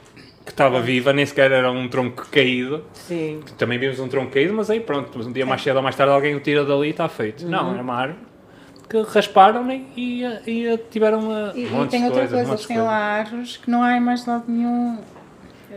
estava 0.53 0.79
viva, 0.79 1.11
nem 1.11 1.25
sequer 1.25 1.51
era 1.51 1.71
um 1.71 1.87
tronco 1.87 2.27
caído. 2.31 2.83
Sim. 2.93 3.41
Também 3.57 3.77
vimos 3.77 3.99
um 3.99 4.07
tronco 4.07 4.31
caído, 4.31 4.53
mas 4.53 4.69
aí 4.69 4.79
pronto, 4.79 5.17
um 5.19 5.31
dia 5.31 5.45
mais 5.45 5.61
cedo 5.61 5.77
ou 5.77 5.81
mais 5.83 5.95
tarde 5.95 6.13
alguém 6.13 6.35
o 6.35 6.39
tira 6.39 6.63
dali 6.63 6.87
e 6.87 6.91
está 6.91 7.09
feito. 7.09 7.45
Não, 7.47 7.65
Uhum. 7.67 7.73
era 7.73 7.81
uma 7.83 7.93
árvore 7.95 8.19
que 8.89 9.01
rasparam 9.01 9.71
e, 9.71 9.87
e, 9.97 10.23
e 10.45 10.77
tiveram 10.91 11.29
uh, 11.29 11.51
E, 11.55 11.63
e 11.65 11.87
tem 11.89 12.05
outra 12.05 12.27
coisa, 12.27 12.67
têm 12.67 12.77
lá 12.77 12.93
árvores 12.95 13.57
que 13.57 13.69
não 13.69 13.81
há 13.81 13.99
mais 13.99 14.25
lado 14.25 14.43
nenhum. 14.47 14.99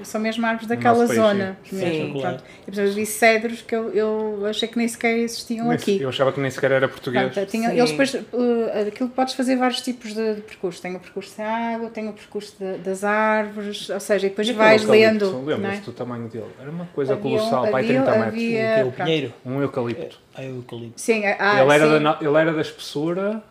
São 0.05 0.20
mesmo 0.20 0.44
árvores 0.47 0.66
daquela 0.68 1.06
país, 1.06 1.14
zona. 1.14 1.56
sim. 1.64 1.77
Mesmo, 1.77 2.14
Sim, 2.14 2.20
pronto. 2.20 2.44
E, 2.66 2.70
vi 2.94 3.06
cedros 3.06 3.62
que 3.62 3.74
eu, 3.74 3.90
eu 3.93 4.47
achei 4.47 4.68
que 4.68 4.77
nem 4.78 4.86
sequer 4.89 5.16
existiam 5.18 5.66
Nem- 5.66 5.74
aqui. 5.77 6.01
Eu 6.01 6.09
achava 6.09 6.32
que 6.32 6.40
nem 6.40 6.51
sequer 6.51 6.70
era 6.73 6.89
português. 6.89 7.32
Pronto, 7.32 7.51
tinha, 7.51 7.73
eles 7.73 7.90
depois, 7.90 8.14
uh, 8.14 8.89
aquilo 8.89 9.09
podes 9.10 9.35
fazer 9.35 9.56
vários 9.56 9.81
tipos 9.81 10.14
de, 10.14 10.35
de 10.36 10.40
percurso. 10.43 10.81
Tem 10.82 10.94
o 10.97 11.01
percurso 11.01 11.35
de 11.36 11.43
água, 11.43 11.90
tem 11.90 12.09
o 12.09 12.12
percurso 12.12 12.55
de- 12.59 12.78
das 12.78 13.05
árvores, 13.05 13.89
ou 13.90 14.01
seja, 14.01 14.27
e 14.27 14.31
depois 14.31 14.48
E 14.48 14.52
vais 14.52 14.85
lendo. 14.85 15.32
não 15.32 15.51
é? 15.51 15.55
Lembras-te 15.55 15.85
do 15.86 15.93
tamanho 15.93 16.28
dele? 16.28 16.47
Era 16.60 16.70
uma 16.70 16.86
coisa 16.86 17.14
Havia 17.14 17.27
um- 17.27 17.36
colossal, 17.36 17.68
pai, 17.68 17.85
havia- 17.85 18.02
30 18.02 18.10
metros. 18.10 18.27
havia- 18.27 18.93
Que 19.06 19.12
é. 19.12 19.32
Um 19.44 19.60
eucalipto. 19.62 20.18
É 20.36 20.43
o 20.43 20.56
eucalipto. 20.56 21.01
Sim, 21.01 21.23
ah, 21.27 21.62
ele, 21.62 21.73
era 21.73 21.98
sim. 21.98 22.02
da, 22.05 22.18
ele 22.20 22.36
era 22.39 22.52
da 22.52 22.60
espessura, 22.60 23.43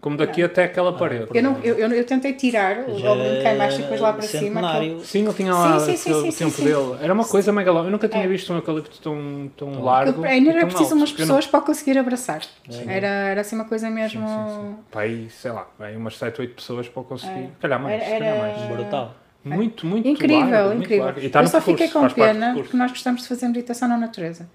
como 0.00 0.16
daqui 0.16 0.42
até 0.42 0.64
aquela 0.64 0.92
parede. 0.92 1.26
Eu, 1.34 1.42
não, 1.42 1.58
eu, 1.64 1.74
eu, 1.76 1.90
eu 1.90 2.04
tentei 2.04 2.32
tirar 2.34 2.84
o 2.88 3.56
baixo 3.58 3.78
e 3.80 3.82
depois 3.82 4.00
lá 4.00 4.12
para 4.12 4.22
cima. 4.22 4.40
centenário. 4.60 4.88
aquele- 4.92 5.04
Sim, 5.04 5.24
ele 5.24 5.32
tinha 5.34 5.52
lá 5.54 5.80
Sim, 5.80 5.86
sim, 5.92 5.96
sim, 5.96 6.10
aquele 6.12 6.32
sim, 6.32 6.44
tempo 6.44 6.62
dele. 6.62 6.98
Era 7.02 7.12
uma 7.12 7.24
coisa 7.24 7.52
megalómana. 7.52 7.88
Eu 7.88 7.92
nunca 7.92 8.08
tinha 8.08 8.22
É. 8.24 8.28
visto 8.28 8.52
um 8.52 8.56
eucalipto 8.56 9.00
tão, 9.00 9.50
tão 9.56 9.82
largo. 9.82 10.20
aquele- 10.20 10.28
Ainda 10.34 10.50
era 10.50 10.60
tão 10.60 10.68
preciso 10.68 10.90
alto. 10.90 10.96
umas 11.00 11.10
Eu 11.10 11.14
não- 11.18 11.26
pessoas 11.26 11.46
para 11.46 11.58
o 11.60 11.62
conseguir 11.62 11.98
abraçar. 11.98 12.40
Era, 12.86 13.06
era 13.06 13.40
assim 13.40 13.56
uma 13.56 13.64
coisa 13.64 13.90
mesmo. 13.90 14.78
Pai, 14.92 15.26
sei 15.30 15.50
lá, 15.50 15.66
vai 15.78 15.96
umas 15.96 16.16
7, 16.16 16.40
8 16.40 16.54
pessoas 16.54 16.88
para 16.88 17.00
o 17.00 17.04
conseguir. 17.04 17.32
É. 17.44 17.48
Calhar 17.60 17.80
mais, 17.82 18.02
Era- 18.02 18.10
calhar 18.18 18.36
era- 18.36 18.42
mais. 18.58 18.70
Brutal. 18.70 19.14
Muito, 19.44 19.86
muito 19.86 20.08
Incrível, 20.08 20.40
largo, 20.50 20.68
muito 20.70 20.82
incrível. 20.84 21.04
largo. 21.04 21.20
E 21.20 21.26
está 21.26 21.38
eu 21.38 21.42
no 21.44 21.48
só 21.48 21.58
percurso, 21.60 21.84
fiquei 21.84 22.00
com 22.02 22.08
pena 22.14 22.52
porque 22.54 22.76
nós 22.76 22.90
gostamos 22.90 23.22
de 23.22 23.28
fazer 23.28 23.46
meditação 23.46 23.88
na 23.88 23.96
natureza. 23.96 24.48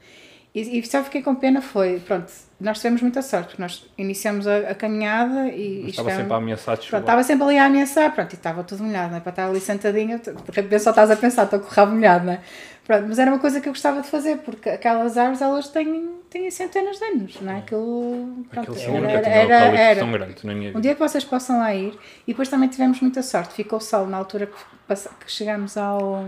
E, 0.53 0.80
e 0.80 0.86
só 0.86 1.02
fiquei 1.02 1.22
com 1.22 1.34
pena 1.34 1.61
foi, 1.61 2.02
pronto, 2.02 2.30
nós 2.60 2.78
tivemos 2.78 3.02
muita 3.02 3.22
sorte, 3.22 3.48
porque 3.49 3.61
nós 3.61 3.86
iniciamos 3.98 4.45
a, 4.45 4.57
a 4.72 4.76
caminhada 4.76 5.48
e, 5.48 5.86
e 5.86 5.90
Estava 5.91 6.10
chegamos- 6.10 6.14
sempre 6.18 6.34
a 6.34 6.38
ameaçar 6.38 6.76
de 6.76 6.82
Pronto, 6.82 6.86
chuva. 6.90 6.99
estava 6.99 7.23
sempre 7.23 7.44
ali 7.45 7.57
a 7.57 7.65
ameaçar, 7.65 8.14
pronto, 8.14 8.34
e 8.34 8.36
estava 8.36 8.64
tudo 8.65 8.84
molhado, 8.84 9.11
não 9.11 9.18
é? 9.18 9.22
Para 9.22 9.30
estar 9.30 9.48
ali 9.48 9.61
sentadinha, 9.61 10.19
tu- 10.19 10.34
de 10.34 10.52
repente 10.52 10.80
só 10.84 10.90
estás 10.90 11.10
a 11.10 11.15
pensar, 11.15 11.45
estou 11.45 11.60
com 11.61 11.68
o 11.68 11.69
rabo 11.69 11.94
molhado, 11.94 12.26
não 12.26 12.34
é? 12.34 12.41
Pronto, 12.86 13.06
mas 13.07 13.18
era 13.19 13.32
uma 13.32 13.40
coisa 13.40 13.61
que 13.61 13.69
eu 13.69 13.72
gostava 13.72 14.02
de 14.02 14.07
fazer, 14.10 14.40
porque 14.40 14.69
aquelas 14.69 15.18
árvores, 15.18 15.41
elas 15.41 15.69
têm, 15.69 16.10
têm 16.30 16.52
centenas 16.52 16.98
de 16.98 17.06
anos, 17.06 17.40
não 17.40 17.53
é? 17.53 17.57
Aquilo, 17.60 18.45
pronto, 18.49 18.72
Aquele 18.73 18.98
era, 18.98 19.10
era, 19.30 19.44
eucalipto 19.44 19.78
era. 19.82 19.99
tão 19.99 20.11
grande 20.11 20.36
na 20.45 20.53
minha 20.53 20.68
vida. 20.68 20.78
Um 20.78 20.82
dia 20.82 20.94
que 20.95 20.99
vocês 20.99 21.23
possam 21.23 21.60
lá 21.60 21.73
ir, 21.73 21.98
e 22.28 22.34
depois 22.34 22.49
também 22.49 22.68
tivemos 22.68 22.99
muita 22.99 23.23
sorte, 23.23 23.53
ficou 23.53 23.80
sol 23.80 24.06
na 24.06 24.18
altura 24.18 24.48
que, 24.48 24.95
que 25.26 25.32
chegamos 25.32 25.78
ao, 25.78 26.26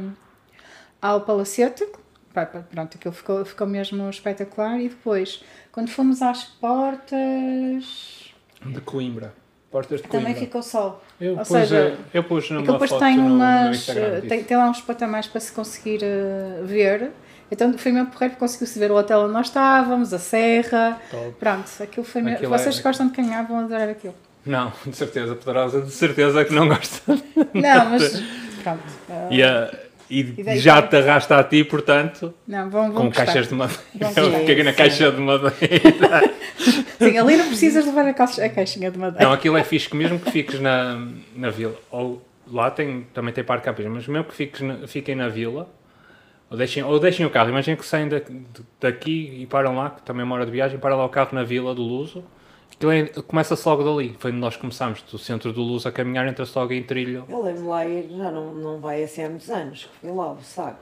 ao 1.01 1.21
Palacete, 1.21 1.85
Pá, 2.33 2.45
pronto, 2.45 2.97
aquilo 2.97 3.13
ficou, 3.13 3.45
ficou 3.45 3.67
mesmo 3.67 4.09
espetacular, 4.09 4.79
e 4.79 4.89
depois, 4.89 5.43
quando 5.71 5.89
fomos 5.89 6.21
às 6.21 6.43
portas, 6.43 8.33
De 8.65 8.81
Coimbra. 8.81 9.33
Portas 9.71 10.01
de 10.01 10.07
Coimbra. 10.07 10.29
também 10.29 10.43
ficou 10.45 10.61
sol. 10.61 11.03
Eu 11.19 11.31
Ou 11.31 11.37
pus, 11.39 11.47
seja, 11.47 11.77
eh, 11.77 11.95
eu 12.13 12.23
pus 12.23 12.49
numa 12.51 12.71
depois 12.71 12.89
foto 12.89 12.99
tem 12.99 13.19
umas. 13.19 13.89
Eh, 13.89 14.21
tem, 14.27 14.43
tem 14.43 14.57
lá 14.57 14.69
uns 14.69 14.81
patamares 14.81 15.27
para 15.27 15.41
se 15.41 15.51
conseguir 15.51 15.99
eh, 16.03 16.61
ver. 16.63 17.11
Então 17.51 17.75
foi 17.77 17.91
mesmo 17.91 18.09
porreiro, 18.11 18.35
conseguiu-se 18.35 18.77
ver 18.79 18.91
o 18.91 18.95
hotel 18.95 19.21
onde 19.21 19.33
nós 19.33 19.47
estávamos, 19.47 20.13
a 20.13 20.19
serra. 20.19 20.99
Top. 21.09 21.31
Pronto, 21.39 21.69
aquilo 21.81 22.05
foi 22.05 22.21
mesmo. 22.21 22.45
É- 22.45 22.49
Vocês 22.49 22.77
que 22.77 22.83
gostam 22.83 23.07
de 23.07 23.13
caminhar 23.13 23.45
vão 23.47 23.59
adorar 23.59 23.89
aquilo. 23.89 24.15
Não, 24.45 24.71
de 24.85 24.95
certeza, 24.95 25.35
poderosa, 25.35 25.81
de 25.81 25.91
certeza 25.91 26.43
que 26.45 26.53
não 26.53 26.67
gosta. 26.67 27.01
Não, 27.53 27.89
mas. 27.89 28.21
Pronto. 28.63 28.83
eh, 29.09 29.27
E, 29.31 29.43
a- 29.43 29.71
e 30.09 30.23
daí 30.43 30.59
já 30.59 30.81
te 30.81 30.95
arrasta 30.97 31.37
a 31.37 31.43
ti, 31.43 31.63
portanto, 31.63 32.33
não, 32.47 32.69
vão, 32.69 32.83
vão 32.91 32.93
com 32.93 33.07
gostar. 33.07 33.25
caixas 33.25 33.47
de 33.47 33.55
madeira. 33.55 33.81
Caguei 34.45 34.63
na 34.63 34.73
caixa 34.73 35.11
de 35.11 35.19
madeira. 35.21 35.53
Sim, 36.99 37.17
ali 37.17 37.37
não 37.37 37.47
precisas 37.47 37.85
levar 37.85 38.05
a, 38.05 38.13
caixa- 38.13 38.45
a 38.45 38.49
caixinha 38.49 38.89
de 38.91 38.97
madeira. 38.97 39.25
Não, 39.25 39.33
aquilo 39.33 39.57
é 39.57 39.63
fixe 39.63 39.93
mesmo 39.95 40.19
que 40.19 40.31
fiques 40.31 40.59
na, 40.59 41.07
na 41.35 41.49
vila, 41.49 41.75
ou 41.91 42.21
lá 42.51 42.69
tem, 42.71 43.05
também 43.13 43.33
tem 43.33 43.43
parque 43.43 43.65
campismo, 43.65 43.93
mas 43.95 44.07
mesmo 44.07 44.25
que 44.25 44.33
fiques 44.35 44.61
na- 44.61 44.87
fiquem 44.87 45.15
na 45.15 45.27
vila, 45.29 45.67
ou 46.49 46.57
deixem, 46.57 46.83
ou 46.83 46.99
deixem 46.99 47.25
o 47.25 47.29
carro, 47.29 47.49
imaginem 47.49 47.75
que 47.77 47.85
saem 47.85 48.07
daqui 48.79 49.37
e 49.41 49.45
param 49.47 49.75
lá, 49.75 49.89
que 49.89 50.01
também 50.03 50.21
é 50.21 50.23
uma 50.23 50.35
hora 50.35 50.45
de 50.45 50.51
viagem, 50.51 50.77
para 50.79 50.95
lá 50.95 51.05
o 51.05 51.09
carro 51.09 51.29
na 51.33 51.43
vila 51.43 51.73
do 51.73 51.81
Luso, 51.81 52.23
aquilo 52.91 52.91
é- 52.91 53.21
começa-se 53.23 53.67
logo 53.67 53.83
dali, 53.83 54.15
foi 54.19 54.31
onde 54.31 54.39
nós 54.39 54.55
começámos, 54.57 55.01
do 55.03 55.17
centro 55.17 55.51
do 55.53 55.61
Luso 55.61 55.87
a 55.87 55.91
caminhar, 55.91 56.27
entra-se 56.27 56.57
logo 56.57 56.73
em 56.73 56.83
trilho. 56.83 57.25
Eu 57.29 57.41
lembro 57.43 57.67
lá 57.69 57.85
ir, 57.85 58.09
já 58.09 58.31
não, 58.31 58.53
não 58.53 58.79
vai 58.79 59.03
assim 59.03 59.23
há 59.23 59.29
muitos 59.29 59.49
anos, 59.49 59.85
que 59.85 59.99
fui 60.07 60.11
lá, 60.11 60.31
o 60.31 60.41
saco. 60.41 60.77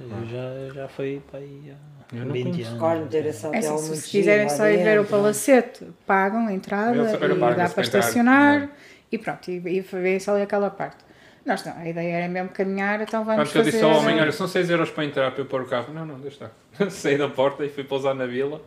Eu 0.00 0.26
já, 0.26 0.74
já 0.74 0.88
fui 0.88 1.20
para 1.30 1.40
aí 1.40 1.72
há 2.12 2.16
Eu 2.16 2.24
não 2.26 2.32
20 2.32 2.42
conheço. 2.44 2.70
anos. 2.70 2.82
Recordo 2.82 3.08
ter 3.08 3.26
esse 3.26 3.46
É 3.46 3.58
assim, 3.58 3.68
muito 3.70 3.96
se 3.96 4.08
quiserem 4.10 4.48
só 4.48 4.66
ir 4.68 4.76
ver 4.78 4.98
o 4.98 5.02
dentro. 5.02 5.10
palacete, 5.16 5.86
pagam 6.06 6.46
a 6.46 6.52
entrada 6.52 6.96
e 6.96 7.54
dá 7.56 7.68
para 7.68 7.82
estacionar 7.82 8.60
não. 8.60 8.70
e 9.10 9.18
pronto, 9.18 9.50
e, 9.50 9.54
e 9.56 9.80
ver 9.80 10.20
só 10.20 10.32
ali 10.34 10.42
aquela 10.42 10.70
parte. 10.70 10.98
Nós 11.46 11.62
não, 11.62 11.74
a 11.76 11.86
ideia 11.86 12.16
era 12.16 12.28
mesmo 12.28 12.48
caminhar, 12.48 13.02
então 13.02 13.22
vamos 13.22 13.50
Quando 13.52 13.56
eu 13.56 13.64
fazer... 13.64 13.70
disse 13.72 13.84
ao 13.84 13.90
homem, 13.98 14.18
olha, 14.18 14.32
são 14.32 14.48
6 14.48 14.70
euros 14.70 14.88
para 14.90 15.04
entrar 15.04 15.30
para 15.30 15.42
eu 15.42 15.44
pôr 15.44 15.60
o 15.60 15.66
carro. 15.66 15.92
Não, 15.92 16.06
não, 16.06 16.14
deixa 16.18 16.46
estar. 16.46 16.50
Saí 16.90 17.18
da 17.18 17.28
porta 17.28 17.62
e 17.64 17.68
fui 17.68 17.84
pousar 17.84 18.14
na 18.14 18.24
vila, 18.24 18.62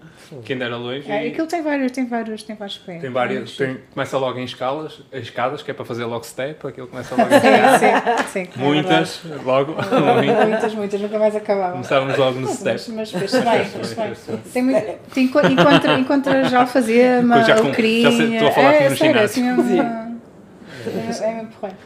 que 0.45 0.53
ainda 0.53 0.65
era 0.65 0.77
longe. 0.77 1.11
É, 1.11 1.25
e 1.25 1.31
aquilo 1.31 1.47
tem 1.47 1.63
vários, 1.63 1.91
tem 1.91 2.05
vários, 2.05 2.43
tem 2.43 2.55
vários 2.55 2.77
pés. 2.77 3.01
tem 3.01 3.09
várias, 3.09 3.57
tem- 3.57 3.79
começa 3.91 4.15
logo 4.19 4.37
em 4.39 4.43
escalas, 4.43 5.01
as 5.11 5.21
escadas, 5.23 5.63
que 5.63 5.71
é 5.71 5.73
para 5.73 5.85
fazer 5.85 6.05
logo 6.05 6.23
step, 6.23 6.67
aquilo 6.67 6.85
começa 6.87 7.15
logo 7.15 7.27
em 7.33 7.35
escadas. 7.35 7.79
Sim, 7.81 8.45
sim, 8.45 8.45
sim. 8.45 8.49
é 8.55 8.63
Muitas, 8.63 9.21
logo, 9.43 9.73
verdade. 9.73 10.27
Muitas, 10.47 10.75
muitas, 10.75 11.01
nunca 11.01 11.17
mais 11.19 11.35
acabavam. 11.35 11.71
começávamos 11.71 12.15
logo 12.17 12.39
no 12.39 12.47
Mas, 12.47 12.57
step. 12.59 12.91
mas 12.91 13.11
fez-se 13.11 13.41
bem, 13.41 13.65
fez-se 13.65 13.95
bem. 13.95 14.13
Tem 14.53 14.61
muito, 14.63 14.85
tem, 15.15 15.23
enco- 15.25 15.47
encontra, 15.47 15.97
encontras 15.99 16.53
alfazema, 16.53 17.43
Já 17.43 17.55
com- 17.55 17.65
alecrim... 17.69 18.01
já 18.03 18.11
sei, 18.11 18.33
estou 18.35 18.47
a 18.49 18.51
falar 18.51 18.69
aqui 18.69 18.83
é, 18.83 18.89
no 18.89 18.95
sério, 18.97 19.13
ginásio. 19.15 19.25
assim 19.25 19.43
mesmo, 19.63 19.81
é, 19.81 21.27
é 21.29 21.33
mesmo 21.33 21.49
porreiro. 21.49 21.77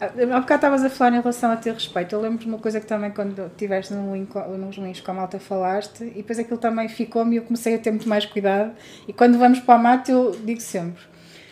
Ah, 0.00 0.06
Há 0.06 0.40
bocado 0.40 0.54
estavas 0.54 0.84
a 0.84 0.90
falar 0.90 1.16
em 1.16 1.20
relação 1.20 1.50
a 1.50 1.56
ter 1.56 1.74
respeito. 1.74 2.14
Eu 2.14 2.20
lembro 2.20 2.38
de 2.38 2.46
uma 2.46 2.58
coisa 2.58 2.80
que 2.80 2.86
também, 2.86 3.10
quando 3.10 3.46
estiveste 3.46 3.92
no 3.92 4.16
nos 4.16 4.78
Moinhos 4.78 5.00
com 5.00 5.10
a 5.10 5.14
malta, 5.14 5.38
falaste, 5.38 6.04
e 6.04 6.14
depois 6.14 6.38
aquilo 6.38 6.58
também 6.58 6.88
ficou-me 6.88 7.34
e 7.34 7.38
eu 7.38 7.42
comecei 7.42 7.74
a 7.74 7.78
ter 7.78 7.90
muito 7.90 8.08
mais 8.08 8.24
cuidado. 8.24 8.72
E 9.06 9.12
quando 9.12 9.38
vamos 9.38 9.60
para 9.60 9.74
a 9.74 9.78
mata, 9.78 10.10
eu 10.10 10.32
digo 10.44 10.60
sempre: 10.60 11.02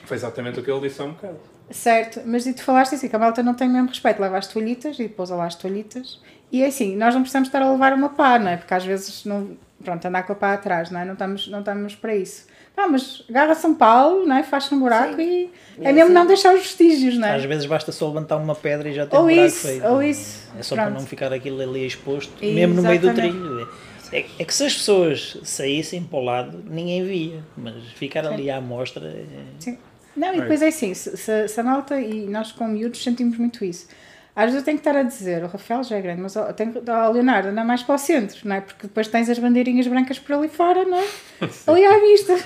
Foi 0.04 0.16
exatamente 0.16 0.60
o 0.60 0.62
que 0.62 0.70
ele 0.70 0.80
disse 0.88 1.02
há 1.02 1.04
um 1.04 1.12
bocado. 1.12 1.38
Certo, 1.70 2.22
mas 2.24 2.46
e 2.46 2.54
tu 2.54 2.62
falaste 2.62 2.94
assim, 2.94 3.08
que 3.08 3.16
a 3.16 3.18
malta 3.18 3.42
não 3.42 3.52
tem 3.52 3.68
mesmo 3.68 3.88
respeito, 3.88 4.22
leva 4.22 4.38
as 4.38 4.46
toalhitas 4.46 4.98
e 4.98 5.06
pousa 5.06 5.36
lá 5.36 5.44
as 5.44 5.54
toalhitas. 5.54 6.18
E 6.50 6.62
é 6.62 6.66
assim, 6.68 6.96
nós 6.96 7.14
não 7.14 7.20
precisamos 7.20 7.48
estar 7.48 7.60
a 7.60 7.70
levar 7.70 7.92
uma 7.92 8.08
pá, 8.08 8.38
não 8.38 8.48
é? 8.48 8.56
Porque 8.56 8.72
às 8.72 8.84
vezes, 8.84 9.26
não, 9.26 9.54
pronto, 9.84 10.02
andar 10.06 10.22
com 10.22 10.32
a 10.32 10.36
pá 10.36 10.54
atrás, 10.54 10.90
não 10.90 10.98
é? 10.98 11.04
Não 11.04 11.12
estamos, 11.12 11.46
não 11.48 11.58
estamos 11.58 11.94
para 11.94 12.16
isso. 12.16 12.46
Ah, 12.80 12.86
mas 12.86 13.24
agarra 13.28 13.54
São 13.56 13.74
Paulo, 13.74 14.24
não 14.24 14.36
é? 14.36 14.42
Faz-se 14.44 14.72
um 14.72 14.78
buraco 14.78 15.20
e 15.20 15.50
é 15.80 15.90
E 15.90 15.92
mesmo 15.92 16.04
assim- 16.04 16.12
não 16.12 16.26
deixar 16.26 16.54
os 16.54 16.60
vestígios, 16.62 17.18
não 17.18 17.26
é? 17.26 17.34
Às 17.34 17.44
vezes 17.44 17.66
basta 17.66 17.90
só 17.90 18.06
levantar 18.06 18.36
uma 18.36 18.54
pedra 18.54 18.88
e 18.88 18.92
já 18.94 19.04
tem 19.04 19.18
Ou 19.18 19.24
um 19.24 19.28
buraco 19.28 19.46
isso, 19.48 19.66
feito. 19.66 19.86
ou 19.86 20.02
isso. 20.02 20.48
É 20.56 20.62
só 20.62 20.74
para 20.76 20.84
Pronto. 20.86 21.00
não 21.00 21.06
ficar 21.06 21.32
aquilo 21.32 21.60
ali 21.60 21.84
exposto, 21.86 22.32
mesmo 22.40 22.74
no 22.76 22.82
meio 22.82 23.00
do 23.00 23.12
trilho. 23.12 23.68
É, 24.12 24.24
é 24.38 24.44
que 24.44 24.54
se 24.54 24.64
as 24.64 24.74
pessoas 24.74 25.38
saíssem 25.42 26.02
para 26.04 26.18
o 26.18 26.22
lado, 26.24 26.62
ninguém 26.70 27.04
via, 27.04 27.42
mas 27.56 27.74
ficar 27.96 28.24
ali 28.26 28.48
à 28.50 28.58
amostra. 28.58 29.06
é- 29.08 29.24
Sim. 29.58 29.76
Não, 30.16 30.34
e 30.34 30.40
depois 30.40 30.62
é 30.62 30.68
assim, 30.68 30.94
se, 30.94 31.16
se- 31.16 31.48
se 31.48 31.60
a 31.60 31.62
malta 31.64 32.00
e 32.00 32.26
nós 32.28 32.50
como 32.52 32.70
miúdos 32.72 33.02
sentimos 33.02 33.36
muito 33.38 33.64
isso. 33.64 33.86
Às 34.34 34.44
vezes 34.46 34.60
eu 34.60 34.64
tenho 34.64 34.78
que 34.78 34.88
estar 34.88 34.96
a 34.98 35.02
dizer, 35.02 35.42
o 35.42 35.48
Rafael 35.48 35.82
já 35.82 35.96
é 35.96 36.00
grande, 36.00 36.20
mas 36.22 36.36
eu 36.36 36.44
tenho 36.54 36.72
que, 36.72 36.88
ó, 36.90 37.10
Leonardo, 37.10 37.48
anda 37.48 37.64
mais 37.64 37.82
para 37.82 37.96
o 37.96 37.98
centro, 37.98 38.38
não 38.44 38.54
é? 38.54 38.60
Porque 38.60 38.86
depois 38.86 39.08
tens 39.08 39.28
as 39.28 39.36
bandeirinhas 39.38 39.86
brancas 39.88 40.18
por 40.20 40.34
ali 40.36 40.48
fora, 40.48 40.84
não 40.84 40.96
é? 40.96 41.04
Ali 41.66 41.84
à 41.84 41.98
vista. 41.98 42.38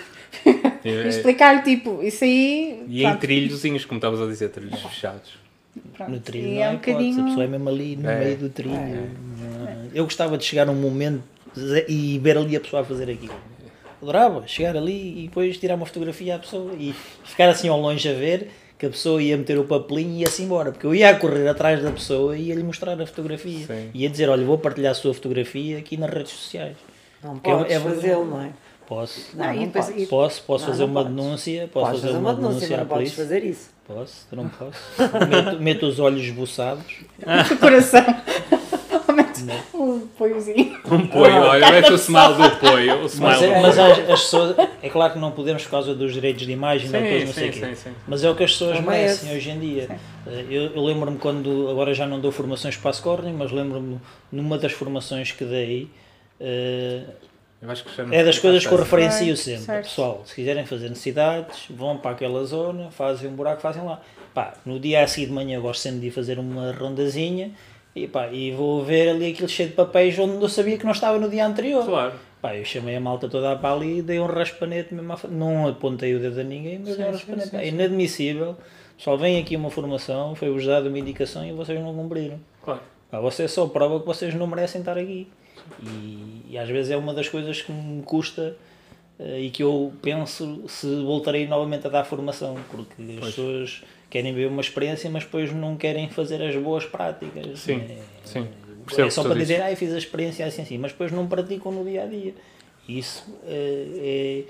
E 0.84 0.88
É- 0.88 1.08
explicar, 1.08 1.62
tipo, 1.62 2.02
isso 2.02 2.24
aí. 2.24 2.82
E 2.88 3.00
em 3.02 3.06
pronto, 3.06 3.20
trilhozinhos, 3.20 3.84
como 3.84 3.98
estavas 3.98 4.20
a 4.20 4.26
dizer, 4.26 4.48
trilhos 4.48 4.80
fechados. 4.82 5.30
pronto. 5.96 6.10
No 6.10 6.20
trilho 6.20 6.48
E 6.48 6.54
não 6.54 6.62
é 6.62 6.64
é 6.64 6.70
um 6.70 6.74
hipótese, 6.74 6.90
a 6.90 6.94
bocadinho. 6.98 7.24
pessoa 7.26 7.44
é 7.44 7.46
mesmo 7.46 7.68
ali 7.68 7.96
no 7.96 8.10
É. 8.10 8.18
meio 8.24 8.36
do 8.36 8.48
trilho. 8.48 8.74
Não- 8.76 9.88
Eu 9.94 10.04
gostava 10.04 10.36
de 10.38 10.44
chegar 10.44 10.68
a 10.68 10.70
um 10.72 10.74
momento 10.74 11.22
e 11.88 12.18
ver 12.18 12.36
ali 12.38 12.56
a 12.56 12.60
pessoa 12.60 12.82
a 12.82 12.84
fazer 12.84 13.10
aquilo. 13.10 13.34
Adorava 14.00 14.46
chegar 14.48 14.76
ali 14.76 15.20
e 15.24 15.28
depois 15.28 15.56
tirar 15.58 15.76
uma 15.76 15.86
fotografia 15.86 16.34
à 16.34 16.38
pessoa 16.38 16.72
e 16.78 16.92
ficar 17.24 17.48
assim 17.48 17.68
ao 17.68 17.80
longe 17.80 18.08
a 18.08 18.12
ver 18.12 18.50
que 18.76 18.86
a 18.86 18.90
pessoa 18.90 19.22
ia 19.22 19.36
meter 19.36 19.56
o 19.58 19.64
papelinho 19.64 20.16
e 20.16 20.20
ia-se 20.22 20.42
embora. 20.42 20.72
Porque 20.72 20.84
eu 20.86 20.94
ia 20.94 21.14
correr 21.14 21.46
atrás 21.46 21.80
da 21.82 21.90
pessoa 21.92 22.36
e 22.36 22.48
ia-lhe 22.48 22.64
mostrar 22.64 23.00
a 23.00 23.06
fotografia. 23.06 23.64
Sim. 23.66 23.90
Ia 23.94 24.10
dizer, 24.10 24.28
olha, 24.28 24.44
vou 24.44 24.58
partilhar 24.58 24.90
a 24.90 24.94
sua 24.94 25.14
fotografia 25.14 25.78
aqui 25.78 25.96
nas 25.96 26.10
redes 26.10 26.32
sociais. 26.32 26.76
Não 27.22 27.34
Porque 27.34 27.48
é- 27.50 27.54
podes 27.54 27.72
é- 27.76 27.80
fazê-lo, 27.80 28.24
não 28.24 28.42
é? 28.42 28.50
Posso. 28.94 29.20
Não, 29.34 29.46
Não, 29.46 29.54
não 29.54 29.62
depois- 29.64 29.88
e- 29.96 30.06
Posso, 30.06 30.42
posso 30.42 30.64
Não, 30.64 30.70
fazer 30.72 30.82
não 30.84 30.90
uma 30.90 31.02
podes. 31.02 31.16
denúncia, 31.16 31.70
posso 31.72 31.90
fazer 32.02 32.16
uma 32.18 32.34
denúncia 32.34 32.68
mas 32.68 32.78
não 32.80 32.86
podes 32.86 33.12
fazer 33.14 33.44
isso. 33.44 33.70
Posso, 33.86 34.26
eu 34.30 34.36
não 34.36 34.48
posso. 34.48 35.26
meto, 35.28 35.60
meto 35.62 35.86
os 35.86 35.98
olhos 35.98 36.22
esboçados. 36.22 36.84
O 37.52 37.56
coração. 37.58 38.04
Um 39.74 39.96
apoiozinho. 40.14 40.78
Um 40.90 41.06
poio, 41.08 41.34
olha, 41.34 41.66
parece 41.66 41.92
o 41.92 41.96
smile 41.96 42.34
do 42.34 42.50
poio. 42.60 43.02
O 43.02 43.06
smile 43.06 43.30
Mas, 43.32 43.38
do 43.40 43.44
é, 43.46 43.60
mas 43.62 43.78
as, 43.78 43.98
as 43.98 44.20
pessoas, 44.22 44.56
é 44.80 44.88
claro 44.88 45.12
que 45.14 45.18
não 45.18 45.32
podemos 45.32 45.64
por 45.64 45.70
causa 45.70 45.94
dos 45.94 46.12
direitos 46.12 46.46
de 46.46 46.52
imagem, 46.52 46.88
não, 46.88 46.98
Sim, 47.00 47.04
depois 47.04 47.24
não 47.26 47.32
sei 47.32 47.52
sim, 47.52 47.60
quê. 47.60 47.66
sim, 47.66 47.74
sim. 47.74 47.90
Mas 48.06 48.22
é 48.22 48.30
o 48.30 48.36
que 48.36 48.44
as 48.44 48.52
pessoas 48.52 48.76
Não 48.76 48.82
merecem 48.86 49.26
merece. 49.28 49.36
hoje 49.36 49.50
em 49.50 49.58
dia. 49.60 49.88
Eh, 50.28 50.44
Eu, 50.48 50.62
eu 50.76 50.84
lembro-me 50.84 51.18
quando, 51.18 51.68
agora 51.70 51.92
já 51.92 52.06
não 52.06 52.20
dou 52.20 52.30
formações 52.30 52.76
para 52.76 52.90
a 52.90 52.92
Scorning, 52.92 53.32
mas 53.32 53.50
lembro-me 53.50 53.98
numa 54.30 54.56
das 54.58 54.70
formações 54.72 55.32
que 55.32 55.44
dei, 55.44 55.90
eh, 56.38 57.02
Eu 57.62 57.70
acho 57.70 57.84
que 57.84 57.96
já 57.96 58.04
não 58.04 58.12
é 58.12 58.24
das 58.24 58.38
coisas 58.40 58.66
que 58.66 58.72
eu 58.72 58.78
referencio 58.78 59.36
Certo, 59.36 59.38
sempre. 59.38 59.64
certo. 59.64 59.84
Pessoal, 59.84 60.22
se 60.26 60.34
quiserem 60.34 60.66
fazer 60.66 60.88
necessidades, 60.88 61.66
vão 61.70 61.96
para 61.96 62.10
aquela 62.10 62.44
zona, 62.44 62.90
fazem 62.90 63.30
um 63.30 63.34
buraco, 63.34 63.60
fazem 63.62 63.84
lá. 63.84 64.00
Pá, 64.34 64.54
no 64.66 64.80
dia 64.80 65.02
a 65.02 65.06
seguir 65.06 65.26
de 65.26 65.32
manhã 65.32 65.56
eu 65.58 65.62
gosto 65.62 65.80
sempre 65.80 66.00
de 66.00 66.06
ir 66.08 66.10
fazer 66.10 66.38
uma 66.38 66.72
rondazinha 66.72 67.52
E, 67.94 68.08
pá, 68.08 68.28
e 68.32 68.50
vou 68.50 68.82
ver 68.82 69.10
ali 69.10 69.30
aquilo 69.32 69.48
cheio 69.48 69.68
de 69.68 69.74
papéis 69.76 70.18
onde 70.18 70.42
eu 70.42 70.48
sabia 70.48 70.76
que 70.78 70.84
não 70.84 70.92
estava 70.92 71.18
no 71.18 71.28
dia 71.30 71.46
anterior. 71.46 71.84
Claro. 71.84 72.14
Pá, 72.40 72.56
eu 72.56 72.64
chamei 72.64 72.96
a 72.96 73.00
malta 73.00 73.28
toda 73.28 73.54
para 73.56 73.74
ali 73.74 73.98
e 73.98 74.02
dei 74.02 74.18
um 74.18 74.26
raspanete 74.26 74.92
mesmo 74.92 75.12
à 75.12 75.16
frente. 75.16 75.34
Não 75.34 75.68
apontei 75.68 76.14
o 76.16 76.18
dedo 76.18 76.40
a 76.40 76.42
ninguém, 76.42 76.80
mas 76.84 76.96
dei 76.96 77.06
um 77.06 77.12
raspanete. 77.12 77.50
Pá, 77.50 77.58
É 77.58 77.68
inadmissível. 77.68 78.56
Só 78.98 79.16
vem 79.16 79.38
aqui 79.38 79.54
uma 79.56 79.70
formação, 79.70 80.34
foi-vos 80.34 80.64
dada 80.66 80.88
uma 80.88 80.98
indicação 80.98 81.44
e 81.46 81.52
vocês 81.52 81.78
não 81.80 81.94
cumpriram. 81.94 82.40
Claro. 82.64 82.80
Pá, 83.10 83.20
você 83.20 83.46
só 83.46 83.66
prova 83.68 84.00
que 84.00 84.06
vocês 84.06 84.34
não 84.34 84.46
merecem 84.46 84.80
estar 84.80 84.96
aqui. 84.98 85.28
E, 85.82 86.42
e 86.50 86.58
às 86.58 86.68
vezes 86.68 86.90
é 86.90 86.96
uma 86.96 87.12
das 87.14 87.28
coisas 87.28 87.60
que 87.62 87.72
me 87.72 88.02
custa 88.02 88.56
eh, 89.18 89.40
e 89.42 89.50
que 89.50 89.62
eu 89.62 89.92
penso 90.02 90.62
se 90.68 90.86
voltarei 91.02 91.46
novamente 91.46 91.86
a 91.86 91.90
dar 91.90 92.04
formação, 92.04 92.56
porque 92.70 92.94
as 93.18 93.26
pessoas 93.26 93.82
querem 94.10 94.34
ver 94.34 94.46
uma 94.48 94.60
experiência, 94.60 95.08
mas 95.10 95.24
depois 95.24 95.52
não 95.52 95.76
querem 95.76 96.08
fazer 96.08 96.42
as 96.42 96.54
boas 96.56 96.84
práticas. 96.84 97.60
Sim, 97.60 97.80
É- 97.80 97.98
sim. 98.24 98.40
é 98.42 98.84
Percebo 98.84 99.10
só 99.10 99.20
o 99.20 99.24
que 99.24 99.30
para 99.30 99.38
dizer, 99.40 99.62
ah, 99.62 99.74
fiz 99.76 99.92
a 99.94 99.98
experiência 99.98 100.44
assim, 100.44 100.62
assim, 100.62 100.78
mas 100.78 100.92
depois 100.92 101.10
não 101.12 101.26
praticam 101.26 101.72
no 101.72 101.84
dia 101.84 102.02
a 102.02 102.06
dia. 102.06 102.34
Isso 102.88 103.24
eh, 103.46 104.44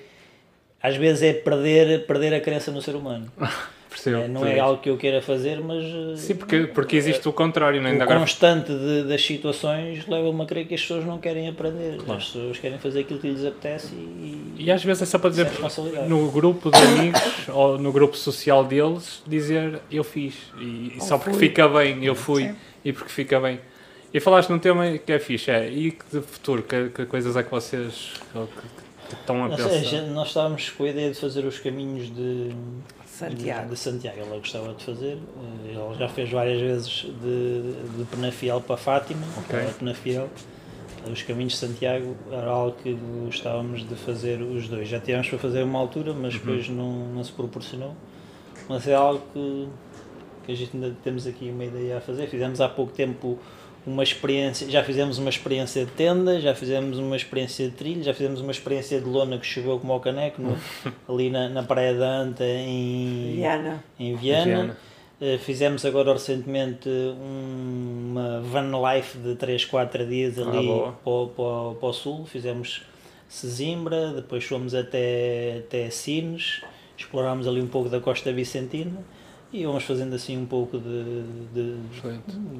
é, 0.82 0.88
às 0.88 0.96
vezes 0.96 1.22
é 1.22 1.32
perder, 1.32 2.06
perder 2.06 2.34
a 2.34 2.40
crença 2.40 2.72
no 2.72 2.80
ser 2.82 2.96
humano. 2.96 3.30
Percebo. 3.92 4.16
É, 4.22 4.28
não 4.28 4.46
é 4.46 4.58
algo 4.58 4.80
que 4.80 4.88
eu 4.90 4.96
queira 4.96 5.20
fazer, 5.22 5.60
mas 5.60 6.18
Sim, 6.18 6.34
porque, 6.36 6.64
porque 6.68 6.96
existe 6.96 7.28
o 7.28 7.32
contrário, 7.32 7.80
não 7.80 7.88
é? 7.88 7.92
Ainda 7.92 8.04
o 8.04 8.08
constante 8.08 8.72
de- 8.72 9.04
das 9.04 9.24
situações 9.24 10.06
leva-me 10.06 10.42
a 10.42 10.46
crer 10.46 10.66
que 10.66 10.74
as 10.74 10.80
pessoas 10.80 11.04
não 11.04 11.18
querem 11.18 11.48
aprender. 11.48 11.98
As 12.08 12.24
pessoas 12.24 12.58
querem 12.58 12.78
fazer 12.78 13.00
aquilo 13.00 13.20
que 13.20 13.28
lhes 13.28 13.44
apetece 13.44 13.88
e, 13.94 14.54
E 14.58 14.70
às 14.70 14.82
vezes 14.82 15.02
é 15.02 15.06
só 15.06 15.18
para 15.18 15.30
dizer 15.30 15.48
no 16.08 16.30
grupo 16.30 16.70
de 16.70 16.78
amigos 16.78 17.48
ou 17.52 17.78
no 17.78 17.92
grupo 17.92 18.16
social 18.16 18.64
deles 18.64 19.22
dizer 19.26 19.80
eu 19.90 20.02
fiz 20.04 20.34
e, 20.60 20.94
e 20.96 21.00
só 21.00 21.18
porque 21.18 21.32
fui. 21.38 21.48
fica 21.48 21.68
bem 21.68 22.04
eu 22.04 22.14
fui 22.14 22.44
Sim. 22.44 22.54
e 22.84 22.92
porque 22.92 23.10
fica 23.10 23.38
bem. 23.40 23.60
E 24.14 24.20
falaste 24.20 24.50
num 24.50 24.58
tema 24.58 24.98
que 24.98 25.10
é 25.12 25.18
fixe, 25.18 25.50
é 25.50 25.68
e 25.70 25.90
que 25.92 26.04
de 26.12 26.20
futuro, 26.20 26.62
que, 26.62 26.90
que 26.90 27.06
coisas 27.06 27.34
é 27.36 27.42
que 27.42 27.50
vocês 27.50 28.12
ou 28.34 28.46
que, 28.46 28.60
que 29.08 29.14
estão 29.14 29.44
a 29.44 29.48
pensar? 29.48 29.70
seja, 29.70 30.02
nós 30.02 30.28
estávamos 30.28 30.68
com 30.70 30.84
a 30.84 30.88
ideia 30.90 31.10
de 31.10 31.18
fazer 31.18 31.44
os 31.46 31.58
caminhos 31.58 32.14
de 32.14 32.50
Santiago. 33.12 33.70
de 33.70 33.76
Santiago. 33.78 34.18
Ela 34.20 34.38
gostava 34.38 34.74
de 34.74 34.84
fazer. 34.84 35.18
eh, 35.18 35.68
Ele 35.70 35.98
já 35.98 36.08
fez 36.08 36.30
várias 36.30 36.60
vezes 36.60 36.88
de, 37.22 37.72
de 37.98 38.04
Penafiel 38.10 38.60
para 38.60 38.76
Fátima, 38.76 39.26
Ok. 39.38 39.58
para 39.58 39.70
Penafiel. 39.72 40.28
Os 41.10 41.22
caminhos 41.22 41.54
de 41.54 41.58
Santiago 41.58 42.14
era 42.30 42.48
algo 42.48 42.76
que 42.80 42.96
gostávamos 43.24 43.86
de 43.88 43.94
fazer 43.96 44.40
os 44.40 44.68
dois. 44.68 44.88
Já 44.88 45.00
tivemos 45.00 45.28
para 45.28 45.38
fazer 45.38 45.62
uma 45.64 45.78
altura, 45.78 46.12
mas 46.14 46.34
depois 46.34 46.68
não, 46.68 47.08
não 47.08 47.24
se 47.24 47.32
proporcionou. 47.32 47.94
Mas 48.68 48.86
é 48.86 48.94
algo 48.94 49.20
que, 49.32 49.68
que 50.46 50.52
a 50.52 50.54
gente 50.54 50.70
ainda 50.76 50.94
temos 51.02 51.26
aqui 51.26 51.50
uma 51.50 51.64
ideia 51.64 51.98
a 51.98 52.00
fazer. 52.00 52.28
Fizemos 52.28 52.60
há 52.60 52.68
pouco 52.68 52.92
tempo 52.92 53.36
uma 53.86 54.02
experiência, 54.02 54.68
já 54.70 54.84
fizemos 54.84 55.18
uma 55.18 55.28
experiência 55.30 55.84
de 55.84 55.90
tenda, 55.92 56.40
já 56.40 56.54
fizemos 56.54 56.98
uma 56.98 57.16
experiência 57.16 57.68
de 57.68 57.72
trilho, 57.74 58.02
já 58.02 58.14
fizemos 58.14 58.40
uma 58.40 58.52
experiência 58.52 59.00
de 59.00 59.06
lona 59.08 59.38
que 59.38 59.46
choveu 59.46 59.78
como 59.80 59.92
ao 59.92 60.00
caneco, 60.00 60.40
no- 60.40 60.56
ali 61.08 61.30
na, 61.30 61.48
na 61.48 61.62
Praia 61.64 61.94
da 61.94 62.06
Anta, 62.08 62.44
em, 62.44 63.32
Viana. 63.36 63.84
em 63.98 64.14
Viana. 64.16 64.44
Viana. 64.44 64.76
Eh, 65.20 65.38
fizemos 65.38 65.84
agora 65.84 66.12
recentemente 66.12 66.88
um- 66.88 68.08
uma 68.10 68.40
van 68.40 68.70
life 68.92 69.16
de 69.18 69.34
3, 69.36 69.64
4 69.64 70.06
dias 70.06 70.38
Ah, 70.38 70.42
ali 70.50 70.66
boa. 70.66 70.92
para, 71.04 71.12
o- 71.12 71.26
para, 71.28 71.80
para 71.80 71.88
o 71.88 71.92
sul. 71.92 72.24
Fizemos 72.26 72.82
Sesimbra, 73.28 74.12
depois 74.12 74.44
fomos 74.44 74.74
até, 74.74 75.58
até 75.66 75.88
Sines, 75.90 76.60
explorámos 76.96 77.48
ali 77.48 77.60
um 77.60 77.66
pouco 77.66 77.88
da 77.88 77.98
Costa 78.00 78.30
Vicentina 78.32 78.92
e 79.52 79.64
vamos 79.66 79.84
fazendo 79.84 80.14
assim 80.14 80.38
um 80.38 80.46
pouco 80.46 80.78
de, 80.78 81.22
de, 81.52 81.76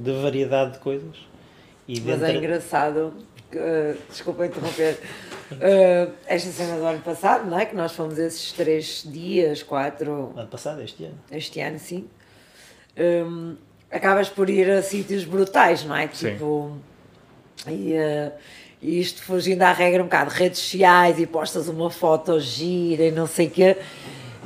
de 0.03 0.13
variedade 0.23 0.73
de 0.73 0.79
coisas. 0.79 1.17
E 1.89 2.01
Mas 2.01 2.21
dentro- 2.21 2.27
é 2.27 2.37
engraçado, 2.37 3.15
que, 3.51 3.59
uh, 3.59 3.97
desculpa 4.09 4.47
interromper, 4.47 4.99
uh, 5.53 6.13
esta 6.27 6.51
cena 6.51 6.77
do 6.77 6.85
ano 6.85 7.01
passado, 7.01 7.49
não 7.51 7.59
é? 7.59 7.67
Que 7.67 7.75
nós 7.75 7.93
fomos 7.93 8.19
esses 8.19 8.53
três 8.53 9.03
dias, 9.07 9.63
quatro, 9.63 10.33
ano 10.37 10.49
passado, 10.49 10.83
este 10.83 11.05
ano. 11.05 11.19
este 11.31 11.61
ano 11.61 11.79
sim, 11.79 12.09
um, 12.97 13.57
acabas 13.91 14.29
por 14.29 14.49
ir 14.49 14.71
a 14.71 14.83
sítios 14.83 15.25
brutais, 15.25 15.85
não 15.85 15.97
é? 15.97 16.09
Sim. 16.13 16.33
Tipo, 16.33 16.77
e, 17.69 17.95
uh, 17.95 18.33
e 18.81 19.01
isto 19.01 19.23
fugindo 19.23 19.63
à 19.63 19.73
regra 19.73 20.03
um 20.03 20.07
bocado, 20.07 20.31
redes 20.31 20.59
sociais 20.61 21.19
e 21.19 21.27
postas 21.27 21.69
uma 21.69 21.91
foto 21.91 22.39
gira 22.39 23.05
e 23.05 23.11
não 23.11 23.27
sei 23.27 23.47
o 23.47 23.51
quê. 23.51 23.77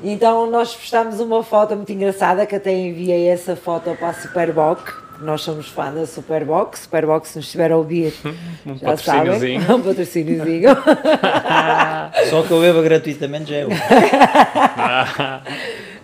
Então 0.02 0.50
nós 0.50 0.74
postámos 0.74 1.20
uma 1.20 1.42
foto 1.42 1.74
muito 1.74 1.92
engraçada 1.92 2.44
que 2.46 2.54
até 2.54 2.72
enviei 2.72 3.28
essa 3.28 3.56
foto 3.56 3.94
para 3.96 4.08
a 4.08 4.14
Superboc. 4.14 4.80
Nós 5.20 5.40
somos 5.40 5.68
fã 5.68 5.90
da 5.92 6.04
Superbox. 6.06 6.80
Superbox, 6.80 7.30
se 7.30 7.38
nos 7.38 7.46
estiver 7.46 7.72
a 7.72 7.76
ouvir, 7.76 8.12
Um 8.66 8.76
já 8.76 8.96
sabem. 8.98 9.32
patrocíniozinho. 9.32 9.60
Um 9.76 9.82
patrocíniozinho. 9.82 10.70
Só 12.30 12.42
que 12.42 12.50
eu 12.50 12.60
bebo 12.60 12.82
gratuitamente 12.82 13.50
já 13.50 13.56
é 13.56 13.64
outro. 13.64 13.78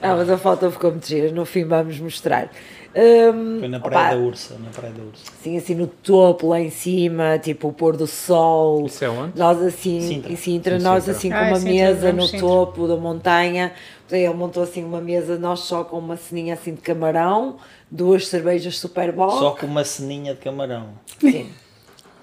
Ah, 0.01 0.17
mas 0.17 0.31
a 0.31 0.39
foto 0.39 0.71
ficou 0.71 0.91
muito 0.91 1.07
gira. 1.07 1.31
No 1.31 1.45
fim 1.45 1.65
vamos 1.65 1.99
mostrar. 2.01 2.49
Hum, 2.95 3.59
Foi 3.61 3.69
na 3.69 3.81
Praia 3.81 4.09
opa, 4.09 4.17
da 4.17 4.23
Ursa, 4.23 4.55
na 4.63 4.71
Praia 4.71 4.93
da 4.93 5.03
Ursa. 5.03 5.25
Assim, 5.41 5.57
assim 5.57 5.75
no 5.75 5.87
topo, 5.87 6.49
lá 6.49 6.61
em 6.61 6.71
cima, 6.71 7.39
tipo 7.39 7.69
o 7.69 7.73
pôr 7.73 7.97
do 7.97 8.07
sol. 8.07 8.85
Isso 8.87 9.05
é 9.05 9.09
onde? 9.09 9.39
Nós 9.39 9.61
assim, 9.63 10.01
Sintra. 10.01 10.33
em 10.33 10.37
Sintra, 10.37 10.79
Sim, 10.79 10.85
nós 10.85 11.05
Sintra. 11.05 11.19
assim 11.19 11.31
com 11.31 11.37
Ah, 11.37 11.43
uma 11.49 11.57
Sintra, 11.57 11.73
mesa 11.73 12.13
no 12.13 12.23
Sintra. 12.23 12.41
topo 12.41 12.87
da 12.89 12.97
montanha. 12.97 13.73
Ele 14.11 14.29
montou 14.35 14.63
assim 14.63 14.85
uma 14.85 15.01
mesa, 15.01 15.39
nós 15.39 15.61
só 15.61 15.85
com 15.85 15.99
uma 15.99 16.19
ceninha 16.19 16.53
assim 16.53 16.75
de 16.75 16.83
camarão, 16.83 17.57
duas 17.91 18.27
cervejas 18.29 18.79
super 18.79 19.11
boas. 19.11 19.35
Só 19.39 19.53
com 19.53 19.65
uma 19.65 19.85
ceninha 19.85 20.35
de 20.35 20.41
camarão. 20.41 20.91
Sim. 21.19 21.49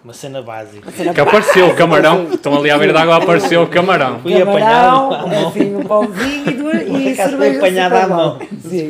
Uma 0.03 0.13
cena 0.13 0.41
básica. 0.41 0.89
Cena 0.91 1.13
Que 1.13 1.19
apareceu 1.19 1.67
o 1.67 1.75
camarão, 1.75 2.29
estão 2.33 2.57
ali 2.57 2.71
à 2.71 2.77
beira 2.77 2.93
d'água, 2.93 3.17
apareceu 3.17 3.63
o 3.63 3.67
camarão. 3.67 4.19
Fui 4.21 4.41
apanhado 4.41 5.27
mão. 5.27 5.47
assim, 5.49 5.75
um 5.75 5.83
pãozinho 5.83 6.49
e 6.49 6.53
duas 6.53 6.81
e 6.87 7.15
cerveja 7.15 7.57
apanhado 7.57 7.95
à 7.95 8.07
mão. 8.07 8.39
Sim. 8.61 8.89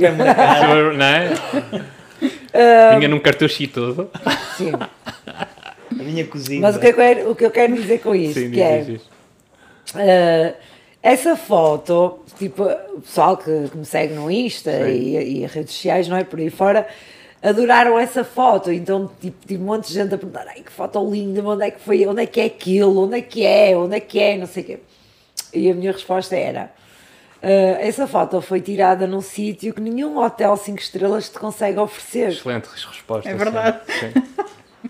Não 0.98 1.06
é? 1.06 2.96
Vinha 2.96 3.08
num 3.08 3.20
cartucho 3.20 3.64
e 3.64 3.68
tudo. 3.68 4.10
Sim. 4.56 4.72
A 4.76 6.04
minha 6.04 6.26
cozinha. 6.26 6.62
Mas 6.62 6.76
o 6.76 6.80
que, 6.80 6.88
eu 6.88 6.94
quero, 6.94 7.32
o 7.32 7.36
que 7.36 7.46
eu 7.46 7.52
quero 7.52 7.74
dizer 7.74 8.00
com 8.00 8.14
isto, 8.14 8.40
Sim, 8.40 8.52
que 8.52 8.62
é. 8.62 8.86
Uh, 9.96 10.54
essa 11.02 11.36
foto, 11.36 12.20
tipo, 12.38 12.64
o 12.64 13.02
pessoal 13.02 13.36
que, 13.36 13.70
que 13.70 13.78
me 13.78 13.86
segue 13.86 14.14
no 14.14 14.30
Insta 14.30 14.90
e, 14.90 15.42
e 15.42 15.46
redes 15.48 15.74
sociais, 15.74 16.08
não 16.08 16.18
é? 16.18 16.24
Por 16.24 16.40
aí 16.40 16.50
fora, 16.50 16.88
adoraram 17.42 17.98
essa 17.98 18.24
foto. 18.24 18.72
Então, 18.72 19.10
tipo, 19.20 19.46
tive 19.46 19.62
um 19.62 19.66
monte 19.66 19.88
de 19.88 19.94
gente 19.94 20.14
a 20.14 20.18
perguntar: 20.18 20.46
ai 20.48 20.62
que 20.62 20.72
foto 20.72 21.04
linda, 21.10 21.44
onde 21.44 21.66
é 21.66 21.72
que 21.72 21.80
foi? 21.80 22.06
Onde 22.06 22.24
é 22.24 22.26
que 22.26 22.42
é 22.42 22.46
aquilo? 22.46 23.06
Onde 23.06 23.18
é 23.18 23.22
que 23.22 23.46
é? 23.46 23.78
Onde 23.78 23.96
é 23.96 24.00
que 24.00 24.20
é? 24.20 24.38
Não 24.38 24.48
sei 24.48 24.64
o 24.64 24.66
quê. 24.66 24.80
E 25.54 25.70
a 25.70 25.74
minha 25.74 25.92
resposta 25.92 26.36
era: 26.36 26.72
"Uh, 27.42 27.80
essa 27.80 28.08
foto 28.08 28.42
foi 28.42 28.62
tirada 28.62 29.08
num 29.08 29.22
sítio 29.22 29.74
que 29.74 29.82
nenhum 29.82 30.18
hotel 30.18 30.56
5 30.56 30.80
estrelas 30.80 31.30
te 31.30 31.40
consegue 31.40 31.80
oferecer. 31.80 32.30
Excelente 32.30 32.68
resposta. 32.68 33.30
É 33.30 33.32
sim. 33.32 33.38
verdade. 33.38 33.80
Sim. 33.88 34.90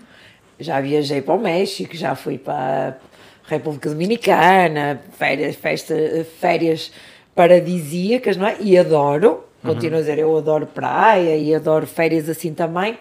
já 0.58 0.80
viajei 0.80 1.22
para 1.22 1.34
o 1.34 1.38
México, 1.38 1.96
já 1.96 2.14
fui 2.14 2.36
para 2.36 2.98
a 3.46 3.48
República 3.48 3.88
Dominicana, 3.88 5.00
férias, 5.16 5.56
festa, 5.56 5.94
férias 6.38 6.92
paradisíacas, 7.34 8.36
não 8.36 8.46
é? 8.46 8.56
E 8.60 8.76
adoro, 8.76 9.44
continuo 9.62 9.98
a 9.98 10.00
dizer, 10.00 10.18
eu 10.18 10.36
adoro 10.36 10.66
praia 10.66 11.36
e 11.36 11.54
adoro 11.54 11.86
férias 11.86 12.28
assim 12.28 12.52
também, 12.54 12.98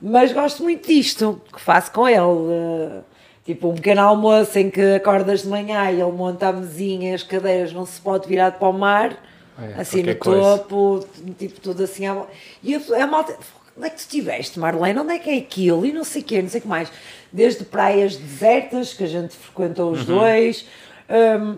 mas 0.00 0.32
gosto 0.32 0.62
muito 0.62 0.86
disto 0.88 1.40
que 1.52 1.60
faço 1.60 1.90
com 1.92 2.08
ele. 2.08 2.18
eh, 2.20 3.00
Tipo 3.44 3.70
um 3.70 3.74
pequeno 3.76 4.02
almoço 4.02 4.58
em 4.58 4.68
que 4.68 4.96
acordas 4.96 5.40
de 5.40 5.48
manhã 5.48 5.90
e 5.90 5.98
ele 5.98 6.12
monta 6.12 6.48
a 6.48 6.52
mesinha, 6.52 7.14
as 7.14 7.22
cadeiras 7.22 7.72
não 7.72 7.86
se 7.86 7.98
pode 7.98 8.28
virar 8.28 8.52
para 8.52 8.68
o 8.68 8.74
mar, 8.74 9.16
É, 9.58 9.80
assim 9.80 10.02
no 10.02 10.14
qualquer 10.14 10.42
coisa. 10.42 10.58
topo, 10.58 11.06
tipo 11.38 11.58
tudo 11.58 11.82
assim. 11.82 12.06
à 12.06 12.26
E 12.62 12.74
a, 12.74 12.80
a 13.02 13.06
malta, 13.06 13.34
onde 13.74 13.86
é 13.86 13.88
que 13.88 13.96
tu 13.96 14.00
estiveste, 14.00 14.58
Marlene? 14.60 14.98
Onde 15.00 15.14
é 15.14 15.18
que 15.18 15.30
é 15.30 15.38
aquilo? 15.38 15.86
E 15.86 15.92
não 15.94 16.04
sei 16.04 16.20
o 16.20 16.24
quê, 16.26 16.42
não 16.42 16.48
sei 16.50 16.58
o 16.58 16.62
que 16.62 16.68
mais. 16.68 16.92
Desde 17.32 17.64
praias 17.64 18.16
desertas, 18.16 18.92
que 18.92 19.04
a 19.04 19.06
gente 19.08 19.34
frequentou 19.34 19.92
os 19.92 20.04
dois, 20.04 20.66
hum, 21.08 21.56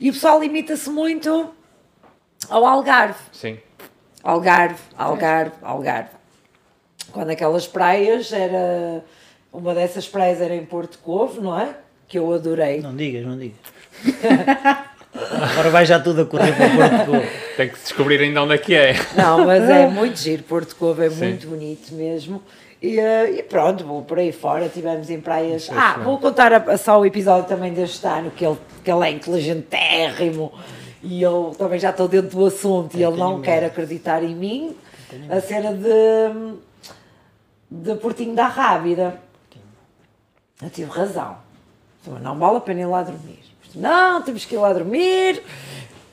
e 0.00 0.08
o 0.08 0.14
pessoal 0.14 0.40
limita-se 0.40 0.88
muito 0.88 1.50
ao 2.48 2.64
Algarve. 2.64 3.18
Sim. 3.30 3.58
Algarve, 4.26 4.80
Algarve, 4.98 5.52
Algarve. 5.62 6.10
Quando 7.12 7.30
aquelas 7.30 7.66
praias 7.66 8.32
era. 8.32 9.04
Uma 9.52 9.72
dessas 9.72 10.06
praias 10.08 10.40
era 10.40 10.54
em 10.54 10.64
Porto 10.66 10.98
Covo, 10.98 11.40
não 11.40 11.58
é? 11.58 11.68
Que 12.08 12.18
eu 12.18 12.32
adorei. 12.34 12.80
Não 12.80 12.94
digas, 12.94 13.24
não 13.24 13.38
digas. 13.38 13.56
Agora 15.52 15.70
vai 15.70 15.86
já 15.86 15.98
tudo 15.98 16.22
a 16.22 16.24
correr 16.26 16.52
para 16.54 16.68
Porto 16.68 17.06
Covo. 17.06 17.22
Tem 17.56 17.68
que 17.70 17.78
descobrir 17.78 18.20
ainda 18.20 18.42
onde 18.42 18.54
é 18.54 18.58
que 18.58 18.74
é. 18.74 18.94
Não, 19.16 19.46
mas 19.46 19.62
é 19.68 19.86
muito 19.88 20.18
giro. 20.18 20.42
Porto 20.42 20.74
Covo 20.76 21.02
é 21.02 21.08
Sim. 21.08 21.16
muito 21.28 21.46
bonito 21.46 21.94
mesmo. 21.94 22.42
E, 22.82 22.98
eh, 23.00 23.30
e 23.38 23.42
pronto, 23.44 23.84
vou 23.84 24.02
por 24.02 24.18
aí 24.18 24.30
fora. 24.32 24.68
Tivemos 24.68 25.08
em 25.08 25.20
praias. 25.20 25.70
Ah, 25.72 25.98
vou 26.04 26.18
contar 26.18 26.52
a- 26.52 26.72
a 26.72 26.76
só 26.76 27.00
o 27.00 27.06
episódio 27.06 27.48
também 27.48 27.72
deste 27.72 28.06
ano, 28.06 28.30
que 28.30 28.44
ele, 28.44 28.58
que 28.84 28.90
ele 28.90 29.06
é 29.06 29.10
inteligentérrimo 29.12 30.52
e 31.06 31.22
eu 31.22 31.54
também 31.56 31.78
já 31.78 31.90
estou 31.90 32.08
dentro 32.08 32.36
do 32.36 32.46
assunto 32.46 32.96
e 32.96 33.02
Eu 33.02 33.10
ele 33.10 33.18
não 33.18 33.30
tenho 33.32 33.42
quer 33.42 33.60
medo. 33.62 33.66
acreditar 33.66 34.22
em 34.22 34.34
mim. 34.34 34.76
A 35.30 35.40
cena 35.40 35.72
de. 35.72 36.56
de 37.70 37.94
Portinho 37.96 38.34
da 38.34 38.46
Rábida. 38.48 39.20
Eu 40.62 40.70
tive 40.70 40.90
razão. 40.90 41.36
Não 42.22 42.38
vale 42.38 42.56
a 42.58 42.60
pena 42.60 42.80
ir 42.80 42.86
lá 42.86 43.02
dormir. 43.02 43.40
Não, 43.74 44.22
temos 44.22 44.44
que 44.44 44.54
ir 44.54 44.58
lá 44.58 44.72
dormir. 44.72 45.42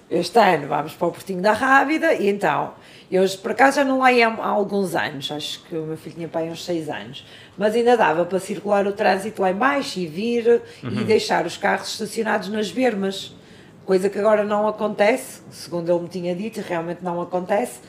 Este 0.09 0.37
ano 0.37 0.67
vamos 0.67 0.93
para 0.93 1.07
o 1.07 1.11
Portinho 1.11 1.41
da 1.41 1.53
Rábida 1.53 2.13
e 2.13 2.29
então, 2.29 2.73
eu 3.11 3.27
por 3.41 3.51
acaso 3.51 3.77
já 3.77 3.83
não 3.83 3.99
lá 3.99 4.11
ia 4.11 4.27
há 4.27 4.47
alguns 4.47 4.93
anos, 4.95 5.31
acho 5.31 5.63
que 5.63 5.75
o 5.75 5.83
meu 5.85 5.97
filho 5.97 6.15
tinha 6.15 6.27
pai 6.27 6.49
uns 6.49 6.63
6 6.65 6.87
anos, 6.89 7.25
mas 7.57 7.73
ainda 7.73 7.97
dava 7.97 8.23
para 8.25 8.39
circular 8.39 8.85
o 8.85 8.91
trânsito 8.91 9.41
lá 9.41 9.49
embaixo 9.49 9.97
e 9.99 10.05
vir 10.05 10.61
e 10.83 11.03
deixar 11.03 11.47
os 11.47 11.57
carros 11.57 11.87
estacionados 11.93 12.49
nas 12.49 12.69
bermas, 12.69 13.33
coisa 13.85 14.09
que 14.09 14.17
agora 14.19 14.43
não 14.43 14.67
acontece, 14.67 15.41
segundo 15.51 15.91
ele 15.91 16.01
me 16.01 16.07
tinha 16.09 16.35
dito, 16.35 16.59
e 16.59 16.63
realmente 16.63 17.03
não 17.03 17.21
acontece, 17.21 17.79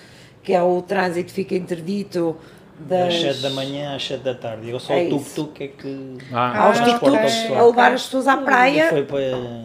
que 0.42 0.52
é 0.52 0.62
o 0.62 0.82
trânsito 0.82 1.32
fica 1.32 1.54
interdito 1.54 2.36
das... 2.78 3.14
Das 3.14 3.20
7 3.20 3.40
da 3.42 3.50
manhã 3.50 3.94
às 3.94 4.04
7 4.04 4.22
da 4.22 4.34
tarde. 4.34 4.68
Eu 4.68 4.80
só 4.80 4.92
É 4.94 5.04
o 5.06 5.10
tuk-tuk 5.10 5.62
é 5.62 5.68
que. 5.68 6.18
Ah, 6.32 6.64
aos 6.66 6.78
Ah, 6.80 6.82
transporta 6.82 7.18
tuk-tuks 7.18 7.44
o 7.44 7.52
ok. 7.52 7.56
a 7.56 7.66
levar 7.66 7.92
as 7.92 8.02
pessoas 8.02 8.26
à 8.28 8.34
E 8.34 8.44
praia. 8.44 8.88
foi 8.88 9.04
para 9.04 9.20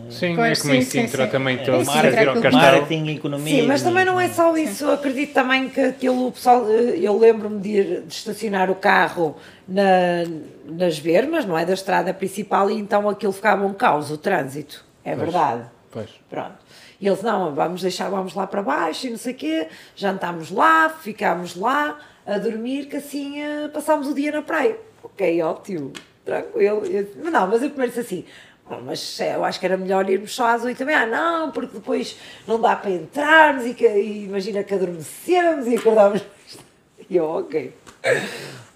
sim, 0.09 0.35
Pois, 0.35 0.59
é 0.59 0.61
como 0.61 0.73
em 0.75 0.81
sim, 0.81 0.89
sim, 1.01 1.07
Sintra 1.07 1.25
sim. 1.25 1.31
também. 1.31 1.57
É, 1.57 1.63
a 1.67 1.83
marketing, 1.83 2.51
marketing, 2.51 3.07
economia. 3.15 3.61
Sim, 3.61 3.67
mas 3.67 3.81
também 3.81 4.05
não 4.05 4.19
é 4.19 4.29
só 4.29 4.55
isso. 4.55 4.85
Eu 4.85 4.91
acredito 4.93 5.33
também 5.33 5.69
que 5.69 5.81
aquilo, 5.81 6.31
pessoal, 6.31 6.65
eh, 6.69 6.99
eu 7.01 7.17
lembro-me 7.17 7.59
de, 7.59 7.69
ir- 7.69 8.01
de 8.03 8.13
estacionar 8.13 8.69
o 8.69 8.75
carro 8.75 9.35
na, 9.67 9.81
nas 10.67 10.99
bermas, 10.99 11.45
não 11.45 11.57
é? 11.57 11.65
Da 11.65 11.73
estrada 11.73 12.13
principal, 12.13 12.69
e 12.69 12.79
então 12.79 13.09
aquilo 13.09 13.33
ficava 13.33 13.65
um 13.65 13.73
caos, 13.73 14.11
o 14.11 14.17
trânsito. 14.17 14.85
É 15.03 15.15
Pois. 15.15 15.23
verdade. 15.31 15.63
Pois. 15.91 16.09
Pronto. 16.29 16.57
E 16.99 17.07
eles, 17.07 17.21
não, 17.21 17.53
vamos 17.55 17.81
deixar, 17.81 18.09
vamos 18.09 18.33
lá 18.33 18.45
para 18.45 18.61
baixo 18.61 19.07
e 19.07 19.09
não 19.09 19.17
sei 19.17 19.33
o 19.33 19.37
quê. 19.37 19.67
Jantámos 19.95 20.51
lá, 20.51 20.89
ficámos 20.89 21.55
lá 21.55 21.99
a 22.25 22.37
dormir, 22.37 22.85
que 22.87 22.97
assim 22.97 23.41
eh, 23.41 23.67
passámos 23.69 24.07
o 24.07 24.13
dia 24.13 24.31
na 24.31 24.41
praia. 24.41 24.77
Ok, 25.01 25.41
ótimo, 25.41 25.93
tranquilo. 26.23 26.85
Eu 26.85 27.07
mas 27.23 27.33
não, 27.33 27.47
mas 27.47 27.63
eu 27.63 27.69
primeiro 27.69 27.91
disse 27.91 28.01
assim, 28.01 28.25
"Bom, 28.69 28.81
mas 28.85 29.19
eh, 29.19 29.35
eu 29.35 29.43
acho 29.43 29.59
que 29.59 29.65
era 29.65 29.77
melhor 29.77 30.07
irmos 30.09 30.35
só 30.35 30.47
às 30.47 30.63
oito 30.63 30.77
também. 30.77 30.93
Ah, 30.95 31.05
não, 31.07 31.51
porque 31.51 31.75
depois 31.75 32.17
não 32.45 32.59
dá 32.61 32.75
para 32.75 32.91
entrarmos 32.91 33.65
e, 33.65 33.73
que, 33.73 33.87
e 33.87 34.25
imagina 34.25 34.63
que 34.63 34.73
adormecemos 34.73 35.65
e 35.67 35.75
acordámos. 35.77 36.21
E 37.09 37.15
eu, 37.17 37.25
ok. 37.25 37.73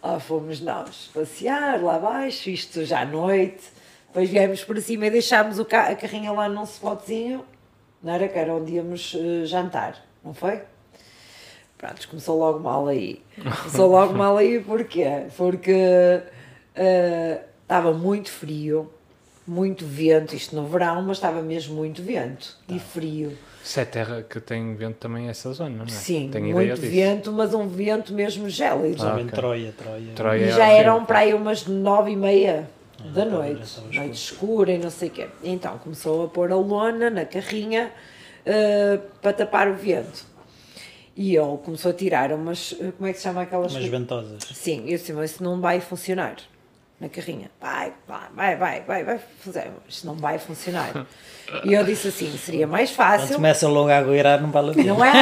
Lá 0.01 0.19
fomos 0.21 0.59
nós 0.61 1.11
passear 1.13 1.81
lá 1.83 1.95
abaixo, 1.95 2.49
isto 2.49 2.83
já 2.85 3.01
à 3.01 3.05
noite. 3.05 3.72
Depois 4.13 4.29
viemos 4.29 4.63
por 4.63 4.79
cima 4.79 5.07
e 5.07 5.09
deixámos 5.09 5.57
o 5.57 5.65
ca 5.65 5.87
a 5.87 5.95
carrinha 5.95 6.31
lá 6.31 6.47
num 6.47 6.61
spotzinho, 6.65 7.43
não 8.03 8.13
era 8.13 8.27
que 8.27 8.37
era 8.37 8.53
onde 8.53 8.73
íamos 8.73 9.17
eh, 9.19 9.43
jantar, 9.43 10.05
não 10.23 10.35
foi? 10.35 10.61
Pronto, 11.79 12.07
começou 12.07 12.37
logo 12.37 12.59
mal 12.59 12.87
aí. 12.87 13.23
Começou 13.63 13.89
logo 13.89 14.13
mal 14.13 14.37
aí 14.37 14.59
porquê? 14.59 15.23
Porque 15.35 16.21
eh, 16.75 17.41
estava 17.63 17.91
muito 17.91 18.29
frio, 18.29 18.87
muito 19.47 19.83
vento, 19.83 20.35
isto 20.35 20.55
no 20.55 20.67
verão, 20.67 21.01
mas 21.01 21.17
estava 21.17 21.41
mesmo 21.41 21.75
muito 21.75 22.03
vento 22.03 22.55
e 22.69 22.77
frio. 22.77 23.35
Se 23.63 23.79
é 23.79 23.85
terra 23.85 24.21
que 24.21 24.39
tem 24.39 24.75
vento 24.75 24.97
também 24.97 25.27
essa 25.27 25.51
zona, 25.53 25.75
não 25.75 25.85
é? 25.85 25.87
Sim, 25.87 26.29
Tenho 26.31 26.53
muito 26.53 26.79
vento, 26.79 27.31
mas 27.31 27.51
um 27.55 27.67
vento 27.67 28.13
mesmo 28.13 28.47
gélido. 28.47 28.89
Principalmente 28.89 29.29
ok. 29.29 29.39
Troia, 29.39 29.73
Troia. 29.75 30.11
Troia. 30.13 30.39
E 30.39 30.43
é 30.43 30.51
já 30.51 30.65
horrível. 30.65 30.77
eram 30.77 31.03
para 31.03 31.17
aí 31.19 31.33
umas 31.33 31.65
nove 31.65 32.11
e 32.11 32.15
meia 32.15 32.69
da 33.11 33.23
já 33.23 33.29
noite, 33.29 33.79
noite 33.93 34.13
escura 34.13 34.71
e 34.71 34.77
não 34.77 34.89
sei 34.89 35.09
o 35.09 35.11
quê. 35.11 35.27
Então 35.43 35.77
começou 35.77 36.25
a 36.25 36.27
pôr 36.27 36.51
a 36.51 36.55
lona 36.55 37.09
na 37.09 37.25
carrinha 37.25 37.91
eh, 38.45 38.99
para 39.21 39.33
tapar 39.33 39.67
o 39.67 39.75
vento. 39.75 40.25
E 41.15 41.35
ele 41.35 41.57
começou 41.63 41.91
a 41.91 41.93
tirar 41.93 42.31
umas, 42.31 42.75
eh, 42.79 42.91
como 42.97 43.07
é 43.07 43.11
que 43.13 43.17
se 43.17 43.23
chama 43.23 43.43
aquelas 43.43 43.73
Umas 43.73 43.85
ventosas. 43.85 44.43
Sim, 44.53 44.81
eu 44.87 44.97
disse, 44.97 45.13
mas 45.13 45.31
isso 45.31 45.43
não 45.43 45.61
vai 45.61 45.79
funcionar 45.79 46.35
na 46.99 47.09
carrinha. 47.09 47.51
Vai, 47.61 47.93
vai, 48.07 48.29
vai, 48.35 48.55
vai, 48.55 48.81
vai, 48.81 49.03
vai 49.03 49.19
fazer, 49.39 49.71
isto 49.87 50.07
não 50.07 50.15
vai 50.15 50.39
funcionar. 50.39 51.05
E 51.63 51.73
eu 51.73 51.83
disse 51.83 52.07
assim, 52.07 52.35
seria 52.37 52.65
mais 52.65 52.89
Quando 52.89 52.95
fácil 53.19 53.35
começa 53.35 53.67
logo 53.67 53.89
a 53.89 53.97
agueirar, 53.97 54.41
não 54.41 54.49
vale 54.51 54.71
a 54.71 54.73
pena. 54.73 54.93
não 54.93 55.05
é? 55.05 55.13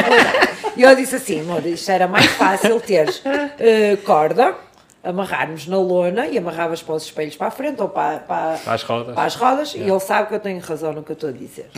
E 0.78 0.84
eu 0.84 0.96
disse 0.96 1.16
assim, 1.16 1.42
amor, 1.42 1.66
isto 1.66 1.92
era 1.92 2.08
mais 2.08 2.28
fácil 2.28 2.80
teres 2.80 3.22
eh, 3.60 3.98
corda, 4.06 4.56
amarrarmos 5.04 5.66
na 5.68 5.78
lona 5.78 6.28
e 6.28 6.38
amarravas 6.38 6.84
para 6.84 6.96
os 6.96 7.04
espelhos 7.04 7.36
para 7.36 7.48
a 7.48 7.52
frente 7.52 7.82
ou 7.82 7.90
para, 7.90 8.20
para, 8.20 8.58
Para 8.58 8.74
as 8.74 8.84
rodas. 8.84 9.16
para 9.16 9.24
as 9.24 9.36
rodas, 9.36 9.74
e 9.76 9.80
ele 9.80 10.00
sabe 10.00 10.28
que 10.30 10.36
eu 10.36 10.40
tenho 10.40 10.60
razão 10.60 10.94
no 10.94 11.02
que 11.04 11.12
eu 11.12 11.16
estou 11.16 11.30
a 11.30 11.34
dizer. 11.34 11.70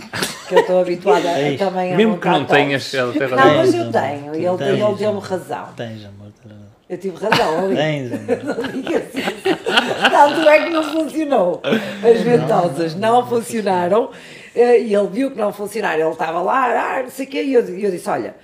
Que 0.48 0.56
eu 0.56 0.60
estou 0.60 0.82
habituada 0.82 1.28
a, 1.30 1.42
Ei, 1.42 1.58
também 1.58 1.94
a 1.94 1.98
Mesmo 1.98 2.18
que 2.18 2.28
não 2.28 2.44
tenhas, 2.46 2.94
ele 2.94 3.14
tem 3.18 3.28
Não, 3.30 3.38
razão. 3.38 3.56
mas 3.58 3.72
Tens, 3.72 3.86
eu 3.86 3.92
tenho, 3.92 4.36
e 4.36 4.46
ele, 4.46 4.58
Tens, 4.58 4.82
ele 4.82 4.96
deu-me 4.96 5.20
razão. 5.22 5.68
Tens, 5.78 6.06
amor. 6.06 6.28
tens 6.42 6.52
razão. 6.52 6.64
Eu 6.90 6.98
tive 6.98 7.18
razão, 7.26 7.60
ali. 7.66 7.76
Tens, 7.76 8.12
amor. 8.12 8.44
Não. 10.04 10.10
Tanto 10.10 10.50
é 10.50 10.64
que 10.64 10.70
não 10.70 10.84
funcionou. 10.84 11.62
As 11.64 12.22
ventosas 12.22 12.96
não 12.96 13.26
funcionaram 13.28 14.12
eh, 14.56 14.82
e 14.82 14.94
ele 14.94 15.08
viu 15.08 15.32
que 15.32 15.38
não 15.38 15.52
funcionaram. 15.52 16.02
Ele 16.02 16.10
estava 16.12 16.42
lá, 16.42 16.66
ah, 16.98 17.04
não 17.04 17.10
sei 17.10 17.26
o 17.26 17.30
quê, 17.30 17.42
e 17.44 17.54
eu, 17.54 17.62
eu 17.62 17.90
disse: 17.92 18.08
Olha, 18.10 18.36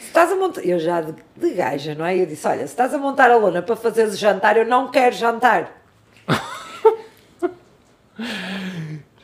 se 0.00 0.06
estás 0.06 0.30
a 0.32 0.36
montar. 0.36 0.60
Eu 0.64 0.78
já 0.78 1.00
de, 1.00 1.14
de 1.36 1.50
gaja, 1.54 1.94
não 1.94 2.04
é? 2.06 2.16
Eu 2.16 2.26
disse: 2.26 2.46
Olha, 2.46 2.58
se 2.60 2.64
estás 2.72 2.92
a 2.94 2.98
montar 2.98 3.30
a 3.30 3.36
lona 3.36 3.62
para 3.62 3.76
fazeres 3.76 4.18
jantar, 4.18 4.56
eu 4.56 4.66
não 4.66 4.90
quero 4.90 5.14
jantar. 5.14 5.72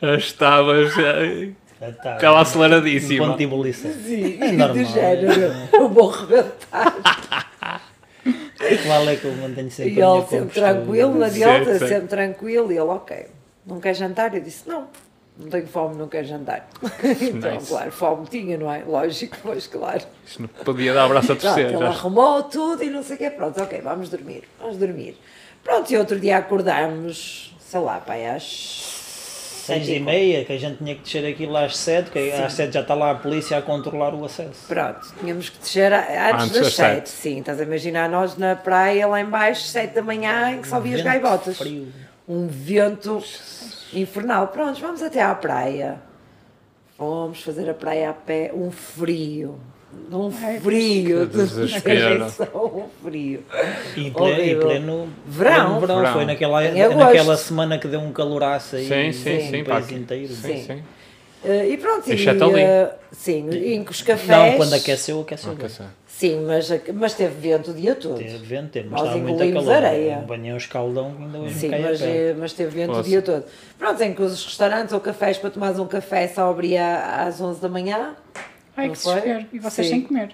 Já 0.01 0.15
estavas 0.15 0.93
Já 0.93 1.89
está. 1.89 2.15
aquela 2.15 2.37
Um 2.37 2.41
aceleradíssima. 2.41 3.25
ponto 3.27 3.37
de 3.37 3.43
ebulição. 3.43 3.91
Sim, 3.91 4.37
É 4.41 4.51
do 4.51 4.57
normal. 4.57 4.85
género, 4.85 5.53
eu 5.73 5.89
vou 5.89 6.07
rebentar. 6.09 6.95
Vale 8.87 9.11
é 9.13 9.15
que 9.17 9.25
eu 9.25 9.33
mantenho 9.35 9.69
sempre 9.69 9.93
E 9.93 10.01
ele 10.01 10.25
sempre 10.27 10.53
tranquilo, 10.59 11.13
na 11.15 11.29
sim. 11.79 11.87
sempre 11.87 12.07
tranquilo, 12.07 12.71
e 12.71 12.77
ele, 12.77 12.89
ok, 12.89 13.27
não 13.65 13.79
quer 13.79 13.93
jantar? 13.93 14.33
Eu 14.33 14.41
disse: 14.41 14.67
Não. 14.67 14.87
Não 15.37 15.49
tenho 15.49 15.67
fome, 15.67 15.95
não 15.97 16.07
quero 16.07 16.25
jantar. 16.25 16.67
então, 17.21 17.53
Nice. 17.55 17.67
claro, 17.67 17.91
fome 17.91 18.25
tinha, 18.27 18.57
não 18.57 18.71
é? 18.71 18.83
Lógico, 18.87 19.35
mas 19.43 19.67
claro. 19.67 20.01
Isto 20.25 20.41
não 20.43 20.47
podia 20.47 20.93
dar 20.93 21.05
o 21.07 21.09
braço 21.09 21.33
a 21.33 21.35
Pronto, 21.35 21.59
ele 21.59 21.77
já. 21.77 21.87
arrumou 21.87 22.43
tudo 22.43 22.81
e 22.83 22.89
não 22.89 23.03
sei 23.03 23.15
o 23.15 23.19
quê. 23.19 23.29
Pronto, 23.29 23.61
ok, 23.61 23.81
vamos 23.81 24.09
dormir, 24.09 24.43
vamos 24.59 24.77
dormir. 24.77 25.17
Pronto, 25.63 25.91
e 25.91 25.97
outro 25.97 26.19
dia 26.19 26.37
acordámos, 26.37 27.53
sei 27.59 27.79
lá, 27.81 27.99
pai, 27.99 28.25
às 28.27 28.43
Seis 29.65 29.89
e 29.89 29.99
meia, 29.99 30.45
que 30.45 30.53
a 30.53 30.59
gente 30.59 30.77
tinha 30.77 30.93
que 30.93 31.01
descer 31.01 31.25
aquilo 31.25 31.57
às 31.57 31.75
sete, 31.75 32.11
que 32.11 32.31
às 32.31 32.53
sete 32.53 32.75
já 32.75 32.81
está 32.81 32.93
lá 32.93 33.09
a 33.09 33.15
polícia 33.15 33.57
a 33.57 33.61
controlar 33.63 34.13
o 34.13 34.23
acesso. 34.23 34.67
Pronto, 34.67 35.11
tínhamos 35.19 35.49
que 35.49 35.57
descer 35.57 35.91
a- 35.91 36.29
antes, 36.29 36.45
Antes 36.49 36.61
das 36.61 36.73
sete. 36.75 37.09
Sim, 37.09 37.39
estás 37.39 37.59
a 37.59 37.63
imaginar 37.63 38.07
nós 38.07 38.37
na 38.37 38.55
praia 38.55 39.07
lá 39.07 39.19
em 39.19 39.25
baixo, 39.25 39.63
sete 39.63 39.95
da 39.95 40.03
manhã, 40.03 40.51
em 40.51 40.61
que 40.61 40.67
só 40.67 40.79
vias 40.79 41.01
Vento 41.01 41.05
gaivotas. 41.11 41.57
Frio. 41.57 41.87
Um 42.27 42.45
vento 42.47 43.23
infernal. 43.93 44.47
Pronto, 44.49 44.79
vamos 44.79 45.01
até 45.01 45.21
à 45.21 45.33
praia. 45.35 46.01
Fomos 46.97 47.41
fazer 47.41 47.69
a 47.69 47.73
praia 47.73 48.09
a 48.09 48.13
pé, 48.13 48.51
um 48.53 48.71
frio. 48.71 49.59
Um 50.11 50.29
frio. 50.31 51.27
que. 51.29 52.49
Um 52.53 52.87
frio. 53.03 53.43
E 53.95 54.07
em 54.07 54.11
pleno, 54.11 54.41
em 54.41 54.55
Verão. 55.25 55.79
pleno 55.79 55.97
Verão. 55.97 56.13
Foi 56.13 56.25
naquela, 56.25 56.65
Em 56.65 56.81
agosto. 56.81 56.99
naquela 56.99 57.37
semana 57.37 57.77
que 57.77 57.87
deu 57.87 57.99
um 57.99 58.11
caloraço 58.11 58.75
aí 58.75 58.87
Sim, 58.87 59.11
sim, 59.13 59.35
no 59.35 59.41
sim. 59.57 59.63
país 59.63 59.87
pá. 59.87 59.93
inteiro. 59.93 60.33
Sim, 60.33 60.57
Sim. 60.57 60.63
sim. 60.63 60.83
Eh, 61.43 61.69
e 61.69 61.77
pronto, 61.77 62.09
e, 62.11 62.13
ali. 62.29 62.61
eh, 62.61 62.95
sim, 63.11 63.49
e 63.51 63.83
com 63.85 63.91
os 63.91 64.01
cafés. 64.01 64.27
Não, 64.51 64.57
quando 64.57 64.73
aqueceu, 64.73 65.21
aqueceu. 65.21 65.55
Ser. 65.69 65.83
Sim, 66.17 66.45
mas, 66.45 66.69
mas 66.93 67.13
teve 67.13 67.33
vento 67.49 67.71
o 67.71 67.73
dia 67.73 67.93
todo. 67.93 68.15
Teve 68.17 68.37
vento, 68.37 68.69
teve, 68.69 68.87
mas 68.87 69.01
Nós 69.01 69.09
estava 69.15 69.27
muito 69.29 69.69
areia. 69.69 70.23
Banhei 70.25 70.53
um 70.53 70.57
escaldão 70.57 71.13
que 71.13 71.21
ainda 71.23 71.39
hoje 71.39 71.53
Sim, 71.55 71.69
mas, 71.69 72.01
eh, 72.01 72.33
mas 72.39 72.53
teve 72.53 72.69
vento 72.69 72.97
o 72.97 73.03
dia 73.03 73.21
todo. 73.21 73.43
Pronto, 73.77 74.01
em 74.01 74.13
que 74.13 74.21
os 74.21 74.45
restaurantes 74.45 74.93
ou 74.93 75.01
cafés 75.01 75.37
para 75.37 75.49
tomares 75.49 75.77
um 75.77 75.85
café 75.85 76.25
só 76.29 76.49
abria 76.49 77.25
às 77.25 77.41
11 77.41 77.59
da 77.59 77.67
manhã. 77.67 78.15
Ai, 78.77 78.89
que 78.91 78.97
foi? 78.97 79.13
desespero. 79.15 79.45
E 79.51 79.59
vocês 79.59 79.87
Sim. 79.87 79.93
sem 79.93 80.01
comer. 80.03 80.29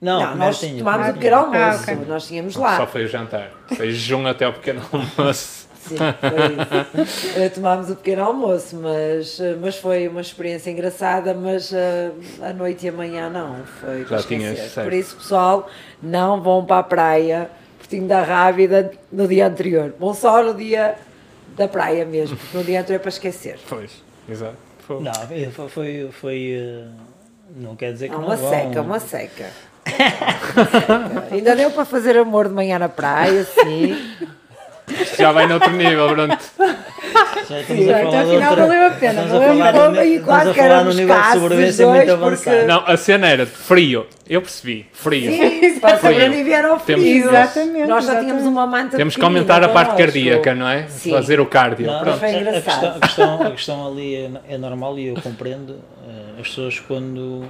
Não, 0.00 0.18
Não, 0.20 0.36
nós 0.36 0.60
tomámos 0.60 1.08
o 1.08 1.12
pequeno 1.12 1.44
tinha. 1.50 1.64
almoço, 1.66 1.84
Ah, 1.90 1.92
ok. 1.92 2.04
nós 2.08 2.26
tínhamos 2.26 2.54
Só 2.54 2.60
lá. 2.62 2.86
foi 2.86 3.04
o 3.04 3.08
jantar. 3.08 3.50
Foi 3.76 3.90
jejum 3.90 4.26
até 4.26 4.46
ao 4.46 4.54
pequeno 4.54 4.80
almoço. 4.90 5.65
Sim, 5.88 5.96
foi 5.96 7.02
isso. 7.02 7.54
Tomámos 7.54 7.90
o 7.90 7.96
pequeno 7.96 8.24
almoço, 8.24 8.76
mas, 8.76 9.38
mas 9.60 9.76
foi 9.76 10.08
uma 10.08 10.20
experiência 10.20 10.70
engraçada, 10.70 11.32
mas 11.34 11.72
eh, 11.72 12.10
a 12.42 12.52
noite 12.52 12.86
e 12.86 12.88
a 12.88 12.92
manhã 12.92 13.30
não, 13.30 13.56
foi 13.80 14.04
para 14.04 14.18
Já 14.18 14.26
tinhas. 14.28 14.72
Por 14.72 14.92
isso, 14.92 15.16
pessoal, 15.16 15.68
não 16.02 16.40
vão 16.42 16.64
para 16.64 16.78
a 16.78 16.82
praia, 16.82 17.50
Portinho 17.78 18.06
da 18.08 18.22
Rábida, 18.22 18.90
no 19.12 19.28
dia 19.28 19.46
anterior. 19.46 19.94
Vão 19.98 20.12
só 20.12 20.42
no 20.42 20.54
dia 20.54 20.96
da 21.56 21.68
praia 21.68 22.04
mesmo, 22.04 22.36
porque 22.36 22.56
no 22.58 22.64
dia 22.64 22.80
anterior 22.80 22.96
é 22.96 23.02
para 23.02 23.08
esquecer. 23.10 23.58
Pois, 23.68 24.02
exato. 24.28 24.56
Foi. 24.86 25.00
Não, 25.02 25.12
foi, 25.52 25.68
foi, 25.68 26.08
foi, 26.12 26.52
eh, 26.60 26.84
não 27.56 27.74
quer 27.76 27.92
dizer 27.92 28.08
que 28.08 28.14
É 28.14 28.18
não 28.18 28.24
uma 28.26 28.36
vão. 28.36 28.50
seca, 28.50 28.82
uma 28.82 29.00
seca. 29.00 29.44
Uma 29.44 30.64
seca. 30.66 31.28
Ainda 31.30 31.54
deu 31.56 31.70
para 31.70 31.84
fazer 31.84 32.16
amor 32.16 32.48
de 32.48 32.54
manhã 32.54 32.78
na 32.78 32.88
praia, 32.88 33.44
sim. 33.44 33.96
Isto 34.88 35.16
já 35.18 35.32
vai 35.32 35.46
noutro 35.46 35.72
nível, 35.72 36.08
pronto. 36.08 36.38
Já 37.48 37.60
estamos 37.60 37.84
Sim, 37.84 37.92
a 37.92 38.00
então 38.00 38.10
falar 38.12 38.24
de 38.24 38.30
afinal 38.30 38.50
outra- 38.50 38.66
valeu 38.66 38.86
a 38.86 38.90
pena, 38.90 39.22
valeu 39.22 39.36
a 39.36 39.72
falar 39.72 40.04
E 40.04 40.16
a 40.16 40.52
que 40.52 40.84
no 40.84 40.92
nível 40.92 41.20
de 41.22 41.32
sobrevivência 41.32 41.86
dois, 41.86 41.96
muito 41.96 42.18
porque- 42.18 42.50
avançado. 42.50 42.66
Não, 42.66 42.84
a 42.86 42.96
cena 42.96 43.26
era 43.28 43.44
de 43.44 43.50
frio. 43.52 44.06
Eu 44.28 44.42
percebi, 44.42 44.86
frio. 44.92 45.30
Sim, 45.32 45.80
para 45.80 45.98
Frio. 45.98 46.12
sobreviver 46.12 46.64
ao 46.64 46.78
frio. 46.80 46.98
Temos- 46.98 47.26
Exatamente, 47.26 47.86
Nós 47.88 48.04
só 48.04 48.18
tínhamos 48.20 48.44
uma 48.44 48.66
manta 48.66 48.96
Temos 48.96 49.16
que 49.16 49.24
aumentar 49.24 49.62
a 49.62 49.68
parte 49.68 49.90
connosco. 49.92 50.12
cardíaca, 50.12 50.54
não 50.54 50.68
é? 50.68 50.86
Sim. 50.88 51.10
Fazer 51.10 51.40
o 51.40 51.46
cardio. 51.46 51.86
Não, 51.86 52.00
Pronto. 52.00 52.18
foi 52.18 52.34
a- 52.34 52.52
questão, 52.62 52.90
a, 52.96 53.00
questão, 53.00 53.42
a 53.46 53.50
questão 53.50 53.86
ali 53.88 54.14
é, 54.16 54.30
é 54.54 54.58
normal 54.58 54.98
e 54.98 55.08
eu 55.08 55.14
compreendo. 55.20 55.76
eh, 56.08 56.40
As 56.40 56.48
pessoas 56.48 56.78
quando, 56.80 57.44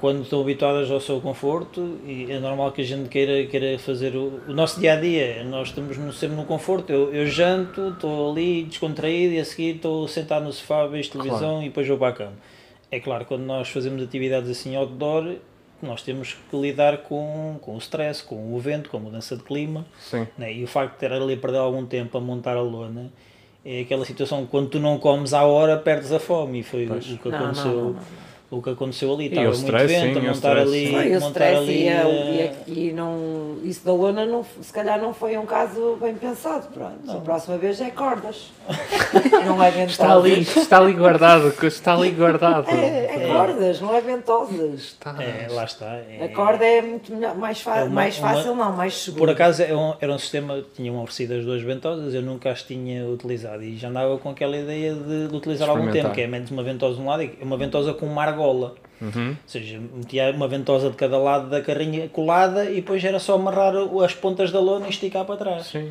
quando 0.00 0.22
estão 0.22 0.40
habituadas 0.40 0.90
ao 0.90 0.98
seu 1.00 1.20
conforto 1.20 1.98
e 2.06 2.26
é 2.30 2.38
normal 2.40 2.72
que 2.72 2.80
a 2.80 2.84
gente 2.84 3.08
queira, 3.08 3.46
queira 3.46 3.78
fazer 3.78 4.16
o, 4.16 4.40
o 4.48 4.52
nosso 4.52 4.80
dia 4.80 4.94
a 4.94 4.96
dia. 5.00 5.44
Nós 5.44 5.68
estamos 5.68 5.96
no- 5.98 6.12
sempre 6.12 6.36
no 6.36 6.44
conforto. 6.44 6.90
Eu, 6.90 7.12
eu 7.14 7.26
janto, 7.26 7.88
estou 7.90 8.32
ali 8.32 8.64
descontraído 8.64 9.34
e 9.34 9.38
a 9.40 9.44
seguir 9.44 9.76
estou 9.76 10.08
sentado 10.08 10.44
no 10.44 10.52
sofá, 10.52 10.86
vejo 10.86 11.10
televisão 11.10 11.60
e 11.62 11.66
depois 11.66 11.86
vou 11.86 11.98
para 11.98 12.08
a 12.08 12.12
cama. 12.12 12.32
É 12.90 12.98
claro, 12.98 13.24
quando 13.26 13.42
nós 13.42 13.68
fazemos 13.68 14.02
atividades 14.02 14.48
assim 14.50 14.74
outdoor, 14.74 15.36
nós 15.82 16.02
temos 16.02 16.36
que 16.50 16.56
lidar 16.56 16.98
com, 16.98 17.56
com 17.60 17.74
o 17.74 17.78
stress, 17.78 18.22
com 18.22 18.54
o 18.54 18.58
vento, 18.58 18.90
com 18.90 18.96
a 18.96 19.00
mudança 19.00 19.36
de 19.36 19.42
clima. 19.42 19.86
Sim. 20.00 20.26
né? 20.36 20.52
E 20.52 20.64
o 20.64 20.66
facto 20.66 20.94
de 20.94 20.98
ter 20.98 21.12
ali 21.12 21.34
a 21.34 21.36
perder 21.36 21.58
algum 21.58 21.84
tempo 21.86 22.16
a 22.18 22.20
montar 22.20 22.56
a 22.56 22.60
lona 22.62 23.10
é 23.64 23.80
aquela 23.82 24.04
situação 24.06 24.44
que 24.44 24.50
quando 24.50 24.68
tu 24.70 24.80
não 24.80 24.98
comes 24.98 25.34
à 25.34 25.44
hora 25.44 25.76
perdes 25.76 26.10
a 26.12 26.18
fome 26.18 26.60
e 26.60 26.62
foi 26.62 26.86
o, 26.86 26.94
o 26.94 26.98
que 26.98 27.28
Não, 27.28 27.30
não, 27.30 27.38
aconteceu 27.44 27.70
não, 27.74 27.90
não. 27.92 28.29
O 28.50 28.60
que 28.60 28.70
aconteceu 28.70 29.12
ali 29.14 29.26
estava 29.26 29.46
muito 29.46 29.58
stress, 29.60 29.86
vento 29.86 30.20
sim, 30.20 30.26
a 30.26 30.30
o 30.32 30.34
montar 30.34 30.56
ali 30.56 30.86
Foi 30.90 31.08
o 31.08 31.20
montar 31.20 31.28
stress 31.28 31.56
ali 31.58 31.82
e, 31.84 31.88
a- 31.88 31.92
eh, 32.02 32.54
e, 32.66 32.88
e 32.88 32.92
não, 32.92 33.56
isso 33.62 33.84
da 33.84 33.92
lona 33.92 34.26
não, 34.26 34.44
se 34.60 34.72
calhar 34.72 35.00
não 35.00 35.14
foi 35.14 35.36
um 35.38 35.46
caso 35.46 35.96
bem 36.00 36.14
pensado. 36.14 36.66
Pronto. 36.72 37.10
A 37.10 37.16
próxima 37.20 37.56
vez 37.58 37.80
é 37.80 37.90
cordas. 37.90 38.50
não 39.46 39.62
é 39.62 39.70
ventosas. 39.70 39.90
Está 39.92 40.14
ali, 40.14 40.40
está 40.42 40.78
ali 40.78 40.92
guardado, 40.92 41.54
está 41.62 41.94
ali 41.94 42.10
guardado. 42.10 42.68
É, 42.70 43.24
é 43.24 43.26
cordas, 43.32 43.80
não 43.80 43.94
é 43.94 44.00
ventosas. 44.00 44.80
Está. 44.80 45.16
é, 45.22 45.46
lá 45.50 45.64
está 45.64 45.86
é- 45.96 46.24
A 46.24 46.28
corda 46.34 46.64
é 46.64 46.82
muito 46.82 47.12
melhor, 47.14 47.36
mais, 47.36 47.60
fa- 47.60 47.78
É 47.78 47.84
uma- 47.84 47.90
mais 47.94 48.18
uma- 48.18 48.28
fácil, 48.34 48.54
não, 48.54 48.72
mais 48.72 48.94
seguro. 48.94 49.24
por 49.26 49.30
acaso 49.30 49.62
é 49.62 49.74
um- 49.74 49.94
era 50.00 50.12
um 50.12 50.18
sistema 50.18 50.62
tinham 50.74 50.96
oferecido 51.02 51.34
as 51.34 51.44
duas 51.44 51.62
ventosas 51.62 52.14
eu 52.14 52.22
nunca 52.22 52.50
as 52.50 52.62
tinha 52.62 53.06
utilizado 53.06 53.62
e 53.62 53.76
já 53.76 53.88
andava 53.88 54.18
com 54.18 54.30
aquela 54.30 54.56
ideia 54.56 54.94
de, 54.94 55.28
de 55.28 55.36
utilizar 55.36 55.68
algum 55.68 55.90
tempo 55.90 56.10
que 56.10 56.20
é 56.20 56.26
menos 56.26 56.50
uma 56.50 56.62
ventosa 56.62 56.96
de 56.96 57.00
um 57.02 57.06
lado 57.06 57.22
e 57.22 57.38
uma 57.40 57.56
ventosa 57.56 57.92
com 57.94 58.06
uma 58.06 58.22
argola 58.40 58.74
Uhum. 59.00 59.30
Ou 59.30 59.36
seja, 59.46 59.80
metia 59.94 60.30
uma 60.30 60.46
ventosa 60.46 60.90
de 60.90 60.96
cada 60.96 61.16
lado 61.16 61.48
da 61.48 61.62
carrinha 61.62 62.08
colada 62.08 62.70
e 62.70 62.76
depois 62.76 63.02
era 63.02 63.18
só 63.18 63.34
amarrar 63.34 63.72
as 64.04 64.14
pontas 64.14 64.52
da 64.52 64.60
lona 64.60 64.86
e 64.86 64.90
esticar 64.90 65.24
para 65.24 65.36
trás. 65.36 65.66
Sim. 65.66 65.90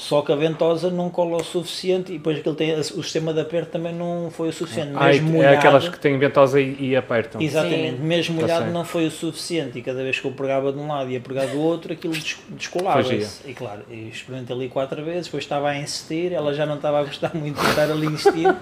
Só 0.00 0.22
que 0.22 0.30
a 0.30 0.36
ventosa 0.36 0.90
não 0.92 1.10
cola 1.10 1.38
o 1.38 1.44
suficiente 1.44 2.12
e 2.12 2.18
depois 2.18 2.38
aquilo 2.38 2.54
tem, 2.54 2.72
o 2.72 2.84
sistema 2.84 3.34
de 3.34 3.40
aperto 3.40 3.72
também 3.72 3.92
não 3.92 4.30
foi 4.30 4.50
o 4.50 4.52
suficiente. 4.52 4.92
Ah, 4.94 5.06
Mesmo 5.08 5.28
é 5.30 5.32
molhado, 5.32 5.56
aquelas 5.58 5.88
que 5.88 5.98
têm 5.98 6.16
ventosa 6.16 6.60
e, 6.60 6.76
e 6.78 6.96
apertam. 6.96 7.40
Exatamente, 7.42 7.96
Sim. 7.98 8.04
mesmo 8.04 8.36
Tá 8.36 8.42
molhado 8.42 8.70
não 8.70 8.84
foi 8.84 9.06
o 9.08 9.10
suficiente 9.10 9.76
e 9.76 9.82
cada 9.82 10.00
vez 10.04 10.20
que 10.20 10.24
eu 10.28 10.30
pegava 10.30 10.72
de 10.72 10.78
um 10.78 10.86
lado 10.86 11.10
e 11.10 11.14
ia 11.14 11.20
pegar 11.20 11.46
do 11.46 11.58
outro 11.60 11.92
aquilo 11.92 12.12
des- 12.14 12.36
descolava-se. 12.50 13.40
E 13.44 13.52
claro, 13.52 13.80
eu 13.90 14.06
experimentei 14.08 14.54
ali 14.54 14.68
quatro 14.68 15.04
vezes, 15.04 15.24
depois 15.24 15.42
estava 15.42 15.68
a 15.70 15.76
insistir, 15.76 16.32
ela 16.32 16.54
já 16.54 16.64
não 16.64 16.76
estava 16.76 17.00
a 17.00 17.02
gostar 17.02 17.34
muito 17.34 17.60
de 17.60 17.68
estar 17.68 17.90
ali 17.90 18.06
a 18.06 18.10
insistir 18.10 18.54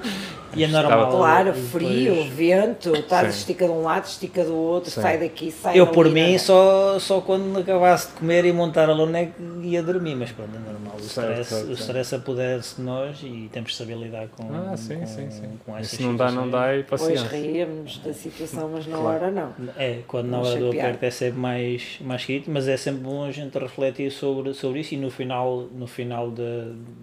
e 0.55 0.65
é 0.65 0.69
normal. 0.69 1.11
Claro, 1.19 1.49
E 1.51 1.53
depois- 1.53 1.71
frio, 1.71 2.25
vento, 2.31 2.95
estás 2.97 3.37
estica 3.37 3.67
de 3.67 3.73
um 3.73 3.83
lado, 3.83 4.07
estica 4.07 4.43
do 4.43 4.55
outro, 4.57 4.91
Sim. 4.91 5.03
sai 5.03 5.19
daqui, 5.19 5.51
sai 5.53 5.79
Eu 5.79 5.89
por 5.89 6.09
mim 6.09 6.39
só, 6.39 6.99
só 6.99 7.21
quando 7.21 7.59
acabasse 7.59 8.09
de 8.09 8.15
comer 8.15 8.47
e 8.47 8.53
montar 8.55 8.89
a 8.89 8.95
lona 8.95 9.19
é 9.19 9.27
que 9.27 9.67
ia 9.69 9.83
dormir, 9.83 10.15
mas 10.15 10.33
pronto, 10.33 10.51
é 10.57 10.59
normal. 10.73 10.97
O 10.97 11.03
Certo, 11.03 11.26
stress, 11.33 11.49
certo, 11.51 11.69
o 11.69 11.73
stress 11.75 12.15
apodera-se 12.15 12.77
de 12.77 12.83
nós 12.83 13.21
e 13.23 13.49
temos 13.53 13.71
de 13.73 13.77
saber 13.77 13.97
lidar 13.97 14.29
com, 14.29 14.45
Ah, 14.55 14.77
sim, 14.77 14.99
com, 14.99 15.07
sim, 15.07 15.31
sim. 15.31 15.59
com 15.65 15.77
essas 15.77 15.91
Se 15.91 16.03
não 16.03 16.17
dá, 16.17 16.31
não 16.31 16.51
dá 16.51 16.75
e 16.75 16.79
Depois 16.83 17.01
paciência. 17.01 17.29
ríamos 17.29 17.99
da 17.99 18.13
situação, 18.13 18.71
mas 18.73 18.87
na 18.87 18.97
Claro. 18.97 19.17
hora 19.25 19.31
não. 19.31 19.53
É, 19.77 20.01
quando 20.07 20.27
na 20.29 20.41
hora 20.41 20.59
do 20.59 20.69
aperto 20.69 21.05
é 21.05 21.11
sempre 21.11 21.39
mais, 21.41 21.99
mais 22.01 22.25
crítico, 22.25 22.51
mas 22.51 22.69
é 22.69 22.77
sempre 22.77 23.03
bom 23.03 23.25
a 23.25 23.31
gente 23.31 23.59
refletir 23.59 24.11
sobre, 24.11 24.55
sobre 24.55 24.81
isso 24.81 24.95
e 24.95 24.97
no 24.97 25.11
final, 25.11 25.63
no 25.75 25.87
final 25.87 26.31
de, 26.31 26.43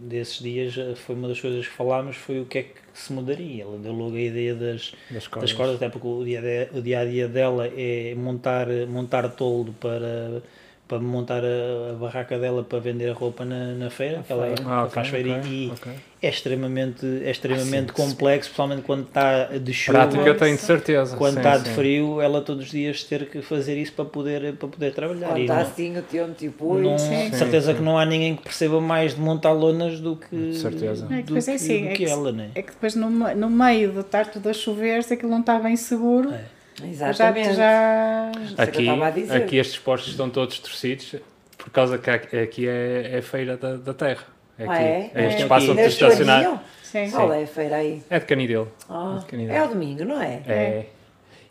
desses 0.07 0.39
dias 0.39 0.77
eh, 0.77 0.95
foi 0.95 1.15
uma 1.15 1.27
das 1.27 1.39
coisas 1.39 1.67
que 1.67 1.73
falámos 1.73 2.15
foi 2.15 2.39
o 2.41 2.45
que 2.45 2.57
é 2.59 2.63
que 2.63 2.73
se 2.93 3.11
mudaria. 3.11 3.63
Ela 3.63 3.77
deu 3.77 3.91
logo 3.93 4.15
a 4.15 4.19
ideia 4.21 4.53
das, 4.53 4.91
Das 5.09 5.23
das 5.23 5.27
cordas. 5.27 5.53
cordas, 5.53 5.75
até 5.77 5.89
porque 5.89 6.07
o 6.07 6.23
dia, 6.23 6.41
de- 6.41 6.77
o 6.77 6.81
dia 6.81 6.99
a 6.99 7.05
dia 7.05 7.27
dela 7.27 7.67
é 7.67 8.13
montar, 8.15 8.67
montar 8.87 9.27
toldo 9.29 9.73
para, 9.73 10.41
para 10.88 10.99
montar 10.99 11.41
a, 11.43 11.91
a 11.91 11.93
barraca 11.93 12.38
dela 12.38 12.64
para 12.64 12.77
vender 12.80 13.10
a 13.10 13.14
roupa 13.14 13.45
na, 13.45 13.73
na 13.73 13.89
feira, 13.89 14.22
que 14.26 14.31
ela 14.31 14.47
Ah, 14.65 14.84
ok, 14.84 14.91
faz 14.91 15.07
feira 15.07 15.38
ok, 15.39 15.49
e 15.51 15.72
ok. 15.72 15.91
é 16.22 16.30
extremamente, 16.30 17.05
é 17.23 17.31
extremamente 17.31 17.91
Ah, 17.91 17.95
sim. 17.95 18.10
complexo, 18.10 18.49
principalmente 18.49 18.81
quando 18.84 19.03
está 19.07 19.45
de 19.45 19.73
chuva. 19.73 19.99
Prática 19.99 20.23
eu 20.30 20.38
tenho 20.38 20.55
de 20.55 20.61
certeza. 20.61 21.15
Quando 21.15 21.34
sim, 21.35 21.39
está 21.39 21.57
de 21.57 21.69
sim. 21.69 21.76
frio, 21.76 22.22
ela 22.22 22.41
todos 22.41 22.65
os 22.65 22.72
dias 22.72 23.01
ter 23.03 23.30
que 23.30 23.41
fazer 23.41 23.77
isso 23.77 23.93
para 23.93 24.05
poder, 24.05 24.53
para 24.55 24.68
poder 24.68 24.93
trabalhar. 24.93 25.30
Quando 25.30 25.41
está 25.41 25.53
não- 25.55 25.61
assim 25.61 25.97
o 25.97 26.01
tempo 26.03 26.34
tipo, 26.34 26.77
não, 26.77 26.97
Sim. 26.97 27.30
de 27.30 27.38
certeza 27.38 27.72
Sim, 27.72 27.77
que 27.77 27.84
não 27.84 27.97
há 27.97 28.05
ninguém 28.05 28.35
que 28.35 28.43
perceba 28.43 28.81
mais 28.81 29.15
de 29.15 29.22
montar 29.22 29.51
lonas 29.53 29.99
do 30.01 30.18
que, 30.18 30.35
De 30.35 30.55
certeza. 30.57 31.05
É 31.05 31.18
que 31.18 31.23
do 31.23 31.26
depois 31.27 31.47
é 31.47 31.51
que, 31.51 31.55
assim, 31.55 31.81
do 31.81 31.85
é 31.88 31.89
que 31.91 32.05
que, 32.05 32.11
ela, 32.11 32.31
né? 32.34 32.49
é 32.55 32.61
que 32.61 32.72
depois 32.72 32.93
no, 32.95 33.10
no 33.10 33.49
meio 33.49 33.91
de 33.93 33.99
estar 34.01 34.26
tudo 34.30 34.49
a 34.49 34.53
chover, 34.53 35.01
se 35.03 35.14
aquilo 35.14 35.31
não 35.31 35.39
está 35.39 35.57
bem 35.60 35.76
seguro, 35.77 36.30
É. 36.31 36.43
já, 36.79 36.87
exatamente. 36.87 37.53
já 37.55 38.31
Isso 38.43 38.55
é 38.57 38.59
eu 38.59 38.63
Aqui, 38.63 38.81
estava 38.81 39.07
a 39.07 39.11
dizer. 39.11 39.35
aqui 39.37 39.57
estes 39.57 39.77
postos 39.79 40.11
estão 40.11 40.29
todos 40.29 40.59
torcidos 40.59 41.15
por 41.57 41.69
causa 41.69 41.97
que 41.97 42.09
aqui 42.09 42.67
é, 42.67 43.11
é 43.17 43.21
feira 43.21 43.55
da, 43.57 43.75
da 43.77 43.93
terra. 43.93 44.23
Aqui, 44.57 44.67
Ah, 44.69 44.81
é? 44.81 45.05
este 45.15 45.17
É. 45.19 45.39
espaço 45.41 45.71
Aqui. 45.71 45.79
onde 45.79 45.89
estacionar. 45.89 46.63
Sim. 46.83 47.09
Qual 47.09 47.33
é 47.33 47.43
a 47.43 47.47
feira 47.47 47.75
aí? 47.77 48.03
É 48.09 48.19
de 48.19 48.25
Canidelo. 48.25 48.71
Ah, 48.89 49.17
de 49.19 49.25
Canidelo. 49.25 49.57
é 49.57 49.63
o 49.63 49.67
domingo, 49.69 50.05
não 50.05 50.21
é? 50.21 50.41
É. 50.47 50.85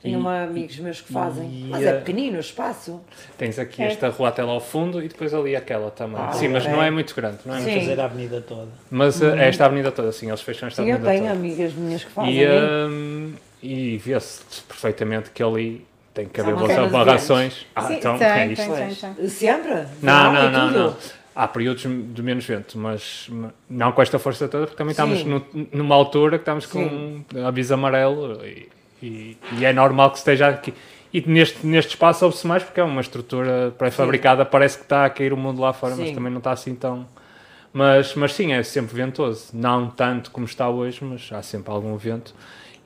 Tenho 0.00 0.18
uma, 0.18 0.42
amigos 0.42 0.76
meus 0.80 1.00
que 1.00 1.12
fazem. 1.12 1.48
e 1.48 1.64
Mas 1.70 1.82
é 1.84 1.92
pequenino 1.94 2.36
o 2.36 2.40
espaço. 2.40 3.00
Tens 3.38 3.56
aqui 3.58 3.82
É. 3.82 3.86
esta 3.86 4.08
rua 4.08 4.28
até 4.30 4.42
lá 4.42 4.50
ao 4.52 4.60
fundo 4.60 5.00
e 5.02 5.06
depois 5.08 5.32
ali 5.32 5.54
aquela 5.54 5.90
também. 5.92 6.20
Ah, 6.20 6.32
sim, 6.32 6.48
mas 6.48 6.64
ok. 6.64 6.74
não 6.76 6.82
é 6.82 6.90
muito 6.90 7.14
grande. 7.14 7.38
Não 7.44 7.54
é 7.54 7.60
Sim. 7.60 7.70
muito- 7.70 7.80
Fazer 7.86 8.00
a 8.00 8.04
avenida 8.04 8.40
toda. 8.40 8.68
Mas 8.90 9.20
uh, 9.20 9.26
esta 9.36 9.64
avenida 9.66 9.92
toda, 9.92 10.10
sim, 10.10 10.26
eles 10.28 10.40
fecham 10.40 10.66
esta 10.68 10.82
Sim, 10.82 10.88
eu 10.90 10.96
avenida 10.96 11.12
tenho 11.12 11.24
toda. 11.28 11.38
amigas 11.38 11.72
minhas 11.74 12.02
que 12.04 12.10
fazem. 12.10 12.34
E, 12.34 12.46
hum, 12.48 13.32
e 13.62 13.96
vê-se 13.98 14.42
perfeitamente 14.62 15.30
que 15.30 15.42
ali 15.42 15.86
tem 16.12 16.26
que 16.26 16.40
haver 16.40 16.54
boas 16.54 16.90
barrações. 16.90 17.66
Ah, 17.74 17.82
Sim, 17.82 17.94
então 17.94 18.18
tem, 18.18 18.26
é 18.26 18.32
tem, 18.34 18.52
isto. 18.52 18.74
tem. 18.74 19.14
Pois. 19.16 19.32
Sempre? 19.32 19.86
Não, 20.02 20.32
não, 20.32 20.50
não, 20.50 20.66
tudo? 20.68 20.78
não. 20.78 20.96
Há 21.34 21.48
períodos 21.48 21.82
de 21.82 22.22
menos 22.22 22.44
vento, 22.44 22.76
mas 22.78 23.30
não 23.70 23.90
com 23.92 24.02
esta 24.02 24.18
força 24.18 24.46
toda, 24.48 24.66
porque 24.66 24.76
também 24.76 24.90
estamos 24.90 25.20
Sim. 25.20 25.24
no- 25.24 25.46
numa 25.72 25.94
altura 25.94 26.36
que 26.36 26.42
estamos 26.42 26.66
com 26.66 27.22
aviso 27.46 27.72
amarelo 27.72 28.44
e, 28.44 28.68
e- 29.02 29.38
e 29.58 29.64
é 29.64 29.72
normal 29.72 30.10
que 30.10 30.18
esteja 30.18 30.48
aqui. 30.48 30.74
E 31.10 31.22
neste, 31.26 31.66
neste 31.66 31.90
espaço 31.90 32.24
ouve-se 32.26 32.46
mais 32.46 32.62
porque 32.62 32.80
é 32.80 32.84
uma 32.84 33.00
estrutura 33.00 33.72
pré-fabricada, 33.78 34.44
parece 34.44 34.76
que 34.78 34.84
está 34.84 35.06
a 35.06 35.10
cair 35.10 35.32
o 35.32 35.36
mundo 35.36 35.60
lá 35.60 35.72
fora, 35.72 35.94
mas 35.96 36.08
Sim. 36.08 36.14
também 36.14 36.30
não 36.30 36.38
está 36.38 36.52
assim 36.52 36.74
tão. 36.74 37.06
Mas, 37.72 38.14
mas 38.14 38.34
sim, 38.34 38.52
é 38.52 38.62
sempre 38.62 38.94
ventoso. 38.94 39.46
Não 39.54 39.88
tanto 39.88 40.30
como 40.30 40.44
está 40.44 40.68
hoje, 40.68 41.02
mas 41.02 41.30
há 41.32 41.42
sempre 41.42 41.70
algum 41.72 41.96
vento. 41.96 42.34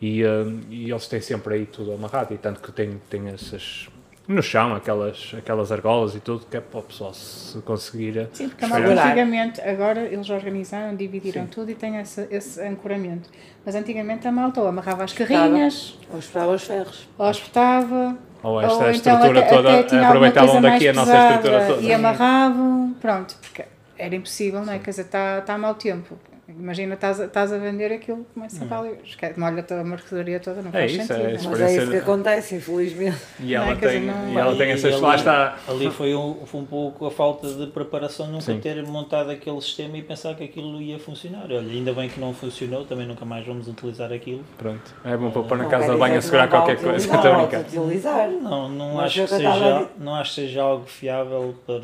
E, 0.01 0.25
hum, 0.27 0.61
e 0.69 0.91
eles 0.91 1.07
têm 1.07 1.21
sempre 1.21 1.55
aí 1.55 1.67
tudo 1.67 1.93
amarrado. 1.93 2.35
E 2.35 2.39
tanto 2.39 2.61
que 2.61 2.71
tem, 2.73 3.01
tem 3.09 3.29
essas. 3.29 3.89
No 4.29 4.43
chão, 4.43 4.75
aquelas, 4.75 5.33
aquelas 5.39 5.71
argolas 5.71 6.17
e 6.17 6.21
tudo, 6.21 6.45
que 6.51 6.57
é 6.57 6.61
para 6.61 6.81
o 6.81 6.83
pessoal 6.83 7.15
se 7.15 7.57
conseguir. 7.61 8.29
Sim, 8.33 8.49
porque 8.49 8.65
a 8.65 8.67
esfregar. 8.67 8.71
malta 8.71 8.89
Segurar. 8.89 9.07
antigamente, 9.07 9.61
agora 9.61 10.01
eles 10.01 10.29
organizaram, 10.31 10.97
dividiram 10.97 11.47
tudo 11.47 11.71
e 11.71 11.77
tem 11.77 11.97
esse, 11.99 12.27
esse 12.29 12.61
ancoramento. 12.61 13.31
Mas 13.65 13.77
antigamente 13.77 14.27
a 14.27 14.33
malta 14.33 14.61
ou 14.61 14.67
amarrava 14.67 15.05
as 15.05 15.13
carrinhas, 15.13 15.97
Ou 16.13 16.19
esperava 16.19 16.53
os 16.55 16.65
ferros. 16.65 17.09
ou 17.17 17.31
espetava, 17.31 18.19
Ou 18.43 18.61
esta 18.61 18.75
ou 18.75 18.91
então 18.91 18.91
estrutura 18.91 19.41
até, 19.41 19.49
toda, 19.49 19.81
até 19.81 20.05
aproveitavam 20.05 20.61
daqui 20.61 20.89
a 20.89 20.93
nossa 20.93 21.13
pesada 21.13 21.35
estrutura 21.37 21.67
toda. 21.67 21.83
E 21.83 21.93
amarravam, 21.93 22.97
pronto, 23.01 23.37
porque 23.41 23.65
era 23.97 24.15
impossível, 24.17 24.65
não 24.65 24.73
é? 24.73 24.81
Quer 24.81 24.91
dizer, 24.91 25.03
está 25.03 25.41
tá 25.41 25.57
mau 25.57 25.75
tempo. 25.77 26.19
Imagina, 26.49 26.95
estás 26.95 27.21
a, 27.21 27.25
estás 27.25 27.53
a 27.53 27.59
vender 27.59 27.93
aquilo, 27.93 28.25
começa 28.33 28.63
a 28.63 28.69
valer. 28.69 29.01
Molha-te 29.37 29.75
a 29.75 29.83
mercadoria 29.83 30.39
toda, 30.39 30.63
não 30.63 30.69
É 30.69 30.73
faz 30.73 30.93
isso, 30.93 31.01
é 31.13 31.17
sentido. 31.17 31.35
isso. 31.35 31.45
não 31.45 31.51
Mas 31.51 31.61
é 31.61 31.77
isso 31.77 31.91
que 31.91 31.97
acontece, 31.97 32.55
infelizmente. 32.55 33.19
E 33.41 33.53
ela 33.55 33.67
Não 33.67 33.73
é? 33.73 33.77
Tem, 33.77 34.01
não- 34.07 34.29
e 34.33 34.37
ela 34.39 34.57
tem 34.57 34.69
E 34.69 34.73
essas. 34.73 34.93
ali- 34.95 35.03
Lá 35.03 35.17
está. 35.17 35.57
Ali 35.67 35.91
foi 35.91 36.15
um, 36.15 36.47
foi 36.47 36.61
um 36.61 36.65
pouco 36.65 37.05
a 37.05 37.11
falta 37.11 37.49
de 37.53 37.67
preparação, 37.67 38.29
nunca 38.29 38.43
Sim. 38.43 38.61
ter 38.61 38.81
montado 38.87 39.31
aquele 39.31 39.61
sistema 39.61 39.99
e 39.99 40.03
pensar 40.03 40.37
que 40.37 40.45
aquilo 40.45 40.81
ia 40.81 41.01
funcionar. 41.01 41.47
Olha, 41.47 41.59
ainda 41.59 41.93
bem 41.93 42.09
que 42.09 42.21
não 42.21 42.33
funcionou, 42.33 42.85
também 42.85 43.09
nunca 43.09 43.25
mais 43.25 43.45
vamos 43.45 43.67
utilizar 43.67 44.13
aquilo. 44.13 44.45
Pronto. 44.57 44.95
É 45.05 45.17
bom 45.17 45.33
para 45.33 45.43
pôr 45.43 45.59
na 45.59 45.65
Não 45.65 45.71
casa 45.71 45.93
de 45.95 45.99
banho 45.99 46.17
a 46.17 46.23
segurar 46.23 46.45
não 46.45 46.51
qualquer 46.51 46.77
coisa. 46.81 47.09
brincar. 47.11 47.25
Não, 47.25 47.61
utilizar. 47.85 48.29
não, 48.31 48.95
Mas 48.95 49.07
acho, 49.07 49.23
que 49.23 49.27
seja, 49.29 49.89
não 49.99 50.15
acho 50.15 50.31
que 50.37 50.41
seja 50.43 50.63
algo 50.63 50.87
fiável 50.87 51.57
para, 51.67 51.81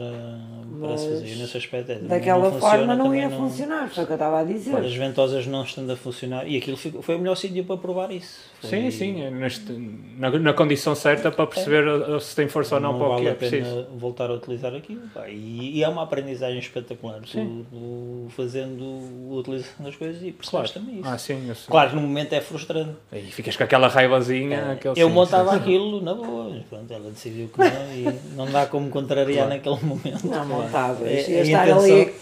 para 0.81 0.97
se 0.97 1.09
fazer 1.09 1.35
nesse 1.35 1.57
aspecto. 1.57 1.91
É, 1.91 1.95
Daquela 1.97 2.49
não 2.49 2.61
forma 2.61 2.95
não 2.95 3.13
ia 3.13 3.29
não- 3.29 3.39
funcionar, 3.39 3.89
foi 3.89 4.05
o 4.05 4.07
que 4.07 4.13
eu 4.13 4.15
estava 4.15 4.39
a 4.39 4.45
dizer. 4.45 4.52
Dizer. 4.53 4.77
As 4.77 4.95
ventosas 4.95 5.47
não 5.47 5.63
estando 5.65 5.91
a 5.93 5.97
funcionar. 5.97 6.47
E 6.47 6.57
aquilo 6.57 6.77
ficou- 6.77 7.03
foi 7.03 7.17
o 7.17 7.19
melhor 7.19 7.35
sítio 7.37 7.65
para 7.65 7.77
provar 7.77 8.11
isso. 8.11 8.41
Foi- 8.61 8.71
Sim, 8.71 8.91
sim, 8.91 9.23
é 9.23 9.31
neste- 9.31 9.73
na, 10.19 10.31
na 10.31 10.53
condição 10.53 10.95
certa 10.95 11.31
para 11.31 11.47
perceber 11.47 11.87
uh, 11.87 12.21
se 12.21 12.35
tem 12.37 12.49
força 12.49 12.77
ou 12.77 12.81
não, 12.81 12.93
não 12.93 12.99
para 12.99 13.07
o 13.09 13.11
que 13.11 13.15
vale 13.17 13.29
é 13.29 13.33
a 13.33 13.35
pena 13.35 13.51
preciso. 13.51 13.87
voltar 13.97 14.31
a 14.31 14.35
utilizar 14.35 14.75
aquilo. 14.75 15.03
pá. 15.13 15.29
E, 15.29 15.79
e 15.79 15.83
é 15.85 15.89
uma 15.89 16.03
aprendizagem 16.03 16.59
espetacular. 16.59 17.21
Tu, 17.23 17.67
tu 17.71 18.27
fazendo, 18.31 18.85
utilizando 19.31 19.89
as 19.89 19.97
coisas 19.97 20.23
e 20.23 20.33
percebes 20.33 20.71
também 20.71 21.01
isso. 21.01 21.09
Ah, 21.09 21.19
sim, 21.19 21.49
eu 21.49 21.55
sei. 21.55 21.65
Claro 21.69 21.91
que 21.91 21.97
no 21.97 22.03
momento 22.03 22.33
é 22.33 22.41
frustrante. 22.41 22.91
E 23.13 23.21
ficas 23.23 23.57
com 23.57 23.65
aquela 23.65 23.89
raivazinha. 23.89 24.73
aquele 24.73 24.95
eu 25.01 25.09
sim, 25.09 25.13
montava 25.15 25.51
sim, 25.51 25.57
aquilo 25.57 26.01
na 26.01 26.15
boa. 26.15 26.51
mas 26.51 26.63
Pronto, 26.65 26.93
ela 26.93 27.11
decidiu 27.11 27.49
que 27.49 27.59
não 27.59 27.67
e 27.95 28.19
não 28.37 28.47
dá 28.51 28.67
como 28.67 28.89
contrariar 28.91 29.49
naquele 29.49 29.79
momento. 29.83 30.27
Não 30.27 30.47
montavas. 30.47 31.03
É- 31.09 31.13
a 31.41 31.43
estar 31.43 31.69
intenção- 31.69 31.85
ali. 31.85 32.13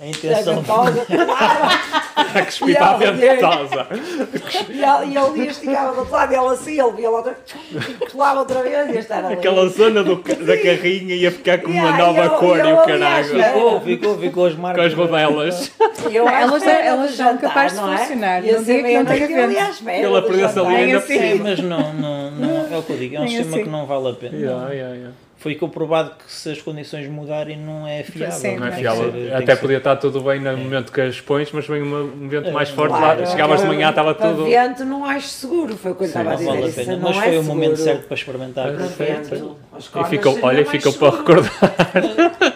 A 0.00 0.06
intenção. 0.06 0.56
ventosa, 0.62 1.06
A 2.34 2.42
cuspir 2.44 2.68
E 2.70 2.74
para 2.76 2.86
a 2.86 3.02
ela- 3.04 3.12
ventosa. 3.12 3.86
E 4.68 4.82
ele, 4.82 5.12
e 5.12 5.16
ele 5.16 5.44
ia 5.44 5.50
esticava 5.50 5.92
do 5.92 5.98
outro 6.00 6.12
lado 6.12 6.32
e 6.32 6.36
ela 6.36 6.52
assim, 6.52 6.80
ele 6.80 6.92
via 6.92 7.10
lá 7.10 7.16
outra 7.18 7.36
e 7.72 8.10
colava 8.10 8.38
outra 8.40 8.62
vez 8.62 8.88
e 8.88 8.92
ia 8.92 8.98
estar 9.00 9.24
ali. 9.24 9.34
Aquela 9.34 9.68
zona 9.68 10.04
do, 10.04 10.16
da 10.16 10.56
carrinha 10.56 11.14
ia 11.14 11.30
ficar 11.32 11.58
com 11.58 11.70
uma 11.70 11.82
Yeah, 11.88 11.98
nova 12.04 12.20
e 12.20 12.24
eu- 12.26 12.30
cor 12.30 12.56
e 12.56 12.60
e 12.60 12.72
o 12.72 12.80
à 12.80 12.84
caralho. 12.86 13.24
Ficou, 13.44 13.80
ficou, 13.80 14.18
ficou 14.18 14.46
as 14.46 14.54
Com 14.54 14.60
marcas. 14.62 14.86
as 14.86 14.94
rodelas. 14.94 15.72
À 16.28 16.40
Elas- 16.40 16.62
elas 16.66 17.10
são 17.14 17.36
capazes 17.38 17.78
de 17.78 17.84
não 17.84 17.92
é? 17.92 17.98
funcionar. 17.98 18.42
Ser 18.42 18.48
dia 18.62 18.82
que 18.82 18.98
não 18.98 19.04
tenha 19.06 19.26
vento. 19.26 20.16
à 20.16 20.22
perdeu-se 20.22 20.54
jantar. 20.54 20.66
ali 20.72 20.76
ainda 20.76 20.98
assim. 20.98 21.18
Sim, 21.18 21.34
mas 21.42 21.58
não, 21.60 21.92
não, 21.94 22.30
não, 22.30 22.74
é 22.74 22.78
o 22.78 22.82
que 22.82 22.90
eu 22.92 22.96
digo, 22.96 23.16
é 23.16 23.20
um 23.20 23.28
sistema 23.28 23.58
que 23.58 23.68
não 23.68 23.86
vale 23.86 24.10
a 24.10 24.12
pena. 24.12 24.36
Foi 25.40 25.54
comprovado 25.54 26.10
que 26.18 26.32
se 26.32 26.50
as 26.50 26.60
condições 26.60 27.08
mudarem 27.08 27.56
não 27.56 27.86
é 27.86 28.02
fiável. 28.02 28.36
Sim, 28.36 28.56
Não 28.56 28.66
é 28.66 28.72
fiável. 28.72 29.12
ser- 29.12 29.32
Até 29.34 29.54
podia 29.54 29.76
estar 29.78 29.94
tudo 29.94 30.20
bem 30.20 30.40
no 30.40 30.56
momento 30.56 30.90
que 30.90 31.00
as 31.00 31.20
pões, 31.20 31.52
mas 31.52 31.64
vem 31.64 31.80
um 31.80 32.28
vento 32.28 32.50
mais 32.50 32.70
forte 32.70 32.96
Claro, 32.96 33.20
lá. 33.20 33.26
Chegavas 33.26 33.60
de 33.60 33.68
manhã, 33.68 33.90
estava 33.90 34.14
tudo. 34.14 34.46
vento 34.46 34.84
não 34.84 35.04
acho 35.04 35.28
seguro, 35.28 35.76
foi 35.76 35.92
o 35.92 35.94
que 35.94 36.02
eu 36.02 36.06
estava 36.08 36.30
a 36.30 36.32
Não 36.32 36.38
dizer. 36.38 36.50
vale 36.50 36.64
a 36.64 36.66
isso 36.66 36.76
pena, 36.80 36.96
não 36.96 37.02
mas 37.10 37.16
é 37.18 37.22
foi 37.22 37.38
o 37.38 37.42
momento 37.44 37.76
seguro. 37.76 37.84
certo 37.94 38.06
para 38.08 38.14
experimentar. 38.16 38.68
As 38.68 39.86
E 39.86 40.04
ficou, 40.10 40.38
olha, 40.42 40.66
ficou 40.66 40.92
para 40.94 41.16
recordar. 41.18 41.52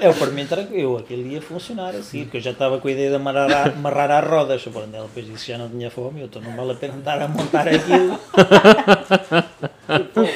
Eu, 0.01 0.13
para 0.15 0.27
mim, 0.33 0.45
tranquilo, 0.45 0.97
aquilo 0.99 1.25
ia 1.29 1.41
funcionar 1.41 1.91
assim, 1.91 2.25
porque 2.25 2.39
eu 2.39 2.41
já 2.41 2.51
estava 2.51 2.79
com 2.79 2.89
a 2.89 2.91
ideia 2.91 3.11
de 3.11 3.15
amarrar, 3.15 3.53
a, 3.53 3.69
amarrar 3.69 4.11
às 4.11 4.29
rodas. 4.29 4.65
Ela 4.67 4.87
depois 5.07 5.25
disse 5.27 5.47
que 5.47 5.53
já 5.53 5.59
não 5.59 5.69
tinha 5.69 5.89
fome, 5.89 6.19
eu 6.23 6.27
então 6.27 6.43
não 6.43 6.57
vale 6.57 6.73
a 6.73 6.75
pena 6.75 6.95
estar 6.99 7.23
a 7.23 7.29
montar 7.29 7.69
aquilo. 7.69 8.19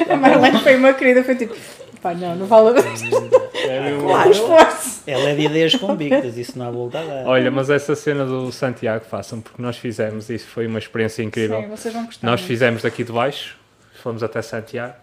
A 0.09 0.17
Marlene 0.17 0.59
foi 0.61 0.77
uma 0.77 0.93
querida, 0.93 1.25
foi 1.25 1.35
tipo, 1.35 1.55
pá, 2.01 2.15
não, 2.15 2.37
não 2.37 2.47
vale 2.47 2.79
a 2.79 2.83
pena. 2.83 4.01
Claro, 4.01 4.31
esforço. 4.31 5.03
Ela 5.07 5.31
é 5.31 5.35
de 5.35 5.43
ideias 5.43 5.75
convictas, 5.75 6.37
isso 6.37 6.59
não 6.59 6.69
há 6.69 6.71
volta 6.71 6.99
a 7.01 7.05
dar. 7.05 7.27
Olha, 7.27 7.51
mas 7.51 7.71
essa 7.71 7.95
cena 7.95 8.25
do 8.25 8.51
Santiago 8.53 9.05
façam, 9.05 9.41
porque 9.41 9.61
nós 9.61 9.77
fizemos, 9.77 10.31
isso 10.31 10.47
foi 10.47 10.67
uma 10.67 10.79
experiência 10.79 11.23
incrível. 11.23 11.61
Sim, 11.63 11.69
vocês 11.69 11.95
vão 11.95 12.05
gostar. 12.07 12.27
Nós 12.27 12.41
muito. 12.41 12.49
fizemos 12.49 12.83
daqui 12.83 13.05
de 13.05 13.13
baixo, 13.13 13.57
fomos 14.03 14.23
até 14.23 14.41
Santiago, 14.43 14.95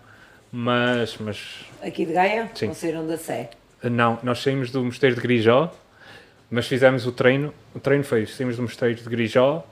mas, 0.52 1.18
mas 1.20 1.65
aqui 1.82 2.06
de 2.06 2.14
Gaia, 2.14 2.49
Sim. 2.53 2.68
não 2.68 2.74
saíram 2.74 3.07
da 3.07 3.18
Sé. 3.18 3.49
não, 3.84 4.20
nós 4.24 4.40
saímos 4.41 4.72
do 4.72 4.84
mosteiro 4.84 5.15
de 5.15 5.22
Grijó, 5.22 5.72
mas 6.49 6.68
fizemos 6.68 7.06
o 7.06 7.11
treino, 7.11 7.53
o 7.74 7.80
treino 7.80 8.03
foi 8.03 8.24
isso, 8.24 8.36
saímos 8.38 8.56
do 8.56 8.61
mosteiro 8.61 8.95
de 8.95 9.10
Grijó 9.10 9.64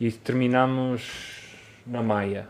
e 0.00 0.10
terminamos 0.10 1.02
na 1.86 2.02
Maia. 2.02 2.46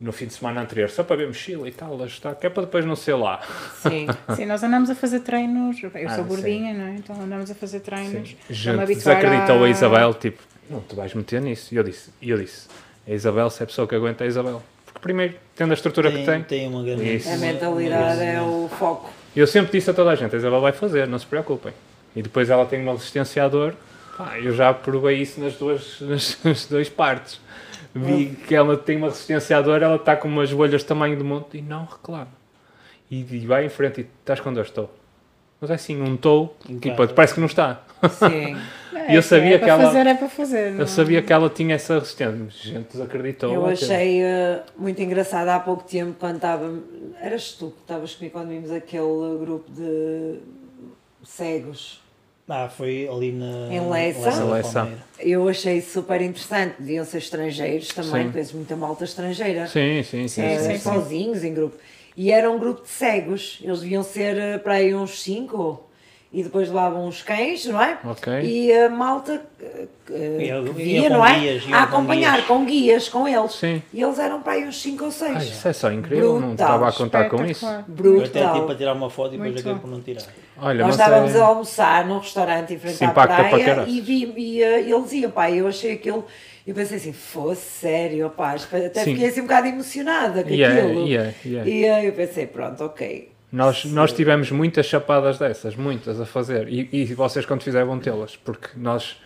No 0.00 0.12
fim 0.12 0.26
de 0.26 0.32
semana 0.34 0.60
anterior, 0.60 0.88
só 0.90 1.02
para 1.02 1.16
ver 1.16 1.26
mochila 1.26 1.66
e 1.68 1.72
tal, 1.72 2.00
ajustar, 2.04 2.36
que 2.36 2.46
é 2.46 2.50
para 2.50 2.62
depois 2.62 2.84
não 2.84 2.94
ser 2.94 3.14
lá. 3.14 3.40
Sim. 3.82 4.06
Sim, 4.36 4.46
nós 4.46 4.62
andamos 4.62 4.88
a 4.90 4.94
fazer 4.94 5.18
treinos. 5.20 5.82
Eu 5.82 5.90
Ah, 6.06 6.14
sou 6.14 6.22
sim. 6.22 6.28
gordinha, 6.28 6.72
não 6.72 6.84
é? 6.86 6.94
Então 6.94 7.20
andamos 7.20 7.50
a 7.50 7.54
fazer 7.56 7.80
treinos. 7.80 8.36
Gente, 8.48 8.86
desacreditou 8.86 9.64
à- 9.64 9.66
a 9.66 9.68
Isabel, 9.68 10.14
tipo, 10.14 10.40
não, 10.70 10.78
tu 10.82 10.94
vais 10.94 11.12
meter 11.14 11.40
nisso. 11.42 11.74
E 11.74 11.78
eu 11.78 11.82
disse, 11.82 12.10
e 12.22 12.30
eu 12.30 12.38
disse, 12.38 12.68
a 13.08 13.12
Isabel, 13.12 13.50
se 13.50 13.60
é 13.60 13.64
a 13.64 13.66
pessoa 13.66 13.88
que 13.88 13.94
aguenta, 13.96 14.22
é 14.22 14.26
a 14.26 14.28
Isabel. 14.28 14.62
Porque 14.86 15.00
primeiro, 15.00 15.34
tendo 15.56 15.72
a 15.72 15.74
estrutura 15.74 16.12
que 16.12 16.24
tem, 16.24 16.42
tem 16.44 16.68
uma 16.68 16.84
grande. 16.84 17.16
Isso. 17.16 17.28
A 17.30 17.36
mentalidade 17.36 18.22
é 18.22 18.40
o 18.40 18.68
foco. 18.78 19.10
eu 19.34 19.48
sempre 19.48 19.72
disse 19.72 19.90
a 19.90 19.94
toda 19.94 20.10
a 20.10 20.14
gente, 20.14 20.32
a 20.32 20.38
Isabel 20.38 20.60
vai 20.60 20.70
fazer, 20.72 21.08
não 21.08 21.18
se 21.18 21.26
preocupem. 21.26 21.72
E 22.14 22.22
depois 22.22 22.48
ela 22.50 22.64
tem 22.66 22.80
uma 22.80 22.92
resistência 22.92 23.42
à 23.44 23.48
dor, 23.48 23.74
pá, 24.16 24.38
eu 24.38 24.54
já 24.54 24.72
provei 24.72 25.16
isso 25.20 25.40
nas 25.40 25.54
duas, 25.54 25.98
nas, 26.02 26.38
nas 26.44 26.66
duas 26.66 26.88
partes. 26.88 27.40
Vi 28.04 28.36
que 28.46 28.54
ela 28.54 28.76
tem 28.76 28.96
uma 28.96 29.08
resistência 29.08 29.56
à 29.56 29.62
dor, 29.62 29.82
ela 29.82 29.96
está 29.96 30.16
com 30.16 30.28
umas 30.28 30.52
bolhas 30.52 30.82
tamanho 30.84 31.16
do 31.16 31.24
monte 31.24 31.58
e 31.58 31.62
não 31.62 31.84
reclama. 31.84 32.28
E, 33.10 33.20
e 33.20 33.46
vai 33.46 33.64
em 33.66 33.68
frente 33.68 34.00
e 34.02 34.06
estás 34.20 34.40
quando 34.40 34.58
eu 34.58 34.62
estou. 34.62 34.90
Mas 35.60 35.70
é 35.70 35.74
assim, 35.74 36.00
um 36.00 36.14
estou, 36.14 36.56
tipo, 36.80 37.08
parece 37.14 37.34
que 37.34 37.40
não 37.40 37.46
está. 37.48 37.82
Sim. 38.10 38.56
É, 38.94 39.08
E 39.12 39.14
eu 39.16 39.22
sim, 39.22 39.28
sabia 39.30 39.56
é 39.56 39.58
que 39.58 39.68
ela- 39.68 39.84
fazer, 39.84 40.06
é 40.06 40.14
para 40.14 40.28
fazer. 40.28 40.70
não- 40.72 40.80
Eu 40.80 40.86
sabia 40.86 41.22
que 41.22 41.32
ela 41.32 41.48
tinha 41.48 41.74
essa 41.74 41.94
resistência, 41.98 42.36
mas 42.44 42.54
gente 42.54 42.92
desacreditou. 42.92 43.52
Eu 43.52 43.66
aquilo. 43.66 43.90
achei 43.92 44.22
eh, 44.22 44.62
muito 44.76 45.00
engraçado 45.02 45.48
há 45.48 45.58
pouco 45.58 45.82
tempo 45.84 46.14
quando 46.20 46.36
estava. 46.36 46.72
Eras 47.20 47.52
tu 47.52 47.70
que 47.70 47.80
estavas 47.80 48.14
comigo 48.14 48.34
quando 48.34 48.48
vimos 48.50 48.70
aquele 48.70 49.38
grupo 49.40 49.70
de 49.72 50.38
cegos. 51.24 52.00
Ah, 52.48 52.68
foi 52.68 53.06
ali 53.06 53.32
na. 53.32 53.68
Em 53.70 53.90
Leça. 53.90 54.44
Leça. 54.44 54.72
Palmeira. 54.72 55.04
Eu 55.18 55.48
achei 55.48 55.82
super 55.82 56.22
interessante. 56.22 56.76
Deviam 56.78 57.04
ser 57.04 57.18
estrangeiros 57.18 57.88
também, 57.88 58.26
Sim. 58.26 58.32
conheço 58.32 58.56
muita 58.56 58.74
malta 58.74 59.04
estrangeira. 59.04 59.66
Sim, 59.66 60.02
sim, 60.02 60.26
sim. 60.28 60.42
É, 60.42 60.58
sim, 60.58 60.72
sim. 60.72 60.78
sozinhos 60.78 61.44
em 61.44 61.52
grupo. 61.52 61.76
E 62.16 62.32
era 62.32 62.50
um 62.50 62.58
grupo 62.58 62.82
de 62.82 62.88
cegos. 62.88 63.58
Eles 63.62 63.80
deviam 63.80 64.02
ser 64.02 64.36
eh, 64.38 64.58
para 64.58 64.74
aí 64.74 64.94
uns 64.94 65.22
cinco. 65.22 65.87
E 66.30 66.42
depois 66.42 66.68
levavam 66.68 67.06
uns 67.06 67.22
cães, 67.22 67.64
não 67.64 67.82
é? 67.82 67.96
Ok. 68.04 68.30
E 68.42 68.70
a 68.70 68.90
malta 68.90 69.40
eh, 69.62 69.86
Ia- 70.10 70.62
que 70.62 70.82
ia 70.82 71.00
via, 71.00 71.08
não 71.10 71.24
é? 71.24 71.38
guias, 71.40 71.62
iam 71.64 71.74
a 71.78 71.86
com 71.86 71.96
acompanhar 71.96 72.32
guias. 72.34 72.46
com 72.46 72.64
guias, 72.66 73.08
com 73.08 73.26
eles. 73.26 73.52
Sim. 73.52 73.82
E 73.94 74.02
eles 74.02 74.18
eram 74.18 74.42
para 74.42 74.52
aí 74.52 74.66
uns 74.68 74.78
cinco 74.82 75.06
ou 75.06 75.10
seis. 75.10 75.32
Ai, 75.36 75.42
isso 75.42 75.66
é 75.68 75.72
só 75.72 75.90
incrível, 75.90 76.34
não 76.38 76.48
Brutal. 76.48 76.66
estava 76.66 76.88
a 76.88 76.92
contar 76.92 77.30
com 77.30 77.36
isso. 77.46 77.64
Espetacular. 77.64 77.84
Eu 78.04 78.20
até 78.20 78.30
Brutal. 78.40 78.54
tipo 78.60 78.72
a 78.72 78.74
tirar 78.74 78.92
uma 78.92 79.08
foto 79.08 79.34
e 79.34 79.38
depois 79.38 79.56
acabei 79.56 79.78
por 79.80 79.90
não 79.90 80.00
tirar. 80.02 80.22
Olha, 80.60 80.84
Nós 80.84 80.96
estávamos 80.96 81.34
é- 81.34 81.40
a 81.40 81.44
almoçar 81.46 82.06
num 82.06 82.18
restaurante 82.18 82.74
em 82.74 82.78
frente 82.78 83.04
à 83.04 83.10
para 83.10 83.34
praia 83.48 83.84
e, 83.88 84.00
vi, 84.02 84.30
e 84.36 84.62
eh, 84.62 84.80
ele 84.82 85.00
dizia, 85.02 85.30
pá, 85.30 85.50
eu 85.50 85.66
achei 85.66 85.94
aquilo, 85.94 86.26
eu 86.66 86.74
pensei 86.74 86.98
assim, 86.98 87.12
fosse 87.14 87.62
sério, 87.62 88.28
pá, 88.36 88.54
até 88.54 89.02
Sim. 89.02 89.12
fiquei 89.14 89.28
assim 89.28 89.40
um 89.40 89.44
bocado 89.44 89.66
emocionada 89.68 90.42
com 90.44 90.50
E 90.50 90.62
é, 90.62 90.66
aquilo. 90.66 91.06
e 91.06 91.16
é, 91.16 91.34
e. 91.42 91.48
E 91.48 91.84
eh, 91.86 92.06
eu 92.06 92.12
pensei, 92.12 92.46
pronto, 92.46 92.84
ok. 92.84 93.30
Nós, 93.50 93.84
nós 93.86 94.12
tivemos 94.12 94.50
muitas 94.50 94.86
chapadas 94.86 95.38
dessas, 95.38 95.74
muitas 95.74 96.20
a 96.20 96.26
fazer. 96.26 96.68
E, 96.68 96.88
e 96.92 97.14
vocês, 97.14 97.46
quando 97.46 97.62
fizerem, 97.62 97.86
vão 97.86 97.98
tê-las. 97.98 98.36
Porque 98.36 98.68
nós 98.76 99.16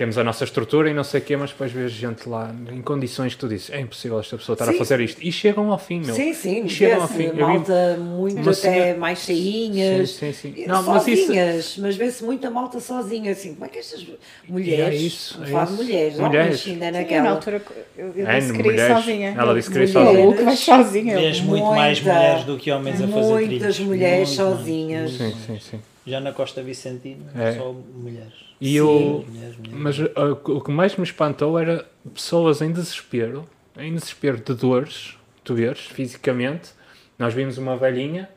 temos 0.00 0.16
a 0.16 0.24
nossa 0.24 0.44
estrutura 0.44 0.88
e 0.88 0.94
não 0.94 1.04
sei 1.04 1.20
o 1.20 1.22
quê, 1.22 1.36
mas 1.36 1.50
depois 1.50 1.70
vês 1.70 1.92
gente 1.92 2.26
lá 2.26 2.50
em 2.72 2.80
condições 2.80 3.34
que 3.34 3.40
tu 3.40 3.46
dizes: 3.46 3.68
é 3.68 3.80
impossível 3.80 4.18
esta 4.18 4.34
pessoa 4.38 4.54
estar 4.54 4.64
a 4.66 4.72
Sim. 4.72 4.78
fazer 4.78 4.98
isto. 5.00 5.22
E 5.22 5.30
chegam 5.30 5.70
ao 5.70 5.76
fim, 5.78 6.00
meu. 6.00 6.14
Sim, 6.14 6.32
sim, 6.32 6.64
E 6.64 6.68
chegam 6.70 7.02
ao 7.02 7.06
fim. 7.08 7.28
Vi- 7.28 7.38
malta 7.38 7.98
muito 8.00 8.40
até 8.40 8.52
senhora- 8.54 8.98
mais 8.98 9.18
cheinhas. 9.18 10.12
Sim, 10.12 10.32
sim, 10.32 10.54
sim. 10.54 10.64
Não, 10.66 10.82
mas 10.84 11.06
isso- 11.06 11.26
sozinhas, 11.26 11.76
mas 11.76 11.96
vê-se 11.96 12.24
muita 12.24 12.48
malta 12.50 12.80
sozinha, 12.80 13.30
assim, 13.32 13.52
como 13.52 13.66
é 13.66 13.68
que 13.68 13.78
estas 13.78 14.06
mulheres, 14.48 14.94
É 14.94 14.96
isso, 14.96 15.38
é 15.44 15.44
isso. 15.62 15.72
mulheres, 15.74 16.18
Mulheres. 16.18 16.18
homens 16.18 16.66
ainda 16.66 16.86
Sim, 16.86 16.92
naquela. 16.92 17.22
na 17.24 17.30
altura 17.32 17.62
eu, 17.98 18.12
eu 18.16 18.26
É, 18.26 18.38
disse 18.40 18.52
que 18.54 18.62
queria 18.62 18.94
sozinha. 18.94 19.34
Ela 19.38 19.54
disse 19.54 19.68
que 19.68 19.72
queria 19.74 19.88
sozinha. 19.92 20.28
O 20.30 20.34
que 20.34 20.42
vai 20.44 20.56
sozinha. 20.56 21.14
Vês 21.18 21.40
muito 21.42 21.66
mais 21.66 22.00
Muita- 22.00 22.14
mulheres 22.18 22.44
do 22.44 22.56
que 22.56 22.70
homens 22.70 23.02
a 23.02 23.06
fazer 23.06 23.30
Muitas 23.32 23.48
trilhos. 23.48 23.78
mulheres 23.80 24.28
Muito 24.30 24.40
mais, 24.48 24.56
sozinhas. 24.58 25.10
muito 25.10 25.18
Sim, 25.36 25.46
mais. 25.50 25.62
sim, 25.62 25.70
sim. 25.72 25.80
Já 26.06 26.20
na 26.20 26.32
Costa 26.32 26.62
Vicentina, 26.62 27.26
É. 27.38 27.52
só 27.52 27.70
mulheres. 27.94 28.49
E 28.60 28.76
eu, 28.76 29.24
Mulheres, 29.28 29.56
mulheres. 29.56 29.80
mas 29.80 29.98
uh, 29.98 30.38
o 30.52 30.60
que 30.60 30.70
mais 30.70 30.94
me 30.96 31.04
espantou 31.04 31.58
era 31.58 31.86
pessoas 32.12 32.60
em 32.60 32.70
desespero, 32.72 33.48
em 33.78 33.94
desespero 33.94 34.36
de 34.38 34.52
dores, 34.54 35.16
tu 35.42 35.54
vês, 35.54 35.78
fisicamente. 35.86 36.70
Nós 37.18 37.32
vimos 37.32 37.56
uma 37.58 37.76
velhinha 37.76 38.28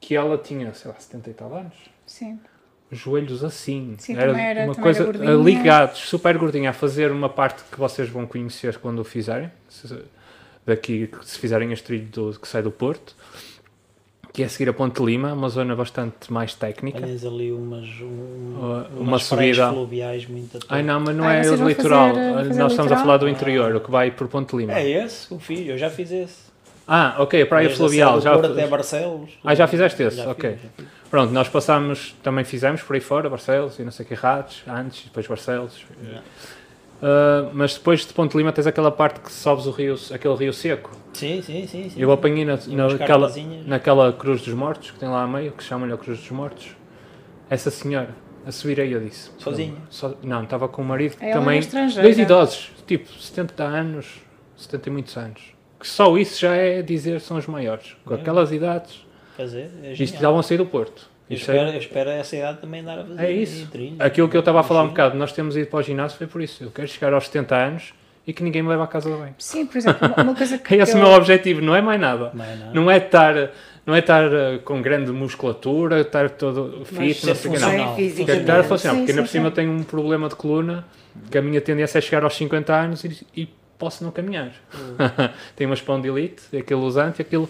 que 0.00 0.16
ela 0.16 0.36
tinha, 0.36 0.72
sei 0.74 0.90
lá, 0.90 0.96
70 0.98 1.30
e 1.30 1.34
tal 1.34 1.54
anos. 1.54 1.74
Sim. 2.04 2.40
Os 2.90 2.98
joelhos 2.98 3.42
assim. 3.44 3.94
Sim, 3.98 4.16
também 4.16 4.44
era- 4.44 4.64
uma 4.64 4.74
coisa 4.74 5.04
era 5.04 5.12
gordinha. 5.12 5.34
ligados, 5.34 5.98
super 6.00 6.36
gordinha, 6.36 6.70
a 6.70 6.72
fazer 6.72 7.10
uma 7.12 7.28
parte 7.28 7.62
que 7.70 7.78
vocês 7.78 8.08
vão 8.08 8.26
conhecer 8.26 8.78
quando 8.78 8.98
o 8.98 9.04
fizerem. 9.04 9.50
Se- 9.68 10.02
Daqui, 10.64 11.10
se 11.22 11.38
fizerem 11.40 11.72
este 11.72 11.84
trilho 11.86 12.06
do, 12.06 12.38
que 12.38 12.46
sai 12.46 12.62
do 12.62 12.70
Porto, 12.70 13.16
que 14.32 14.42
é 14.42 14.48
seguir 14.48 14.70
a 14.70 14.72
Ponte 14.72 15.02
Lima, 15.02 15.32
uma 15.34 15.48
zona 15.50 15.76
bastante 15.76 16.32
mais 16.32 16.54
técnica. 16.54 17.00
Tens 17.00 17.24
ali 17.24 17.52
umas, 17.52 17.86
um, 18.00 18.84
uma 18.96 19.18
praias 19.18 19.22
subida. 19.24 19.68
fluviais 19.70 20.26
muito 20.26 20.52
top. 20.52 20.66
Ai 20.68 20.82
não, 20.82 21.00
mas 21.00 21.14
não 21.16 21.24
Ah, 21.24 21.34
é 21.34 21.50
o 21.50 21.68
litoral. 21.68 22.08
fazer, 22.14 22.32
fazer 22.48 22.48
Nós 22.60 22.72
estamos 22.72 22.78
a 22.92 22.94
litoral? 22.94 22.98
falar 23.04 23.16
do 23.18 23.28
interior, 23.28 23.76
o 23.76 23.80
que 23.80 23.90
vai 23.90 24.10
por 24.10 24.28
Ponte 24.28 24.56
Lima. 24.56 24.72
É 24.72 24.88
esse, 24.88 25.26
confio, 25.28 25.72
eu 25.72 25.78
já 25.78 25.90
fiz 25.90 26.10
esse. 26.10 26.52
Ah, 26.88 27.14
ok, 27.18 27.42
a 27.42 27.46
Praia 27.46 27.68
Desde 27.68 27.82
a 27.82 27.86
Fluvial. 27.86 28.20
Serra 28.20 28.34
Já, 28.34 28.40
Porto 28.40 28.52
até 28.58 28.66
Barcelos. 28.66 29.30
Ah, 29.44 29.54
já 29.54 29.66
fizeste 29.66 30.02
esse? 30.02 30.16
Já 30.16 30.30
Ok. 30.30 30.56
fiz. 30.76 30.86
Pronto, 31.10 31.30
nós 31.32 31.48
passámos, 31.48 32.14
também 32.22 32.42
fizemos 32.44 32.82
por 32.82 32.94
aí 32.94 33.00
fora, 33.00 33.28
Barcelos 33.28 33.78
e 33.78 33.84
não 33.84 33.92
sei 33.92 34.04
que 34.06 34.14
Ratos, 34.14 34.62
antes, 34.66 35.04
depois 35.04 35.26
Barcelos. 35.26 35.84
Uh, 37.02 37.50
mas 37.52 37.74
depois 37.74 38.06
de 38.06 38.12
Ponte 38.12 38.36
Lima 38.36 38.52
tens 38.52 38.64
aquela 38.64 38.90
parte 38.92 39.18
que 39.18 39.32
sobes 39.32 39.66
o 39.66 39.72
rio, 39.72 39.96
aquele 40.14 40.34
rio 40.36 40.52
seco. 40.52 40.92
Sim, 41.12 41.42
sim, 41.42 41.66
sim. 41.66 41.90
sim. 41.90 42.00
Eu 42.00 42.12
apanhei 42.12 42.44
na, 42.44 42.56
naquela, 42.68 43.32
naquela 43.66 44.12
Cruz 44.12 44.42
dos 44.42 44.54
Mortos, 44.54 44.92
que 44.92 45.00
tem 45.00 45.08
lá 45.08 45.24
a 45.24 45.26
meio, 45.26 45.50
que 45.50 45.64
chamam-lhe 45.64 45.92
a 45.92 45.96
Cruz 45.96 46.20
dos 46.20 46.30
Mortos. 46.30 46.76
Essa 47.50 47.70
senhora, 47.72 48.14
a 48.46 48.52
subir 48.52 48.80
aí, 48.80 48.92
eu 48.92 49.00
disse. 49.00 49.30
Sozinha? 49.36 49.74
So- 49.90 50.16
não, 50.22 50.44
estava 50.44 50.68
com 50.68 50.80
o 50.80 50.84
marido 50.84 51.16
também. 51.16 51.56
é 51.56 51.58
estrangeira. 51.58 52.02
Dois 52.02 52.18
idosos, 52.18 52.70
tipo 52.86 53.12
70 53.12 53.64
anos, 53.64 54.20
70 54.56 54.88
e 54.88 54.92
muitos 54.92 55.16
anos. 55.16 55.42
Que 55.80 55.88
só 55.88 56.16
isso 56.16 56.40
já 56.40 56.54
é 56.54 56.82
dizer 56.82 57.20
são 57.20 57.36
os 57.36 57.48
maiores. 57.48 57.96
Com 58.04 58.14
É. 58.14 58.18
aquelas 58.20 58.52
idades, 58.52 59.04
Fazer, 59.36 59.70
é 59.82 59.92
isto 59.92 60.14
estavam 60.14 60.38
a 60.38 60.42
sair 60.44 60.58
do 60.58 60.66
Porto. 60.66 61.10
Eu 61.30 61.36
Isso 61.36 61.50
é- 61.50 61.54
espero, 61.54 61.70
eu 61.74 61.78
espero 61.78 62.10
essa 62.10 62.36
idade 62.36 62.58
também 62.60 62.80
andar 62.80 62.98
a 62.98 63.04
fazer 63.04 63.22
É 63.24 63.30
isso. 63.30 63.66
trilha. 63.70 63.96
Aquilo 64.04 64.28
que 64.28 64.36
eu 64.36 64.40
estava 64.40 64.60
a 64.60 64.62
falar 64.62 64.82
um 64.82 64.88
bocado, 64.88 65.16
nós 65.16 65.32
temos 65.32 65.56
ido 65.56 65.66
para 65.68 65.78
o 65.78 65.82
ginásio 65.82 66.18
foi 66.18 66.26
por 66.26 66.42
isso. 66.42 66.64
Eu 66.64 66.70
quero 66.70 66.88
chegar 66.88 67.12
aos 67.14 67.24
70 67.26 67.54
anos 67.56 67.94
e 68.26 68.32
que 68.32 68.42
ninguém 68.42 68.62
me 68.62 68.68
leve 68.68 68.82
à 68.82 68.86
casa 68.86 69.10
de 69.10 69.16
banho. 69.16 69.34
Sim, 69.38 69.64
por 69.66 69.78
exemplo, 69.78 70.08
uma, 70.16 70.34
coisa 70.34 70.58
que 70.58 70.74
É 70.74 70.78
esse 70.78 70.92
eu- 70.92 70.98
o 70.98 71.02
meu 71.02 71.12
objetivo, 71.12 71.60
não 71.60 71.74
é 71.74 71.80
mais 71.80 72.00
nada. 72.00 72.30
Não 72.34 72.44
é 72.44 72.54
nada. 72.56 72.70
Não 72.74 72.90
é 72.90 72.96
estar, 72.98 73.34
não 73.86 73.94
é 73.94 73.98
estar 74.00 74.24
eh, 74.32 74.58
com 74.64 74.82
grande 74.82 75.10
musculatura, 75.10 76.00
estar 76.02 76.28
todo 76.30 76.84
fit, 76.84 77.24
não 77.26 77.34
sei 77.34 77.50
o 77.50 77.54
que, 77.54 77.60
não. 77.60 77.68
funcional. 77.70 77.96
Quero 77.96 78.40
estar 78.40 78.60
a 78.60 78.64
funcionar, 78.64 78.94
Sim, 78.94 79.00
porque 79.00 79.12
ainda 79.12 79.22
por 79.22 79.28
cima 79.28 79.46
eu 79.46 79.50
sim. 79.50 79.54
tenho 79.56 79.70
um 79.72 79.82
problema 79.82 80.28
de 80.28 80.34
coluna, 80.36 80.84
que 81.30 81.38
a 81.38 81.42
minha 81.42 81.60
tendência 81.60 81.98
é 81.98 82.00
chegar 82.00 82.24
aos 82.24 82.34
50 82.36 82.74
anos 82.74 83.04
e, 83.04 83.26
e 83.36 83.48
posso 83.78 84.04
não 84.04 84.10
caminhar. 84.12 84.52
tenho 85.56 85.70
uma 85.70 85.74
espondilite, 85.74 86.56
aquele 86.56 86.80
usante, 86.80 87.22
aquilo 87.22 87.48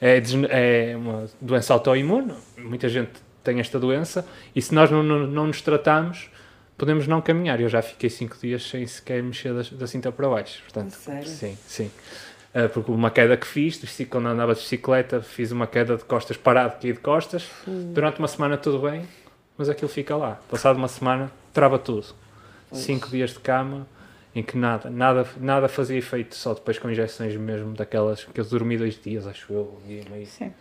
é, 0.00 0.22
é 0.92 0.96
uma 0.96 1.26
doença 1.40 1.72
autoimune, 1.74 2.32
muita 2.58 2.88
gente 2.88 3.10
tem 3.42 3.60
esta 3.60 3.78
doença, 3.78 4.26
e 4.54 4.60
se 4.60 4.74
nós 4.74 4.90
não, 4.90 5.02
não, 5.02 5.26
não 5.26 5.46
nos 5.46 5.60
tratamos, 5.62 6.30
podemos 6.76 7.06
não 7.06 7.20
caminhar. 7.20 7.60
Eu 7.60 7.68
já 7.68 7.82
fiquei 7.82 8.08
5 8.08 8.38
dias 8.40 8.62
sem 8.62 8.86
sequer 8.86 9.22
mexer 9.22 9.52
da, 9.52 9.62
da 9.72 9.86
cinta 9.86 10.10
para 10.10 10.28
baixo. 10.28 10.62
Portanto, 10.62 10.92
sério? 10.92 11.28
Sim, 11.28 11.58
sim. 11.66 11.90
Ah, 12.54 12.68
porque 12.68 12.90
uma 12.90 13.10
queda 13.10 13.36
que 13.36 13.46
fiz, 13.46 13.80
quando 14.08 14.26
andava 14.26 14.54
de 14.54 14.60
bicicleta, 14.60 15.20
fiz 15.20 15.52
uma 15.52 15.66
queda 15.66 15.96
de 15.96 16.04
costas 16.04 16.36
parado, 16.36 16.80
caí 16.80 16.92
de 16.92 16.98
costas. 16.98 17.48
Durante 17.66 18.18
uma 18.18 18.28
semana 18.28 18.56
tudo 18.56 18.78
bem, 18.80 19.06
mas 19.56 19.68
aquilo 19.68 19.88
fica 19.88 20.16
lá. 20.16 20.40
Passado 20.50 20.76
uma 20.76 20.88
semana, 20.88 21.30
trava 21.52 21.78
tudo. 21.78 22.06
Cinco 22.72 23.08
dias 23.08 23.30
de 23.30 23.40
cama, 23.40 23.86
em 24.34 24.42
que 24.44 24.56
nada, 24.56 24.88
nada, 24.88 25.26
nada 25.40 25.68
fazia 25.68 25.98
efeito, 25.98 26.36
só 26.36 26.54
depois 26.54 26.78
com 26.78 26.88
injeções 26.88 27.34
mesmo 27.36 27.72
daquelas, 27.74 28.22
que 28.24 28.40
eu 28.40 28.44
dormi 28.44 28.76
dois 28.78 29.00
dias, 29.00 29.26
acho 29.26 29.52
eu, 29.52 29.76
um 29.82 29.88
dia 29.88 30.02
e 30.06 30.10
meio. 30.10 30.26
Sim, 30.26 30.52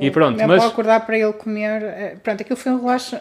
E 0.00 0.10
pronto, 0.10 0.38
mas- 0.48 0.60
para 0.60 0.70
acordar 0.72 1.06
para 1.06 1.16
ele 1.18 1.32
comer. 1.32 1.82
eh, 1.82 2.16
Pronto, 2.22 2.40
aquilo 2.42 2.56
foi 2.56 2.72
um 2.72 2.80
relaxo, 2.80 3.16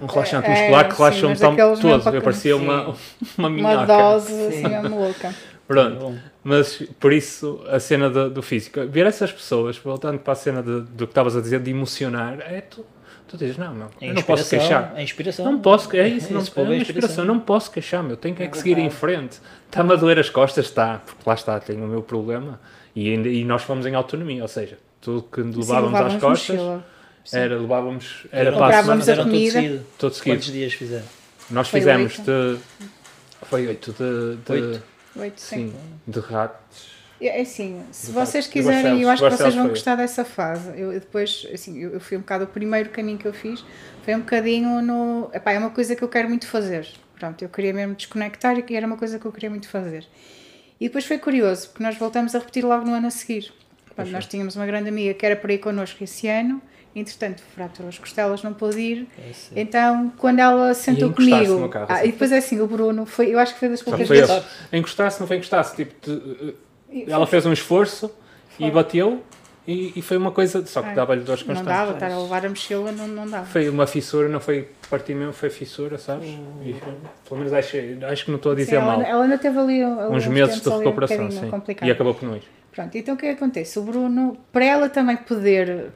Um 0.00 0.06
relaxante 0.06 0.46
É, 0.46 0.50
muscular 0.50 0.84
é, 0.84 0.88
que 0.88 0.94
um 1.26 1.28
mesmo 1.30 2.02
todo. 2.04 2.14
Eu 2.16 2.22
parecia 2.22 2.56
uma, 2.56 2.88
uma 3.38 3.48
uma 3.48 3.50
minhoca. 3.50 3.86
dose 3.86 4.32
assim 4.32 4.62
Sim. 4.62 4.68
mesmo 4.68 4.98
louca. 5.00 5.34
Pronto. 5.66 6.18
Mas 6.44 6.82
por 7.00 7.12
isso 7.12 7.62
a 7.68 7.78
cena 7.80 8.08
do, 8.08 8.30
do 8.30 8.42
físico, 8.42 8.86
ver 8.86 9.06
essas 9.06 9.30
pessoas, 9.32 9.76
voltando 9.78 10.18
para 10.18 10.32
a 10.32 10.36
cena 10.36 10.62
de- 10.62 10.82
do 10.82 11.06
que 11.06 11.10
estavas 11.10 11.36
a 11.36 11.40
dizer, 11.40 11.60
de 11.60 11.70
emocionar, 11.70 12.38
é 12.40 12.60
tu, 12.62 12.84
tu 13.28 13.36
dizes, 13.36 13.56
não, 13.56 13.74
não, 13.74 13.86
a 14.00 14.04
eu 14.04 14.14
não 14.14 14.22
posso 14.22 14.48
queixar. 14.50 14.92
A 14.96 15.02
inspiração. 15.02 15.44
Não 15.44 15.60
posso, 15.60 15.94
é 15.96 16.08
isso, 16.08 16.32
não, 16.32 16.40
Esse 16.40 16.58
é 16.58 16.62
uma 16.62 16.74
é 16.74 16.78
inspiração, 16.78 17.24
não 17.24 17.38
posso 17.38 17.70
queixar-me, 17.70 18.10
eu 18.10 18.16
tenho 18.16 18.34
que, 18.34 18.42
é 18.42 18.46
É 18.46 18.48
que 18.48 18.58
seguir 18.58 18.78
em 18.78 18.90
frente. 18.90 19.38
Está-me 19.66 19.92
a 19.92 19.96
doer 19.96 20.18
as 20.18 20.30
costas, 20.30 20.66
está, 20.66 20.98
porque 21.04 21.22
lá 21.26 21.34
está, 21.34 21.60
tenho 21.60 21.84
o 21.84 21.88
meu 21.88 22.02
problema 22.02 22.58
e, 22.96 23.10
ainda- 23.12 23.28
e 23.28 23.44
nós 23.44 23.62
fomos 23.62 23.86
em 23.86 23.94
autonomia, 23.94 24.42
ou 24.42 24.48
seja, 24.48 24.78
tudo 25.00 25.22
que 25.22 25.40
levávamos 25.40 26.00
às 26.00 26.20
costas 26.20 26.56
mochila. 26.56 26.86
Era, 27.32 27.58
levávamos, 27.58 28.26
era 28.32 28.50
Não, 28.50 28.58
para 28.58 28.78
a 28.78 28.82
semana, 28.82 29.12
a 29.12 29.16
comida. 29.24 29.52
seguido. 29.52 29.86
todo 29.98 30.14
seguido. 30.14 30.36
Quantos 30.36 30.52
dias 30.52 30.72
fizeram? 30.72 31.04
Nós 31.50 31.68
Foi 31.68 31.80
fizemos 31.80 32.18
oito. 32.18 32.30
de. 32.30 32.58
Foi 33.42 33.66
oito 33.68 33.92
de. 33.92 34.36
de 34.36 34.52
Oito? 34.52 34.82
Oito, 35.16 35.40
sim. 35.40 35.68
Sim, 35.68 35.74
de 36.06 36.20
ratos. 36.20 36.97
É 37.20 37.40
assim, 37.40 37.82
se 37.90 38.12
vocês 38.12 38.46
quiserem, 38.46 39.02
eu 39.02 39.08
acho 39.10 39.22
que 39.24 39.30
vocês 39.30 39.54
vão 39.54 39.64
gostar 39.70 39.96
dessa 39.96 40.24
fase. 40.24 40.68
Eu 40.80 40.92
eu 40.92 41.00
depois, 41.00 41.46
assim, 41.52 41.78
eu, 41.82 41.90
eu 41.94 42.00
fui 42.00 42.16
um 42.16 42.20
bocado, 42.20 42.44
o 42.44 42.46
primeiro 42.46 42.90
caminho 42.90 43.18
que 43.18 43.26
eu 43.26 43.32
fiz 43.32 43.64
foi 44.04 44.14
um 44.14 44.20
bocadinho 44.20 44.80
no. 44.82 45.28
Epá, 45.34 45.52
é 45.52 45.58
uma 45.58 45.70
coisa 45.70 45.96
que 45.96 46.02
eu 46.02 46.08
quero 46.08 46.28
muito 46.28 46.46
fazer. 46.46 46.86
Pronto, 47.18 47.42
eu 47.42 47.48
queria 47.48 47.72
mesmo 47.74 47.94
desconectar 47.96 48.56
e 48.56 48.76
era 48.76 48.86
uma 48.86 48.96
coisa 48.96 49.18
que 49.18 49.24
eu 49.26 49.32
queria 49.32 49.50
muito 49.50 49.68
fazer. 49.68 50.06
E 50.80 50.86
depois 50.86 51.04
foi 51.04 51.18
curioso, 51.18 51.70
porque 51.70 51.82
nós 51.82 51.96
voltamos 51.96 52.34
a 52.36 52.38
repetir 52.38 52.64
logo 52.64 52.84
no 52.86 52.92
ano 52.94 53.08
a 53.08 53.10
seguir. 53.10 53.52
Pronto, 53.96 54.10
nós 54.12 54.26
tínhamos 54.26 54.54
uma 54.54 54.64
grande 54.64 54.88
amiga 54.88 55.12
que 55.12 55.26
era 55.26 55.34
para 55.34 55.52
ir 55.52 55.58
connosco 55.58 56.04
esse 56.04 56.28
ano, 56.28 56.62
entretanto, 56.94 57.42
fraturou 57.52 57.88
as 57.88 57.98
costelas, 57.98 58.44
não 58.44 58.54
pôde 58.54 58.78
ir. 58.78 59.08
Esse- 59.28 59.50
Então, 59.56 60.12
quando 60.16 60.38
ela 60.38 60.72
sentou 60.74 61.08
encostar-se 61.08 61.46
comigo. 61.48 61.68
carro, 61.68 61.86
Ah, 61.88 61.94
assim. 61.94 62.08
e 62.08 62.12
depois 62.12 62.30
é 62.30 62.38
assim, 62.38 62.60
o 62.60 62.66
Bruno 62.68 63.04
foi, 63.04 63.34
eu 63.34 63.40
acho 63.40 63.54
que 63.54 63.58
foi 63.58 63.68
das 63.70 63.82
poucas 63.82 64.06
vezes. 64.08 64.30
ele. 64.30 64.44
Encostar-se, 64.78 65.18
não 65.18 65.26
foi 65.26 65.36
encostar-se. 65.38 65.74
Tipo, 65.74 65.94
de- 66.08 66.54
E 66.54 66.54
ela 67.06 67.26
fez 67.26 67.44
um 67.46 67.52
esforço 67.52 68.10
e 68.58 68.70
bateu 68.70 69.22
e, 69.66 69.92
e 69.96 70.02
foi 70.02 70.16
uma 70.16 70.30
coisa. 70.32 70.64
Só 70.66 70.80
que 70.80 70.88
Ai, 70.88 70.94
dava-lhe 70.94 71.22
dores 71.22 71.44
Não 71.44 71.54
constantes. 71.54 71.78
dava, 71.78 71.92
estar 71.92 72.10
a 72.10 72.18
levar 72.18 72.46
a 72.46 72.48
mochila 72.48 72.90
não, 72.90 73.06
não 73.06 73.28
dava. 73.28 73.44
Foi 73.46 73.68
uma 73.68 73.86
fissura, 73.86 74.28
não 74.28 74.40
foi 74.40 74.68
partir 74.88 75.14
mesmo, 75.14 75.32
foi 75.32 75.50
fissura, 75.50 75.98
sabes? 75.98 76.28
E, 76.64 76.74
pelo 77.28 77.38
menos 77.38 77.52
acho, 77.52 77.76
acho 78.10 78.24
que 78.24 78.30
não 78.30 78.36
estou 78.38 78.52
a 78.52 78.54
dizer 78.54 78.70
Sim, 78.70 78.76
ela, 78.76 78.86
mal. 78.96 79.02
ela 79.02 79.24
ainda 79.24 79.36
teve 79.38 79.58
ali 79.58 79.84
Uns 79.84 80.24
uns 80.24 80.26
meses 80.28 80.60
de 80.62 80.68
um 80.68 80.78
recuperação, 80.78 81.16
bocadinho 81.18 81.40
sim. 81.42 81.50
complicado. 81.50 81.88
E 81.88 81.90
acabou 81.90 82.14
por 82.14 82.26
não 82.26 82.36
ir. 82.36 82.42
Pronto, 82.72 82.96
então 82.96 83.14
o 83.14 83.18
que 83.18 83.26
é 83.26 83.34
que 83.34 83.36
acontece? 83.36 83.78
O 83.78 83.82
Bruno, 83.82 84.38
para 84.52 84.64
ela 84.64 84.88
também 84.88 85.16
poder 85.16 85.90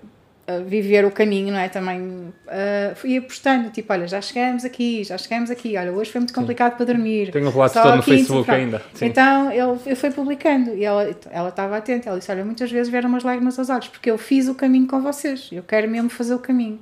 uh, 0.49 0.65
viver 0.65 1.05
o 1.05 1.11
caminho, 1.11 1.53
não 1.53 1.59
é? 1.59 1.69
Também 1.69 2.01
uh, 2.01 2.95
fui 2.95 3.17
apostando, 3.17 3.71
tipo, 3.71 3.93
olha, 3.93 4.07
já 4.07 4.21
chegamos 4.21 4.65
aqui, 4.65 5.05
já 5.05 5.17
chegamos 5.19 5.51
aqui, 5.51 5.77
olha, 5.77 5.93
hoje 5.93 6.11
foi 6.11 6.21
muito 6.21 6.35
complicado 6.35 6.77
para 6.77 6.87
dormir. 6.87 7.31
Tenho 7.31 7.47
um 7.47 7.51
relato 7.51 7.75
Só 7.75 7.83
todo 7.83 7.97
no 7.97 8.03
Facebook 8.03 8.45
pronto. 8.45 8.59
ainda. 8.59 8.83
Sim. 8.95 9.07
Então 9.07 9.51
ele, 9.51 9.79
ele 9.87 9.97
foi 9.97 10.11
publicando 10.11 10.75
e 10.75 10.85
ela, 10.85 11.15
ela 11.31 11.49
estava 11.49 11.77
atenta. 11.77 12.09
Ela 12.09 12.19
disse: 12.19 12.31
Olha, 12.31 12.45
muitas 12.45 12.71
vezes 12.71 12.91
vieram 12.91 13.09
umas 13.09 13.23
lágrimas 13.23 13.59
aos 13.59 13.71
olhos 13.71 13.89
porque 13.89 14.11
eu 14.11 14.19
fiz 14.19 14.49
o 14.49 14.55
caminho 14.55 14.87
com 14.87 15.01
vocês, 15.01 15.49
eu 15.53 15.62
quero 15.62 15.89
mesmo 15.89 16.11
fazer 16.11 16.35
o 16.35 16.39
caminho. 16.39 16.81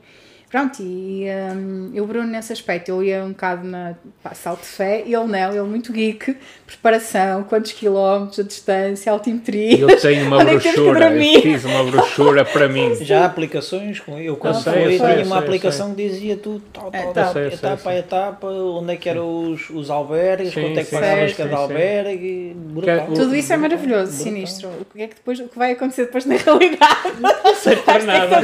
Pronto, 0.51 0.83
e 0.83 1.27
um, 1.55 1.93
eu, 1.95 2.05
Bruno, 2.09 2.27
nesse 2.27 2.53
aspecto, 2.53 2.89
eu 2.89 3.05
ia 3.05 3.23
um 3.23 3.29
bocado 3.29 3.65
na 3.65 3.95
pá, 4.21 4.35
salto 4.35 4.63
de 4.63 4.67
fé, 4.67 5.01
ele 5.07 5.15
não, 5.17 5.51
ele 5.53 5.61
muito 5.63 5.93
geek, 5.93 6.37
preparação, 6.67 7.45
quantos 7.45 7.71
quilómetros, 7.71 8.41
a 8.41 8.43
distância, 8.43 9.13
altimetria. 9.13 9.79
Eu 9.79 9.97
tenho 10.01 10.27
uma 10.27 10.43
é 10.43 10.45
brochura, 10.47 11.15
eu 11.17 11.41
fiz 11.41 11.65
uma 11.65 11.85
brochura 11.85 12.45
para 12.45 12.69
mim. 12.69 12.97
Já 13.01 13.21
há 13.23 13.27
aplicações, 13.27 14.01
com- 14.01 14.19
eu 14.19 14.37
quando 14.37 14.61
sei, 14.61 14.99
tinha 14.99 15.25
uma 15.25 15.39
aplicação 15.39 15.95
que 15.95 16.09
dizia 16.09 16.37
tudo, 16.37 16.65
tal, 16.73 16.91
É, 16.93 17.03
tal, 17.03 17.13
tá. 17.13 17.21
etapa, 17.21 17.33
sei, 17.33 17.47
etapa 17.55 17.95
etapa, 17.95 18.47
onde 18.49 18.93
é 18.93 18.97
que 18.97 19.09
eram 19.09 19.53
os, 19.53 19.71
os 19.71 19.89
albergues, 19.89 20.53
Sim, 20.53 20.63
quanto 20.63 20.81
é 20.81 20.85
que 20.85 20.91
pagavas 20.91 21.33
cada 21.35 21.49
sim, 21.51 21.57
sim. 21.57 21.63
albergue, 21.63 22.57
brutal. 22.57 23.07
Que- 23.07 23.15
Tudo 23.15 23.37
isso 23.37 23.53
é 23.53 23.57
maravilhoso, 23.57 24.11
Brutal. 24.17 24.25
sinistro. 24.33 24.69
O 24.69 24.85
que 24.97 25.03
é 25.03 25.07
que 25.07 25.15
depois, 25.15 25.39
o 25.39 25.45
que 25.49 25.57
vai 25.57 25.71
acontecer 25.73 26.07
depois 26.07 26.27
na 26.27 26.35
realidade? 26.43 27.21
Não 27.21 27.55
sei 27.55 27.77
para 27.77 28.03
nada. 28.03 28.41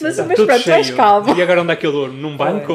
Mas, 0.00 0.12
Está 0.12 0.24
mas 0.24 0.36
pronto, 0.36 0.62
tu 0.62 0.70
és 0.70 0.86
cheio. 0.86 0.96
calmo. 0.96 1.34
E 1.36 1.42
agora 1.42 1.62
onde 1.62 1.72
é 1.72 1.76
que 1.76 1.86
eu 1.86 1.92
durmo? 1.92 2.16
Num 2.16 2.36
banco? 2.36 2.74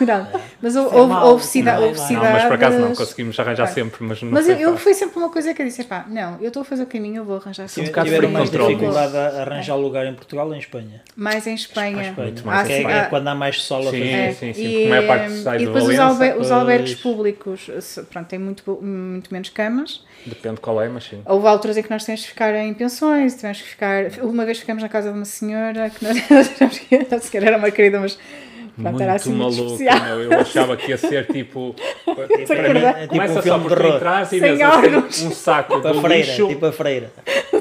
Não, 0.00 0.26
mas 0.60 0.76
é 0.76 0.80
houve, 0.80 1.14
houve, 1.14 1.44
cida- 1.44 1.74
Não, 1.74 1.84
houve 1.88 1.98
não, 2.00 2.22
Não, 2.22 2.32
mas 2.32 2.42
por 2.44 2.52
acaso 2.52 2.72
não, 2.72 2.80
cidades- 2.82 2.98
conseguimos 2.98 3.40
arranjar 3.40 3.64
Pronto. 3.64 3.74
sempre, 3.74 4.04
mas 4.04 4.22
não 4.22 4.30
Mas 4.30 4.44
foi 4.46 4.54
eu, 4.54 4.58
eu 4.58 4.76
foi 4.76 4.94
sempre 4.94 5.18
uma 5.18 5.30
coisa 5.30 5.54
que 5.54 5.62
eu 5.62 5.66
disse, 5.66 5.84
pá, 5.84 6.04
não, 6.08 6.38
eu 6.40 6.48
estou 6.48 6.62
a 6.62 6.64
fazer 6.64 6.82
o 6.82 6.86
caminho, 6.86 7.16
eu 7.18 7.24
vou 7.24 7.36
arranjar 7.36 7.66
Tive- 7.66 7.82
um 7.82 7.84
bocado 7.86 8.06
Tiveram 8.06 8.30
mais 8.30 8.50
dificuldade 8.50 9.16
a 9.16 9.40
arranjar 9.42 9.74
lugar 9.76 10.06
em 10.06 10.14
Portugal 10.14 10.46
ou 10.48 10.54
em 10.54 10.58
Espanha? 10.58 11.02
Mais 11.16 11.46
em 11.46 11.54
Espanha. 11.54 12.14
Muito 12.16 12.42
Há 12.42 12.46
mais 12.46 12.68
em 12.68 12.72
é, 12.72 12.76
Espanha. 12.78 12.96
é 12.98 13.04
quando 13.06 13.28
há 13.28 13.34
mais 13.34 13.62
sol 13.62 13.80
a 13.80 13.90
Sim. 13.90 13.98
fazer. 14.00 14.10
É, 14.12 14.32
sim, 14.32 14.52
sim, 14.52 14.60
e, 14.60 14.72
porque 14.72 14.86
a 14.86 14.88
maior 14.90 15.06
parte 15.06 15.30
sai 15.38 15.54
e 15.56 15.58
de 15.60 15.64
depois 15.66 15.84
os, 15.84 15.96
Valença, 15.96 16.04
albe- 16.12 16.30
os 16.32 16.36
pois. 16.36 16.50
albergues 16.50 16.94
públicos 16.96 17.70
pronto, 18.10 18.26
têm 18.26 18.38
muito, 18.38 18.78
muito 18.82 19.32
menos 19.32 19.48
camas. 19.50 20.02
Depende 20.26 20.60
qual 20.60 20.80
é, 20.80 20.88
mas 20.88 21.04
sim. 21.04 21.20
Houve 21.26 21.46
alturas 21.46 21.76
em 21.76 21.82
que 21.82 21.90
nós 21.90 22.04
temos 22.04 22.22
que 22.22 22.28
ficar 22.28 22.54
em 22.54 22.72
pensões, 22.72 23.34
tivemos 23.34 23.60
que 23.60 23.68
ficar. 23.68 24.04
Uma 24.22 24.44
vez 24.46 24.58
ficamos 24.58 24.82
na 24.82 24.88
casa 24.88 25.10
de 25.10 25.16
uma 25.18 25.24
senhora 25.24 25.90
que 25.90 26.02
nós 26.04 26.16
tivemos 26.50 26.78
que- 26.78 27.14
a 27.14 27.18
senhora 27.20 27.48
era 27.50 27.58
uma 27.58 27.70
querida, 27.70 28.00
mas 28.00 28.14
pronto, 28.74 28.90
muito 28.90 29.02
era 29.02 29.12
assim 29.14 29.32
muito 29.32 29.56
maluco, 29.56 29.72
especial. 29.82 30.04
meu. 30.06 30.22
Eu 30.32 30.40
achava 30.40 30.76
que 30.76 30.88
ia 30.88 30.96
ser 30.98 31.26
tipo. 31.26 31.74
para 32.04 32.72
mim. 32.74 32.78
É 32.80 33.00
tipo 33.02 33.08
começa 33.08 33.38
um 33.38 33.42
só 33.42 33.58
por 33.58 33.80
de 33.82 33.86
entras 33.88 34.32
e 34.32 34.40
vês 34.40 34.60
assim 34.60 35.26
um 35.26 35.30
saco 35.30 35.74
Tipo 35.80 36.00
freira, 36.00 36.26
lixo. 36.26 36.48
tipo 36.48 36.66
a 36.66 36.72
freira. 36.72 37.12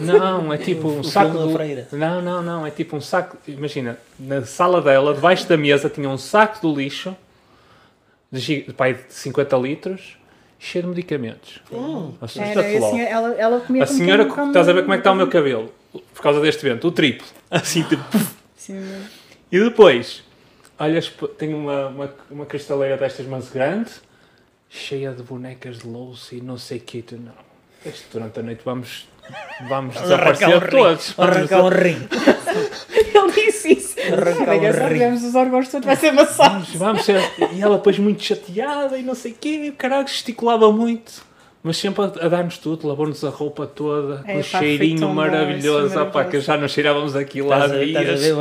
Não, 0.02 0.54
é 0.54 0.58
tipo 0.58 0.88
um 0.88 1.00
O 1.00 1.04
saco 1.04 1.38
do... 1.38 1.52
freira. 1.52 1.88
Não, 1.92 2.22
não, 2.22 2.42
não, 2.42 2.66
é 2.66 2.72
tipo 2.72 2.96
um 2.96 3.02
saco. 3.02 3.38
Imagina, 3.48 3.98
na 4.20 4.44
sala 4.46 4.82
dela, 4.82 5.14
debaixo 5.14 5.48
da 5.48 5.58
mesa, 5.58 5.90
tinha 5.90 6.10
um 6.10 6.18
saco 6.18 6.62
do 6.62 6.74
lixo 6.76 7.16
de, 8.32 8.64
de 8.64 8.98
50 9.10 9.56
litros, 9.58 10.18
cheio 10.64 10.84
de 10.84 10.90
medicamentos. 10.92 11.60
Era, 11.72 11.82
e 12.72 12.78
a 12.78 12.82
senhora, 12.82 13.10
ela, 13.10 13.34
ela 13.36 13.60
comia 13.60 13.84
A 13.84 13.88
senhora, 13.88 14.26
como- 14.26 14.48
estás 14.48 14.70
a 14.70 14.74
ver 14.74 14.82
como 14.84 14.94
é 14.94 14.98
que 14.98 15.02
está 15.02 15.12
o 15.12 15.16
meu 15.16 15.28
cabelo? 15.28 15.72
Por 15.92 16.22
causa 16.22 16.40
deste 16.40 16.64
vento, 16.64 16.88
o 16.88 16.92
triplo. 16.92 17.28
Assim, 17.52 17.84
tipo. 17.84 18.04
Sim, 18.56 18.82
E 19.52 19.60
depois, 19.60 20.24
olhas, 20.80 21.10
p- 21.10 21.28
tem 21.28 21.54
uma, 21.54 21.88
uma, 21.88 22.16
uma 22.32 22.46
cristaleira 22.46 22.96
destas, 22.98 23.26
mas 23.28 23.50
grande, 23.50 23.92
cheia 24.70 25.12
de 25.12 25.22
bonecas 25.22 25.80
de 25.80 25.88
louça 25.88 26.34
e 26.36 26.42
não 26.42 26.58
sei 26.58 26.78
o 26.78 26.82
que. 26.82 27.02
Tu, 27.02 27.18
não, 27.18 27.34
este, 27.86 28.06
durante 28.12 28.40
a 28.40 28.44
noite 28.44 28.62
vamos, 28.64 29.08
vamos 29.68 29.96
desaparecer 29.96 30.58
um 30.58 30.60
todos. 30.70 31.14
Arrancar 31.18 31.64
um 31.64 31.70
rim. 31.70 32.08
Ele 32.92 33.32
disse 33.32 33.74
isso. 33.74 33.96
Arrancar 34.00 34.56
um 34.56 34.88
rim. 34.88 35.14
os 35.14 35.36
órgãos 35.36 35.68
todos, 35.70 35.86
vai 35.86 35.96
ser. 35.96 36.14
Vamos, 36.14 36.70
vamos 36.76 37.06
ser. 37.06 37.22
E 37.54 37.62
ela 37.62 37.78
depois 37.78 37.98
muito 38.00 38.24
chateada 38.24 38.98
e 38.98 39.04
não 39.04 39.16
sei 39.16 39.32
o 39.32 39.36
quê, 39.40 39.66
e 39.66 39.70
o 39.70 39.74
caralho 39.74 40.08
gesticulava 40.08 40.72
muito. 40.72 41.33
Mas 41.64 41.78
sempre 41.78 42.04
a, 42.04 42.26
a 42.26 42.28
dar-nos 42.28 42.58
tudo, 42.58 42.86
lavou-nos 42.88 43.24
a 43.24 43.30
roupa 43.30 43.66
toda, 43.66 44.22
É, 44.28 44.34
com 44.34 44.40
um 44.40 44.44
pá, 44.44 44.60
cheirinho 44.60 45.08
bom, 45.08 45.14
maravilhoso, 45.14 45.88
isso, 45.88 46.00
opá, 46.02 46.26
que 46.26 46.40
já 46.42 46.58
não 46.58 46.68
cheirávamos 46.68 47.16
aquilo 47.16 47.54
a 47.54 47.68
dias. 47.68 48.22
ver? 48.22 48.36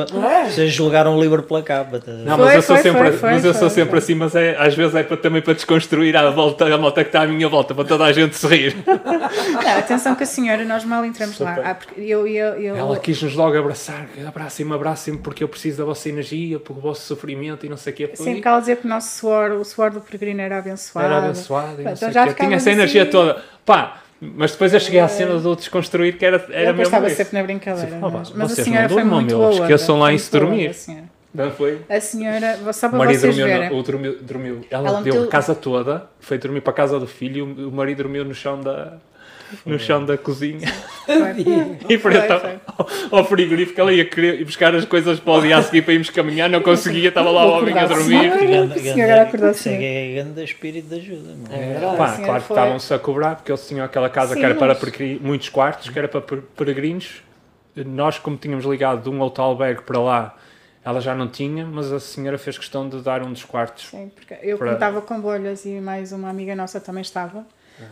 Vocês 0.51 0.73
julgaram 0.73 1.17
o 1.17 1.21
livro 1.21 1.43
pela 1.45 1.63
capa. 1.63 2.03
Não, 2.07 2.37
Foi, 2.37 2.45
mas 2.47 2.55
eu 2.57 2.63
sou 2.63 2.77
foi, 2.77 2.83
sempre, 2.83 3.03
foi, 3.11 3.13
foi, 3.19 3.31
mas 3.31 3.45
eu 3.45 3.53
sou 3.53 3.61
foi, 3.63 3.71
sempre 3.71 3.91
foi. 3.91 3.99
assim, 4.01 4.15
mas 4.17 4.35
é, 4.35 4.57
às 4.59 4.75
vezes 4.75 4.95
é 4.95 5.03
para, 5.03 5.17
também 5.17 5.41
para 5.41 5.55
desconstruir 5.55 6.17
a 6.17 6.31
volta, 6.31 6.65
a 6.67 6.77
moto 6.77 6.95
que 6.97 7.01
está 7.03 7.23
à 7.23 7.27
minha 7.27 7.49
volta, 7.49 7.75
para 7.75 7.85
toda 7.85 8.05
a 8.05 8.13
gente 8.13 8.37
se 8.37 8.47
rir. 8.47 8.77
Não, 8.87 9.79
atenção 9.79 10.15
que 10.15 10.23
a 10.25 10.27
senhora, 10.27 10.65
nós 10.65 10.85
mal 10.85 11.05
entramos 11.05 11.39
lá. 11.39 11.55
Super. 11.55 11.67
Ah, 11.71 11.75
porque 11.75 12.01
eu, 12.01 12.27
eu, 12.27 12.55
eu, 12.61 12.77
Ela 12.77 12.99
quis-nos 12.99 13.35
logo 13.35 13.57
abraçar, 13.57 14.07
abracem-me, 14.27 14.73
abracem-me, 14.75 15.21
porque 15.21 15.45
eu 15.45 15.49
preciso 15.49 15.79
da 15.79 15.85
vossa 15.85 16.09
energia, 16.09 16.59
pelo 16.59 16.81
vosso 16.81 17.03
sofrimento 17.07 17.65
e 17.67 17.69
não 17.69 17.77
sei 17.77 17.93
o 17.93 17.97
quê. 17.97 18.07
Foi- 18.15 18.25
Sempre 18.25 18.41
que 18.43 18.49
ela 18.49 18.59
dizia 18.61 18.77
que 18.77 18.87
o 18.87 18.89
nosso 18.89 19.17
suor, 19.19 19.53
o 19.53 19.65
suor 19.65 19.91
do 19.91 20.01
peregrino 20.01 20.41
era 20.41 20.59
abençoado. 20.59 21.07
Era 21.07 21.19
abençoado 21.19 21.81
e 21.81 21.85
não 21.85 21.93
Então 21.93 21.97
sei 21.97 22.09
o 22.23 22.27
quê. 22.35 22.35
Tinha 22.43 22.57
essa 22.57 22.71
energia 22.71 23.03
assim- 23.03 23.12
toda. 23.13 23.43
Pá, 23.65 23.99
mas 24.21 24.53
depois 24.53 24.73
eu 24.75 24.81
cheguei 24.81 25.01
à 25.01 25.09
cena 25.09 25.39
do 25.39 25.55
desconstruir, 25.57 26.17
que 26.17 26.25
era, 26.25 26.37
era 26.51 26.71
Eu 26.71 26.75
mesmo 26.75 26.83
estava 26.83 27.07
isso. 27.09 27.17
sempre 27.17 27.37
na 27.39 27.43
brincadeira. 27.45 27.99
Ó, 28.03 28.11
mas, 28.11 28.31
mas 28.33 28.59
a 28.59 28.63
senhora 28.65 28.83
não 28.83 28.89
foi 28.91 29.05
muito 29.05 29.29
meu, 29.29 29.39
boa. 29.39 29.53
esqueçam 29.53 29.99
lá 29.99 30.11
boa, 30.11 30.19
dormir. 30.31 30.67
a 30.69 30.75
senhora. 30.75 31.05
Não 31.35 31.51
foi? 31.51 31.81
A 31.89 31.99
senhora, 32.01 32.59
só 32.75 32.87
O 32.89 32.91
para 32.91 32.99
marido 32.99 33.21
vocês 33.21 33.35
dormiu, 33.37 33.47
verem. 33.57 33.71
na- 33.71 33.77
o 33.77 33.83
dormiu, 33.83 34.19
dormiu. 34.21 34.61
Ela, 34.71 34.89
Ela 34.89 35.01
deu 35.03 35.15
meteu- 35.15 35.29
a 35.29 35.31
casa 35.31 35.55
toda, 35.55 36.07
foi 36.21 36.37
dormir 36.39 36.61
para 36.61 36.73
a 36.73 36.77
casa 36.77 37.01
do 37.01 37.07
filho 37.07 37.39
e 37.39 37.63
o, 37.65 37.69
o 37.69 37.73
marido 37.73 37.99
dormiu 38.03 38.23
no 38.25 38.35
chão 38.35 38.61
da, 38.61 38.99
no 39.67 39.79
chão 39.79 40.05
da 40.05 40.17
cozinha. 40.19 40.67
E 41.89 41.99
foi. 41.99 42.13
ao, 43.11 43.19
ao 43.19 43.25
frigorífico, 43.25 43.81
ela 43.81 43.93
ia 43.93 44.05
querer 44.05 44.41
ir 44.41 44.45
buscar 44.45 44.75
as 44.75 44.85
coisas 44.85 45.19
para 45.21 45.33
o 45.33 45.41
dia 45.43 45.57
a 45.59 45.63
seguir 45.63 45.83
para 45.83 45.95
irmos 45.95 46.11
caminhar, 46.11 46.49
não 46.49 46.61
conseguia, 46.63 47.09
estava 47.09 47.31
lá 47.31 47.45
o 47.45 47.51
homem 47.59 47.77
a 47.77 47.85
acordar. 47.85 47.99
dormir. 47.99 48.27
Isso 48.27 49.01
é 49.01 49.49
assim. 49.51 49.85
é 49.85 50.15
grande 50.15 50.45
espírito 50.45 50.89
de 50.89 50.95
ajuda. 50.97 51.35
É 51.51 51.73
verdade. 51.73 51.97
Pá, 51.97 52.17
claro 52.17 52.43
que 52.45 52.53
estavam-se 52.53 52.95
a 52.95 52.99
cobrar, 52.99 53.37
porque 53.37 53.51
eles 53.53 53.67
tinham 53.67 53.85
aquela 53.85 54.09
casa 54.09 54.35
Sim, 54.35 54.41
que 54.41 54.45
era 54.47 54.55
para 54.55 54.75
mas- 54.75 55.21
muitos 55.21 55.49
quartos, 55.49 55.89
que 55.89 55.99
era 55.99 56.09
para 56.09 56.21
per- 56.21 56.43
peregrinos. 56.57 57.23
Nós, 57.75 58.19
como 58.19 58.37
tínhamos 58.37 58.65
ligado 58.65 59.03
de 59.03 59.09
um 59.09 59.19
outro 59.21 59.43
albergue 59.43 59.83
para 59.83 59.99
lá, 59.99 60.37
ela 60.85 61.01
já 61.01 61.15
não 61.15 61.27
tinha, 61.29 61.65
mas 61.65 61.91
a 61.93 61.99
senhora 62.01 62.37
fez 62.37 62.59
questão 62.59 62.89
de 62.89 63.01
dar 63.01 63.23
um 63.23 63.33
dos 63.33 63.45
quartos. 63.45 63.89
Sim, 63.89 64.11
porque 64.15 64.37
eu 64.43 64.59
Para- 64.59 64.73
estava 64.75 65.01
com 65.01 65.19
bolhas 65.21 65.65
e 65.65 65.81
mais 65.81 66.13
uma 66.13 66.29
amiga 66.29 66.55
nossa 66.55 66.81
também 66.81 67.03
estava. 67.03 67.47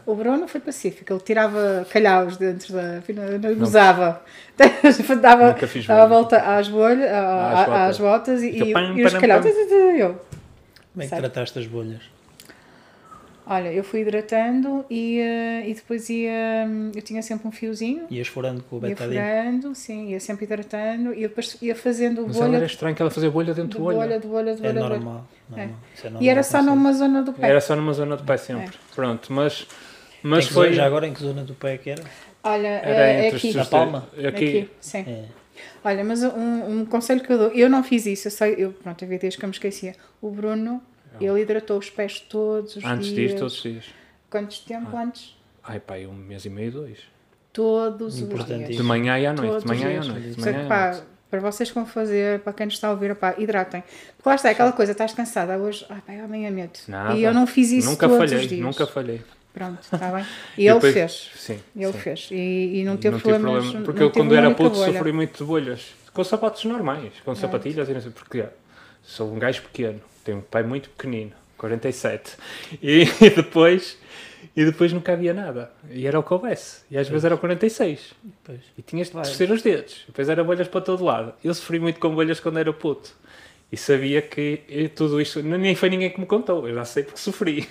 O 0.07 0.15
Bruno 0.15 0.47
foi 0.49 0.61
pacífico, 0.61 1.13
ele 1.13 1.21
tirava 1.21 1.87
calhaus 1.91 2.37
dentro 2.37 2.73
da. 2.73 3.01
não 3.43 3.55
Gozava. 3.57 4.23
Dava, 4.61 5.17
dava 5.17 5.51
a 5.51 5.55
bolha. 5.95 6.07
volta 6.07 6.37
às 6.39 6.69
bolhas, 6.69 7.11
Às 7.11 7.65
botas. 7.67 7.81
às 7.91 7.99
botas 7.99 8.43
e, 8.43 8.49
e, 8.51 8.73
pam, 8.73 8.95
e 8.97 9.05
os 9.05 9.13
pam, 9.13 9.21
calhaus. 9.21 9.45
pam. 9.45 9.51
Eu. 9.51 10.09
Como 10.13 10.19
é 10.99 11.03
que 11.03 11.07
Sabe? 11.09 11.23
trataste 11.23 11.59
as 11.59 11.67
bolhas? 11.67 12.03
Olha, 13.47 13.73
eu 13.73 13.83
fui 13.83 14.01
hidratando 14.03 14.85
e, 14.89 15.19
eh, 15.19 15.69
e 15.69 15.75
depois 15.75 16.09
ia. 16.09 16.69
Eu 16.95 17.03
tinha 17.03 17.21
sempre 17.23 17.49
um 17.49 17.51
fiozinho. 17.51 18.05
Ias 18.11 18.29
furando 18.29 18.63
com 18.63 18.77
o 18.77 18.79
Ia 18.81 18.89
betadine? 18.91 19.17
furando, 19.19 19.75
sim, 19.75 20.11
ia 20.11 20.21
sempre 20.21 20.45
hidratando 20.45 21.13
e 21.15 21.23
depois 21.23 21.57
ia 21.61 21.75
fazendo 21.75 22.25
Mas 22.29 22.37
ela 22.37 22.45
era 22.47 22.57
bolha, 22.59 22.67
estranho 22.67 22.95
que 22.95 23.03
ela 23.03 23.11
fazia 23.11 23.31
bolha 23.31 23.53
de 23.53 23.61
dentro 23.63 23.79
do 23.79 23.85
bolha, 23.85 23.99
olho. 23.99 24.21
de 24.21 24.27
bolha, 24.29 24.55
de 24.55 24.61
bolha, 24.61 24.69
É 24.71 24.73
de 24.73 24.79
bolha. 24.79 24.89
normal. 24.91 25.27
É 25.59 25.67
normal 26.05 26.23
E 26.23 26.29
era 26.29 26.43
só 26.43 26.63
numa 26.63 26.93
zona 26.93 27.23
do 27.23 27.33
pé. 27.33 27.49
Era 27.49 27.61
só 27.61 27.77
numa 27.77 27.93
zona 27.93 28.17
do 28.17 28.25
pé 28.25 28.37
sempre. 28.37 28.77
Pronto, 28.95 29.33
mas, 29.33 29.67
mas 30.23 30.47
foi. 30.47 30.67
zona- 30.67 30.77
Já 30.77 30.87
agora 30.87 31.07
em 31.07 31.13
que 31.15 31.21
zona 31.21 31.43
do 31.43 31.55
pé 31.55 31.75
é 31.75 31.79
que 31.79 31.91
era? 31.91 32.03
Olha, 32.43 32.67
Era 32.69 33.07
é, 33.07 33.27
é 33.27 33.29
aqui. 33.35 33.55
Na 33.55 33.65
palma? 33.65 34.09
Aqui. 34.15 34.27
Aqui, 34.29 34.71
sim. 34.81 35.05
É. 35.07 35.25
Olha, 35.85 36.05
mas 36.05 36.23
um, 36.23 36.81
um 36.81 36.87
conselho 36.87 37.21
que 37.23 37.33
eu 37.33 37.39
dou, 37.39 37.49
eu 37.53 37.69
não 37.69 37.83
fiz 37.83 38.07
isso, 38.07 38.29
eu 38.29 38.33
sei, 38.33 38.55
eu, 38.57 38.73
pronto, 38.73 39.05
havia 39.05 39.19
dias 39.19 39.37
que 39.37 39.45
eu 39.45 39.49
me 39.49 39.55
esquecia. 39.55 39.95
O 40.21 40.31
Bruno, 40.31 40.83
ele 41.21 41.41
hidratou 41.41 41.79
os 41.79 41.91
pés 41.91 42.21
todos 42.21 42.77
os 42.77 42.85
Antes 42.85 43.09
dias. 43.09 43.31
disto, 43.31 43.39
todos 43.39 43.57
os 43.57 43.63
dias. 43.63 43.85
Quantos 44.31 44.61
tempo 44.61 44.97
antes? 44.97 45.37
Ai 45.63 45.81
pá, 45.81 45.97
um 45.97 46.15
mês 46.15 46.45
e 46.45 46.51
meio, 46.51 46.73
dois. 46.73 46.99
Todos 47.53 48.21
os 48.23 48.45
dias. 48.47 48.69
De 48.77 48.83
manhã 48.83 49.19
e 49.19 49.27
à 49.27 49.33
noite. 49.33 49.49
Todos 49.51 49.63
De 49.65 49.69
manhã 49.69 49.93
e 49.93 49.97
à 49.99 50.03
Só 50.03 50.13
que, 50.13 50.21
e 50.21 50.67
pá, 50.67 50.91
noite. 50.93 51.07
Para 51.31 51.41
vocês 51.41 51.71
vão 51.71 51.87
fazer, 51.87 52.41
para 52.41 52.53
quem 52.53 52.67
nos 52.67 52.75
está 52.75 52.89
a 52.89 52.91
ouvir, 52.91 53.15
pá, 53.15 53.35
hidratem. 53.39 53.83
Porque 54.17 54.29
lá 54.29 54.35
está, 54.35 54.49
é 54.49 54.53
aquela 54.53 54.73
coisa, 54.73 54.93
estás 54.93 55.13
cansada 55.15 55.57
hoje, 55.59 55.87
ai 55.89 56.01
pá, 56.07 56.13
amanhã 56.25 56.51
meto. 56.51 56.81
Nada. 56.89 57.15
E 57.15 57.23
eu 57.23 57.33
não 57.33 57.47
fiz 57.47 57.71
isso 57.71 57.89
Nunca 57.91 58.09
todos 58.09 58.19
falhei, 58.31 58.45
os 58.45 58.49
dias. 58.49 58.61
nunca 58.65 58.87
falhei. 58.87 59.23
Pronto, 59.53 59.79
está 59.83 59.99
bem? 60.13 60.25
E, 60.59 60.63
E 60.63 60.67
ele 60.69 60.75
depois- 60.75 60.95
fez. 60.95 61.31
Sim. 61.37 61.61
Ele 61.77 61.93
sim. 61.93 61.99
fez. 61.99 62.29
E, 62.31 62.81
e 62.81 62.85
não 62.85 62.97
teve 62.97 63.13
não 63.17 63.19
tive 63.21 63.31
problemas. 63.39 63.63
problema, 63.65 63.85
porque 63.85 64.03
eu 64.03 64.11
quando 64.11 64.35
era 64.35 64.51
puto 64.53 64.71
bolha. 64.77 64.93
sofri 64.93 65.13
muito 65.13 65.39
de 65.39 65.45
bolhas. 65.45 65.87
Com 66.13 66.25
sapatos 66.25 66.65
normais, 66.65 67.13
com 67.25 67.35
sapatilhas 67.35 67.89
e 67.89 67.93
não 67.95 68.01
sei 68.01 68.11
porque. 68.11 68.45
Sou 69.03 69.33
um 69.33 69.39
gajo 69.39 69.63
pequeno, 69.63 70.01
tenho 70.25 70.39
um 70.39 70.43
pai 70.43 70.63
muito 70.63 70.91
pequenino, 70.91 71.33
47. 71.57 72.33
E, 72.83 73.03
e 73.21 73.31
depois 73.35 73.97
e 74.57 74.65
depois 74.65 74.93
nunca 74.93 75.13
havia 75.13 75.33
nada. 75.35 75.71
E 75.91 76.07
era 76.07 76.19
o 76.19 76.23
que 76.23 76.33
houvesse. 76.33 76.83
E 76.91 76.99
às 76.99 77.09
vezes 77.09 77.25
era 77.25 77.35
o 77.35 77.39
46. 77.39 78.15
Pois. 78.45 78.61
E 78.77 78.83
tinhas 78.83 79.09
de 79.09 79.15
Vai. 79.15 79.25
torcer 79.25 79.51
os 79.51 79.63
dedos. 79.63 80.05
Depois 80.07 80.29
era 80.29 80.43
bolhas 80.45 80.69
para 80.69 80.81
todo 80.81 81.05
lado. 81.05 81.33
Eu 81.43 81.55
sofri 81.55 81.79
muito 81.79 82.01
com 82.01 82.15
bolhas 82.15 82.41
quando 82.41 82.59
era 82.59 82.73
puto. 82.73 83.15
E 83.73 83.77
sabia 83.77 84.21
que 84.21 84.91
tudo 84.97 85.21
isto, 85.21 85.41
nem 85.43 85.77
foi 85.77 85.91
ninguém 85.91 86.11
que 86.11 86.19
me 86.19 86.27
contou, 86.27 86.67
eu 86.69 86.75
já 86.75 86.85
sei 86.85 87.05
porque 87.05 87.21
sofri. 87.21 87.69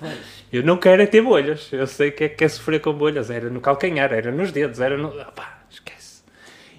Eu 0.50 0.62
não 0.62 0.78
quero 0.78 1.02
é 1.02 1.06
ter 1.06 1.22
bolhas, 1.22 1.70
eu 1.72 1.86
sei 1.86 2.10
que 2.10 2.24
é 2.24 2.28
que 2.28 2.44
é 2.44 2.48
sofrer 2.48 2.78
com 2.80 2.92
bolhas, 2.92 3.30
era 3.30 3.48
no 3.48 3.58
calcanhar, 3.58 4.12
era 4.12 4.30
nos 4.30 4.52
dedos, 4.52 4.80
era 4.80 4.98
no. 4.98 5.08
Opá, 5.08 5.62
esquece. 5.70 6.22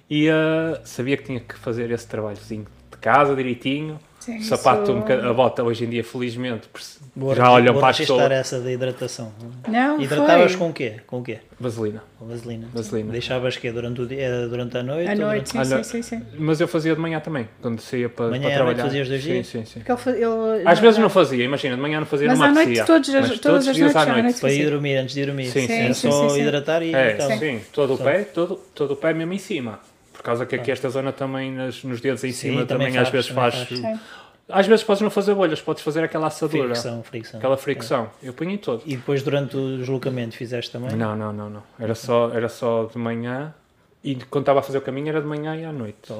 E 0.07 0.29
ah, 0.29 0.79
sabia 0.83 1.17
que 1.17 1.23
tinha 1.23 1.39
que 1.39 1.55
fazer 1.57 1.89
esse 1.89 2.07
trabalhozinho 2.07 2.67
de 2.91 2.97
casa 2.97 3.35
direitinho. 3.35 3.99
Sim, 4.23 4.37
o 4.37 4.43
sapato, 4.43 4.83
isso- 4.83 4.93
um 5.25 5.29
a 5.29 5.33
bota 5.33 5.63
hoje 5.63 5.83
em 5.83 5.89
dia, 5.89 6.01
felizmente, 6.01 6.69
Vou 7.13 7.35
já 7.35 7.51
olham 7.51 7.77
para 7.77 7.89
as 7.89 7.97
pessoas. 7.97 8.31
essa 8.31 8.59
da 8.61 8.71
hidratação. 8.71 9.33
Não, 9.67 9.99
Hidratavas 9.99 10.51
foi. 10.53 10.59
com 10.59 10.69
o 10.69 10.73
quê? 10.73 10.93
Com 11.05 11.19
o 11.19 11.23
quê? 11.23 11.39
Vaselina. 11.59 12.01
Vaselina. 12.21 12.67
Vaselina. 12.73 13.11
Deixavas 13.11 13.57
que 13.57 13.69
durante, 13.69 14.01
o 14.01 14.07
dia, 14.07 14.21
era 14.21 14.47
durante 14.47 14.77
a 14.77 14.83
noite? 14.83 15.09
À 15.09 15.11
ou 15.11 15.17
noite, 15.19 15.49
sim, 15.49 15.63
sim, 15.65 15.83
sim, 15.83 16.01
sim. 16.01 16.21
Mas 16.39 16.61
eu 16.61 16.67
fazia 16.69 16.95
de 16.95 17.01
manhã 17.01 17.19
também, 17.19 17.49
quando 17.61 17.81
saía 17.81 18.07
para, 18.07 18.29
Manhã 18.29 18.43
para 18.43 18.49
à 18.61 18.63
noite 18.63 18.75
trabalhar. 18.77 18.83
fazias 18.83 19.09
dois 19.09 19.21
sim, 19.23 19.31
dias? 19.33 19.47
sim, 19.47 19.65
sim. 19.65 19.81
Ele, 19.85 19.97
fa- 19.97 20.11
ele, 20.11 20.63
Às 20.67 20.79
vezes 20.79 20.97
não 20.99 21.09
fazia, 21.09 21.43
imagina, 21.43 21.75
de 21.75 21.81
manhã 21.81 21.99
não 21.99 22.07
fazia, 22.07 22.27
Mas 22.29 22.39
não 22.39 22.45
me 22.45 22.51
à 22.51 22.53
noite, 22.55 22.79
apetecia. 22.79 22.85
todos 22.85 23.09
as- 23.09 23.15
Mas 23.15 23.29
todas 23.29 23.41
todos 23.41 23.59
as 23.59 23.67
os 23.67 23.75
dias 23.75 23.93
noites 23.93 24.01
à 24.01 24.05
noite. 24.13 24.23
noite. 24.23 24.39
Para 24.39 24.51
ir 24.53 24.63
Sim. 24.63 24.69
dormir, 24.71 24.95
antes 24.97 25.13
de 25.15 25.21
ir 25.21 25.25
dormir. 25.25 25.45
Sim, 25.47 25.67
sim, 25.67 25.93
sim, 25.93 26.11
só 26.11 26.21
sim, 26.29 26.29
sim. 26.35 26.41
hidratar 26.41 26.81
e 26.81 26.95
É, 26.95 27.17
sim, 27.37 27.61
todo 27.73 27.93
o 27.93 27.97
pé, 27.97 28.23
todo, 28.23 28.55
todo 28.73 28.91
o 28.91 28.95
pé 28.95 29.13
mesmo 29.13 29.33
em 29.33 29.37
cima. 29.37 29.79
Por 30.23 30.27
causa 30.27 30.45
que 30.45 30.55
aqui 30.55 30.71
esta 30.71 30.89
zona 30.89 31.11
também, 31.11 31.51
nas- 31.51 31.83
nos 31.83 31.99
dedos 31.99 32.23
em 32.23 32.31
Sim, 32.31 32.51
cima, 32.51 32.65
também 32.65 32.87
também, 32.87 32.87
às 32.87 33.09
faz, 33.09 33.09
vezes 33.09 33.27
também 33.27 33.51
faz. 33.51 33.81
faz. 33.81 33.99
Às 34.47 34.67
vezes 34.67 34.85
podes 34.85 35.01
não 35.01 35.09
fazer 35.09 35.33
bolhas, 35.35 35.59
podes 35.61 35.83
fazer 35.83 36.01
aquela 36.01 36.27
assadura. 36.27 36.67
Fricção, 36.69 37.03
fricção. 37.03 37.37
Aquela 37.39 37.57
fricção. 37.57 38.09
Eu 38.23 38.31
ponho 38.31 38.51
em 38.51 38.57
todo. 38.57 38.81
E 38.85 38.95
depois 38.95 39.21
durante 39.21 39.57
o 39.57 39.77
deslocamento 39.77 40.37
fizeste 40.37 40.71
também? 40.71 40.95
Não, 40.95 41.13
não, 41.13 41.33
não, 41.33 41.49
não. 41.49 41.63
Era 41.77 41.93
só, 41.93 42.29
era 42.33 42.47
só 42.47 42.85
de 42.85 42.97
manhã 42.97 43.53
e 44.01 44.15
quando 44.15 44.43
estava 44.43 44.59
a 44.59 44.63
fazer 44.63 44.77
o 44.77 44.81
caminho 44.81 45.09
era 45.09 45.19
de 45.19 45.27
manhã 45.27 45.57
e 45.57 45.65
à 45.65 45.73
noite. 45.73 46.13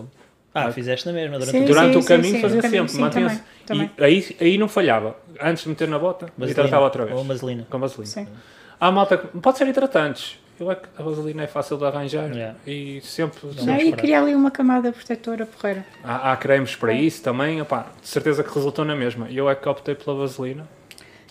Ah, 0.53 0.69
fizeste 0.69 1.05
na 1.07 1.13
mesma 1.13 1.39
durante 1.39 1.51
Sim, 1.57 1.63
o 1.63 1.67
Durante 1.67 1.93
sim, 1.93 1.99
o 1.99 2.05
caminho 2.05 2.35
sim, 2.35 2.41
fazia 2.41 2.61
caminho, 2.61 2.87
sempre, 2.89 3.01
mantinha-se. 3.03 3.41
E 3.97 4.03
aí, 4.03 4.35
aí 4.41 4.57
não 4.57 4.67
falhava. 4.67 5.15
Antes 5.41 5.63
de 5.63 5.69
meter 5.69 5.87
na 5.87 5.97
bota, 5.97 6.25
Vaselina. 6.37 6.51
hidratava 6.51 6.83
outra 6.83 7.05
vez. 7.05 7.17
Ou 7.17 7.23
vaselina. 7.23 7.65
Com 7.69 7.79
vaselina. 7.79 8.05
Sim. 8.11 8.27
Há 8.79 8.91
malta 8.91 9.17
que 9.17 9.27
pode 9.39 9.57
ser 9.57 9.65
hidratantes. 9.67 10.37
Eu 10.59 10.71
é 10.71 10.75
que 10.75 10.87
a 10.97 11.03
vaselina 11.03 11.43
é 11.43 11.47
fácil 11.47 11.77
de 11.77 11.85
arranjar 11.85 12.29
Yeah. 12.31 12.57
e 12.67 13.01
sempre, 13.01 13.47
Não, 13.47 13.53
sempre 13.53 13.89
e 13.89 13.93
queria 13.93 14.21
ali 14.21 14.35
uma 14.35 14.51
camada 14.51 14.91
protetora 14.91 15.45
porreira. 15.45 15.85
há, 16.03 16.31
há 16.31 16.37
cremes 16.37 16.75
para 16.75 16.93
isso 16.93 17.23
também. 17.23 17.61
Opá, 17.61 17.87
de 18.01 18.07
certeza 18.07 18.43
que 18.43 18.53
resultou 18.53 18.85
na 18.85 18.95
mesma. 18.95 19.27
Eu 19.31 19.49
é 19.49 19.55
que 19.55 19.67
optei 19.67 19.95
pela 19.95 20.15
vaselina. 20.15 20.67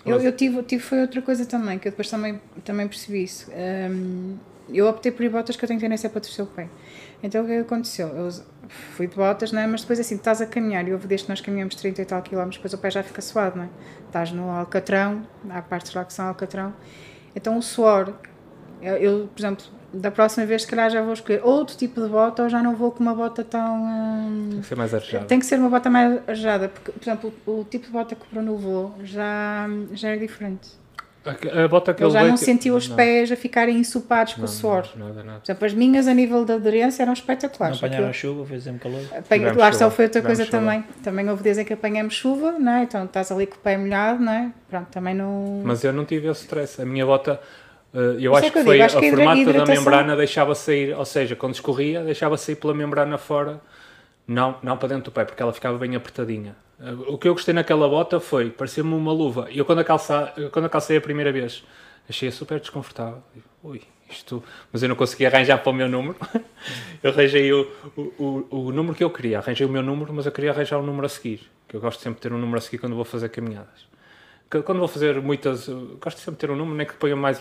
Eu, 0.05 0.21
eu 0.21 0.33
tive, 0.33 0.61
tive 0.65 0.83
foi 0.83 1.01
outra 1.03 1.23
coisa 1.23 1.47
também, 1.47 1.79
que 1.79 1.87
eu 1.87 1.93
depois 1.93 2.11
também, 2.11 2.41
também 2.65 2.89
percebi 2.89 3.23
isso. 3.23 3.49
Hum, 3.53 4.37
eu 4.69 4.89
optei 4.89 5.13
por 5.13 5.23
ir 5.25 5.29
botas 5.29 5.55
que 5.55 5.65
eu 5.65 5.69
tenho 5.69 5.79
tendência 5.79 6.11
para 6.11 6.21
torcer 6.21 6.45
o 6.45 6.49
pé. 6.49 6.69
Então 7.23 7.45
o 7.45 7.47
que 7.47 7.53
é 7.53 7.57
que 7.57 7.61
aconteceu? 7.63 8.09
Eu 8.09 8.29
fui 8.69 9.07
de 9.07 9.15
botas, 9.15 9.53
não 9.53 9.61
é? 9.61 9.67
mas 9.69 9.83
depois 9.83 10.01
assim, 10.01 10.17
estás 10.17 10.41
a 10.41 10.47
caminhar, 10.47 10.87
e 10.89 10.93
houve 10.93 11.07
desde 11.07 11.27
que 11.27 11.31
nós 11.31 11.41
caminhamos 11.41 11.77
30 11.77 12.03
e 12.03 12.05
tal 12.05 12.21
quilómetros, 12.23 12.57
depois 12.57 12.73
o 12.75 12.79
pé 12.79 12.91
já 12.91 13.03
fica 13.05 13.21
suado, 13.23 13.57
não 13.59 13.65
é? 13.65 13.69
Estás 14.07 14.33
no 14.33 14.51
Alcatrão, 14.51 15.23
há 15.49 15.63
partes 15.63 15.95
lá 15.95 16.05
que 16.05 16.13
são 16.13 16.27
Alcatrão, 16.27 16.75
então 17.37 17.57
o 17.57 17.63
suor, 17.63 18.13
eu, 18.83 18.97
eu, 18.97 19.29
por 19.35 19.41
exemplo, 19.41 19.65
da 19.95 20.11
próxima 20.11 20.47
vez 20.47 20.63
se 20.63 20.69
calhar 20.69 20.91
já 20.91 21.03
vou 21.03 21.13
escolher 21.13 21.41
outro 21.45 21.77
tipo 21.77 22.01
de 22.01 22.09
bota 22.09 22.43
ou 22.43 22.49
já 22.49 22.63
não 22.63 22.75
vou 22.75 22.91
com 22.91 23.01
uma 23.03 23.15
bota 23.15 23.45
tão... 23.45 23.77
hum, 23.83 24.49
Tem 24.53 24.61
que 24.61 24.67
ser 24.67 24.75
mais 24.77 24.95
arejada. 24.95 25.25
tem 25.27 25.39
que 25.39 25.47
ser 25.47 25.59
uma 25.59 25.69
bota 25.69 25.91
mais 25.91 26.21
arejada, 26.27 26.69
porque, 26.69 26.93
por 26.93 27.03
exemplo, 27.03 27.35
o, 27.47 27.61
o 27.61 27.65
tipo 27.65 27.87
de 27.87 27.93
bota 27.93 28.15
que 28.15 28.23
o 28.23 28.27
Bruno 28.33 28.53
levou 28.57 28.95
já, 29.05 29.67
já 29.93 30.09
é 30.11 30.17
diferente. 30.17 30.81
A, 31.25 31.65
a 31.65 31.69
bota 31.69 31.95
que 31.95 32.03
Ele 32.03 32.09
eu 32.09 32.13
já 32.13 32.25
não 32.25 32.33
que- 32.35 32.39
sentiu 32.45 32.75
os 32.75 32.89
não, 32.89 32.97
pés 32.97 33.31
a 33.31 33.37
ficarem 33.37 33.77
ensopados 33.79 34.33
com 34.35 34.41
não, 34.41 34.45
o 34.47 34.49
suor. 34.51 34.89
não, 34.97 35.07
Nada, 35.07 35.23
nada. 35.23 35.39
Por 35.39 35.45
exemplo, 35.47 35.67
as 35.67 35.73
minhas 35.75 36.09
a 36.09 36.15
nível 36.15 36.45
de 36.45 36.53
aderência 36.53 37.03
eram 37.05 37.11
Não 37.11 37.15
espetaculares. 37.15 37.77
apanharam 37.79 38.07
a 38.07 38.11
Aquilo- 38.11 38.33
chuva, 38.35 38.47
fez 38.47 38.65
sempre 38.65 38.81
calor. 38.81 39.01
apanha- 39.17 39.53
lá 39.55 39.71
chuva, 39.71 39.91
foi 39.93 40.07
outra 40.07 40.21
tivemos 40.21 40.27
coisa 40.39 40.45
chuva. 40.51 40.59
também. 40.59 40.85
Também 41.01 41.29
houve 41.31 41.45
dias 41.45 41.59
em 41.59 41.65
que 41.65 41.73
apanhamos 41.75 42.15
chuva, 42.15 42.53
não 42.59 42.73
é? 42.73 42.83
Então 42.83 43.05
estás 43.05 43.31
ali 43.31 43.47
com 43.47 43.55
o 43.55 43.61
pé 43.61 43.77
molhado, 43.77 44.21
não 44.21 44.33
é? 44.33 44.51
Pronto, 44.69 44.89
também 44.91 45.15
não. 45.15 45.63
Mas 45.65 45.85
eu 45.85 45.93
não 45.93 46.05
tive 46.05 46.27
esse 46.27 46.41
stress. 46.41 46.83
A 46.83 46.85
minha 46.85 47.07
bota, 47.07 47.39
eu 47.95 48.19
Isso 48.19 48.27
é 48.35 48.39
acho 48.39 48.41
que 48.41 48.47
eu 48.47 48.53
que 48.53 48.65
foi 48.65 48.75
digo, 48.75 48.85
acho 48.87 48.97
a 48.97 49.01
que 49.01 49.07
a 49.07 49.09
hidra- 49.09 49.25
formato 49.25 49.53
da 49.53 49.67
membrana 49.67 50.17
deixava 50.17 50.55
sair, 50.55 50.95
ou 50.97 51.05
seja, 51.05 51.37
quando 51.37 51.55
escorria, 51.55 52.03
deixava 52.03 52.37
sair 52.37 52.57
pela 52.57 52.73
membrana 52.75 53.19
fora, 53.19 53.61
não, 54.27 54.57
não 54.63 54.77
para 54.77 54.89
dentro 54.89 55.05
do 55.05 55.11
pé, 55.13 55.25
porque 55.25 55.43
ela 55.43 55.53
ficava 55.53 55.77
bem 55.79 55.95
apertadinha. 55.97 56.57
Eh, 56.81 56.93
O 57.09 57.19
que 57.19 57.29
eu 57.29 57.35
gostei 57.35 57.53
naquela 57.53 57.89
bota 57.89 58.19
foi, 58.21 58.51
parecia-me 58.51 58.95
uma 58.95 59.13
luva. 59.13 59.49
E 59.51 59.59
eu 59.59 59.65
quando 59.65 59.81
a, 59.81 59.85
calça, 59.85 60.33
eu, 60.37 60.51
quando 60.51 60.67
a 60.67 60.69
calcei 60.69 60.97
a 60.97 61.01
primeira 61.01 61.31
vez, 61.33 61.63
achei 62.09 62.31
super 62.31 62.59
desconfortável. 62.61 63.23
Ui, 63.63 63.83
isto... 64.09 64.43
Mas 64.73 64.83
eu 64.83 64.89
não 64.89 64.97
consegui 64.97 65.27
arranjar 65.27 65.59
para 65.59 65.71
o 65.71 65.75
meu 65.75 65.89
número. 65.89 66.17
eu 67.03 67.11
arranjei 67.11 67.53
o, 67.53 67.69
o, 67.97 68.47
o, 68.51 68.57
o 68.69 68.73
número 68.73 68.95
que 68.95 69.05
eu 69.05 69.11
queria. 69.11 69.39
Arranjei 69.39 69.67
o 69.67 69.71
meu 69.71 69.83
número, 69.83 70.13
mas 70.15 70.25
eu 70.27 70.33
queria 70.33 70.51
arranjar 70.51 70.79
o 70.79 70.83
número 70.83 71.05
a 71.07 71.09
seguir. 71.09 71.41
Que 71.69 71.77
eu 71.77 71.81
gosto 71.81 72.01
sempre 72.01 72.17
de 72.17 72.23
ter 72.23 72.33
um 72.33 72.39
número 72.39 72.59
a 72.59 72.61
seguir 72.61 72.79
quando 72.79 72.95
vou 72.97 73.05
fazer 73.05 73.29
caminhadas. 73.29 73.91
Quando 74.61 74.79
vou 74.79 74.89
fazer 74.89 75.21
muitas... 75.23 75.69
Gosto 76.01 76.19
sempre 76.19 76.33
de 76.33 76.37
ter 76.39 76.51
um 76.51 76.57
número, 76.57 76.77
nem 76.77 76.87
que 76.87 76.95
ponha 76.95 77.17
mais, 77.17 77.41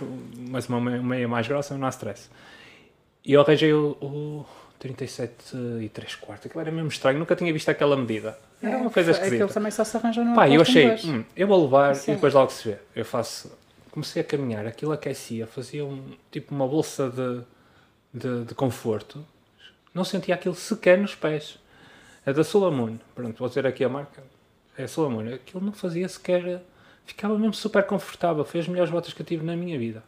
mais 0.49 0.69
uma 0.69 0.79
meia- 0.79 1.27
mais 1.27 1.47
grossa, 1.47 1.77
não 1.77 1.87
há 1.87 1.89
stress. 1.89 2.29
E 3.25 3.33
eu 3.33 3.41
arranjei 3.41 3.73
o, 3.73 3.97
o 4.01 4.45
37 4.79 5.55
e 5.81 5.89
3 5.89 6.15
quartos. 6.15 6.45
Aquilo 6.47 6.61
era 6.61 6.71
mesmo 6.71 6.87
estranho, 6.87 7.19
nunca 7.19 7.35
tinha 7.35 7.51
visto 7.51 7.69
aquela 7.69 7.95
medida. 7.97 8.37
Era 8.61 8.77
uma 8.77 8.89
coisa 8.89 9.11
É, 9.11 9.13
Aquilo 9.13 9.25
esquisita. 9.35 9.53
também 9.53 9.71
só 9.71 9.83
se 9.83 9.97
arranja 9.97 10.23
no 10.23 10.33
Pá, 10.35 10.47
eu 10.49 10.61
achei, 10.61 10.87
hum, 11.05 11.23
eu 11.35 11.47
vou 11.47 11.63
levar 11.63 11.95
Sim. 11.95 12.11
e 12.11 12.15
depois 12.15 12.33
logo 12.33 12.51
se 12.51 12.69
vê. 12.69 12.77
Eu 12.95 13.03
faço, 13.05 13.51
comecei 13.91 14.21
a 14.21 14.25
caminhar, 14.25 14.65
aquilo 14.65 14.91
aquecia, 14.91 15.45
fazia 15.47 15.83
um, 15.85 16.01
tipo 16.31 16.53
uma 16.55 16.67
bolsa 16.67 17.09
de, 17.09 17.41
de, 18.13 18.45
de 18.45 18.55
conforto. 18.55 19.23
Não 19.93 20.03
sentia 20.03 20.33
aquilo 20.35 20.55
sequer 20.55 20.97
nos 20.97 21.13
pés. 21.15 21.59
É 22.25 22.31
da 22.31 22.43
Solomon, 22.43 22.97
pronto, 23.15 23.37
vou 23.39 23.47
dizer 23.49 23.65
aqui 23.67 23.83
a 23.83 23.89
marca. 23.89 24.23
É 24.77 24.83
a 24.83 24.87
Solomon, 24.87 25.33
aquilo 25.33 25.63
não 25.63 25.73
fazia 25.73 26.07
sequer, 26.07 26.61
ficava 27.05 27.37
mesmo 27.37 27.53
super 27.53 27.83
confortável. 27.83 28.43
Foi 28.45 28.59
as 28.59 28.67
melhores 28.67 28.91
botas 28.91 29.13
que 29.13 29.21
eu 29.21 29.25
tive 29.25 29.45
na 29.45 29.55
minha 29.55 29.77
vida. 29.77 30.03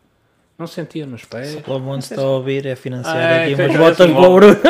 Não 0.57 0.67
sentia 0.67 1.05
nos 1.05 1.25
pés. 1.25 1.55
Pelo 1.61 1.79
menos 1.79 2.09
está 2.09 2.21
a 2.21 2.25
ouvir, 2.27 2.65
é 2.67 2.75
financiar 2.75 3.15
Ah, 3.17 3.21
é, 3.21 3.43
aqui 3.45 3.55
tem 3.55 3.65
umas 3.65 3.77
botas 3.77 3.97
fazer 3.97 4.13
com 4.13 4.21
o 4.21 4.35
Bruno. 4.35 4.55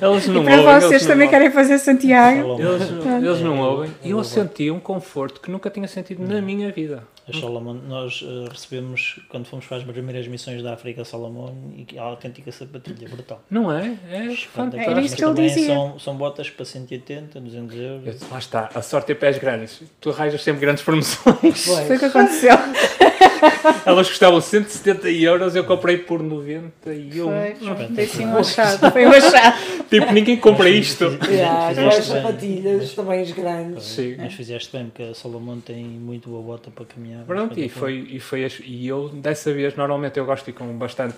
Eles 0.00 0.26
não 0.28 0.42
E 0.42 0.44
para 0.44 0.60
ouvem, 0.60 0.80
vocês 0.80 1.02
também 1.02 1.26
ouvem. 1.26 1.28
querem 1.30 1.50
fazer 1.50 1.78
Santiago. 1.78 2.58
Eles, 2.60 2.90
não- 2.90 3.18
eles 3.18 3.40
não 3.40 3.58
ouvem. 3.60 3.90
E 4.04 4.10
eu 4.10 4.22
senti 4.24 4.70
um 4.70 4.78
conforto 4.80 5.40
que 5.40 5.50
nunca 5.50 5.70
tinha 5.70 5.88
sentido 5.88 6.22
na 6.26 6.40
minha 6.42 6.70
vida. 6.70 7.02
A 7.36 7.40
Solomon, 7.40 7.74
nós 7.88 8.22
eh, 8.24 8.48
recebemos, 8.50 9.18
quando 9.28 9.44
fomos 9.46 9.66
para 9.66 9.78
as 9.78 9.84
primeiras 9.84 10.26
missões 10.28 10.62
da 10.62 10.74
África 10.74 11.04
Solomon, 11.04 11.52
e 11.76 11.98
a 11.98 12.02
autêntica 12.02 12.50
sapatilha 12.52 13.08
brutal. 13.08 13.42
Não 13.50 13.70
é? 13.72 13.96
É 14.10 14.34
fantástico. 14.36 14.82
era 14.82 14.94
mas 14.96 15.06
isso 15.06 15.16
que 15.16 15.24
ele 15.24 15.34
dizia. 15.48 15.66
São, 15.74 15.98
são 15.98 16.16
botas 16.16 16.50
para 16.50 16.64
180, 16.64 17.40
200 17.40 17.76
euros. 17.76 18.22
Eu- 18.22 18.28
Lá 18.30 18.38
está, 18.38 18.70
a 18.74 18.82
sorte 18.82 19.12
é 19.12 19.14
pés 19.14 19.38
grandes. 19.38 19.82
Tu 20.00 20.10
arranjas 20.10 20.42
sempre 20.42 20.60
grandes 20.60 20.82
promoções. 20.82 21.64
Foi 21.64 21.96
o 21.96 21.98
que 21.98 22.04
aconteceu. 22.04 22.54
Elas 23.86 24.08
custavam 24.08 24.40
170 24.40 25.10
euros, 25.10 25.54
eu 25.56 25.64
comprei 25.64 25.98
por 25.98 26.22
91. 26.22 27.24
Foi, 27.24 27.54
foi, 27.94 28.04
assim 28.04 28.26
um 28.26 28.36
achado. 28.38 28.90
Foi 28.90 29.06
um 29.06 29.10
achado. 29.10 29.84
Tipo, 29.88 30.12
ninguém 30.12 30.36
compra 30.38 30.68
isto. 30.68 31.04
Yeah, 31.28 31.72
bem. 31.74 32.02
sapatilhas, 32.02 32.94
tamanhos 32.94 33.30
grandes. 33.32 33.84
Sim. 33.84 34.16
Mas 34.18 34.32
fizeste 34.34 34.76
bem, 34.76 34.86
porque 34.86 35.02
a 35.02 35.14
Solomon 35.14 35.58
tem 35.60 35.84
muito 35.84 36.28
boa 36.30 36.42
bota 36.42 36.70
para 36.70 36.84
caminhar. 36.84 37.24
Pronto, 37.24 37.58
e 37.58 37.68
foi, 37.68 38.06
e 38.10 38.20
foi 38.20 38.44
as- 38.44 38.60
e 38.64 38.86
eu 38.86 39.08
dessa 39.08 39.52
vez 39.52 39.74
normalmente 39.76 40.18
eu 40.18 40.24
gosto 40.24 40.44
de 40.44 40.50
ir 40.50 40.54
com 40.54 40.66
bastante 40.78 41.16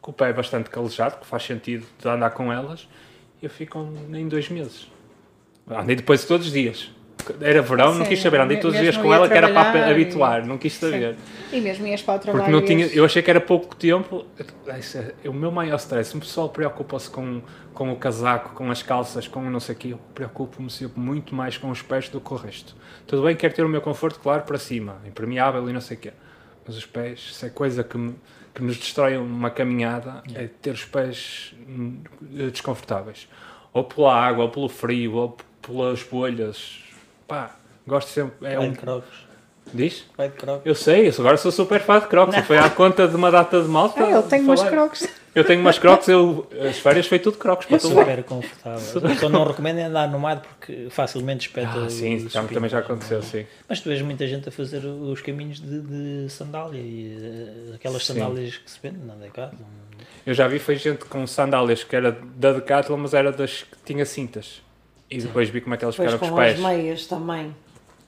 com 0.00 0.10
o 0.12 0.14
pé 0.14 0.32
bastante 0.32 0.70
calejado, 0.70 1.18
que 1.20 1.26
faz 1.26 1.42
sentido 1.42 1.84
de 2.00 2.08
andar 2.08 2.30
com 2.30 2.50
elas, 2.50 2.88
eu 3.42 3.50
fico 3.50 3.86
em 4.12 4.26
dois 4.28 4.48
meses. 4.48 4.86
Andei 5.68 5.94
depois 5.94 6.24
todos 6.24 6.46
os 6.46 6.52
dias. 6.52 6.90
Era 7.40 7.62
verão, 7.62 7.94
não 7.94 8.04
Sim, 8.04 8.10
quis 8.10 8.20
saber, 8.20 8.40
andei 8.40 8.58
todos 8.58 8.76
os 8.76 8.82
dias 8.82 8.96
com 8.96 9.12
ela 9.12 9.28
que 9.28 9.36
era 9.36 9.48
para 9.52 9.88
e- 9.88 9.90
habituar, 9.92 10.46
não 10.46 10.58
quis 10.58 10.74
saber. 10.74 11.16
E 11.52 11.60
mesmo 11.60 11.86
ias 11.86 12.02
para 12.02 12.14
o 12.14 12.18
trabalho. 12.18 12.44
Porque 12.44 12.56
não 12.56 12.64
tinha, 12.64 12.86
eu 12.94 13.04
achei 13.04 13.22
que 13.22 13.30
era 13.30 13.40
pouco 13.40 13.74
tempo. 13.76 14.24
É 15.22 15.28
O 15.28 15.32
meu 15.32 15.50
maior 15.50 15.76
stress, 15.76 16.16
o 16.16 16.20
pessoal 16.20 16.48
preocupa-se 16.48 17.10
com, 17.10 17.42
com 17.74 17.92
o 17.92 17.96
casaco, 17.96 18.54
com 18.54 18.70
as 18.70 18.82
calças, 18.82 19.26
com 19.26 19.42
não 19.42 19.60
sei 19.60 19.74
o 19.74 19.78
quê. 19.78 19.88
Eu 19.92 20.00
preocupo-me 20.14 20.70
sempre 20.70 21.00
muito 21.00 21.34
mais 21.34 21.56
com 21.56 21.70
os 21.70 21.82
pés 21.82 22.08
do 22.08 22.20
que 22.20 22.32
o 22.32 22.36
resto. 22.36 22.74
Tudo 23.06 23.22
bem, 23.22 23.34
quero 23.34 23.54
ter 23.54 23.64
o 23.64 23.68
meu 23.68 23.80
conforto, 23.80 24.20
claro, 24.20 24.42
para 24.42 24.58
cima, 24.58 24.98
impermeável 25.06 25.68
e 25.68 25.72
não 25.72 25.80
sei 25.80 25.96
o 25.96 26.00
quê. 26.00 26.12
Mas 26.66 26.76
os 26.76 26.86
pés, 26.86 27.18
isso 27.32 27.44
é 27.46 27.50
coisa 27.50 27.82
que, 27.82 27.98
me, 27.98 28.14
que 28.54 28.62
nos 28.62 28.76
destrói 28.76 29.16
uma 29.16 29.50
caminhada, 29.50 30.22
é 30.34 30.46
ter 30.60 30.70
os 30.70 30.84
pés 30.84 31.54
hum, 31.68 32.00
desconfortáveis. 32.52 33.28
Ou 33.72 33.84
pela 33.84 34.14
água, 34.14 34.44
ou 34.44 34.50
pelo 34.50 34.68
frio, 34.68 35.14
ou 35.14 35.36
pelas 35.62 36.02
bolhas. 36.02 36.80
Pá, 37.30 37.50
gosto 37.86 38.08
sempre. 38.08 38.46
É 38.46 38.56
Vai 38.56 38.66
um, 38.68 38.72
de 38.72 38.78
crocs. 38.78 39.06
diz? 39.72 40.04
Vai 40.16 40.28
de 40.28 40.34
crocs. 40.34 40.62
Eu 40.66 40.74
sei, 40.74 41.08
eu 41.08 41.12
agora 41.20 41.36
sou 41.36 41.50
super 41.52 41.80
fã 41.80 42.00
de 42.00 42.06
crocs. 42.06 42.36
Eu 42.36 42.42
fui 42.42 42.58
à 42.58 42.68
conta 42.68 43.06
de 43.08 43.14
uma 43.16 43.30
data 43.30 43.62
de 43.62 43.68
malta. 43.68 44.04
Ah, 44.04 44.10
ele 44.10 44.22
tem 44.24 44.40
umas 44.42 44.62
crocs. 44.62 45.08
Eu 45.32 45.44
tenho 45.44 45.60
umas 45.60 45.78
crocs, 45.78 46.08
eu, 46.08 46.44
as 46.68 46.80
férias 46.80 47.06
foi 47.06 47.20
tudo 47.20 47.38
crocs 47.38 47.64
para 47.64 47.76
É 47.76 47.80
lado. 47.80 47.88
super 47.94 48.24
confortável. 48.24 49.14
Só 49.16 49.28
não 49.28 49.44
recomendo 49.44 49.78
é 49.78 49.84
andar 49.84 50.10
no 50.10 50.18
mato 50.18 50.48
porque 50.48 50.88
facilmente 50.90 51.46
espeta 51.46 51.84
Ah, 51.84 51.88
sim, 51.88 52.16
os 52.16 52.32
já, 52.32 52.42
também 52.42 52.68
já 52.68 52.80
aconteceu, 52.80 53.22
sim. 53.22 53.46
Mas 53.68 53.78
tu 53.80 53.88
vês 53.90 54.02
muita 54.02 54.26
gente 54.26 54.48
a 54.48 54.52
fazer 54.52 54.84
os 54.84 55.20
caminhos 55.20 55.60
de, 55.60 55.82
de 55.82 56.28
sandália 56.30 56.80
e 56.80 57.16
eh, 57.70 57.74
aquelas 57.76 58.04
Sim. 58.04 58.14
sandálias 58.14 58.56
que 58.56 58.68
se 58.68 58.80
vendem 58.82 59.04
na 59.04 59.14
Decathlon. 59.14 59.66
Eu 60.26 60.34
já 60.34 60.48
vi, 60.48 60.58
foi 60.58 60.74
gente 60.74 61.04
com 61.04 61.24
sandálias 61.28 61.84
que 61.84 61.94
era 61.94 62.10
da 62.34 62.52
Decathlon, 62.52 62.96
mas 62.96 63.14
era 63.14 63.30
das 63.30 63.62
que 63.62 63.76
tinha 63.84 64.04
cintas. 64.04 64.60
E 65.10 65.18
depois 65.18 65.48
vi 65.48 65.60
como 65.60 65.74
é 65.74 65.78
que 65.78 65.84
elas 65.84 65.96
Depois 65.96 66.12
ficaram 66.12 66.30
com 66.30 66.36
com 66.36 66.42
os 66.42 66.48
as 66.48 66.60
pés. 66.60 66.66
meias 66.76 67.06
também. 67.06 67.54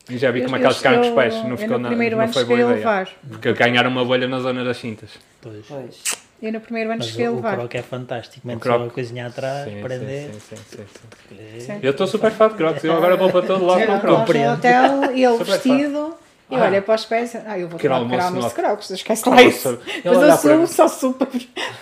E 0.09 0.19
já 0.19 0.31
vi 0.31 0.41
Eu- 0.41 0.45
como 0.47 0.57
é 0.57 0.59
que 0.61 0.65
elas 0.65 0.77
ficaram 0.79 1.01
com 1.03 1.09
os 1.09 1.15
pés. 1.15 1.35
eu- 1.35 1.45
Não, 1.45 1.57
ficou 1.57 1.77
no 1.79 1.83
na, 1.83 1.89
primeiro 1.89 2.17
não 2.17 2.25
ano 2.25 2.33
foi 2.33 2.45
boa 2.45 2.61
ideia. 2.61 2.75
levar. 2.77 3.09
Porque 3.29 3.53
ganharam 3.53 3.91
uma 3.91 4.05
bolha 4.05 4.29
na 4.29 4.41
zona 4.41 4.65
das 4.65 4.77
cintas. 4.77 5.11
Pois. 5.41 5.65
Pois. 5.67 6.03
Eu 6.43 6.53
no 6.53 6.61
primeiro 6.61 6.91
ano 6.91 7.03
cheguei 7.05 7.27
a 7.27 7.31
o, 7.31 7.35
o 7.35 7.37
levar. 7.37 7.57
croc 7.57 7.75
é 7.77 7.83
fantástico, 7.83 8.45
mete 8.47 8.59
croc- 8.59 8.81
só 8.81 8.87
a 8.87 8.91
coisinha 8.91 9.27
atrás, 9.29 9.65
Sim, 9.71 9.81
prender. 9.81 10.31
sim, 10.33 10.41
sim, 10.41 10.57
sim, 10.57 10.77
sim, 10.77 10.85
sim. 11.29 11.39
É- 11.57 11.61
Sim. 11.61 11.79
Eu 11.83 11.93
estou 11.93 12.07
super 12.09 12.33
fã 12.33 12.49
de 12.49 12.55
crocs. 12.55 12.83
Eu 12.83 12.97
agora 12.97 13.17
vou 13.17 13.31
para 13.31 13.47
todo 13.47 13.65
lado 13.65 13.87
com 13.87 14.01
crocs. 14.01 14.31
hotel 14.37 15.13
e 15.15 15.25
ele 15.25 15.45
vestido. 15.45 16.15
E 16.53 16.55
Ah. 16.55 16.65
olha 16.65 16.83
para 16.83 16.95
os 16.95 17.05
pés. 17.07 17.35
Ah, 17.47 17.59
eu 17.59 17.67
vou 17.67 17.79
tomar 17.81 18.01
pequeno 18.01 18.23
almoço 18.69 18.89
de. 18.89 18.95
Esquece 18.95 19.27
lá 19.27 19.43
isso. 19.43 19.79
Mas 20.05 20.05
eu 20.05 20.21
para 20.21 20.37
sou 20.37 20.67
só 20.67 20.87
super. 20.89 21.29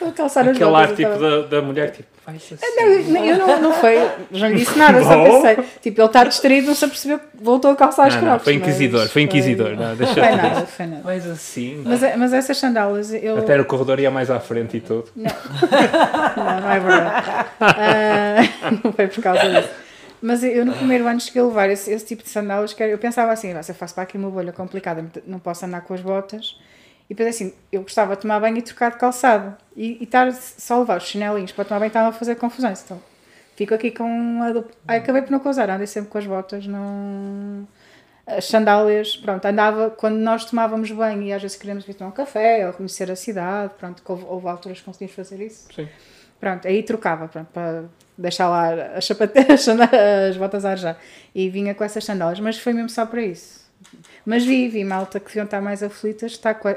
Vou 0.01 0.13
calçar 0.13 0.43
as 0.49 0.55
Aquele 0.57 0.75
ar 0.75 0.89
tipo 0.95 1.03
então. 1.03 1.19
da, 1.21 1.47
da 1.49 1.61
mulher, 1.63 1.91
tipo, 1.91 2.09
vai-se 2.25 2.55
assim. 2.55 2.65
Não, 2.77 3.25
eu 3.27 3.37
não, 3.39 3.61
não 3.63 3.73
foi, 3.73 3.99
já 4.31 4.49
lhe 4.49 4.55
disse 4.55 4.79
nada, 4.79 5.03
só 5.03 5.25
pensei. 5.25 5.57
Tipo, 5.83 6.01
ele 6.03 6.07
está 6.07 6.23
distraído, 6.25 6.67
não 6.69 6.75
se 6.77 6.85
apercebeu 6.85 7.19
que 7.19 7.25
voltou 7.43 7.73
a 7.73 7.75
calçar 7.77 8.07
as 8.07 8.15
Não, 8.15 8.21
não, 8.23 8.29
crocs. 8.29 8.45
foi 8.45 8.55
inquisidor, 8.55 9.09
foi 9.09 9.23
inquisidor. 9.23 9.71
Não, 9.77 9.97
deixa 9.97 10.15
Foi 10.15 10.23
nada, 10.31 10.67
foi 10.67 10.87
nada. 10.87 11.03
Mas 11.05 11.27
assim. 11.29 11.83
Mas, 11.85 12.01
mas 12.17 12.33
essas 12.33 12.57
sandálias, 12.57 13.13
eu. 13.13 13.39
Até 13.39 13.57
no 13.57 13.65
corredor 13.65 13.99
ia 13.99 14.11
mais 14.11 14.31
à 14.31 14.39
frente 14.39 14.77
e 14.77 14.81
tudo. 14.81 15.07
Não, 15.17 15.25
não 16.63 16.71
é 16.73 16.79
verdade. 16.81 17.27
Ah, 17.61 18.71
não 18.85 18.93
foi 18.93 19.07
por 19.09 19.23
causa 19.23 19.49
disso. 19.49 19.69
Mas 20.23 20.45
eu 20.45 20.67
no 20.67 20.73
primeiro 20.75 21.07
ano 21.07 21.19
cheguei 21.21 21.41
a 21.41 21.45
levar 21.47 21.71
esse, 21.71 21.91
esse 21.91 22.05
tipo 22.05 22.23
de 22.23 22.29
sandálias 22.29 22.73
que 22.75 22.83
eu 22.83 22.99
pensava 22.99 23.33
assim, 23.33 23.55
"Nossa, 23.55 23.71
eu 23.71 23.75
faço 23.75 23.95
para 23.95 24.03
aqui 24.03 24.19
uma 24.19 24.31
bolha 24.31 24.53
complicada, 24.53 25.05
não 25.27 25.39
posso 25.39 25.65
andar 25.65 25.81
com 25.83 25.95
as 25.95 26.01
botas. 26.01 26.61
E 27.09 27.15
depois 27.15 27.35
assim, 27.35 27.53
eu 27.73 27.83
gostava 27.83 28.15
de 28.15 28.23
tomar 28.23 28.39
banho 28.39 28.59
e 28.59 28.63
trocar 28.63 28.91
de 28.93 28.99
calçado. 28.99 29.57
E, 29.75 29.97
e 30.01 30.05
estar 30.05 30.31
só 30.33 30.75
a 30.75 30.79
levar 30.81 30.99
os 30.99 31.05
chinelinhos 31.05 31.53
para 31.53 31.65
tomar 31.65 31.81
banho 31.81 31.89
estava 31.89 32.09
a 32.11 32.13
fazer 32.13 32.37
confusões. 32.37 32.83
Então 32.85 33.01
fico 33.57 33.75
aqui 33.75 33.91
com 33.91 34.43
a 34.43 34.53
dupla- 34.53 34.73
Aí 34.87 34.99
acabei 34.99 35.23
por 35.23 35.31
não 35.31 35.41
causar, 35.41 35.69
andei 35.71 35.87
sempre 35.87 36.11
com 36.11 36.19
as 36.19 36.27
botas, 36.27 36.67
não. 36.67 37.67
As 38.27 38.45
sandálias, 38.45 39.17
pronto, 39.17 39.45
andava 39.45 39.91
quando 39.91 40.17
nós 40.19 40.45
tomávamos 40.45 40.91
banho 40.93 41.23
e 41.23 41.33
às 41.33 41.43
vezes 41.43 41.57
queríamos 41.57 41.85
vir 41.85 41.95
tomar 41.95 42.11
um 42.11 42.13
café 42.15 42.65
ou 42.67 42.73
conhecer 42.73 43.11
a 43.11 43.17
cidade, 43.17 43.73
pronto, 43.77 44.03
houve, 44.07 44.25
houve 44.25 44.47
alturas 44.49 44.79
que 44.79 44.85
conseguimos 44.85 45.15
fazer 45.17 45.41
isso. 45.45 45.67
Sim. 45.75 45.89
Pronto, 46.39 46.69
aí 46.69 46.83
trocava, 46.85 47.27
pronto, 47.27 47.49
para 47.53 47.85
deixar 48.21 48.49
lá 48.49 48.73
as, 48.97 49.05
sapate- 49.05 49.39
as, 50.29 50.37
botas 50.37 50.65
a 50.65 50.71
arejar. 50.71 50.97
E 51.35 51.49
vinha 51.49 51.75
com 51.75 51.83
essas 51.85 52.05
sandálias, 52.05 52.41
mas 52.41 52.59
foi 52.59 52.73
mesmo 52.73 52.89
só 52.91 53.07
para 53.07 53.23
isso. 53.23 53.61
Mas 54.27 54.45
vi, 54.45 54.69
vi 54.69 54.85
malta 54.85 55.19
que 55.19 55.27
deviam 55.27 55.45
estar 55.45 55.61
mais 55.61 55.83
aflitas, 55.83 56.33
está 56.33 56.53
com, 56.55 56.69
a- 56.69 56.77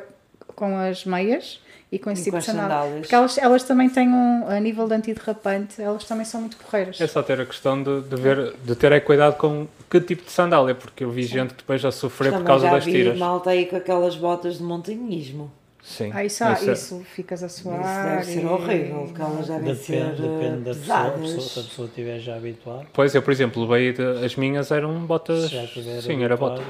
com 0.56 0.78
as 0.78 1.06
meias 1.06 1.60
e 1.92 2.00
com 2.00 2.10
esse 2.10 2.22
E 2.22 2.26
tipo 2.26 2.38
com 2.38 2.40
de 2.44 2.50
as 2.50 2.56
sandálias. 2.56 2.80
sandálias. 2.80 3.00
Porque 3.02 3.16
elas, 3.16 3.38
elas 3.38 3.64
também 3.64 3.90
têm 3.90 4.08
um, 4.10 4.48
a 4.48 4.60
nível 4.60 4.88
de 4.88 4.96
antiderrapante, 4.96 5.82
elas 5.82 6.06
também 6.06 6.26
são 6.26 6.40
muito 6.42 6.58
correiras. 6.58 7.00
É 7.02 7.06
só 7.08 7.22
ter 7.22 7.40
a 7.42 7.46
questão 7.46 7.82
de, 7.84 8.02
de 8.02 8.16
ver, 8.16 8.54
de 8.64 8.76
ter 8.76 8.92
aí 8.94 9.02
cuidado 9.02 9.36
com 9.38 9.68
que 9.90 10.00
tipo 10.02 10.24
de 10.24 10.32
sandália, 10.32 10.74
porque 10.74 11.04
eu 11.04 11.12
vi 11.12 11.24
gente 11.24 11.52
que 11.54 11.58
depois 11.62 11.80
já 11.82 11.92
sofreu 11.92 12.32
por 12.32 12.38
Também 12.40 12.48
causa 12.48 12.66
já 12.68 12.74
das 12.74 12.86
vi 12.86 12.92
tiras. 12.94 13.18
malta 13.20 13.50
aí 13.52 13.66
com 13.68 13.76
aquelas 13.76 14.16
botas 14.16 14.58
de 14.58 14.64
montanhismo. 14.64 15.52
Sim. 15.84 16.12
Ah, 16.14 16.24
isso, 16.24 16.42
ah, 16.46 16.54
Isso 16.54 16.70
é- 16.70 16.74
isso, 16.74 17.02
ficas 17.14 17.44
a 17.44 17.48
Isso 17.48 17.64
suar. 17.64 18.06
deve 18.06 18.24
ser 18.24 18.42
e- 18.42 18.46
horrível, 18.46 19.04
porque 19.06 19.22
elas 19.22 19.48
devem 19.48 19.76
ser 19.76 19.92
Depende, 20.16 20.22
depende 20.22 20.60
da 20.64 20.74
pessoa, 20.74 21.28
se 21.28 21.60
a 21.60 21.64
pessoa 21.64 21.88
estiver 21.90 22.20
já 22.20 22.36
habituada. 22.38 22.86
Pois, 22.94 23.14
eu, 23.14 23.22
por 23.22 23.32
exemplo, 23.32 23.62
levei 23.64 23.92
de- 23.92 24.26
as 24.26 24.34
minhas 24.38 24.72
eram 24.72 24.98
botas. 25.06 25.42
Se 25.50 25.56
já 25.56 25.64
estiver 25.66 26.02
Sim, 26.02 26.24
era 26.24 26.38
bota. 26.38 26.64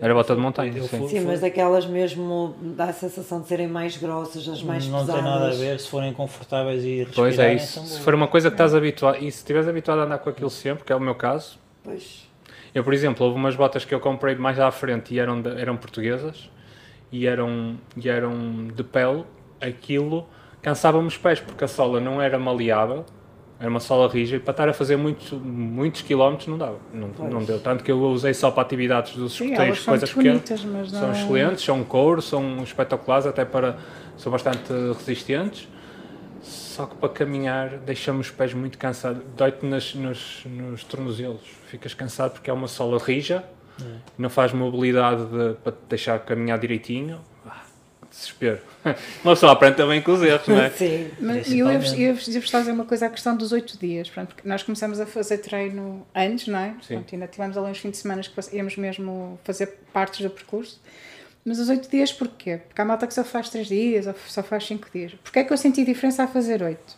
Era 0.00 0.12
bota 0.12 0.34
de 0.34 0.40
montanha, 0.40 0.72
sim. 0.72 0.88
fui- 0.88 0.98
Sim, 1.08 1.08
fui- 1.08 1.20
mas 1.20 1.40
daquelas 1.40 1.86
mesmo 1.86 2.54
dá 2.60 2.86
a 2.86 2.92
sensação 2.92 3.40
de 3.40 3.48
serem 3.48 3.68
mais 3.68 3.96
grossas, 3.98 4.48
as 4.48 4.62
mais 4.62 4.88
não 4.88 5.00
pesadas. 5.00 5.22
tem 5.22 5.30
nada 5.30 5.46
a 5.48 5.54
ver, 5.54 5.78
se 5.78 5.88
forem 5.88 6.12
confortáveis 6.12 6.82
e 6.84 7.06
Pois 7.14 7.38
é 7.38 7.52
respirarem, 7.52 7.56
isso. 7.56 7.86
Se 7.86 8.00
for 8.00 8.14
uma 8.14 8.26
coisa 8.26 8.48
que 8.50 8.54
estás 8.54 8.74
habituado, 8.74 9.16
e 9.18 9.30
se 9.30 9.38
estiveres 9.38 9.68
habituado 9.68 10.00
a 10.00 10.04
andar 10.04 10.18
com 10.18 10.28
aquilo 10.30 10.50
sempre, 10.50 10.84
que 10.84 10.92
é 10.92 10.96
o 10.96 11.00
meu 11.00 11.14
caso, 11.14 11.58
Pois. 11.82 12.26
eu, 12.74 12.82
por 12.82 12.92
exemplo, 12.92 13.24
houve 13.26 13.38
umas 13.38 13.54
botas 13.56 13.84
que 13.84 13.94
eu 13.94 14.00
comprei 14.00 14.34
mais 14.34 14.58
à 14.58 14.70
frente 14.70 15.14
e 15.14 15.18
eram, 15.20 15.40
eram 15.56 15.76
portuguesas 15.76 16.50
e 17.14 17.28
eram, 17.28 17.78
e 17.96 18.08
eram 18.08 18.66
de 18.74 18.82
pele, 18.82 19.24
aquilo 19.60 20.26
cansava-me 20.60 21.06
os 21.06 21.16
pés 21.16 21.38
porque 21.38 21.62
a 21.62 21.68
sola 21.68 22.00
não 22.00 22.20
era 22.20 22.36
maleável, 22.38 23.04
Era 23.60 23.70
uma 23.70 23.78
sola 23.78 24.12
rija 24.12 24.34
e 24.34 24.40
para 24.40 24.50
estar 24.50 24.68
a 24.68 24.72
fazer 24.72 24.96
muitos, 24.96 25.30
muitos 25.30 26.02
quilómetros 26.02 26.48
não 26.48 26.58
dava. 26.58 26.78
Não, 26.92 27.08
não 27.30 27.44
deu. 27.44 27.60
Tanto 27.60 27.84
que 27.84 27.92
eu 27.92 28.00
usei 28.02 28.34
só 28.34 28.50
para 28.50 28.62
atividades 28.62 29.14
dos 29.14 29.32
são 29.80 29.92
coisas 29.92 30.12
pequenas. 30.12 30.64
mas 30.64 30.90
São 30.90 31.02
não... 31.02 31.12
excelentes, 31.12 31.64
são 31.64 31.84
couro, 31.84 32.20
são 32.20 32.62
espetaculares, 32.64 33.26
até 33.26 33.44
para. 33.44 33.76
são 34.16 34.32
bastante 34.32 34.72
resistentes. 34.98 35.68
Só 36.42 36.86
que 36.86 36.96
para 36.96 37.08
caminhar 37.10 37.78
deixamos 37.78 38.26
os 38.26 38.32
pés 38.32 38.52
muito 38.52 38.76
cansados. 38.76 39.22
Dói-te 39.36 39.64
nos, 39.64 39.94
nos 39.94 40.82
tornozelos. 40.82 41.42
Ficas 41.68 41.94
cansado 41.94 42.32
porque 42.32 42.50
é 42.50 42.52
uma 42.52 42.66
sola 42.66 42.98
rija, 42.98 43.44
não 44.18 44.28
faz 44.30 44.52
mobilidade 44.52 45.24
de- 45.26 45.54
para 45.62 45.72
te 45.72 45.78
deixar 45.88 46.18
caminhar 46.20 46.58
direitinho. 46.58 47.20
Ah, 47.46 47.62
desespero. 48.10 48.58
Uma 49.24 49.34
pessoa 49.34 49.52
aprende 49.52 49.76
também 49.76 50.00
com 50.02 50.12
os 50.12 50.22
erros, 50.22 50.46
não 50.48 50.60
é? 50.60 50.70
Sim. 50.76 51.10
Mas 51.20 51.50
eu 51.52 51.70
ia-vos 51.70 51.92
ia-vos 51.92 52.50
fazer 52.50 52.72
uma 52.72 52.84
coisa, 52.84 53.06
a 53.06 53.10
questão 53.10 53.36
dos 53.36 53.52
oito 53.52 53.78
dias. 53.78 54.08
Pronto, 54.08 54.34
porque 54.34 54.48
nós 54.48 54.62
começamos 54.62 55.00
a 55.00 55.06
fazer 55.06 55.38
treino 55.38 56.06
antes, 56.14 56.46
não 56.48 56.58
é? 56.58 56.74
Sim. 56.82 56.94
Pronto, 56.96 57.14
ainda 57.14 57.26
tivemos 57.26 57.56
ali 57.56 57.70
uns 57.70 57.78
fins 57.78 57.90
de 57.92 57.96
semana 57.98 58.22
que 58.22 58.56
íamos 58.56 58.76
mesmo 58.76 59.38
fazer 59.44 59.66
partes 59.92 60.20
do 60.20 60.30
percurso. 60.30 60.80
Mas 61.46 61.58
os 61.58 61.68
oito 61.68 61.90
dias 61.90 62.10
porquê? 62.10 62.56
Porque 62.66 62.80
há 62.80 62.84
malta 62.86 63.06
que 63.06 63.12
só 63.12 63.22
faz 63.22 63.50
três 63.50 63.66
dias 63.68 64.06
ou 64.06 64.14
só 64.28 64.42
faz 64.42 64.64
cinco 64.64 64.88
dias. 64.92 65.12
Porquê 65.22 65.40
é 65.40 65.44
que 65.44 65.52
eu 65.52 65.56
senti 65.58 65.84
diferença 65.84 66.22
a 66.24 66.26
fazer 66.26 66.62
oito? 66.62 66.96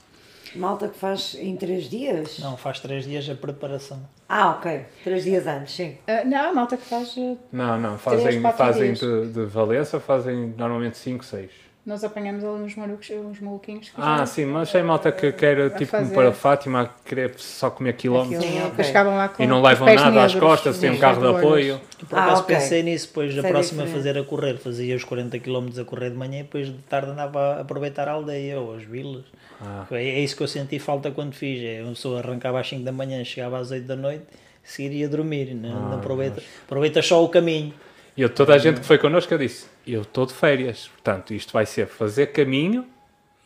Malta 0.57 0.89
que 0.89 0.99
faz 0.99 1.35
em 1.39 1.57
três 1.57 1.85
dias? 1.89 2.39
Não, 2.39 2.57
faz 2.57 2.81
três 2.81 3.05
dias 3.05 3.29
a 3.29 3.35
preparação. 3.35 4.01
Ah, 4.29 4.51
ok. 4.51 4.85
Três 5.05 5.25
dias 5.25 5.47
antes, 5.47 5.75
sim. 5.75 5.97
Ah, 6.07 6.25
não, 6.25 6.55
malta 6.55 6.77
que 6.77 6.85
faz. 6.85 7.15
ah, 7.19 7.35
Não, 7.53 7.79
não, 7.81 7.97
Três, 7.99 8.23
fazem, 8.23 8.43
quatro 8.43 8.59
fazem 8.59 8.93
dias. 8.93 9.01
de, 9.01 9.33
de 9.33 9.45
Valença, 9.47 10.01
fazem 10.01 10.55
normalmente 10.57 10.97
5, 10.97 11.25
6. 11.25 11.51
Nós 11.87 12.03
apanhamos 12.03 12.43
ali 12.45 12.65
uns 12.65 12.75
malucos, 12.75 13.09
uns 13.11 13.41
maluquinhos. 13.41 13.89
que 13.91 13.95
Ah, 13.97 14.27
sim, 14.27 14.45
mas 14.45 14.73
tem 14.73 14.83
malta 14.83 15.13
que 15.13 15.31
quer, 15.33 15.71
tipo, 15.71 15.93
como 15.93 16.03
fazer- 16.03 16.15
para 16.15 16.33
Fátima, 16.33 16.81
a 16.83 16.87
querer 17.09 17.35
só 17.39 17.71
comer 17.71 17.93
quilómetros. 17.95 18.45
Sim, 18.45 18.59
ok. 18.59 18.71
Depois 18.71 18.87
chegavam 18.89 19.17
lá 19.17 19.29
com 19.29 19.43
e 19.43 19.47
não 19.47 19.63
levam 19.63 19.87
nada 19.87 20.25
às 20.25 20.35
negros, 20.35 20.51
costas, 20.51 20.79
têm 20.79 20.91
um 20.91 20.99
carro 20.99 21.21
de 21.23 21.39
apoio. 21.39 21.81
E 22.03 22.05
por 22.05 22.19
Ah, 22.19 22.25
acaso 22.25 22.43
ok. 22.43 22.57
pensei 22.57 22.83
nisso, 22.83 23.07
depois 23.07 23.35
da 23.37 23.43
é 23.47 23.49
próxima 23.49 23.85
diferente. 23.85 24.05
fazer 24.05 24.19
a 24.21 24.25
correr, 24.25 24.59
fazia 24.59 24.97
os 24.97 25.05
40 25.05 25.39
km 25.39 25.69
a 25.81 25.85
correr 25.85 26.11
de 26.11 26.17
manhã 26.17 26.41
e 26.41 26.43
depois 26.43 26.67
de 26.67 26.75
tarde 26.89 27.11
andava 27.13 27.39
a 27.55 27.61
aproveitar 27.61 28.09
a 28.09 28.13
aldeia 28.13 28.59
ou 28.59 28.75
as 28.75 28.83
vilas. 28.83 29.25
Ah. 29.61 29.87
É, 29.93 29.97
é 30.09 30.21
isso 30.21 30.37
que 30.37 30.43
eu 30.43 30.49
senti 30.49 30.79
falta 30.81 31.11
quando 31.13 31.35
fiz. 31.35 31.63
É, 31.65 31.83
uma 31.83 31.93
pessoa 31.93 32.19
arrancava 32.19 32.59
às 32.61 32.69
5 32.69 32.83
da 32.83 32.93
manhã, 32.93 33.23
chegava 33.25 33.59
às 33.59 33.71
8 33.71 33.87
da 33.87 33.95
noite, 33.97 34.25
seguiria 34.65 35.07
a 35.07 35.09
dormir. 35.09 35.55
Não, 35.55 35.71
Ah, 35.71 35.81
não 35.91 35.99
aproveita, 35.99 36.43
aproveita 36.67 37.01
só 37.01 37.23
o 37.25 37.29
caminho. 37.29 37.73
E 38.17 38.23
eu, 38.23 38.29
toda 38.29 38.55
a 38.55 38.59
gente 38.59 38.81
que 38.81 38.87
foi 38.87 38.99
connosco, 38.99 39.33
eu 39.33 39.39
disse, 39.39 39.67
eu 39.87 40.03
estou 40.03 40.27
de 40.27 40.35
férias, 40.35 40.89
portanto, 40.89 41.33
isto 41.35 41.53
vai 41.53 41.65
ser 41.67 41.87
fazer 41.87 42.27
caminho 42.29 42.87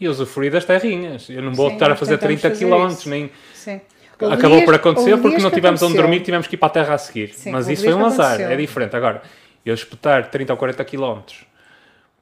e 0.00 0.08
usufruir 0.08 0.50
das 0.50 0.64
terrinhas. 0.64 1.28
Eu 1.28 1.42
não 1.42 1.52
vou 1.52 1.68
Sim, 1.68 1.74
estar 1.74 1.90
a 1.90 1.96
fazer 1.96 2.16
tentamos 2.18 2.40
30 2.40 2.54
fazer 2.54 2.64
km, 2.66 2.88
isso. 2.88 3.08
nem... 3.10 3.30
Sim. 3.54 3.80
Houve 4.20 4.34
Acabou 4.34 4.56
dias- 4.58 4.64
por 4.66 4.74
acontecer 4.74 5.16
porque 5.18 5.38
não 5.38 5.50
tivemos 5.50 5.82
onde 5.82 5.94
dormir, 5.96 6.20
tivemos 6.20 6.46
que 6.46 6.54
ir 6.54 6.58
para 6.58 6.66
a 6.68 6.70
terra 6.70 6.94
a 6.94 6.98
seguir. 6.98 7.32
Sim, 7.32 7.50
Mas 7.52 7.68
isso 7.68 7.84
foi 7.84 7.94
um 7.94 8.04
azar, 8.04 8.26
aconteceu. 8.34 8.50
é 8.50 8.56
diferente. 8.56 8.96
Agora, 8.96 9.22
eu 9.64 9.72
espetar 9.74 10.28
30 10.30 10.52
ou 10.52 10.56
40 10.58 10.84
km 10.84 11.20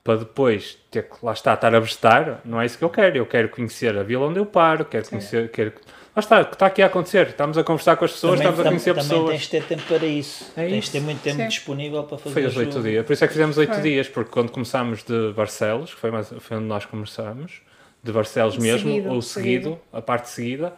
para 0.04 0.16
depois 0.18 0.78
ter 0.90 1.02
que, 1.02 1.16
lá 1.22 1.32
está, 1.32 1.54
estar 1.54 1.74
a 1.74 1.80
vestar, 1.80 2.40
não 2.44 2.60
é 2.60 2.66
isso 2.66 2.78
que 2.78 2.84
eu 2.84 2.88
quero. 2.90 3.16
Eu 3.18 3.26
quero 3.26 3.48
conhecer 3.48 3.96
a 3.98 4.02
vila 4.04 4.26
onde 4.26 4.38
eu 4.38 4.46
paro, 4.46 4.84
quero 4.84 5.08
conhecer... 5.08 5.50
Quero... 5.50 5.72
Lá 6.18 6.20
está, 6.20 6.40
o 6.40 6.46
que 6.46 6.54
está 6.54 6.66
aqui 6.66 6.82
a 6.82 6.86
acontecer. 6.86 7.28
Estamos 7.28 7.56
a 7.56 7.62
conversar 7.62 7.96
com 7.96 8.04
as 8.04 8.10
pessoas, 8.10 8.40
estamos 8.40 8.58
a 8.58 8.64
conhecer 8.64 8.92
também 8.92 9.08
pessoas. 9.08 9.30
tens 9.30 9.42
de 9.42 9.48
ter 9.50 9.62
tempo 9.62 9.82
para 9.82 10.04
isso. 10.04 10.52
É 10.56 10.66
tens 10.66 10.72
isso. 10.72 10.86
de 10.86 10.90
ter 10.98 11.00
muito 11.00 11.22
tempo 11.22 11.36
Sim. 11.36 11.46
disponível 11.46 12.02
para 12.02 12.18
fazer 12.18 12.34
Foi 12.34 12.44
os 12.44 12.56
o 12.56 12.58
oito 12.58 12.82
dias. 12.82 13.06
Por 13.06 13.12
isso 13.12 13.24
é 13.24 13.26
que 13.28 13.32
fizemos 13.34 13.56
oito 13.56 13.80
dias, 13.80 14.08
porque 14.08 14.28
quando 14.32 14.50
começámos 14.50 15.04
de 15.04 15.32
Barcelos, 15.32 15.94
que 15.94 16.00
foi, 16.00 16.10
mais, 16.10 16.28
foi 16.40 16.56
onde 16.56 16.66
nós 16.66 16.84
começámos, 16.86 17.62
de 18.02 18.10
Barcelos 18.10 18.58
mesmo, 18.58 18.90
Seguido, 18.90 19.10
ou 19.10 19.22
seguido. 19.22 19.64
seguido, 19.64 19.80
a 19.92 20.02
parte 20.02 20.28
seguida, 20.30 20.72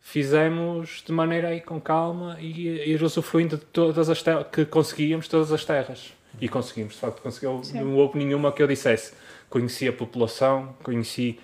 fizemos 0.00 1.02
de 1.06 1.12
maneira 1.12 1.48
aí 1.48 1.60
com 1.60 1.78
calma 1.78 2.38
e 2.40 2.90
ir 2.92 3.02
usufruindo 3.02 3.58
de 3.58 3.64
todas 3.66 4.08
as 4.08 4.22
terras, 4.22 4.46
que 4.50 4.64
conseguíamos 4.64 5.28
todas 5.28 5.52
as 5.52 5.66
terras. 5.66 6.14
E 6.40 6.48
conseguimos, 6.48 6.94
de 6.94 7.00
facto, 7.00 7.20
conseguiu. 7.20 7.60
Não 7.74 7.94
houve 7.96 8.18
nenhuma 8.18 8.50
que 8.50 8.62
eu 8.62 8.66
dissesse. 8.66 9.12
Conheci 9.50 9.86
a 9.86 9.92
população, 9.92 10.74
conheci 10.82 11.38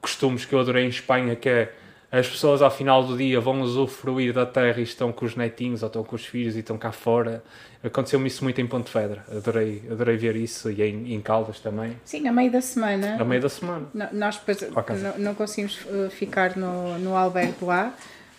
costumes 0.00 0.46
que 0.46 0.54
eu 0.54 0.60
adorei 0.60 0.86
em 0.86 0.88
Espanha, 0.88 1.36
que 1.36 1.50
é 1.50 1.72
as 2.10 2.28
pessoas 2.28 2.62
ao 2.62 2.70
final 2.70 3.02
do 3.04 3.16
dia 3.16 3.40
vão 3.40 3.60
usufruir 3.60 4.32
da 4.32 4.46
terra 4.46 4.78
e 4.78 4.84
estão 4.84 5.12
com 5.12 5.24
os 5.24 5.34
netinhos 5.34 5.82
ou 5.82 5.88
estão 5.88 6.04
com 6.04 6.14
os 6.14 6.24
filhos 6.24 6.54
e 6.56 6.60
estão 6.60 6.78
cá 6.78 6.92
fora. 6.92 7.42
Aconteceu-me 7.82 8.28
isso 8.28 8.44
muito 8.44 8.60
em 8.60 8.66
Pontevedra. 8.66 9.24
Adorei, 9.30 9.82
adorei 9.90 10.16
ver 10.16 10.36
isso 10.36 10.70
e 10.70 10.82
em, 10.82 11.14
em 11.14 11.20
Caldas 11.20 11.60
também, 11.60 11.96
Sim, 12.04 12.26
a 12.28 12.32
meio 12.32 12.50
da 12.50 12.60
semana. 12.60 13.16
a 13.20 13.24
meio 13.24 13.42
da 13.42 13.48
semana. 13.48 13.86
Nós 14.12 14.38
depois 14.38 14.70
não, 15.02 15.18
não 15.18 15.34
conseguimos 15.34 15.80
uh, 15.84 16.08
ficar 16.10 16.56
no, 16.56 16.98
no 16.98 17.16
albergue 17.16 17.64
lá. 17.64 17.92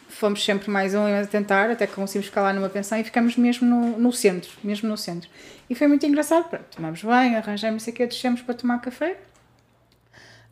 Fomos 0.10 0.44
sempre 0.44 0.72
mais 0.72 0.96
um 0.96 1.06
a 1.06 1.26
tentar, 1.26 1.70
até 1.70 1.86
que 1.86 1.94
conseguimos 1.94 2.28
ficar 2.28 2.42
lá 2.42 2.54
numa 2.54 2.70
pensão 2.70 2.98
e 2.98 3.04
ficamos 3.04 3.36
mesmo 3.36 3.68
no, 3.68 4.00
no 4.00 4.14
centro, 4.14 4.50
mesmo 4.64 4.88
no 4.88 4.98
centro. 4.98 5.30
E 5.70 5.76
foi 5.76 5.86
muito 5.88 6.06
engraçado, 6.06 6.50
pronto, 6.50 6.66
tomamos 6.74 7.04
banho, 7.04 7.38
arranjamos 7.38 7.84
isso 7.84 7.90
aqui, 7.90 8.06
descemos 8.08 8.42
para 8.42 8.56
tomar 8.56 8.80
café. 8.80 9.18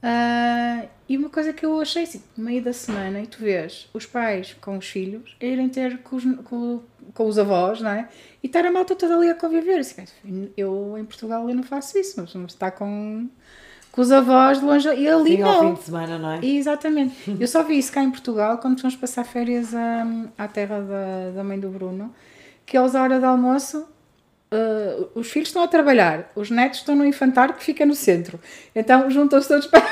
Ah, 0.02 0.86
e 1.08 1.18
uma 1.18 1.30
coisa 1.30 1.54
que 1.54 1.66
eu 1.66 1.80
achei 1.80 2.04
assim, 2.04 2.22
no 2.36 2.46
meio 2.46 2.64
da 2.64 2.74
semana, 2.74 3.20
e 3.22 3.28
tu 3.28 3.40
vês 3.40 3.88
os 3.94 4.06
pais 4.06 4.56
com 4.60 4.78
os 4.78 4.88
filhos 4.88 5.36
a 5.42 5.46
irem 5.46 5.70
ter 5.70 6.00
com 6.00 6.16
os, 6.16 6.24
com, 6.44 6.82
com 7.14 7.28
os 7.28 7.38
avós, 7.38 7.80
não 7.82 7.92
é? 7.92 8.10
E 8.42 8.48
estar 8.48 8.66
a 8.66 8.72
malta 8.72 8.96
toda 8.96 9.16
ali 9.16 9.30
a 9.30 9.36
conviver. 9.36 9.80
Assim, 9.80 10.06
eu 10.58 10.98
em 10.98 11.06
Portugal 11.06 11.48
eu 11.50 11.56
não 11.56 11.64
faço 11.64 11.98
isso, 11.98 12.20
mas 12.20 12.34
estar 12.52 12.72
com, 12.72 13.28
com 13.92 14.02
os 14.02 14.12
avós 14.12 14.60
de 14.60 14.66
longe 14.66 14.88
e 14.96 15.08
ali 15.08 15.38
Sim, 15.38 15.42
ao 15.44 15.54
não. 15.54 15.70
fim 15.70 15.74
de 15.80 15.86
semana, 15.86 16.18
não 16.18 16.32
é? 16.32 16.46
Exatamente. 16.46 17.16
Eu 17.40 17.48
só 17.48 17.64
vi 17.64 17.78
isso 17.78 17.92
cá 17.92 18.04
em 18.04 18.12
Portugal 18.12 18.58
quando 18.58 18.80
fomos 18.82 18.96
passar 18.96 19.24
férias 19.24 19.74
à, 19.74 20.06
à 20.38 20.48
terra 20.48 20.82
da, 20.82 21.32
da 21.36 21.44
mãe 21.44 21.60
do 21.60 21.70
Bruno, 21.70 22.14
que 22.66 22.78
eles 22.78 22.96
à 22.96 23.04
hora 23.04 23.20
do 23.20 23.26
almoço. 23.26 23.88
Uh, 24.56 25.10
os 25.16 25.30
filhos 25.32 25.50
estão 25.50 25.64
a 25.64 25.68
trabalhar, 25.68 26.32
os 26.36 26.50
netos 26.50 26.80
estão 26.80 26.96
no 26.96 27.06
infantário 27.06 27.54
que 27.56 27.64
fica 27.64 27.86
no 27.86 27.96
centro. 27.96 28.40
Então 28.76 29.10
juntam-se 29.10 29.48
todos 29.48 29.68
para, 29.68 29.84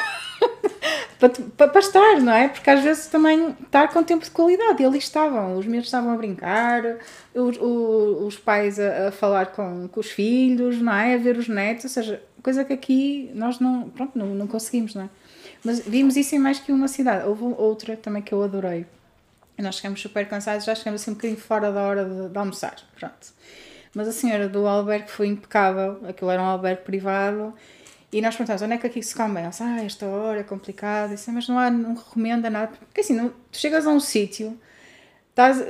para, 1.19 1.29
para, 1.29 1.67
para 1.67 1.79
estar, 1.79 2.21
não 2.21 2.33
é? 2.33 2.47
Porque 2.47 2.69
às 2.69 2.81
vezes 2.81 3.07
também 3.07 3.55
estar 3.63 3.89
com 3.89 4.03
tempo 4.03 4.23
de 4.23 4.31
qualidade. 4.31 4.81
E 4.81 4.85
ali 4.85 4.97
estavam, 4.97 5.57
os 5.57 5.65
meus 5.65 5.85
estavam 5.85 6.11
a 6.11 6.15
brincar, 6.15 6.83
os, 7.33 7.57
os 7.57 8.37
pais 8.37 8.79
a, 8.79 9.09
a 9.09 9.11
falar 9.11 9.47
com, 9.47 9.87
com 9.87 9.99
os 9.99 10.11
filhos, 10.11 10.81
não 10.81 10.93
é? 10.93 11.15
A 11.15 11.17
ver 11.17 11.37
os 11.37 11.47
netos, 11.47 11.85
ou 11.85 11.89
seja, 11.89 12.21
coisa 12.41 12.63
que 12.63 12.73
aqui 12.73 13.31
nós 13.33 13.59
não, 13.59 13.89
pronto, 13.89 14.17
não, 14.17 14.27
não 14.27 14.47
conseguimos, 14.47 14.95
não 14.95 15.03
é? 15.03 15.09
Mas 15.63 15.79
vimos 15.79 16.17
isso 16.17 16.35
em 16.35 16.39
mais 16.39 16.59
que 16.59 16.71
uma 16.71 16.87
cidade. 16.87 17.25
Houve 17.25 17.43
outra 17.57 17.95
também 17.95 18.21
que 18.21 18.33
eu 18.33 18.43
adorei. 18.43 18.85
Nós 19.57 19.75
chegamos 19.75 20.01
super 20.01 20.27
cansados, 20.27 20.65
já 20.65 20.75
chegamos 20.75 21.01
assim 21.01 21.11
um 21.11 21.13
bocadinho 21.13 21.39
fora 21.39 21.71
da 21.71 21.81
hora 21.83 22.05
de, 22.05 22.29
de 22.29 22.37
almoçar. 22.37 22.75
Pronto. 22.99 23.33
Mas 23.95 24.07
a 24.07 24.11
senhora 24.11 24.49
do 24.49 24.65
albergue 24.65 25.09
foi 25.09 25.27
impecável, 25.27 25.99
aquilo 26.07 26.31
era 26.31 26.41
um 26.41 26.45
albergue 26.45 26.81
privado. 26.83 27.53
E 28.11 28.21
nós 28.21 28.35
perguntamos 28.35 28.61
onde 28.61 28.73
é 28.73 28.77
que 28.77 28.87
aqui 28.87 29.01
se 29.01 29.15
come? 29.15 29.39
Ela 29.39 29.49
disse, 29.49 29.63
ah, 29.63 29.83
esta 29.83 30.05
hora 30.05 30.39
é 30.39 30.43
complicado, 30.43 31.11
disse, 31.11 31.31
mas 31.31 31.47
não 31.47 31.57
há, 31.57 31.69
não 31.69 31.95
recomenda 31.95 32.49
nada. 32.49 32.71
Porque 32.77 33.01
assim, 33.01 33.15
não, 33.15 33.29
tu 33.29 33.57
chegas 33.57 33.87
a 33.87 33.89
um 33.89 33.99
sítio, 33.99 34.59
estás, 35.31 35.63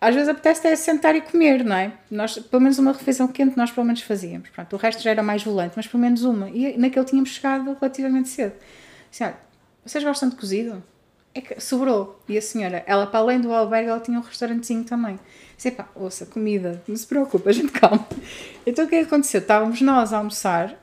às 0.00 0.14
vezes 0.14 0.28
apetece 0.28 0.68
é 0.68 0.76
sentar 0.76 1.16
e 1.16 1.22
comer, 1.22 1.64
não 1.64 1.74
é? 1.74 1.92
Nós, 2.10 2.38
pelo 2.38 2.60
menos 2.62 2.78
uma 2.78 2.92
refeição 2.92 3.26
quente 3.28 3.56
nós 3.56 3.70
pelo 3.70 3.86
menos 3.86 4.02
fazíamos. 4.02 4.50
Pronto, 4.50 4.74
o 4.74 4.78
resto 4.78 5.02
já 5.02 5.10
era 5.10 5.22
mais 5.22 5.42
volante, 5.42 5.72
mas 5.74 5.86
pelo 5.86 6.02
menos 6.02 6.22
uma. 6.22 6.50
E 6.50 6.76
naquele 6.76 7.04
tínhamos 7.06 7.30
chegado 7.30 7.76
relativamente 7.80 8.28
cedo. 8.28 8.52
Disse, 9.10 9.24
olha, 9.24 9.36
vocês 9.84 10.04
gostam 10.04 10.28
de 10.28 10.36
cozido? 10.36 10.82
É 11.34 11.40
que 11.40 11.60
sobrou. 11.60 12.22
E 12.28 12.36
a 12.36 12.42
senhora, 12.42 12.84
ela 12.86 13.06
para 13.06 13.20
além 13.20 13.40
do 13.40 13.52
albergue, 13.52 13.88
ela 13.88 14.00
tinha 14.00 14.18
um 14.18 14.22
restaurantezinho 14.22 14.84
também. 14.84 15.18
Disse, 15.56 15.70
pá, 15.70 15.88
ouça, 15.94 16.26
comida, 16.26 16.82
não 16.86 16.96
se 16.96 17.06
preocupe, 17.06 17.48
a 17.48 17.52
gente 17.52 17.72
calma. 17.72 18.06
Então 18.66 18.84
o 18.84 18.88
que 18.88 18.96
é 18.96 19.00
que 19.00 19.06
aconteceu? 19.06 19.40
Estávamos 19.40 19.80
nós 19.80 20.12
a 20.12 20.18
almoçar 20.18 20.78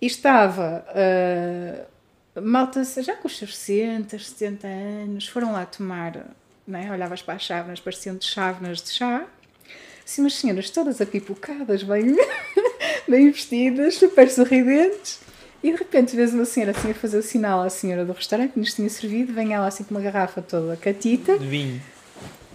e 0.00 0.06
estava 0.06 0.84
ah, 0.88 1.86
malta 2.40 2.82
já 3.02 3.14
com 3.16 3.26
os 3.26 3.38
seus 3.38 3.56
60, 3.56 4.18
70 4.18 4.66
anos, 4.66 5.28
foram 5.28 5.52
lá 5.52 5.64
tomar, 5.64 6.26
não 6.66 6.78
é? 6.78 6.90
olhavas 6.90 7.22
para 7.22 7.34
as 7.34 7.42
chávenas, 7.42 7.80
pareciam 7.80 8.16
de 8.16 8.26
chávenas 8.26 8.82
de 8.82 8.90
chá. 8.90 9.26
Assim, 10.04 10.22
umas 10.22 10.34
senhoras 10.34 10.70
todas 10.70 11.00
apipocadas, 11.00 11.82
bem, 11.82 12.16
bem 13.08 13.30
vestidas, 13.30 13.96
super 13.96 14.30
sorridentes. 14.30 15.20
E 15.62 15.72
de 15.72 15.76
repente 15.76 16.14
vês 16.14 16.32
uma 16.32 16.44
senhora 16.44 16.72
assim 16.72 16.90
a 16.90 16.94
fazer 16.94 17.18
o 17.18 17.22
sinal 17.22 17.62
à 17.62 17.70
senhora 17.70 18.04
do 18.04 18.12
restaurante 18.12 18.52
que 18.52 18.60
nos 18.60 18.74
tinha 18.74 18.88
servido, 18.88 19.32
vem 19.32 19.52
ela 19.52 19.66
assim 19.66 19.82
com 19.82 19.94
uma 19.94 20.00
garrafa 20.00 20.40
toda 20.40 20.76
catita. 20.76 21.38
De 21.38 21.46
vinho. 21.46 21.82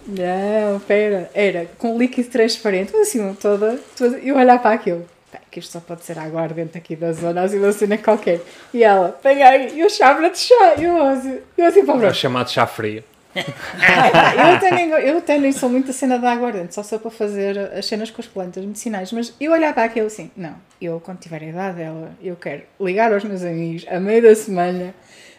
Não, 0.06 0.80
pera, 0.80 1.30
era 1.34 1.66
com 1.78 1.96
líquido 1.96 2.28
transparente, 2.28 2.90
mas 2.92 3.08
assim, 3.08 3.34
toda, 3.34 3.78
toda 3.96 4.18
eu 4.18 4.36
olhar 4.36 4.60
para 4.60 4.74
aquilo. 4.74 5.06
Que 5.50 5.60
isto 5.60 5.72
só 5.72 5.80
pode 5.80 6.04
ser 6.04 6.18
água 6.18 6.42
ardente 6.42 6.78
aqui 6.78 6.96
da 6.96 7.12
zona, 7.12 7.42
assim, 7.42 7.58
uma 7.58 7.72
cena 7.72 7.98
qualquer. 7.98 8.40
E 8.72 8.82
ela, 8.82 9.10
peguei, 9.22 9.78
e 9.78 9.84
o 9.84 9.90
chávena 9.90 10.30
de 10.30 10.38
chá, 10.38 10.74
eu 10.78 11.02
assim, 11.02 11.38
eu 11.56 11.66
assim 11.66 11.84
para 11.84 11.96
o 11.96 12.04
É 12.04 12.12
chamado 12.12 12.50
chá 12.50 12.66
frio. 12.66 13.04
Eu 13.34 14.54
até, 14.56 14.70
nem, 14.70 14.90
eu 14.90 15.18
até 15.18 15.38
nem 15.38 15.52
sou 15.52 15.68
muito 15.68 15.90
a 15.90 15.94
cena 15.94 16.18
da 16.18 16.32
aguardente, 16.32 16.74
só 16.74 16.82
sou 16.82 16.98
para 16.98 17.10
fazer 17.10 17.58
as 17.58 17.86
cenas 17.86 18.10
com 18.10 18.20
as 18.20 18.26
plantas 18.26 18.62
medicinais, 18.62 19.10
mas 19.10 19.34
eu 19.40 19.52
olhar 19.52 19.72
para 19.72 19.84
aquilo 19.84 20.06
assim, 20.06 20.30
não, 20.36 20.54
eu 20.80 21.00
quando 21.00 21.18
tiver 21.18 21.42
a 21.42 21.46
idade 21.46 21.76
dela, 21.78 22.12
eu 22.22 22.36
quero 22.36 22.62
ligar 22.78 23.12
aos 23.12 23.24
meus 23.24 23.42
amigos 23.42 23.86
a 23.88 23.98
meio 23.98 24.22
da 24.22 24.34
semana, 24.34 24.94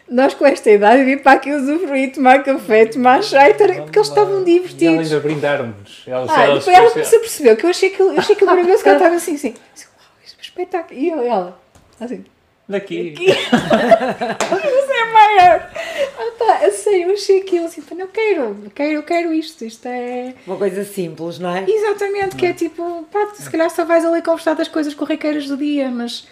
nós 0.08 0.34
com 0.34 0.44
esta 0.46 0.70
idade 0.70 1.02
vir 1.04 1.22
para 1.22 1.32
aqui 1.32 1.50
usufruir, 1.52 2.12
tomar 2.12 2.42
café, 2.44 2.86
tomar 2.86 3.22
chá, 3.22 3.48
e 3.48 3.54
ter- 3.54 3.82
porque 3.82 3.98
eles 3.98 4.08
estavam 4.08 4.32
E 4.34 4.36
elas 4.36 4.44
divertidos. 4.44 5.12
ainda 5.12 5.20
brindaram-nos. 5.20 6.02
Elas, 6.06 6.30
Ah, 6.30 6.42
elas 6.44 6.58
depois 6.60 6.76
ela 6.76 6.86
depois- 6.88 7.08
se 7.08 7.16
apercebeu 7.16 7.56
que 7.56 7.64
eu 7.66 7.70
achei 7.70 7.88
aquilo, 7.90 8.12
eu 8.12 8.18
achei 8.18 8.36
maravilhoso, 8.44 8.82
que 8.82 8.88
ela 8.88 8.98
estava 8.98 9.14
assim, 9.16 9.34
assim, 9.34 9.54
assim, 9.74 9.86
uau, 9.86 10.06
isto 10.24 10.36
é 10.36 10.38
um 10.38 10.42
espetáculo. 10.42 11.00
E 11.00 11.08
eu- 11.08 11.22
ela, 11.22 11.60
assim, 12.00 12.24
Daqui. 12.66 13.14
você 13.18 14.92
é 14.92 15.12
maior. 15.12 15.70
Ah, 16.18 16.32
pá, 16.38 16.66
a 16.66 16.70
sério, 16.70 17.08
eu 17.08 17.12
achei 17.12 17.40
aquilo 17.42 17.66
assim, 17.66 17.82
pá, 17.82 17.94
não 17.94 18.06
quero, 18.06 18.56
quero, 18.74 19.02
quero 19.02 19.32
isto, 19.34 19.64
isto 19.66 19.86
é... 19.86 20.32
Uma 20.46 20.56
coisa 20.56 20.82
simples, 20.84 21.38
não 21.38 21.54
é? 21.54 21.64
Exatamente, 21.68 22.36
que 22.36 22.46
é 22.46 22.52
tipo, 22.54 23.06
pá, 23.12 23.28
se 23.34 23.50
calhar 23.50 23.68
só 23.68 23.84
vais 23.84 24.02
ali 24.04 24.22
conversar 24.22 24.54
das 24.54 24.68
coisas 24.68 24.94
corriqueiras 24.94 25.46
do 25.46 25.56
dia, 25.58 25.90
mas, 25.90 26.26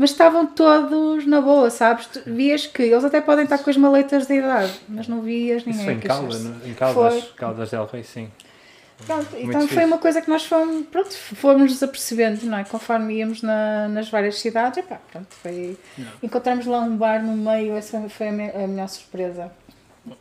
mas 0.00 0.10
estavam 0.12 0.46
todos 0.46 1.26
na 1.26 1.42
boa, 1.42 1.68
sabes? 1.68 2.06
Tu 2.06 2.22
vias 2.24 2.66
que 2.66 2.82
eles 2.82 3.04
até 3.04 3.20
podem 3.20 3.44
estar 3.44 3.58
com 3.58 3.68
as 3.68 3.76
maletas 3.76 4.26
da 4.26 4.34
idade, 4.34 4.72
mas 4.88 5.06
não 5.06 5.20
vias 5.20 5.62
ninguém. 5.66 5.72
Isso 5.74 5.84
foi 5.84 5.94
em 5.94 6.00
Caldas, 6.00 6.42
não? 6.44 6.66
em 6.66 6.72
Caldas, 6.74 7.12
Foi. 7.22 7.32
Caldas 7.36 7.70
del 7.70 7.84
Rei, 7.84 8.02
sim. 8.02 8.30
Pronto, 9.06 9.30
Muito 9.32 9.48
então 9.48 9.60
foi 9.60 9.68
fixe. 9.68 9.84
uma 9.84 9.98
coisa 9.98 10.22
que 10.22 10.28
nós 10.30 10.44
fomos, 10.44 10.86
pronto, 10.86 11.14
fomos 11.16 11.70
nos 11.70 11.82
apercebendo, 11.82 12.44
não 12.46 12.58
é? 12.58 12.64
Conforme 12.64 13.14
íamos 13.14 13.42
na- 13.42 13.88
nas 13.88 14.08
várias 14.10 14.38
cidades, 14.38 14.78
epá, 14.78 14.98
pronto, 15.12 15.28
foi... 15.42 15.76
Encontramos 16.22 16.64
lá 16.66 16.80
um 16.80 16.96
bar 16.96 17.22
no 17.22 17.34
meio, 17.36 17.74
essa 17.76 17.98
foi- 18.00 18.08
foi 18.08 18.28
a, 18.28 18.32
me- 18.32 18.50
a 18.50 18.66
melhor 18.66 18.88
surpresa. 18.88 19.52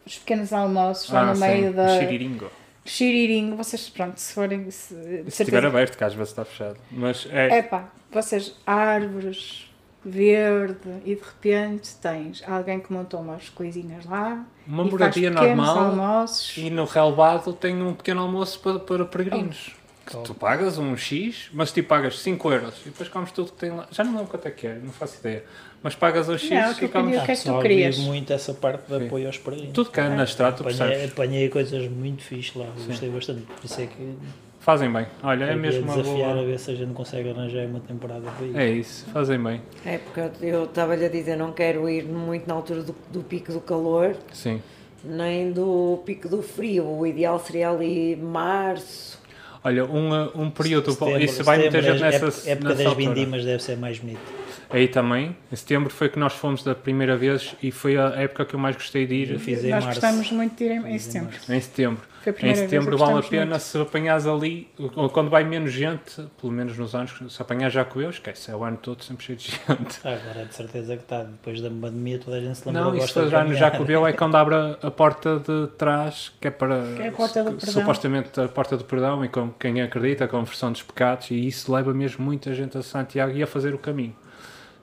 Os 0.05 0.17
pequenos 0.19 0.51
almoços 0.53 1.09
lá 1.09 1.21
Ah, 1.21 1.25
no 1.27 1.35
sim, 1.35 1.41
meio 1.41 1.73
da... 1.73 1.87
Xiriringo. 1.99 2.51
Xiririnho, 2.85 3.55
vocês, 3.55 3.89
pronto, 3.89 4.17
se 4.17 4.33
forem... 4.33 4.69
Se, 4.71 4.95
Se 5.29 5.43
estiver 5.43 5.65
aberto, 5.65 6.01
às 6.01 6.13
vezes 6.13 6.31
está 6.31 6.43
fechado. 6.45 6.77
Mas 6.91 7.27
é, 7.31 7.59
É 7.59 7.61
pá, 7.61 7.85
vocês, 8.11 8.55
árvores, 8.65 9.68
verde, 10.05 10.77
e 11.05 11.15
de 11.15 11.21
repente 11.21 11.89
tens 12.01 12.41
alguém 12.47 12.79
que 12.79 12.91
montou 12.91 13.19
umas 13.19 13.49
coisinhas 13.49 14.05
lá. 14.05 14.45
uma 14.65 14.83
e 14.85 14.89
moradia 14.91 15.29
normal 15.29 15.77
almoços. 15.77 16.57
e 16.57 16.69
no 16.69 16.85
relevado 16.85 17.53
tem 17.53 17.81
um 17.81 17.93
pequeno 17.93 18.21
almoço 18.21 18.59
para, 18.59 18.79
para 18.79 19.05
peregrinos. 19.05 19.75
Que 20.05 20.17
tu 20.23 20.33
pagas 20.33 20.79
um 20.79 20.97
X, 20.97 21.49
mas 21.53 21.71
tipo 21.71 21.87
pagas 21.89 22.17
5 22.19 22.51
euros 22.51 22.73
e 22.81 22.85
depois 22.89 23.07
comes 23.09 23.31
tudo 23.31 23.51
que 23.51 23.59
tem 23.59 23.69
lá. 23.69 23.87
Já 23.91 24.03
não 24.03 24.13
lembro 24.13 24.27
quanto 24.27 24.47
é 24.47 24.51
que 24.51 24.65
é, 24.65 24.73
não 24.79 24.91
faço 24.91 25.19
ideia. 25.19 25.43
Mas 25.83 25.93
pagas 25.93 26.27
o 26.27 26.35
X 26.37 26.49
Não, 26.49 26.57
e 26.57 26.61
eu 26.83 26.89
comes 26.89 27.05
queria- 27.09 27.21
O 27.21 27.25
que 27.25 27.31
é 27.31 27.35
que 27.35 27.43
tu 27.43 27.59
querias? 27.61 27.97
muito 27.99 28.33
essa 28.33 28.53
parte 28.55 28.89
de 28.91 28.97
Sim. 28.97 29.05
apoio 29.05 29.27
aos 29.27 29.37
peregrinos. 29.37 29.73
tudo 29.73 29.91
cá 29.91 30.09
na 30.09 30.23
estrada, 30.23 30.55
tu 30.57 30.61
Apanhei, 30.63 30.79
percebes? 30.79 31.11
apanhei 31.11 31.49
coisas 31.49 31.87
muito 31.91 32.23
fixe 32.23 32.57
lá, 32.57 32.65
gostei 32.87 33.09
bastante. 33.09 33.41
Por 33.43 33.63
isso 33.65 33.79
é 33.81 33.85
que 33.85 34.15
Fazem 34.59 34.91
bem. 34.91 35.05
Olha, 35.23 35.45
é 35.45 35.55
mesmo 35.55 35.83
uma 35.83 35.95
desafiar 35.95 36.31
a 36.31 36.33
boa. 36.35 36.45
ver 36.45 36.59
se 36.59 36.71
a 36.71 36.75
gente 36.75 36.93
consegue 36.93 37.29
arranjar 37.29 37.65
uma 37.65 37.79
temporada 37.79 38.29
para 38.29 38.45
ir. 38.45 38.55
É 38.57 38.69
isso, 38.69 39.05
fazem 39.11 39.41
bem. 39.41 39.61
É 39.85 39.97
porque 39.97 40.45
eu 40.45 40.65
estava-lhe 40.65 41.05
a 41.05 41.09
dizer, 41.09 41.37
não 41.37 41.51
quero 41.53 41.89
ir 41.89 42.03
muito 42.05 42.45
na 42.47 42.55
altura 42.55 42.83
do, 42.83 42.93
do 43.11 43.21
pico 43.23 43.53
do 43.53 43.61
calor, 43.61 44.15
Sim. 44.33 44.61
nem 45.03 45.51
do 45.51 46.01
pico 46.05 46.27
do 46.27 46.41
frio. 46.41 46.85
O 46.85 47.07
ideal 47.07 47.39
seria 47.39 47.69
ali 47.69 48.15
março. 48.17 49.17
Olha, 49.63 49.85
um, 49.85 50.43
um 50.43 50.49
período. 50.49 50.91
Setembro- 50.91 51.19
isso 51.21 51.43
vai 51.43 51.57
muita 51.59 51.81
setembro, 51.81 51.97
gente 51.99 52.11
nessa. 52.11 52.25
época, 52.25 52.49
época 52.49 52.69
nessa 52.69 52.77
das 52.83 52.87
altura. 52.93 53.13
vindimas 53.13 53.45
deve 53.45 53.63
ser 53.63 53.77
mais 53.77 53.99
bonito. 53.99 54.38
Aí 54.69 54.87
também, 54.87 55.35
em 55.51 55.55
setembro 55.55 55.89
foi 55.91 56.09
que 56.09 56.19
nós 56.19 56.33
fomos 56.33 56.63
da 56.63 56.75
primeira 56.75 57.15
vez 57.17 57.55
e 57.61 57.71
foi 57.71 57.97
a 57.97 58.09
época 58.15 58.45
que 58.45 58.53
eu 58.55 58.59
mais 58.59 58.75
gostei 58.75 59.05
de 59.07 59.15
ir 59.15 59.31
Eu 59.31 59.39
fiz 59.39 59.63
em 59.63 59.69
Nós 59.69 59.83
março. 59.85 60.01
gostamos 60.01 60.31
muito 60.31 60.55
de 60.57 60.63
ir 60.65 60.71
em, 60.71 60.87
em 60.95 60.99
setembro. 60.99 61.35
em 61.49 61.59
setembro. 61.59 62.09
Em 62.43 62.53
setembro 62.53 62.97
vale 62.97 63.19
a 63.19 63.23
pena 63.23 63.45
muito. 63.45 63.59
se 63.61 63.77
apanhares 63.79 64.27
ali, 64.27 64.67
ou 64.77 65.09
quando 65.09 65.29
vai 65.29 65.43
menos 65.45 65.71
gente, 65.71 66.21
pelo 66.39 66.51
menos 66.51 66.77
nos 66.77 66.93
anos, 66.93 67.13
se 67.29 67.41
apanhar 67.41 67.69
já 67.69 67.85
com 67.85 68.01
eu, 68.01 68.09
esquece, 68.09 68.51
é 68.51 68.55
o 68.55 68.63
ano 68.63 68.77
todo 68.77 69.01
sempre 69.03 69.23
cheio 69.25 69.37
de 69.37 69.45
gente. 69.51 69.99
Ah, 70.03 70.17
Agora 70.21 70.45
de 70.45 70.53
certeza 70.53 70.97
que 70.97 71.03
está, 71.03 71.23
depois 71.23 71.61
da 71.61 71.69
pandemia 71.69 72.19
toda 72.19 72.35
a 72.37 72.41
gente 72.41 72.57
se 72.57 72.67
lembra 72.67 72.81
Não, 72.81 72.95
isso 72.97 73.29
já 73.29 73.43
no. 73.45 73.53
Jacobeu 73.55 74.05
é 74.05 74.11
quando 74.11 74.35
abre 74.35 74.53
a, 74.53 74.77
a 74.83 74.91
porta 74.91 75.39
de 75.39 75.67
trás, 75.77 76.31
que 76.41 76.49
é 76.49 76.51
para 76.51 76.83
Que 76.97 77.03
é 77.03 77.07
a 77.07 77.11
porta 77.13 77.41
do 77.43 77.51
perdão. 77.53 77.73
supostamente 77.73 78.39
a 78.41 78.47
porta 78.49 78.75
do 78.77 78.83
perdão 78.83 79.23
e 79.23 79.29
com 79.29 79.49
quem 79.51 79.81
acredita, 79.81 80.25
a 80.25 80.27
conversão 80.27 80.73
dos 80.73 80.83
pecados, 80.83 81.31
e 81.31 81.47
isso 81.47 81.73
leva 81.73 81.93
mesmo 81.93 82.23
muita 82.23 82.53
gente 82.53 82.77
a 82.77 82.83
Santiago 82.83 83.31
e 83.35 83.41
a 83.41 83.47
fazer 83.47 83.73
o 83.73 83.77
caminho. 83.79 84.13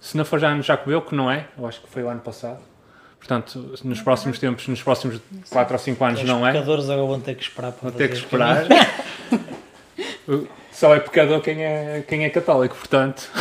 Se 0.01 0.17
não 0.17 0.25
for 0.25 0.39
já 0.39 0.55
no 0.55 0.63
Jacobeu, 0.63 1.03
que 1.03 1.15
não 1.15 1.31
é, 1.31 1.47
eu 1.59 1.67
acho 1.67 1.81
que 1.81 1.89
foi 1.89 2.03
o 2.03 2.09
ano 2.09 2.21
passado. 2.21 2.61
Portanto, 3.19 3.75
nos 3.83 4.01
próximos 4.01 4.39
tempos, 4.39 4.69
nos 4.69 4.83
próximos 4.83 5.21
4 5.51 5.73
ou 5.75 5.79
5 5.79 6.05
anos, 6.05 6.21
Os 6.21 6.29
não 6.29 6.47
é? 6.47 6.53
pecadores 6.53 6.89
agora 6.89 7.07
vão 7.09 7.21
ter 7.21 7.35
que 7.35 7.43
esperar 7.43 7.73
para 7.73 7.91
Vou 7.91 7.99
ter 7.99 8.09
que 8.09 8.15
esperar. 8.17 8.65
Só 10.73 10.95
é 10.95 11.01
pecador 11.01 11.41
quem 11.41 11.65
é, 11.65 12.05
quem 12.07 12.25
é 12.25 12.31
católico, 12.31 12.77
portanto. 12.77 13.29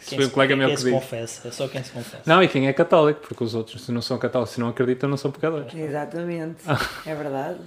Isso 0.00 0.16
Quem 0.16 0.18
foi 0.20 0.26
um 0.26 0.30
colega 0.30 0.56
meu 0.56 0.68
quem 0.68 0.76
que 0.76 0.80
se 0.82 0.88
disse. 0.90 1.00
confessa, 1.00 1.48
é 1.48 1.50
só 1.50 1.68
quem 1.68 1.82
se 1.82 1.90
confessa. 1.90 2.22
Não, 2.24 2.42
e 2.42 2.48
quem 2.48 2.66
é 2.66 2.72
católico, 2.72 3.20
porque 3.20 3.44
os 3.44 3.54
outros, 3.54 3.84
se 3.84 3.92
não 3.92 4.00
são 4.00 4.16
católicos, 4.16 4.54
se 4.54 4.60
não 4.60 4.68
acreditam, 4.68 5.06
não 5.06 5.18
são 5.18 5.30
pecadores. 5.30 5.74
Exatamente. 5.74 6.62
É 7.04 7.14
verdade. 7.14 7.58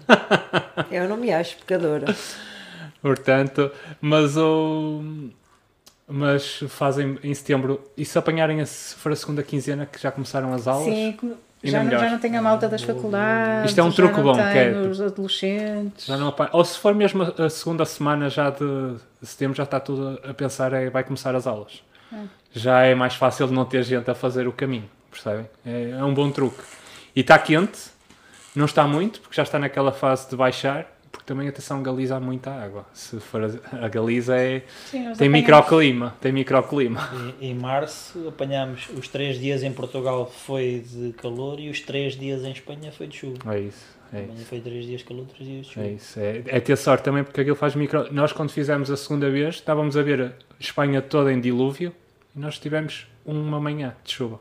Eu 0.89 1.07
não 1.07 1.17
me 1.17 1.31
acho 1.31 1.57
pecadora. 1.57 2.15
Portanto, 2.99 3.71
mas 4.01 4.35
o. 4.37 5.03
Mas 6.13 6.63
fazem 6.67 7.17
em 7.23 7.33
setembro, 7.33 7.79
e 7.95 8.03
se 8.03 8.17
apanharem 8.17 8.59
a, 8.59 8.65
se 8.65 8.95
for 8.95 9.13
a 9.13 9.15
segunda 9.15 9.41
quinzena 9.41 9.85
que 9.85 9.97
já 10.01 10.11
começaram 10.11 10.53
as 10.53 10.67
aulas, 10.67 10.93
Sim, 10.93 11.17
já 11.63 11.81
não, 11.83 11.91
já 11.91 12.09
não 12.09 12.19
tem 12.19 12.35
a 12.35 12.41
malta 12.41 12.67
das 12.67 12.83
faculdades. 12.83 13.69
Isto 13.71 13.79
é 13.79 13.83
um 13.83 13.91
truque 13.91 14.19
bom, 14.19 14.33
que 14.33 14.39
é- 14.41 14.71
os 14.71 14.99
adolescentes. 14.99 16.05
já 16.05 16.17
não 16.17 16.27
apanham. 16.27 16.49
Ou 16.53 16.65
se 16.65 16.77
for 16.77 16.93
mesmo 16.93 17.23
a 17.23 17.49
segunda 17.49 17.85
semana 17.85 18.29
já 18.29 18.49
de 18.49 18.95
setembro, 19.23 19.55
já 19.55 19.63
está 19.63 19.79
tudo 19.79 20.19
a 20.27 20.33
pensar, 20.33 20.73
é, 20.73 20.89
vai 20.89 21.03
começar 21.03 21.33
as 21.33 21.47
aulas. 21.47 21.81
Já 22.51 22.81
é 22.81 22.93
mais 22.93 23.15
fácil 23.15 23.47
de 23.47 23.53
não 23.53 23.63
ter 23.63 23.81
gente 23.83 24.11
a 24.11 24.15
fazer 24.15 24.47
o 24.47 24.51
caminho, 24.51 24.89
percebem? 25.09 25.47
É, 25.65 25.91
é 25.91 26.03
um 26.03 26.13
bom 26.13 26.29
truque. 26.29 26.61
E 27.15 27.21
está 27.21 27.39
quente, 27.39 27.79
não 28.53 28.65
está 28.65 28.85
muito, 28.85 29.21
porque 29.21 29.35
já 29.35 29.43
está 29.43 29.57
naquela 29.57 29.93
fase 29.93 30.29
de 30.29 30.35
baixar, 30.35 30.85
porque 31.11 31.25
também, 31.25 31.47
atenção, 31.47 31.83
Galiza 31.83 32.15
há 32.15 32.19
muita 32.19 32.49
água. 32.51 32.85
Se 32.93 33.19
for 33.19 33.41
a, 33.43 33.85
a 33.85 33.87
Galiza 33.89 34.35
é, 34.37 34.61
Sim, 34.85 34.91
tem 35.03 35.07
apanhamos- 35.11 35.39
microclima, 35.39 36.15
tem 36.21 36.31
microclima. 36.31 37.09
E- 37.39 37.47
Em 37.49 37.53
março 37.55 38.27
apanhámos 38.27 38.87
os 38.97 39.07
três 39.07 39.37
dias 39.39 39.61
em 39.63 39.71
Portugal 39.73 40.25
foi 40.29 40.83
de 40.89 41.13
calor 41.13 41.59
e 41.59 41.69
os 41.69 41.81
três 41.81 42.15
dias 42.15 42.43
em 42.43 42.51
Espanha 42.51 42.91
foi 42.91 43.07
de 43.07 43.17
chuva. 43.17 43.37
É 43.53 43.59
isso, 43.59 43.85
é 44.13 44.19
isso. 44.21 44.27
Espanha 44.29 44.45
foi 44.45 44.59
três 44.61 44.85
dias 44.85 44.99
de 45.01 45.05
calor, 45.07 45.25
três 45.25 45.49
dias 45.49 45.65
de 45.65 45.73
chuva. 45.73 45.85
É 45.85 45.89
isso, 45.91 46.19
é, 46.19 46.43
é 46.47 46.59
ter 46.59 46.77
sorte 46.77 47.03
também 47.03 47.23
porque 47.23 47.41
aquilo 47.41 47.55
faz 47.55 47.75
micro. 47.75 48.07
Nós, 48.13 48.31
quando 48.31 48.49
fizemos 48.51 48.89
a 48.89 48.95
segunda 48.97 49.29
vez, 49.29 49.55
estávamos 49.55 49.97
a 49.97 50.01
ver 50.01 50.21
a 50.21 50.31
Espanha 50.59 51.01
toda 51.01 51.31
em 51.33 51.39
dilúvio 51.41 51.93
e 52.35 52.39
nós 52.39 52.57
tivemos 52.57 53.05
uma 53.25 53.59
manhã 53.59 53.95
de 54.03 54.13
chuva. 54.13 54.39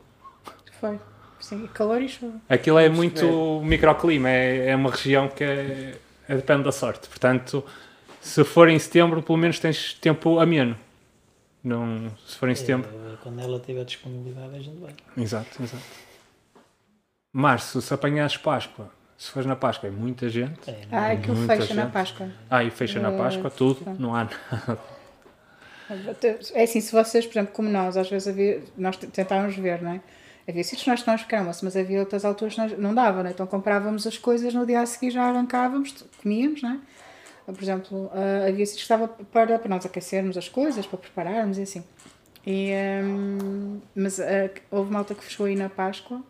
Foi. 0.79 0.97
Sim, 1.39 1.67
calor 1.73 2.01
e 2.01 2.07
chuva. 2.07 2.35
Aquilo 2.47 2.77
é 2.77 2.83
Vamos 2.83 2.97
muito 2.97 3.61
microclima, 3.63 4.29
é, 4.29 4.69
é 4.69 4.75
uma 4.75 4.91
região 4.91 5.27
que 5.27 5.43
é, 5.43 5.47
é- 5.47 5.93
depende 6.35 6.63
da 6.63 6.71
sorte. 6.71 7.07
Portanto, 7.07 7.63
se 8.21 8.43
for 8.43 8.69
em 8.69 8.77
setembro, 8.79 9.21
pelo 9.23 9.37
menos 9.37 9.59
tens 9.59 9.93
tempo 9.93 10.39
ameno. 10.39 10.77
Não, 11.63 12.09
se 12.25 12.35
for 12.37 12.49
em 12.49 12.55
setembro. 12.55 12.89
Eh, 12.89 13.17
Quando 13.21 13.39
ela 13.39 13.59
tiver 13.59 13.83
disponibilidade, 13.85 14.55
a 14.55 14.59
gente 14.59 14.79
vai. 14.79 14.93
Exato, 15.17 15.61
exato. 15.61 15.83
Março, 17.33 17.81
se 17.81 17.93
apanhares 17.93 18.35
Páscoa, 18.37 18.89
se 19.17 19.29
fores 19.31 19.45
na 19.45 19.55
Páscoa, 19.55 19.87
é 19.87 19.91
muita 19.91 20.27
gente. 20.27 20.69
É, 20.69 20.81
Ah, 20.91 21.11
aquilo 21.11 21.35
Muita 21.35 21.55
fecha 21.55 21.73
na 21.73 21.83
gente. 21.83 21.93
Páscoa. 21.93 22.29
Ah, 22.49 22.63
e 22.63 22.69
fecha 22.71 22.99
na 22.99 23.11
É, 23.11 23.17
Páscoa, 23.17 23.49
tudo, 23.49 23.95
não 23.99 24.15
há 24.15 24.27
É 26.53 26.63
assim, 26.63 26.79
se 26.81 26.91
vocês, 26.91 27.25
por 27.25 27.33
exemplo, 27.33 27.53
como 27.53 27.69
nós, 27.69 27.97
às 27.97 28.09
vezes 28.09 28.27
havia, 28.27 28.61
nós 28.77 28.97
tentávamos 28.97 29.55
ver, 29.55 29.81
não 29.81 29.91
é? 29.91 30.01
Havia 30.51 30.65
sítios 30.65 30.83
que 30.83 30.89
nós 30.89 31.01
tínhamos 31.01 31.21
pequeno 31.23 31.43
almoço, 31.43 31.63
mas 31.63 31.77
havia 31.77 31.99
outras 32.01 32.25
alturas 32.25 32.55
que 32.55 32.59
nós, 32.59 32.77
não 32.77 32.93
dava, 32.93 33.23
não 33.23 33.29
é? 33.29 33.31
Então 33.31 33.47
comprávamos 33.47 34.05
as 34.05 34.17
coisas, 34.17 34.53
no 34.53 34.65
dia 34.65 34.81
a 34.81 34.85
seguir 34.85 35.09
já 35.09 35.23
arrancávamos, 35.23 36.05
comíamos, 36.21 36.61
não 36.61 36.71
é? 36.71 36.79
Por 37.45 37.63
exemplo, 37.63 38.11
ah, 38.13 38.47
havia 38.49 38.65
sítios 38.65 38.85
que 38.85 38.93
estava 38.93 39.07
para, 39.07 39.57
para 39.57 39.69
nós 39.69 39.85
aquecermos 39.85 40.37
as 40.37 40.49
coisas, 40.49 40.85
para 40.85 40.97
prepararmos 40.97 41.57
e 41.57 41.61
assim. 41.61 41.83
E, 42.45 42.73
hum, 43.01 43.79
mas 43.95 44.19
ah, 44.19 44.49
houve 44.69 44.91
malta 44.91 45.15
que 45.15 45.23
fechou 45.23 45.45
aí 45.45 45.55
na 45.55 45.69
Páscoa, 45.69 46.21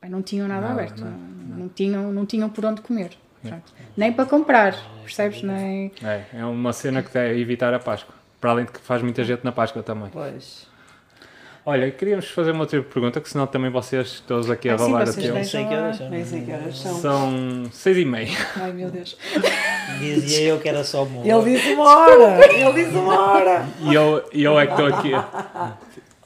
pá, 0.00 0.08
não 0.08 0.22
tinham 0.22 0.46
nada 0.46 0.68
Nada, 0.68 0.80
aberto, 0.80 1.00
não, 1.00 1.10
não, 1.10 1.56
não 1.56 1.68
tinham, 1.68 2.12
não 2.12 2.26
tinham 2.26 2.48
por 2.48 2.64
onde 2.64 2.80
comer. 2.80 3.10
Pronto. 3.42 3.74
Nem 3.96 4.12
para 4.12 4.24
comprar, 4.24 4.74
percebes? 5.02 5.42
Nem... 5.42 5.90
É, 6.02 6.24
é 6.32 6.44
uma 6.44 6.72
cena 6.72 7.02
que 7.02 7.18
é 7.18 7.36
evitar 7.36 7.74
a 7.74 7.80
Páscoa. 7.80 8.14
Para 8.40 8.52
além 8.52 8.66
de 8.66 8.72
que 8.72 8.80
faz 8.80 9.02
muita 9.02 9.24
gente 9.24 9.44
na 9.44 9.50
Páscoa 9.50 9.82
também. 9.82 10.10
Pois. 10.10 10.72
Olha, 11.66 11.90
queríamos 11.90 12.28
fazer 12.28 12.50
uma 12.50 12.60
outra 12.60 12.82
pergunta, 12.82 13.20
que 13.22 13.28
senão 13.30 13.46
também 13.46 13.70
vocês 13.70 14.20
todos 14.26 14.50
aqui 14.50 14.68
a 14.68 14.76
roubar 14.76 15.08
a 15.08 15.12
tempo. 15.12 15.34
não 15.34 15.44
sei 15.44 15.64
que 15.66 15.74
horas 15.74 15.96
são. 15.96 16.10
Nem 16.10 16.24
sei 16.24 16.42
que 16.42 16.52
horas 16.52 16.78
são. 16.78 16.94
São 17.00 17.64
seis 17.72 17.96
e 17.96 18.04
meia. 18.04 18.36
Ai 18.56 18.72
meu 18.72 18.90
Deus. 18.90 19.16
Dizia 19.98 20.48
eu 20.48 20.60
que 20.60 20.68
era 20.68 20.84
só 20.84 21.04
uma 21.04 21.20
hora. 21.20 21.28
Ele 21.28 21.56
disse 21.56 21.72
uma 21.72 21.84
hora! 21.98 22.52
Ele 22.54 22.72
disse 22.84 22.96
uma 22.96 23.18
hora! 23.32 23.66
E 23.80 23.94
eu, 23.94 24.28
e 24.32 24.44
eu 24.44 24.60
é 24.60 24.66
que 24.66 24.72
estou 24.72 24.86
aqui. 24.88 25.10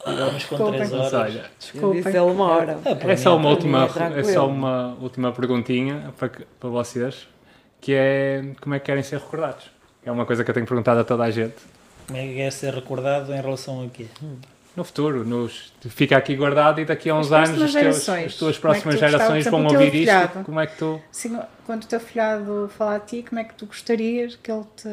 Vamos 0.04 0.44
com 0.44 0.56
Desculpem. 0.56 0.72
três 0.74 0.90
Mas 0.90 1.00
horas. 1.00 1.14
olha, 1.14 1.38
Ele 1.38 1.48
Desculpem. 1.58 2.02
disse 2.02 2.08
ele 2.08 2.18
uma 2.18 2.44
hora. 2.46 2.78
Ah, 2.84 2.96
para 2.96 3.12
é 3.12 3.16
mim, 3.16 3.22
só 3.22 3.36
uma 3.36 3.48
é 3.48 3.52
última, 3.52 3.88
é 4.16 4.20
é 4.20 4.24
só 4.24 4.48
uma 4.48 4.96
última 5.00 5.32
perguntinha 5.32 6.12
para, 6.18 6.30
para 6.58 6.68
vocês, 6.68 7.28
que 7.80 7.92
é 7.94 8.42
como 8.60 8.74
é 8.74 8.80
que 8.80 8.86
querem 8.86 9.02
ser 9.04 9.18
recordados? 9.20 9.70
É 10.04 10.10
uma 10.10 10.26
coisa 10.26 10.42
que 10.42 10.50
eu 10.50 10.54
tenho 10.54 10.66
perguntado 10.66 10.98
a 10.98 11.04
toda 11.04 11.22
a 11.24 11.30
gente. 11.30 11.54
Como 12.06 12.18
é 12.18 12.26
que 12.26 12.34
quer 12.34 12.50
ser 12.50 12.74
recordado 12.74 13.32
em 13.32 13.40
relação 13.40 13.84
a 13.84 13.88
quê? 13.88 14.06
No 14.78 14.84
futuro, 14.84 15.24
nos, 15.24 15.72
fica 15.90 16.16
aqui 16.16 16.34
guardado 16.36 16.80
e 16.80 16.84
daqui 16.84 17.10
a 17.10 17.14
uns 17.16 17.30
As 17.32 17.48
anos 17.50 17.58
teus- 17.58 17.72
gerações, 17.72 18.26
as 18.26 18.34
tuas 18.36 18.56
é 18.56 18.60
próximas 18.60 18.94
tu 18.94 19.00
gostava, 19.00 19.10
gerações 19.18 19.44
vão 19.46 19.66
ouvir 19.66 19.94
isto. 19.94 20.44
Como 20.44 20.60
é 20.60 20.66
que 20.66 20.76
tu. 20.78 21.00
Assim, 21.10 21.38
quando 21.66 21.84
o 21.84 21.86
teu 21.86 22.00
filhado 22.00 22.70
fala 22.78 22.94
a 22.96 23.00
ti, 23.00 23.24
como 23.28 23.40
é 23.40 23.44
que 23.44 23.54
tu 23.54 23.66
gostarias 23.66 24.36
que 24.36 24.50
ele 24.50 24.64
te. 24.76 24.88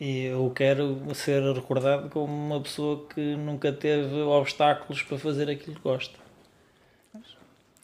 Eu 0.00 0.52
quero 0.54 1.00
ser 1.14 1.42
recordado 1.54 2.10
como 2.10 2.32
uma 2.34 2.60
pessoa 2.60 3.06
que 3.14 3.36
nunca 3.36 3.72
teve 3.72 4.14
obstáculos 4.22 5.02
para 5.02 5.16
fazer 5.18 5.48
aquilo 5.48 5.76
que 5.76 5.82
gosta. 5.82 6.18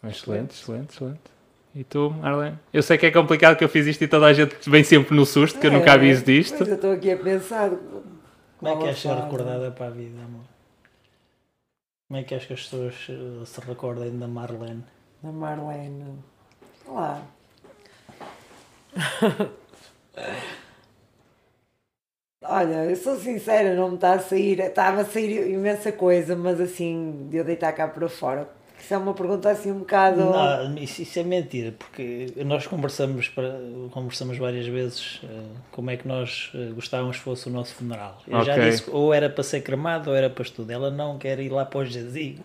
Excelente, 0.04 0.50
excelente, 0.54 0.92
excelente. 0.94 1.20
E 1.74 1.84
tu, 1.84 2.14
Arlene? 2.22 2.58
Eu 2.72 2.82
sei 2.82 2.96
que 2.96 3.06
é 3.06 3.10
complicado 3.10 3.56
que 3.56 3.62
eu 3.64 3.68
fiz 3.68 3.86
isto 3.86 4.02
e 4.02 4.08
toda 4.08 4.26
a 4.26 4.32
gente 4.32 4.56
vem 4.68 4.82
sempre 4.82 5.14
no 5.14 5.26
susto, 5.26 5.58
que 5.58 5.66
eu 5.66 5.72
nunca 5.72 5.92
aviso 5.92 6.24
disto. 6.24 6.54
É, 6.54 6.58
Mas 6.60 6.68
eu 6.68 6.74
estou 6.76 6.92
aqui 6.92 7.10
a 7.10 7.16
pensar. 7.16 7.70
Como 8.58 8.72
é 8.72 8.76
que 8.76 8.82
queres 8.84 8.98
ser 8.98 9.14
recordada 9.14 9.70
para 9.70 9.86
a 9.86 9.90
vida, 9.90 10.18
amor? 10.24 10.44
Como 12.08 12.20
é 12.20 12.22
que 12.22 12.28
queres 12.28 12.46
que 12.46 12.52
as 12.52 12.62
pessoas 12.62 12.94
eh, 13.10 13.44
se 13.44 13.60
recordem 13.60 14.16
da 14.16 14.28
Marlene? 14.28 14.84
Da 15.22 15.32
Marlene. 15.32 16.22
Lá. 16.86 17.20
Olha, 22.44 22.84
eu 22.84 22.94
sou 22.94 23.16
sincera, 23.16 23.74
não 23.74 23.88
me 23.88 23.94
está 23.96 24.12
a 24.12 24.20
sair. 24.20 24.60
Estava 24.60 25.00
a 25.00 25.04
sair 25.04 25.50
imensa 25.50 25.90
coisa, 25.90 26.36
mas 26.36 26.60
assim, 26.60 27.26
de 27.28 27.38
eu 27.38 27.44
deitar 27.44 27.72
cá 27.72 27.88
para 27.88 28.08
fora. 28.08 28.48
Isso 28.86 28.94
é 28.94 28.98
uma 28.98 29.14
pergunta 29.14 29.50
assim 29.50 29.72
um 29.72 29.80
bocado. 29.80 30.20
Não, 30.20 30.78
isso, 30.78 31.02
isso 31.02 31.18
é 31.18 31.24
mentira, 31.24 31.72
porque 31.76 32.32
nós 32.44 32.68
conversamos, 32.68 33.26
para, 33.28 33.58
conversamos 33.90 34.38
várias 34.38 34.64
vezes 34.64 35.20
eh, 35.24 35.26
como 35.72 35.90
é 35.90 35.96
que 35.96 36.06
nós 36.06 36.52
eh, 36.54 36.70
gostávamos 36.72 37.16
que 37.16 37.24
fosse 37.24 37.48
o 37.48 37.50
nosso 37.50 37.74
funeral. 37.74 38.22
Eu 38.28 38.40
já 38.40 38.52
Ok. 38.52 38.62
disse 38.70 38.82
que 38.84 38.90
ou 38.90 39.12
era 39.12 39.28
para 39.28 39.42
ser 39.42 39.62
cremado 39.62 40.10
ou 40.10 40.14
era 40.16 40.30
para 40.30 40.42
estudo. 40.44 40.70
Ela 40.70 40.88
não 40.88 41.18
quer 41.18 41.40
ir 41.40 41.48
lá 41.48 41.64
para 41.64 41.80
o 41.80 41.84
jazigo, 41.84 42.44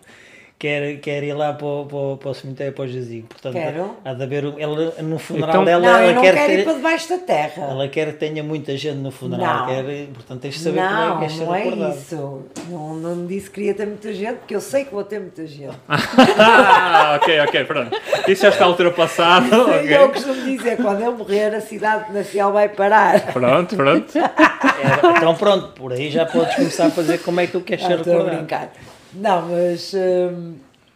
quer, 0.62 0.96
quer 1.00 1.24
ir 1.24 1.32
lá 1.34 1.52
para 1.52 1.66
o, 1.66 1.86
para 1.86 1.96
o, 1.98 2.16
para 2.18 2.30
o 2.30 2.34
cemitério 2.34 2.72
para 2.72 2.84
o 2.84 2.88
jazigo. 2.88 3.26
Portanto, 3.26 3.52
Quero. 3.54 3.96
há 4.04 4.14
de 4.14 4.22
haver. 4.22 4.44
Ela, 4.58 4.94
no 5.02 5.18
funeral 5.18 5.48
Então- 5.50 5.64
dela, 5.64 5.82
não, 5.82 5.98
ela 5.98 6.06
eu 6.06 6.14
não 6.14 6.22
quer 6.22 6.34
quero 6.34 6.52
ir 6.52 6.56
ter. 6.58 6.64
para 6.64 6.72
debaixo 6.74 7.08
da 7.08 7.18
terra. 7.18 7.66
Ela 7.70 7.88
quer 7.88 8.06
que 8.12 8.18
tenha 8.18 8.44
muita 8.44 8.76
gente 8.76 8.98
no 8.98 9.10
funeral, 9.10 9.66
Não. 9.66 9.66
quer, 9.66 10.06
portanto 10.14 10.40
tens 10.40 10.54
de 10.54 10.60
saber 10.60 10.80
não, 10.80 11.12
como 11.14 11.24
é 11.24 11.26
que 11.26 11.36
não 11.38 11.54
é 11.54 11.62
recordado. 11.64 11.94
isso. 11.96 12.42
Não, 12.68 12.94
não 12.94 13.26
disse 13.26 13.48
que 13.50 13.54
queria 13.56 13.74
ter 13.74 13.86
muita 13.86 14.12
gente, 14.14 14.36
porque 14.36 14.54
eu 14.54 14.60
sei 14.60 14.84
que 14.84 14.92
vou 14.94 15.02
ter 15.02 15.18
muita 15.18 15.44
gente. 15.46 15.76
Ah, 16.38 17.18
ok, 17.20 17.40
ok, 17.40 17.64
pronto. 17.64 17.96
Isso 18.28 18.42
já 18.42 18.48
está 18.50 18.66
ultrapassado. 18.68 19.46
E 19.84 19.92
eu 19.92 20.04
ok. 20.04 20.08
costumo 20.22 20.44
dizer, 20.44 20.76
quando 20.76 21.02
eu 21.02 21.12
morrer, 21.16 21.54
a 21.54 21.60
cidade 21.60 22.12
nacional 22.12 22.52
vai 22.52 22.68
parar. 22.68 23.32
Pronto, 23.32 23.74
pronto. 23.76 24.16
Era- 24.18 25.16
então 25.18 25.34
pronto, 25.34 25.68
por 25.68 25.92
aí 25.92 26.10
já 26.10 26.24
podes 26.26 26.54
começar 26.54 26.86
a 26.86 26.90
fazer 26.90 27.18
como 27.18 27.40
é 27.40 27.46
que 27.46 27.52
tu 27.52 27.60
queres 27.60 27.84
Ah, 27.84 27.88
ser 27.88 27.94
estou 27.98 28.12
a 28.12 28.16
recordado. 28.16 28.38
brincar. 28.38 28.72
Não, 29.14 29.48
mas 29.48 29.92
hum, 29.94 30.54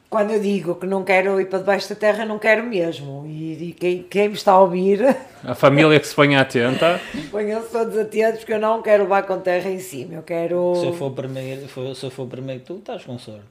quando 0.09 0.33
eu 0.33 0.41
digo 0.41 0.75
que 0.77 0.87
não 0.87 1.05
quero 1.05 1.41
ir 1.41 1.47
para 1.47 1.59
debaixo 1.59 1.89
da 1.91 1.95
terra, 1.95 2.25
não 2.25 2.39
quero 2.39 2.63
mesmo. 2.65 3.25
E, 3.27 3.69
e 3.71 3.73
quem, 3.73 4.03
quem 4.05 4.29
me 4.29 4.35
está 4.35 4.53
a 4.53 4.61
ouvir, 4.61 5.17
A 5.45 5.55
família 5.55 5.99
que 6.01 6.07
se 6.07 6.15
ponha 6.15 6.41
atenta. 6.41 7.01
ponham-se 7.31 7.69
todos 7.71 7.97
atentos, 7.99 8.41
porque 8.41 8.55
eu 8.55 8.61
não 8.61 8.81
quero 8.83 9.03
levar 9.05 9.23
com 9.25 9.39
terra 9.41 9.69
em 9.71 9.79
cima. 9.81 10.15
Eu 10.15 10.23
quero, 10.23 10.73
Se 10.77 10.87
eu 10.87 10.93
for 10.93 11.11
primeiro, 11.13 11.67
se 11.95 12.05
eu 12.05 12.11
for 12.11 12.27
primeiro 12.27 12.61
que 12.61 12.67
tu, 12.67 12.77
estás 12.77 13.05
com 13.05 13.19
sorte. 13.19 13.43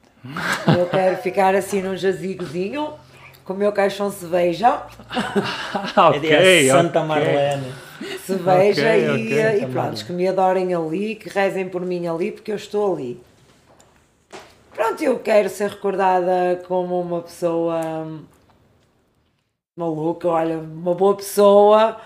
eu 0.78 0.88
quero 0.88 1.18
ficar 1.18 1.54
assim 1.54 1.82
num 1.84 1.96
jazigozinho, 1.96 2.90
com 3.44 3.54
o 3.54 3.58
meu 3.58 3.72
caixão 3.72 4.10
cerveja, 4.12 4.82
Ah, 5.10 6.12
É 6.16 6.18
ok, 6.18 6.70
a 6.72 6.74
Santa 6.74 7.00
ok. 7.02 7.08
Marlene. 7.08 7.72
cerveja 8.26 8.90
Ok, 8.90 9.06
e, 9.06 9.10
ok. 9.12 9.58
e 9.58 9.62
Tá 9.62 9.68
pronto, 9.68 10.06
que 10.06 10.12
me 10.14 10.28
adorem 10.28 10.74
ali, 10.74 11.14
que 11.16 11.30
rezem 11.30 11.70
por 11.70 11.82
mim 11.86 12.08
ali, 12.08 12.32
porque 12.32 12.52
eu 12.52 12.56
estou 12.56 12.96
ali. 12.96 13.22
Pronto, 14.76 15.02
eu 15.04 15.18
quero 15.20 15.50
ser 15.50 15.70
recordada 15.70 16.62
como 16.68 17.00
uma 17.00 17.22
pessoa 17.22 18.06
maluca, 19.78 20.28
olha, 20.28 20.58
uma 20.60 20.94
boa 20.94 21.16
pessoa. 21.16 22.00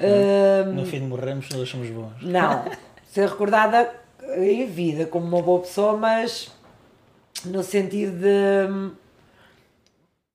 hum, 0.00 0.72
No 0.74 0.84
fim 0.86 1.00
de 1.00 1.06
morremos, 1.06 1.48
nós 1.50 1.68
somos 1.68 1.88
bons. 1.90 2.22
não, 2.22 2.64
ser 3.06 3.28
recordada 3.28 3.92
em 4.38 4.66
vida 4.66 5.06
como 5.06 5.26
uma 5.26 5.42
boa 5.42 5.60
pessoa, 5.60 5.96
mas 5.96 6.50
no 7.44 7.62
sentido 7.62 8.18
de. 8.18 8.70
hum, 8.72 8.92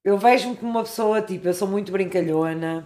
Eu 0.04 0.18
vejo-me 0.18 0.56
como 0.56 0.70
uma 0.70 0.82
pessoa, 0.84 1.20
tipo, 1.22 1.48
eu 1.48 1.54
sou 1.54 1.68
muito 1.68 1.90
brincalhona, 1.92 2.84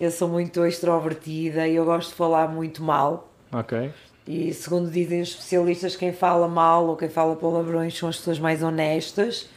eu 0.00 0.10
sou 0.10 0.28
muito 0.28 0.64
extrovertida 0.66 1.66
e 1.66 1.76
eu 1.76 1.84
gosto 1.84 2.10
de 2.10 2.14
falar 2.16 2.48
muito 2.48 2.82
mal. 2.82 3.28
Ok. 3.52 3.92
E 4.32 4.54
segundo 4.54 4.88
dizem 4.88 5.20
os 5.22 5.30
especialistas, 5.30 5.96
quem 5.96 6.12
fala 6.12 6.46
mal 6.46 6.86
ou 6.86 6.96
quem 6.96 7.08
fala 7.08 7.34
palavrões 7.34 7.98
são 7.98 8.08
as 8.08 8.16
pessoas 8.16 8.38
mais 8.38 8.62
honestas. 8.62 9.48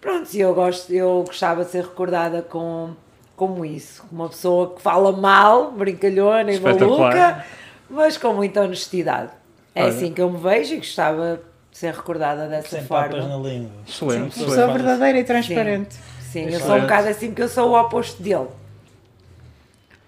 Pronto, 0.00 0.32
e 0.32 0.38
eu 0.40 0.54
gosto, 0.54 0.92
eu 0.92 1.24
gostava 1.26 1.64
de 1.64 1.72
ser 1.72 1.82
recordada 1.82 2.40
com, 2.40 2.90
como 3.34 3.64
isso, 3.64 4.04
uma 4.12 4.28
pessoa 4.28 4.72
que 4.76 4.80
fala 4.80 5.10
mal, 5.10 5.72
brincalhona 5.72 6.52
e 6.52 6.60
maluca, 6.60 7.44
mas 7.90 8.16
com 8.16 8.32
muita 8.34 8.60
honestidade. 8.60 9.32
É 9.74 9.82
Olha. 9.82 9.90
assim 9.90 10.12
que 10.12 10.22
eu 10.22 10.30
me 10.30 10.38
vejo 10.38 10.74
e 10.74 10.76
gostava 10.76 11.40
de 11.72 11.76
ser 11.76 11.92
recordada 11.92 12.46
dessa 12.46 12.68
Sem 12.68 12.84
forma. 12.84 13.08
papas 13.08 13.26
na 13.28 13.36
língua. 13.36 13.70
Excelente, 13.84 14.20
Uma 14.20 14.28
excelente. 14.28 14.48
pessoa 14.48 14.72
verdadeira 14.74 15.18
e 15.18 15.24
transparente. 15.24 15.96
Sim, 16.20 16.44
eu 16.50 16.60
sou 16.60 16.76
um 16.76 16.82
bocado 16.82 17.08
assim 17.08 17.26
porque 17.30 17.42
eu 17.42 17.48
sou 17.48 17.70
o 17.70 17.80
oposto 17.80 18.22
dele. 18.22 18.46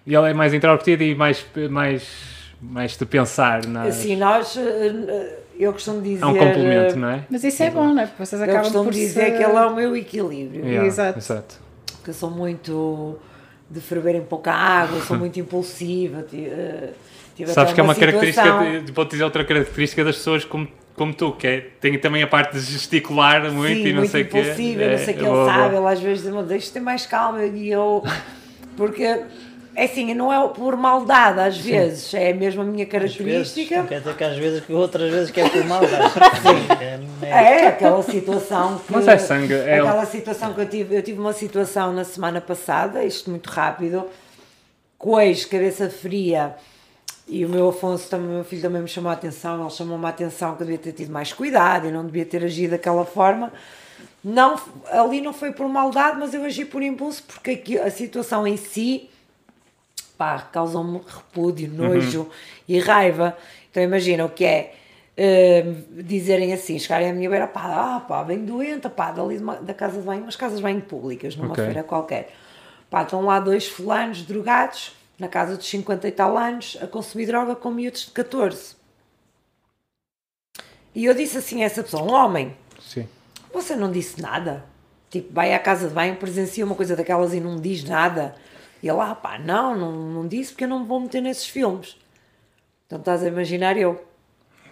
E 0.06 0.14
ela 0.14 0.28
é 0.30 0.32
mais 0.32 0.54
introvertida 0.54 1.02
e 1.02 1.12
mais, 1.16 1.44
mais, 1.68 2.06
mais 2.60 2.96
de 2.96 3.04
pensar. 3.06 3.66
Na... 3.66 3.82
Assim, 3.84 4.16
nós, 4.16 4.56
eh, 4.56 4.60
eh, 5.08 5.38
eu 5.58 5.72
costumo 5.72 6.00
dizer. 6.02 6.22
é 6.22 6.26
um 6.26 6.34
complemento, 6.36 6.94
eh, 6.94 6.96
não 6.96 7.08
é? 7.10 7.24
Mas 7.30 7.44
isso 7.44 7.62
é 7.62 7.70
bom, 7.70 7.92
não 7.92 8.02
é? 8.02 8.06
Porque 8.06 8.24
vocês 8.24 8.40
Eu 8.40 8.44
acabam 8.44 8.62
costumo 8.64 8.84
por 8.84 8.92
dizer 8.92 9.24
se... 9.24 9.30
que 9.36 9.42
ele 9.42 9.56
é 9.56 9.66
o 9.66 9.74
meu 9.74 9.96
equilíbrio. 9.96 10.64
Yeah, 10.64 10.86
Exato. 10.86 11.18
exato. 11.18 11.60
que 12.04 12.10
eu 12.10 12.14
sou 12.14 12.30
muito 12.30 13.18
de 13.68 13.80
ferver 13.80 14.14
em 14.14 14.22
pouca 14.22 14.52
água, 14.52 15.00
sou 15.02 15.16
muito 15.18 15.38
impulsiva. 15.40 16.22
ti- 16.22 16.48
tive 17.34 17.50
Sabes 17.52 17.72
que 17.72 17.80
é 17.80 17.82
uma 17.82 17.94
situação- 17.94 18.20
característica, 18.60 18.80
de- 18.86 18.92
vou-te 18.92 19.10
dizer 19.10 19.24
outra 19.24 19.44
característica 19.44 20.04
das 20.04 20.16
pessoas 20.16 20.44
como, 20.44 20.68
como 20.94 21.12
tu, 21.12 21.32
que 21.32 21.46
é, 21.46 21.60
tem 21.80 21.98
também 21.98 22.22
a 22.22 22.26
parte 22.28 22.52
de 22.52 22.60
gesticular 22.60 23.50
muito 23.52 23.74
Sim, 23.76 23.86
e 23.86 23.92
não 23.92 23.98
muito 24.00 24.10
sei 24.12 24.22
o 24.22 24.28
quê. 24.28 24.38
impulsiva, 24.38 24.82
eu 24.82 24.88
É, 24.88 24.90
não 24.96 25.04
sei 25.04 25.14
o 25.14 25.16
que 25.18 25.24
boa, 25.24 25.34
ele 25.36 25.44
boa. 25.52 25.62
sabe, 25.62 25.76
ele 25.76 25.86
às 25.88 26.00
vezes 26.00 26.22
diz-me, 26.24 26.42
deixa 26.44 26.72
ter 26.72 26.80
mais 26.80 27.06
calma, 27.06 27.44
e 27.44 27.68
eu, 27.70 28.02
porque, 28.76 29.20
é 29.76 29.84
assim, 29.84 30.14
não 30.14 30.32
é 30.32 30.48
por 30.48 30.74
maldade 30.74 31.38
às 31.38 31.58
vezes, 31.58 32.14
é 32.14 32.32
mesmo 32.32 32.62
a 32.62 32.64
minha 32.64 32.84
Às 32.86 32.90
vezes, 32.90 33.16
característica, 33.16 33.76
não 33.76 33.86
quer 33.86 33.98
dizer 34.00 34.16
que 34.16 34.24
às 34.24 34.36
vezes, 34.38 34.64
que 34.64 34.72
outras 34.72 35.12
vezes 35.12 35.30
que 35.30 35.38
é 35.38 35.48
por 35.50 35.64
maldade. 35.66 36.12
Sim, 36.40 37.20
é, 37.22 37.28
é, 37.28 37.60
é 37.60 37.66
aquela 37.66 38.02
situação 38.02 38.78
que... 38.78 38.90
Mas 38.90 39.06
é 39.06 39.18
sangue, 39.18 39.52
é- 39.52 39.80
Aquela 39.80 40.06
situação 40.06 40.54
que 40.54 40.62
eu 40.62 40.66
tive, 40.68 40.96
eu 40.96 41.02
tive 41.02 41.20
uma 41.20 41.34
situação 41.34 41.92
na 41.92 42.04
semana 42.04 42.40
passada, 42.40 43.04
isto 43.04 43.28
muito 43.28 43.50
rápido, 43.50 44.06
cois, 44.96 45.44
cabeça 45.44 45.90
fria, 45.90 46.56
e 47.28 47.44
o 47.44 47.48
meu 47.50 47.68
Afonso, 47.68 48.08
também, 48.08 48.28
o 48.28 48.32
meu 48.32 48.44
filho 48.44 48.62
também 48.62 48.80
me 48.80 48.88
chamou 48.88 49.10
a 49.10 49.12
atenção, 49.12 49.60
ele 49.60 49.70
chamou-me 49.70 50.06
a 50.06 50.08
atenção 50.08 50.56
que 50.56 50.62
eu 50.62 50.66
devia 50.68 50.82
ter 50.82 50.92
tido 50.92 51.12
mais 51.12 51.34
cuidado 51.34 51.86
e 51.86 51.90
não 51.90 52.06
devia 52.06 52.24
ter 52.24 52.42
agido 52.42 52.70
daquela 52.70 53.04
forma. 53.04 53.52
Não, 54.24 54.58
ali 54.90 55.20
não 55.20 55.34
foi 55.34 55.52
por 55.52 55.68
maldade, 55.68 56.16
mas 56.18 56.32
eu 56.32 56.42
agi 56.44 56.64
por 56.64 56.82
impulso, 56.82 57.22
porque 57.24 57.50
aqui, 57.50 57.78
a 57.78 57.90
situação 57.90 58.46
em 58.46 58.56
si 58.56 59.10
pá, 60.16 60.38
causam-me 60.40 61.00
repúdio, 61.06 61.70
nojo 61.70 62.28
e 62.68 62.78
raiva. 62.78 63.36
Então 63.70 63.82
imagina 63.82 64.24
o 64.24 64.28
que 64.30 64.44
é 64.44 64.74
hum, 65.18 66.02
dizerem 66.02 66.52
assim, 66.52 66.78
chegarem 66.78 67.10
à 67.10 67.12
minha 67.12 67.28
beira, 67.30 67.46
pá, 67.46 67.96
ah, 67.96 68.00
pá, 68.00 68.22
bem 68.24 68.44
doente, 68.44 68.88
pá, 68.88 69.12
dali 69.12 69.38
uma- 69.38 69.56
da 69.56 69.72
casa 69.74 69.98
de 70.00 70.06
banho, 70.06 70.22
umas 70.22 70.36
casas 70.36 70.58
de 70.58 70.62
banho 70.62 70.80
públicas, 70.82 71.36
numa 71.36 71.52
Ok. 71.52 71.64
feira 71.64 71.82
qualquer. 71.82 72.34
Pá, 72.90 73.02
estão 73.02 73.22
lá 73.22 73.40
dois 73.40 73.66
fulanos 73.66 74.22
drogados, 74.22 74.94
na 75.18 75.28
casa 75.28 75.56
dos 75.56 75.66
50 75.66 76.06
e 76.06 76.12
tal 76.12 76.36
anos, 76.36 76.76
a 76.82 76.86
consumir 76.86 77.26
droga 77.26 77.56
com 77.56 77.70
miúdos 77.70 78.04
de 78.06 78.10
14. 78.10 78.76
E 80.94 81.04
eu 81.04 81.14
disse 81.14 81.38
assim 81.38 81.62
a 81.62 81.66
essa 81.66 81.82
pessoa, 81.82 82.02
um 82.02 82.12
homem, 82.12 82.56
Sim. 82.80 83.06
você 83.52 83.76
não 83.76 83.90
disse 83.90 84.20
nada? 84.20 84.64
Tipo, 85.10 85.32
vai 85.32 85.54
à 85.54 85.58
casa 85.58 85.88
de 85.88 85.94
banho, 85.94 86.16
presencia 86.16 86.64
uma 86.64 86.74
coisa 86.74 86.96
daquelas 86.96 87.32
e 87.34 87.40
não 87.40 87.56
diz 87.60 87.84
nada. 87.84 88.34
E 88.82 88.88
ele, 88.88 89.00
ah 89.00 89.14
pá, 89.14 89.38
não, 89.38 89.76
não, 89.76 89.92
não 89.92 90.28
disse 90.28 90.52
porque 90.52 90.64
eu 90.64 90.68
não 90.68 90.80
me 90.80 90.86
vou 90.86 91.00
meter 91.00 91.20
nesses 91.20 91.46
filmes. 91.46 91.96
Então 92.86 92.98
estás 92.98 93.22
a 93.22 93.28
imaginar 93.28 93.76
eu. 93.76 94.04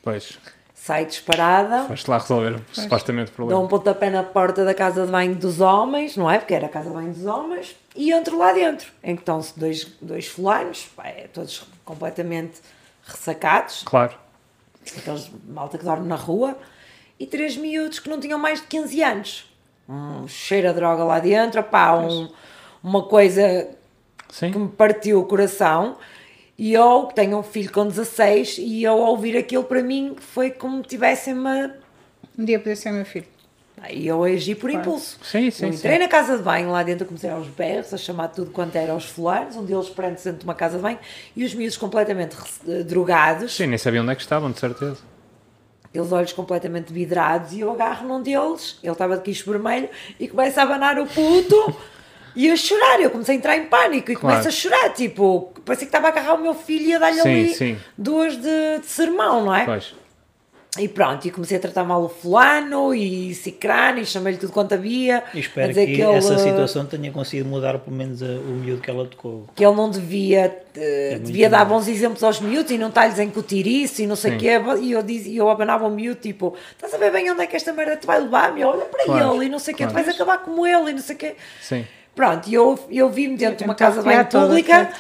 Pois, 0.02 0.38
Saio 0.74 1.06
disparada, 1.06 1.84
vais 1.84 2.04
lá 2.04 2.18
resolver 2.18 2.60
supostamente 2.70 3.32
o 3.32 3.34
dou 3.36 3.44
um 3.46 3.66
problema. 3.66 3.68
pontapé 3.68 4.10
na 4.10 4.22
porta 4.22 4.66
da 4.66 4.74
casa 4.74 5.06
de 5.06 5.10
banho 5.12 5.34
dos 5.34 5.58
homens, 5.60 6.14
não 6.14 6.30
é? 6.30 6.38
Porque 6.38 6.52
era 6.52 6.66
a 6.66 6.68
casa 6.68 6.90
de 6.90 6.94
banho 6.94 7.10
dos 7.10 7.24
homens, 7.24 7.74
e 7.96 8.12
entro 8.12 8.36
lá 8.36 8.52
dentro. 8.52 8.92
Em 9.02 9.16
que 9.16 9.22
estão-se 9.22 9.58
dois, 9.58 9.84
dois 10.02 10.26
fulanos, 10.26 10.86
é, 11.02 11.26
todos 11.32 11.64
completamente 11.86 12.60
ressacados, 13.02 13.82
Claro. 13.84 14.14
aqueles 14.98 15.30
malta 15.48 15.78
que 15.78 15.84
dorme 15.84 16.06
na 16.06 16.16
rua, 16.16 16.54
e 17.18 17.26
três 17.26 17.56
miúdos 17.56 17.98
que 17.98 18.10
não 18.10 18.20
tinham 18.20 18.38
mais 18.38 18.60
de 18.60 18.66
15 18.66 19.02
anos. 19.02 19.50
Um 19.88 20.28
cheiro 20.28 20.68
a 20.68 20.72
droga 20.72 21.02
lá 21.02 21.18
dentro, 21.18 21.62
pá, 21.62 21.94
um, 21.96 22.28
uma 22.82 23.04
coisa 23.04 23.70
que 24.34 24.52
Sim. 24.52 24.58
me 24.58 24.68
partiu 24.68 25.20
o 25.20 25.24
coração. 25.24 25.96
E 26.56 26.72
eu, 26.72 27.06
que 27.08 27.14
tenho 27.14 27.38
um 27.38 27.42
filho 27.42 27.70
com 27.72 27.86
16, 27.86 28.58
e 28.58 28.84
eu 28.84 28.92
ao 28.92 29.10
ouvir 29.10 29.36
aquilo 29.36 29.64
para 29.64 29.82
mim 29.82 30.14
foi 30.18 30.50
como 30.50 30.82
tivessem-me 30.82 31.70
Um 32.38 32.44
dia 32.44 32.58
podia 32.58 32.76
ser 32.76 32.92
meu 32.92 33.04
filho. 33.04 33.26
Aí 33.82 34.06
eu 34.06 34.22
agi 34.22 34.54
por 34.54 34.70
impulso. 34.70 35.18
Sim, 35.22 35.50
sim, 35.50 35.66
eu 35.66 35.72
sim. 35.72 35.78
entrei 35.78 35.98
na 35.98 36.08
casa 36.08 36.38
de 36.38 36.42
banho, 36.42 36.70
lá 36.70 36.82
dentro 36.82 37.02
eu 37.04 37.08
comecei 37.08 37.28
aos 37.28 37.48
berros, 37.48 37.92
a 37.92 37.98
chamar 37.98 38.28
tudo 38.28 38.50
quanto 38.50 38.76
era 38.76 38.92
aos 38.92 39.04
fulares, 39.04 39.56
um 39.56 39.64
deles 39.64 39.88
perante 39.90 40.24
dentro 40.24 40.38
de 40.38 40.44
uma 40.44 40.54
casa 40.54 40.76
de 40.76 40.82
banho, 40.82 40.98
e 41.36 41.44
os 41.44 41.52
miúdos 41.54 41.76
completamente 41.76 42.36
eh, 42.68 42.82
drogados, 42.84 43.54
Sim, 43.54 43.66
nem 43.66 43.76
sabia 43.76 44.00
onde 44.00 44.12
é 44.12 44.14
que 44.14 44.22
estavam, 44.22 44.50
de 44.50 44.58
certeza. 44.60 44.98
aqueles 45.84 46.12
olhos 46.12 46.32
completamente 46.32 46.92
vidrados, 46.92 47.52
e 47.52 47.60
eu 47.60 47.72
agarro 47.72 48.06
num 48.08 48.22
deles, 48.22 48.78
ele 48.82 48.92
estava 48.92 49.16
de 49.16 49.22
quicho 49.22 49.50
vermelho, 49.50 49.88
e 50.18 50.28
começa 50.28 50.60
a 50.60 50.62
abanar 50.64 50.98
o 50.98 51.06
puto, 51.06 51.76
e 52.36 52.50
a 52.50 52.56
chorar. 52.56 53.00
Eu 53.00 53.10
comecei 53.10 53.34
a 53.34 53.38
entrar 53.38 53.56
em 53.56 53.64
pânico, 53.66 54.10
e 54.10 54.16
Claro. 54.16 54.36
começo 54.36 54.48
a 54.48 54.50
chorar, 54.52 54.90
tipo, 54.92 55.52
parecia 55.64 55.86
que 55.86 55.88
estava 55.88 56.06
a 56.08 56.10
agarrar 56.10 56.34
o 56.34 56.40
meu 56.42 56.54
filho 56.54 56.86
e 56.88 56.94
a 56.94 56.98
dar-lhe 56.98 57.20
ali 57.20 57.54
sim. 57.54 57.76
duas 57.96 58.36
de, 58.36 58.78
de 58.80 58.86
sermão, 58.86 59.44
não 59.44 59.54
é? 59.54 59.64
Pois. 59.64 59.94
E 60.76 60.88
pronto, 60.88 61.24
e 61.24 61.30
comecei 61.30 61.56
a 61.56 61.60
tratar 61.60 61.84
mal 61.84 62.02
o 62.02 62.08
fulano 62.08 62.92
e 62.92 63.32
cicrano 63.32 64.00
e 64.00 64.04
chamei-lhe 64.04 64.38
tudo 64.40 64.52
quanto 64.52 64.74
havia. 64.74 65.22
E 65.32 65.38
espero 65.38 65.68
dizer 65.68 65.86
que, 65.86 66.00
ele, 66.02 66.14
essa 66.14 66.36
situação 66.36 66.84
tenha 66.84 67.12
conseguido 67.12 67.48
mudar 67.48 67.78
pelo 67.78 67.94
menos 67.96 68.20
a- 68.20 68.26
o 68.26 68.56
miúdo 68.60 68.82
que 68.82 68.90
ela 68.90 69.06
tocou. 69.06 69.46
que 69.54 69.64
ele 69.64 69.76
não 69.76 69.88
devia, 69.88 70.52
eh, 70.76 71.10
muito 71.12 71.26
devia 71.26 71.48
dar 71.48 71.64
bons 71.64 71.86
exemplos 71.86 72.24
aos 72.24 72.40
miúdos 72.40 72.72
e 72.72 72.76
não 72.76 72.88
está-lhes 72.88 73.20
a 73.20 73.22
incutir 73.22 73.64
isso 73.68 74.02
e 74.02 74.06
não 74.08 74.16
sei 74.16 74.34
o 74.34 74.36
quê. 74.36 74.48
E 74.82 74.90
eu, 74.90 75.00
diz, 75.04 75.28
eu 75.28 75.48
abanava 75.48 75.86
o 75.86 75.90
miúdo, 75.92 76.20
tipo, 76.20 76.56
estás 76.72 76.92
a 76.92 76.98
ver 76.98 77.12
bem 77.12 77.30
onde 77.30 77.42
é 77.42 77.46
que 77.46 77.54
esta 77.54 77.72
merda 77.72 77.96
te 77.96 78.04
vai 78.04 78.18
levar, 78.20 78.52
meu? 78.52 78.66
Olha 78.70 78.84
para 78.86 79.04
Claro, 79.04 79.36
ele 79.36 79.46
e 79.46 79.48
não 79.48 79.60
sei 79.60 79.74
o 79.74 79.76
quê, 79.76 79.84
tu 79.86 79.90
claro. 79.90 80.04
vais 80.04 80.16
acabar 80.16 80.38
como 80.38 80.66
ele 80.66 80.90
e 80.90 80.92
não 80.94 81.00
sei 81.02 81.14
o 81.14 81.18
quê. 81.20 81.36
Sim. 81.62 81.86
Pronto, 82.14 82.48
e 82.48 82.54
eu, 82.54 82.78
eu 82.90 83.10
vi-me 83.10 83.36
dentro 83.36 83.56
de 83.58 83.64
uma 83.64 83.74
casa 83.74 83.98
de 83.98 84.04
banho 84.04 84.18
recriar 84.18 84.30
toda, 84.30 84.46
pública 84.46 84.92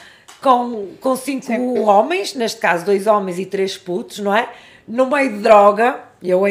com, 0.42 0.88
com 1.00 1.16
cinco 1.16 1.46
Sim. 1.46 1.78
homens, 1.78 2.34
neste 2.34 2.60
caso 2.60 2.84
dois 2.84 3.06
homens 3.06 3.38
e 3.38 3.46
três 3.46 3.78
putos, 3.78 4.18
não 4.18 4.34
é? 4.34 4.48
No 4.86 5.06
meio 5.06 5.32
de 5.32 5.38
droga, 5.38 6.00
eu 6.22 6.44
a, 6.44 6.48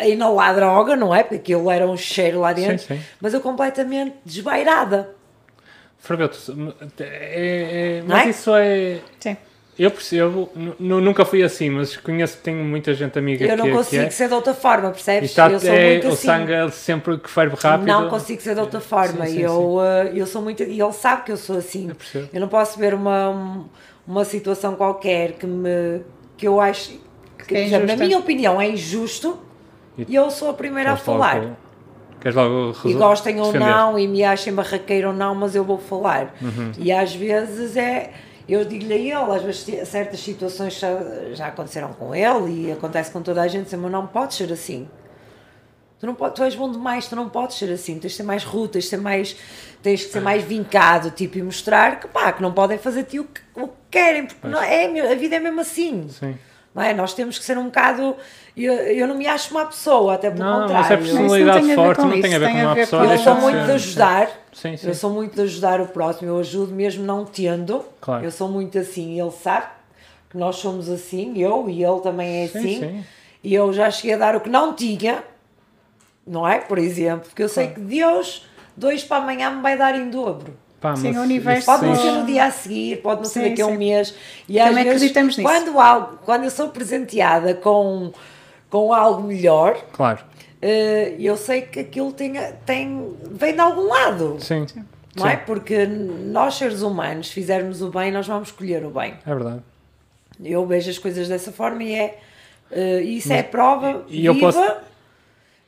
a 0.00 0.08
inalar 0.08 0.54
droga, 0.54 0.96
não 0.96 1.14
é? 1.14 1.22
Porque 1.22 1.36
aquilo 1.36 1.70
era 1.70 1.86
um 1.86 1.96
cheiro 1.96 2.40
lá 2.40 2.52
dentro, 2.52 2.86
sim. 2.86 3.00
mas 3.20 3.34
eu 3.34 3.40
completamente 3.40 4.16
desvairada. 4.24 5.14
Ferveu 5.98 6.30
é, 7.00 7.98
é, 7.98 8.02
mas 8.06 8.26
é? 8.26 8.30
isso 8.30 8.54
é. 8.54 9.00
Sim. 9.20 9.36
Eu 9.78 9.90
percebo, 9.92 10.50
nu- 10.56 10.74
nu- 10.80 11.00
nunca 11.00 11.24
fui 11.24 11.40
assim, 11.42 11.70
mas 11.70 11.96
conheço, 11.96 12.38
tenho 12.42 12.64
muita 12.64 12.92
gente 12.94 13.16
amiga 13.16 13.44
Eu 13.44 13.50
que, 13.50 13.56
não 13.56 13.66
é- 13.66 13.70
que 13.70 13.76
consigo 13.76 14.02
é. 14.02 14.10
ser 14.10 14.26
de 14.28 14.34
outra 14.34 14.52
forma, 14.52 14.88
E 14.88 14.92
percebes? 14.92 15.30
está, 15.30 15.48
eu 15.48 15.60
sou 15.60 15.70
é, 15.72 15.92
muito 15.92 16.08
o 16.08 16.12
assim. 16.14 16.26
sangue 16.26 16.52
é 16.52 16.70
sempre 16.70 17.18
que 17.18 17.30
ferve 17.30 17.54
rápido. 17.56 17.86
Não 17.86 18.08
consigo 18.08 18.42
ser 18.42 18.54
de 18.54 18.60
outra 18.60 18.80
forma. 18.80 19.24
Sim, 19.26 19.34
sim, 19.34 19.40
eu, 19.42 19.78
eh, 19.80 20.12
eu 20.16 20.26
sou 20.26 20.42
muito. 20.42 20.64
E 20.64 20.80
ele 20.80 20.92
sabe 20.92 21.22
que 21.22 21.30
eu 21.32 21.36
sou 21.36 21.58
assim. 21.58 21.88
Eu 21.90 21.94
percebo. 21.94 22.28
Eu 22.32 22.40
não 22.40 22.48
posso 22.48 22.76
ver 22.78 22.92
uma, 22.92 23.30
um- 23.30 23.64
uma 24.06 24.24
situação 24.24 24.74
qualquer 24.74 25.32
que 25.34 25.46
me. 25.46 26.00
que 26.36 26.46
eu 26.48 26.60
acho. 26.60 26.98
Que, 27.46 27.56
é 27.56 27.64
exemplo, 27.66 27.86
na 27.86 27.96
minha 27.96 28.18
opinião 28.18 28.60
é 28.60 28.68
injusto 28.68 29.38
E- 29.96 30.06
e 30.08 30.14
eu 30.16 30.28
sou 30.30 30.50
a 30.50 30.54
primeira 30.54 30.90
a 30.90 30.94
Queres 30.94 31.06
logo- 31.06 31.18
falar. 31.22 31.56
Queres 32.20 32.34
logo 32.36 32.70
E 32.84 32.88
resol- 32.88 32.98
gostem 33.00 33.40
ou 33.40 33.46
defender? 33.52 33.64
não, 33.70 33.96
e 33.98 34.08
me 34.08 34.24
achem 34.24 34.52
barraqueiro 34.52 35.08
ou 35.08 35.14
não, 35.14 35.36
mas 35.36 35.54
eu 35.54 35.62
vou 35.62 35.78
falar. 35.78 36.34
Uhum. 36.42 36.72
E 36.78 36.90
às 36.90 37.14
vezes 37.14 37.76
é. 37.76 38.10
Eu 38.48 38.64
digo-lhe 38.64 38.94
a 38.94 38.96
ele, 38.96 39.36
às 39.36 39.42
vezes 39.42 39.88
certas 39.88 40.20
situações 40.20 40.78
já, 40.78 40.98
já 41.34 41.46
aconteceram 41.48 41.92
com 41.92 42.14
ele 42.14 42.68
e 42.68 42.72
acontece 42.72 43.10
com 43.10 43.20
toda 43.20 43.42
a 43.42 43.48
gente, 43.48 43.76
mas 43.76 43.92
não 43.92 44.06
podes 44.06 44.38
ser 44.38 44.50
assim. 44.52 44.88
Tu, 46.00 46.06
não 46.06 46.14
pode, 46.14 46.36
tu 46.36 46.44
és 46.44 46.54
bom 46.54 46.70
demais, 46.70 47.08
tu 47.08 47.16
não 47.16 47.28
podes 47.28 47.58
ser 47.58 47.70
assim, 47.72 47.98
tens 47.98 48.12
de 48.12 48.16
ser 48.16 48.22
mais 48.22 48.44
rude, 48.44 48.74
tens 48.74 48.84
de 48.84 48.90
ser 48.90 48.98
mais, 48.98 49.36
tens 49.82 50.04
que 50.04 50.12
ser 50.12 50.20
mais 50.20 50.44
vincado, 50.44 51.10
tipo, 51.10 51.38
e 51.38 51.42
mostrar 51.42 51.98
que 51.98 52.06
pá, 52.06 52.32
que 52.32 52.40
não 52.40 52.52
podem 52.52 52.78
fazer 52.78 53.02
ti 53.02 53.18
o 53.18 53.24
que, 53.24 53.40
o 53.54 53.66
que 53.66 53.74
querem, 53.90 54.26
porque 54.26 54.46
não, 54.46 54.62
é, 54.62 54.84
a 54.84 55.14
vida 55.16 55.36
é 55.36 55.40
mesmo 55.40 55.60
assim. 55.60 56.08
Sim. 56.08 56.38
Não 56.74 56.82
é? 56.82 56.94
Nós 56.94 57.14
temos 57.14 57.38
que 57.38 57.44
ser 57.44 57.58
um 57.58 57.64
bocado. 57.64 58.16
Eu, 58.64 58.74
eu 58.74 59.06
não 59.06 59.14
me 59.14 59.26
acho 59.26 59.50
uma 59.52 59.66
pessoa, 59.66 60.14
até 60.14 60.30
pelo 60.30 60.44
Não, 60.44 60.62
contrário. 60.62 60.88
mas 60.88 60.90
é 60.90 60.94
Isso 61.04 61.14
não 61.14 61.20
personalidade 61.28 61.60
tem 61.60 61.72
a 61.72 61.76
ver 61.76 61.82
forte, 61.84 61.96
com 62.00 62.06
não 62.06 62.20
tem 62.20 62.34
a 62.34 62.38
ver 62.38 62.50
com 62.52 62.58
a 62.58 62.62
uma 62.62 62.74
pessoa. 62.74 63.04
Eu 63.06 63.18
sou 63.18 63.34
muito 63.36 63.64
de 63.66 63.72
ajudar. 63.72 64.30
Sim, 64.52 64.76
sim. 64.76 64.88
Eu 64.88 64.94
sou 64.94 65.10
muito 65.10 65.34
de 65.34 65.40
ajudar 65.42 65.80
o 65.80 65.86
próximo. 65.86 66.28
Eu 66.28 66.38
ajudo 66.38 66.74
mesmo 66.74 67.04
não 67.04 67.24
tendo. 67.24 67.84
Claro. 68.00 68.24
Eu 68.24 68.30
sou 68.30 68.48
muito 68.48 68.78
assim. 68.78 69.20
Ele 69.20 69.30
sabe 69.30 69.66
que 70.30 70.36
nós 70.36 70.56
somos 70.56 70.88
assim, 70.90 71.38
eu 71.38 71.70
e 71.70 71.82
ele 71.84 72.00
também 72.00 72.44
é 72.44 72.48
Sim, 72.48 72.58
assim. 72.58 72.78
sim. 72.80 73.04
E 73.44 73.54
eu 73.54 73.72
já 73.72 73.90
cheguei 73.90 74.14
a 74.14 74.18
dar 74.18 74.36
o 74.36 74.40
que 74.40 74.50
não 74.50 74.74
tinha, 74.74 75.22
não 76.26 76.46
é? 76.46 76.58
Por 76.58 76.76
exemplo, 76.78 77.28
porque 77.28 77.42
eu 77.42 77.48
sei 77.48 77.68
que 77.68 77.80
Deus, 77.80 78.44
dois 78.76 79.04
para 79.04 79.22
amanhã, 79.22 79.50
me 79.50 79.62
vai 79.62 79.78
dar 79.78 79.94
em 79.94 80.10
dobro. 80.10 80.52
Pá, 80.80 80.94
Sim, 80.94 81.16
o 81.16 81.22
universo 81.22 81.66
Pode 81.66 81.86
não 81.86 81.94
ser 81.96 82.12
no 82.12 82.26
dia 82.26 82.44
a 82.44 82.50
seguir, 82.52 83.00
pode 83.02 83.22
não 83.22 83.28
ser 83.28 83.48
daqui 83.48 83.62
a 83.62 83.66
um 83.66 83.76
mês. 83.76 84.14
E 84.48 84.60
às 84.60 84.68
Também 84.68 84.84
vezes, 84.84 84.96
acreditamos 85.10 85.36
nisso. 85.36 85.48
quando, 85.48 85.80
algo, 85.80 86.18
quando 86.24 86.44
eu 86.44 86.50
sou 86.50 86.68
presenteada 86.68 87.54
com, 87.54 88.12
com 88.70 88.92
algo 88.92 89.22
melhor, 89.22 89.76
Claro. 89.92 90.20
eh, 90.60 91.14
eu 91.18 91.36
sei 91.36 91.62
que 91.62 91.80
aquilo 91.80 92.12
tem, 92.12 92.34
tem, 92.66 93.14
vem 93.30 93.54
de 93.54 93.60
algum 93.60 93.86
lado. 93.88 94.36
Sim. 94.40 94.66
Não 95.16 95.26
é? 95.26 95.36
Sim. 95.36 95.42
Porque 95.46 95.86
nós, 95.86 96.54
seres 96.54 96.82
humanos, 96.82 97.28
se 97.28 97.32
fizermos 97.34 97.80
o 97.82 97.90
bem, 97.90 98.12
nós 98.12 98.26
vamos 98.26 98.48
escolher 98.48 98.84
o 98.84 98.90
bem. 98.90 99.14
É 99.26 99.34
verdade. 99.34 99.62
Eu 100.44 100.64
vejo 100.66 100.90
as 100.90 100.98
coisas 100.98 101.26
dessa 101.28 101.50
forma 101.50 101.82
e 101.82 101.94
é. 101.94 102.18
eh, 102.70 103.00
isso 103.00 103.32
é 103.32 103.42
prova 103.42 104.04
e 104.08 104.24
eu 104.26 104.34
viva. 104.34 104.52
posso- 104.52 104.76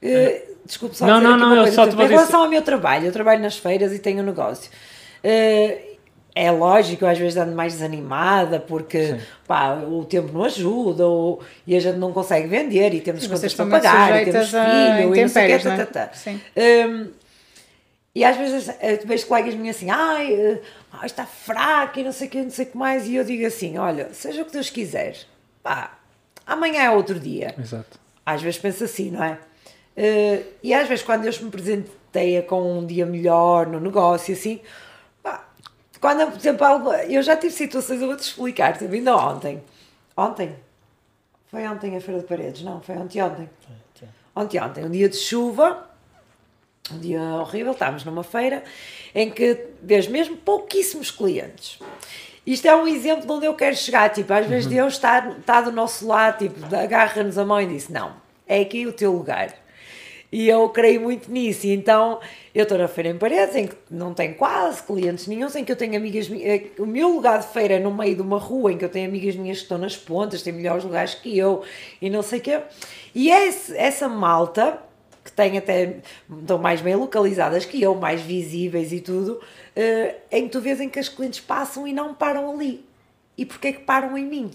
eh, 0.03 0.45
desculpe 0.65 0.97
só 0.97 1.07
Não, 1.07 1.17
dizer 1.17 1.27
não, 1.27 1.33
aqui 1.35 1.41
não, 1.41 1.49
uma 1.49 1.57
eu 1.57 1.62
coisa. 1.62 1.75
só 1.77 1.87
te 1.89 1.95
vou 1.97 2.05
em 2.05 2.07
dizer- 2.09 2.15
relação 2.19 2.43
ao 2.43 2.49
meu 2.49 2.62
trabalho, 2.62 3.07
eu 3.07 3.12
trabalho 3.12 3.43
nas 3.43 3.57
feiras 3.59 3.93
e 3.93 3.99
tenho 3.99 4.20
um 4.23 4.27
negócio. 4.27 4.70
Eh, 5.25 5.90
é 6.34 6.50
lógico, 6.50 7.05
eu 7.05 7.09
às 7.09 7.18
vezes 7.18 7.36
ando 7.36 7.55
mais 7.55 7.75
desanimada 7.75 8.60
porque 8.60 9.18
pá, 9.47 9.75
o 9.75 10.05
tempo 10.05 10.33
não 10.33 10.44
ajuda 10.44 11.07
ou, 11.07 11.41
e 11.67 11.76
a 11.76 11.81
gente 11.81 11.99
não 11.99 12.12
consegue 12.12 12.47
vender 12.47 12.94
e 12.94 13.00
temos 13.00 13.25
E 13.25 13.28
contas 13.28 13.55
para 13.55 13.67
pagar 13.67 14.23
e 14.23 14.31
temos 14.31 14.49
filho 14.49 15.15
e 15.15 15.20
não 15.23 15.28
sei 15.28 15.59
quê, 15.59 15.65
não 15.65 15.73
é? 15.73 15.76
tá, 15.84 15.86
tá. 15.86 16.12
Sim. 16.12 16.41
Hum, 16.57 17.09
e 18.15 18.25
às 18.25 18.36
vezes 18.36 18.68
eh, 18.81 18.97
tu 18.97 19.07
vejo 19.07 19.26
colegas 19.26 19.55
minhas 19.55 19.76
assim, 19.76 19.89
ai, 19.89 20.34
eh, 20.34 20.60
ai, 20.92 21.07
está 21.07 21.25
fraco 21.25 22.00
e 22.00 22.05
não 22.05 22.12
sei 22.12 22.26
o 22.26 22.31
que, 22.31 22.42
não 22.42 22.50
sei 22.50 22.67
o 22.67 22.68
que 22.68 22.76
mais, 22.76 23.07
e 23.07 23.15
eu 23.15 23.25
digo 23.25 23.47
assim: 23.47 23.78
olha, 23.78 24.09
seja 24.12 24.42
o 24.42 24.44
que 24.44 24.52
Deus 24.52 24.68
quiser, 24.68 25.17
pá, 25.62 25.97
amanhã 26.47 26.83
é 26.83 26.91
outro 26.91 27.20
dia. 27.20 27.55
Exato. 27.59 28.00
Às 28.26 28.42
vezes 28.42 28.59
penso 28.59 28.83
assim, 28.83 29.10
não 29.10 29.23
é? 29.23 29.39
Eh, 29.97 30.42
e 30.62 30.75
às 30.75 30.89
vezes 30.89 31.05
quando 31.05 31.23
Deus 31.23 31.41
me 31.41 31.50
presenteia 31.50 32.42
com 32.42 32.78
um 32.78 32.84
dia 32.84 33.07
melhor 33.07 33.67
no 33.68 33.78
negócio, 33.78 34.34
assim, 34.34 34.60
quando, 36.01 36.31
por 36.31 36.39
exemplo, 36.39 36.93
eu 37.09 37.23
já 37.23 37.37
tive 37.37 37.53
situações, 37.53 38.01
eu 38.01 38.07
vou-te 38.07 38.23
explicar, 38.23 38.77
tipo, 38.79 38.93
ainda 38.93 39.17
ontem, 39.17 39.62
ontem, 40.17 40.57
foi 41.51 41.67
ontem 41.67 41.97
a 41.97 42.01
Feira 42.01 42.20
de 42.20 42.27
Paredes, 42.27 42.62
não, 42.62 42.81
foi 42.81 42.97
ontem, 42.97 43.23
ontem. 43.23 43.51
Ontem, 44.35 44.61
ontem, 44.61 44.85
um 44.85 44.91
dia 44.91 45.09
de 45.09 45.17
chuva, 45.17 45.91
um 46.93 46.99
dia 46.99 47.20
horrível, 47.20 47.73
estávamos 47.73 48.05
numa 48.05 48.23
feira 48.23 48.65
em 49.15 49.31
que 49.31 49.67
vês 49.83 50.07
mesmo 50.07 50.37
pouquíssimos 50.37 51.11
clientes. 51.11 51.79
Isto 52.47 52.67
é 52.67 52.75
um 52.75 52.87
exemplo 52.87 53.27
de 53.27 53.33
onde 53.33 53.47
eu 53.47 53.55
quero 53.55 53.77
chegar. 53.77 54.09
Tipo, 54.11 54.33
às 54.33 54.47
vezes 54.47 54.67
Deus 54.67 54.95
está, 54.95 55.29
está 55.39 55.61
do 55.61 55.70
nosso 55.70 56.07
lado, 56.07 56.39
tipo, 56.39 56.75
agarra-nos 56.75 57.37
a 57.37 57.45
mão 57.45 57.61
e 57.61 57.67
diz: 57.67 57.89
Não, 57.89 58.15
é 58.47 58.61
aqui 58.61 58.87
o 58.87 58.93
teu 58.93 59.12
lugar. 59.12 59.55
E 60.33 60.49
eu 60.49 60.68
creio 60.68 61.00
muito 61.00 61.31
nisso. 61.31 61.67
E 61.67 61.73
então 61.73 62.20
eu 62.55 62.62
estou 62.62 62.78
na 62.78 62.86
feira 62.86 63.10
em 63.10 63.18
paredes, 63.18 63.57
em 63.57 63.67
que 63.67 63.76
não 63.91 64.15
tenho 64.15 64.34
quase 64.34 64.83
clientes 64.83 65.26
nenhums, 65.26 65.57
em 65.57 65.65
que 65.65 65.73
eu 65.73 65.76
tenho 65.76 65.97
amigas 65.97 66.28
minhas. 66.28 66.62
O 66.78 66.86
meu 66.86 67.09
lugar 67.09 67.41
de 67.41 67.49
feira 67.49 67.75
é 67.75 67.78
no 67.78 67.92
meio 67.92 68.15
de 68.15 68.23
uma 68.23 68.39
rua 68.39 68.73
em 68.73 68.78
que 68.78 68.84
eu 68.84 68.89
tenho 68.89 69.09
amigas 69.09 69.34
minhas 69.34 69.59
que 69.59 69.65
estão 69.65 69.78
nas 69.78 69.97
pontas, 69.97 70.42
têm 70.42 70.52
melhores 70.52 70.84
lugares 70.84 71.15
que 71.15 71.36
eu 71.36 71.65
e 72.00 72.09
não 72.09 72.23
sei 72.23 72.39
o 72.39 72.42
quê. 72.42 72.60
E 73.15 73.31
esse, 73.31 73.76
essa 73.76 74.09
malta, 74.09 74.81
que 75.25 75.33
tem 75.33 75.59
até. 75.59 75.97
estão 76.41 76.59
mais 76.59 76.81
bem 76.81 76.94
localizadas 76.94 77.65
que 77.65 77.83
eu, 77.83 77.94
mais 77.94 78.20
visíveis 78.20 78.92
e 78.92 79.00
tudo, 79.00 79.41
eh, 79.75 80.17
em 80.31 80.44
que 80.44 80.50
tu 80.50 80.60
vês 80.60 80.81
em 80.81 80.89
que 80.89 80.99
as 80.99 81.09
clientes 81.09 81.41
passam 81.41 81.86
e 81.86 81.92
não 81.92 82.15
param 82.15 82.50
ali. 82.50 82.84
E 83.36 83.44
porquê 83.44 83.68
é 83.68 83.73
que 83.73 83.81
param 83.81 84.17
em 84.17 84.26
mim? 84.26 84.50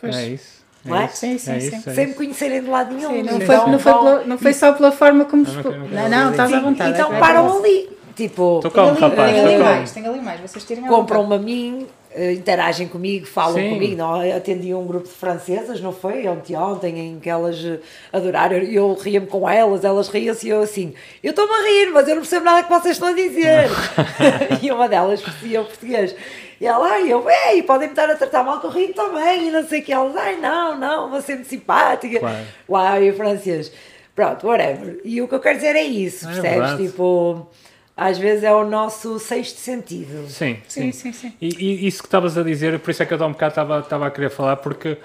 Pois. 0.00 0.16
É 0.16 0.28
isso. 0.28 0.59
Não 0.84 0.96
é? 0.96 1.04
isso, 1.06 1.16
Sim, 1.16 1.38
sim, 1.38 1.52
é 1.52 1.60
sim. 1.60 1.76
isso, 1.76 1.90
é 1.90 1.94
Sem 1.94 2.06
me 2.08 2.14
conhecerem 2.14 2.62
de 2.62 2.68
lado 2.68 2.94
nenhum. 2.94 3.10
Sim, 3.10 3.22
não, 3.22 3.38
Sim, 3.38 3.46
foi, 3.46 3.56
não, 3.56 3.78
foi 3.78 3.92
pela- 3.92 4.24
não 4.24 4.38
foi 4.38 4.52
só 4.54 4.72
pela 4.72 4.90
forma 4.92 5.24
como. 5.26 5.44
não 5.44 5.62
não 5.62 5.88
Não, 5.88 6.08
não, 6.08 6.30
estás 6.30 6.52
à 6.52 6.56
Sim, 6.56 6.62
vontade. 6.62 6.90
Então 6.92 7.10
é 7.10 7.14
que 7.14 7.20
param 7.20 7.58
ali. 7.58 7.90
Tipo, 8.16 8.60
Tem 8.60 8.82
ali, 8.88 9.00
rapaz. 9.00 9.32
tem 9.32 9.40
ali 9.44 9.58
mais, 9.58 9.90
tem 9.92 10.06
ali 10.06 10.20
mais. 10.20 10.40
Vocês 10.40 10.64
tirem 10.64 10.84
compram-me 10.84 11.34
a 11.34 11.38
mim, 11.38 11.86
eh, 12.12 12.32
interagem 12.32 12.86
comigo, 12.86 13.24
falam 13.24 13.54
Sim. 13.54 13.70
comigo. 13.70 13.96
Não, 13.96 14.20
atendi 14.36 14.74
um 14.74 14.84
grupo 14.86 15.06
de 15.06 15.14
francesas, 15.14 15.80
não 15.80 15.92
foi? 15.92 16.26
Ontem, 16.28 16.54
ontem, 16.56 16.98
em 16.98 17.18
que 17.20 17.30
elas 17.30 17.56
eh, 17.64 17.78
adoraram. 18.12 18.56
Eu, 18.58 18.64
eu 18.90 18.94
ria-me 18.94 19.26
com 19.26 19.48
elas, 19.48 19.84
elas 19.84 20.08
riam-se 20.08 20.46
e 20.48 20.50
eu 20.50 20.60
assim, 20.60 20.92
eu 21.22 21.30
estou-me 21.30 21.52
a 21.52 21.62
rir, 21.62 21.90
mas 21.92 22.08
eu 22.08 22.14
não 22.16 22.22
percebo 22.22 22.44
nada 22.44 22.62
que 22.62 22.68
vocês 22.68 22.96
estão 22.96 23.08
a 23.08 23.12
dizer. 23.12 23.68
e 24.60 24.70
uma 24.70 24.86
delas 24.88 25.22
percebia 25.22 25.62
o 25.62 25.64
português. 25.64 26.14
E 26.60 26.66
ela, 26.66 26.86
ai, 26.90 27.10
eu, 27.10 27.24
ei, 27.48 27.62
podem 27.62 27.88
me 27.88 27.92
estar 27.94 28.10
a 28.10 28.14
tratar 28.16 28.42
mal 28.44 28.60
que 28.60 28.66
eu 28.66 28.70
rio 28.70 28.92
também, 28.92 29.48
e 29.48 29.50
não 29.50 29.66
sei 29.66 29.80
o 29.80 29.82
que. 29.84 29.92
Elas, 29.92 30.14
ai, 30.16 30.36
não, 30.36 30.76
não, 30.78 31.08
vou 31.10 31.22
ser 31.22 31.36
muito 31.36 31.48
simpática. 31.48 32.18
Claro. 32.20 32.46
Lá 32.68 33.00
em 33.00 33.12
francês. 33.12 33.72
Pronto, 34.14 34.46
whatever. 34.46 35.00
E 35.04 35.22
o 35.22 35.28
que 35.28 35.34
eu 35.34 35.40
quero 35.40 35.56
dizer 35.56 35.74
é 35.74 35.82
isso, 35.82 36.26
É 36.26 36.32
percebes? 36.32 36.50
verdade. 36.58 36.86
tipo, 36.86 37.48
às 37.96 38.18
vezes 38.18 38.44
é 38.44 38.52
o 38.52 38.64
nosso 38.66 39.18
sexto 39.18 39.56
sentido. 39.58 40.28
Sim, 40.28 40.58
Sim, 40.68 40.92
sim. 40.92 40.92
sim, 40.92 41.12
sim. 41.12 41.32
E, 41.40 41.48
e 41.48 41.86
isso 41.86 42.02
que 42.02 42.06
estavas 42.08 42.36
a 42.36 42.42
dizer, 42.42 42.78
por 42.80 42.90
isso 42.90 43.02
é 43.02 43.06
que 43.06 43.14
eu 43.14 43.22
há 43.22 43.26
um 43.26 43.32
bocado 43.32 43.52
estava, 43.52 43.78
estava 43.78 44.06
a 44.06 44.10
querer 44.10 44.28
falar, 44.30 44.56
porque, 44.56 44.98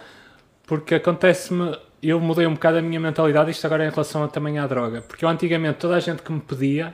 porque 0.68 0.96
acontece-me, 0.96 1.78
eu 2.04 2.20
mudei 2.20 2.46
um 2.48 2.54
bocado 2.56 2.80
a 2.80 2.82
minha 2.82 3.00
mentalidade, 3.00 3.52
isto 3.52 3.66
agora 3.66 3.86
em 3.86 3.90
relação 3.90 4.24
a, 4.24 4.28
também 4.28 4.60
à 4.60 4.68
droga. 4.68 5.02
Porque 5.02 5.24
eu 5.24 5.30
antigamente, 5.30 5.78
toda 5.78 5.96
a 5.96 6.00
gente 6.02 6.22
que 6.22 6.32
me 6.34 6.42
pedia, 6.42 6.94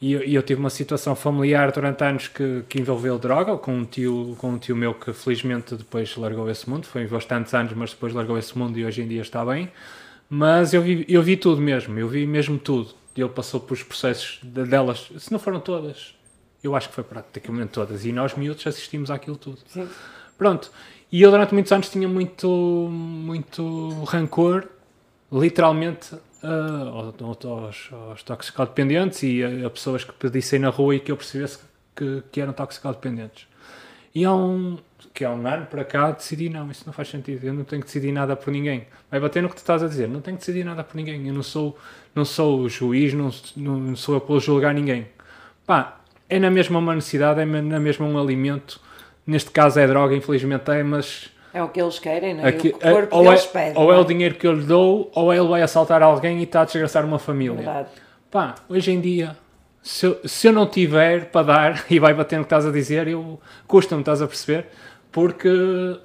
e 0.00 0.12
eu, 0.12 0.24
e 0.24 0.34
eu 0.34 0.42
tive 0.42 0.58
uma 0.60 0.70
situação 0.70 1.14
familiar 1.14 1.70
durante 1.72 2.02
anos 2.02 2.28
que, 2.28 2.62
que 2.68 2.80
envolveu 2.80 3.18
droga, 3.18 3.56
com 3.58 3.74
um, 3.76 3.84
tio, 3.84 4.34
com 4.38 4.50
um 4.52 4.58
tio 4.58 4.74
meu 4.74 4.94
que 4.94 5.12
felizmente 5.12 5.74
depois 5.74 6.16
largou 6.16 6.48
esse 6.50 6.68
mundo, 6.68 6.86
foi 6.86 7.06
bastantes 7.06 7.52
anos, 7.52 7.72
mas 7.74 7.90
depois 7.90 8.14
largou 8.14 8.38
esse 8.38 8.56
mundo 8.56 8.78
e 8.78 8.84
hoje 8.84 9.02
em 9.02 9.08
dia 9.08 9.20
está 9.20 9.44
bem. 9.44 9.70
Mas 10.28 10.72
eu 10.72 10.80
vi, 10.80 11.04
eu 11.08 11.22
vi 11.22 11.36
tudo 11.36 11.60
mesmo, 11.60 11.98
eu 11.98 12.08
vi 12.08 12.26
mesmo 12.26 12.58
tudo. 12.58 12.94
Ele 13.16 13.28
passou 13.28 13.60
pelos 13.60 13.82
processos 13.82 14.38
de- 14.42 14.64
delas, 14.64 15.10
se 15.18 15.30
não 15.30 15.38
foram 15.38 15.60
todas, 15.60 16.14
eu 16.62 16.74
acho 16.74 16.88
que 16.88 16.94
foi 16.94 17.04
praticamente 17.04 17.72
todas. 17.72 18.06
E 18.06 18.12
nós 18.12 18.34
miúdos 18.34 18.66
assistimos 18.66 19.10
àquilo 19.10 19.36
tudo. 19.36 19.58
Sim. 19.66 19.86
Pronto. 20.38 20.70
E 21.12 21.20
eu 21.20 21.30
durante 21.30 21.52
muitos 21.52 21.72
anos 21.72 21.90
tinha 21.90 22.08
muito, 22.08 22.48
muito 22.48 24.04
rancor, 24.04 24.66
literalmente, 25.30 26.14
ah, 26.42 26.90
aos, 27.20 27.44
aos, 27.44 27.90
aos 27.92 28.22
toxicodependentes 28.22 29.22
e 29.22 29.42
a, 29.42 29.66
a 29.66 29.70
pessoas 29.70 30.04
que 30.04 30.12
pedissem 30.12 30.58
na 30.58 30.68
rua 30.68 30.96
e 30.96 31.00
que 31.00 31.12
eu 31.12 31.16
percebesse 31.16 31.58
que, 31.94 32.22
que 32.32 32.40
eram 32.40 32.52
toxicodependentes. 32.52 33.46
E 34.14 34.24
há 34.24 34.34
um, 34.34 34.78
que 35.12 35.24
há 35.24 35.30
um 35.30 35.46
ano 35.46 35.66
para 35.66 35.84
cá 35.84 36.10
decidi, 36.10 36.48
não, 36.48 36.70
isso 36.70 36.84
não 36.86 36.92
faz 36.92 37.08
sentido, 37.08 37.44
eu 37.44 37.54
não 37.54 37.64
tenho 37.64 37.82
que 37.82 37.86
decidir 37.86 38.12
nada 38.12 38.34
por 38.34 38.50
ninguém. 38.50 38.86
Vai 39.10 39.20
bater 39.20 39.42
no 39.42 39.48
que 39.48 39.54
tu 39.54 39.58
estás 39.58 39.82
a 39.82 39.88
dizer, 39.88 40.08
não 40.08 40.20
tenho 40.20 40.36
que 40.36 40.40
decidir 40.40 40.64
nada 40.64 40.82
por 40.82 40.96
ninguém, 40.96 41.28
eu 41.28 41.34
não 41.34 41.42
sou, 41.42 41.78
não 42.14 42.24
sou 42.24 42.68
juiz, 42.68 43.12
não, 43.12 43.30
não 43.56 43.96
sou 43.96 44.14
eu 44.14 44.20
para 44.20 44.38
julgar 44.38 44.74
ninguém. 44.74 45.06
Pá, 45.66 46.00
é 46.28 46.38
na 46.38 46.50
mesma 46.50 46.78
uma 46.78 46.94
necessidade, 46.94 47.40
é 47.40 47.44
na 47.44 47.78
mesma 47.78 48.06
um 48.06 48.18
alimento, 48.18 48.80
neste 49.26 49.50
caso 49.50 49.78
é 49.78 49.86
droga, 49.86 50.14
infelizmente 50.14 50.70
é, 50.70 50.82
mas 50.82 51.30
É 51.52 51.62
o 51.62 51.68
que 51.68 51.80
eles 51.80 51.98
querem, 51.98 52.34
não 52.34 52.44
é? 52.44 52.48
aqui- 52.48 52.68
o 52.68 52.78
que 52.78 52.88
o 52.88 52.92
corpo 52.92 53.16
ou, 53.16 53.22
é, 53.24 53.28
deles 53.28 53.46
pede. 53.46 53.78
ou 53.78 53.84
não 53.88 53.92
é 53.94 53.98
o 53.98 54.04
dinheiro 54.04 54.34
que 54.36 54.46
eu 54.46 54.52
lhe 54.52 54.64
dou, 54.64 55.10
ou 55.14 55.32
ele 55.34 55.48
vai 55.48 55.62
assaltar 55.62 56.02
alguém 56.02 56.38
e 56.40 56.44
está 56.44 56.62
a 56.62 56.64
desgraçar 56.64 57.04
uma 57.04 57.18
família. 57.18 57.56
Verdade. 57.56 57.88
Pá, 58.30 58.54
hoje 58.68 58.92
em 58.92 59.00
dia, 59.00 59.36
se 59.82 60.06
eu, 60.06 60.20
se 60.24 60.46
eu 60.46 60.52
não 60.52 60.66
tiver 60.66 61.26
para 61.26 61.42
dar, 61.46 61.84
e 61.90 61.98
vai 61.98 62.14
bater 62.14 62.36
no 62.38 62.44
que 62.44 62.46
estás 62.46 62.64
a 62.66 62.70
dizer, 62.70 63.08
eu 63.08 63.40
custa-me, 63.66 64.02
estás 64.02 64.22
a 64.22 64.26
perceber? 64.26 64.66
Porque 65.10 65.48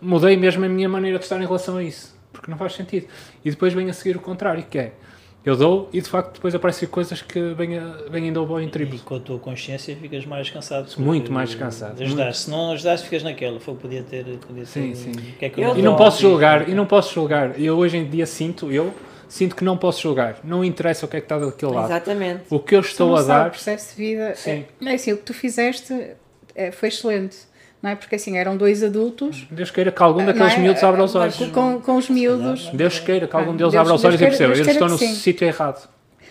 mudei 0.01 0.35
mesmo 0.35 0.65
a 0.65 0.69
minha 0.69 0.90
maneira 0.90 1.17
de 1.19 1.24
estar 1.25 1.38
em 1.40 1.45
relação 1.45 1.77
a 1.77 1.83
isso. 1.83 2.15
Porque 2.33 2.49
não 2.49 2.57
faz 2.57 2.74
sentido. 2.74 3.07
E 3.43 3.51
depois 3.51 3.72
vem 3.74 3.90
a 3.90 3.93
seguir 3.93 4.17
o 4.17 4.19
contrário, 4.19 4.64
que 4.69 4.77
é, 4.80 4.93
eu 5.45 5.56
dou 5.56 5.90
e 5.93 6.01
de 6.01 6.09
facto 6.09 6.33
depois 6.33 6.56
aparecem 6.56 6.88
coisas 6.88 7.22
que 7.22 7.40
vêm, 7.53 7.80
vêm 8.09 8.27
em 8.30 8.33
dobro 8.33 8.53
ou 8.53 8.59
em 8.61 8.65
E 8.65 8.69
triplo. 8.69 8.99
com 8.99 9.15
a 9.15 9.19
tua 9.19 9.38
consciência 9.40 9.95
ficas 9.95 10.25
mais 10.25 10.49
cansado. 10.49 10.91
Muito 10.98 11.32
mais 11.32 11.53
cansado, 11.53 12.01
Ajudaste. 12.01 12.43
Se 12.43 12.49
não 12.49 12.72
ajudaste, 12.72 13.06
ficas 13.06 13.24
naquela. 13.24 13.59
Foi, 13.59 13.75
podia 13.75 14.01
ter. 14.03 14.25
Podia 14.48 14.65
Sim, 14.65 14.90
ter 14.90 14.95
sim. 14.95 15.11
que 15.38 15.45
é 15.45 15.49
que 15.49 15.61
Eu 15.61 15.77
E 15.77 15.82
não 15.82 15.95
posso 15.95 16.22
julgar, 16.22 16.67
e 16.67 16.74
não 16.74 16.85
posso 16.85 17.14
julgar. 17.14 17.59
Eu 17.59 17.77
hoje 17.77 17.98
em 17.98 18.09
dia 18.09 18.25
sinto, 18.25 18.72
eu 18.72 18.93
sinto 19.30 19.56
que 19.56 19.64
não 19.64 19.77
posso 19.77 20.01
julgar. 20.01 20.40
Não 20.43 20.64
interessa 20.65 21.06
o 21.06 21.09
que 21.09 21.17
é 21.17 21.19
que 21.19 21.25
está 21.25 21.38
daquele 21.38 21.72
lado. 21.74 21.85
Exatamente. 21.85 22.43
O 22.49 22.59
que 22.59 22.75
eu 22.75 22.82
Tu 22.82 22.88
estou 22.88 23.09
não 23.09 23.15
a 23.17 23.22
dar, 23.24 23.48
O 23.48 23.51
processo 23.51 23.95
de 23.95 24.03
vida. 24.03 24.33
Sim. 24.35 24.65
É, 24.82 24.91
é 24.91 24.93
assim, 24.95 25.14
o 25.14 25.17
que 25.17 25.24
tu 25.24 25.33
fizeste 25.33 25.93
é, 26.56 26.72
foi 26.72 26.90
excelente. 26.90 27.38
Não 27.85 27.91
é? 27.91 27.95
Porque 27.95 28.15
assim, 28.15 28.35
eram 28.35 28.57
dois 28.57 28.81
adultos. 28.83 29.45
Deus 29.51 29.69
queira 29.69 29.91
que 29.91 30.01
algum 30.01 30.25
daqueles 30.25 30.53
é? 30.53 30.57
miúdos 30.57 30.83
abra 30.83 31.03
os 31.03 31.14
olhos. 31.14 31.38
Com, 31.51 31.80
com 31.80 31.97
os 31.97 32.09
miúdos. 32.09 32.72
Deus 32.73 32.99
queira 32.99 33.27
que 33.27 33.35
algum 33.35 33.51
Ah, 33.51 33.57
deles 33.57 33.73
Deus- 33.73 33.75
abra 33.75 33.93
os 33.93 34.01
Deus 34.01 34.11
olhos 34.11 34.22
e 34.22 34.25
perceba. 34.25 34.53
Eles 34.55 34.67
estão 34.67 34.88
no 34.89 34.97
sítio 34.97 35.45
errado. 35.47 35.88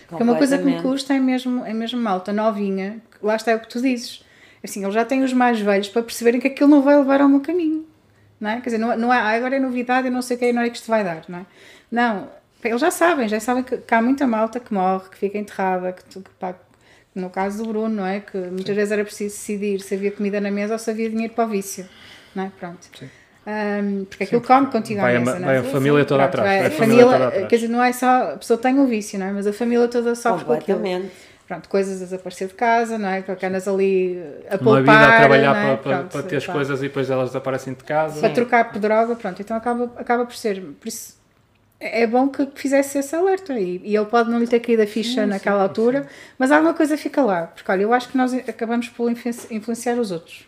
Porque 0.09 0.21
uma 0.21 0.35
coisa 0.35 0.57
que 0.57 0.65
me 0.65 0.81
custa 0.81 1.13
é 1.13 1.19
mesmo, 1.19 1.63
é 1.65 1.73
mesmo 1.73 1.97
malta 1.97 2.33
novinha, 2.33 2.97
que 3.09 3.25
lá 3.25 3.37
está 3.37 3.51
é 3.51 3.55
o 3.55 3.61
que 3.61 3.69
tu 3.69 3.81
dizes. 3.81 4.21
Assim, 4.61 4.81
eles 4.83 4.93
já 4.93 5.05
têm 5.05 5.23
os 5.23 5.31
mais 5.31 5.57
velhos 5.57 5.87
para 5.87 6.03
perceberem 6.03 6.41
que 6.41 6.47
aquilo 6.47 6.69
não 6.69 6.81
vai 6.81 6.97
levar 6.97 7.21
ao 7.21 7.29
meu 7.29 7.39
caminho. 7.39 7.85
Não 8.37 8.49
é? 8.49 8.55
Quer 8.59 8.65
dizer, 8.65 8.77
não, 8.77 8.91
é- 8.91 8.97
não 8.97 9.13
é, 9.13 9.17
"Ah, 9.17 9.29
agora 9.29 9.55
é 9.55 9.59
novidade, 9.59 10.07
eu 10.07 10.11
não 10.11 10.21
sei 10.21 10.35
o 10.35 10.39
que 10.39 10.45
é, 10.47 10.51
não 10.51 10.61
é 10.61 10.69
que 10.69 10.75
isto 10.75 10.87
vai 10.89 11.05
dar, 11.05 11.21
não 11.29 11.39
é? 11.39 11.45
Não, 11.89 12.27
eles 12.61 12.81
já 12.81 12.91
sabem, 12.91 13.29
já 13.29 13.39
sabem 13.39 13.63
que, 13.63 13.77
que 13.77 13.95
há 13.95 14.01
muita 14.01 14.27
malta 14.27 14.59
que 14.59 14.73
morre, 14.73 15.07
que 15.09 15.17
fica 15.17 15.37
enterrada, 15.37 15.93
que, 15.93 16.03
tu- 16.03 16.19
que 16.19 16.29
pá, 16.37 16.53
no 17.15 17.29
caso 17.29 17.63
do 17.63 17.69
Bruno, 17.69 17.89
não 17.95 18.05
é? 18.05 18.19
Que 18.19 18.37
muitas 18.37 18.75
vezes 18.75 18.91
era 18.91 19.03
preciso 19.05 19.35
decidir 19.35 19.79
se 19.81 19.95
havia 19.95 20.11
comida 20.11 20.39
na 20.41 20.51
mesa 20.51 20.73
ou 20.73 20.79
se 20.79 20.89
havia 20.91 21.09
dinheiro 21.09 21.33
para 21.33 21.45
o 21.45 21.47
vício, 21.47 21.87
não 22.35 22.43
é? 22.45 22.51
Pronto. 22.59 22.87
Ahm, 23.47 24.05
porque 24.05 24.23
aquilo 24.23 24.41
come 24.41 24.67
contigo 24.67 25.01
vai 25.01 25.13
à 25.15 25.17
a 25.17 25.19
mesa, 25.19 25.33
ma- 25.33 25.39
não 25.39 25.45
vai 25.45 25.55
é? 25.57 25.59
a 25.59 25.63
família 25.63 26.03
toda 26.05 26.27
Pronto, 26.27 26.41
atrás, 26.41 26.47
vai 26.49 26.63
a 26.63 26.67
a 26.67 26.71
família 26.71 27.03
família, 27.03 27.05
toda 27.05 27.27
atrás. 27.27 27.47
quer 27.47 27.55
dizer, 27.57 27.67
não 27.67 27.83
é 27.83 27.93
só 27.93 28.07
a 28.33 28.37
pessoa 28.37 28.57
tem 28.59 28.79
o 28.79 28.87
vício, 28.87 29.19
não 29.19 29.27
é? 29.27 29.31
Mas 29.31 29.47
a 29.47 29.53
família 29.53 29.87
toda 29.87 30.15
sofre 30.15 30.45
com 30.45 30.53
aquilo. 30.53 30.81
Pronto, 31.47 31.69
coisas 31.69 32.01
a 32.01 32.05
desaparecer 32.05 32.47
de 32.47 32.55
casa, 32.55 32.97
não 32.97 33.07
é? 33.07 33.21
Que 33.21 33.45
andas 33.45 33.67
ali 33.67 34.19
a 34.49 34.55
Uma 34.55 34.57
poupar, 34.57 34.81
vida 34.81 35.07
a 35.07 35.17
trabalhar 35.19 35.55
é? 35.55 35.61
para, 35.61 35.77
para, 35.77 35.97
Pronto, 35.97 36.11
para 36.11 36.23
ter 36.23 36.37
as 36.37 36.47
coisas 36.47 36.79
e 36.79 36.83
depois 36.83 37.07
elas 37.07 37.29
desaparecem 37.29 37.73
de 37.73 37.83
casa. 37.83 38.19
Para 38.19 38.29
trocar 38.31 38.71
por 38.71 38.79
droga, 38.79 39.15
pronto, 39.15 39.39
então 39.39 39.55
acaba, 39.55 39.91
acaba 39.95 40.25
por 40.25 40.35
ser. 40.35 40.59
Por 40.61 40.87
isso 40.87 41.14
é 41.85 42.01
é 42.03 42.07
bom 42.07 42.27
que 42.27 42.47
fizesse 42.55 42.97
esse 42.97 43.15
alerta 43.15 43.59
e, 43.59 43.81
e 43.83 43.95
ele 43.95 44.05
pode 44.05 44.29
não 44.29 44.39
lhe 44.39 44.47
ter 44.47 44.59
caído 44.59 44.81
a 44.83 44.87
ficha 44.87 45.25
naquela 45.25 45.61
altura, 45.63 46.07
mas 46.37 46.51
alguma 46.51 46.73
coisa 46.73 46.97
fica 46.97 47.21
lá. 47.23 47.43
Porque 47.47 47.71
olha, 47.71 47.81
eu 47.83 47.93
acho 47.93 48.09
que 48.09 48.17
nós 48.17 48.33
acabamos 48.33 48.89
por 48.89 49.09
influenci- 49.11 49.53
influenciar 49.53 49.95
os 49.99 50.11
outros. 50.11 50.45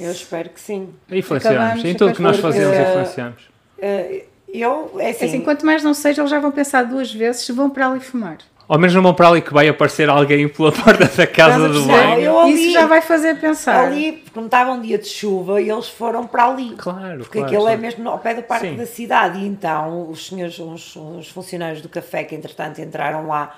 Eu 0.00 0.10
espero 0.10 0.48
que 0.50 0.60
sim. 0.60 0.88
Influenciamos. 1.10 1.58
Acabamos, 1.60 1.84
Em 1.84 1.94
tudo 1.94 2.12
que 2.14 2.22
nós 2.22 2.38
fazemos, 2.38 2.76
porque- 2.76 2.90
influenciamos. 2.90 3.48
Eh, 3.78 4.24
Eu, 4.56 4.92
é 5.00 5.10
assim, 5.10 5.24
Assim, 5.26 5.40
quanto 5.40 5.66
mais 5.66 5.82
não 5.82 5.92
seja, 5.92 6.22
eles 6.22 6.30
já 6.30 6.38
vão 6.38 6.52
pensar 6.52 6.84
duas 6.84 7.12
vezes 7.12 7.42
se 7.42 7.50
vão 7.50 7.68
para 7.68 7.88
ali 7.88 7.98
fumar. 7.98 8.38
Ao 8.66 8.78
menos 8.78 8.94
não 8.94 9.02
vão 9.02 9.12
para 9.12 9.28
ali 9.28 9.42
que 9.42 9.52
vai 9.52 9.68
aparecer 9.68 10.08
alguém 10.08 10.48
pela 10.48 10.72
porta 10.72 11.04
da 11.06 11.26
casa 11.26 11.68
do 11.68 11.82
banho. 11.84 12.38
Ali- 12.38 12.54
Isso 12.54 12.72
já 12.72 12.86
vai 12.86 13.02
fazer 13.02 13.38
pensar. 13.38 13.84
ali, 13.86 14.12
porque 14.12 14.38
não 14.38 14.46
estava 14.46 14.72
um 14.72 14.80
dia 14.80 14.96
de 14.96 15.06
chuva 15.06 15.60
e 15.60 15.68
eles 15.70 15.88
foram 15.88 16.26
para 16.26 16.46
ali. 16.46 16.70
Claro, 16.76 17.18
Porque 17.18 17.38
claro, 17.38 17.46
aquilo 17.46 17.62
é 17.68 17.76
claro. 17.76 17.80
mesmo 17.82 18.08
ao 18.08 18.18
pé 18.18 18.34
do 18.34 18.42
parque 18.42 18.68
Sim. 18.70 18.76
da 18.76 18.86
cidade. 18.86 19.38
E 19.38 19.46
então 19.46 20.08
os 20.10 20.26
senhores, 20.28 20.58
os, 20.58 20.96
os 20.96 21.28
funcionários 21.28 21.82
do 21.82 21.88
café 21.90 22.24
que 22.24 22.34
entretanto 22.34 22.80
entraram 22.80 23.26
lá 23.26 23.54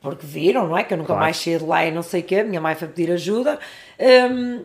porque 0.00 0.26
viram, 0.26 0.66
não 0.68 0.76
é? 0.78 0.84
Que 0.84 0.94
eu 0.94 0.98
nunca 0.98 1.08
Claro. 1.08 1.22
mais 1.22 1.36
saí 1.36 1.58
de 1.58 1.64
lá 1.64 1.84
e 1.84 1.90
não 1.90 2.02
sei 2.02 2.20
o 2.20 2.24
quê. 2.24 2.36
A 2.36 2.44
minha 2.44 2.60
mãe 2.60 2.74
foi 2.74 2.88
pedir 2.88 3.12
ajuda. 3.12 3.58
Hum, 4.00 4.62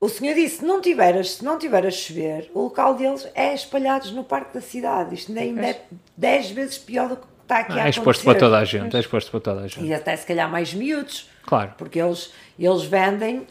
o 0.00 0.08
senhor 0.08 0.34
disse: 0.34 0.58
se 0.58 0.64
não, 0.64 0.80
tiver 0.80 1.16
a, 1.18 1.22
se 1.24 1.44
não 1.44 1.58
tiver 1.58 1.86
a 1.86 1.90
chover, 1.90 2.50
o 2.54 2.62
local 2.62 2.94
deles 2.94 3.28
é 3.34 3.52
espalhados 3.54 4.12
no 4.12 4.24
parque 4.24 4.54
da 4.54 4.60
cidade. 4.62 5.14
Isto 5.14 5.38
ainda 5.38 5.60
é 5.66 5.82
10 6.16 6.50
vezes 6.52 6.78
pior 6.78 7.08
do 7.08 7.16
que 7.16 7.26
está 7.50 7.58
aqui 7.58 7.78
Ah, 7.78 7.84
a 7.84 7.86
é 7.86 7.90
exposto 7.90 8.24
para 8.24 8.38
toda 8.38 8.58
a 8.58 8.64
gente. 8.64 8.96
É 8.96 9.00
exposto 9.00 9.30
para 9.30 9.40
toda 9.40 9.60
a 9.62 9.66
gente. 9.66 9.84
E 9.84 9.92
até 9.92 10.16
se 10.16 10.26
calhar 10.26 10.48
mais 10.48 10.72
miúdos. 10.72 11.28
Claro. 11.42 11.74
Porque 11.76 12.00
eles, 12.00 12.32
eles 12.58 12.84
vendem 12.84 13.46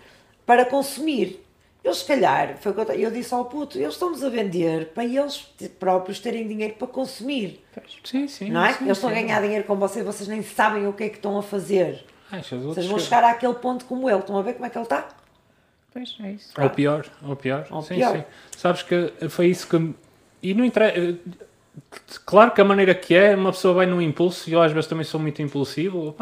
para 0.45 0.65
consumir. 0.65 1.45
Eles, 1.83 1.97
se 1.97 2.05
calhar, 2.05 2.57
foi 2.59 2.73
eu, 2.73 2.83
eu 2.93 3.11
disse 3.11 3.33
ao 3.33 3.45
puto, 3.45 3.77
eles 3.77 3.93
estão-nos 3.93 4.23
a 4.23 4.29
vender 4.29 4.87
para 4.87 5.05
eles 5.05 5.47
próprios 5.79 6.19
terem 6.19 6.47
dinheiro 6.47 6.73
para 6.73 6.87
consumir. 6.87 7.63
Sim, 8.03 8.27
sim. 8.27 8.49
não 8.49 8.65
é? 8.65 8.73
sim, 8.73 8.85
eles 8.85 8.97
estão 8.97 9.09
a 9.09 9.13
ganhar 9.13 9.41
dinheiro 9.41 9.63
com 9.63 9.75
vocês, 9.75 10.05
vocês 10.05 10.27
nem 10.27 10.41
sabem 10.43 10.87
o 10.87 10.93
que 10.93 11.03
é 11.05 11.09
que 11.09 11.15
estão 11.15 11.37
a 11.37 11.43
fazer. 11.43 12.03
Ah, 12.31 12.37
os 12.39 12.51
outros 12.51 12.75
Vocês 12.75 12.85
vão 12.85 12.99
chegar 12.99 13.23
àquele 13.23 13.55
ponto 13.55 13.85
como 13.85 14.09
ele. 14.09 14.19
Estão 14.19 14.37
a 14.37 14.41
ver 14.41 14.53
como 14.53 14.65
é 14.65 14.69
que 14.69 14.77
ele 14.77 14.83
está? 14.83 15.07
Pois 15.91 16.15
é 16.21 16.31
isso. 16.31 16.53
Ou 16.61 16.69
pior, 16.69 17.05
ou 17.23 17.35
pior. 17.35 17.65
Ou 17.71 17.81
sim, 17.81 17.95
pior. 17.95 18.17
sim. 18.17 18.23
Sabes 18.55 18.83
que 18.83 19.11
foi 19.29 19.47
isso 19.47 19.67
que. 19.67 19.77
me- 19.79 19.95
E 20.43 20.53
não 20.53 20.63
interessa. 20.63 21.17
Claro 22.25 22.51
que 22.51 22.61
a 22.61 22.65
maneira 22.65 22.93
que 22.93 23.15
é, 23.15 23.35
uma 23.35 23.51
pessoa 23.51 23.73
vai 23.73 23.85
num 23.85 24.01
impulso, 24.01 24.49
e 24.49 24.53
eu 24.53 24.61
às 24.61 24.71
vezes 24.71 24.87
também 24.87 25.03
sou 25.03 25.19
muito 25.19 25.41
impulsivo. 25.41 26.15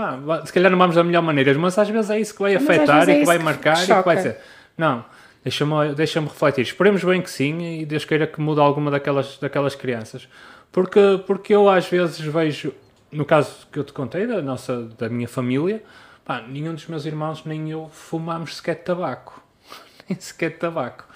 Se 0.45 0.53
calhar 0.53 0.72
não 0.72 0.77
vamos 0.77 0.95
da 0.95 1.03
melhor 1.03 1.22
maneira, 1.22 1.53
mas 1.58 1.77
às 1.77 1.90
vezes 1.90 2.10
é 2.10 2.19
isso 2.19 2.34
que 2.34 2.42
vai 2.42 2.53
Mas 2.53 2.64
afetar 2.64 3.10
é 3.10 3.14
e 3.14 3.19
que 3.19 3.26
vai 3.26 3.38
que 3.38 3.44
marcar 3.44 3.84
e 3.84 3.88
que 3.88 4.02
vai 4.02 4.18
ser. 4.18 4.38
Não, 4.77 5.03
deixa-me 5.44 5.95
deixa 5.95 6.19
refletir. 6.19 6.61
Esperemos 6.61 7.03
bem 7.03 7.22
que 7.22 7.30
sim 7.30 7.80
e 7.80 7.86
Deus 7.86 8.06
queira 8.06 8.27
que 8.27 8.40
mude 8.40 8.60
alguma 8.60 8.92
daquelas, 8.92 9.38
daquelas 9.38 9.76
crianças. 9.76 10.27
Porque, 10.72 11.22
porque 11.26 11.56
eu 11.56 11.69
às 11.69 11.88
vezes 11.88 12.19
vejo, 12.19 12.74
no 13.11 13.26
caso 13.26 13.68
que 13.72 13.80
eu 13.80 13.84
te 13.84 13.94
contei, 13.94 14.27
da, 14.27 14.42
nossa, 14.42 14.84
da 14.98 15.10
minha 15.10 15.27
família, 15.27 15.82
pá, 16.24 16.42
nenhum 16.42 16.74
dos 16.74 16.86
meus 16.88 17.06
irmãos 17.06 17.44
nem 17.45 17.72
eu 17.72 17.90
fumámos 17.92 18.58
sequer 18.58 18.76
tabaco. 18.76 19.42
nem 20.08 20.19
sequer 20.19 20.58
tabaco. 20.58 21.07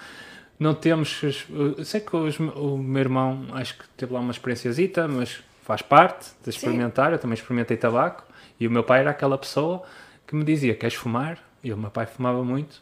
Não 0.58 0.74
temos. 0.74 1.22
os- 1.22 1.44
Eu 1.50 1.84
sei 1.84 2.00
que 2.00 2.14
os- 2.16 2.38
o 2.38 2.76
meu 2.78 3.00
irmão 3.00 3.46
acho 3.52 3.76
que 3.78 3.84
teve 3.96 4.12
lá 4.12 4.20
uma 4.20 4.30
experienciazita, 4.30 5.08
mas 5.08 5.42
faz 5.64 5.82
parte 5.82 6.30
de 6.42 6.50
experimentar. 6.50 7.12
Eu 7.12 7.18
também 7.18 7.34
experimentei 7.34 7.76
tabaco. 7.76 8.24
E 8.60 8.66
o 8.66 8.70
meu 8.70 8.84
pai 8.84 9.00
era 9.00 9.10
aquela 9.10 9.36
pessoa 9.36 9.82
que 10.26 10.34
me 10.36 10.44
dizia: 10.44 10.74
Queres 10.74 10.94
fumar? 10.94 11.38
E 11.64 11.72
o 11.72 11.76
meu 11.76 11.90
pai 11.90 12.06
fumava 12.06 12.42
muito. 12.44 12.80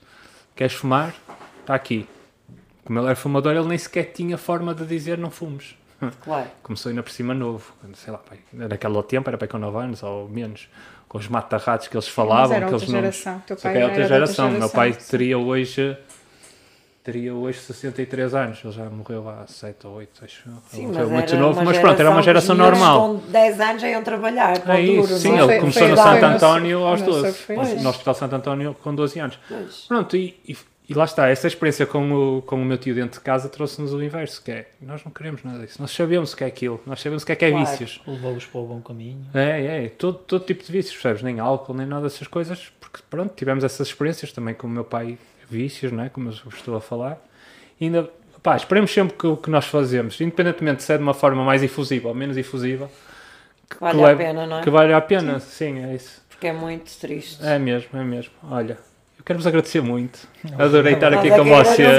Queres 0.55 0.75
fumar? 0.75 1.15
Está 1.61 1.75
aqui. 1.75 2.07
Como 2.85 2.99
ele 2.99 3.07
era 3.07 3.17
fumador, 3.17 3.55
ele 3.55 3.67
nem 3.69 3.79
sequer 3.79 4.13
tinha 4.13 4.37
forma 4.37 4.75
de 4.75 4.85
dizer 4.85 5.17
não 5.19 5.31
fumes. 5.31 5.77
Claro. 6.25 6.49
Começou 6.63 6.89
ainda 6.91 7.03
por 7.03 7.13
cima 7.13 7.35
novo, 7.35 7.73
sei 7.95 8.11
lá, 8.11 8.19
pai, 8.19 8.39
naquele 8.55 9.03
tempo 9.03 9.29
era 9.29 9.37
para 9.37 9.47
com 9.47 9.59
9 9.59 9.77
anos 9.79 10.03
ou 10.03 10.27
menos, 10.31 10.67
com 11.07 11.19
os 11.19 11.29
matarratos 11.29 11.89
que 11.89 11.95
eles 11.97 12.09
falavam, 12.09 12.57
era 12.57 12.65
aqueles 12.67 12.83
outra 12.85 12.97
nomes. 13.01 13.17
geração, 13.17 13.43
teu 13.47 13.57
Só 13.59 13.63
pai 13.65 13.77
era 13.77 13.81
de 13.85 13.91
outra 13.91 14.09
geração. 14.09 14.51
Meu 14.51 14.71
pai 14.71 14.95
sim. 14.95 15.11
teria 15.11 15.37
hoje 15.39 15.97
teria 17.13 17.35
hoje 17.35 17.59
63 17.61 18.35
anos, 18.35 18.61
ele 18.65 18.73
já 18.73 18.85
morreu 18.89 19.29
há 19.29 19.47
7 19.47 19.87
ou 19.87 19.95
8, 19.95 20.25
acho. 20.25 20.43
Sim, 20.71 20.85
Ele 20.87 20.93
mas 20.99 21.09
muito 21.09 21.37
novo, 21.37 21.63
mas 21.65 21.79
pronto, 21.79 21.99
era 22.01 22.11
uma 22.11 22.23
geração 22.23 22.55
normal. 22.55 23.01
Com 23.21 23.31
10 23.31 23.61
anos 23.61 23.83
já 23.83 23.89
iam 23.89 24.03
trabalhar. 24.03 24.63
É 24.69 24.81
isso, 24.81 25.09
duro, 25.09 25.21
sim, 25.21 25.29
não 25.29 25.37
é? 25.37 25.39
ele 25.41 25.47
Foi- 25.49 25.59
começou 25.61 25.83
foi 25.83 25.91
no. 25.91 25.97
Santo 25.97 26.25
António 26.25 26.85
aos 26.87 27.01
o 27.01 27.07
nosso 27.07 27.21
12, 27.23 27.39
foi 27.39 27.57
no- 27.57 27.63
assim. 27.63 27.83
no 27.83 27.89
Hospital 27.91 28.15
Santo 28.15 28.37
António 28.37 28.77
com 28.83 28.95
12 28.95 29.19
anos. 29.19 29.39
Pois. 29.49 29.85
Pronto, 29.89 30.17
e, 30.17 30.37
e- 30.49 30.57
e 30.89 30.95
lá 30.95 31.05
está, 31.05 31.29
essa 31.29 31.47
experiência 31.47 31.87
com 31.87 32.13
o, 32.39 32.43
com 32.43 32.57
o 32.57 32.65
meu 32.65 32.77
tio 32.77 32.95
dentro 32.95 33.19
de 33.21 33.25
casa 33.25 33.49
trouxe-nos 33.49 33.93
o 33.95 34.03
inverso, 34.03 34.43
que 34.43 34.51
é, 34.51 34.69
nós 34.83 35.05
não 35.05 35.13
queremos 35.13 35.43
nada 35.45 35.65
disso, 35.65 35.81
nós 35.81 35.91
sabemos 35.93 36.33
o 36.33 36.37
que 36.37 36.43
é 36.43 36.49
aquilo, 36.49 36.81
nós 36.85 37.01
sabemos 37.01 37.23
o 37.23 37.27
que 37.27 37.33
é 37.33 37.37
que 37.37 37.45
é 37.45 37.51
Claro. 37.51 37.67
vícios. 37.67 38.01
Levou-os 38.07 38.45
para 38.47 38.61
o 38.61 38.67
bom 38.67 38.81
caminho. 38.81 39.25
É, 39.35 39.85
é, 39.85 39.89
todo, 39.89 40.19
todo 40.19 40.45
tipo 40.45 40.65
de 40.65 40.73
vícios, 40.73 40.95
percebes? 40.95 41.23
Nem 41.23 41.39
álcool, 41.39 41.75
nem 41.75 41.87
nada 41.87 42.03
dessas 42.03 42.27
coisas, 42.27 42.73
porque 42.81 42.99
pronto, 43.09 43.33
tivemos 43.37 43.63
essas 43.63 43.87
experiências 43.87 44.33
também 44.33 44.53
com 44.53 44.67
o 44.67 44.71
meu 44.71 44.83
pai, 44.85 45.17
vícios, 45.51 45.93
não 45.93 46.05
é? 46.05 46.09
Como 46.09 46.29
eu 46.29 46.35
estou 46.49 46.77
a 46.77 46.81
falar. 46.81 47.19
E 47.81 47.85
ainda, 47.87 48.09
pá, 48.43 48.57
esperemos 48.57 48.91
sempre 48.93 49.17
que 49.17 49.27
o 49.27 49.37
que 49.37 49.51
nós 49.51 49.67
fazemos, 49.67 50.21
independentemente 50.21 50.83
se 50.83 50.93
é 50.93 50.97
de 50.97 51.03
uma 51.03 51.15
forma 51.15 51.45
mais 51.45 51.63
efusiva 51.63 52.09
ou 52.09 52.15
menos 52.15 52.37
efusiva, 52.37 52.91
que, 53.69 53.77
Vale 53.81 53.99
que 53.99 54.05
a 54.05 54.17
pena, 54.17 54.47
não 54.47 54.59
é? 54.59 54.63
Que 54.63 54.71
vale 54.71 54.93
a 54.93 55.01
pena, 55.01 55.39
sim, 55.41 55.85
é 55.85 55.95
isso. 55.95 56.21
Porque 56.29 56.47
é 56.49 56.53
muito 56.53 56.91
triste. 56.99 57.39
É 57.47 57.59
mesmo, 57.59 57.89
é 57.95 58.03
mesmo. 58.03 58.33
Olha, 58.51 58.79
eu 59.19 59.25
quero-vos 59.25 59.47
agradecer 59.47 59.81
muito. 59.81 60.19
Adorei 60.59 60.95
estar 60.95 61.13
aqui 61.15 61.29
com 61.29 61.35
é 61.37 61.43
que 61.45 61.51
vocês. 61.51 61.99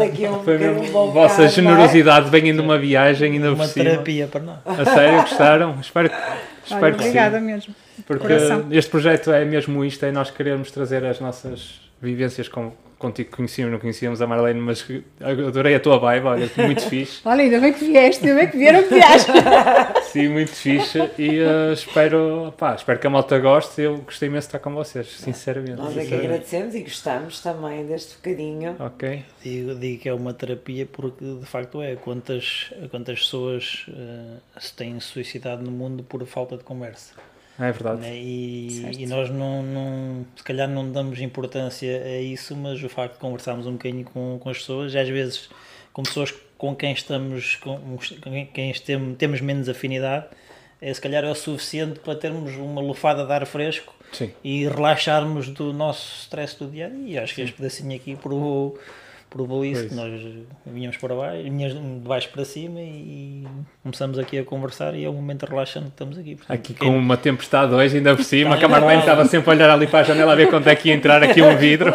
Aqui 0.00 0.28
um 0.28 0.42
Foi 0.42 0.58
mesmo 0.58 0.82
vossa 1.12 1.28
bocado, 1.36 1.42
é? 1.42 1.48
generosidade 1.48 2.30
vem 2.30 2.52
de 2.52 2.60
uma 2.60 2.76
viagem 2.78 3.32
ainda 3.32 3.48
por 3.48 3.54
Uma 3.54 3.68
terapia 3.68 4.26
para 4.26 4.40
nós. 4.40 4.58
A 4.66 4.84
sério, 4.84 5.20
gostaram? 5.22 5.78
Espero, 5.80 6.10
que- 6.10 6.16
espero 6.64 6.84
Olha, 6.84 6.94
que 6.94 7.00
obrigada 7.00 7.38
sim. 7.38 7.44
mesmo. 7.44 7.74
Porque 8.06 8.26
Coração. 8.26 8.66
este 8.72 8.90
projeto 8.90 9.30
é 9.30 9.44
mesmo 9.44 9.84
isto, 9.84 10.04
é 10.04 10.10
nós 10.12 10.30
queremos 10.30 10.70
trazer 10.70 11.04
as 11.04 11.20
nossas 11.20 11.80
vivências 12.04 12.48
com, 12.48 12.72
contigo. 12.98 13.30
Conhecíamos, 13.36 13.72
não 13.72 13.80
conhecíamos 13.80 14.22
a 14.22 14.26
Marlene, 14.26 14.60
mas 14.60 14.86
adorei 15.20 15.74
a 15.74 15.80
tua 15.80 15.98
vibe, 15.98 16.26
olha, 16.26 16.50
muito 16.56 16.82
fixe. 16.88 17.20
Olha, 17.24 17.42
ainda 17.42 17.60
bem 17.60 17.72
que 17.72 17.84
vieste, 17.84 18.26
ainda 18.26 18.40
bem 18.40 18.50
que 18.50 18.56
vieram 18.56 18.82
que. 18.82 18.94
Sim, 20.10 20.28
muito 20.28 20.52
fixe 20.52 20.98
e 21.18 21.40
eh, 21.40 21.72
espero, 21.72 22.54
pá, 22.56 22.74
espero 22.74 22.98
que 22.98 23.06
a 23.06 23.10
malta 23.10 23.38
goste. 23.38 23.82
Eu 23.82 23.98
gostei 23.98 24.28
imenso 24.28 24.46
de 24.46 24.48
estar 24.48 24.58
com 24.58 24.74
vocês, 24.74 25.08
sinceramente. 25.08 25.76
Nós 25.76 25.96
é 25.96 26.04
que 26.04 26.14
agradecemos 26.14 26.74
e 26.74 26.80
gostamos 26.80 27.40
também 27.40 27.84
deste 27.86 28.14
bocadinho. 28.16 28.76
Ok, 28.78 29.24
Digo, 29.42 29.74
digo 29.74 30.02
que 30.02 30.08
é 30.08 30.14
uma 30.14 30.32
terapia 30.32 30.86
porque 30.86 31.24
de 31.24 31.46
facto 31.46 31.82
é. 31.82 31.96
Quantas, 31.96 32.72
quantas 32.90 33.20
pessoas 33.20 33.86
eh, 33.88 34.38
se 34.58 34.74
têm 34.74 35.00
suicidado 35.00 35.62
no 35.62 35.70
mundo 35.70 36.02
por 36.02 36.24
falta 36.26 36.56
de 36.56 36.64
conversa? 36.64 37.14
É 37.58 37.70
verdade. 37.72 38.00
né? 38.00 38.16
E, 38.16 39.02
e 39.02 39.06
nós 39.06 39.30
não, 39.30 39.62
não, 39.62 40.26
se 40.36 40.42
calhar 40.42 40.68
não 40.68 40.90
damos 40.90 41.20
importância 41.20 42.02
a 42.02 42.20
isso, 42.20 42.56
mas 42.56 42.82
o 42.82 42.88
facto 42.88 43.14
de 43.14 43.20
conversarmos 43.20 43.66
um 43.66 43.72
bocadinho 43.72 44.04
com, 44.04 44.38
com 44.40 44.48
as 44.48 44.58
pessoas, 44.58 44.92
e 44.94 44.98
às 44.98 45.08
vezes 45.08 45.48
com 45.92 46.02
pessoas 46.02 46.34
com 46.58 46.74
quem 46.74 46.92
estamos, 46.92 47.56
com, 47.56 47.78
com 47.78 48.46
quem 48.52 48.72
tem- 48.72 49.14
temos 49.14 49.40
menos 49.40 49.68
afinidade, 49.68 50.26
é, 50.80 50.92
se 50.92 51.00
calhar 51.00 51.24
é 51.24 51.30
o 51.30 51.34
suficiente 51.34 52.00
para 52.00 52.14
termos 52.14 52.54
uma 52.56 52.80
lufada 52.80 53.24
de 53.24 53.32
ar 53.32 53.46
fresco 53.46 53.94
Sim. 54.12 54.32
e 54.42 54.66
relaxarmos 54.68 55.48
do 55.48 55.72
nosso 55.72 56.22
stress 56.22 56.58
do 56.58 56.66
dia 56.70 56.86
a 56.86 56.88
dia. 56.88 56.98
E 57.06 57.18
acho 57.18 57.34
que 57.34 57.42
este 57.42 57.54
pedacinho 57.56 57.94
aqui 57.96 58.16
provou, 58.16 58.78
isso, 59.64 59.80
Pois. 59.80 59.88
que 59.88 59.94
nós 59.94 60.20
vinhamos 60.66 60.96
para 60.96 61.14
baixo, 61.14 61.42
vinhamos 61.42 61.74
de 61.74 62.08
baixo 62.08 62.28
para 62.30 62.44
cima 62.44 62.80
e 62.80 63.44
começamos 63.82 64.18
aqui 64.18 64.38
a 64.38 64.44
conversar 64.44 64.94
e 64.94 65.04
é 65.04 65.10
um 65.10 65.14
momento 65.14 65.44
relaxante 65.44 65.86
que 65.86 65.92
estamos 65.92 66.16
aqui. 66.18 66.36
Portanto, 66.36 66.56
Aqui 66.56 66.74
com 66.74 66.96
uma 66.96 67.16
tempestade 67.16 67.74
hoje, 67.74 67.96
ainda 67.96 68.14
por 68.14 68.24
cima, 68.24 68.54
a 68.56 68.68
Marlene 68.68 68.94
não. 68.94 69.00
estava 69.00 69.24
sempre 69.26 69.50
a 69.50 69.54
olhar 69.54 69.70
ali 69.70 69.86
para 69.86 70.00
a 70.00 70.02
janela 70.04 70.32
a 70.32 70.36
ver 70.36 70.48
quando 70.48 70.68
é 70.68 70.76
que 70.76 70.88
ia 70.88 70.94
entrar 70.94 71.22
aqui 71.22 71.42
um 71.42 71.56
vidro. 71.56 71.92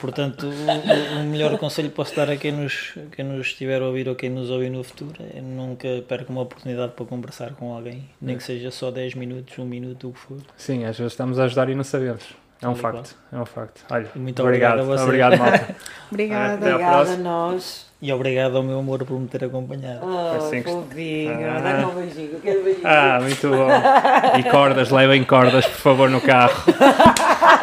Portanto, 0.00 0.46
o, 0.46 1.20
o 1.20 1.24
melhor 1.24 1.56
conselho 1.58 1.88
que 1.88 1.94
posso 1.94 2.14
dar 2.16 2.28
a 2.30 2.36
quem 2.36 2.52
nos, 2.52 2.94
quem 3.12 3.24
nos 3.24 3.46
estiver 3.46 3.80
a 3.80 3.86
ouvir 3.86 4.08
ou 4.08 4.14
quem 4.14 4.30
nos 4.30 4.50
ouvir 4.50 4.70
no 4.70 4.82
futuro 4.82 5.14
é 5.34 5.40
nunca 5.40 5.88
perca 6.08 6.30
uma 6.30 6.42
oportunidade 6.42 6.92
para 6.92 7.04
conversar 7.06 7.52
com 7.54 7.72
alguém, 7.74 8.04
nem 8.20 8.36
que 8.36 8.42
seja 8.42 8.70
só 8.70 8.90
10 8.90 9.14
minutos, 9.14 9.58
1 9.58 9.64
minuto, 9.64 10.08
o 10.08 10.12
que 10.12 10.18
for. 10.18 10.38
Sim, 10.56 10.84
às 10.84 10.96
vezes 10.98 11.12
estamos 11.12 11.38
a 11.38 11.44
ajudar 11.44 11.68
e 11.68 11.74
não 11.74 11.84
sabemos. 11.84 12.24
É 12.64 12.68
um 12.68 12.74
facto, 12.74 13.14
é 13.32 13.36
um 13.38 13.44
facto. 13.44 13.84
Olha, 13.90 14.08
Muito 14.14 14.42
obrigado, 14.42 14.80
obrigado 14.80 14.80
a 14.80 14.82
vocês. 14.96 15.02
obrigado, 15.02 15.38
malta. 15.38 15.76
Obrigada. 16.10 16.66
Obrigada 16.74 17.12
a 17.12 17.16
nós. 17.16 17.86
E 18.02 18.12
obrigado 18.12 18.56
ao 18.58 18.62
meu 18.62 18.78
amor 18.78 19.02
por 19.04 19.18
me 19.18 19.26
ter 19.26 19.44
acompanhado. 19.44 20.00
Oh, 20.02 20.36
Assim 20.36 20.62
que- 20.62 20.70
fofinho. 20.70 21.50
Ah. 21.50 21.60
Dá-lhe 21.60 21.84
um 21.86 21.90
beijinho. 21.94 22.40
Quero 22.40 22.62
beijinho. 22.62 22.86
Ah, 22.86 23.18
muito 23.20 23.48
bom. 23.48 23.68
E 24.38 24.42
cordas, 24.50 24.90
levem 24.90 25.24
cordas, 25.24 25.64
por 25.66 25.78
favor, 25.80 26.10
no 26.10 26.20
carro. 26.20 26.52